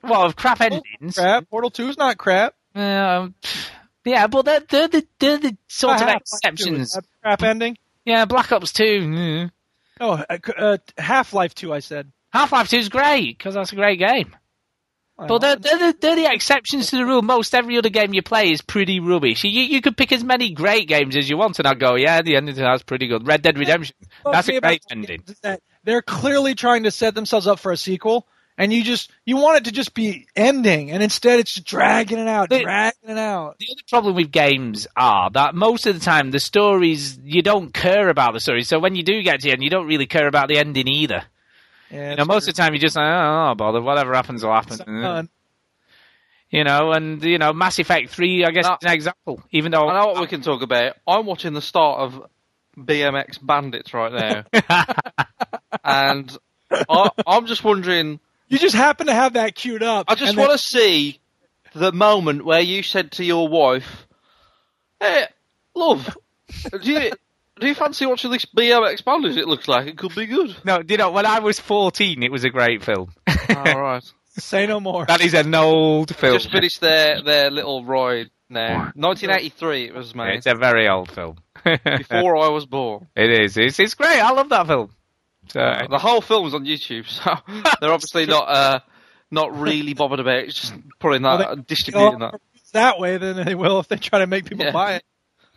well, 0.04 0.24
of 0.26 0.36
crap 0.36 0.62
endings. 0.62 1.16
Crap. 1.16 1.50
Portal 1.50 1.70
Two 1.70 1.88
is 1.90 1.98
not 1.98 2.18
crap. 2.18 2.56
Um, 2.76 3.36
yeah, 4.04 4.28
but 4.28 4.44
they're, 4.44 4.60
they're 4.62 4.88
the 4.88 5.08
they're 5.20 5.38
the 5.38 5.58
sort 5.68 6.02
of 6.02 6.02
2 6.02 6.08
is 6.08 6.14
exceptions. 6.16 7.00
crap 7.22 7.44
ending. 7.44 7.78
Yeah, 8.06 8.26
Black 8.26 8.52
Ops 8.52 8.74
Two. 8.74 8.84
Mm. 8.84 9.52
Oh, 10.00 10.24
uh, 10.30 10.38
uh, 10.58 10.78
Half 10.98 11.34
Life 11.34 11.54
Two. 11.56 11.74
I 11.74 11.80
said. 11.80 12.12
Half 12.34 12.52
Life 12.52 12.70
Two 12.70 12.78
is 12.78 12.90
great 12.90 13.38
because 13.38 13.54
that's 13.56 13.72
a 13.72 13.76
great 13.76 14.00
game. 14.00 14.36
But 15.28 15.40
they're, 15.40 15.56
they're, 15.56 15.78
the, 15.78 15.98
they're 16.00 16.16
the 16.16 16.32
exceptions 16.32 16.90
to 16.90 16.98
the 16.98 17.06
rule. 17.06 17.22
Most 17.22 17.54
every 17.54 17.78
other 17.78 17.90
game 17.90 18.14
you 18.14 18.22
play 18.22 18.52
is 18.52 18.62
pretty 18.62 19.00
rubbish. 19.00 19.44
You, 19.44 19.50
you 19.50 19.82
could 19.82 19.98
pick 19.98 20.12
as 20.12 20.24
many 20.24 20.52
great 20.52 20.88
games 20.88 21.16
as 21.16 21.30
you 21.30 21.38
want, 21.38 21.60
and 21.60 21.68
I'd 21.68 21.80
go, 21.80 21.96
yeah, 21.96 22.22
the 22.22 22.36
ending 22.36 22.56
to 22.56 22.62
that's 22.62 22.84
pretty 22.84 23.08
good. 23.08 23.28
Red 23.28 23.42
Dead 23.42 23.58
Redemption, 23.58 23.96
that's 24.24 24.48
a 24.50 24.60
great 24.60 24.84
ending. 24.92 25.24
that 25.44 25.62
They're 25.84 26.02
clearly 26.02 26.56
trying 26.56 26.84
to 26.84 26.92
set 26.92 27.16
themselves 27.16 27.48
up 27.48 27.60
for 27.60 27.72
a 27.72 27.78
sequel, 27.78 28.28
and 28.58 28.72
you 28.72 28.84
just 28.84 29.12
you 29.26 29.38
want 29.38 29.58
it 29.58 29.66
to 29.66 29.72
just 29.72 29.94
be 29.94 30.28
ending, 30.36 30.92
and 30.92 31.02
instead 31.02 31.40
it's 31.40 31.54
just 31.54 31.66
dragging 31.68 32.20
it 32.20 32.28
out, 32.28 32.50
dragging 32.50 33.10
it 33.10 33.18
out. 33.18 33.58
The 33.60 33.68
other 33.72 33.82
problem 33.90 34.16
with 34.16 34.32
games 34.32 34.88
are 34.96 35.30
that 35.32 35.56
most 35.56 35.88
of 35.88 35.98
the 35.98 36.04
time 36.04 36.32
the 36.32 36.40
stories 36.40 37.18
you 37.24 37.42
don't 37.42 37.74
care 37.74 38.10
about 38.10 38.34
the 38.34 38.40
story. 38.40 38.64
So 38.64 38.80
when 38.80 38.96
you 38.96 39.04
do 39.04 39.22
get 39.22 39.42
to 39.42 39.48
the 39.48 39.54
end, 39.54 39.64
you 39.64 39.70
don't 39.70 39.88
really 39.88 40.08
care 40.08 40.28
about 40.28 40.48
the 40.48 40.58
ending 40.58 40.88
either. 40.88 41.24
Yeah, 41.92 42.12
you 42.12 42.16
know, 42.18 42.26
most 42.26 42.48
of 42.48 42.56
the 42.56 42.62
time 42.62 42.74
you 42.74 42.80
just 42.80 42.96
like, 42.96 43.06
oh, 43.06 43.50
oh, 43.52 43.56
bother, 43.56 43.82
whatever 43.82 44.14
happens 44.14 44.44
will 44.44 44.54
happen. 44.54 44.78
done. 44.78 45.30
You 46.50 46.64
know, 46.64 46.92
and 46.92 47.24
you 47.24 47.38
know, 47.38 47.54
Mass 47.54 47.80
Effect 47.80 48.10
Three, 48.10 48.44
I 48.44 48.52
guess, 48.52 48.66
is 48.66 48.72
an 48.82 48.94
example. 48.94 49.42
Even 49.52 49.72
though 49.72 49.88
I 49.88 50.00
know 50.02 50.08
what 50.08 50.22
we 50.22 50.28
can 50.28 50.42
talk 50.42 50.62
about. 50.62 50.96
I'm 51.08 51.26
watching 51.26 51.54
the 51.54 51.62
start 51.62 52.00
of 52.02 52.26
BMX 52.78 53.40
Bandits 53.42 53.94
right 53.94 54.12
now, 54.12 54.46
and 55.84 56.38
I, 56.72 57.10
I'm 57.26 57.46
just 57.46 57.64
wondering. 57.64 58.20
You 58.50 58.60
just 58.60 58.76
happen 58.76 59.08
to 59.08 59.14
have 59.14 59.34
that 59.34 59.56
queued 59.56 59.82
up. 59.82 60.08
I 60.10 60.16
just 60.16 60.36
want 60.36 60.52
to 60.52 60.58
see 60.58 61.22
the 61.74 61.94
moment 61.94 62.44
where 62.44 62.60
you 62.60 62.84
said 62.84 63.14
to 63.14 63.24
your 63.24 63.48
wife, 63.48 64.06
"Hey, 65.00 65.28
love, 65.74 66.18
do 66.82 66.92
you 66.92 67.12
do 67.62 67.68
you 67.68 67.76
fancy 67.76 68.06
watching 68.06 68.32
this 68.32 68.46
BMX 68.46 69.06
Bandits? 69.06 69.38
It 69.38 69.48
looks 69.48 69.68
like 69.70 69.88
it 69.88 69.98
could 69.98 70.14
be 70.14 70.26
good." 70.26 70.56
No, 70.66 70.82
you 70.86 70.98
know, 70.98 71.12
when 71.12 71.26
I 71.26 71.40
was 71.40 71.60
14, 71.60 72.22
it 72.24 72.32
was 72.32 72.44
a 72.44 72.50
great 72.50 72.84
film. 72.84 73.14
All 73.56 73.80
right. 73.82 74.04
Say 74.38 74.66
no 74.66 74.80
more. 74.80 75.06
That 75.06 75.22
is 75.22 75.34
an 75.34 75.54
old 75.56 76.16
film. 76.16 76.34
Just 76.38 76.52
finished 76.52 76.82
their 76.82 77.22
their 77.22 77.50
little 77.52 77.84
ride 77.86 78.30
now. 78.50 78.92
1983 78.96 79.86
it 79.86 79.94
was 79.94 80.14
made. 80.16 80.36
It's 80.36 80.46
a 80.46 80.56
very 80.56 80.88
old 80.90 81.10
film. 81.12 81.38
Before 81.64 82.38
I 82.38 82.50
was 82.50 82.66
born. 82.66 83.08
It 83.16 83.30
is. 83.42 83.58
It's, 83.58 83.80
it's 83.80 83.94
great. 83.94 84.20
I 84.20 84.32
love 84.32 84.50
that 84.50 84.68
film. 84.68 84.90
So, 85.48 85.60
the 85.90 85.98
whole 86.00 86.22
film's 86.22 86.54
on 86.54 86.66
YouTube, 86.66 87.08
so 87.08 87.36
they're 87.82 87.92
obviously 87.92 88.26
not 88.26 88.48
uh, 88.48 88.80
not 89.32 89.60
really 89.60 89.94
bothered 89.94 90.20
about 90.22 90.38
it. 90.40 90.48
It's 90.50 90.60
just 90.62 90.74
putting 91.00 91.24
that, 91.24 91.40
Well, 91.40 91.50
and 91.52 91.62
they- 91.62 91.66
distributing 91.68 92.20
that. 92.20 92.40
that 92.74 93.00
way 93.00 93.18
than 93.18 93.44
they 93.46 93.54
will 93.56 93.80
if 93.80 93.88
they 93.90 93.98
try 93.98 94.20
to 94.20 94.28
make 94.28 94.46
people 94.46 94.66
Yeah. 94.66 94.72
buy 94.72 94.94
it. 94.96 95.04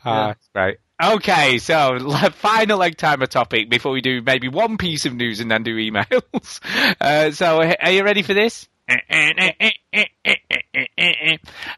Ah, 0.04 0.28
that's 0.28 0.48
great. 0.52 0.78
Okay, 1.02 1.58
so 1.58 1.98
final 2.30 2.82
egg 2.82 2.96
timer 2.96 3.26
topic 3.26 3.68
before 3.68 3.92
we 3.92 4.00
do 4.00 4.22
maybe 4.22 4.48
one 4.48 4.78
piece 4.78 5.06
of 5.06 5.14
news 5.14 5.40
and 5.40 5.50
then 5.50 5.62
do 5.62 5.76
emails. 5.76 6.60
Uh, 7.00 7.30
so, 7.32 7.60
are 7.60 7.90
you 7.90 8.04
ready 8.04 8.22
for 8.22 8.34
this? 8.34 8.68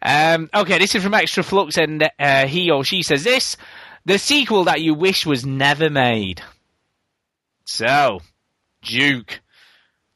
Um, 0.03 0.51
okay, 0.55 0.79
this 0.79 0.95
is 0.95 1.03
from 1.03 1.15
Extra 1.15 1.43
Flux, 1.43 1.77
and 1.79 2.09
uh, 2.19 2.47
he 2.47 2.71
or 2.71 2.85
she 2.85 3.03
says 3.03 3.25
this: 3.25 3.57
the 4.05 4.19
sequel 4.19 4.65
that 4.65 4.81
you 4.81 4.95
wish 4.95 5.27
was 5.27 5.45
never 5.45 5.91
made. 5.91 6.43
So, 7.65 8.21
Duke, 8.83 9.41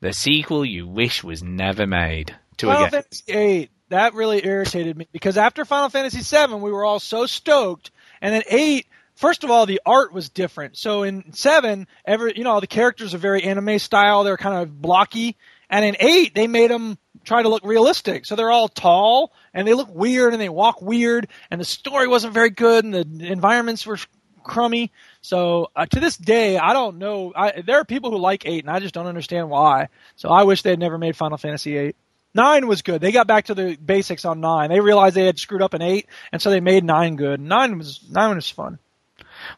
the 0.00 0.12
sequel 0.12 0.64
you 0.64 0.86
wish 0.86 1.24
was 1.24 1.42
never 1.42 1.86
made 1.86 2.34
to 2.58 2.66
Final 2.66 2.84
a 2.84 2.90
game. 2.90 3.02
Fantasy 3.02 3.32
VIII. 3.32 3.70
That 3.88 4.14
really 4.14 4.44
irritated 4.44 4.96
me 4.96 5.08
because 5.10 5.36
after 5.36 5.64
Final 5.64 5.88
Fantasy 5.88 6.20
VII, 6.20 6.54
we 6.54 6.70
were 6.70 6.84
all 6.84 7.00
so 7.00 7.26
stoked, 7.26 7.90
and 8.20 8.34
then 8.34 8.42
eight. 8.48 8.86
First 9.14 9.44
of 9.44 9.50
all, 9.50 9.66
the 9.66 9.82
art 9.84 10.14
was 10.14 10.30
different. 10.30 10.78
So 10.78 11.02
in 11.02 11.34
seven, 11.34 11.86
every 12.06 12.32
you 12.36 12.44
know 12.44 12.60
the 12.60 12.66
characters 12.66 13.14
are 13.14 13.18
very 13.18 13.42
anime 13.42 13.78
style. 13.78 14.24
They're 14.24 14.36
kind 14.36 14.62
of 14.62 14.80
blocky, 14.80 15.36
and 15.68 15.84
in 15.84 15.96
eight, 16.00 16.34
they 16.34 16.46
made 16.46 16.70
them 16.70 16.98
try 17.24 17.42
to 17.42 17.48
look 17.48 17.64
realistic. 17.64 18.26
So 18.26 18.36
they're 18.36 18.50
all 18.50 18.68
tall 18.68 19.32
and 19.52 19.66
they 19.66 19.74
look 19.74 19.88
weird 19.94 20.32
and 20.32 20.40
they 20.40 20.48
walk 20.48 20.80
weird, 20.80 21.28
and 21.50 21.60
the 21.60 21.64
story 21.64 22.08
wasn't 22.08 22.34
very 22.34 22.50
good, 22.50 22.84
and 22.84 22.94
the 22.94 23.30
environments 23.30 23.86
were 23.86 23.98
crummy. 24.42 24.92
So 25.20 25.70
uh, 25.76 25.86
to 25.86 26.00
this 26.00 26.16
day, 26.16 26.58
I 26.58 26.72
don't 26.72 26.98
know. 26.98 27.32
I, 27.34 27.60
there 27.60 27.76
are 27.76 27.84
people 27.84 28.10
who 28.10 28.18
like 28.18 28.46
eight, 28.46 28.64
and 28.64 28.70
I 28.70 28.80
just 28.80 28.94
don't 28.94 29.06
understand 29.06 29.50
why. 29.50 29.88
So 30.16 30.28
I 30.28 30.44
wish 30.44 30.62
they 30.62 30.70
had 30.70 30.78
never 30.78 30.98
made 30.98 31.16
Final 31.16 31.38
Fantasy 31.38 31.76
eight. 31.76 31.96
Nine 32.34 32.68
was 32.68 32.82
good. 32.82 33.00
They 33.00 33.12
got 33.12 33.26
back 33.26 33.46
to 33.46 33.54
the 33.54 33.76
basics 33.76 34.24
on 34.24 34.40
nine. 34.40 34.70
They 34.70 34.80
realized 34.80 35.16
they 35.16 35.26
had 35.26 35.38
screwed 35.38 35.62
up 35.62 35.74
in 35.74 35.82
eight, 35.82 36.06
and 36.32 36.40
so 36.40 36.50
they 36.50 36.60
made 36.60 36.84
nine 36.84 37.16
good. 37.16 37.40
Nine 37.40 37.76
was 37.78 38.00
nine 38.08 38.36
was 38.36 38.48
fun. 38.48 38.78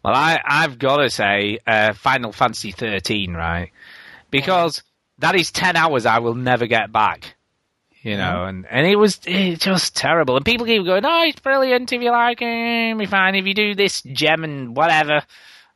Well, 0.03 0.15
I, 0.15 0.40
I've 0.44 0.78
got 0.78 0.99
to 0.99 1.11
say, 1.11 1.59
uh, 1.66 1.93
Final 1.93 2.32
Fantasy 2.32 2.70
13, 2.70 3.35
right? 3.35 3.73
Because 4.31 4.82
that 5.19 5.35
is 5.35 5.51
10 5.51 5.77
hours 5.77 6.07
I 6.07 6.20
will 6.20 6.35
never 6.35 6.66
get 6.66 6.93
back. 6.93 7.35
You 8.03 8.16
know, 8.16 8.47
and, 8.47 8.66
and 8.69 8.85
it 8.85 8.97
was 8.97 9.20
it's 9.27 9.65
just 9.65 9.97
terrible. 9.97 10.35
And 10.35 10.44
people 10.44 10.66
keep 10.66 10.85
going, 10.85 11.05
oh, 11.05 11.23
it's 11.23 11.39
brilliant 11.39 11.93
if 11.93 12.03
you 12.03 12.11
like 12.11 12.43
it, 12.43 12.47
it'll 12.89 12.99
be 12.99 13.07
fine 13.07 13.36
if 13.36 13.47
you 13.47 13.55
do 13.55 13.77
this 13.77 14.03
gem 14.03 14.43
and 14.43 14.77
whatever. 14.77 15.12
And 15.12 15.23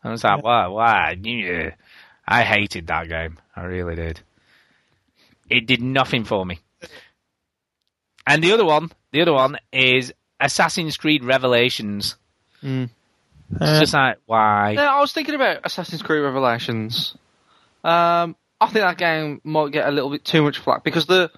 I 0.03 0.11
was 0.11 0.25
like, 0.25 0.43
why, 0.43 0.67
why? 0.67 1.17
Yeah. 1.23 1.75
I 2.27 2.43
hated 2.43 2.89
that 2.89 3.09
game. 3.09 3.39
I 3.55 3.63
really 3.63 3.95
did. 3.95 4.21
It 5.49 5.67
did 5.67 5.81
nothing 5.81 6.25
for 6.25 6.45
me. 6.45 6.59
And 8.27 8.43
the 8.43 8.53
other 8.53 8.65
one, 8.65 8.91
the 9.13 9.23
other 9.23 9.33
one 9.33 9.59
is 9.73 10.13
Assassin's 10.41 10.97
Creed 10.97 11.25
Revelations. 11.25 12.17
Mm. 12.63 12.91
It's 13.61 13.81
just 13.81 13.95
like, 13.95 14.19
why? 14.27 14.73
Yeah, 14.73 14.93
I 14.93 15.01
was 15.01 15.13
thinking 15.13 15.35
about 15.35 15.61
Assassin's 15.65 16.03
Creed 16.03 16.23
Revelations. 16.23 17.17
Um, 17.85 18.35
I 18.61 18.67
think 18.67 18.85
that 18.85 18.99
game 18.99 19.41
might 19.45 19.73
get 19.73 19.89
a 19.89 19.93
little 19.93 20.11
bit 20.11 20.25
too 20.25 20.43
much 20.43 20.59
flack 20.59 20.83
because 20.83 21.07
the 21.07 21.31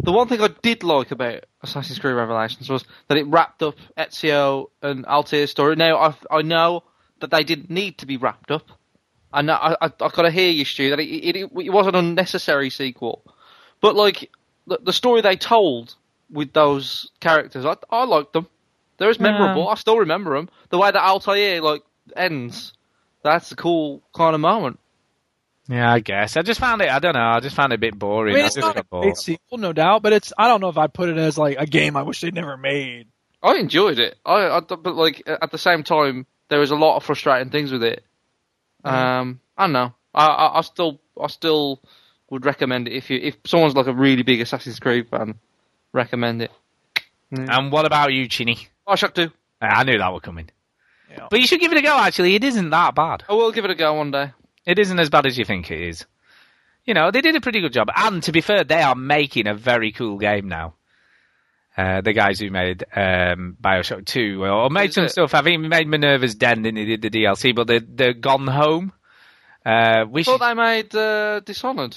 the 0.00 0.12
one 0.12 0.28
thing 0.28 0.42
I 0.42 0.48
did 0.48 0.82
like 0.82 1.10
about 1.10 1.44
Assassin's 1.62 1.98
Creed 1.98 2.16
Revelations 2.16 2.68
was 2.68 2.84
that 3.08 3.16
it 3.16 3.26
wrapped 3.26 3.62
up 3.62 3.76
Ezio 3.96 4.66
and 4.82 5.06
Altair's 5.06 5.50
story. 5.50 5.76
Now 5.76 5.96
I 5.96 6.14
I 6.30 6.42
know 6.42 6.82
that 7.20 7.30
they 7.30 7.44
didn't 7.44 7.70
need 7.70 7.98
to 7.98 8.06
be 8.06 8.16
wrapped 8.16 8.50
up. 8.50 8.66
I 9.32 9.42
know 9.42 9.54
I 9.54 9.74
I, 9.80 9.86
I 9.86 10.08
got 10.08 10.22
to 10.22 10.30
hear 10.30 10.50
you, 10.50 10.64
Stu, 10.64 10.90
that 10.90 11.00
it, 11.00 11.04
it 11.04 11.36
it 11.36 11.72
was 11.72 11.86
an 11.86 11.94
unnecessary 11.94 12.70
sequel, 12.70 13.22
but 13.80 13.94
like 13.94 14.30
the, 14.66 14.80
the 14.82 14.92
story 14.92 15.20
they 15.20 15.36
told 15.36 15.94
with 16.30 16.52
those 16.52 17.10
characters, 17.20 17.64
I 17.64 17.76
I 17.90 18.04
liked 18.04 18.32
them. 18.32 18.46
They're 18.98 19.10
as 19.10 19.20
memorable. 19.20 19.64
Yeah. 19.64 19.70
I 19.70 19.74
still 19.74 19.98
remember 19.98 20.36
them. 20.36 20.48
The 20.70 20.78
way 20.78 20.90
that 20.90 21.02
Altair 21.02 21.60
like 21.60 21.82
ends, 22.16 22.72
that's 23.22 23.52
a 23.52 23.56
cool 23.56 24.02
kind 24.14 24.34
of 24.34 24.40
moment. 24.40 24.78
Yeah, 25.68 25.92
I 25.92 25.98
guess. 25.98 26.36
I 26.36 26.42
just 26.42 26.60
found 26.60 26.80
it, 26.80 26.90
I 26.90 27.00
don't 27.00 27.14
know, 27.14 27.20
I 27.20 27.40
just 27.40 27.56
found 27.56 27.72
it 27.72 27.76
a 27.76 27.78
bit 27.78 27.94
I 27.94 27.96
boring. 27.96 28.34
mean, 28.34 28.44
it's 28.44 28.54
just 28.54 28.66
not 28.66 28.78
a 28.78 28.84
great 28.88 29.16
sequel, 29.16 29.58
no 29.58 29.72
doubt, 29.72 30.02
but 30.02 30.12
it's 30.12 30.32
I 30.38 30.46
don't 30.46 30.60
know 30.60 30.68
if 30.68 30.78
I'd 30.78 30.94
put 30.94 31.08
it 31.08 31.18
as 31.18 31.36
like 31.36 31.56
a 31.58 31.66
game 31.66 31.96
I 31.96 32.02
wish 32.02 32.20
they'd 32.20 32.34
never 32.34 32.56
made. 32.56 33.08
I 33.42 33.56
enjoyed 33.56 33.98
it. 33.98 34.16
I, 34.24 34.48
I 34.48 34.60
but 34.60 34.94
like 34.94 35.22
at 35.26 35.50
the 35.50 35.58
same 35.58 35.82
time, 35.82 36.26
there 36.48 36.60
was 36.60 36.70
a 36.70 36.76
lot 36.76 36.96
of 36.96 37.04
frustrating 37.04 37.50
things 37.50 37.72
with 37.72 37.82
it. 37.82 38.04
Um, 38.84 39.40
I 39.58 39.64
don't 39.64 39.72
know. 39.72 39.94
I, 40.14 40.26
I, 40.26 40.58
I 40.58 40.60
still, 40.60 41.00
I 41.20 41.26
still 41.26 41.82
would 42.30 42.44
recommend 42.46 42.86
it 42.86 42.94
if 42.94 43.10
you, 43.10 43.18
if 43.20 43.36
someone's 43.44 43.74
like 43.74 43.88
a 43.88 43.92
really 43.92 44.22
big 44.22 44.40
Assassin's 44.40 44.78
Creed 44.78 45.08
fan, 45.08 45.34
recommend 45.96 46.42
it. 46.42 46.50
And 47.32 47.72
what 47.72 47.86
about 47.86 48.12
you, 48.12 48.28
Chinny? 48.28 48.68
Bioshock 48.86 49.14
Two. 49.14 49.30
I 49.60 49.82
knew 49.84 49.98
that 49.98 50.12
was 50.12 50.22
coming. 50.22 50.48
But 51.30 51.40
you 51.40 51.46
should 51.46 51.60
give 51.60 51.72
it 51.72 51.78
a 51.78 51.82
go, 51.82 51.96
actually. 51.98 52.34
It 52.34 52.44
isn't 52.44 52.70
that 52.70 52.94
bad. 52.94 53.24
I 53.28 53.32
will 53.32 53.50
give 53.50 53.64
it 53.64 53.70
a 53.70 53.74
go 53.74 53.94
one 53.94 54.10
day. 54.10 54.32
It 54.66 54.78
isn't 54.78 54.98
as 54.98 55.08
bad 55.10 55.26
as 55.26 55.38
you 55.38 55.44
think 55.44 55.70
it 55.70 55.80
is. 55.80 56.04
You 56.84 56.94
know, 56.94 57.10
they 57.10 57.20
did 57.22 57.34
a 57.34 57.40
pretty 57.40 57.60
good 57.60 57.72
job. 57.72 57.88
And 57.96 58.22
to 58.24 58.32
be 58.32 58.40
fair, 58.42 58.64
they 58.64 58.82
are 58.82 58.94
making 58.94 59.46
a 59.46 59.54
very 59.54 59.92
cool 59.92 60.18
game 60.18 60.48
now. 60.48 60.74
Uh, 61.76 62.00
the 62.00 62.12
guys 62.12 62.38
who 62.38 62.50
made 62.50 62.84
um, 62.94 63.56
Bioshock 63.60 64.06
2, 64.06 64.44
or 64.44 64.70
made 64.70 64.90
Is 64.90 64.94
some 64.94 65.04
it? 65.06 65.10
stuff. 65.10 65.34
I 65.34 65.42
think 65.42 65.62
they 65.62 65.68
made 65.68 65.88
Minerva's 65.88 66.34
Den, 66.34 66.62
then 66.62 66.74
they 66.74 66.84
did 66.84 67.02
the 67.02 67.10
DLC, 67.10 67.54
but 67.54 67.66
they're, 67.66 67.80
they're 67.80 68.12
gone 68.14 68.46
home. 68.46 68.92
Uh, 69.64 69.68
I 69.68 70.02
which 70.04 70.26
thought 70.26 70.40
they 70.40 70.54
made 70.54 70.94
uh, 70.94 71.40
Dishonored. 71.40 71.96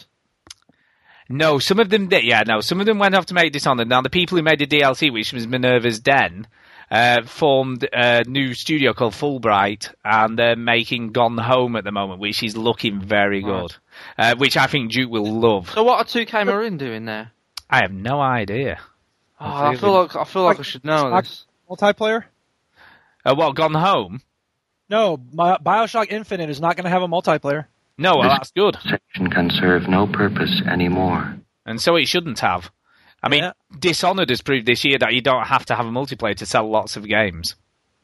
No, 1.30 1.60
some 1.60 1.80
of 1.80 1.90
them 1.90 2.08
did. 2.08 2.24
Yeah, 2.24 2.44
no, 2.46 2.60
some 2.60 2.80
of 2.80 2.88
them 2.88 2.98
went 2.98 3.16
off 3.16 3.28
to 3.28 3.36
make 3.36 3.54
Dishonored. 3.54 3.88
Now, 3.88 4.02
the 4.02 4.10
people 4.10 4.38
who 4.38 4.44
made 4.44 4.60
the 4.60 4.66
DLC, 4.66 5.14
which 5.14 5.32
was 5.32 5.48
Minerva's 5.48 6.00
Den, 6.00 6.48
uh, 6.90 7.22
formed 7.24 7.88
a 7.94 8.24
new 8.26 8.56
studio 8.56 8.94
called 8.94 9.14
Fullbright, 9.14 9.94
and 10.04 10.38
they're 10.38 10.56
making 10.56 11.12
Gone 11.12 11.38
Home 11.38 11.76
at 11.76 11.84
the 11.84 11.92
moment, 11.92 12.20
which 12.20 12.42
is 12.42 12.58
looking 12.58 13.00
very 13.00 13.42
good. 13.42 13.76
Uh, 14.18 14.36
which 14.38 14.58
I 14.58 14.66
think 14.66 14.92
Duke 14.92 15.12
will 15.12 15.40
love. 15.40 15.70
So 15.70 15.84
what 15.84 16.00
are 16.00 16.04
2K 16.04 16.46
Marin 16.46 16.78
doing 16.78 17.06
there? 17.06 17.32
I 17.70 17.82
have 17.84 17.92
no 17.92 18.20
idea. 18.20 18.80
Oh, 19.40 19.46
I 19.46 19.76
feel 19.76 19.94
like 19.94 20.16
I 20.16 20.24
feel 20.24 20.44
like 20.44 20.60
I 20.60 20.64
should 20.64 20.84
know 20.84 21.16
this. 21.22 21.46
Multiplayer? 21.70 22.24
Uh, 23.24 23.36
what, 23.36 23.56
Gone 23.56 23.76
Home? 23.76 24.22
No, 24.90 25.20
my, 25.32 25.58
Bioshock 25.58 26.08
Infinite 26.10 26.50
is 26.50 26.60
not 26.60 26.76
going 26.76 26.86
to 26.86 26.90
have 26.90 27.04
a 27.04 27.08
multiplayer. 27.08 27.66
No, 28.00 28.16
well, 28.16 28.30
that's 28.30 28.52
good. 28.52 28.78
Section 28.82 29.30
can 29.30 29.50
serve 29.50 29.90
no 29.90 30.08
purpose 30.08 30.62
anymore. 30.66 31.36
And 31.66 31.82
so 31.82 31.98
it 31.98 32.08
shouldn't 32.08 32.40
have. 32.40 32.72
I 33.22 33.28
mean, 33.28 33.52
Dishonored 33.78 34.30
has 34.30 34.42
proved 34.42 34.66
this 34.66 34.86
year 34.86 34.98
that 35.00 35.14
you 35.14 35.20
don't 35.20 35.46
have 35.46 35.66
to 35.66 35.76
have 35.76 35.86
a 35.86 35.90
multiplayer 35.90 36.36
to 36.38 36.46
sell 36.46 36.70
lots 36.70 36.96
of 36.96 37.06
games. 37.06 37.56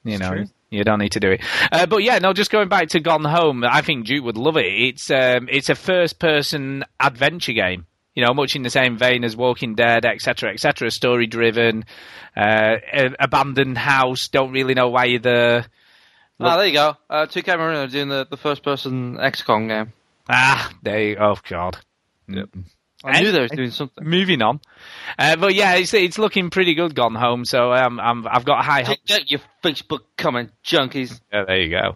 You 0.04 0.18
know, 0.18 0.32
true. 0.32 0.46
you 0.70 0.84
don't 0.84 1.00
need 1.00 1.14
to 1.14 1.22
do 1.22 1.32
it. 1.32 1.42
Uh, 1.72 1.86
but 1.86 2.04
yeah, 2.04 2.20
no, 2.20 2.34
just 2.34 2.52
going 2.52 2.68
back 2.68 2.90
to 2.90 3.00
Gone 3.00 3.24
Home, 3.24 3.64
I 3.64 3.82
think 3.82 4.06
Duke 4.06 4.26
would 4.26 4.38
love 4.38 4.58
it. 4.58 4.66
It's 4.66 5.10
um, 5.10 5.48
it's 5.50 5.70
a 5.70 5.76
first-person 5.76 6.84
adventure 7.00 7.54
game. 7.54 7.86
You 8.14 8.26
know, 8.26 8.34
much 8.34 8.56
in 8.58 8.64
the 8.64 8.70
same 8.70 8.98
vein 8.98 9.24
as 9.24 9.36
Walking 9.36 9.76
Dead, 9.76 10.06
etc., 10.06 10.52
etc. 10.52 10.92
Story-driven, 10.92 11.86
uh, 12.36 12.76
abandoned 13.18 13.78
house. 13.78 14.28
Don't 14.28 14.52
really 14.52 14.74
know 14.74 14.90
why 14.90 15.06
you're 15.06 15.20
there. 15.20 15.66
Ah, 16.40 16.58
there 16.58 16.68
you 16.68 16.74
go. 16.74 16.98
Uh, 17.10 17.26
2K 17.26 17.58
Marin 17.58 17.78
are 17.78 17.88
doing 17.88 18.10
the, 18.10 18.28
the 18.30 18.38
first 18.38 18.64
person 18.64 19.16
XCOM 19.16 19.68
game. 19.68 19.94
Ah, 20.30 20.72
there 20.84 21.16
they. 21.16 21.18
Oh 21.18 21.38
God. 21.48 21.78
Yep. 22.28 22.50
I 23.06 23.22
knew 23.22 23.32
they 23.32 23.42
was 23.42 23.52
Anyway, 23.52 23.66
doing 23.66 23.72
something. 23.72 24.04
Moving 24.04 24.42
on, 24.42 24.60
uh, 25.20 25.36
but 25.36 25.54
yeah, 25.54 25.76
it's 25.76 25.94
it's 25.94 26.18
looking 26.18 26.50
pretty 26.50 26.74
good. 26.74 26.96
Gone 26.96 27.14
home, 27.14 27.46
so 27.46 27.72
um, 27.72 28.00
I'm, 28.00 28.28
I've 28.28 28.46
got 28.46 28.62
a 28.62 28.64
high 28.64 28.82
hopes. 28.82 29.02
Get 29.06 29.30
your 29.30 29.42
Facebook 29.64 30.00
comment, 30.18 30.52
junkies. 30.64 31.22
Yeah, 31.32 31.46
there 31.46 31.62
you 31.62 31.70
go. 31.70 31.96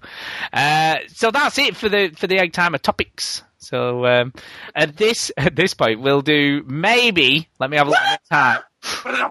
Uh, 0.53 0.97
so 1.07 1.31
that's 1.31 1.57
it 1.57 1.75
for 1.75 1.89
the 1.89 2.11
for 2.15 2.27
the 2.27 2.37
egg 2.37 2.53
timer 2.53 2.77
topics. 2.77 3.41
So 3.57 4.05
um, 4.05 4.33
at 4.75 4.97
this 4.97 5.31
at 5.37 5.55
this 5.55 5.73
point, 5.73 6.01
we'll 6.01 6.21
do 6.21 6.63
maybe. 6.67 7.47
Let 7.59 7.71
me 7.71 7.77
have 7.77 7.87
a 7.87 7.89
look 7.89 7.99
at 7.99 8.21
the 8.29 8.35
time. 8.35 8.61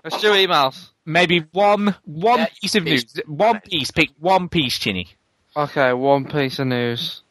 Let's 0.03 0.21
do 0.21 0.33
emails. 0.33 0.91
Maybe 1.09 1.47
one 1.53 1.95
one 2.05 2.47
piece 2.61 2.75
of 2.75 2.85
news. 2.85 3.07
One 3.27 3.61
piece. 3.61 3.91
Pick 3.91 4.11
one 4.19 4.51
piece, 4.51 4.79
Chinny. 4.79 5.09
Okay, 5.57 5.95
one 5.95 6.27
piece 6.27 6.59
of 6.59 6.67
news. 6.67 7.23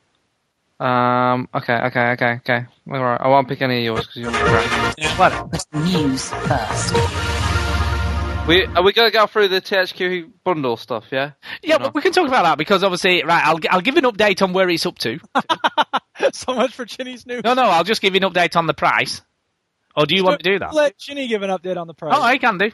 Um. 0.80 1.48
Okay. 1.54 1.76
Okay. 1.76 2.12
Okay. 2.14 2.32
Okay. 2.38 2.66
All 2.92 3.04
right. 3.04 3.22
I 3.22 3.28
won't 3.28 3.48
pick 3.48 3.62
any 3.62 3.78
of 3.80 3.84
yours 3.84 4.08
because 4.08 4.22
you're 4.24 4.32
great. 4.32 5.84
News 5.86 6.30
first. 6.30 6.94
We 8.48 8.66
are 8.66 8.82
we 8.82 8.94
gonna 8.94 9.12
go 9.12 9.28
through 9.28 9.50
the 9.50 9.62
THQ 9.62 10.32
bundle 10.44 10.78
stuff? 10.78 11.06
Yeah. 11.12 11.34
Yeah, 11.62 11.78
but 11.78 11.94
we 11.94 12.02
can 12.02 12.14
talk 12.14 12.28
about 12.28 12.44
that 12.44 12.58
because 12.58 12.84
obviously, 12.84 13.24
right? 13.24 13.46
I'll 13.46 13.60
I'll 13.70 13.82
give 13.82 13.98
an 13.98 14.06
update 14.06 14.42
on 14.42 14.54
where 14.54 14.68
it's 14.70 14.88
up 14.88 14.98
to. 15.00 15.20
so 16.34 16.56
much 16.56 16.74
for 16.74 16.86
Chinny's 16.86 17.28
news. 17.28 17.42
No, 17.44 17.54
no, 17.54 17.64
I'll 17.64 17.84
just 17.84 18.02
give 18.02 18.16
you 18.16 18.22
an 18.26 18.34
update 18.34 18.56
on 18.56 18.66
the 18.66 18.74
price. 18.74 19.22
Or 19.96 20.08
do 20.08 20.16
you 20.16 20.24
want 20.24 20.40
to 20.42 20.52
do 20.52 20.58
that? 20.60 20.74
Let 20.74 20.98
Chinny 20.98 21.28
give 21.28 21.44
an 21.44 21.52
update 21.52 21.78
on 21.78 21.86
the 21.86 21.94
price. 21.94 22.16
Oh, 22.18 22.22
I 22.24 22.40
can 22.40 22.58
do. 22.58 22.72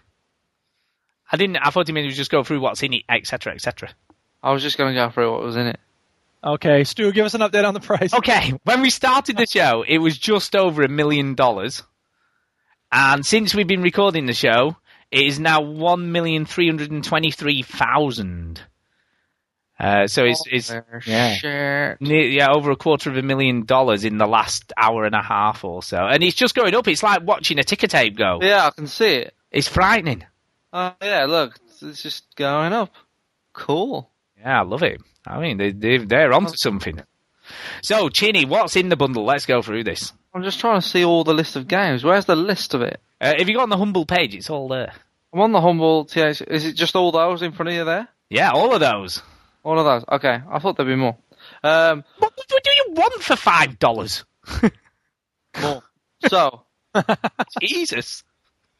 I 1.31 1.37
didn't. 1.37 1.57
I 1.57 1.69
thought 1.69 1.87
you 1.87 1.93
meant 1.93 2.09
to 2.09 2.15
just 2.15 2.31
go 2.31 2.43
through 2.43 2.59
what's 2.59 2.83
in 2.83 2.93
it, 2.93 3.03
etc., 3.09 3.53
etc. 3.53 3.89
I 4.41 4.51
was 4.51 4.61
just 4.61 4.77
gonna 4.77 4.93
go 4.93 5.09
through 5.09 5.31
what 5.31 5.41
was 5.41 5.55
in 5.55 5.67
it. 5.67 5.79
Okay, 6.43 6.83
Stu, 6.83 7.11
give 7.13 7.25
us 7.25 7.33
an 7.33 7.41
update 7.41 7.65
on 7.65 7.73
the 7.73 7.79
price. 7.79 8.13
Okay, 8.13 8.53
when 8.63 8.81
we 8.81 8.89
started 8.89 9.37
the 9.37 9.45
show, 9.45 9.83
it 9.87 9.99
was 9.99 10.17
just 10.17 10.55
over 10.55 10.83
a 10.83 10.89
million 10.89 11.35
dollars, 11.35 11.83
and 12.91 13.25
since 13.25 13.55
we've 13.55 13.67
been 13.67 13.81
recording 13.81 14.25
the 14.25 14.33
show, 14.33 14.75
it 15.09 15.25
is 15.25 15.39
now 15.39 15.61
one 15.61 16.11
million 16.11 16.45
three 16.45 16.67
hundred 16.67 16.91
and 16.91 17.03
twenty-three 17.03 17.63
thousand. 17.63 18.61
Uh, 19.79 20.07
so 20.07 20.23
it's 20.23 20.43
it's 20.51 20.71
yeah, 21.07 21.95
near, 21.99 22.27
yeah 22.27 22.51
over 22.51 22.71
a 22.71 22.75
quarter 22.75 23.09
of 23.09 23.17
a 23.17 23.21
million 23.21 23.65
dollars 23.65 24.03
in 24.03 24.17
the 24.17 24.27
last 24.27 24.71
hour 24.77 25.05
and 25.05 25.15
a 25.15 25.21
half 25.21 25.63
or 25.63 25.81
so, 25.81 25.97
and 25.97 26.23
it's 26.23 26.35
just 26.35 26.55
going 26.55 26.75
up. 26.75 26.87
It's 26.87 27.03
like 27.03 27.23
watching 27.23 27.59
a 27.59 27.63
ticker 27.63 27.87
tape 27.87 28.15
go. 28.17 28.39
Yeah, 28.41 28.67
I 28.67 28.71
can 28.71 28.87
see 28.87 29.15
it. 29.15 29.35
It's 29.51 29.67
frightening. 29.67 30.25
Oh 30.73 30.93
yeah, 31.01 31.25
look, 31.25 31.55
it's- 31.81 32.01
just 32.01 32.35
going 32.35 32.73
up. 32.73 32.91
Cool. 33.53 34.09
Yeah, 34.39 34.61
I 34.61 34.63
love 34.63 34.83
it. 34.83 34.99
I 35.27 35.39
mean, 35.39 35.57
they, 35.57 35.71
they 35.71 35.97
they're 35.99 36.33
onto 36.33 36.53
something. 36.55 36.99
So, 37.83 38.09
Chinny, 38.09 38.45
what's 38.45 38.75
in 38.75 38.89
the 38.89 38.95
bundle? 38.95 39.23
Let's 39.25 39.45
go 39.45 39.61
through 39.61 39.83
this. 39.83 40.11
I'm 40.33 40.43
just 40.43 40.59
trying 40.59 40.81
to 40.81 40.87
see 40.87 41.05
all 41.05 41.23
the 41.23 41.33
list 41.33 41.55
of 41.55 41.67
games. 41.67 42.03
Where's 42.03 42.25
the 42.25 42.35
list 42.35 42.73
of 42.73 42.81
it? 42.81 42.99
Uh, 43.21 43.33
if 43.37 43.47
you 43.47 43.55
go 43.55 43.61
on 43.61 43.69
the 43.69 43.77
Humble 43.77 44.05
page, 44.05 44.33
it's 44.35 44.49
all 44.49 44.67
there. 44.67 44.91
I'm 45.33 45.39
on 45.41 45.51
the 45.51 45.61
humble 45.61 46.05
TH. 46.05 46.41
Is 46.47 46.65
it 46.65 46.73
just 46.73 46.95
all 46.95 47.11
those 47.11 47.41
in 47.41 47.53
front 47.53 47.69
of 47.69 47.75
you 47.75 47.83
there? 47.85 48.07
Yeah, 48.29 48.51
all 48.51 48.73
of 48.73 48.79
those. 48.79 49.21
All 49.63 49.79
of 49.79 49.85
those. 49.85 50.05
Okay, 50.19 50.39
I 50.49 50.59
thought 50.59 50.77
there'd 50.77 50.87
be 50.87 50.95
more. 50.95 51.17
Um, 51.63 52.03
What, 52.19 52.33
what 52.35 52.63
do 52.63 52.71
you 52.71 52.85
want 52.89 53.13
for 53.23 53.35
five 53.35 53.79
dollars? 53.79 54.23
more. 55.61 55.81
So, 56.27 56.61
Jesus. 57.61 58.23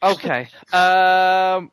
okay. 0.01 0.47
Um, 0.71 1.71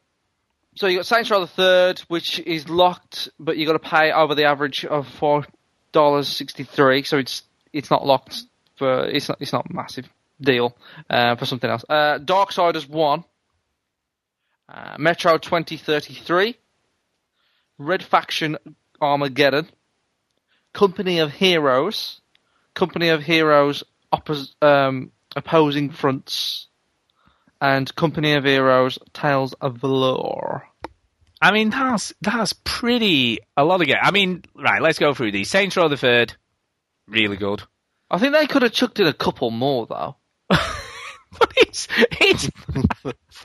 so 0.76 0.86
you 0.86 0.96
got 0.98 1.06
Saints 1.06 1.30
Row 1.30 1.40
the 1.40 1.46
Third, 1.46 2.00
which 2.08 2.38
is 2.40 2.68
locked, 2.68 3.28
but 3.38 3.56
you 3.56 3.66
got 3.66 3.72
to 3.72 3.78
pay 3.78 4.12
over 4.12 4.34
the 4.34 4.44
average 4.44 4.84
of 4.84 5.08
four 5.08 5.46
dollars 5.92 6.28
sixty 6.28 6.64
three. 6.64 7.02
So 7.02 7.18
it's 7.18 7.42
it's 7.72 7.90
not 7.90 8.06
locked 8.06 8.42
for 8.76 9.06
it's 9.06 9.28
not 9.28 9.38
it's 9.40 9.52
not 9.52 9.70
a 9.70 9.74
massive 9.74 10.08
deal 10.40 10.76
uh, 11.08 11.36
for 11.36 11.44
something 11.44 11.70
else. 11.70 11.84
Uh, 11.88 12.18
Darksiders 12.18 12.88
One, 12.88 13.24
uh, 14.68 14.96
Metro 14.98 15.38
twenty 15.38 15.76
thirty 15.76 16.14
three, 16.14 16.56
Red 17.78 18.02
Faction 18.02 18.56
Armageddon, 19.00 19.68
Company 20.72 21.18
of 21.18 21.32
Heroes, 21.32 22.20
Company 22.74 23.08
of 23.08 23.22
Heroes 23.22 23.82
oppos- 24.12 24.54
um, 24.62 25.12
Opposing 25.36 25.90
Fronts, 25.90 26.66
and 27.60 27.94
Company 27.94 28.32
of 28.34 28.44
Heroes 28.44 28.98
Tales 29.12 29.52
of 29.54 29.76
Valor. 29.78 30.62
I 31.42 31.52
mean, 31.52 31.70
that's 31.70 32.12
that's 32.20 32.52
pretty 32.64 33.38
a 33.56 33.64
lot 33.64 33.80
of 33.80 33.86
game. 33.86 33.96
I 34.00 34.10
mean, 34.10 34.44
right, 34.54 34.82
let's 34.82 34.98
go 34.98 35.14
through 35.14 35.32
these. 35.32 35.48
Saints 35.50 35.76
Row 35.76 35.88
the 35.88 35.96
Third, 35.96 36.34
really 37.08 37.36
good. 37.36 37.62
I 38.10 38.18
think 38.18 38.32
they 38.34 38.46
could 38.46 38.62
have 38.62 38.72
chucked 38.72 39.00
in 39.00 39.06
a 39.06 39.12
couple 39.14 39.50
more 39.50 39.86
though. 39.86 40.16
But 41.38 41.52
it's 41.58 41.86
it's. 42.20 42.50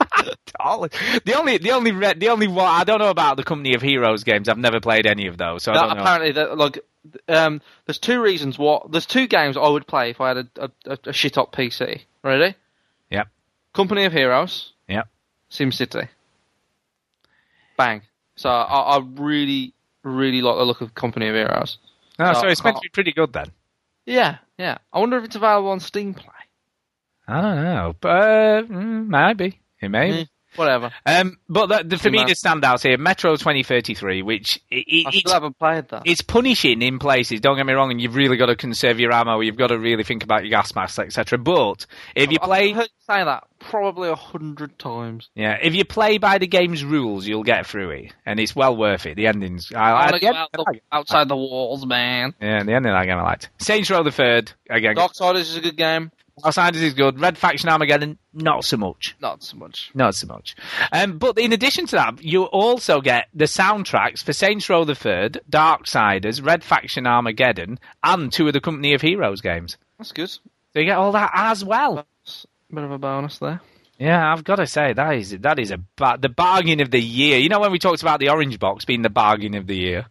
The 0.00 1.34
only 1.38 1.58
the 1.58 1.70
only 1.72 1.92
re- 1.92 2.14
the 2.14 2.28
only 2.30 2.48
one 2.48 2.66
I 2.66 2.82
don't 2.84 2.98
know 2.98 3.10
about 3.10 3.36
the 3.36 3.44
Company 3.44 3.74
of 3.74 3.80
Heroes 3.82 4.24
games. 4.24 4.48
I've 4.48 4.58
never 4.58 4.80
played 4.80 5.06
any 5.06 5.28
of 5.28 5.38
those, 5.38 5.62
so 5.62 5.70
I 5.72 5.74
That- 5.76 5.80
don't 5.86 5.96
know. 5.96 6.02
apparently, 6.02 6.32
that, 6.32 6.58
like, 6.58 6.80
um, 7.28 7.60
there's 7.86 7.98
two 7.98 8.20
reasons. 8.20 8.58
What 8.58 8.90
there's 8.90 9.06
two 9.06 9.26
games 9.28 9.56
I 9.56 9.68
would 9.68 9.86
play 9.86 10.10
if 10.10 10.20
I 10.20 10.28
had 10.28 10.36
a, 10.58 10.70
a, 10.86 10.98
a 11.06 11.12
shit 11.12 11.38
up 11.38 11.52
PC. 11.54 12.02
Ready? 12.24 12.56
Company 13.76 14.04
of 14.04 14.12
Heroes, 14.12 14.72
Yep. 14.88 15.06
SimCity. 15.50 16.08
Bang. 17.76 18.00
So 18.36 18.48
I, 18.48 18.96
I 18.96 19.00
really, 19.16 19.74
really 20.02 20.40
like 20.40 20.56
the 20.56 20.64
look 20.64 20.80
of 20.80 20.94
Company 20.94 21.28
of 21.28 21.34
Heroes. 21.34 21.78
No, 22.18 22.32
so 22.32 22.46
I 22.46 22.50
it's 22.50 22.64
meant 22.64 22.76
to 22.76 22.82
be 22.82 22.88
pretty 22.88 23.12
good 23.12 23.34
then. 23.34 23.52
Yeah, 24.06 24.38
yeah. 24.56 24.78
I 24.92 24.98
wonder 24.98 25.18
if 25.18 25.24
it's 25.24 25.36
available 25.36 25.70
on 25.70 25.80
Steam 25.80 26.14
Play. 26.14 26.32
I 27.28 27.42
don't 27.42 27.56
know, 27.56 27.94
but 28.00 28.08
uh, 28.08 28.62
mm, 28.62 29.06
maybe 29.08 29.60
it 29.80 29.90
may. 29.90 30.26
Whatever. 30.56 30.90
Um, 31.04 31.38
but 31.48 31.66
the, 31.66 31.84
the, 31.84 31.98
for 31.98 32.10
me, 32.10 32.24
the 32.24 32.32
standouts 32.32 32.82
here, 32.82 32.98
Metro 32.98 33.32
2033, 33.36 34.22
which 34.22 34.60
it, 34.70 35.06
I 35.06 35.10
still 35.10 35.32
haven't 35.32 35.58
played 35.58 35.88
that. 35.88 36.02
it's 36.04 36.22
punishing 36.22 36.82
in 36.82 36.98
places. 36.98 37.40
Don't 37.40 37.56
get 37.56 37.66
me 37.66 37.72
wrong, 37.72 37.90
and 37.90 38.00
you've 38.00 38.14
really 38.16 38.36
got 38.36 38.46
to 38.46 38.56
conserve 38.56 38.98
your 38.98 39.12
ammo. 39.12 39.40
You've 39.40 39.56
got 39.56 39.68
to 39.68 39.78
really 39.78 40.04
think 40.04 40.24
about 40.24 40.42
your 40.42 40.50
gas 40.50 40.74
masks, 40.74 40.98
etc. 40.98 41.38
But 41.38 41.86
if 42.14 42.30
you 42.30 42.38
play, 42.38 42.70
I've 42.70 42.76
heard 42.76 42.82
you 42.88 43.14
say 43.14 43.24
that 43.24 43.44
probably 43.58 44.08
a 44.08 44.14
hundred 44.14 44.78
times. 44.78 45.28
yeah, 45.34 45.56
if 45.60 45.74
you 45.74 45.84
play 45.84 46.18
by 46.18 46.38
the 46.38 46.46
game's 46.46 46.84
rules, 46.84 47.26
you'll 47.26 47.42
get 47.42 47.66
through 47.66 47.90
it, 47.90 48.12
and 48.24 48.38
it's 48.38 48.54
well 48.54 48.76
worth 48.76 49.06
it. 49.06 49.16
The 49.16 49.26
endings, 49.26 49.72
I, 49.74 49.78
I 49.78 49.90
I, 49.90 49.92
want 49.92 50.08
to 50.08 50.12
the 50.14 50.20
go 50.20 50.26
end- 50.28 50.36
out 50.36 50.52
the, 50.52 50.80
outside 50.92 51.28
the 51.28 51.36
walls, 51.36 51.86
man. 51.86 52.34
yeah, 52.40 52.62
the 52.62 52.74
ending 52.74 52.92
I 52.92 53.04
game 53.06 53.18
I 53.18 53.22
liked. 53.22 53.50
Saints 53.58 53.90
Row 53.90 54.02
the 54.02 54.12
Third 54.12 54.52
again. 54.70 54.94
Darksiders 54.96 55.40
is 55.40 55.56
a 55.56 55.60
good 55.60 55.76
game. 55.76 56.10
Outsiders 56.44 56.82
is 56.82 56.92
good. 56.92 57.18
Red 57.18 57.38
Faction 57.38 57.70
Armageddon, 57.70 58.18
not 58.34 58.64
so 58.64 58.76
much. 58.76 59.16
Not 59.20 59.42
so 59.42 59.56
much. 59.56 59.90
Not 59.94 60.14
so 60.14 60.26
much. 60.26 60.54
Um, 60.92 61.16
but 61.16 61.38
in 61.38 61.52
addition 61.54 61.86
to 61.86 61.96
that, 61.96 62.22
you 62.22 62.44
also 62.44 63.00
get 63.00 63.28
the 63.32 63.46
soundtracks 63.46 64.22
for 64.22 64.34
Saints 64.34 64.68
Row 64.68 64.84
the 64.84 64.94
Third, 64.94 65.40
Darksiders, 65.48 66.44
Red 66.44 66.62
Faction 66.62 67.06
Armageddon, 67.06 67.78
and 68.02 68.30
two 68.30 68.46
of 68.48 68.52
the 68.52 68.60
Company 68.60 68.92
of 68.92 69.00
Heroes 69.00 69.40
games. 69.40 69.78
That's 69.98 70.12
good. 70.12 70.28
So 70.28 70.40
you 70.74 70.84
get 70.84 70.98
all 70.98 71.12
that 71.12 71.30
as 71.32 71.64
well. 71.64 72.00
a 72.00 72.06
Bit 72.74 72.84
of 72.84 72.90
a 72.90 72.98
bonus 72.98 73.38
there. 73.38 73.62
Yeah, 73.98 74.30
I've 74.30 74.44
got 74.44 74.56
to 74.56 74.66
say 74.66 74.92
that 74.92 75.14
is 75.14 75.30
that 75.30 75.58
is 75.58 75.70
a 75.70 75.78
ba- 75.96 76.18
the 76.20 76.28
bargain 76.28 76.80
of 76.80 76.90
the 76.90 77.00
year. 77.00 77.38
You 77.38 77.48
know 77.48 77.60
when 77.60 77.72
we 77.72 77.78
talked 77.78 78.02
about 78.02 78.20
the 78.20 78.28
orange 78.28 78.58
box 78.58 78.84
being 78.84 79.00
the 79.00 79.08
bargain 79.08 79.54
of 79.54 79.66
the 79.66 79.76
year. 79.76 80.06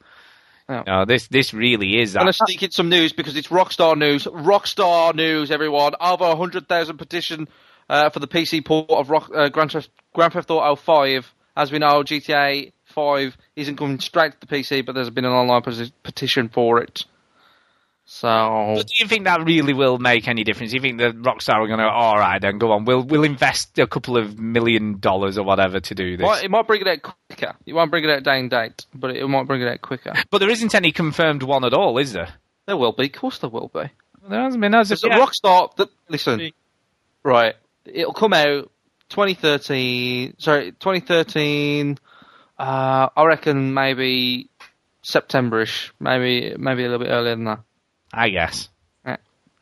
Yeah. 0.69 0.83
No, 0.87 1.05
this 1.05 1.27
this 1.27 1.53
really 1.53 1.99
is 1.99 2.15
I'm 2.15 2.23
going 2.23 2.33
to 2.33 2.45
sneak 2.47 2.63
in 2.63 2.71
some 2.71 2.89
news 2.89 3.13
because 3.13 3.35
it's 3.35 3.49
Rockstar 3.49 3.97
news. 3.97 4.25
Rockstar 4.25 5.13
news, 5.13 5.51
everyone. 5.51 5.93
Over 6.01 6.25
100,000 6.29 6.97
petition 6.97 7.47
uh, 7.89 8.09
for 8.09 8.19
the 8.19 8.27
PC 8.27 8.65
port 8.65 8.89
of 8.89 9.09
Rock, 9.09 9.29
uh, 9.33 9.49
Grand, 9.49 9.71
Theft, 9.71 9.89
Grand 10.13 10.33
Theft 10.33 10.49
Auto 10.49 10.75
5. 10.75 11.33
As 11.55 11.71
we 11.71 11.79
know, 11.79 12.03
GTA 12.03 12.73
5 12.85 13.37
isn't 13.55 13.77
coming 13.77 13.99
straight 13.99 14.33
to 14.33 14.39
the 14.39 14.47
PC, 14.47 14.85
but 14.85 14.95
there's 14.95 15.09
been 15.09 15.25
an 15.25 15.31
online 15.31 15.61
peti- 15.61 15.93
petition 16.03 16.49
for 16.49 16.81
it. 16.81 17.05
So, 18.07 18.73
But 18.77 18.87
do 18.87 18.93
you 18.99 19.07
think 19.07 19.25
that 19.25 19.43
really 19.43 19.73
will 19.73 19.97
make 19.97 20.27
any 20.27 20.43
difference? 20.43 20.71
Do 20.71 20.77
you 20.77 20.81
think 20.81 20.99
the 20.99 21.11
Rockstar 21.11 21.55
are 21.55 21.67
going 21.67 21.79
to, 21.79 21.89
all 21.89 22.17
right, 22.17 22.39
then 22.39 22.59
go 22.59 22.71
on, 22.71 22.85
we'll 22.85 23.01
we'll 23.01 23.23
invest 23.23 23.79
a 23.79 23.87
couple 23.87 24.15
of 24.15 24.37
million 24.37 24.99
dollars 24.99 25.39
or 25.39 25.43
whatever 25.43 25.79
to 25.79 25.95
do 25.95 26.15
this? 26.15 26.23
Well, 26.23 26.43
it 26.43 26.51
might 26.51 26.67
bring 26.67 26.81
it 26.81 26.87
out 26.87 27.01
quicker. 27.01 27.55
It 27.65 27.73
won't 27.73 27.89
bring 27.89 28.03
it 28.03 28.11
out 28.11 28.21
day 28.21 28.39
and 28.39 28.49
date, 28.49 28.85
but 28.93 29.15
it 29.15 29.27
might 29.27 29.47
bring 29.47 29.61
it 29.61 29.67
out 29.67 29.81
quicker. 29.81 30.13
But 30.29 30.37
there 30.37 30.49
isn't 30.51 30.75
any 30.75 30.91
confirmed 30.91 31.41
one 31.43 31.65
at 31.65 31.73
all, 31.73 31.97
is 31.97 32.13
there? 32.13 32.29
There 32.67 32.77
will 32.77 32.91
be. 32.91 33.05
Of 33.07 33.13
course 33.13 33.39
there 33.39 33.49
will 33.49 33.71
be. 33.73 33.89
There 34.29 34.41
hasn't 34.41 34.61
been 34.61 34.75
as 34.75 34.89
There's 34.89 35.03
a. 35.03 35.09
Rockstar. 35.09 35.75
That, 35.77 35.89
listen, 36.07 36.51
right? 37.23 37.55
It'll 37.85 38.13
come 38.13 38.33
out 38.33 38.71
2013. 39.09 40.35
Sorry, 40.37 40.71
2013. 40.71 41.97
Uh, 42.57 43.09
I 43.15 43.25
reckon 43.25 43.73
maybe 43.73 44.49
Septemberish. 45.03 45.91
Maybe 45.99 46.55
maybe 46.57 46.83
a 46.83 46.89
little 46.89 47.05
bit 47.05 47.11
earlier 47.11 47.35
than 47.35 47.45
that. 47.45 47.59
I 48.15 48.29
guess. 48.29 48.69
Yeah. 49.05 49.17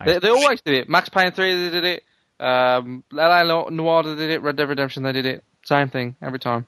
They, 0.05 0.19
they 0.19 0.29
always 0.29 0.61
do 0.61 0.73
it. 0.73 0.87
Max 0.89 1.09
Payne 1.09 1.31
3 1.31 1.55
they 1.55 1.69
did 1.69 1.83
it. 1.83 2.03
Um, 2.39 3.03
LA 3.11 3.43
Noire 3.69 4.03
they 4.03 4.15
did 4.15 4.29
it. 4.31 4.41
Red 4.41 4.55
Dead 4.57 4.69
Redemption 4.69 5.03
they 5.03 5.11
did 5.11 5.25
it. 5.25 5.43
Same 5.63 5.89
thing 5.89 6.15
every 6.21 6.39
time. 6.39 6.65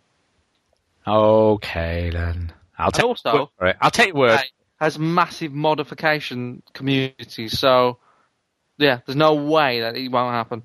Okay 1.07 2.09
then. 2.11 2.51
I'll 2.77 2.87
And 2.87 2.93
take 2.93 3.05
also- 3.05 3.33
word 3.33 3.47
for 3.57 3.67
it. 3.67 3.77
I'll 3.81 3.91
take 3.91 4.13
word. 4.13 4.39
Has 4.79 4.99
massive 4.99 5.53
modification 5.53 6.61
community. 6.73 7.47
So 7.47 7.99
yeah, 8.77 8.99
there's 9.05 9.15
no 9.15 9.35
way 9.35 9.81
that 9.81 9.95
it 9.95 10.09
won't 10.09 10.33
happen. 10.33 10.63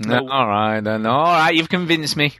No, 0.00 0.28
all 0.28 0.46
right 0.46 0.80
then. 0.80 1.06
All 1.06 1.24
right, 1.24 1.54
you've 1.54 1.68
convinced 1.68 2.16
me. 2.16 2.32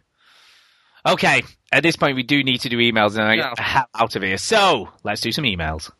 Okay, 1.06 1.42
at 1.72 1.82
this 1.82 1.96
point 1.96 2.16
we 2.16 2.22
do 2.22 2.42
need 2.42 2.58
to 2.62 2.68
do 2.68 2.76
emails 2.78 3.12
and 3.16 3.22
I 3.22 3.36
get 3.36 3.56
the 3.56 3.62
hell 3.62 3.86
out 3.94 4.16
of 4.16 4.22
here. 4.22 4.36
So 4.38 4.88
let's 5.02 5.20
do 5.20 5.32
some 5.32 5.44
emails. 5.44 5.90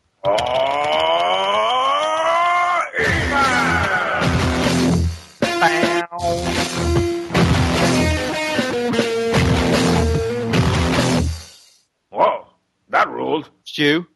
Whoa, 12.11 12.47
that 12.89 13.09
ruled. 13.09 13.51
Stu, 13.65 14.07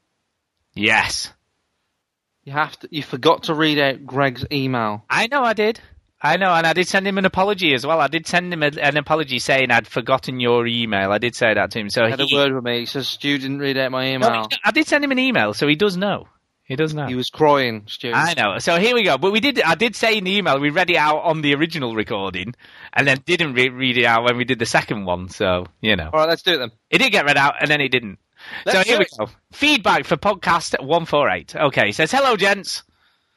Yes, 0.74 1.32
you 2.44 2.52
have 2.52 2.76
to. 2.80 2.88
You 2.90 3.02
forgot 3.02 3.44
to 3.44 3.54
read 3.54 3.78
out 3.78 4.04
Greg's 4.04 4.44
email. 4.50 5.04
I 5.08 5.28
know 5.28 5.42
I 5.44 5.52
did. 5.52 5.80
I 6.20 6.36
know, 6.38 6.52
and 6.52 6.66
I 6.66 6.72
did 6.72 6.88
send 6.88 7.06
him 7.06 7.18
an 7.18 7.26
apology 7.26 7.74
as 7.74 7.86
well. 7.86 8.00
I 8.00 8.08
did 8.08 8.26
send 8.26 8.52
him 8.52 8.62
a, 8.62 8.70
an 8.80 8.96
apology 8.96 9.38
saying 9.38 9.70
I'd 9.70 9.86
forgotten 9.86 10.40
your 10.40 10.66
email. 10.66 11.12
I 11.12 11.18
did 11.18 11.36
say 11.36 11.52
that 11.52 11.70
to 11.72 11.78
him. 11.78 11.90
So 11.90 12.04
He 12.04 12.10
had 12.10 12.20
a 12.20 12.26
word 12.32 12.54
with 12.54 12.64
me. 12.64 12.80
He 12.80 12.86
says 12.86 13.08
Stu 13.08 13.36
didn't 13.38 13.58
read 13.58 13.76
out 13.76 13.92
my 13.92 14.08
No, 14.08 14.14
email. 14.28 14.48
I 14.64 14.70
did 14.70 14.88
send 14.88 15.04
him 15.04 15.12
an 15.12 15.18
email, 15.18 15.52
so 15.52 15.68
he 15.68 15.76
does 15.76 15.96
know. 15.98 16.26
He 16.66 16.76
does 16.76 16.94
know. 16.94 17.06
He 17.06 17.14
was 17.14 17.28
crying, 17.28 17.84
Stu. 17.88 18.10
I 18.14 18.32
know. 18.34 18.58
So 18.58 18.78
here 18.78 18.94
we 18.94 19.02
go. 19.04 19.18
But 19.18 19.32
we 19.32 19.40
did. 19.40 19.60
I 19.60 19.74
did 19.74 19.94
say 19.94 20.16
in 20.16 20.24
the 20.24 20.34
email 20.36 20.58
we 20.58 20.70
read 20.70 20.88
it 20.88 20.96
out 20.96 21.18
on 21.20 21.42
the 21.42 21.54
original 21.54 21.94
recording, 21.94 22.54
and 22.94 23.06
then 23.06 23.18
didn't 23.26 23.52
re- 23.52 23.68
read 23.68 23.98
it 23.98 24.06
out 24.06 24.24
when 24.24 24.38
we 24.38 24.44
did 24.44 24.58
the 24.58 24.66
second 24.66 25.04
one. 25.04 25.28
So 25.28 25.66
you 25.82 25.94
know, 25.94 26.08
All 26.12 26.20
right, 26.20 26.28
let's 26.28 26.42
do 26.42 26.54
it 26.54 26.58
then. 26.58 26.70
it 26.90 26.98
did 26.98 27.12
get 27.12 27.26
read 27.26 27.36
out, 27.36 27.56
and 27.60 27.70
then 27.70 27.82
it 27.82 27.90
didn't. 27.90 28.18
Let's 28.64 28.78
so 28.78 28.84
here 28.84 28.98
we 28.98 29.04
it. 29.04 29.10
go. 29.18 29.28
Feedback 29.52 30.06
for 30.06 30.16
podcast 30.16 30.82
one 30.82 31.04
four 31.04 31.28
eight. 31.28 31.54
Okay, 31.54 31.90
it 31.90 31.94
says 31.96 32.10
hello, 32.10 32.34
gents. 32.36 32.82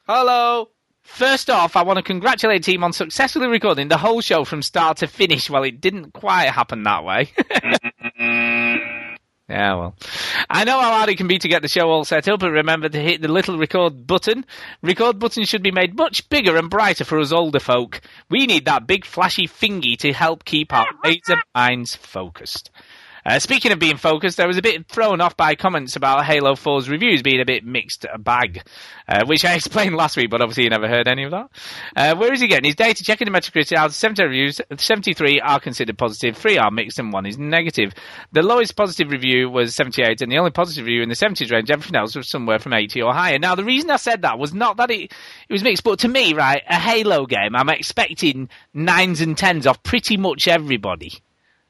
Hello. 0.07 0.69
First 1.03 1.49
off, 1.49 1.77
I 1.77 1.83
want 1.83 1.97
to 1.97 2.03
congratulate 2.03 2.63
the 2.65 2.71
team 2.71 2.83
on 2.83 2.91
successfully 2.91 3.47
recording 3.47 3.87
the 3.87 3.97
whole 3.97 4.19
show 4.19 4.43
from 4.43 4.61
start 4.61 4.97
to 4.97 5.07
finish. 5.07 5.49
Well, 5.49 5.63
it 5.63 5.79
didn't 5.79 6.11
quite 6.11 6.49
happen 6.49 6.83
that 6.83 7.05
way. 7.05 7.31
Yeah, 9.49 9.75
well. 9.75 9.95
I 10.49 10.65
know 10.65 10.81
how 10.81 10.91
hard 10.91 11.09
it 11.09 11.15
can 11.15 11.27
be 11.27 11.39
to 11.39 11.47
get 11.47 11.61
the 11.61 11.69
show 11.69 11.89
all 11.89 12.03
set 12.03 12.27
up, 12.27 12.41
but 12.41 12.51
remember 12.51 12.89
to 12.89 12.99
hit 12.99 13.21
the 13.21 13.29
little 13.29 13.57
record 13.57 14.05
button. 14.05 14.45
Record 14.81 15.19
button 15.19 15.45
should 15.45 15.63
be 15.63 15.71
made 15.71 15.95
much 15.95 16.27
bigger 16.29 16.57
and 16.57 16.69
brighter 16.69 17.05
for 17.05 17.17
us 17.19 17.31
older 17.31 17.61
folk. 17.61 18.01
We 18.29 18.45
need 18.45 18.65
that 18.65 18.87
big 18.87 19.05
flashy 19.05 19.47
thingy 19.47 19.97
to 19.99 20.11
help 20.11 20.43
keep 20.43 20.73
our 20.73 20.87
laser 21.01 21.37
minds 21.55 21.95
focused. 21.95 22.71
Uh, 23.27 23.39
speaking 23.39 23.73
of 23.73 23.79
being 23.79 23.97
focused, 23.97 24.39
I 24.39 24.47
was 24.47 24.55
a 24.55 24.61
bit 24.61 24.87
thrown 24.87 25.19
off 25.19 25.35
by 25.35 25.55
comments 25.55 25.97
about 25.97 26.23
Halo 26.23 26.53
4's 26.53 26.87
reviews 26.87 27.21
being 27.21 27.41
a 27.41 27.45
bit 27.45 27.65
mixed 27.65 28.05
bag, 28.19 28.65
uh, 29.05 29.25
which 29.25 29.43
I 29.43 29.53
explained 29.55 29.97
last 29.97 30.15
week, 30.15 30.29
but 30.29 30.39
obviously 30.39 30.63
you 30.63 30.69
never 30.69 30.87
heard 30.87 31.09
any 31.09 31.25
of 31.25 31.31
that. 31.31 31.49
Uh, 31.93 32.15
where 32.15 32.31
is 32.31 32.39
he 32.39 32.47
getting 32.47 32.63
his 32.63 32.77
data? 32.77 33.03
Checking 33.03 33.29
the 33.29 33.37
Metacritic 33.37 33.75
out 33.75 33.87
of 33.87 33.95
70 33.95 34.23
reviews, 34.23 34.61
73 34.77 35.41
are 35.41 35.59
considered 35.59 35.97
positive, 35.97 36.37
3 36.37 36.57
are 36.57 36.71
mixed, 36.71 36.99
and 36.99 37.11
1 37.11 37.25
is 37.25 37.37
negative. 37.37 37.91
The 38.31 38.43
lowest 38.43 38.77
positive 38.77 39.11
review 39.11 39.49
was 39.49 39.75
78, 39.75 40.21
and 40.21 40.31
the 40.31 40.37
only 40.37 40.51
positive 40.51 40.85
review 40.85 41.03
in 41.03 41.09
the 41.09 41.15
70s 41.15 41.51
range, 41.51 41.69
everything 41.69 41.97
else 41.97 42.15
was 42.15 42.29
somewhere 42.29 42.59
from 42.59 42.71
80 42.71 43.01
or 43.01 43.13
higher. 43.13 43.39
Now, 43.39 43.55
the 43.55 43.65
reason 43.65 43.91
I 43.91 43.97
said 43.97 44.21
that 44.21 44.39
was 44.39 44.53
not 44.53 44.77
that 44.77 44.89
it, 44.89 45.11
it 45.49 45.51
was 45.51 45.63
mixed, 45.63 45.83
but 45.83 45.99
to 45.99 46.07
me, 46.07 46.33
right, 46.33 46.63
a 46.69 46.79
Halo 46.79 47.25
game, 47.25 47.57
I'm 47.57 47.67
expecting 47.67 48.47
9s 48.73 49.21
and 49.21 49.35
10s 49.35 49.69
off 49.69 49.83
pretty 49.83 50.15
much 50.15 50.47
everybody. 50.47 51.11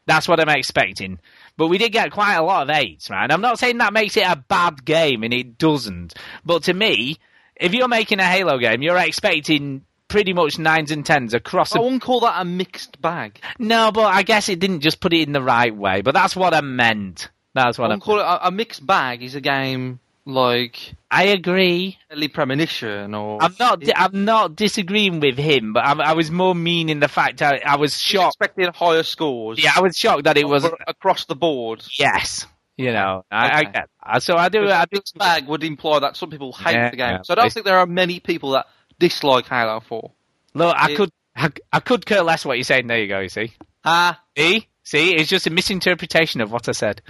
That's 0.05 0.27
what 0.27 0.39
I'm 0.39 0.49
expecting. 0.49 1.19
But 1.57 1.67
we 1.67 1.79
did 1.79 1.91
get 1.91 2.11
quite 2.11 2.35
a 2.35 2.43
lot 2.43 2.63
of 2.63 2.75
eights, 2.75 3.09
right? 3.09 3.23
And 3.23 3.31
I'm 3.31 3.41
not 3.41 3.59
saying 3.59 3.79
that 3.79 3.93
makes 3.93 4.15
it 4.15 4.27
a 4.27 4.35
bad 4.35 4.85
game, 4.85 5.23
and 5.23 5.33
it 5.33 5.57
doesn't. 5.57 6.13
But 6.45 6.63
to 6.63 6.73
me, 6.73 7.17
if 7.55 7.73
you're 7.73 7.87
making 7.87 8.19
a 8.19 8.25
Halo 8.25 8.59
game, 8.59 8.83
you're 8.83 8.97
expecting 8.97 9.83
pretty 10.07 10.33
much 10.33 10.59
nines 10.59 10.91
and 10.91 11.05
tens 11.05 11.33
across. 11.33 11.75
I 11.75 11.79
wouldn't 11.79 12.01
call 12.03 12.21
that 12.21 12.39
a 12.39 12.45
mixed 12.45 13.01
bag. 13.01 13.41
No, 13.59 13.91
but 13.91 14.05
I 14.05 14.23
guess 14.23 14.49
it 14.49 14.59
didn't 14.59 14.81
just 14.81 14.99
put 14.99 15.13
it 15.13 15.27
in 15.27 15.33
the 15.33 15.41
right 15.41 15.75
way. 15.75 16.01
But 16.01 16.13
that's 16.13 16.35
what 16.35 16.53
I 16.53 16.61
meant. 16.61 17.29
That's 17.53 17.77
what 17.77 17.85
I 17.85 17.87
wouldn't 17.87 18.03
call 18.03 18.19
it 18.19 18.23
a, 18.23 18.47
a 18.47 18.51
mixed 18.51 18.85
bag. 18.85 19.23
Is 19.23 19.35
a 19.35 19.41
game 19.41 19.99
like 20.27 20.93
I 21.09 21.23
agree. 21.25 21.97
Deadly 22.09 22.27
Premonition 22.27 23.13
or 23.15 23.41
I'm 23.41 23.55
not. 23.59 23.79
di- 23.79 23.93
I'm 23.95 24.25
not 24.25 24.55
disagreeing 24.55 25.19
with 25.19 25.37
him, 25.37 25.73
but 25.73 25.85
I, 25.85 25.91
I 25.93 26.13
was 26.13 26.29
more 26.29 26.53
mean 26.53 26.89
in 26.89 26.99
the 26.99 27.07
fact 27.07 27.41
I, 27.41 27.61
I 27.65 27.77
was 27.77 27.99
shocked. 27.99 28.35
expecting 28.39 28.71
higher 28.73 29.03
scores. 29.03 29.61
Yeah, 29.63 29.71
I 29.75 29.81
was 29.81 29.97
shocked 29.97 30.25
that 30.25 30.37
it 30.37 30.47
was. 30.47 30.65
across 30.87 31.25
the 31.25 31.35
board. 31.35 31.83
Yes, 31.97 32.45
you 32.77 32.91
know, 32.91 33.25
I, 33.31 33.47
I 33.47 33.61
Okay. 33.61 33.71
get. 33.71 34.23
So 34.23 34.35
I 34.37 34.49
do. 34.49 34.69
I 34.69 34.85
do. 34.91 35.01
Bag 35.17 35.47
would 35.47 35.63
imply 35.63 35.99
that 35.99 36.15
some 36.17 36.29
people 36.29 36.51
hate 36.53 36.73
Yeah, 36.73 36.89
the 36.91 36.97
game. 36.97 37.23
So 37.23 37.33
I 37.33 37.35
don't 37.35 37.51
think 37.51 37.65
there 37.65 37.79
are 37.79 37.87
many 37.87 38.19
people 38.19 38.51
that 38.51 38.67
dislike 38.99 39.47
Halo 39.47 39.79
4. 39.79 40.11
Look, 40.53 40.75
I 40.77 40.91
It- 40.91 40.97
could. 40.97 41.11
I, 41.39 41.51
I 41.71 41.79
could 41.81 42.03
care 42.05 42.23
less 42.23 42.43
what 42.45 42.57
you're 42.57 42.63
saying. 42.63 42.87
There 42.87 42.99
you 42.99 43.07
go. 43.07 43.19
You 43.19 43.29
see. 43.29 43.53
Ah, 43.85 44.19
See? 44.35 44.67
See, 44.87 45.13
it's 45.13 45.29
just 45.29 45.45
a 45.47 45.49
misinterpretation 45.49 46.39
of 46.39 46.49
what 46.49 46.69
I 46.69 46.71
said. 46.71 47.01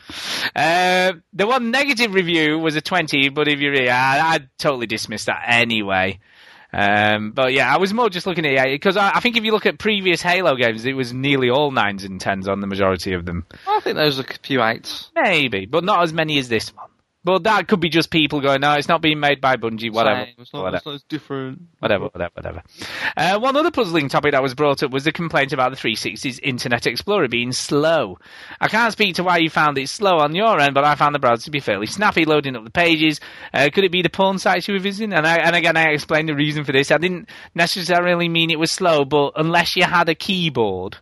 Uh, 0.56 1.14
the 1.32 1.46
one 1.46 1.70
negative 1.70 2.12
review 2.12 2.58
was 2.58 2.76
a 2.76 2.82
20, 2.82 3.30
but 3.30 3.48
if 3.48 3.60
you 3.60 3.70
read, 3.70 3.90
I, 3.90 4.34
I'd 4.34 4.50
totally 4.58 4.88
dismiss 4.88 5.26
that 5.26 5.44
anyway. 5.46 6.18
Um, 6.74 7.34
but 7.34 7.54
yeah, 7.54 7.72
I 7.72 7.78
was 7.78 7.94
more 7.94 8.10
just 8.10 8.26
looking 8.26 8.48
at 8.48 8.68
it 8.68 8.72
because 8.72 8.98
I, 8.98 9.12
I 9.18 9.20
think 9.20 9.38
if 9.38 9.44
you 9.44 9.52
look 9.52 9.68
at 9.68 9.78
previous 9.78 10.24
Halo 10.24 10.56
games, 10.56 10.86
it 10.86 10.94
was 10.94 11.14
nearly 11.14 11.52
all 11.52 11.70
nines 11.70 12.04
and 12.04 12.20
tens 12.20 12.48
on 12.48 12.62
the 12.62 12.68
majority 12.68 13.14
of 13.14 13.26
them. 13.26 13.46
I 13.68 13.80
think 13.82 13.96
those 13.96 14.18
are 14.18 14.24
a 14.24 14.38
few 14.42 14.64
eights. 14.64 15.12
Maybe, 15.14 15.68
but 15.68 15.84
not 15.84 16.02
as 16.02 16.12
many 16.12 16.40
as 16.40 16.50
this 16.50 16.76
one. 16.76 16.90
But 17.28 17.44
that 17.44 17.68
could 17.68 17.82
be 17.82 17.90
just 17.90 18.10
people 18.10 18.40
going, 18.40 18.62
no, 18.62 18.76
it's 18.76 18.88
not 18.88 19.02
being 19.02 19.20
made 19.20 19.42
by 19.42 19.58
Bungie, 19.58 19.92
whatever. 19.92 20.24
Same. 20.24 20.36
It's 20.38 20.54
not, 20.54 20.64
whatever. 20.64 20.78
it's 20.78 20.86
not 20.86 20.96
as 20.96 21.04
different. 21.10 21.62
Whatever, 21.80 22.06
whatever, 22.06 22.32
whatever. 22.36 22.64
Uh, 23.18 23.38
one 23.38 23.58
other 23.58 23.70
puzzling 23.70 24.08
topic 24.08 24.32
that 24.32 24.42
was 24.42 24.56
brought 24.56 24.82
up 24.82 24.92
was 24.92 25.04
the 25.04 25.12
complaint 25.12 25.52
about 25.52 25.72
the 25.72 25.76
360's 25.76 26.40
Internet 26.40 26.88
Explorer 26.88 27.28
being 27.28 27.52
slow. 27.52 28.18
I 28.62 28.70
can't 28.70 28.94
speak 28.94 29.16
to 29.16 29.26
why 29.26 29.40
you 29.40 29.50
found 29.50 29.78
it 29.78 29.90
slow 29.90 30.20
on 30.20 30.36
your 30.36 30.58
end, 30.58 30.74
but 30.74 30.86
I 30.86 30.96
found 30.96 31.14
the 31.14 31.20
browser 31.20 31.44
to 31.44 31.52
be 31.52 31.60
fairly 31.60 31.86
snappy 31.86 32.24
loading 32.24 32.56
up 32.56 32.64
the 32.64 32.70
pages. 32.70 33.20
Uh, 33.54 33.68
could 33.74 33.84
it 33.84 33.92
be 33.92 34.02
the 34.02 34.10
porn 34.10 34.40
sites 34.40 34.70
you 34.70 34.76
were 34.76 34.80
visiting? 34.80 35.12
And, 35.12 35.28
I, 35.28 35.36
and 35.40 35.54
again, 35.54 35.76
I 35.76 35.90
explained 35.90 36.30
the 36.30 36.34
reason 36.34 36.64
for 36.64 36.72
this. 36.72 36.92
I 36.92 36.98
didn't 36.98 37.28
necessarily 37.54 38.30
mean 38.30 38.52
it 38.52 38.60
was 38.60 38.72
slow, 38.72 39.04
but 39.04 39.34
unless 39.36 39.76
you 39.76 39.84
had 39.84 40.08
a 40.08 40.16
keyboard, 40.16 40.96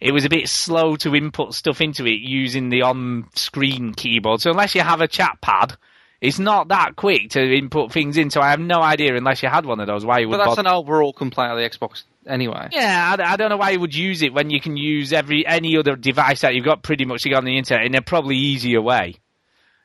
it 0.00 0.12
was 0.12 0.24
a 0.24 0.28
bit 0.28 0.48
slow 0.48 0.96
to 0.96 1.14
input 1.14 1.54
stuff 1.54 1.80
into 1.80 2.06
it 2.06 2.20
using 2.20 2.68
the 2.68 2.82
on-screen 2.82 3.94
keyboard. 3.94 4.40
So 4.40 4.50
unless 4.50 4.74
you 4.74 4.82
have 4.82 5.00
a 5.00 5.08
chat 5.08 5.40
pad, 5.40 5.76
it's 6.20 6.38
not 6.38 6.68
that 6.68 6.96
quick 6.96 7.30
to 7.30 7.40
input 7.40 7.92
things 7.92 8.16
in. 8.16 8.30
So 8.30 8.40
I 8.40 8.50
have 8.50 8.60
no 8.60 8.80
idea 8.80 9.14
unless 9.14 9.42
you 9.42 9.48
had 9.48 9.66
one 9.66 9.80
of 9.80 9.86
those 9.86 10.04
why 10.04 10.20
you 10.20 10.28
would. 10.28 10.38
But 10.38 10.44
that's 10.44 10.56
bother. 10.56 10.68
an 10.68 10.74
overall 10.74 11.12
complaint 11.12 11.52
of 11.52 11.58
the 11.58 11.68
Xbox 11.68 12.04
anyway. 12.26 12.68
Yeah, 12.72 13.16
I, 13.18 13.32
I 13.32 13.36
don't 13.36 13.50
know 13.50 13.56
why 13.56 13.70
you 13.70 13.80
would 13.80 13.94
use 13.94 14.22
it 14.22 14.32
when 14.32 14.50
you 14.50 14.60
can 14.60 14.76
use 14.76 15.12
every 15.12 15.46
any 15.46 15.76
other 15.76 15.96
device 15.96 16.40
that 16.40 16.54
you've 16.54 16.64
got 16.64 16.82
pretty 16.82 17.04
much 17.04 17.26
on 17.26 17.44
the 17.44 17.58
internet 17.58 17.86
in 17.86 17.94
a 17.94 18.02
probably 18.02 18.36
easier 18.36 18.80
way. 18.80 19.16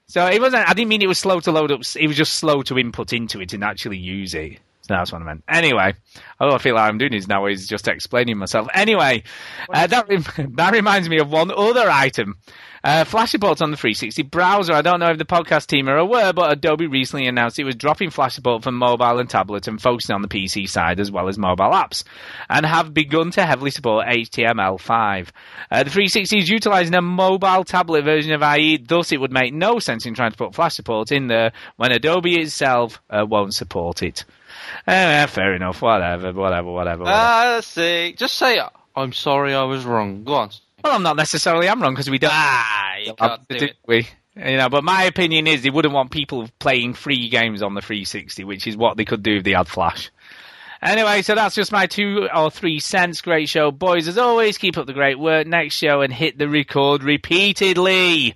So 0.06 0.26
it 0.26 0.42
wasn't. 0.42 0.68
I 0.68 0.74
didn't 0.74 0.90
mean 0.90 1.02
it 1.02 1.08
was 1.08 1.20
slow 1.20 1.40
to 1.42 1.52
load 1.52 1.72
up. 1.72 1.82
It 1.96 2.08
was 2.08 2.18
just 2.18 2.36
slow 2.36 2.64
to 2.64 2.80
input 2.80 3.14
into 3.14 3.42
it 3.42 3.54
and 3.54 3.64
actually 3.64 3.98
use 3.98 4.34
it. 4.34 4.60
That's 4.90 5.12
what 5.12 5.22
I 5.22 5.26
meant. 5.26 5.44
Anyway, 5.48 5.94
all 6.40 6.54
I 6.54 6.58
feel 6.58 6.76
like 6.76 6.90
I'm 6.90 6.98
doing 6.98 7.14
is 7.14 7.28
now 7.28 7.46
is 7.46 7.68
just 7.68 7.88
explaining 7.88 8.38
myself. 8.38 8.68
Anyway, 8.74 9.24
uh, 9.74 9.88
that 9.88 10.10
rem- 10.10 10.52
that 10.56 10.74
reminds 10.74 11.08
me 11.08 11.20
of 11.20 11.32
one 11.32 11.52
other 11.52 11.90
item. 11.90 12.38
Uh, 12.84 13.04
Flash 13.04 13.32
support 13.32 13.62
on 13.62 13.72
the 13.72 13.78
360 13.78 14.24
browser. 14.24 14.74
I 14.74 14.82
don't 14.82 15.02
know 15.02 15.10
if 15.10 15.18
the 15.18 15.26
podcast 15.26 15.68
team 15.68 15.90
are 15.90 15.98
aware, 15.98 16.32
but 16.32 16.52
Adobe 16.52 16.88
recently 16.88 17.28
announced 17.28 17.60
it 17.60 17.66
was 17.66 17.76
dropping 17.76 18.10
Flash 18.10 18.36
support 18.36 18.64
for 18.64 18.72
mobile 18.72 19.20
and 19.20 19.30
tablet 19.30 19.68
and 19.68 19.82
focusing 19.82 20.16
on 20.16 20.22
the 20.22 20.30
PC 20.30 20.68
side 20.70 21.00
as 21.00 21.12
well 21.12 21.28
as 21.28 21.38
mobile 21.38 21.72
apps, 21.72 22.04
and 22.50 22.66
have 22.66 22.94
begun 22.94 23.32
to 23.32 23.46
heavily 23.46 23.72
support 23.72 24.08
HTML5. 24.08 25.30
Uh, 25.70 25.84
the 25.84 25.90
360 25.90 26.38
is 26.38 26.50
utilizing 26.50 26.96
a 26.96 27.02
mobile 27.02 27.66
tablet 27.66 28.06
version 28.06 28.32
of 28.32 28.42
IE, 28.42 28.78
thus 28.78 29.12
it 29.12 29.20
would 29.20 29.34
make 29.34 29.54
no 29.54 29.80
sense 29.80 30.06
in 30.06 30.14
trying 30.14 30.32
to 30.32 30.38
put 30.38 30.56
Flash 30.56 30.76
support 30.76 31.12
in 31.12 31.28
there 31.28 31.52
when 31.76 31.92
Adobe 31.92 32.40
itself 32.40 33.02
uh, 33.10 33.26
won't 33.28 33.54
support 33.54 34.02
it. 34.04 34.24
Uh, 34.88 35.28
fair 35.28 35.54
enough. 35.56 35.82
Whatever. 35.82 36.34
Whatever. 36.34 36.72
Whatever. 36.72 37.04
whatever. 37.04 37.04
Ah, 37.08 37.52
let's 37.56 37.68
see. 37.68 38.14
Just 38.14 38.36
say, 38.36 38.62
I'm 38.96 39.14
sorry 39.14 39.54
I 39.54 39.64
was 39.64 39.86
wrong. 39.86 40.24
Go 40.24 40.34
on. 40.34 40.50
Well, 40.84 40.96
I'm 40.96 41.04
not 41.04 41.18
necessarily 41.18 41.68
I'm 41.68 41.82
wrong 41.82 41.94
because 41.94 42.10
we 42.10 42.20
don't. 42.20 42.32
Ah, 42.34 42.96
you 43.04 43.14
can't 43.14 43.48
do 43.48 43.56
it. 43.56 43.78
We, 43.86 44.08
you 44.36 44.58
know, 44.58 44.70
but 44.70 44.84
my 44.84 45.04
opinion 45.04 45.48
is 45.48 45.62
they 45.64 45.70
wouldn't 45.70 45.94
want 45.94 46.12
people 46.12 46.48
playing 46.60 46.94
free 46.94 47.30
games 47.30 47.62
on 47.62 47.74
the 47.74 47.82
360, 47.82 48.44
which 48.46 48.66
is 48.68 48.78
what 48.78 48.96
they 48.96 49.06
could 49.06 49.24
do 49.24 49.38
if 49.38 49.44
they 49.44 49.52
had 49.52 49.68
Flash. 49.68 50.12
Anyway, 50.82 51.22
so 51.22 51.36
that's 51.36 51.56
just 51.56 51.74
my 51.74 51.88
two 51.88 52.30
or 52.34 52.50
three 52.50 52.80
cents. 52.80 53.20
Great 53.20 53.50
show, 53.50 53.70
boys. 53.72 54.08
As 54.08 54.18
always, 54.18 54.58
keep 54.58 54.78
up 54.78 54.86
the 54.86 54.94
great 54.94 55.20
work. 55.20 55.46
Next 55.46 55.76
show 55.76 56.02
and 56.02 56.14
hit 56.14 56.38
the 56.38 56.48
record 56.48 57.04
repeatedly. 57.04 58.36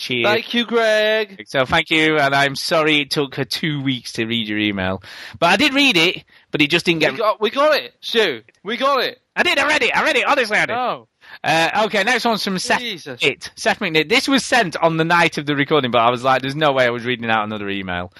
Cheers. 0.00 0.24
Thank 0.24 0.54
you, 0.54 0.64
Greg. 0.64 1.44
So 1.46 1.66
thank 1.66 1.90
you, 1.90 2.16
and 2.16 2.34
I'm 2.34 2.56
sorry 2.56 3.02
it 3.02 3.10
took 3.10 3.34
her 3.34 3.44
two 3.44 3.82
weeks 3.82 4.12
to 4.12 4.24
read 4.24 4.48
your 4.48 4.58
email, 4.58 5.02
but 5.38 5.50
I 5.50 5.56
did 5.56 5.74
read 5.74 5.98
it, 5.98 6.24
but 6.50 6.62
it 6.62 6.70
just 6.70 6.86
didn't 6.86 7.00
get. 7.00 7.12
We 7.12 7.18
got, 7.18 7.38
we 7.38 7.50
got 7.50 7.76
it, 7.76 7.92
Stu. 8.00 8.40
We 8.64 8.78
got 8.78 9.02
it. 9.04 9.20
I 9.36 9.42
did. 9.42 9.58
I 9.58 9.68
read 9.68 9.82
it. 9.82 9.94
I 9.94 10.02
read 10.02 10.16
it. 10.16 10.26
Honestly, 10.26 10.56
I 10.56 10.64
did. 10.64 10.74
Oh. 10.74 11.08
Uh, 11.44 11.82
okay, 11.84 12.02
next 12.02 12.24
one's 12.24 12.42
from 12.42 12.58
Seth. 12.58 12.80
Jesus. 12.80 13.22
It 13.22 13.50
Seth 13.56 13.78
McNitt. 13.80 14.08
This 14.08 14.26
was 14.26 14.42
sent 14.42 14.74
on 14.76 14.96
the 14.96 15.04
night 15.04 15.36
of 15.36 15.44
the 15.44 15.54
recording, 15.54 15.90
but 15.90 16.00
I 16.00 16.10
was 16.10 16.24
like, 16.24 16.40
"There's 16.40 16.56
no 16.56 16.72
way 16.72 16.86
I 16.86 16.90
was 16.90 17.04
reading 17.04 17.28
out 17.28 17.44
another 17.44 17.68
email." 17.68 18.10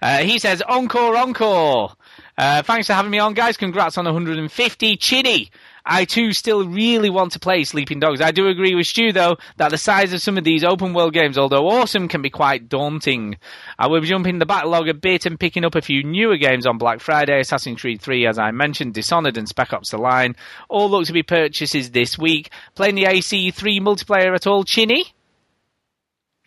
Uh, 0.00 0.18
he 0.18 0.38
says, 0.38 0.62
"Encore, 0.62 1.16
encore." 1.16 1.96
Uh, 2.38 2.62
thanks 2.62 2.86
for 2.86 2.92
having 2.92 3.10
me 3.10 3.18
on, 3.18 3.34
guys. 3.34 3.56
Congrats 3.56 3.98
on 3.98 4.04
150. 4.04 4.96
Chinny. 4.98 5.50
I 5.86 6.06
too 6.06 6.32
still 6.32 6.66
really 6.66 7.10
want 7.10 7.32
to 7.32 7.38
play 7.38 7.64
Sleeping 7.64 8.00
Dogs. 8.00 8.20
I 8.20 8.30
do 8.30 8.48
agree 8.48 8.74
with 8.74 8.86
Stu 8.86 9.12
though 9.12 9.36
that 9.56 9.70
the 9.70 9.78
size 9.78 10.12
of 10.12 10.22
some 10.22 10.38
of 10.38 10.44
these 10.44 10.64
open 10.64 10.94
world 10.94 11.12
games, 11.12 11.36
although 11.36 11.68
awesome, 11.68 12.08
can 12.08 12.22
be 12.22 12.30
quite 12.30 12.68
daunting. 12.68 13.36
I 13.78 13.88
will 13.88 14.00
be 14.00 14.06
jumping 14.06 14.38
the 14.38 14.46
backlog 14.46 14.88
a 14.88 14.94
bit 14.94 15.26
and 15.26 15.38
picking 15.38 15.64
up 15.64 15.74
a 15.74 15.82
few 15.82 16.02
newer 16.02 16.36
games 16.36 16.66
on 16.66 16.78
Black 16.78 17.00
Friday, 17.00 17.40
Assassin's 17.40 17.80
Creed 17.80 18.00
3 18.00 18.26
as 18.26 18.38
I 18.38 18.50
mentioned, 18.50 18.94
Dishonored 18.94 19.36
and 19.36 19.48
Spec 19.48 19.72
Ops 19.72 19.90
The 19.90 19.98
Line. 19.98 20.36
All 20.68 20.88
look 20.90 21.06
to 21.06 21.12
be 21.12 21.22
purchases 21.22 21.90
this 21.90 22.18
week. 22.18 22.50
Playing 22.74 22.94
the 22.94 23.04
AC3 23.04 23.80
multiplayer 23.80 24.34
at 24.34 24.46
all, 24.46 24.64
Chinny? 24.64 25.04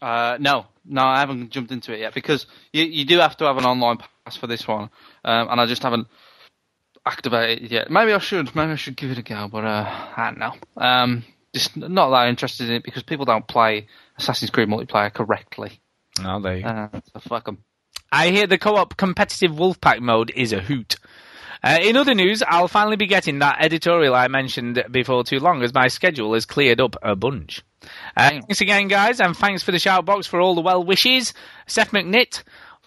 Uh, 0.01 0.37
no, 0.39 0.65
no, 0.85 1.03
I 1.03 1.19
haven't 1.19 1.49
jumped 1.49 1.71
into 1.71 1.93
it 1.93 1.99
yet 1.99 2.13
because 2.13 2.45
you 2.71 2.83
you 2.83 3.03
do 3.05 3.17
have 3.19 3.35
to 3.37 3.45
have 3.45 3.57
an 3.57 3.65
online 3.65 3.97
pass 3.97 4.37
for 4.37 4.45
this 4.45 4.67
one, 4.67 4.89
um, 5.25 5.47
and 5.49 5.59
I 5.59 5.65
just 5.65 5.81
haven't 5.81 6.07
activated 7.07 7.65
it 7.65 7.71
yet. 7.71 7.89
Maybe 7.89 8.13
I 8.13 8.19
should. 8.19 8.55
Maybe 8.55 8.71
I 8.71 8.75
should 8.75 8.97
give 8.97 9.11
it 9.11 9.17
a 9.17 9.21
go, 9.21 9.47
but 9.47 9.63
uh, 9.63 9.85
I 10.15 10.25
don't 10.25 10.39
know. 10.39 10.53
Um, 10.75 11.23
just 11.53 11.75
not 11.77 12.09
that 12.09 12.29
interested 12.29 12.69
in 12.69 12.75
it 12.75 12.83
because 12.83 13.03
people 13.03 13.25
don't 13.25 13.47
play 13.47 13.87
Assassin's 14.17 14.51
Creed 14.51 14.69
multiplayer 14.69 15.13
correctly. 15.13 15.79
You 16.19 16.23
go. 16.23 16.47
Uh, 16.47 16.89
so 17.13 17.19
fuck 17.19 17.45
them. 17.45 17.63
I 18.11 18.29
hear 18.29 18.47
the 18.47 18.57
co-op 18.57 18.97
competitive 18.97 19.51
Wolfpack 19.51 19.99
mode 19.99 20.31
is 20.35 20.53
a 20.53 20.61
hoot. 20.61 20.95
Uh, 21.63 21.79
in 21.81 21.97
other 21.97 22.13
news, 22.13 22.43
I'll 22.47 22.67
finally 22.67 22.95
be 22.95 23.07
getting 23.07 23.39
that 23.39 23.57
editorial 23.59 24.13
I 24.13 24.27
mentioned 24.27 24.83
before 24.91 25.23
too 25.23 25.39
long, 25.39 25.63
as 25.63 25.73
my 25.73 25.87
schedule 25.87 26.33
has 26.33 26.45
cleared 26.45 26.79
up 26.79 26.95
a 27.01 27.15
bunch. 27.15 27.63
Uh, 28.15 28.29
thanks 28.29 28.61
again, 28.61 28.87
guys, 28.87 29.19
and 29.19 29.35
thanks 29.35 29.63
for 29.63 29.71
the 29.71 29.79
shout 29.79 30.05
box 30.05 30.27
for 30.27 30.39
all 30.39 30.55
the 30.55 30.61
well 30.61 30.83
wishes. 30.83 31.33
Seth 31.65 31.91
McNitt 31.91 32.43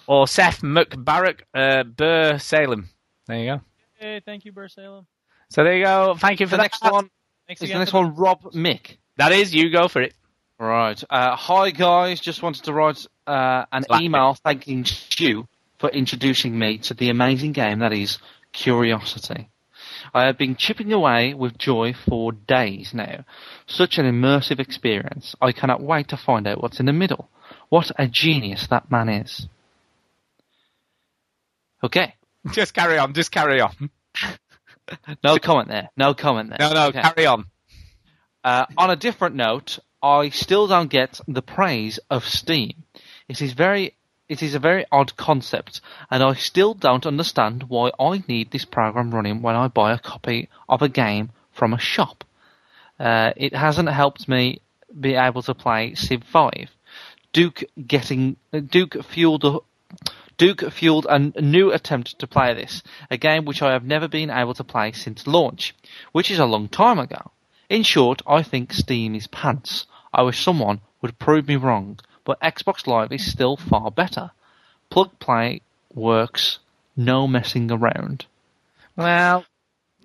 or 0.07 0.27
Seth 0.27 0.63
McBarrack 0.63 1.41
uh, 1.55 1.83
Burr 1.83 2.39
Salem. 2.39 2.89
There 3.27 3.39
you 3.39 3.47
go. 3.47 3.61
Hey, 4.01 4.23
thank 4.25 4.47
you, 4.47 4.53
Burr 4.53 4.69
Salem. 4.69 5.07
So 5.51 5.63
there 5.63 5.77
you 5.77 5.85
go. 5.85 6.17
Thank 6.19 6.41
you 6.41 6.47
for 6.47 6.53
The 6.53 6.57
that. 6.57 6.63
next 6.63 6.83
one 6.83 7.11
Thanks 7.47 7.61
is 7.61 7.69
again 7.69 7.75
the 7.75 7.79
next 7.81 7.91
for 7.91 8.03
one 8.05 8.15
Rob 8.15 8.43
Mick. 8.55 8.97
That 9.19 9.33
is 9.33 9.55
you. 9.55 9.71
Go 9.71 9.89
for 9.89 10.01
it. 10.01 10.15
Right. 10.59 11.03
Uh, 11.11 11.37
hi 11.37 11.71
guys, 11.71 12.19
just 12.19 12.43
wanted 12.43 12.65
to 12.65 12.73
write 12.73 13.07
uh, 13.27 13.67
an 13.71 13.83
Slap 13.83 14.01
email 14.01 14.35
thanking 14.43 14.87
Stu 14.87 15.47
for 15.79 15.91
introducing 15.91 16.59
me 16.59 16.79
to 16.79 16.95
the 16.95 17.11
amazing 17.11 17.53
game 17.53 17.81
that 17.81 17.93
is 17.93 18.19
Curiosity. 18.53 19.49
I 20.15 20.25
have 20.27 20.39
been 20.39 20.57
chipping 20.57 20.93
away 20.93 21.35
with 21.35 21.59
joy 21.59 21.93
for 21.93 22.33
days 22.33 22.95
now. 22.95 23.25
Such 23.67 23.99
an 23.99 24.07
immersive 24.07 24.59
experience. 24.59 25.35
I 25.43 25.53
cannot 25.53 25.83
wait 25.83 26.09
to 26.09 26.17
find 26.17 26.47
out 26.47 26.63
what's 26.63 26.81
in 26.81 26.87
the 26.87 26.93
middle. 26.93 27.29
What 27.69 27.91
a 27.99 28.07
genius 28.07 28.67
that 28.69 28.91
man 28.91 29.09
is. 29.11 29.47
Okay. 31.85 32.15
Just 32.53 32.75
carry 32.75 32.99
on. 32.99 33.13
Just 33.15 33.31
carry 33.31 33.61
on. 33.61 33.91
No 35.23 35.39
comment 35.39 35.69
there. 35.69 35.89
No 35.97 36.15
comment 36.15 36.49
there. 36.51 36.59
No, 36.59 36.75
no, 36.75 36.87
Okay. 36.89 37.01
carry 37.01 37.25
on. 37.25 37.45
Uh, 38.43 38.67
on 38.77 38.91
a 38.91 38.97
different 38.97 39.37
note, 39.37 39.79
I 40.03 40.31
still 40.31 40.67
don't 40.67 40.91
get 40.91 41.21
the 41.29 41.43
praise 41.43 42.01
of 42.11 42.27
Steam. 42.27 42.83
It 43.29 43.41
is 43.41 43.53
very, 43.53 43.95
it 44.29 44.43
is 44.43 44.57
a 44.57 44.59
very 44.59 44.85
odd 44.91 45.17
concept, 45.17 45.81
and 46.11 46.25
I 46.25 46.35
still 46.35 46.75
don't 46.75 47.07
understand 47.07 47.65
why 47.69 47.93
I 48.01 48.25
need 48.27 48.51
this 48.51 48.65
program 48.65 49.13
running 49.15 49.43
when 49.43 49.55
I 49.55 49.69
buy 49.69 49.93
a 49.93 49.99
copy 49.99 50.49
of 50.69 50.83
a 50.83 50.89
game 50.89 51.31
from 51.53 51.73
a 51.73 51.79
shop. 51.79 52.25
Uh, 52.99 53.33
it 53.37 53.55
hasn't 53.55 53.89
helped 53.91 54.29
me 54.29 54.61
be 54.99 55.15
able 55.15 55.43
to 55.43 55.55
play 55.55 55.95
Civ 55.95 56.25
5. 56.25 56.53
Duke 57.33 57.63
getting 57.87 58.37
Duke 58.71 59.05
fueled 59.05 59.45
a, 59.45 59.59
Duke 60.41 60.73
fueled 60.73 61.07
a 61.11 61.19
new 61.19 61.71
attempt 61.71 62.19
to 62.19 62.27
play 62.27 62.55
this, 62.55 62.83
a 63.11 63.19
game 63.19 63.45
which 63.45 63.61
I 63.61 63.75
have 63.75 63.85
never 63.85 64.09
been 64.09 64.31
able 64.31 64.55
to 64.55 64.65
play 64.65 64.91
since 64.93 65.27
launch, 65.27 65.75
which 66.13 66.31
is 66.31 66.39
a 66.39 66.47
long 66.47 66.67
time 66.67 66.99
ago. 66.99 67.33
In 67.69 67.83
short, 67.83 68.23
I 68.27 68.43
think 68.43 68.73
Steam 68.73 69.15
is 69.15 69.27
pants. 69.27 69.87
I 70.15 70.23
wish 70.23 70.43
someone 70.43 70.81
would 71.03 71.19
prove 71.19 71.47
me 71.47 71.57
wrong, 71.57 72.01
but 72.25 72.41
Xbox 72.41 72.87
Live 72.87 73.13
is 73.13 73.31
still 73.31 73.59
far 73.59 73.91
better. 73.91 74.31
Plug 74.89 75.11
play 75.19 75.61
works, 75.93 76.59
no 76.97 77.29
messing 77.29 77.71
around. 77.71 78.25
Well, 78.97 79.45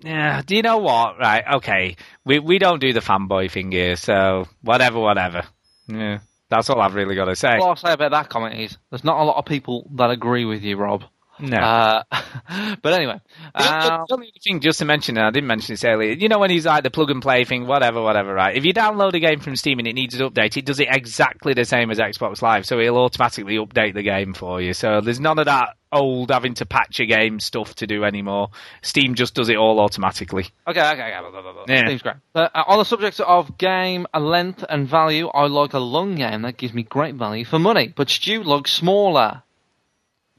yeah. 0.02 0.42
Do 0.44 0.54
you 0.54 0.60
know 0.60 0.76
what? 0.76 1.18
Right. 1.18 1.44
Okay. 1.54 1.96
We 2.26 2.40
we 2.40 2.58
don't 2.58 2.82
do 2.82 2.92
the 2.92 3.00
fanboy 3.00 3.50
thing 3.50 3.72
here, 3.72 3.96
so 3.96 4.48
whatever, 4.60 5.00
whatever. 5.00 5.44
Yeah. 5.88 6.18
That's 6.48 6.70
all 6.70 6.80
I've 6.80 6.94
really 6.94 7.14
got 7.14 7.24
to 7.26 7.36
say. 7.36 7.56
All 7.56 7.70
I'll 7.70 7.76
say 7.76 7.92
about 7.92 8.12
that 8.12 8.28
comment 8.28 8.58
is 8.58 8.78
there's 8.90 9.04
not 9.04 9.20
a 9.20 9.24
lot 9.24 9.36
of 9.36 9.44
people 9.44 9.90
that 9.96 10.10
agree 10.10 10.44
with 10.44 10.62
you, 10.62 10.76
Rob. 10.76 11.04
No. 11.40 11.58
Uh, 11.58 12.02
but 12.82 12.92
anyway, 12.92 13.20
uh, 13.54 14.04
the 14.08 14.14
only 14.14 14.32
thing, 14.42 14.60
just 14.60 14.78
to 14.78 14.84
mention, 14.84 15.16
and 15.16 15.26
I 15.26 15.30
didn't 15.30 15.46
mention 15.46 15.74
this 15.74 15.84
earlier, 15.84 16.12
you 16.12 16.28
know 16.28 16.38
when 16.38 16.50
he's 16.50 16.66
like 16.66 16.82
the 16.82 16.90
plug 16.90 17.10
and 17.10 17.22
play 17.22 17.44
thing, 17.44 17.66
whatever, 17.66 18.02
whatever, 18.02 18.32
right? 18.32 18.56
If 18.56 18.64
you 18.64 18.72
download 18.72 19.14
a 19.14 19.20
game 19.20 19.40
from 19.40 19.56
Steam 19.56 19.78
and 19.78 19.88
it 19.88 19.94
needs 19.94 20.18
an 20.18 20.28
update, 20.28 20.56
it 20.56 20.64
does 20.64 20.80
it 20.80 20.88
exactly 20.90 21.54
the 21.54 21.64
same 21.64 21.90
as 21.90 21.98
Xbox 21.98 22.42
Live, 22.42 22.66
so 22.66 22.78
it'll 22.78 22.98
automatically 22.98 23.56
update 23.56 23.94
the 23.94 24.02
game 24.02 24.34
for 24.34 24.60
you. 24.60 24.72
So 24.72 25.00
there's 25.00 25.20
none 25.20 25.38
of 25.38 25.46
that 25.46 25.76
old 25.92 26.30
having 26.30 26.54
to 26.54 26.66
patch 26.66 27.00
a 27.00 27.06
game 27.06 27.40
stuff 27.40 27.74
to 27.76 27.86
do 27.86 28.04
anymore. 28.04 28.50
Steam 28.82 29.14
just 29.14 29.34
does 29.34 29.48
it 29.48 29.56
all 29.56 29.80
automatically. 29.80 30.46
Okay, 30.66 30.80
okay, 30.80 30.92
okay. 30.92 31.18
Blah, 31.20 31.42
blah, 31.42 31.52
blah. 31.52 31.64
Yeah. 31.68 31.88
Seems 31.88 32.02
great. 32.02 32.16
Uh, 32.34 32.48
uh, 32.54 32.64
on 32.66 32.78
the 32.78 32.84
subject 32.84 33.20
of 33.20 33.56
game 33.58 34.06
length 34.18 34.64
and 34.68 34.88
value, 34.88 35.28
I 35.28 35.46
like 35.46 35.74
a 35.74 35.78
long 35.78 36.16
game 36.16 36.42
that 36.42 36.56
gives 36.56 36.74
me 36.74 36.82
great 36.82 37.14
value 37.14 37.44
for 37.44 37.58
money, 37.58 37.92
but 37.94 38.10
Stu 38.10 38.42
likes 38.42 38.72
smaller 38.72 39.42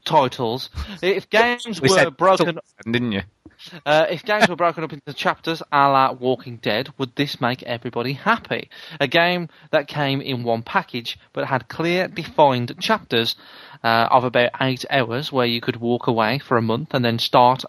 titles. 0.08 0.70
If 1.02 1.28
games 1.30 1.80
We 1.80 1.88
were 1.88 1.96
said 1.96 2.16
broken, 2.16 2.58
didn't 2.84 3.12
you? 3.12 3.22
uh, 3.84 4.06
if 4.10 4.24
games 4.24 4.48
were 4.48 4.56
broken 4.56 4.84
up 4.84 4.92
into 4.92 5.12
chapters, 5.12 5.62
a 5.72 5.88
la 5.88 6.12
Walking 6.12 6.56
Dead, 6.56 6.90
would 6.98 7.14
this 7.16 7.40
make 7.40 7.62
everybody 7.62 8.12
happy? 8.14 8.70
A 9.00 9.06
game 9.06 9.48
that 9.70 9.88
came 9.88 10.20
in 10.20 10.44
one 10.44 10.62
package 10.62 11.18
but 11.32 11.46
had 11.46 11.68
clear, 11.68 12.08
defined 12.08 12.74
chapters 12.80 13.36
uh, 13.84 14.08
of 14.10 14.24
about 14.24 14.50
eight 14.60 14.84
hours, 14.90 15.32
where 15.32 15.46
you 15.46 15.60
could 15.60 15.76
walk 15.76 16.06
away 16.06 16.38
for 16.38 16.56
a 16.56 16.62
month 16.62 16.94
and 16.94 17.04
then 17.04 17.18
start 17.18 17.64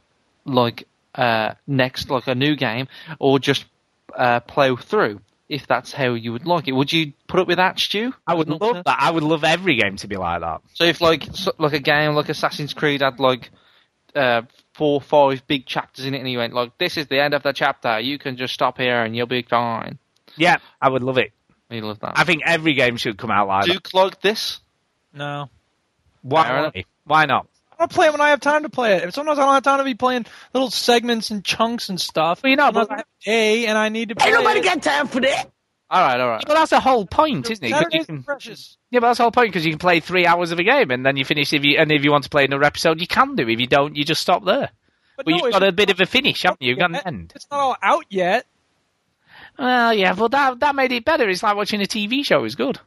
like 0.46 0.88
uh, 1.16 1.54
next, 1.68 2.10
like 2.10 2.28
a 2.28 2.36
new 2.36 2.56
game, 2.56 2.88
or 3.20 3.40
just 3.40 3.66
uh, 4.16 4.40
plow 4.42 4.76
through. 4.76 5.20
If 5.50 5.66
that's 5.66 5.92
how 5.92 6.14
you 6.14 6.32
would 6.32 6.46
like 6.46 6.68
it, 6.68 6.74
would 6.74 6.94
you 6.94 7.14
put 7.28 7.40
up 7.40 7.48
with 7.48 7.58
that, 7.58 7.80
Stu? 7.80 8.14
I 8.28 8.36
would 8.36 8.50
love 8.50 8.84
that. 8.86 8.98
I 9.00 9.10
would 9.10 9.24
love 9.24 9.44
every 9.44 9.76
game 9.78 9.96
to 9.98 10.08
be 10.08 10.16
like 10.16 10.42
that. 10.42 10.62
So 10.76 10.84
if 10.84 11.02
like 11.02 11.28
so, 11.34 11.52
like 11.58 11.74
a 11.74 11.80
game 11.80 12.14
like 12.14 12.30
Assassin's 12.30 12.76
Creed 12.76 13.02
had 13.02 13.20
like 13.20 13.50
uh, 14.16 14.44
four 14.74 14.96
or 14.96 15.02
five 15.02 15.46
big 15.48 15.66
chapters 15.66 16.06
in 16.06 16.14
it, 16.14 16.20
and 16.20 16.30
you 16.30 16.38
went 16.38 16.54
like, 16.54 16.78
"This 16.78 16.98
is 16.98 17.08
the 17.08 17.20
end 17.20 17.34
of 17.34 17.42
the 17.42 17.52
chapter. 17.52 18.00
You 18.00 18.20
can 18.20 18.38
just 18.38 18.54
stop 18.54 18.78
here 18.78 19.02
and 19.02 19.16
you'll 19.16 19.26
be 19.26 19.42
fine." 19.42 19.98
Yeah, 20.38 20.58
I 20.80 20.90
would 20.90 21.02
love 21.02 21.18
it. 21.18 21.32
You 21.72 21.82
love 21.82 22.00
that. 22.02 22.14
I 22.16 22.24
think 22.24 22.44
every 22.46 22.74
game 22.76 22.98
should 22.98 23.18
come 23.18 23.32
out 23.32 23.48
like 23.48 23.66
that. 23.66 23.72
Duke 23.72 23.94
like 23.94 24.22
this. 24.22 24.60
No. 25.14 25.50
Why? 26.22 26.72
Why 27.06 27.26
not? 27.26 27.48
I 27.80 27.84
don't 27.84 27.92
play 27.92 28.08
it 28.08 28.12
when 28.12 28.20
I 28.20 28.30
have 28.32 28.42
time 28.42 28.64
to 28.64 28.70
play 28.70 28.96
it. 28.98 29.14
Sometimes 29.14 29.40
I 29.40 29.46
don't 29.46 29.54
have 29.54 29.64
time 29.64 29.78
to 29.78 29.86
be 29.86 29.94
playing 29.96 30.26
little 30.54 30.70
segments 30.70 31.32
and 31.32 31.46
chunks 31.46 31.88
and 31.88 32.00
stuff. 32.00 32.44
Well, 32.44 32.50
you 32.50 32.58
know, 32.58 32.72
but- 32.74 32.92
I 32.92 32.96
have 32.98 33.06
a 33.06 33.26
day 33.26 33.66
and 33.68 33.78
I 33.78 33.88
need 33.90 34.10
to 34.10 34.16
play 34.16 34.28
Ain't 34.28 34.38
nobody 34.38 34.60
it. 34.60 34.64
got 34.66 34.82
time 34.84 35.08
for 35.08 35.22
that. 35.22 35.50
All 35.90 36.02
right, 36.02 36.20
all 36.20 36.28
right. 36.30 36.44
Well, 36.48 36.58
that's 36.58 36.70
the 36.72 36.80
whole 36.82 37.06
point, 37.08 37.50
isn't 37.50 37.64
it? 37.66 37.72
'Cause 37.72 37.80
you 37.82 37.86
Saturdays 37.86 38.06
can- 38.06 38.24
precious. 38.24 38.78
Yeah, 38.92 39.00
but 39.00 39.08
that's 39.08 39.18
the 39.18 39.24
whole 39.24 39.32
point 39.32 39.48
because 39.48 39.66
you 39.66 39.72
can 39.72 39.80
play 39.80 40.02
three 40.02 40.28
hours 40.28 40.52
of 40.52 40.60
a 40.60 40.64
game 40.64 40.92
and 40.92 41.06
then 41.06 41.16
you 41.18 41.24
finish. 41.26 41.52
If 41.54 41.64
you 41.64 41.78
and 41.80 41.92
if 41.92 42.04
you 42.04 42.12
want 42.12 42.26
to 42.26 42.30
play 42.30 42.44
another 42.46 42.64
episode, 42.66 43.00
you 43.02 43.08
can 43.08 43.36
do. 43.36 43.48
If 43.48 43.60
you 43.60 43.66
don't, 43.68 43.96
you 43.96 44.04
just 44.04 44.22
stop 44.22 44.44
there. 44.46 44.70
But 45.18 45.26
But 45.26 45.32
no, 45.32 45.38
you've 45.46 45.52
got 45.54 45.64
a 45.64 45.72
bit 45.72 45.90
of 45.90 46.00
a 46.00 46.06
finish, 46.06 46.44
haven't 46.44 46.62
you? 46.62 46.70
You've 46.70 46.80
got 46.80 46.92
an 46.92 46.98
end. 47.06 47.32
It's 47.36 47.48
not 47.50 47.60
all 47.60 47.78
out 47.82 48.06
yet. 48.10 48.46
Well, 49.58 49.94
yeah, 49.94 50.14
but 50.14 50.32
that 50.32 50.60
that 50.60 50.76
made 50.76 50.92
it 50.92 51.06
better. 51.06 51.28
It's 51.28 51.44
like 51.44 51.56
watching 51.56 51.82
a 51.82 51.86
TV 51.86 52.24
show. 52.26 52.44
It's 52.44 52.56
good. 52.56 52.80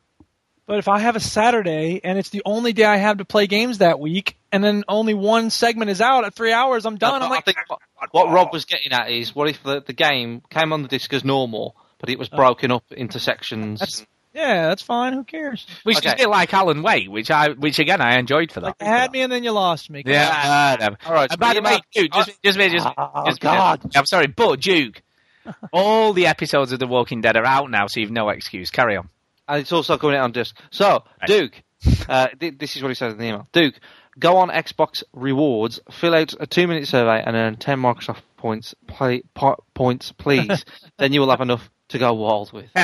But 0.66 0.78
if 0.78 0.89
I 0.89 1.01
have 1.01 1.16
a 1.16 1.20
Saturday 1.20 2.01
and 2.05 2.18
it's 2.18 2.30
the 2.30 2.43
only 2.44 2.72
day 2.72 2.84
I 2.84 2.97
have 2.97 3.18
to 3.18 3.24
play 3.24 3.47
games 3.47 3.78
that 3.78 3.98
week, 3.98 4.36
and 4.52 4.62
then 4.62 4.84
only 4.89 5.12
one 5.14 5.51
segment 5.51 5.90
is 5.90 6.01
out 6.01 6.24
at 6.24 6.34
three 6.34 6.52
hours, 6.52 6.86
I'm 6.86 6.97
done. 6.97 7.20
I 7.20 7.24
I'm 7.26 7.30
like, 7.30 7.44
think 7.44 7.59
what, 7.68 7.80
what 8.12 8.30
Rob 8.30 8.52
was 8.52 8.64
getting 8.64 8.93
at 8.93 9.10
is, 9.10 9.34
what 9.34 9.48
if 9.48 9.62
the, 9.62 9.82
the 9.82 9.93
game 9.93 10.43
came 10.51 10.72
on 10.72 10.82
the 10.82 10.89
disc 10.89 11.12
as 11.12 11.24
normal, 11.24 11.74
but 11.98 12.10
it 12.10 12.18
was 12.18 12.28
uh, 12.32 12.36
broken 12.36 12.70
up 12.70 12.84
into 12.93 13.18
sections? 13.18 13.80
That's- 13.80 14.06
yeah, 14.34 14.68
that's 14.68 14.80
fine. 14.80 15.12
Who 15.12 15.24
cares? 15.24 15.66
Which 15.82 15.98
is 16.06 16.10
a 16.10 16.16
bit 16.16 16.28
like 16.30 16.55
Alan 16.55 16.82
Wake, 16.82 17.10
which 17.10 17.30
I 17.30 17.51
which 17.51 17.78
again 17.78 18.01
I 18.01 18.18
enjoyed 18.18 18.51
for 18.51 18.60
that. 18.60 18.76
You 18.80 18.86
had 18.86 19.12
me 19.12 19.20
and 19.20 19.30
then 19.30 19.44
you 19.44 19.51
lost 19.52 19.90
me. 19.90 20.02
Yeah, 20.06 20.26
on. 20.26 20.82
I 20.82 20.89
know. 20.89 20.97
All 21.05 21.12
right. 21.12 21.30
And 21.30 21.39
by 21.39 21.52
the 21.52 21.60
way, 21.60 21.80
Duke, 21.93 22.10
just 22.12 22.28
just 22.43 22.59
just, 22.59 22.72
just, 22.72 22.89
Oh, 22.97 23.24
just 23.26 23.40
God. 23.40 23.82
I'm 23.94 24.06
sorry, 24.06 24.28
but 24.28 24.59
Duke, 24.60 25.02
all 25.72 26.14
the 26.14 26.28
episodes 26.28 26.72
of 26.72 26.78
The 26.78 26.86
Walking 26.86 27.20
Dead 27.20 27.36
are 27.36 27.44
out 27.44 27.70
now, 27.70 27.89
so 27.89 28.01
you've 28.01 28.10
no 28.10 28.30
excuse. 28.30 28.70
Carry 28.70 28.97
on. 28.97 29.10
And 29.48 29.60
it's 29.60 29.73
also 29.73 29.98
coming 29.98 30.16
out 30.16 30.24
on 30.24 30.32
disc. 30.32 30.56
So, 30.70 31.05
Duke, 31.27 31.62
uh, 32.09 32.28
th- 32.39 32.59
this 32.59 32.77
is 32.77 32.82
what 32.82 32.89
he 32.89 32.94
says 32.94 33.12
in 33.12 33.19
the 33.19 33.24
email. 33.27 33.48
Duke, 33.52 33.74
go 34.19 34.36
on 34.39 34.48
Xbox 34.48 35.02
Rewards, 35.12 35.81
fill 35.90 36.14
out 36.14 36.35
a 36.40 36.47
two-minute 36.47 36.89
survey, 36.89 37.23
and 37.24 37.36
earn 37.36 37.56
ten 37.56 37.81
Microsoft 37.81 38.23
points, 38.36 38.74
play, 38.86 39.23
po- 39.35 39.62
points, 39.74 40.12
please. 40.12 40.64
then 40.98 41.12
you 41.12 41.20
will 41.20 41.31
have 41.31 41.40
enough 41.40 41.70
to 41.89 41.98
go 41.98 42.12
wild 42.14 42.52
with. 42.52 42.70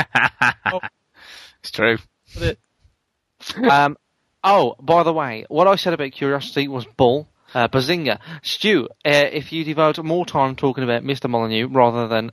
It's 1.60 1.70
true. 1.70 1.98
um, 3.70 3.96
oh, 4.44 4.76
by 4.80 5.02
the 5.02 5.12
way, 5.12 5.44
what 5.48 5.66
I 5.66 5.76
said 5.76 5.92
about 5.92 6.12
curiosity 6.12 6.68
was 6.68 6.86
bull. 6.96 7.28
Uh, 7.54 7.66
Bazinga. 7.66 8.18
Stu, 8.42 8.88
uh, 9.06 9.08
if 9.32 9.52
you 9.52 9.64
devote 9.64 9.98
more 10.04 10.26
time 10.26 10.54
talking 10.54 10.84
about 10.84 11.02
Mr. 11.02 11.30
Molyneux 11.30 11.68
rather 11.68 12.06
than 12.06 12.32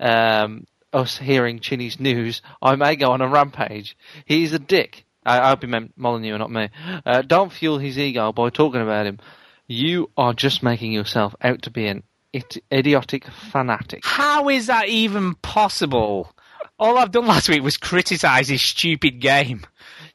um, 0.00 0.66
us 0.94 1.18
hearing 1.18 1.60
Chinny's 1.60 1.98
news, 2.00 2.40
I 2.62 2.76
may 2.76 2.96
go 2.96 3.12
on 3.12 3.20
a 3.20 3.28
rampage. 3.28 3.96
He's 4.24 4.52
a 4.52 4.58
dick. 4.58 5.04
I, 5.26 5.48
hope 5.48 5.62
he 5.62 5.66
meant 5.66 5.94
Molyneux, 5.96 6.38
not 6.38 6.50
me. 6.50 6.68
Uh, 7.04 7.22
don't 7.22 7.52
fuel 7.52 7.78
his 7.78 7.98
ego 7.98 8.32
by 8.32 8.50
talking 8.50 8.82
about 8.82 9.06
him. 9.06 9.18
You 9.66 10.10
are 10.16 10.34
just 10.34 10.62
making 10.62 10.92
yourself 10.92 11.34
out 11.40 11.62
to 11.62 11.70
be 11.70 11.86
an 11.86 12.02
it- 12.32 12.62
idiotic 12.72 13.26
fanatic. 13.26 14.04
How 14.04 14.48
is 14.50 14.66
that 14.66 14.88
even 14.88 15.34
possible? 15.36 16.34
All 16.78 16.98
I've 16.98 17.10
done 17.10 17.26
last 17.26 17.48
week 17.48 17.62
was 17.62 17.76
criticise 17.76 18.48
his 18.48 18.62
stupid 18.62 19.20
game. 19.20 19.64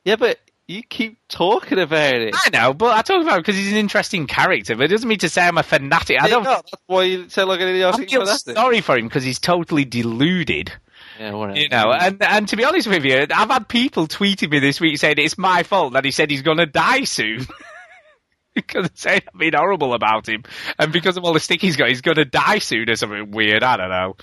Yeah, 0.03 0.17
but 0.17 0.37
you 0.69 0.83
keep 0.83 1.17
talking 1.27 1.79
about 1.79 2.13
it. 2.13 2.35
I 2.45 2.49
know, 2.51 2.73
but 2.75 2.95
I 2.95 3.01
talk 3.01 3.23
about 3.23 3.39
it 3.39 3.41
because 3.41 3.55
he's 3.55 3.71
an 3.71 3.77
interesting 3.77 4.27
character. 4.27 4.75
But 4.75 4.83
it 4.83 4.87
doesn't 4.89 5.09
mean 5.09 5.17
to 5.19 5.29
say 5.29 5.41
I'm 5.41 5.57
a 5.57 5.63
fanatic. 5.63 6.21
I 6.21 6.29
don't. 6.29 6.43
no, 6.43 6.51
that's 6.51 6.71
why 6.85 7.03
you 7.03 7.27
sound 7.29 7.49
like 7.49 7.59
an 7.59 7.67
I 7.67 7.71
idiotic 7.71 8.09
feel 8.09 8.21
fanatic. 8.21 8.55
sorry 8.55 8.81
for 8.81 8.97
him 8.97 9.07
because 9.07 9.23
he's 9.23 9.39
totally 9.39 9.83
deluded. 9.83 10.71
Yeah, 11.19 11.33
whatever. 11.33 11.59
You 11.59 11.69
know, 11.69 11.91
and 11.91 12.21
and 12.21 12.47
to 12.49 12.55
be 12.55 12.63
honest 12.65 12.87
with 12.87 13.03
you, 13.03 13.25
I've 13.33 13.49
had 13.49 13.67
people 13.67 14.07
tweeting 14.07 14.51
me 14.51 14.59
this 14.59 14.79
week 14.79 14.99
saying 14.99 15.15
it's 15.17 15.39
my 15.39 15.63
fault 15.63 15.93
that 15.93 16.05
he 16.05 16.11
said 16.11 16.29
he's 16.29 16.43
going 16.43 16.57
to 16.57 16.67
die 16.67 17.03
soon. 17.03 17.47
because 18.53 18.89
I've 19.07 19.23
been 19.37 19.53
horrible 19.55 19.95
about 19.95 20.29
him, 20.29 20.43
and 20.77 20.93
because 20.93 21.17
of 21.17 21.23
all 21.25 21.33
the 21.33 21.39
stick 21.39 21.61
he's 21.61 21.77
got, 21.77 21.89
he's 21.89 22.01
going 22.01 22.17
to 22.17 22.25
die 22.25 22.59
soon 22.59 22.89
or 22.89 22.95
something 22.95 23.31
weird. 23.31 23.63
I 23.63 23.77
don't 23.77 23.89
know. 23.89 24.15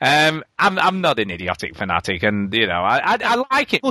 Um, 0.00 0.42
I'm 0.58 0.76
I'm 0.78 1.00
not 1.00 1.20
an 1.20 1.30
idiotic 1.30 1.76
fanatic, 1.76 2.24
and 2.24 2.52
you 2.52 2.66
know, 2.66 2.82
I 2.82 2.98
I, 2.98 3.18
I 3.20 3.44
like 3.52 3.74
it. 3.74 3.82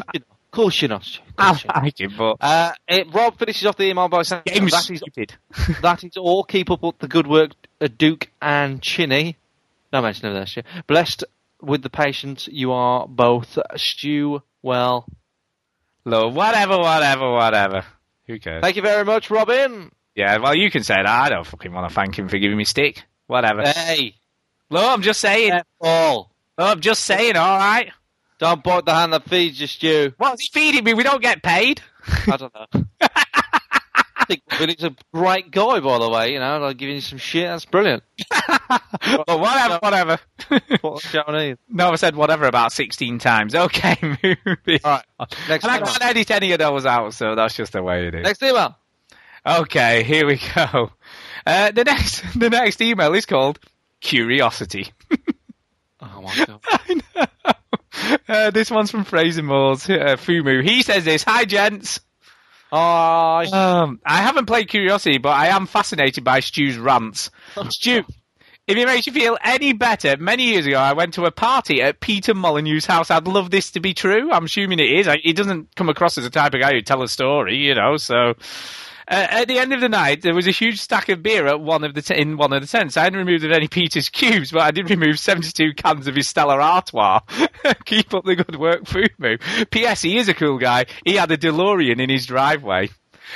Of 0.53 0.57
course 0.57 0.84
you're 0.84 0.89
not. 0.89 1.19
I 1.35 1.59
like 1.81 1.99
it, 1.99 2.11
but 2.15 2.38
Uh, 2.39 2.73
it, 2.88 3.11
Rob 3.11 3.39
finishes 3.39 3.65
off 3.65 3.75
the 3.75 3.85
email 3.89 4.07
by 4.07 4.21
saying 4.21 4.43
game's 4.45 4.71
that 4.71 4.88
is, 4.88 4.99
stupid. 4.99 5.34
that 5.81 6.03
is 6.03 6.15
all. 6.15 6.43
Keep 6.43 6.69
up 6.69 6.84
with 6.84 6.99
the 6.99 7.07
good 7.07 7.25
work, 7.25 7.53
uh, 7.81 7.88
Duke 7.97 8.30
and 8.39 8.80
Chinny. 8.80 9.35
No 9.91 10.03
mention 10.03 10.27
of 10.27 10.35
that 10.35 10.47
shit. 10.47 10.67
Blessed 10.85 11.23
with 11.59 11.81
the 11.81 11.89
patience 11.89 12.47
you 12.51 12.71
are 12.71 13.07
both. 13.07 13.57
Stu 13.77 14.43
well. 14.61 15.07
Look, 16.05 16.35
whatever, 16.35 16.77
whatever, 16.77 17.31
whatever. 17.31 17.84
Who 18.27 18.38
cares? 18.38 18.61
Thank 18.61 18.75
you 18.75 18.84
very 18.84 19.05
much, 19.05 19.31
Robin. 19.31 19.91
Yeah, 20.13 20.38
well, 20.38 20.55
you 20.55 20.69
can 20.69 20.84
say 20.84 20.93
that. 20.93 21.07
I 21.07 21.30
don't 21.30 21.47
fucking 21.47 21.73
want 21.73 21.89
to 21.89 21.95
thank 21.95 22.15
him 22.15 22.30
for 22.30 22.38
giving 22.38 22.57
me 22.57 22.63
stick. 22.65 23.03
Whatever. 23.25 23.63
Hey, 23.63 24.13
Look, 24.69 24.85
I'm 24.85 25.01
just 25.01 25.19
saying. 25.19 25.61
all. 25.81 26.30
Look, 26.59 26.67
I'm 26.67 26.80
just 26.80 27.05
saying. 27.05 27.38
All 27.38 27.57
right. 27.57 27.91
Don't 28.44 28.61
bite 28.61 28.84
the 28.84 28.94
hand 28.94 29.14
that 29.14 29.24
feeds 29.24 29.61
you, 29.61 29.68
Stu. 29.68 30.14
What's 30.18 30.41
he 30.41 30.49
feeding 30.52 30.84
me? 30.84 30.94
We 30.94 31.03
don't 31.03 31.22
get 31.22 31.41
paid. 31.41 31.80
I 32.28 32.36
don't 32.36 32.53
know. 32.53 32.84
I 33.02 34.26
think 34.26 34.41
a 34.84 34.95
great 35.14 35.49
guy, 35.49 35.80
by 35.80 35.98
the 35.98 36.10
way. 36.10 36.34
You 36.34 36.40
know, 36.40 36.60
like 36.60 36.76
giving 36.76 36.95
you 36.95 37.02
some 37.02 37.20
shit. 37.20 37.48
That's 37.48 37.64
brilliant. 37.64 38.03
Whatever, 39.28 39.80
whatever. 39.82 40.20
What 40.82 41.02
show 41.02 41.24
needs. 41.30 41.57
No, 41.70 41.91
I 41.91 41.95
said 41.95 42.18
whatever 42.18 42.45
about 42.45 42.74
16 42.74 43.18
times. 43.20 43.56
Okay, 43.56 43.95
moving. 44.02 44.80
All 44.84 44.91
right. 44.91 45.06
Next 45.48 45.64
And 45.64 45.72
I 45.72 45.78
email. 45.78 45.88
can't 45.88 46.03
edit 46.03 46.32
any 46.32 46.52
of 46.52 46.60
those 46.60 46.86
out, 46.86 47.14
so 47.14 47.36
that's 47.36 47.56
just 47.56 47.72
the 47.72 47.82
way 47.82 48.07
it 48.07 48.15
is. 48.15 48.24
Next 48.24 48.44
email. 48.44 48.76
Okay, 49.45 50.03
here 50.03 50.28
we 50.28 50.41
go. 50.53 50.91
Uh, 51.48 51.72
the 51.72 51.86
next, 51.86 52.24
the 52.38 52.49
next 52.49 52.82
email 52.82 53.14
is 53.14 53.26
called 53.26 53.57
Curiosity. 54.02 54.91
Oh 56.02 56.22
my 56.22 56.45
god. 56.45 56.60
I 56.70 56.94
know. 57.15 57.53
Uh, 58.27 58.49
this 58.51 58.71
one's 58.71 58.89
from 58.91 59.03
Fraser 59.03 59.43
Moore's 59.43 59.89
uh, 59.89 60.15
Fumu. 60.17 60.63
He 60.63 60.81
says 60.81 61.05
this. 61.05 61.23
Hi, 61.23 61.45
gents. 61.45 61.99
Hi. 62.71 63.45
Um, 63.45 63.99
I 64.05 64.17
haven't 64.21 64.45
played 64.47 64.67
Curiosity, 64.67 65.17
but 65.19 65.29
I 65.29 65.47
am 65.47 65.67
fascinated 65.67 66.23
by 66.23 66.39
Stu's 66.39 66.77
rants. 66.77 67.29
Stu, 67.69 68.03
if 68.67 68.77
it 68.77 68.85
makes 68.85 69.05
you 69.07 69.13
feel 69.13 69.37
any 69.43 69.73
better, 69.73 70.17
many 70.17 70.43
years 70.45 70.65
ago 70.65 70.77
I 70.79 70.93
went 70.93 71.13
to 71.15 71.25
a 71.25 71.31
party 71.31 71.81
at 71.81 71.99
Peter 71.99 72.33
Molyneux's 72.33 72.85
house. 72.85 73.11
I'd 73.11 73.27
love 73.27 73.51
this 73.51 73.71
to 73.71 73.79
be 73.79 73.93
true. 73.93 74.31
I'm 74.31 74.45
assuming 74.45 74.79
it 74.79 74.91
is. 74.91 75.07
I- 75.07 75.17
He 75.21 75.33
doesn't 75.33 75.75
come 75.75 75.89
across 75.89 76.17
as 76.17 76.23
the 76.23 76.29
type 76.29 76.53
of 76.53 76.61
guy 76.61 76.71
who'd 76.73 76.85
tell 76.87 77.03
a 77.03 77.07
story, 77.07 77.57
you 77.57 77.75
know, 77.75 77.97
so... 77.97 78.33
Uh, 79.07 79.27
at 79.30 79.47
the 79.47 79.59
end 79.59 79.73
of 79.73 79.81
the 79.81 79.89
night, 79.89 80.21
there 80.21 80.34
was 80.34 80.47
a 80.47 80.51
huge 80.51 80.80
stack 80.80 81.09
of 81.09 81.21
beer 81.23 81.47
at 81.47 81.59
one 81.59 81.84
of 81.84 81.93
the 81.93 82.01
t- 82.01 82.19
in 82.19 82.38
one 82.38 82.53
of 82.53 82.61
the 82.61 82.67
tents. 82.67 82.97
I 82.97 83.03
hadn't 83.03 83.19
removed 83.19 83.43
any 83.45 83.67
Peter's 83.67 84.09
cubes, 84.09 84.51
but 84.51 84.61
I 84.61 84.71
did 84.71 84.89
remove 84.89 85.19
72 85.19 85.73
cans 85.73 86.07
of 86.07 86.15
his 86.15 86.27
Stella 86.27 86.57
Artois. 86.57 87.19
Keep 87.85 88.13
up 88.13 88.25
the 88.25 88.35
good 88.35 88.55
work, 88.57 88.84
Fumu. 88.84 89.69
P.S. 89.69 90.01
He 90.01 90.17
is 90.17 90.30
a 90.30 90.34
cool 90.34 90.57
guy. 90.57 90.85
He 91.05 91.15
had 91.15 91.31
a 91.31 91.38
DeLorean 91.38 91.99
in 91.99 92.09
his 92.09 92.25
driveway. 92.25 92.89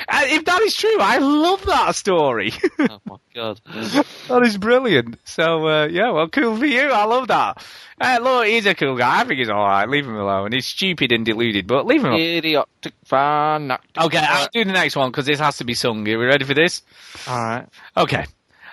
Uh, 0.08 0.22
if 0.26 0.46
that 0.46 0.62
is 0.62 0.76
true, 0.76 0.98
I 1.00 1.18
love 1.18 1.66
that 1.66 1.96
story. 1.96 2.54
Oh 2.80 3.00
my 3.06 3.18
god. 3.34 3.60
that 3.66 4.42
is 4.44 4.58
brilliant. 4.58 5.20
So, 5.24 5.68
uh, 5.68 5.88
yeah, 5.88 6.12
well, 6.12 6.28
cool 6.30 6.56
for 6.58 6.66
you. 6.66 6.90
I 6.90 7.06
love 7.06 7.28
that. 7.28 7.64
Uh, 8.00 8.20
look, 8.22 8.46
he's 8.46 8.66
a 8.66 8.76
cool 8.76 8.96
guy. 8.96 9.22
I 9.22 9.24
think 9.26 9.40
he's 9.40 9.50
alright. 9.50 9.90
Leave 9.90 10.06
him 10.06 10.16
alone. 10.16 10.52
He's 10.52 10.68
stupid 10.68 11.12
and 11.12 11.26
deluded, 11.26 11.68
but 11.68 11.86
leave 11.86 12.02
him 12.02 12.08
alone. 12.12 12.20
Idiotic 12.22 12.94
fanatic. 13.06 13.86
Okay, 13.98 14.18
I'll 14.20 14.48
do 14.54 14.64
the 14.64 14.72
next 14.72 14.96
one 14.96 15.10
because 15.12 15.26
this 15.26 15.40
has 15.40 15.58
to 15.58 15.64
be 15.64 15.74
sung. 15.74 16.08
Are 16.08 16.18
we 16.18 16.26
ready 16.26 16.46
for 16.46 16.54
this? 16.54 16.82
All 17.28 17.38
right. 17.38 17.68
Okay. 17.96 18.26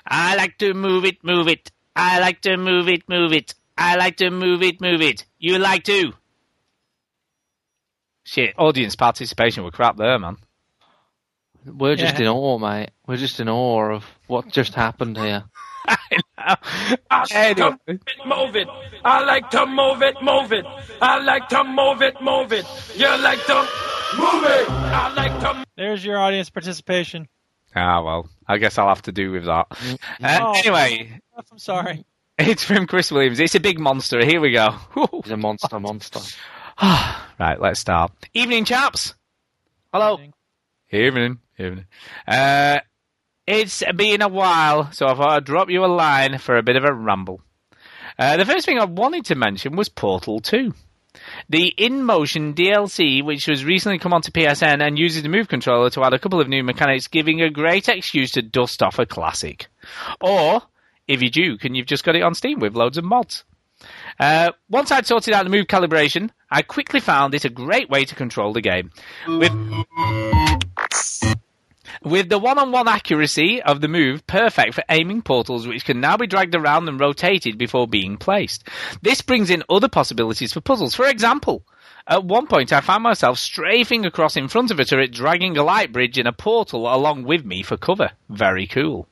I 0.07 0.37
like 0.37 0.59
to 0.59 0.75
move 0.75 1.05
it, 1.05 1.25
move 1.25 1.49
it. 1.49 1.71
I 1.97 2.21
like 2.21 2.41
to 2.43 2.57
move 2.57 2.89
it, 2.89 3.09
move 3.09 3.33
it. 3.33 3.55
I 3.77 3.97
like 3.97 4.17
to 4.19 4.31
move 4.31 4.63
it, 4.63 4.81
move 4.81 5.01
it. 5.01 5.25
You 5.39 5.59
like 5.59 5.85
to? 5.85 6.13
Shit, 8.25 8.55
audience 8.59 8.97
participation 8.97 9.65
were 9.65 9.71
crap 9.71 9.97
there, 9.97 10.19
man. 10.19 10.37
We're 11.67 11.97
just 11.97 12.15
Yeah. 12.15 12.23
in 12.23 12.29
awe, 12.29 12.59
mate. 12.59 12.91
We're 13.07 13.17
just 13.17 13.41
in 13.41 13.49
awe 13.49 13.93
of 13.95 14.05
what 14.27 14.49
just 14.49 14.75
happened 14.75 15.17
here. 15.17 15.45
Anyway. 17.33 17.77
Move 18.27 18.57
it. 18.57 18.69
I 19.05 19.25
like 19.25 19.51
to 19.51 19.65
move 19.67 20.03
it, 20.03 20.17
move 20.23 20.53
it. 20.53 20.65
I 21.01 21.19
like 21.23 21.49
to 21.49 21.65
move 21.65 22.03
it, 22.03 22.21
move 22.21 22.53
it. 22.53 22.67
You 22.97 23.07
like 23.23 23.45
to 23.47 23.55
move 24.19 24.45
it. 24.45 24.69
I 24.71 25.13
like 25.15 25.41
to. 25.41 25.65
There's 25.77 26.05
your 26.05 26.19
audience 26.19 26.51
participation. 26.51 27.29
Ah, 27.75 28.03
well, 28.03 28.29
I 28.47 28.59
guess 28.59 28.77
I'll 28.79 28.89
have 28.89 29.03
to 29.03 29.13
do 29.13 29.31
with 29.33 29.47
that. 29.47 29.67
Uh, 30.23 30.39
Oh. 30.43 30.53
anyway, 30.57 31.19
I'm 31.37 31.59
sorry. 31.59 32.05
it's 32.39 32.63
from 32.65 32.87
Chris 32.87 33.11
Williams. 33.11 33.41
It's 33.41 33.55
a 33.55 33.61
big 33.61 33.79
monster. 33.81 34.25
Here 34.25 34.41
we 34.41 34.53
go. 34.53 34.77
He's 35.23 35.33
a 35.33 35.37
monster, 35.37 35.81
monster. 35.81 36.21
right, 36.83 37.57
let's 37.61 37.81
start. 37.81 38.13
Evening, 38.35 38.65
chaps. 38.65 39.15
Hello. 39.93 40.15
Evening, 40.15 40.35
evening. 40.91 41.39
Evening. 41.59 41.87
Uh, 42.27 42.81
it's 43.47 43.83
been 43.95 44.23
a 44.23 44.29
while, 44.29 44.91
so 44.93 45.07
I 45.07 45.15
thought 45.15 45.31
I'd 45.31 45.45
drop 45.45 45.71
you 45.71 45.85
a 45.85 45.87
line 45.87 46.39
for 46.39 46.57
a 46.57 46.63
bit 46.63 46.77
of 46.77 46.85
a 46.85 46.93
ramble. 46.93 47.41
Uh, 48.19 48.37
the 48.37 48.45
first 48.45 48.65
thing 48.65 48.79
I 48.79 48.85
wanted 48.85 49.27
to 49.27 49.35
mention 49.35 49.77
was 49.77 49.89
Portal 49.89 50.41
2. 50.41 50.73
The 51.49 51.69
in-motion 51.69 52.55
DLC, 52.55 53.25
which 53.25 53.47
has 53.47 53.65
recently 53.65 53.99
come 53.99 54.13
onto 54.13 54.33
PSN 54.33 54.85
and 54.85 54.99
uses 54.99 55.23
the 55.23 55.29
Move 55.29 55.49
controller 55.49 55.91
to 55.91 56.03
add 56.05 56.15
a 56.15 56.19
couple 56.19 56.41
of 56.41 56.49
new 56.49 56.65
mechanics, 56.65 57.09
giving 57.09 57.41
a 57.41 57.51
great 57.51 57.89
excuse 57.89 58.33
to 58.33 58.43
dust 58.43 58.83
off 58.83 58.99
a 58.99 59.07
classic. 59.07 59.67
Or, 60.21 60.63
if 61.07 61.23
you 61.23 61.31
Duke 61.31 61.65
and 61.65 61.77
you've 61.77 61.87
just 61.87 62.05
got 62.05 62.17
it 62.17 62.23
on 62.23 62.35
Steam 62.35 62.61
with 62.61 62.75
loads 62.75 62.99
of 62.99 63.05
mods. 63.05 63.45
Uh, 64.19 64.53
once 64.71 64.91
I'd 64.91 65.07
sorted 65.07 65.35
out 65.35 65.45
the 65.45 65.51
move 65.51 65.67
calibration, 65.67 66.31
I 66.51 66.63
quickly 66.63 67.01
found 67.01 67.35
it 67.35 67.45
a 67.45 67.51
great 67.51 67.91
way 67.91 68.05
to 68.05 68.15
control 68.15 68.53
the 68.53 68.61
game. 68.61 68.91
With 69.27 69.53
with 72.05 72.29
the 72.29 72.39
one-on-one 72.39 72.87
accuracy 72.87 73.63
of 73.63 73.81
the 73.81 73.89
move 73.89 74.27
perfect 74.27 74.75
for 74.75 74.85
aiming 74.91 75.23
portals 75.23 75.67
which 75.67 75.85
can 75.85 76.01
now 76.01 76.17
be 76.17 76.27
dragged 76.27 76.55
around 76.55 76.89
and 76.89 77.01
rotated 77.01 77.57
before 77.57 77.89
being 77.89 78.17
placed. 78.17 78.69
This 79.03 79.23
brings 79.23 79.51
in 79.51 79.65
other 79.69 79.89
possibilities 79.89 80.53
for 80.53 80.61
puzzles. 80.61 80.95
For 80.95 81.07
example, 81.07 81.65
at 82.07 82.25
one 82.25 82.47
point 82.47 82.73
I 82.73 82.81
found 82.81 83.03
myself 83.03 83.39
strafing 83.39 84.05
across 84.05 84.37
in 84.37 84.49
front 84.49 84.71
of 84.71 84.79
a 84.79 84.85
turret 84.85 85.13
dragging 85.13 85.57
a 85.57 85.65
light 85.65 85.93
bridge 85.93 86.19
and 86.19 86.29
a 86.29 86.33
portal 86.33 86.93
along 86.93 87.25
with 87.25 87.45
me 87.45 87.63
for 87.63 87.77
cover. 87.77 88.11
Very 88.29 88.67
cool. 88.67 89.09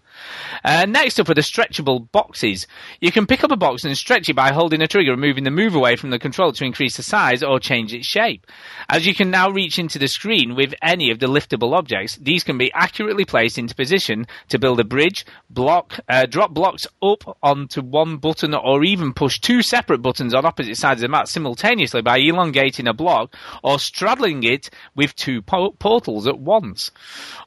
Uh, 0.65 0.86
next 0.86 1.18
up 1.18 1.28
are 1.28 1.34
the 1.34 1.41
stretchable 1.41 2.10
boxes. 2.12 2.67
You 3.01 3.12
can 3.12 3.26
pick 3.26 3.44
up 3.44 3.51
a 3.51 3.57
box 3.57 3.84
and 3.84 3.97
stretch 3.97 4.28
it 4.28 4.34
by 4.34 4.52
holding 4.52 4.83
a 4.83 4.86
trigger 4.86 5.12
and 5.12 5.20
moving 5.20 5.44
the 5.44 5.51
move 5.51 5.75
away 5.75 5.97
from 5.97 6.10
the 6.10 6.18
control 6.18 6.52
to 6.52 6.65
increase 6.65 6.97
the 6.97 7.02
size 7.02 7.42
or 7.42 7.59
change 7.59 7.92
its 7.92 8.07
shape. 8.07 8.47
As 8.89 9.07
you 9.07 9.15
can 9.15 9.31
now 9.31 9.51
reach 9.51 9.78
into 9.78 9.99
the 9.99 10.09
screen 10.09 10.55
with 10.55 10.75
any 10.83 11.10
of 11.10 11.18
the 11.18 11.26
liftable 11.26 11.75
objects, 11.75 12.17
these 12.17 12.44
can 12.44 12.59
be 12.59 12.73
accurately 12.73 13.25
placed 13.25 13.59
into 13.59 13.75
position 13.75 14.26
to 14.49 14.59
build 14.59 14.81
a 14.81 14.84
bridge, 14.84 15.26
block, 15.51 15.99
uh, 16.09 16.26
drop 16.26 16.52
blocks 16.52 16.86
up 17.02 17.39
onto 17.42 17.83
one 17.83 18.18
button 18.18 18.55
or 18.55 18.84
even 18.84 19.12
push 19.12 19.41
two 19.41 19.62
separate 19.62 20.02
buttons 20.02 20.34
on 20.34 20.44
opposite 20.47 20.76
sides 20.76 21.02
of 21.02 21.09
the 21.09 21.09
map 21.09 21.26
simultaneously 21.26 22.02
by 22.02 22.18
elongating 22.18 22.86
a 22.86 22.94
block 22.94 23.34
or 23.62 23.78
straddling 23.78 24.42
it 24.44 24.70
with 24.94 25.15
two 25.17 25.42
po- 25.42 25.73
portals 25.73 26.26
at 26.26 26.39
once. 26.39 26.91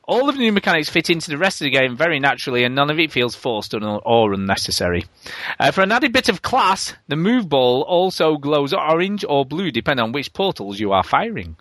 All 0.04 0.28
of 0.30 0.36
the 0.36 0.42
new 0.42 0.52
mechanics 0.52 0.90
fit 0.90 1.10
into 1.10 1.30
the 1.30 1.38
rest 1.38 1.62
of 1.62 1.66
the 1.66 1.72
game 1.72 1.95
very 1.95 2.20
naturally, 2.20 2.64
and 2.66 2.76
none 2.76 2.90
of 2.90 3.00
it 3.00 3.11
feels 3.11 3.35
forced 3.35 3.74
or, 3.74 4.34
unnecessary. 4.34 5.06
Uh, 5.60 5.72
for 5.72 5.82
an 5.82 5.92
added 5.92 6.11
bit 6.11 6.27
of 6.27 6.42
class, 6.42 6.94
the 7.08 7.16
move 7.16 7.48
ball 7.48 7.84
also 7.84 8.38
glows 8.38 8.74
orange 8.74 9.24
or 9.27 9.45
blue 9.45 9.72
depending 9.72 10.03
on 10.03 10.11
which 10.11 10.34
portals 10.34 10.80
you 10.80 10.92
are 10.92 11.03
firing. 11.03 11.56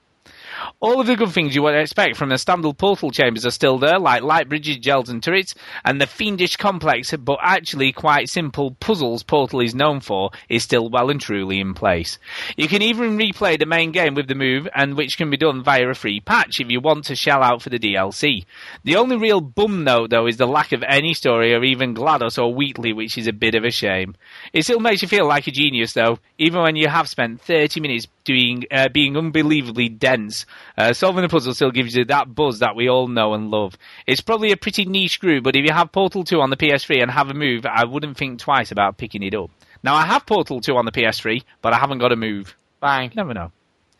All 0.80 1.00
of 1.00 1.06
the 1.06 1.16
good 1.16 1.30
things 1.30 1.54
you 1.54 1.62
would 1.62 1.74
expect 1.74 2.16
from 2.16 2.28
the 2.28 2.38
standard 2.38 2.78
portal 2.78 3.10
chambers 3.10 3.46
are 3.46 3.50
still 3.50 3.78
there, 3.78 3.98
like 3.98 4.22
light 4.22 4.48
bridges, 4.48 4.76
gels, 4.78 5.08
and 5.08 5.22
turrets, 5.22 5.54
and 5.84 6.00
the 6.00 6.06
fiendish 6.06 6.56
complex, 6.56 7.12
but 7.12 7.38
actually 7.42 7.92
quite 7.92 8.28
simple 8.28 8.72
puzzles 8.72 9.22
Portal 9.22 9.60
is 9.60 9.74
known 9.74 10.00
for, 10.00 10.30
is 10.48 10.62
still 10.62 10.88
well 10.88 11.10
and 11.10 11.20
truly 11.20 11.60
in 11.60 11.74
place. 11.74 12.18
You 12.56 12.68
can 12.68 12.82
even 12.82 13.18
replay 13.18 13.58
the 13.58 13.66
main 13.66 13.92
game 13.92 14.14
with 14.14 14.28
the 14.28 14.34
move, 14.34 14.68
and 14.74 14.96
which 14.96 15.16
can 15.16 15.30
be 15.30 15.36
done 15.36 15.62
via 15.62 15.88
a 15.88 15.94
free 15.94 16.20
patch 16.20 16.60
if 16.60 16.70
you 16.70 16.80
want 16.80 17.04
to 17.06 17.16
shell 17.16 17.42
out 17.42 17.62
for 17.62 17.70
the 17.70 17.78
DLC. 17.78 18.44
The 18.84 18.96
only 18.96 19.16
real 19.16 19.40
bum 19.40 19.84
note, 19.84 20.10
though, 20.10 20.26
is 20.26 20.36
the 20.36 20.46
lack 20.46 20.72
of 20.72 20.84
any 20.86 21.14
story 21.14 21.54
or 21.54 21.64
even 21.64 21.94
GLaDOS 21.94 22.42
or 22.42 22.54
Wheatley, 22.54 22.92
which 22.92 23.18
is 23.18 23.26
a 23.26 23.32
bit 23.32 23.54
of 23.54 23.64
a 23.64 23.70
shame. 23.70 24.16
It 24.54 24.62
still 24.62 24.78
makes 24.78 25.02
you 25.02 25.08
feel 25.08 25.26
like 25.26 25.48
a 25.48 25.50
genius, 25.50 25.94
though, 25.94 26.20
even 26.38 26.62
when 26.62 26.76
you 26.76 26.86
have 26.86 27.08
spent 27.08 27.40
30 27.40 27.80
minutes 27.80 28.06
doing 28.22 28.64
uh, 28.70 28.88
being 28.88 29.16
unbelievably 29.16 29.88
dense. 29.88 30.46
Uh, 30.78 30.92
solving 30.92 31.22
the 31.22 31.28
puzzle 31.28 31.54
still 31.54 31.72
gives 31.72 31.96
you 31.96 32.04
that 32.04 32.32
buzz 32.32 32.60
that 32.60 32.76
we 32.76 32.88
all 32.88 33.08
know 33.08 33.34
and 33.34 33.50
love. 33.50 33.76
It's 34.06 34.20
probably 34.20 34.52
a 34.52 34.56
pretty 34.56 34.84
niche 34.84 35.18
group, 35.18 35.42
but 35.42 35.56
if 35.56 35.64
you 35.64 35.72
have 35.72 35.90
Portal 35.90 36.22
2 36.22 36.40
on 36.40 36.50
the 36.50 36.56
PS3 36.56 37.02
and 37.02 37.10
have 37.10 37.30
a 37.30 37.34
move, 37.34 37.66
I 37.66 37.84
wouldn't 37.84 38.16
think 38.16 38.38
twice 38.38 38.70
about 38.70 38.96
picking 38.96 39.24
it 39.24 39.34
up. 39.34 39.50
Now, 39.82 39.96
I 39.96 40.06
have 40.06 40.24
Portal 40.24 40.60
2 40.60 40.76
on 40.76 40.84
the 40.84 40.92
PS3, 40.92 41.42
but 41.60 41.72
I 41.74 41.78
haven't 41.78 41.98
got 41.98 42.12
a 42.12 42.16
move. 42.16 42.56
Bang. 42.80 43.10
Never 43.16 43.34
know. 43.34 43.50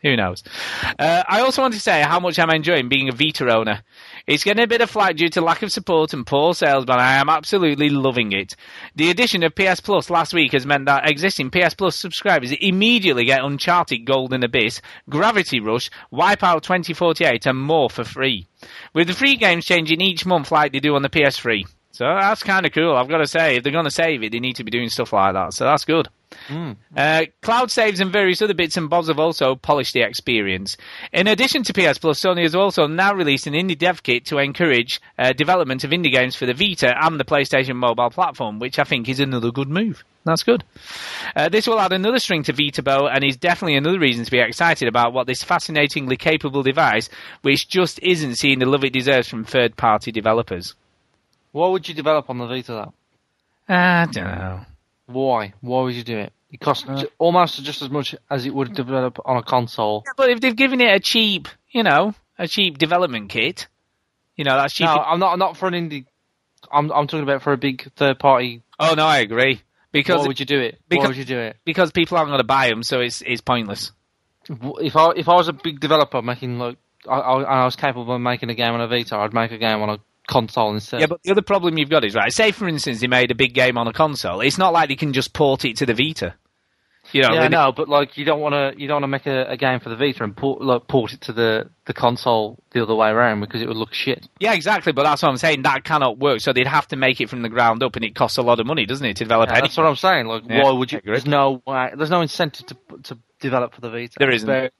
Who 0.05 0.15
knows? 0.15 0.43
Uh, 0.99 1.23
I 1.27 1.41
also 1.41 1.63
want 1.63 1.73
to 1.73 1.79
say 1.79 2.03
how 2.03 2.19
much 2.19 2.37
I'm 2.37 2.51
enjoying 2.51 2.89
being 2.89 3.09
a 3.09 3.11
Vita 3.11 3.51
owner. 3.51 3.81
It's 4.27 4.43
getting 4.43 4.63
a 4.63 4.67
bit 4.67 4.81
of 4.81 4.89
flack 4.89 5.17
due 5.17 5.29
to 5.29 5.41
lack 5.41 5.61
of 5.61 5.71
support 5.71 6.11
and 6.11 6.25
poor 6.25 6.55
sales, 6.55 6.85
but 6.85 6.99
I 6.99 7.17
am 7.17 7.29
absolutely 7.29 7.89
loving 7.89 8.31
it. 8.31 8.55
The 8.95 9.11
addition 9.11 9.43
of 9.43 9.53
PS 9.53 9.81
Plus 9.81 10.09
last 10.09 10.33
week 10.33 10.53
has 10.53 10.65
meant 10.65 10.85
that 10.85 11.07
existing 11.07 11.51
PS 11.51 11.75
Plus 11.75 11.95
subscribers 11.95 12.51
immediately 12.59 13.25
get 13.25 13.43
Uncharted 13.43 14.03
Golden 14.03 14.43
Abyss, 14.43 14.81
Gravity 15.09 15.59
Rush, 15.59 15.91
Wipeout 16.11 16.63
2048, 16.63 17.45
and 17.45 17.59
more 17.59 17.87
for 17.87 18.03
free. 18.03 18.47
With 18.95 19.07
the 19.07 19.13
free 19.13 19.35
games 19.35 19.65
changing 19.65 20.01
each 20.01 20.25
month 20.25 20.51
like 20.51 20.71
they 20.71 20.79
do 20.79 20.95
on 20.95 21.03
the 21.03 21.09
PS3. 21.09 21.65
So 21.95 22.03
that's 22.03 22.43
kind 22.43 22.65
of 22.65 22.73
cool. 22.73 22.93
I've 22.93 23.07
got 23.07 23.19
to 23.19 23.27
say, 23.27 23.55
if 23.55 23.63
they're 23.63 23.71
going 23.71 23.85
to 23.85 23.91
save 23.91 24.21
it, 24.21 24.33
they 24.33 24.41
need 24.41 24.57
to 24.57 24.65
be 24.65 24.71
doing 24.71 24.89
stuff 24.89 25.13
like 25.13 25.33
that. 25.33 25.53
So 25.53 25.63
that's 25.63 25.85
good. 25.85 26.09
Uh, 26.97 27.25
cloud 27.41 27.71
saves 27.71 28.01
and 28.01 28.11
various 28.11 28.41
other 28.41 28.53
bits 28.53 28.75
and 28.75 28.89
bobs 28.89 29.07
have 29.07 29.17
also 29.17 29.55
polished 29.55 29.93
the 29.93 30.01
experience. 30.01 30.75
In 31.13 31.27
addition 31.27 31.63
to 31.63 31.73
PS 31.73 31.97
Plus, 31.97 32.19
Sony 32.19 32.41
has 32.41 32.53
also 32.53 32.85
now 32.85 33.13
released 33.13 33.47
an 33.47 33.53
indie 33.53 33.77
dev 33.77 34.03
kit 34.03 34.25
to 34.25 34.39
encourage 34.39 34.99
uh, 35.17 35.31
development 35.31 35.85
of 35.85 35.91
indie 35.91 36.11
games 36.11 36.35
for 36.35 36.45
the 36.45 36.53
Vita 36.53 36.93
and 37.01 37.17
the 37.17 37.23
PlayStation 37.23 37.77
mobile 37.77 38.09
platform, 38.09 38.59
which 38.59 38.77
I 38.77 38.83
think 38.83 39.07
is 39.07 39.21
another 39.21 39.51
good 39.51 39.69
move. 39.69 40.03
That's 40.25 40.43
good. 40.43 40.65
Uh, 41.33 41.47
this 41.47 41.65
will 41.65 41.79
add 41.79 41.93
another 41.93 42.19
string 42.19 42.43
to 42.43 42.51
Vita 42.51 42.83
bow 42.83 43.07
and 43.07 43.23
is 43.23 43.37
definitely 43.37 43.77
another 43.77 43.99
reason 43.99 44.25
to 44.25 44.31
be 44.31 44.39
excited 44.39 44.89
about 44.89 45.13
what 45.13 45.27
this 45.27 45.43
fascinatingly 45.43 46.17
capable 46.17 46.61
device, 46.61 47.07
which 47.41 47.69
just 47.69 47.99
isn't 48.03 48.35
seeing 48.35 48.59
the 48.59 48.65
love 48.65 48.83
it 48.83 48.91
deserves 48.91 49.29
from 49.29 49.45
third-party 49.45 50.11
developers. 50.11 50.75
What 51.55 51.71
would 51.71 51.87
you 51.87 51.95
develop 51.95 52.29
on 52.29 52.37
the 52.37 52.47
Vita 52.47 52.73
though? 52.73 52.93
I 53.69 54.07
don't 54.11 54.25
know. 54.25 54.59
Why? 55.05 55.53
Why 55.61 55.83
would 55.83 55.93
you 55.93 56.03
do 56.03 56.17
it? 56.17 56.33
It 56.51 56.59
costs 56.59 56.83
ju- 56.83 57.07
almost 57.17 57.63
just 57.63 57.81
as 57.81 57.89
much 57.89 58.13
as 58.29 58.45
it 58.45 58.53
would 58.53 58.73
develop 58.73 59.19
on 59.23 59.37
a 59.37 59.41
console. 59.41 60.03
But 60.17 60.29
if 60.31 60.41
they've 60.41 60.55
given 60.55 60.81
it 60.81 60.93
a 60.93 60.99
cheap, 60.99 61.47
you 61.71 61.81
know, 61.83 62.13
a 62.37 62.45
cheap 62.49 62.77
development 62.77 63.29
kit, 63.29 63.67
you 64.35 64.43
know, 64.43 64.57
that's 64.57 64.73
cheap. 64.73 64.87
No, 64.87 64.95
I'm 64.97 65.17
not. 65.19 65.31
I'm 65.31 65.39
not 65.39 65.55
for 65.55 65.69
an 65.69 65.75
indie. 65.75 66.03
I'm. 66.69 66.91
I'm 66.91 67.07
talking 67.07 67.23
about 67.23 67.41
for 67.41 67.53
a 67.53 67.57
big 67.57 67.89
third 67.95 68.19
party. 68.19 68.61
Oh 68.77 68.93
no, 68.95 69.05
I 69.05 69.19
agree. 69.19 69.61
Because 69.93 70.19
Why 70.19 70.27
would 70.27 70.39
you 70.41 70.45
do 70.45 70.59
it? 70.59 70.81
because- 70.89 71.03
Why 71.03 71.07
would 71.07 71.17
you 71.17 71.23
do 71.23 71.39
it? 71.39 71.55
because 71.63 71.89
people 71.93 72.17
aren't 72.17 72.27
going 72.27 72.39
to 72.39 72.43
buy 72.43 72.67
them, 72.67 72.83
so 72.83 72.99
it's 72.99 73.21
it's 73.21 73.39
pointless. 73.39 73.93
If 74.49 74.97
I 74.97 75.11
if 75.15 75.29
I 75.29 75.35
was 75.35 75.47
a 75.47 75.53
big 75.53 75.79
developer 75.79 76.21
making 76.21 76.59
like 76.59 76.77
I, 77.09 77.15
I, 77.17 77.41
I 77.61 77.63
was 77.65 77.77
capable 77.77 78.13
of 78.13 78.19
making 78.19 78.49
a 78.49 78.55
game 78.55 78.73
on 78.73 78.81
a 78.81 78.87
Vita, 78.89 79.15
I'd 79.15 79.33
make 79.33 79.51
a 79.53 79.57
game 79.57 79.81
on 79.81 79.89
a 79.89 79.99
console 80.27 80.73
instead. 80.73 81.01
Yeah, 81.01 81.07
but 81.07 81.21
the 81.23 81.31
other 81.31 81.41
problem 81.41 81.77
you've 81.77 81.89
got 81.89 82.03
is 82.03 82.15
right. 82.15 82.31
Say, 82.31 82.51
for 82.51 82.67
instance, 82.67 82.99
they 82.99 83.07
made 83.07 83.31
a 83.31 83.35
big 83.35 83.53
game 83.53 83.77
on 83.77 83.87
a 83.87 83.93
console. 83.93 84.41
It's 84.41 84.57
not 84.57 84.73
like 84.73 84.89
they 84.89 84.95
can 84.95 85.13
just 85.13 85.33
port 85.33 85.65
it 85.65 85.77
to 85.77 85.85
the 85.85 85.93
Vita. 85.93 86.35
You 87.11 87.21
know, 87.21 87.33
yeah, 87.33 87.47
no, 87.49 87.71
but 87.71 87.87
like 87.87 88.17
you 88.17 88.25
don't 88.25 88.39
want 88.39 88.53
to 88.53 88.81
you 88.81 88.87
don't 88.87 88.95
want 89.01 89.03
to 89.03 89.07
make 89.07 89.27
a, 89.27 89.51
a 89.51 89.57
game 89.57 89.79
for 89.79 89.89
the 89.89 89.95
Vita 89.95 90.23
and 90.23 90.35
port 90.35 90.61
like, 90.61 90.87
port 90.87 91.13
it 91.13 91.21
to 91.21 91.33
the 91.33 91.69
the 91.85 91.93
console 91.93 92.57
the 92.71 92.81
other 92.81 92.95
way 92.95 93.09
around 93.09 93.41
because 93.41 93.61
it 93.61 93.67
would 93.67 93.77
look 93.77 93.93
shit. 93.93 94.27
Yeah, 94.39 94.53
exactly. 94.53 94.91
But 94.91 95.03
that's 95.03 95.21
what 95.21 95.29
I'm 95.29 95.37
saying. 95.37 95.61
That 95.61 95.83
cannot 95.83 96.17
work. 96.17 96.39
So 96.41 96.51
they'd 96.51 96.65
have 96.65 96.87
to 96.87 96.95
make 96.95 97.21
it 97.21 97.29
from 97.29 97.43
the 97.43 97.49
ground 97.49 97.83
up, 97.83 97.95
and 97.95 98.03
it 98.03 98.15
costs 98.15 98.39
a 98.39 98.41
lot 98.41 98.59
of 98.59 98.65
money, 98.65 98.87
doesn't 98.87 99.05
it, 99.05 99.17
to 99.17 99.23
develop 99.23 99.49
Yeah, 99.49 99.61
that's 99.61 99.77
what 99.77 99.85
I'm 99.85 99.95
saying. 99.95 100.25
Like, 100.25 100.43
Yeah, 100.49 100.63
why 100.63 100.71
would 100.71 100.91
you? 100.91 100.99
There's 101.05 101.27
no 101.27 101.61
way. 101.67 101.91
There's 101.95 102.09
no 102.09 102.21
incentive 102.21 102.65
to 102.67 102.77
to 103.03 103.17
develop 103.39 103.75
for 103.75 103.81
the 103.81 103.91
Vita. 103.91 104.13
There 104.17 104.29
It's 104.29 104.37
isn't. 104.37 104.47
Very, 104.47 104.71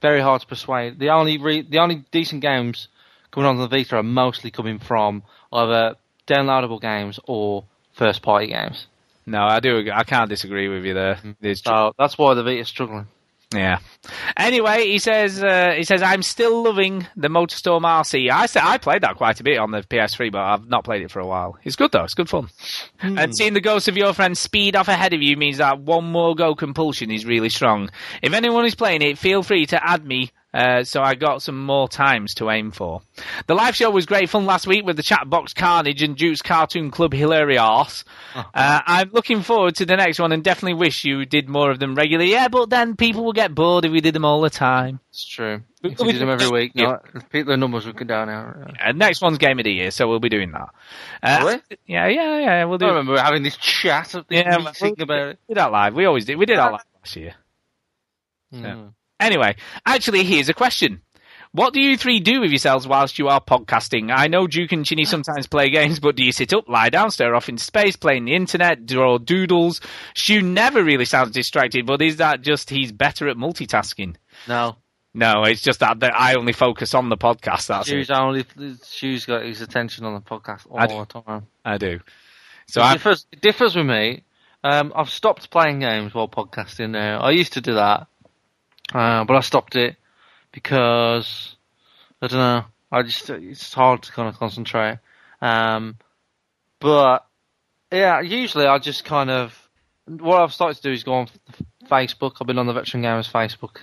very 0.00 0.20
hard 0.20 0.40
to 0.42 0.46
persuade. 0.46 1.00
The 1.00 1.10
only 1.10 1.38
re, 1.38 1.62
the 1.62 1.78
only 1.78 2.04
decent 2.12 2.42
games 2.42 2.86
coming 3.32 3.48
onto 3.48 3.62
the 3.62 3.68
Vita 3.68 3.96
are 3.96 4.02
mostly 4.02 4.50
coming 4.50 4.78
from 4.78 5.24
either 5.52 5.96
downloadable 6.28 6.80
games 6.80 7.18
or 7.26 7.64
first 7.92 8.22
party 8.22 8.46
games. 8.46 8.86
No, 9.26 9.42
I 9.42 9.60
do. 9.60 9.90
I 9.92 10.04
can't 10.04 10.28
disagree 10.28 10.68
with 10.68 10.84
you 10.84 10.94
there. 10.94 11.18
There's 11.40 11.62
So 11.62 11.92
that's 11.98 12.16
why 12.16 12.34
the 12.34 12.42
Vita's 12.42 12.68
struggling. 12.68 13.06
Yeah. 13.54 13.78
Anyway, 14.36 14.86
he 14.86 14.98
says 14.98 15.42
uh, 15.42 15.74
he 15.76 15.84
says 15.84 16.02
I'm 16.02 16.22
still 16.22 16.62
loving 16.62 17.06
the 17.16 17.28
Motorstorm 17.28 17.82
RC. 17.82 18.30
I 18.30 18.46
said 18.46 18.62
I 18.64 18.78
played 18.78 19.02
that 19.02 19.16
quite 19.16 19.40
a 19.40 19.44
bit 19.44 19.58
on 19.58 19.70
the 19.70 19.82
PS3, 19.82 20.32
but 20.32 20.40
I've 20.40 20.68
not 20.68 20.84
played 20.84 21.02
it 21.02 21.10
for 21.10 21.20
a 21.20 21.26
while. 21.26 21.58
It's 21.62 21.76
good 21.76 21.92
though. 21.92 22.04
It's 22.04 22.14
good 22.14 22.28
fun. 22.28 22.48
And 23.00 23.36
seeing 23.36 23.52
the 23.54 23.60
ghost 23.60 23.88
of 23.88 23.96
your 23.96 24.14
friend 24.14 24.36
speed 24.36 24.74
off 24.76 24.88
ahead 24.88 25.12
of 25.12 25.22
you 25.22 25.36
means 25.36 25.58
that 25.58 25.80
one 25.80 26.04
more 26.04 26.34
go 26.34 26.54
compulsion 26.54 27.10
is 27.10 27.26
really 27.26 27.50
strong. 27.50 27.90
If 28.22 28.32
anyone 28.32 28.64
is 28.64 28.74
playing 28.74 29.02
it, 29.02 29.18
feel 29.18 29.42
free 29.42 29.66
to 29.66 29.86
add 29.86 30.04
me. 30.04 30.30
Uh, 30.54 30.84
so 30.84 31.00
I 31.00 31.14
got 31.14 31.40
some 31.40 31.64
more 31.64 31.88
times 31.88 32.34
to 32.34 32.50
aim 32.50 32.72
for. 32.72 33.00
The 33.46 33.54
live 33.54 33.74
show 33.74 33.90
was 33.90 34.04
great 34.04 34.28
fun 34.28 34.44
last 34.44 34.66
week 34.66 34.84
with 34.84 34.96
the 34.96 35.02
chat 35.02 35.28
box 35.30 35.54
Carnage 35.54 36.02
and 36.02 36.14
Duke's 36.14 36.42
Cartoon 36.42 36.90
Club 36.90 37.14
Hilarious. 37.14 38.04
Uh, 38.34 38.42
I'm 38.54 39.10
looking 39.12 39.40
forward 39.40 39.76
to 39.76 39.86
the 39.86 39.96
next 39.96 40.18
one 40.18 40.30
and 40.30 40.44
definitely 40.44 40.74
wish 40.74 41.04
you 41.04 41.24
did 41.24 41.48
more 41.48 41.70
of 41.70 41.78
them 41.78 41.94
regularly. 41.94 42.30
Yeah, 42.32 42.48
but 42.48 42.68
then 42.68 42.96
people 42.96 43.24
will 43.24 43.32
get 43.32 43.54
bored 43.54 43.86
if 43.86 43.92
we 43.92 44.02
did 44.02 44.14
them 44.14 44.26
all 44.26 44.42
the 44.42 44.50
time. 44.50 45.00
It's 45.10 45.24
true. 45.24 45.62
We- 45.82 45.92
If 45.92 45.98
we 46.00 46.06
we- 46.08 46.12
did 46.12 46.20
them 46.20 46.28
every 46.28 46.48
week, 46.50 46.72
Yeah. 46.74 46.98
no, 47.14 47.20
people, 47.30 47.52
the 47.52 47.56
numbers 47.56 47.86
would 47.86 47.96
go 47.96 48.04
down 48.04 48.26
now. 48.28 48.54
Uh, 48.78 48.92
next 48.92 49.22
one's 49.22 49.38
Game 49.38 49.58
of 49.58 49.64
the 49.64 49.72
Year, 49.72 49.90
so 49.90 50.06
we'll 50.06 50.20
be 50.20 50.28
doing 50.28 50.52
that. 50.52 50.68
Uh, 51.22 51.58
Yeah, 51.86 52.08
yeah, 52.08 52.38
yeah. 52.38 52.64
We'll 52.64 52.76
do. 52.78 52.84
I 52.86 52.88
remember 52.90 53.18
having 53.18 53.42
this 53.42 53.56
chat, 53.56 54.08
this 54.12 54.24
Yeah, 54.28 54.58
meeting 54.58 55.00
about 55.00 55.28
it. 55.28 55.38
We 55.48 55.54
did 55.54 55.60
that 55.60 55.72
live. 55.72 55.94
We 55.94 56.04
always 56.04 56.26
did. 56.26 56.36
We 56.36 56.44
did 56.46 56.58
that 56.58 56.72
live 56.72 56.82
last 57.00 57.16
year. 57.16 57.34
Mm. 58.54 58.92
Anyway, 59.22 59.54
actually, 59.86 60.24
here's 60.24 60.48
a 60.48 60.54
question. 60.54 61.00
What 61.52 61.74
do 61.74 61.80
you 61.80 61.96
three 61.96 62.18
do 62.18 62.40
with 62.40 62.50
yourselves 62.50 62.88
whilst 62.88 63.18
you 63.18 63.28
are 63.28 63.40
podcasting? 63.40 64.10
I 64.10 64.26
know 64.26 64.46
Duke 64.48 64.72
and 64.72 64.84
Chinny 64.84 65.04
sometimes 65.04 65.46
play 65.46 65.70
games, 65.70 66.00
but 66.00 66.16
do 66.16 66.24
you 66.24 66.32
sit 66.32 66.52
up, 66.52 66.68
lie 66.68 66.88
down, 66.88 67.10
stare 67.10 67.34
off 67.34 67.48
into 67.48 67.62
space, 67.62 67.94
playing 67.94 68.24
the 68.24 68.34
internet, 68.34 68.84
draw 68.84 69.18
doodles? 69.18 69.80
Stu 70.16 70.42
never 70.42 70.82
really 70.82 71.04
sounds 71.04 71.30
distracted, 71.30 71.86
but 71.86 72.02
is 72.02 72.16
that 72.16 72.40
just 72.40 72.70
he's 72.70 72.90
better 72.90 73.28
at 73.28 73.36
multitasking? 73.36 74.16
No. 74.48 74.76
No, 75.14 75.44
it's 75.44 75.60
just 75.60 75.80
that, 75.80 76.00
that 76.00 76.14
I 76.18 76.34
only 76.34 76.54
focus 76.54 76.94
on 76.94 77.08
the 77.08 77.18
podcast. 77.18 77.68
That's 77.68 77.86
Stu's 77.86 78.10
it. 78.10 78.16
only 78.16 78.44
Stu's 78.82 79.26
got 79.26 79.44
his 79.44 79.60
attention 79.60 80.04
on 80.04 80.14
the 80.14 80.20
podcast 80.20 80.66
all 80.68 80.80
I 80.80 80.86
the 80.86 81.04
time. 81.04 81.46
I 81.64 81.76
do. 81.76 82.00
So 82.66 82.80
it 82.80 82.84
I 82.84 82.92
differs, 82.94 83.26
it 83.30 83.40
differs 83.40 83.76
with 83.76 83.86
me. 83.86 84.24
Um, 84.64 84.92
I've 84.96 85.10
stopped 85.10 85.50
playing 85.50 85.80
games 85.80 86.14
while 86.14 86.28
podcasting 86.28 86.90
now. 86.90 87.20
I 87.20 87.32
used 87.32 87.52
to 87.54 87.60
do 87.60 87.74
that, 87.74 88.06
uh, 88.92 89.24
but 89.24 89.36
I 89.36 89.40
stopped 89.40 89.76
it 89.76 89.96
because 90.52 91.56
I 92.20 92.26
don't 92.28 92.38
know. 92.38 92.64
I 92.90 93.02
just 93.02 93.30
it's 93.30 93.72
hard 93.72 94.02
to 94.02 94.12
kind 94.12 94.28
of 94.28 94.38
concentrate. 94.38 94.98
Um, 95.40 95.96
but 96.78 97.26
yeah, 97.90 98.20
usually 98.20 98.66
I 98.66 98.78
just 98.78 99.04
kind 99.04 99.30
of 99.30 99.58
what 100.06 100.40
I've 100.40 100.52
started 100.52 100.76
to 100.76 100.82
do 100.82 100.92
is 100.92 101.04
go 101.04 101.14
on 101.14 101.28
Facebook. 101.88 102.36
I've 102.40 102.46
been 102.46 102.58
on 102.58 102.66
the 102.66 102.72
Veteran 102.72 103.02
Gamers 103.02 103.30
Facebook 103.30 103.78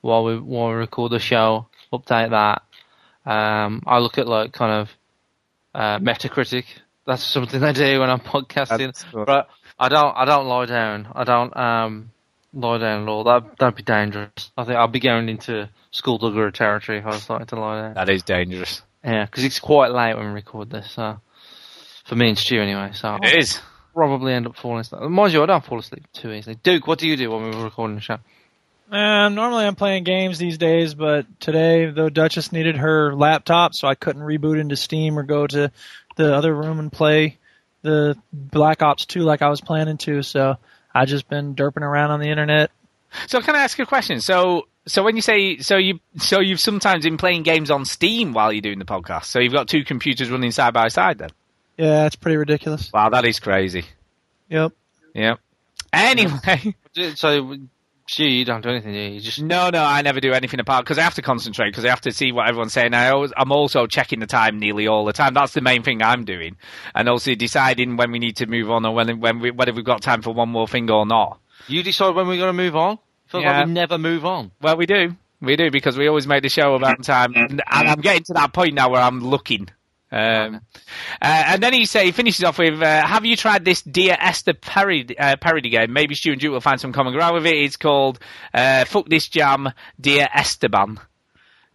while 0.00 0.24
we 0.24 0.38
while 0.38 0.68
we 0.68 0.74
record 0.74 1.12
the 1.12 1.18
show. 1.18 1.66
Update 1.92 2.30
that. 2.30 2.62
Um, 3.30 3.82
I 3.86 3.98
look 3.98 4.18
at 4.18 4.26
like 4.28 4.52
kind 4.52 4.72
of 4.72 4.90
uh, 5.74 5.98
Metacritic. 5.98 6.64
That's 7.06 7.24
something 7.24 7.62
I 7.64 7.72
do 7.72 8.00
when 8.00 8.10
I'm 8.10 8.20
podcasting. 8.20 9.04
But 9.26 9.48
I 9.78 9.88
don't. 9.88 10.16
I 10.16 10.24
don't 10.24 10.46
lie 10.46 10.66
down. 10.66 11.08
I 11.14 11.24
don't 11.24 11.56
um, 11.56 12.10
lie 12.52 12.78
down 12.78 13.02
at 13.02 13.08
all. 13.08 13.24
That 13.24 13.58
that'd 13.58 13.74
be 13.74 13.82
dangerous. 13.82 14.50
I 14.56 14.64
think 14.64 14.76
I'll 14.76 14.88
be 14.88 15.00
going 15.00 15.28
into 15.28 15.68
skullduggery 15.90 16.52
territory 16.52 16.98
if 16.98 17.06
I 17.06 17.10
was 17.10 17.22
starting 17.22 17.46
to 17.48 17.60
lie 17.60 17.82
down. 17.82 17.94
that 17.94 18.08
is 18.08 18.22
dangerous. 18.22 18.82
Yeah, 19.04 19.24
because 19.24 19.44
it's 19.44 19.60
quite 19.60 19.92
late 19.92 20.16
when 20.16 20.26
we 20.28 20.32
record 20.32 20.70
this. 20.70 20.90
So 20.90 21.20
for 22.04 22.16
me 22.16 22.30
and 22.30 22.38
Stu 22.38 22.60
anyway. 22.60 22.90
So 22.94 23.18
It 23.22 23.38
is. 23.38 23.60
Probably 23.94 24.32
end 24.32 24.46
up 24.46 24.56
falling 24.56 24.80
asleep. 24.80 25.02
Mind 25.02 25.32
you, 25.32 25.42
I 25.42 25.46
don't 25.46 25.64
fall 25.64 25.80
asleep 25.80 26.04
too 26.12 26.30
easily. 26.32 26.56
Duke, 26.62 26.86
what 26.86 26.98
do 27.00 27.08
you 27.08 27.16
do 27.16 27.30
when 27.30 27.50
we're 27.50 27.64
recording 27.64 27.96
the 27.96 28.00
show? 28.00 28.18
Um, 28.90 29.34
normally 29.34 29.64
I'm 29.64 29.74
playing 29.74 30.04
games 30.04 30.38
these 30.38 30.56
days, 30.56 30.94
but 30.94 31.26
today, 31.40 31.90
though 31.90 32.08
Duchess 32.08 32.52
needed 32.52 32.76
her 32.76 33.14
laptop, 33.14 33.74
so 33.74 33.88
I 33.88 33.96
couldn't 33.96 34.22
reboot 34.22 34.58
into 34.58 34.76
Steam 34.76 35.18
or 35.18 35.24
go 35.24 35.46
to 35.46 35.70
the 36.16 36.34
other 36.34 36.54
room 36.54 36.78
and 36.78 36.90
play 36.92 37.38
the 37.82 38.16
Black 38.32 38.82
Ops 38.82 39.04
2 39.06 39.20
like 39.20 39.42
I 39.42 39.48
was 39.48 39.60
planning 39.60 39.98
to. 39.98 40.22
So 40.22 40.56
I 40.98 41.04
just 41.04 41.28
been 41.28 41.54
derping 41.54 41.82
around 41.82 42.10
on 42.10 42.20
the 42.20 42.28
internet. 42.28 42.70
So 43.26 43.40
can 43.40 43.54
I 43.54 43.60
ask 43.60 43.78
you 43.78 43.84
a 43.84 43.86
question? 43.86 44.20
So 44.20 44.66
So 44.86 45.02
when 45.02 45.16
you 45.16 45.22
say 45.22 45.58
so 45.58 45.76
you 45.76 46.00
so 46.16 46.40
you've 46.40 46.60
sometimes 46.60 47.04
been 47.04 47.16
playing 47.16 47.42
games 47.44 47.70
on 47.70 47.84
Steam 47.84 48.32
while 48.32 48.52
you're 48.52 48.62
doing 48.62 48.78
the 48.78 48.84
podcast. 48.84 49.26
So 49.26 49.38
you've 49.38 49.52
got 49.52 49.68
two 49.68 49.84
computers 49.84 50.30
running 50.30 50.50
side 50.50 50.74
by 50.74 50.88
side 50.88 51.18
then. 51.18 51.30
Yeah, 51.76 52.06
it's 52.06 52.16
pretty 52.16 52.36
ridiculous. 52.36 52.92
Wow, 52.92 53.10
that 53.10 53.24
is 53.24 53.38
crazy. 53.38 53.84
Yep. 54.48 54.72
Yep. 55.14 55.38
Anyway, 55.92 56.74
So, 57.14 57.56
gee, 58.08 58.30
you 58.38 58.44
don't 58.44 58.62
do 58.62 58.70
anything, 58.70 58.92
do 58.92 58.98
you? 58.98 59.10
You 59.10 59.20
just 59.20 59.40
no, 59.40 59.70
no, 59.70 59.84
I 59.84 60.02
never 60.02 60.18
do 60.20 60.32
anything 60.32 60.58
apart 60.58 60.84
because 60.84 60.98
I 60.98 61.02
have 61.02 61.14
to 61.14 61.22
concentrate 61.22 61.70
because 61.70 61.84
I 61.84 61.88
have 61.90 62.00
to 62.00 62.12
see 62.12 62.32
what 62.32 62.48
everyone's 62.48 62.72
saying. 62.72 62.94
I 62.94 63.10
always, 63.10 63.32
I'm 63.36 63.52
also 63.52 63.86
checking 63.86 64.18
the 64.20 64.26
time 64.26 64.58
nearly 64.58 64.86
all 64.88 65.04
the 65.04 65.12
time. 65.12 65.34
That's 65.34 65.52
the 65.52 65.60
main 65.60 65.82
thing 65.82 66.02
I'm 66.02 66.24
doing, 66.24 66.56
and 66.94 67.08
also 67.08 67.34
deciding 67.34 67.96
when 67.96 68.10
we 68.10 68.18
need 68.18 68.36
to 68.38 68.46
move 68.46 68.70
on 68.70 68.84
or 68.84 68.94
when 68.94 69.20
when 69.20 69.38
we, 69.40 69.50
whether 69.52 69.72
we've 69.72 69.84
got 69.84 70.02
time 70.02 70.22
for 70.22 70.32
one 70.34 70.48
more 70.48 70.66
thing 70.66 70.90
or 70.90 71.06
not. 71.06 71.38
you 71.68 71.82
decide 71.82 72.14
when 72.14 72.26
we're 72.26 72.38
going 72.38 72.48
to 72.56 72.62
move 72.64 72.74
on. 72.74 72.98
Feels 73.26 73.44
Yeah. 73.44 73.58
like 73.58 73.66
we 73.66 73.72
never 73.72 73.98
move 73.98 74.24
on. 74.24 74.50
Well, 74.62 74.76
we 74.78 74.86
do. 74.86 75.14
We 75.40 75.54
do 75.56 75.70
because 75.70 75.96
we 75.96 76.08
always 76.08 76.26
make 76.26 76.42
the 76.42 76.48
show 76.48 76.74
about 76.74 77.04
time, 77.04 77.32
and 77.36 77.62
I'm 77.68 78.00
getting 78.00 78.24
to 78.24 78.32
that 78.34 78.52
point 78.52 78.74
now 78.74 78.88
where 78.90 79.00
I'm 79.02 79.20
looking. 79.20 79.68
Um, 80.10 80.62
uh, 81.20 81.42
and 81.48 81.62
then 81.62 81.72
he 81.74 81.84
say 81.84 82.06
he 82.06 82.12
finishes 82.12 82.42
off 82.44 82.58
with, 82.58 82.80
uh, 82.80 83.06
"Have 83.06 83.26
you 83.26 83.36
tried 83.36 83.64
this 83.64 83.82
Dear 83.82 84.16
Esther 84.18 84.54
parody, 84.54 85.18
uh, 85.18 85.36
parody 85.36 85.68
game? 85.70 85.92
Maybe 85.92 86.14
Stu 86.14 86.32
and 86.32 86.40
Duke 86.40 86.52
will 86.52 86.60
find 86.60 86.80
some 86.80 86.92
common 86.92 87.12
ground 87.12 87.34
with 87.34 87.46
it. 87.46 87.56
It's 87.56 87.76
called 87.76 88.18
uh, 88.54 88.84
Fuck 88.86 89.08
This 89.08 89.28
Jam, 89.28 89.70
Dear 90.00 90.28
Esteban." 90.34 90.98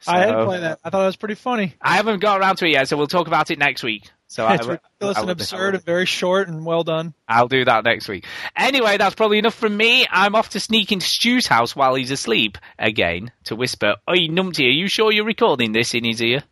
I 0.08 0.20
had 0.20 0.30
So- 0.30 0.46
played 0.46 0.64
that. 0.64 0.80
I 0.84 0.90
thought 0.90 1.04
it 1.04 1.06
was 1.06 1.16
pretty 1.16 1.36
funny. 1.36 1.76
I 1.82 1.96
haven't 1.96 2.20
got 2.20 2.40
around 2.40 2.58
to 2.58 2.66
it 2.66 2.72
yet, 2.72 2.90
so 2.90 2.98
we'll 2.98 3.08
talk 3.08 3.28
about 3.28 3.52
it 3.52 3.60
next 3.60 3.84
week. 3.84 4.10
So 4.28 4.46
I, 4.46 4.56
it's 4.56 4.66
ridiculous 4.68 5.18
I 5.18 5.22
and 5.22 5.30
absurd 5.30 5.76
and 5.76 5.86
very 5.86 6.06
short 6.08 6.50
and 6.50 6.66
well 6.66 6.84
done. 6.84 7.14
I'll 7.28 7.48
do 7.48 7.64
that 7.64 7.86
next 7.86 8.10
week. 8.10 8.26
Anyway, 8.56 8.98
that's 8.98 9.16
probably 9.16 9.38
enough 9.38 9.54
from 9.54 9.78
me. 9.78 10.06
I'm 10.12 10.36
off 10.36 10.50
to 10.50 10.60
sneak 10.60 10.92
into 10.92 11.06
Stu's 11.06 11.48
house 11.48 11.76
while 11.76 11.96
he's 11.96 12.12
asleep 12.12 12.58
again 12.80 13.32
to 13.46 13.56
whisper, 13.56 13.96
"Oi, 14.10 14.28
Numpty, 14.28 14.66
are 14.66 14.72
you 14.72 14.88
sure 14.88 15.12
you're 15.12 15.24
recording 15.24 15.72
this 15.72 15.94
in 15.94 16.04
his 16.04 16.22
ear? 16.22 16.44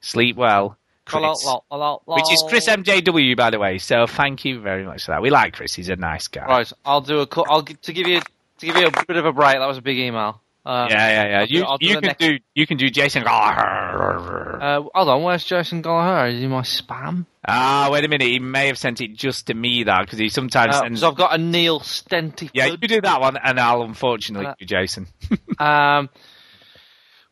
Sleep 0.00 0.36
well." 0.36 0.78
Chris. 1.06 1.46
Which 2.06 2.32
is 2.32 2.44
Chris 2.48 2.66
MJW, 2.66 3.36
by 3.36 3.50
the 3.50 3.58
way. 3.58 3.78
So 3.78 4.06
thank 4.06 4.44
you 4.44 4.60
very 4.60 4.84
much 4.84 5.04
for 5.04 5.12
that. 5.12 5.22
We 5.22 5.30
like 5.30 5.54
Chris. 5.54 5.74
He's 5.74 5.88
a 5.88 5.96
nice 5.96 6.28
guy. 6.28 6.46
Right, 6.46 6.72
I'll 6.84 7.00
do 7.00 7.20
a. 7.20 7.28
I'll 7.48 7.62
to 7.62 7.92
give 7.92 8.06
you 8.08 8.20
to 8.20 8.66
give 8.66 8.76
you 8.76 8.86
a 8.86 9.04
bit 9.06 9.16
of 9.16 9.26
a 9.26 9.32
break. 9.32 9.54
That 9.58 9.66
was 9.66 9.78
a 9.78 9.82
big 9.82 9.98
email. 9.98 10.40
Uh, 10.66 10.86
Yeah, 10.88 11.08
yeah, 11.08 11.28
yeah. 11.28 11.40
I'll 11.40 11.46
do- 11.46 11.54
You, 11.54 11.62
I'll 11.64 11.78
do 11.78 11.86
you 11.86 11.94
can 11.94 12.02
next- 12.04 12.18
do 12.20 12.38
you 12.54 12.66
can 12.66 12.76
do 12.78 12.88
Jason. 12.88 13.22
Uh, 13.26 14.82
hold 14.94 15.08
on, 15.08 15.22
where's 15.22 15.44
Jason 15.44 15.82
Gallagher? 15.82 16.28
Is 16.28 16.40
he 16.40 16.46
my 16.46 16.62
spam? 16.62 17.26
Ah, 17.46 17.88
wait 17.92 18.04
a 18.04 18.08
minute. 18.08 18.26
He 18.28 18.38
may 18.38 18.68
have 18.68 18.78
sent 18.78 19.02
it 19.02 19.14
just 19.14 19.48
to 19.48 19.54
me 19.54 19.84
that 19.84 20.00
because 20.06 20.18
he 20.18 20.30
sometimes 20.30 20.74
Uh, 20.76 20.80
sends. 20.80 21.00
so 21.00 21.08
I've 21.10 21.16
got 21.16 21.34
a 21.34 21.38
Neil 21.38 21.80
Stenty. 21.80 22.48
yeah, 22.54 22.66
you 22.66 22.78
do 22.78 23.02
that 23.02 23.20
one, 23.20 23.36
and 23.36 23.60
I'll 23.60 23.82
unfortunately 23.82 24.46
Uh, 24.46 24.54
do 24.58 24.64
Jason. 24.64 25.06
Um, 25.58 26.08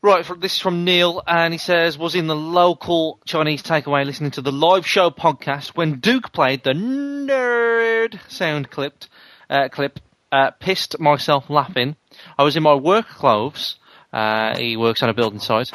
right, 0.02 0.26
this 0.40 0.54
is 0.54 0.58
from 0.58 0.84
Neil, 0.84 1.22
and 1.26 1.54
he 1.54 1.58
says, 1.58 1.96
was 1.96 2.14
in 2.14 2.26
the 2.26 2.36
local 2.36 3.20
Chinese 3.24 3.62
takeaway 3.62 4.04
listening 4.04 4.32
to 4.32 4.42
the 4.42 4.52
live 4.52 4.86
show 4.86 5.10
podcast 5.10 5.68
when 5.76 6.00
Duke 6.00 6.32
played 6.32 6.64
the 6.64 6.72
nerd 6.72 8.18
sound 8.28 8.70
clipped, 8.70 9.08
uh, 9.48 9.68
clip, 9.68 10.00
uh, 10.32 10.50
pissed 10.50 10.98
myself 10.98 11.48
laughing. 11.48 11.96
I 12.36 12.42
was 12.42 12.56
in 12.56 12.62
my 12.62 12.74
work 12.74 13.06
clothes. 13.06 13.76
Uh, 14.12 14.56
he 14.56 14.76
works 14.76 15.02
on 15.02 15.08
a 15.08 15.14
building 15.14 15.40
site. 15.40 15.70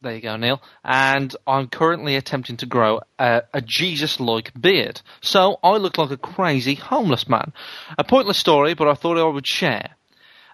There 0.00 0.14
you 0.14 0.20
go, 0.20 0.36
Neil. 0.36 0.62
And 0.84 1.34
I'm 1.46 1.66
currently 1.66 2.14
attempting 2.14 2.56
to 2.58 2.66
grow 2.66 3.00
a, 3.18 3.42
a 3.52 3.60
Jesus-like 3.60 4.52
beard. 4.60 5.00
So 5.20 5.58
I 5.62 5.76
look 5.76 5.98
like 5.98 6.10
a 6.12 6.16
crazy 6.16 6.74
homeless 6.76 7.28
man. 7.28 7.52
A 7.98 8.04
pointless 8.04 8.38
story, 8.38 8.74
but 8.74 8.86
I 8.86 8.94
thought 8.94 9.18
I 9.18 9.24
would 9.24 9.46
share. 9.46 9.90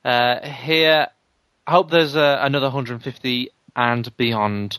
Uh, 0.02 0.46
here, 0.46 1.08
I 1.66 1.70
hope 1.70 1.90
there's 1.90 2.16
uh, 2.16 2.38
another 2.40 2.66
150 2.66 3.50
and 3.76 4.16
beyond. 4.16 4.78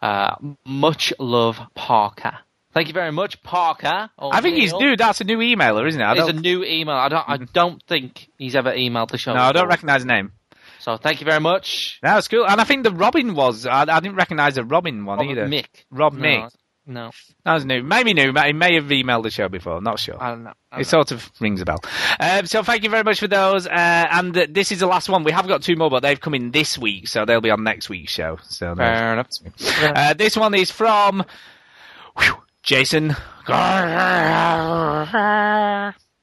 Uh, 0.00 0.36
much 0.64 1.12
love, 1.18 1.58
Parker. 1.74 2.38
Thank 2.72 2.88
you 2.88 2.94
very 2.94 3.12
much, 3.12 3.42
Parker. 3.42 4.10
I 4.18 4.40
think 4.40 4.56
he's 4.56 4.72
new. 4.74 4.96
That's 4.96 5.20
a 5.20 5.24
new 5.24 5.38
emailer, 5.38 5.86
isn't 5.88 6.00
it? 6.00 6.04
I 6.04 6.12
It's 6.14 6.28
a 6.28 6.32
new 6.32 6.64
email. 6.64 6.96
I 6.96 7.08
don't. 7.08 7.28
I 7.28 7.36
don't 7.36 7.80
think 7.84 8.28
he's 8.36 8.56
ever 8.56 8.72
emailed 8.72 9.10
the 9.10 9.18
show. 9.18 9.32
no, 9.32 9.40
I 9.40 9.52
don't 9.52 9.68
recognise 9.68 10.02
the 10.02 10.08
name. 10.12 10.32
So 10.84 10.98
thank 10.98 11.22
you 11.22 11.24
very 11.24 11.40
much. 11.40 11.98
That 12.02 12.14
was 12.14 12.28
cool. 12.28 12.46
And 12.46 12.60
I 12.60 12.64
think 12.64 12.84
the 12.84 12.90
Robin 12.90 13.34
was. 13.34 13.64
I, 13.64 13.84
I 13.84 14.00
didn't 14.00 14.16
recognise 14.16 14.56
the 14.56 14.64
Robin 14.64 15.06
one 15.06 15.18
Robert 15.18 15.30
either. 15.30 15.46
Mick. 15.48 15.64
Rob 15.90 16.12
No, 16.12 16.28
Mick. 16.28 16.50
No, 16.86 17.10
That 17.46 17.54
was 17.54 17.64
new. 17.64 17.82
Maybe 17.82 18.12
new. 18.12 18.34
He 18.34 18.52
may 18.52 18.74
have 18.74 18.84
emailed 18.84 19.22
the 19.22 19.30
show 19.30 19.48
before. 19.48 19.80
Not 19.80 19.98
sure. 19.98 20.22
I 20.22 20.28
don't 20.32 20.44
know. 20.44 20.52
I 20.70 20.76
It 20.76 20.78
don't 20.80 20.84
sort 20.90 21.12
of 21.12 21.30
rings 21.40 21.62
a 21.62 21.64
bell. 21.64 21.80
Um, 22.20 22.44
so 22.44 22.62
thank 22.62 22.84
you 22.84 22.90
very 22.90 23.02
much 23.02 23.18
for 23.20 23.28
those. 23.28 23.66
Uh, 23.66 23.70
and 23.72 24.36
uh, 24.36 24.46
this 24.50 24.70
is 24.72 24.80
the 24.80 24.86
last 24.86 25.08
one. 25.08 25.24
We 25.24 25.32
have 25.32 25.48
got 25.48 25.62
two 25.62 25.76
more, 25.76 25.88
but 25.88 26.00
they've 26.00 26.20
come 26.20 26.34
in 26.34 26.50
this 26.50 26.76
week, 26.76 27.08
so 27.08 27.24
they'll 27.24 27.40
be 27.40 27.48
on 27.50 27.64
next 27.64 27.88
week's 27.88 28.12
show. 28.12 28.36
So 28.42 28.74
Fair 28.74 29.14
enough. 29.14 29.28
Uh, 29.80 30.12
this 30.12 30.36
one 30.36 30.52
is 30.54 30.70
from 30.70 31.24
whew, 32.18 32.42
Jason. 32.62 33.16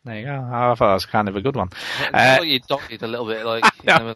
There 0.03 0.19
you 0.19 0.25
go. 0.25 0.33
I 0.33 0.73
thought 0.75 0.79
that 0.79 0.93
was 0.93 1.05
kind 1.05 1.29
of 1.29 1.35
a 1.35 1.41
good 1.41 1.55
one. 1.55 1.69
I 2.13 2.29
Uh, 2.29 2.37
thought 2.37 2.47
you 2.47 2.59
a 3.01 3.07
little 3.07 3.27
bit, 3.27 3.45
like. 3.45 3.63
no. 3.83 4.15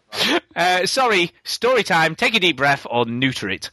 uh, 0.56 0.86
sorry, 0.86 1.30
story 1.44 1.84
time. 1.84 2.16
Take 2.16 2.34
a 2.34 2.40
deep 2.40 2.56
breath 2.56 2.86
or 2.90 3.04
neuter 3.04 3.48
it. 3.48 3.70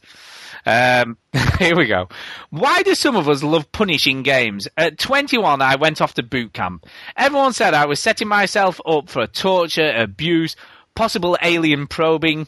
Um, 0.64 1.18
here 1.58 1.76
we 1.76 1.86
go. 1.86 2.08
Why 2.50 2.82
do 2.82 2.94
some 2.94 3.16
of 3.16 3.28
us 3.28 3.42
love 3.42 3.70
punishing 3.72 4.22
games? 4.22 4.68
At 4.76 4.98
21, 4.98 5.60
I 5.60 5.74
went 5.76 6.00
off 6.00 6.14
to 6.14 6.22
boot 6.22 6.52
camp. 6.52 6.86
Everyone 7.16 7.52
said 7.52 7.74
I 7.74 7.86
was 7.86 7.98
setting 8.00 8.28
myself 8.28 8.80
up 8.86 9.08
for 9.10 9.26
torture, 9.26 9.92
abuse, 9.94 10.54
possible 10.94 11.36
alien 11.42 11.88
probing. 11.88 12.46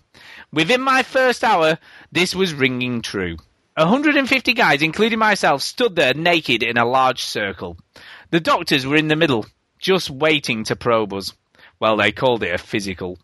Within 0.52 0.80
my 0.80 1.02
first 1.02 1.42
hour, 1.42 1.78
this 2.12 2.34
was 2.36 2.54
ringing 2.54 3.02
true. 3.02 3.36
150 3.76 4.54
guys, 4.54 4.80
including 4.80 5.18
myself, 5.18 5.60
stood 5.60 5.96
there 5.96 6.14
naked 6.14 6.62
in 6.62 6.78
a 6.78 6.86
large 6.86 7.22
circle. 7.24 7.76
The 8.30 8.40
doctors 8.40 8.86
were 8.86 8.96
in 8.96 9.08
the 9.08 9.16
middle, 9.16 9.44
just 9.78 10.10
waiting 10.10 10.64
to 10.64 10.76
probe 10.76 11.12
us. 11.12 11.32
Well, 11.78 11.96
they 11.96 12.12
called 12.12 12.42
it 12.42 12.54
a 12.54 12.58
physical. 12.58 13.18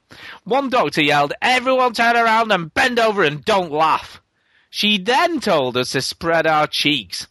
One 0.44 0.68
doctor 0.68 1.02
yelled, 1.02 1.32
Everyone 1.40 1.94
turn 1.94 2.16
around 2.16 2.52
and 2.52 2.72
bend 2.72 2.98
over 2.98 3.22
and 3.22 3.44
don't 3.44 3.72
laugh. 3.72 4.20
She 4.70 4.98
then 4.98 5.40
told 5.40 5.76
us 5.76 5.92
to 5.92 6.02
spread 6.02 6.46
our 6.46 6.66
cheeks. 6.66 7.26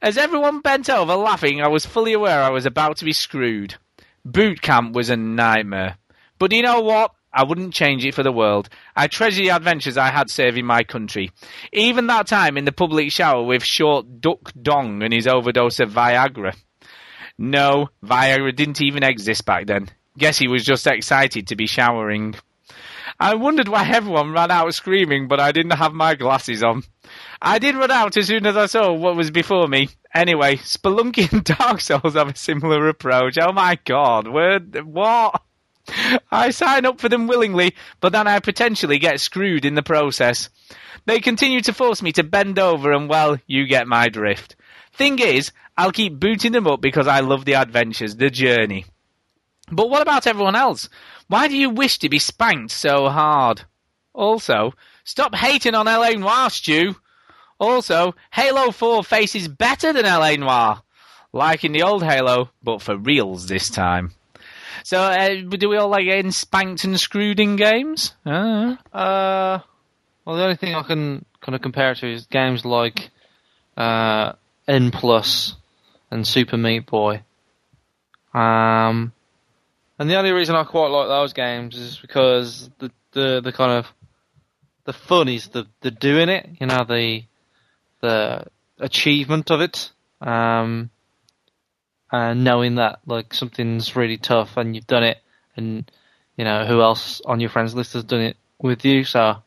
As 0.00 0.18
everyone 0.18 0.60
bent 0.60 0.90
over 0.90 1.14
laughing, 1.14 1.62
I 1.62 1.68
was 1.68 1.86
fully 1.86 2.12
aware 2.12 2.42
I 2.42 2.50
was 2.50 2.66
about 2.66 2.98
to 2.98 3.04
be 3.04 3.12
screwed. 3.12 3.76
Boot 4.24 4.60
camp 4.60 4.94
was 4.94 5.10
a 5.10 5.16
nightmare. 5.16 5.96
But 6.38 6.52
you 6.52 6.62
know 6.62 6.80
what? 6.80 7.12
I 7.32 7.44
wouldn't 7.44 7.74
change 7.74 8.04
it 8.04 8.14
for 8.14 8.22
the 8.22 8.32
world. 8.32 8.68
I 8.94 9.08
treasure 9.08 9.42
the 9.42 9.48
adventures 9.50 9.96
I 9.96 10.10
had 10.10 10.30
serving 10.30 10.64
my 10.64 10.84
country. 10.84 11.32
Even 11.72 12.06
that 12.06 12.26
time 12.26 12.56
in 12.56 12.64
the 12.64 12.72
public 12.72 13.10
shower 13.10 13.42
with 13.42 13.64
short 13.64 14.20
Duck 14.20 14.52
Dong 14.60 15.02
and 15.02 15.12
his 15.12 15.26
overdose 15.26 15.80
of 15.80 15.90
Viagra. 15.90 16.54
No, 17.38 17.88
Viagra 18.04 18.54
didn't 18.54 18.80
even 18.80 19.02
exist 19.02 19.44
back 19.44 19.66
then. 19.66 19.90
Guess 20.16 20.38
he 20.38 20.48
was 20.48 20.64
just 20.64 20.86
excited 20.86 21.48
to 21.48 21.56
be 21.56 21.66
showering. 21.66 22.36
I 23.18 23.34
wondered 23.34 23.68
why 23.68 23.88
everyone 23.88 24.32
ran 24.32 24.50
out 24.50 24.74
screaming, 24.74 25.28
but 25.28 25.40
I 25.40 25.52
didn't 25.52 25.72
have 25.72 25.92
my 25.92 26.14
glasses 26.14 26.62
on. 26.62 26.82
I 27.40 27.58
did 27.58 27.76
run 27.76 27.90
out 27.90 28.16
as 28.16 28.26
soon 28.26 28.46
as 28.46 28.56
I 28.56 28.66
saw 28.66 28.92
what 28.92 29.16
was 29.16 29.30
before 29.30 29.68
me. 29.68 29.88
Anyway, 30.12 30.56
Spelunky 30.56 31.30
and 31.32 31.44
Dark 31.44 31.80
Souls 31.80 32.14
have 32.14 32.28
a 32.28 32.36
similar 32.36 32.88
approach. 32.88 33.36
Oh 33.40 33.52
my 33.52 33.78
god, 33.84 34.28
word, 34.28 34.84
what? 34.84 35.42
I 36.30 36.50
sign 36.50 36.86
up 36.86 37.00
for 37.00 37.08
them 37.08 37.26
willingly, 37.26 37.74
but 38.00 38.12
then 38.12 38.26
I 38.26 38.40
potentially 38.40 38.98
get 38.98 39.20
screwed 39.20 39.64
in 39.64 39.74
the 39.74 39.82
process. 39.82 40.48
They 41.04 41.20
continue 41.20 41.60
to 41.62 41.74
force 41.74 42.00
me 42.00 42.12
to 42.12 42.24
bend 42.24 42.58
over, 42.58 42.92
and 42.92 43.08
well, 43.08 43.38
you 43.46 43.66
get 43.66 43.86
my 43.86 44.08
drift. 44.08 44.56
Thing 44.94 45.18
is, 45.18 45.52
I'll 45.76 45.92
keep 45.92 46.18
booting 46.18 46.52
them 46.52 46.66
up 46.66 46.80
because 46.80 47.06
I 47.08 47.20
love 47.20 47.44
the 47.44 47.54
adventures, 47.54 48.16
the 48.16 48.30
journey. 48.30 48.84
But 49.70 49.90
what 49.90 50.02
about 50.02 50.26
everyone 50.26 50.54
else? 50.56 50.88
Why 51.28 51.48
do 51.48 51.56
you 51.56 51.70
wish 51.70 51.98
to 52.00 52.08
be 52.08 52.18
spanked 52.18 52.70
so 52.70 53.08
hard? 53.08 53.62
Also, 54.12 54.74
stop 55.04 55.34
hating 55.34 55.74
on 55.74 55.86
LA 55.86 56.10
Noire, 56.10 56.50
Stu. 56.50 56.94
Also, 57.58 58.14
Halo 58.32 58.70
4 58.70 59.02
faces 59.02 59.48
better 59.48 59.92
than 59.92 60.04
LA 60.04 60.36
Noire. 60.36 60.82
Like 61.32 61.64
in 61.64 61.72
the 61.72 61.82
old 61.82 62.04
Halo, 62.04 62.50
but 62.62 62.80
for 62.82 62.96
reals 62.96 63.48
this 63.48 63.68
time. 63.70 64.12
So, 64.84 64.98
uh, 65.00 65.40
do 65.48 65.68
we 65.68 65.76
all 65.76 65.88
like 65.88 66.04
getting 66.04 66.30
spanked 66.30 66.84
and 66.84 67.00
screwed 67.00 67.40
in 67.40 67.56
games? 67.56 68.14
Uh, 68.24 68.76
Uh, 68.92 69.58
well, 70.24 70.36
the 70.36 70.42
only 70.44 70.56
thing 70.56 70.74
I 70.74 70.82
can 70.82 71.24
kind 71.40 71.56
of 71.56 71.62
compare 71.62 71.92
it 71.92 71.98
to 71.98 72.12
is 72.12 72.26
games 72.26 72.64
like 72.64 73.10
uh, 73.76 74.32
N 74.68 74.90
Plus 74.90 75.54
and 76.14 76.26
Super 76.26 76.56
Meat 76.56 76.86
Boy. 76.86 77.22
Um, 78.32 79.12
and 79.98 80.08
the 80.08 80.16
only 80.16 80.30
reason 80.30 80.54
I 80.56 80.64
quite 80.64 80.88
like 80.88 81.08
those 81.08 81.32
games 81.32 81.76
is 81.76 81.98
because 81.98 82.70
the 82.78 82.90
the, 83.12 83.40
the 83.42 83.52
kind 83.52 83.72
of 83.72 83.86
the 84.84 84.92
fun 84.92 85.28
is 85.28 85.48
the 85.48 85.66
the 85.80 85.90
doing 85.90 86.28
it. 86.28 86.48
You 86.60 86.66
know 86.68 86.84
the 86.84 87.24
the 88.00 88.46
achievement 88.78 89.50
of 89.50 89.60
it. 89.60 89.90
Um, 90.20 90.90
and 92.10 92.44
knowing 92.44 92.76
that 92.76 93.00
like 93.06 93.34
something's 93.34 93.96
really 93.96 94.16
tough 94.16 94.56
and 94.56 94.74
you've 94.74 94.86
done 94.86 95.04
it, 95.04 95.18
and 95.56 95.90
you 96.36 96.44
know 96.44 96.64
who 96.64 96.80
else 96.80 97.20
on 97.24 97.40
your 97.40 97.50
friends 97.50 97.74
list 97.74 97.92
has 97.92 98.04
done 98.04 98.20
it 98.20 98.36
with 98.60 98.84
you. 98.84 99.04
So 99.04 99.42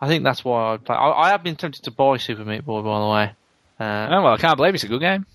I 0.00 0.06
think 0.06 0.22
that's 0.22 0.44
why 0.44 0.74
I 0.74 0.76
play. 0.76 0.96
I, 0.96 1.10
I 1.10 1.28
have 1.30 1.42
been 1.42 1.56
tempted 1.56 1.82
to 1.84 1.90
buy 1.90 2.16
Super 2.16 2.44
Meat 2.44 2.64
Boy, 2.64 2.82
by 2.82 3.00
the 3.00 3.08
way. 3.08 3.32
Uh, 3.78 4.08
Oh 4.10 4.22
well, 4.22 4.34
I 4.34 4.36
can't 4.36 4.56
believe 4.56 4.74
it's 4.74 4.84
a 4.84 4.88
good 4.88 5.00
game. 5.00 5.26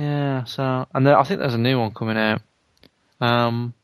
Yeah, 0.00 0.44
so 0.44 0.86
and 0.94 1.06
there, 1.06 1.18
I 1.18 1.24
think 1.24 1.40
there's 1.40 1.54
a 1.54 1.58
new 1.58 1.78
one 1.78 1.92
coming 1.92 2.16
out. 2.16 2.40
Um, 3.20 3.74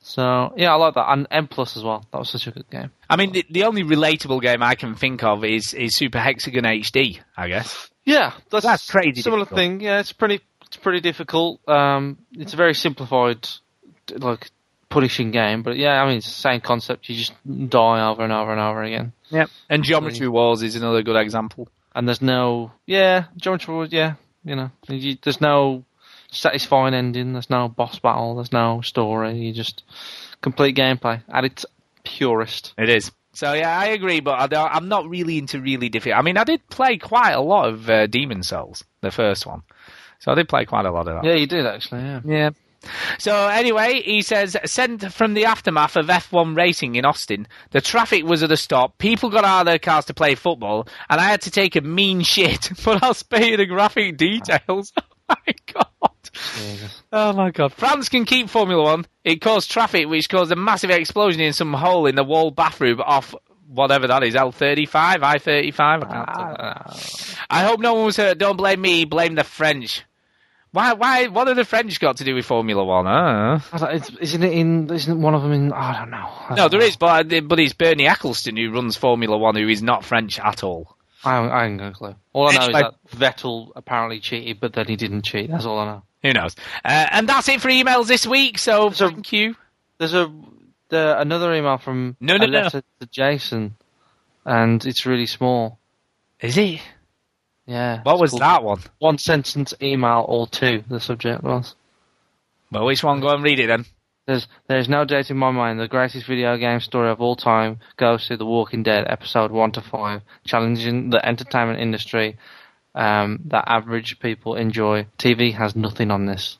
so 0.00 0.52
yeah, 0.56 0.72
I 0.72 0.76
like 0.76 0.94
that, 0.94 1.10
and 1.12 1.26
N 1.30 1.46
Plus 1.46 1.76
as 1.76 1.84
well. 1.84 2.06
That 2.10 2.18
was 2.18 2.30
such 2.30 2.46
a 2.46 2.50
good 2.50 2.68
game. 2.70 2.90
I 3.08 3.16
mean, 3.16 3.32
the, 3.32 3.44
the 3.50 3.64
only 3.64 3.82
relatable 3.84 4.40
game 4.40 4.62
I 4.62 4.74
can 4.74 4.94
think 4.94 5.22
of 5.22 5.44
is 5.44 5.74
is 5.74 5.94
Super 5.94 6.18
Hexagon 6.18 6.64
HD. 6.64 7.20
I 7.36 7.48
guess. 7.48 7.90
Yeah, 8.04 8.32
that's, 8.50 8.64
That's 8.64 8.90
crazy 8.90 9.22
Similar 9.22 9.42
difficult. 9.42 9.58
thing. 9.58 9.80
Yeah, 9.80 10.00
it's 10.00 10.12
pretty. 10.12 10.40
It's 10.66 10.76
pretty 10.78 11.00
difficult. 11.00 11.60
Um, 11.68 12.16
it's 12.32 12.54
a 12.54 12.56
very 12.56 12.74
simplified, 12.74 13.46
like 14.16 14.50
punishing 14.88 15.30
game. 15.30 15.62
But 15.62 15.76
yeah, 15.76 16.02
I 16.02 16.06
mean, 16.08 16.16
it's 16.16 16.26
the 16.26 16.32
same 16.32 16.60
concept. 16.62 17.08
You 17.10 17.14
just 17.14 17.34
die 17.68 18.08
over 18.08 18.24
and 18.24 18.32
over 18.32 18.50
and 18.52 18.60
over 18.60 18.82
again. 18.82 19.12
Yep. 19.30 19.50
And 19.68 19.84
Geometry 19.84 20.28
Wars 20.28 20.62
is 20.62 20.74
another 20.76 21.02
good 21.02 21.16
example. 21.16 21.68
And 21.94 22.08
there's 22.08 22.22
no. 22.22 22.72
Yeah, 22.86 23.24
Geometry 23.36 23.74
Wars. 23.74 23.92
Yeah, 23.92 24.14
you 24.44 24.56
know, 24.56 24.70
you, 24.88 25.16
there's 25.22 25.40
no 25.40 25.84
satisfying 26.30 26.94
ending. 26.94 27.32
There's 27.32 27.50
no 27.50 27.68
boss 27.68 27.98
battle. 27.98 28.36
There's 28.36 28.52
no 28.52 28.80
story. 28.80 29.38
You 29.38 29.52
just 29.52 29.84
complete 30.40 30.76
gameplay 30.76 31.22
at 31.28 31.44
its 31.44 31.66
purest. 32.04 32.74
It 32.78 32.88
is. 32.88 33.12
So 33.34 33.52
yeah, 33.54 33.78
I 33.78 33.86
agree, 33.86 34.20
but 34.20 34.38
I 34.38 34.46
don't, 34.46 34.70
I'm 34.74 34.88
not 34.88 35.08
really 35.08 35.38
into 35.38 35.60
really 35.60 35.88
difficult. 35.88 36.18
I 36.18 36.22
mean, 36.22 36.36
I 36.36 36.44
did 36.44 36.68
play 36.68 36.98
quite 36.98 37.32
a 37.32 37.40
lot 37.40 37.68
of 37.68 37.88
uh, 37.88 38.06
Demon 38.06 38.42
Souls, 38.42 38.84
the 39.00 39.10
first 39.10 39.46
one. 39.46 39.62
So 40.18 40.30
I 40.30 40.34
did 40.34 40.48
play 40.48 40.66
quite 40.66 40.84
a 40.84 40.90
lot 40.90 41.08
of 41.08 41.14
that. 41.14 41.24
Yeah, 41.24 41.34
you 41.34 41.46
did 41.46 41.66
actually. 41.66 42.02
Yeah. 42.02 42.20
Yeah. 42.24 42.50
So 43.18 43.48
anyway, 43.48 44.02
he 44.02 44.22
says, 44.22 44.56
sent 44.64 45.12
from 45.12 45.34
the 45.34 45.44
aftermath 45.44 45.96
of 45.96 46.06
F1 46.06 46.56
racing 46.56 46.96
in 46.96 47.04
Austin, 47.04 47.46
the 47.70 47.80
traffic 47.80 48.24
was 48.24 48.42
at 48.42 48.52
a 48.52 48.56
stop, 48.56 48.98
people 48.98 49.30
got 49.30 49.44
out 49.44 49.60
of 49.60 49.66
their 49.66 49.78
cars 49.78 50.06
to 50.06 50.14
play 50.14 50.34
football, 50.34 50.88
and 51.08 51.20
I 51.20 51.24
had 51.24 51.42
to 51.42 51.50
take 51.50 51.76
a 51.76 51.80
mean 51.80 52.20
shit, 52.22 52.70
but 52.84 53.02
I'll 53.02 53.14
spare 53.14 53.44
you 53.44 53.56
the 53.56 53.66
graphic 53.66 54.16
details. 54.16 54.92
Oh 55.28 55.36
my 55.46 55.54
god. 55.72 56.30
Oh 57.10 57.32
my 57.32 57.50
god. 57.52 57.72
France 57.72 58.10
can 58.10 58.26
keep 58.26 58.50
Formula 58.50 58.82
One. 58.82 59.06
It 59.24 59.40
caused 59.40 59.70
traffic 59.70 60.06
which 60.06 60.28
caused 60.28 60.52
a 60.52 60.56
massive 60.56 60.90
explosion 60.90 61.40
in 61.40 61.54
some 61.54 61.72
hole 61.72 62.06
in 62.06 62.16
the 62.16 62.24
wall 62.24 62.50
bathroom 62.50 63.00
off 63.00 63.34
whatever 63.72 64.06
that 64.06 64.22
is, 64.22 64.34
L35, 64.34 64.94
I-35, 64.94 65.80
I 65.80 65.98
can't 65.98 67.36
I 67.48 67.64
hope 67.64 67.80
no 67.80 67.94
one 67.94 68.06
was 68.06 68.16
hurt. 68.16 68.38
Don't 68.38 68.56
blame 68.56 68.80
me, 68.80 69.04
blame 69.04 69.34
the 69.34 69.44
French. 69.44 70.04
Why? 70.72 70.94
Why? 70.94 71.26
What 71.28 71.48
have 71.48 71.56
the 71.56 71.64
French 71.64 72.00
got 72.00 72.16
to 72.16 72.24
do 72.24 72.34
with 72.34 72.46
Formula 72.46 72.82
One? 72.82 73.06
Uh? 73.06 73.60
I 73.72 73.78
don't- 73.78 73.94
it's- 73.94 74.10
Isn't 74.20 74.42
it 74.42 74.52
in? 74.52 74.90
Isn't 74.90 75.20
one 75.20 75.34
of 75.34 75.42
them 75.42 75.52
in? 75.52 75.72
I 75.72 75.98
don't 75.98 76.10
know. 76.10 76.16
I 76.16 76.46
No, 76.50 76.56
don't 76.56 76.70
there 76.72 76.80
know. 76.80 76.86
is, 76.86 76.96
but 76.96 77.28
but 77.48 77.60
it's 77.60 77.74
Bernie 77.74 78.04
Ecclestone 78.06 78.58
who 78.58 78.72
runs 78.74 78.96
Formula 78.96 79.36
One, 79.36 79.54
who 79.54 79.68
is 79.68 79.82
not 79.82 80.04
French 80.04 80.38
at 80.40 80.64
all. 80.64 80.96
I 81.24 81.36
I 81.38 81.62
haven't 81.62 81.76
got 81.76 81.88
a 81.92 81.94
clue. 81.94 82.14
All 82.32 82.48
I 82.48 82.52
know 82.54 82.60
is 82.66 82.72
that 82.72 82.94
Vettel 83.14 83.70
apparently 83.76 84.18
cheated, 84.20 84.60
but 84.60 84.72
then 84.72 84.86
he 84.86 84.96
didn't 84.96 85.22
cheat. 85.22 85.50
That's 85.50 85.66
all 85.66 85.78
I 85.78 85.84
know. 85.84 86.02
Who 86.22 86.32
knows? 86.32 86.56
Uh, 86.84 87.06
and 87.10 87.28
that's 87.28 87.48
it 87.48 87.60
for 87.60 87.68
emails 87.68 88.06
this 88.06 88.26
week. 88.26 88.56
So, 88.58 88.90
thank 88.90 89.32
you. 89.32 89.56
There's 89.98 90.14
a 90.14 90.32
the, 90.88 91.18
another 91.20 91.52
email 91.54 91.78
from 91.78 92.16
No, 92.20 92.36
no, 92.36 92.44
a 92.44 92.48
no. 92.48 92.60
letter 92.60 92.82
to 93.00 93.06
Jason, 93.06 93.76
and 94.44 94.84
it's 94.86 95.04
really 95.06 95.26
small. 95.26 95.78
Is 96.40 96.56
it? 96.58 96.80
Yeah. 97.66 98.02
What 98.02 98.18
was 98.18 98.32
that 98.32 98.62
one? 98.62 98.80
One 98.98 99.18
sentence 99.18 99.74
email 99.80 100.24
or 100.28 100.46
two. 100.46 100.82
The 100.88 101.00
subject 101.00 101.42
was. 101.42 101.74
Well, 102.70 102.86
which 102.86 103.04
one? 103.04 103.20
Go 103.20 103.28
and 103.28 103.44
read 103.44 103.60
it 103.60 103.68
then. 103.68 103.84
There's 104.26 104.46
there's 104.68 104.88
no 104.88 105.04
doubt 105.04 105.30
in 105.30 105.36
my 105.36 105.50
mind 105.50 105.80
the 105.80 105.88
greatest 105.88 106.26
video 106.26 106.56
game 106.56 106.80
story 106.80 107.10
of 107.10 107.20
all 107.20 107.34
time 107.34 107.80
goes 107.96 108.26
to 108.28 108.36
The 108.36 108.46
Walking 108.46 108.84
Dead 108.84 109.04
episode 109.08 109.50
one 109.50 109.72
to 109.72 109.80
five, 109.80 110.22
challenging 110.44 111.10
the 111.10 111.24
entertainment 111.26 111.80
industry 111.80 112.38
um, 112.94 113.40
that 113.46 113.64
average 113.66 114.20
people 114.20 114.54
enjoy. 114.54 115.06
TV 115.18 115.54
has 115.54 115.74
nothing 115.74 116.10
on 116.10 116.26
this. 116.26 116.58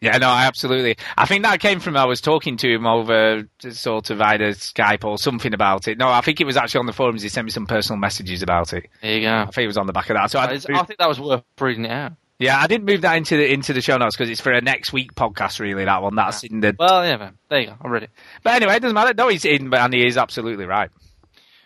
Yeah, 0.00 0.16
no, 0.16 0.28
absolutely. 0.28 0.96
I 1.18 1.26
think 1.26 1.44
that 1.44 1.60
came 1.60 1.78
from 1.78 1.96
I 1.96 2.06
was 2.06 2.20
talking 2.22 2.56
to 2.58 2.72
him 2.74 2.86
over 2.86 3.46
sort 3.70 4.08
of 4.10 4.20
either 4.20 4.50
Skype 4.52 5.04
or 5.04 5.18
something 5.18 5.52
about 5.52 5.88
it. 5.88 5.98
No, 5.98 6.08
I 6.08 6.22
think 6.22 6.40
it 6.40 6.44
was 6.46 6.56
actually 6.56 6.78
on 6.80 6.86
the 6.86 6.92
forums. 6.94 7.20
He 7.22 7.28
sent 7.28 7.44
me 7.44 7.50
some 7.50 7.66
personal 7.66 7.98
messages 7.98 8.42
about 8.42 8.72
it. 8.72 8.88
There 9.02 9.14
you 9.16 9.20
go. 9.22 9.34
I 9.34 9.44
think 9.46 9.64
it 9.64 9.66
was 9.66 9.76
on 9.76 9.86
the 9.86 9.92
back 9.92 10.08
of 10.08 10.16
that. 10.16 10.30
So 10.30 10.38
I, 10.38 10.44
I 10.52 10.58
think 10.58 10.98
that 10.98 11.08
was 11.08 11.20
worth 11.20 11.42
reading 11.60 11.84
it 11.84 11.90
out. 11.90 12.12
yeah, 12.38 12.58
I 12.58 12.66
didn't 12.66 12.86
move 12.86 13.02
that 13.02 13.16
into 13.16 13.36
the 13.36 13.52
into 13.52 13.74
the 13.74 13.82
show 13.82 13.98
notes 13.98 14.16
because 14.16 14.30
it's 14.30 14.40
for 14.40 14.52
a 14.52 14.62
next 14.62 14.90
week 14.94 15.14
podcast. 15.14 15.60
Really, 15.60 15.84
that 15.84 16.02
one. 16.02 16.14
That's 16.14 16.44
in 16.44 16.60
the. 16.60 16.74
Well, 16.78 17.04
yeah, 17.04 17.18
man. 17.18 17.38
There 17.50 17.60
you 17.60 17.66
go. 17.66 17.76
I 17.82 17.88
read 17.88 18.04
it. 18.04 18.10
But 18.42 18.54
anyway, 18.54 18.76
it 18.76 18.80
doesn't 18.80 18.94
matter. 18.94 19.12
No, 19.12 19.28
he's 19.28 19.44
in, 19.44 19.72
and 19.74 19.92
he 19.92 20.06
is 20.06 20.16
absolutely 20.16 20.64
right. 20.64 20.90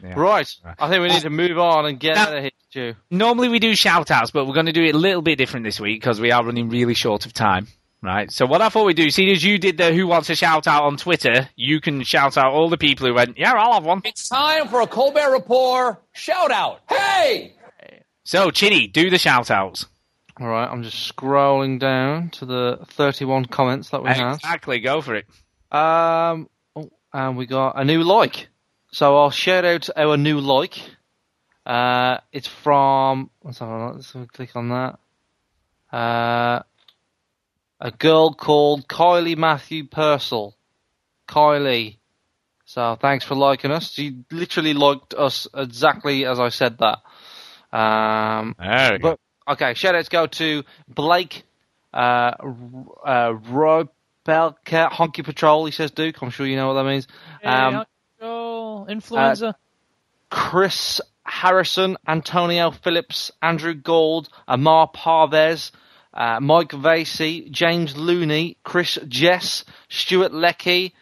Yeah. 0.02 0.14
Right. 0.18 0.52
I 0.78 0.88
think 0.90 1.02
we 1.02 1.08
need 1.08 1.22
to 1.22 1.30
move 1.30 1.56
on 1.58 1.86
and 1.86 2.00
get 2.00 2.16
Now- 2.16 2.22
out 2.26 2.36
of 2.36 2.42
here, 2.42 2.50
Stu. 2.70 2.94
Normally 3.10 3.48
we 3.48 3.60
do 3.60 3.76
shout 3.76 4.10
outs, 4.10 4.32
but 4.32 4.44
we're 4.44 4.54
going 4.54 4.66
to 4.66 4.72
do 4.72 4.82
it 4.82 4.94
a 4.94 4.98
little 4.98 5.22
bit 5.22 5.38
different 5.38 5.64
this 5.64 5.78
week 5.78 6.00
because 6.00 6.20
we 6.20 6.32
are 6.32 6.44
running 6.44 6.68
really 6.68 6.94
short 6.94 7.24
of 7.26 7.32
time. 7.32 7.68
Right. 8.04 8.30
So 8.30 8.44
what 8.44 8.60
I 8.60 8.68
thought 8.68 8.84
we'd 8.84 8.96
do, 8.96 9.08
seeing 9.08 9.30
as 9.30 9.42
you 9.42 9.56
did 9.56 9.78
the 9.78 9.94
Who 9.94 10.06
Wants 10.06 10.28
a 10.28 10.34
Shout 10.34 10.66
Out 10.66 10.82
on 10.82 10.98
Twitter, 10.98 11.48
you 11.56 11.80
can 11.80 12.02
shout 12.02 12.36
out 12.36 12.52
all 12.52 12.68
the 12.68 12.76
people 12.76 13.06
who 13.06 13.14
went, 13.14 13.38
yeah, 13.38 13.54
I'll 13.54 13.72
have 13.72 13.84
one. 13.86 14.02
It's 14.04 14.28
time 14.28 14.68
for 14.68 14.82
a 14.82 14.86
Colbert 14.86 15.32
Report 15.32 16.02
shout 16.12 16.50
out. 16.50 16.80
Hey! 16.86 17.54
So, 18.22 18.50
Chinny, 18.50 18.88
do 18.88 19.08
the 19.08 19.16
shout 19.16 19.50
outs. 19.50 19.86
All 20.38 20.46
right, 20.46 20.70
I'm 20.70 20.82
just 20.82 21.16
scrolling 21.16 21.78
down 21.78 22.28
to 22.30 22.44
the 22.44 22.80
31 22.90 23.46
comments 23.46 23.88
that 23.88 24.02
we 24.02 24.10
have. 24.10 24.34
Exactly, 24.34 24.80
go 24.80 25.00
for 25.00 25.14
it. 25.14 25.24
Um, 25.72 26.50
oh, 26.76 26.90
and 27.10 27.38
we 27.38 27.46
got 27.46 27.80
a 27.80 27.86
new 27.86 28.02
like. 28.02 28.48
So 28.92 29.16
I'll 29.16 29.30
shout 29.30 29.64
out 29.64 29.88
our 29.96 30.18
new 30.18 30.40
like. 30.40 30.78
Uh, 31.64 32.18
it's 32.32 32.48
from. 32.48 33.30
Let's 33.42 33.60
have 33.60 33.68
a 33.70 33.86
look. 33.86 33.94
Let's 33.94 34.12
have 34.12 34.22
a 34.22 34.26
click 34.26 34.54
on 34.56 34.68
that. 34.68 34.98
Uh, 35.90 36.62
a 37.80 37.90
girl 37.90 38.32
called 38.34 38.86
Kylie 38.88 39.36
Matthew 39.36 39.86
Purcell. 39.86 40.56
Kylie. 41.28 41.98
So 42.64 42.96
thanks 43.00 43.24
for 43.24 43.34
liking 43.34 43.70
us. 43.70 43.92
She 43.92 44.18
literally 44.30 44.74
liked 44.74 45.14
us 45.14 45.46
exactly 45.54 46.24
as 46.24 46.40
I 46.40 46.48
said 46.48 46.78
that. 46.78 46.98
Um, 47.76 48.54
There 48.58 48.92
we 48.92 48.98
go. 48.98 49.16
but 49.46 49.52
okay, 49.52 49.74
shout 49.74 49.94
outs 49.94 50.08
go 50.08 50.26
to 50.26 50.62
Blake, 50.88 51.42
uh, 51.92 52.32
R- 52.38 52.86
uh, 53.04 53.32
Robelka, 53.32 54.90
Honky 54.90 55.24
Patrol. 55.24 55.66
He 55.66 55.72
says 55.72 55.90
Duke. 55.90 56.22
I'm 56.22 56.30
sure 56.30 56.46
you 56.46 56.56
know 56.56 56.68
what 56.68 56.74
that 56.74 56.84
means. 56.84 57.06
Um, 57.42 57.84
oh, 58.20 58.86
influenza. 58.86 59.56
Chris 60.30 61.00
Harrison, 61.24 61.96
Antonio 62.06 62.70
Phillips, 62.70 63.30
Andrew 63.42 63.74
Gold, 63.74 64.28
Amar 64.48 64.90
Parvez, 64.94 65.70
uh, 66.14 66.38
Mike 66.40 66.70
Vasey, 66.70 67.50
James 67.50 67.96
Looney, 67.96 68.56
Chris 68.62 68.98
Jess, 69.08 69.64
Stuart 69.88 70.32
Leckie, 70.32 70.94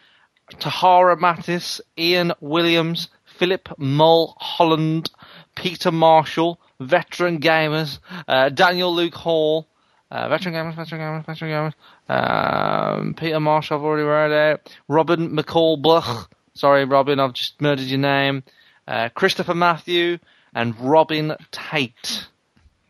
Tahara 0.59 1.15
Mattis, 1.15 1.79
Ian 1.97 2.33
Williams, 2.41 3.09
Philip 3.23 3.69
Mulholland, 3.77 5.11
Peter 5.55 5.91
Marshall, 5.91 6.59
Veteran 6.79 7.39
Gamers, 7.39 7.99
uh, 8.27 8.49
Daniel 8.49 8.93
Luke 8.93 9.13
Hall, 9.13 9.67
uh, 10.11 10.29
Veteran 10.29 10.53
Gamers, 10.55 10.75
Veteran 10.75 11.01
Gamers, 11.01 11.25
Veteran 11.25 11.73
Gamers, 12.09 12.97
um, 12.99 13.13
Peter 13.13 13.39
Marshall, 13.39 13.77
I've 13.77 13.83
already 13.83 14.03
read 14.03 14.31
out, 14.31 14.75
Robin 14.87 15.35
McCall 15.35 15.81
Bluch, 15.81 16.27
sorry 16.53 16.85
Robin, 16.85 17.19
I've 17.19 17.33
just 17.33 17.61
murdered 17.61 17.85
your 17.85 17.99
name, 17.99 18.43
uh, 18.87 19.09
Christopher 19.09 19.55
Matthew, 19.55 20.17
and 20.53 20.79
Robin 20.79 21.35
Tate. 21.51 22.27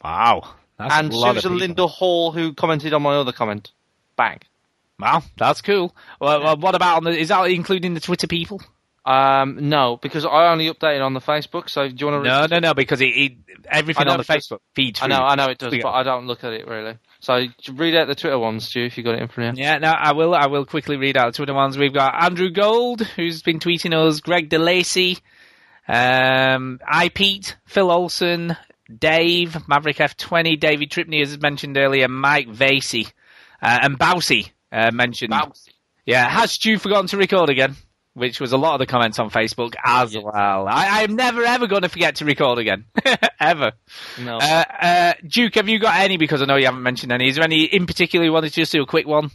Wow. 0.03 0.55
That's 0.77 0.93
and 0.93 1.13
a 1.13 1.15
lot 1.15 1.37
of 1.37 1.43
Susan. 1.43 1.57
Linda 1.57 1.87
Hall, 1.87 2.31
who 2.31 2.53
commented 2.53 2.93
on 2.93 3.01
my 3.01 3.15
other 3.15 3.31
comment. 3.31 3.71
Bang. 4.15 4.39
Wow, 4.99 5.23
that's 5.37 5.61
cool. 5.61 5.95
Well, 6.19 6.43
well, 6.43 6.57
what 6.57 6.75
about 6.75 6.97
on 6.97 7.03
the, 7.03 7.11
is 7.11 7.29
that 7.29 7.43
including 7.45 7.93
the 7.93 7.99
Twitter 7.99 8.27
people? 8.27 8.61
Um, 9.05 9.69
no, 9.69 9.97
because 9.97 10.23
I 10.23 10.51
only 10.51 10.71
updated 10.71 11.03
on 11.03 11.13
the 11.13 11.19
Facebook. 11.19 11.69
So 11.69 11.89
do 11.89 11.95
you 11.97 12.11
want 12.11 12.23
to? 12.23 12.29
No, 12.29 12.45
no, 12.45 12.59
no, 12.59 12.73
because 12.73 13.01
it, 13.01 13.07
it 13.07 13.33
everything 13.69 14.07
on 14.07 14.17
the. 14.17 14.23
Facebook 14.23 14.59
feeds. 14.75 15.01
I 15.01 15.07
know. 15.07 15.19
I 15.19 15.35
know 15.35 15.47
it 15.47 15.57
does, 15.57 15.73
but 15.81 15.91
I 15.91 16.03
don't 16.03 16.25
look 16.25 16.43
at 16.43 16.53
it 16.53 16.67
really. 16.67 16.97
So 17.19 17.45
read 17.73 17.95
out 17.95 18.07
the 18.07 18.15
Twitter 18.15 18.39
ones, 18.39 18.67
Stu, 18.67 18.85
if 18.85 18.97
you 18.97 19.03
got 19.03 19.15
it 19.15 19.21
in 19.21 19.27
front 19.27 19.51
of 19.51 19.57
you. 19.57 19.63
Yeah, 19.63 19.79
no, 19.79 19.89
I 19.89 20.13
will. 20.13 20.33
I 20.33 20.47
will 20.47 20.65
quickly 20.65 20.95
read 20.95 21.17
out 21.17 21.33
the 21.33 21.35
Twitter 21.35 21.53
ones. 21.53 21.77
We've 21.77 21.93
got 21.93 22.23
Andrew 22.23 22.49
Gold, 22.49 23.01
who's 23.01 23.41
been 23.41 23.59
tweeting 23.59 23.93
us, 23.93 24.21
Greg 24.21 24.49
DeLacy, 24.49 25.19
um, 25.87 26.79
I 26.87 27.09
Pete, 27.09 27.57
Phil 27.65 27.91
Olson, 27.91 28.55
Dave, 28.99 29.67
Maverick 29.67 29.97
F20, 29.97 30.59
David 30.59 30.89
Tripney, 30.89 31.21
as 31.21 31.39
mentioned 31.39 31.77
earlier, 31.77 32.07
Mike 32.07 32.47
Vasey, 32.49 33.07
uh, 33.61 33.79
and 33.81 33.97
Bousey, 33.97 34.51
uh, 34.71 34.91
mentioned. 34.91 35.33
Yeah, 36.05 36.27
has 36.27 36.51
Stu 36.51 36.77
forgotten 36.77 37.07
to 37.07 37.17
record 37.17 37.49
again? 37.49 37.75
which 38.13 38.39
was 38.39 38.51
a 38.51 38.57
lot 38.57 38.73
of 38.73 38.79
the 38.79 38.85
comments 38.85 39.17
on 39.19 39.29
Facebook 39.29 39.73
as 39.83 40.15
well. 40.15 40.67
I, 40.67 41.01
I'm 41.03 41.15
never 41.15 41.43
ever 41.43 41.67
going 41.67 41.81
to 41.81 41.89
forget 41.89 42.17
to 42.17 42.25
record 42.25 42.59
again, 42.59 42.85
ever. 43.39 43.71
No. 44.19 44.37
Uh, 44.37 44.63
uh, 44.81 45.13
Duke, 45.25 45.55
have 45.55 45.67
you 45.67 45.79
got 45.79 45.99
any? 45.99 46.17
Because 46.17 46.41
I 46.41 46.45
know 46.45 46.55
you 46.55 46.65
haven't 46.65 46.83
mentioned 46.83 47.11
any. 47.11 47.27
Is 47.27 47.35
there 47.35 47.43
any 47.43 47.63
in 47.63 47.87
particular 47.87 48.25
you 48.25 48.31
wanted 48.31 48.49
to 48.49 48.55
just 48.55 48.71
do 48.71 48.81
a 48.83 48.85
quick 48.85 49.07
one? 49.07 49.31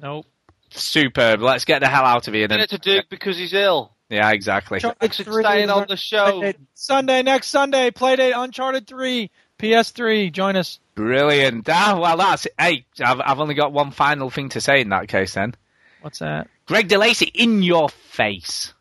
Nope. 0.00 0.26
Superb. 0.70 1.42
Let's 1.42 1.64
get 1.64 1.80
the 1.80 1.88
hell 1.88 2.04
out 2.04 2.26
of 2.26 2.34
here 2.34 2.44
Send 2.48 2.52
then. 2.52 2.60
it 2.60 2.70
to 2.70 2.78
Duke 2.78 3.06
because 3.08 3.36
he's 3.36 3.52
ill. 3.52 3.91
Yeah, 4.12 4.30
exactly. 4.30 4.78
Thanks 4.78 5.16
for 5.16 5.42
staying 5.42 5.70
on 5.70 5.86
the 5.88 5.96
show. 5.96 6.52
Sunday, 6.74 7.22
next 7.22 7.48
Sunday, 7.48 7.90
Playdate 7.90 8.34
Uncharted 8.36 8.86
3, 8.86 9.30
PS3. 9.58 10.30
Join 10.30 10.54
us. 10.56 10.80
Brilliant. 10.94 11.66
Ah, 11.70 11.98
well, 11.98 12.18
that's 12.18 12.46
hey. 12.58 12.84
I've, 13.02 13.22
I've 13.24 13.40
only 13.40 13.54
got 13.54 13.72
one 13.72 13.90
final 13.90 14.28
thing 14.28 14.50
to 14.50 14.60
say 14.60 14.82
in 14.82 14.90
that 14.90 15.08
case. 15.08 15.32
Then, 15.32 15.54
What's 16.02 16.18
that? 16.18 16.48
Greg 16.66 16.88
DeLacy 16.88 17.30
in 17.32 17.62
your 17.62 17.88
face, 17.88 18.74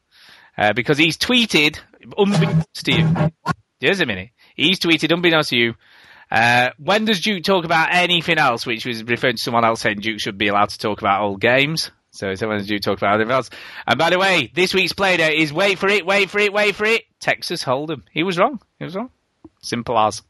uh, 0.58 0.74
because 0.74 0.98
he's 0.98 1.18
tweeted 1.18 1.80
unbeknownst 2.18 2.86
to 2.86 2.92
you. 2.92 3.32
Just 3.82 4.02
a 4.02 4.06
minute. 4.06 4.32
He's 4.54 4.80
tweeted 4.80 5.14
unbeknownst 5.14 5.52
to 5.52 5.56
you. 5.56 5.76
Uh, 6.30 6.72
when 6.78 7.06
does 7.06 7.22
Duke 7.22 7.46
talk 7.46 7.64
about 7.64 7.94
anything 7.94 8.38
else? 8.38 8.66
Which 8.66 8.86
was 8.86 9.02
referring 9.02 9.38
to 9.38 9.42
someone 9.42 9.64
else 9.64 9.80
saying 9.80 10.00
Duke 10.02 10.20
should 10.20 10.38
be 10.38 10.50
allowed 10.50 10.70
to 10.70 10.78
talk 10.78 11.00
about 11.00 11.22
old 11.22 11.40
games. 11.40 11.90
So, 12.12 12.36
so 12.36 12.50
when 12.50 12.64
does 12.64 12.80
talk 12.82 12.98
about 12.98 13.16
anything 13.16 13.32
else? 13.32 13.50
And 13.88 13.98
by 13.98 14.10
the 14.10 14.20
way, 14.20 14.52
this 14.54 14.74
week's 14.74 14.94
playdate 14.94 15.36
is 15.36 15.54
wait 15.54 15.80
for 15.80 15.88
it, 15.88 16.06
wait 16.06 16.30
for 16.30 16.40
it, 16.40 16.52
wait 16.52 16.76
for 16.76 16.86
it. 16.86 17.04
Texas 17.20 17.64
Hold'em. 17.64 18.04
He 18.12 18.24
was 18.24 18.38
wrong. 18.38 18.62
He 18.80 18.86
was 18.86 18.96
wrong. 18.96 19.10
Simple 19.62 19.98
as. 19.98 20.22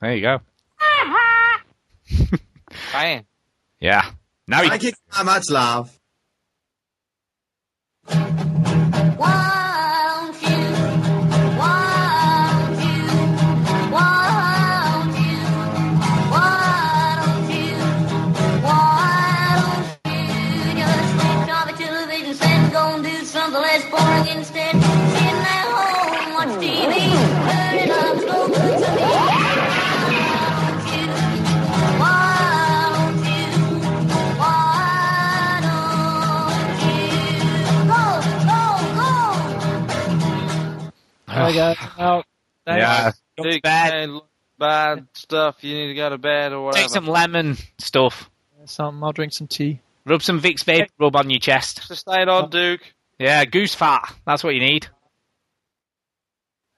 There 0.00 0.14
you 0.14 0.22
go. 0.22 0.38
Bang. 2.92 3.26
Yeah. 3.80 4.10
Now 4.46 4.62
you 4.62 4.70
Thank 4.70 4.82
you 4.84 4.92
so 5.10 5.24
much, 5.24 5.50
love. 5.50 5.94
I 41.48 41.54
got 41.54 41.78
out. 41.98 42.24
Thanks. 42.66 42.80
Yeah. 42.82 43.12
Go 43.36 43.44
to 43.44 43.50
Duke, 43.50 43.62
bed. 43.62 43.92
hey, 43.92 44.06
look, 44.06 44.28
bad 44.58 45.06
stuff. 45.14 45.56
You 45.62 45.74
need 45.74 45.88
to 45.88 45.94
go 45.94 46.10
to 46.10 46.18
bed 46.18 46.52
or 46.52 46.66
whatever. 46.66 46.82
Take 46.82 46.90
some 46.90 47.06
lemon 47.06 47.56
stuff. 47.78 48.30
Something. 48.64 49.02
I'll 49.02 49.12
drink 49.12 49.32
some 49.32 49.46
tea. 49.46 49.80
Rub 50.04 50.22
some 50.22 50.40
Vicks 50.40 50.64
Vape 50.64 50.88
rub 50.98 51.16
on 51.16 51.30
your 51.30 51.38
chest. 51.40 51.88
Just 51.88 52.00
staying 52.00 52.28
on, 52.28 52.50
Duke. 52.50 52.80
Yeah, 53.18 53.44
goose 53.44 53.74
fat. 53.74 54.14
That's 54.26 54.44
what 54.44 54.54
you 54.54 54.60
need. 54.60 54.86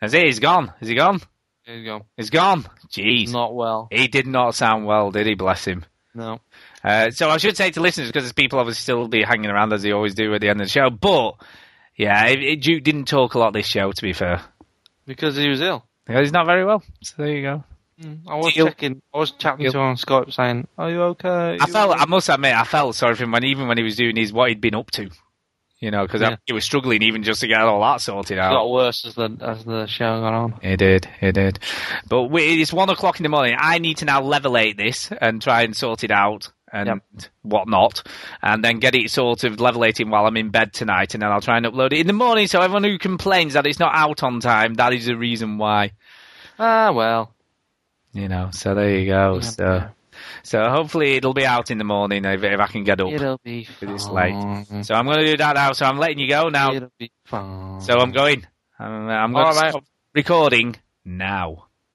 That's 0.00 0.14
it. 0.14 0.24
He's 0.26 0.38
gone. 0.38 0.72
Is 0.80 0.88
he 0.88 0.94
gone? 0.94 1.20
He's 1.64 1.84
gone. 1.84 2.04
He's 2.16 2.30
gone. 2.30 2.66
Jeez. 2.88 3.32
Not 3.32 3.54
well. 3.54 3.88
He 3.90 4.08
did 4.08 4.26
not 4.26 4.54
sound 4.54 4.86
well, 4.86 5.10
did 5.10 5.26
he? 5.26 5.34
Bless 5.34 5.64
him. 5.64 5.84
No. 6.14 6.40
Uh, 6.82 7.10
so 7.10 7.28
I 7.28 7.36
should 7.36 7.56
say 7.56 7.70
to 7.70 7.80
listeners, 7.80 8.08
because 8.08 8.24
there's 8.24 8.32
people 8.32 8.58
obviously 8.58 8.80
still 8.80 9.06
be 9.08 9.22
hanging 9.22 9.50
around 9.50 9.72
as 9.72 9.82
they 9.82 9.92
always 9.92 10.14
do 10.14 10.34
at 10.34 10.40
the 10.40 10.48
end 10.48 10.60
of 10.60 10.66
the 10.66 10.70
show. 10.72 10.90
But 10.90 11.34
yeah, 11.96 12.26
it, 12.26 12.42
it, 12.42 12.62
Duke 12.62 12.82
didn't 12.82 13.04
talk 13.06 13.34
a 13.34 13.38
lot 13.38 13.52
this 13.52 13.66
show. 13.66 13.92
To 13.92 14.02
be 14.02 14.12
fair, 14.12 14.40
Because 15.10 15.34
he 15.36 15.48
was 15.48 15.60
ill. 15.60 15.84
Yeah, 16.08 16.20
he's 16.20 16.30
not 16.30 16.46
very 16.46 16.64
well. 16.64 16.84
So 17.02 17.14
there 17.18 17.34
you 17.34 17.42
go. 17.42 17.64
Mm. 18.00 18.20
I 18.28 18.36
was 18.36 18.54
Deal. 18.54 18.66
checking. 18.68 19.02
I 19.12 19.18
was 19.18 19.32
chatting 19.32 19.64
Deal. 19.64 19.72
to 19.72 19.78
him 19.78 19.84
on 19.86 19.96
Skype 19.96 20.32
saying, 20.32 20.68
"Are 20.78 20.88
you 20.88 21.02
okay?" 21.14 21.58
I 21.60 21.66
felt, 21.66 22.00
I 22.00 22.04
must 22.06 22.28
admit, 22.28 22.54
I 22.54 22.62
felt 22.62 22.94
sorry 22.94 23.16
for 23.16 23.24
him 23.24 23.32
when 23.32 23.42
even 23.42 23.66
when 23.66 23.76
he 23.76 23.82
was 23.82 23.96
doing 23.96 24.14
his 24.14 24.32
what 24.32 24.50
he'd 24.50 24.60
been 24.60 24.76
up 24.76 24.90
to. 24.92 25.10
You 25.80 25.90
know, 25.90 26.02
because 26.06 26.20
Yeah. 26.20 26.36
he 26.46 26.52
was 26.52 26.62
struggling 26.64 27.02
even 27.02 27.22
just 27.24 27.40
to 27.40 27.48
get 27.48 27.60
all 27.62 27.80
that 27.80 28.00
sorted 28.02 28.36
It 28.36 28.40
out. 28.40 28.52
got 28.52 28.70
worse 28.70 29.04
as 29.04 29.14
the 29.16 29.36
as 29.40 29.64
the 29.64 29.86
show 29.86 30.20
got 30.20 30.32
on. 30.32 30.54
It 30.62 30.76
did, 30.76 31.08
it 31.20 31.32
did. 31.32 31.58
But 32.08 32.24
we, 32.24 32.62
it's 32.62 32.72
one 32.72 32.88
o'clock 32.90 33.18
in 33.18 33.24
the 33.24 33.30
morning. 33.30 33.56
I 33.58 33.78
need 33.78 33.96
to 33.98 34.04
now 34.04 34.20
levelate 34.20 34.76
this 34.76 35.10
and 35.20 35.42
try 35.42 35.62
and 35.62 35.74
sort 35.74 36.04
it 36.04 36.10
out 36.12 36.50
and 36.72 37.00
whatnot, 37.42 38.02
and 38.42 38.64
then 38.64 38.78
get 38.78 38.94
it 38.94 39.10
sort 39.10 39.44
of 39.44 39.56
levelating 39.56 40.10
while 40.10 40.26
I'm 40.26 40.36
in 40.36 40.50
bed 40.50 40.72
tonight, 40.72 41.14
and 41.14 41.22
then 41.22 41.30
I'll 41.30 41.40
try 41.40 41.56
and 41.56 41.66
upload 41.66 41.92
it 41.92 42.00
in 42.00 42.06
the 42.06 42.12
morning. 42.12 42.46
So 42.46 42.60
everyone 42.60 42.84
who 42.84 42.98
complains 42.98 43.54
that 43.54 43.66
it's 43.66 43.78
not 43.78 43.94
out 43.94 44.22
on 44.22 44.40
time, 44.40 44.74
that 44.74 44.92
is 44.92 45.06
the 45.06 45.16
reason 45.16 45.58
why. 45.58 45.92
Ah, 46.58 46.92
well. 46.92 47.34
You 48.12 48.28
know. 48.28 48.50
So 48.52 48.74
there 48.74 48.98
you 48.98 49.06
go. 49.06 49.40
So. 49.40 49.88
So 50.42 50.68
hopefully 50.68 51.16
it'll 51.16 51.34
be 51.34 51.46
out 51.46 51.70
in 51.70 51.78
the 51.78 51.84
morning 51.84 52.24
if, 52.24 52.42
if 52.42 52.60
I 52.60 52.66
can 52.66 52.84
get 52.84 53.00
up. 53.00 53.10
It'll 53.10 53.40
be 53.42 53.62
If 53.62 53.82
it's 53.82 54.08
late. 54.08 54.34
So 54.82 54.94
I'm 54.94 55.06
going 55.06 55.18
to 55.18 55.26
do 55.26 55.36
that 55.38 55.54
now. 55.54 55.72
So 55.72 55.86
I'm 55.86 55.98
letting 55.98 56.18
you 56.18 56.28
go 56.28 56.48
now. 56.48 56.72
It'll 56.72 56.92
be 56.98 57.10
fine. 57.24 57.80
So 57.80 57.98
I'm 57.98 58.12
going. 58.12 58.46
I'm, 58.78 59.08
I'm 59.08 59.32
going 59.32 59.56
right. 59.56 59.70
stop 59.70 59.84
recording 60.14 60.76
now. 61.04 61.69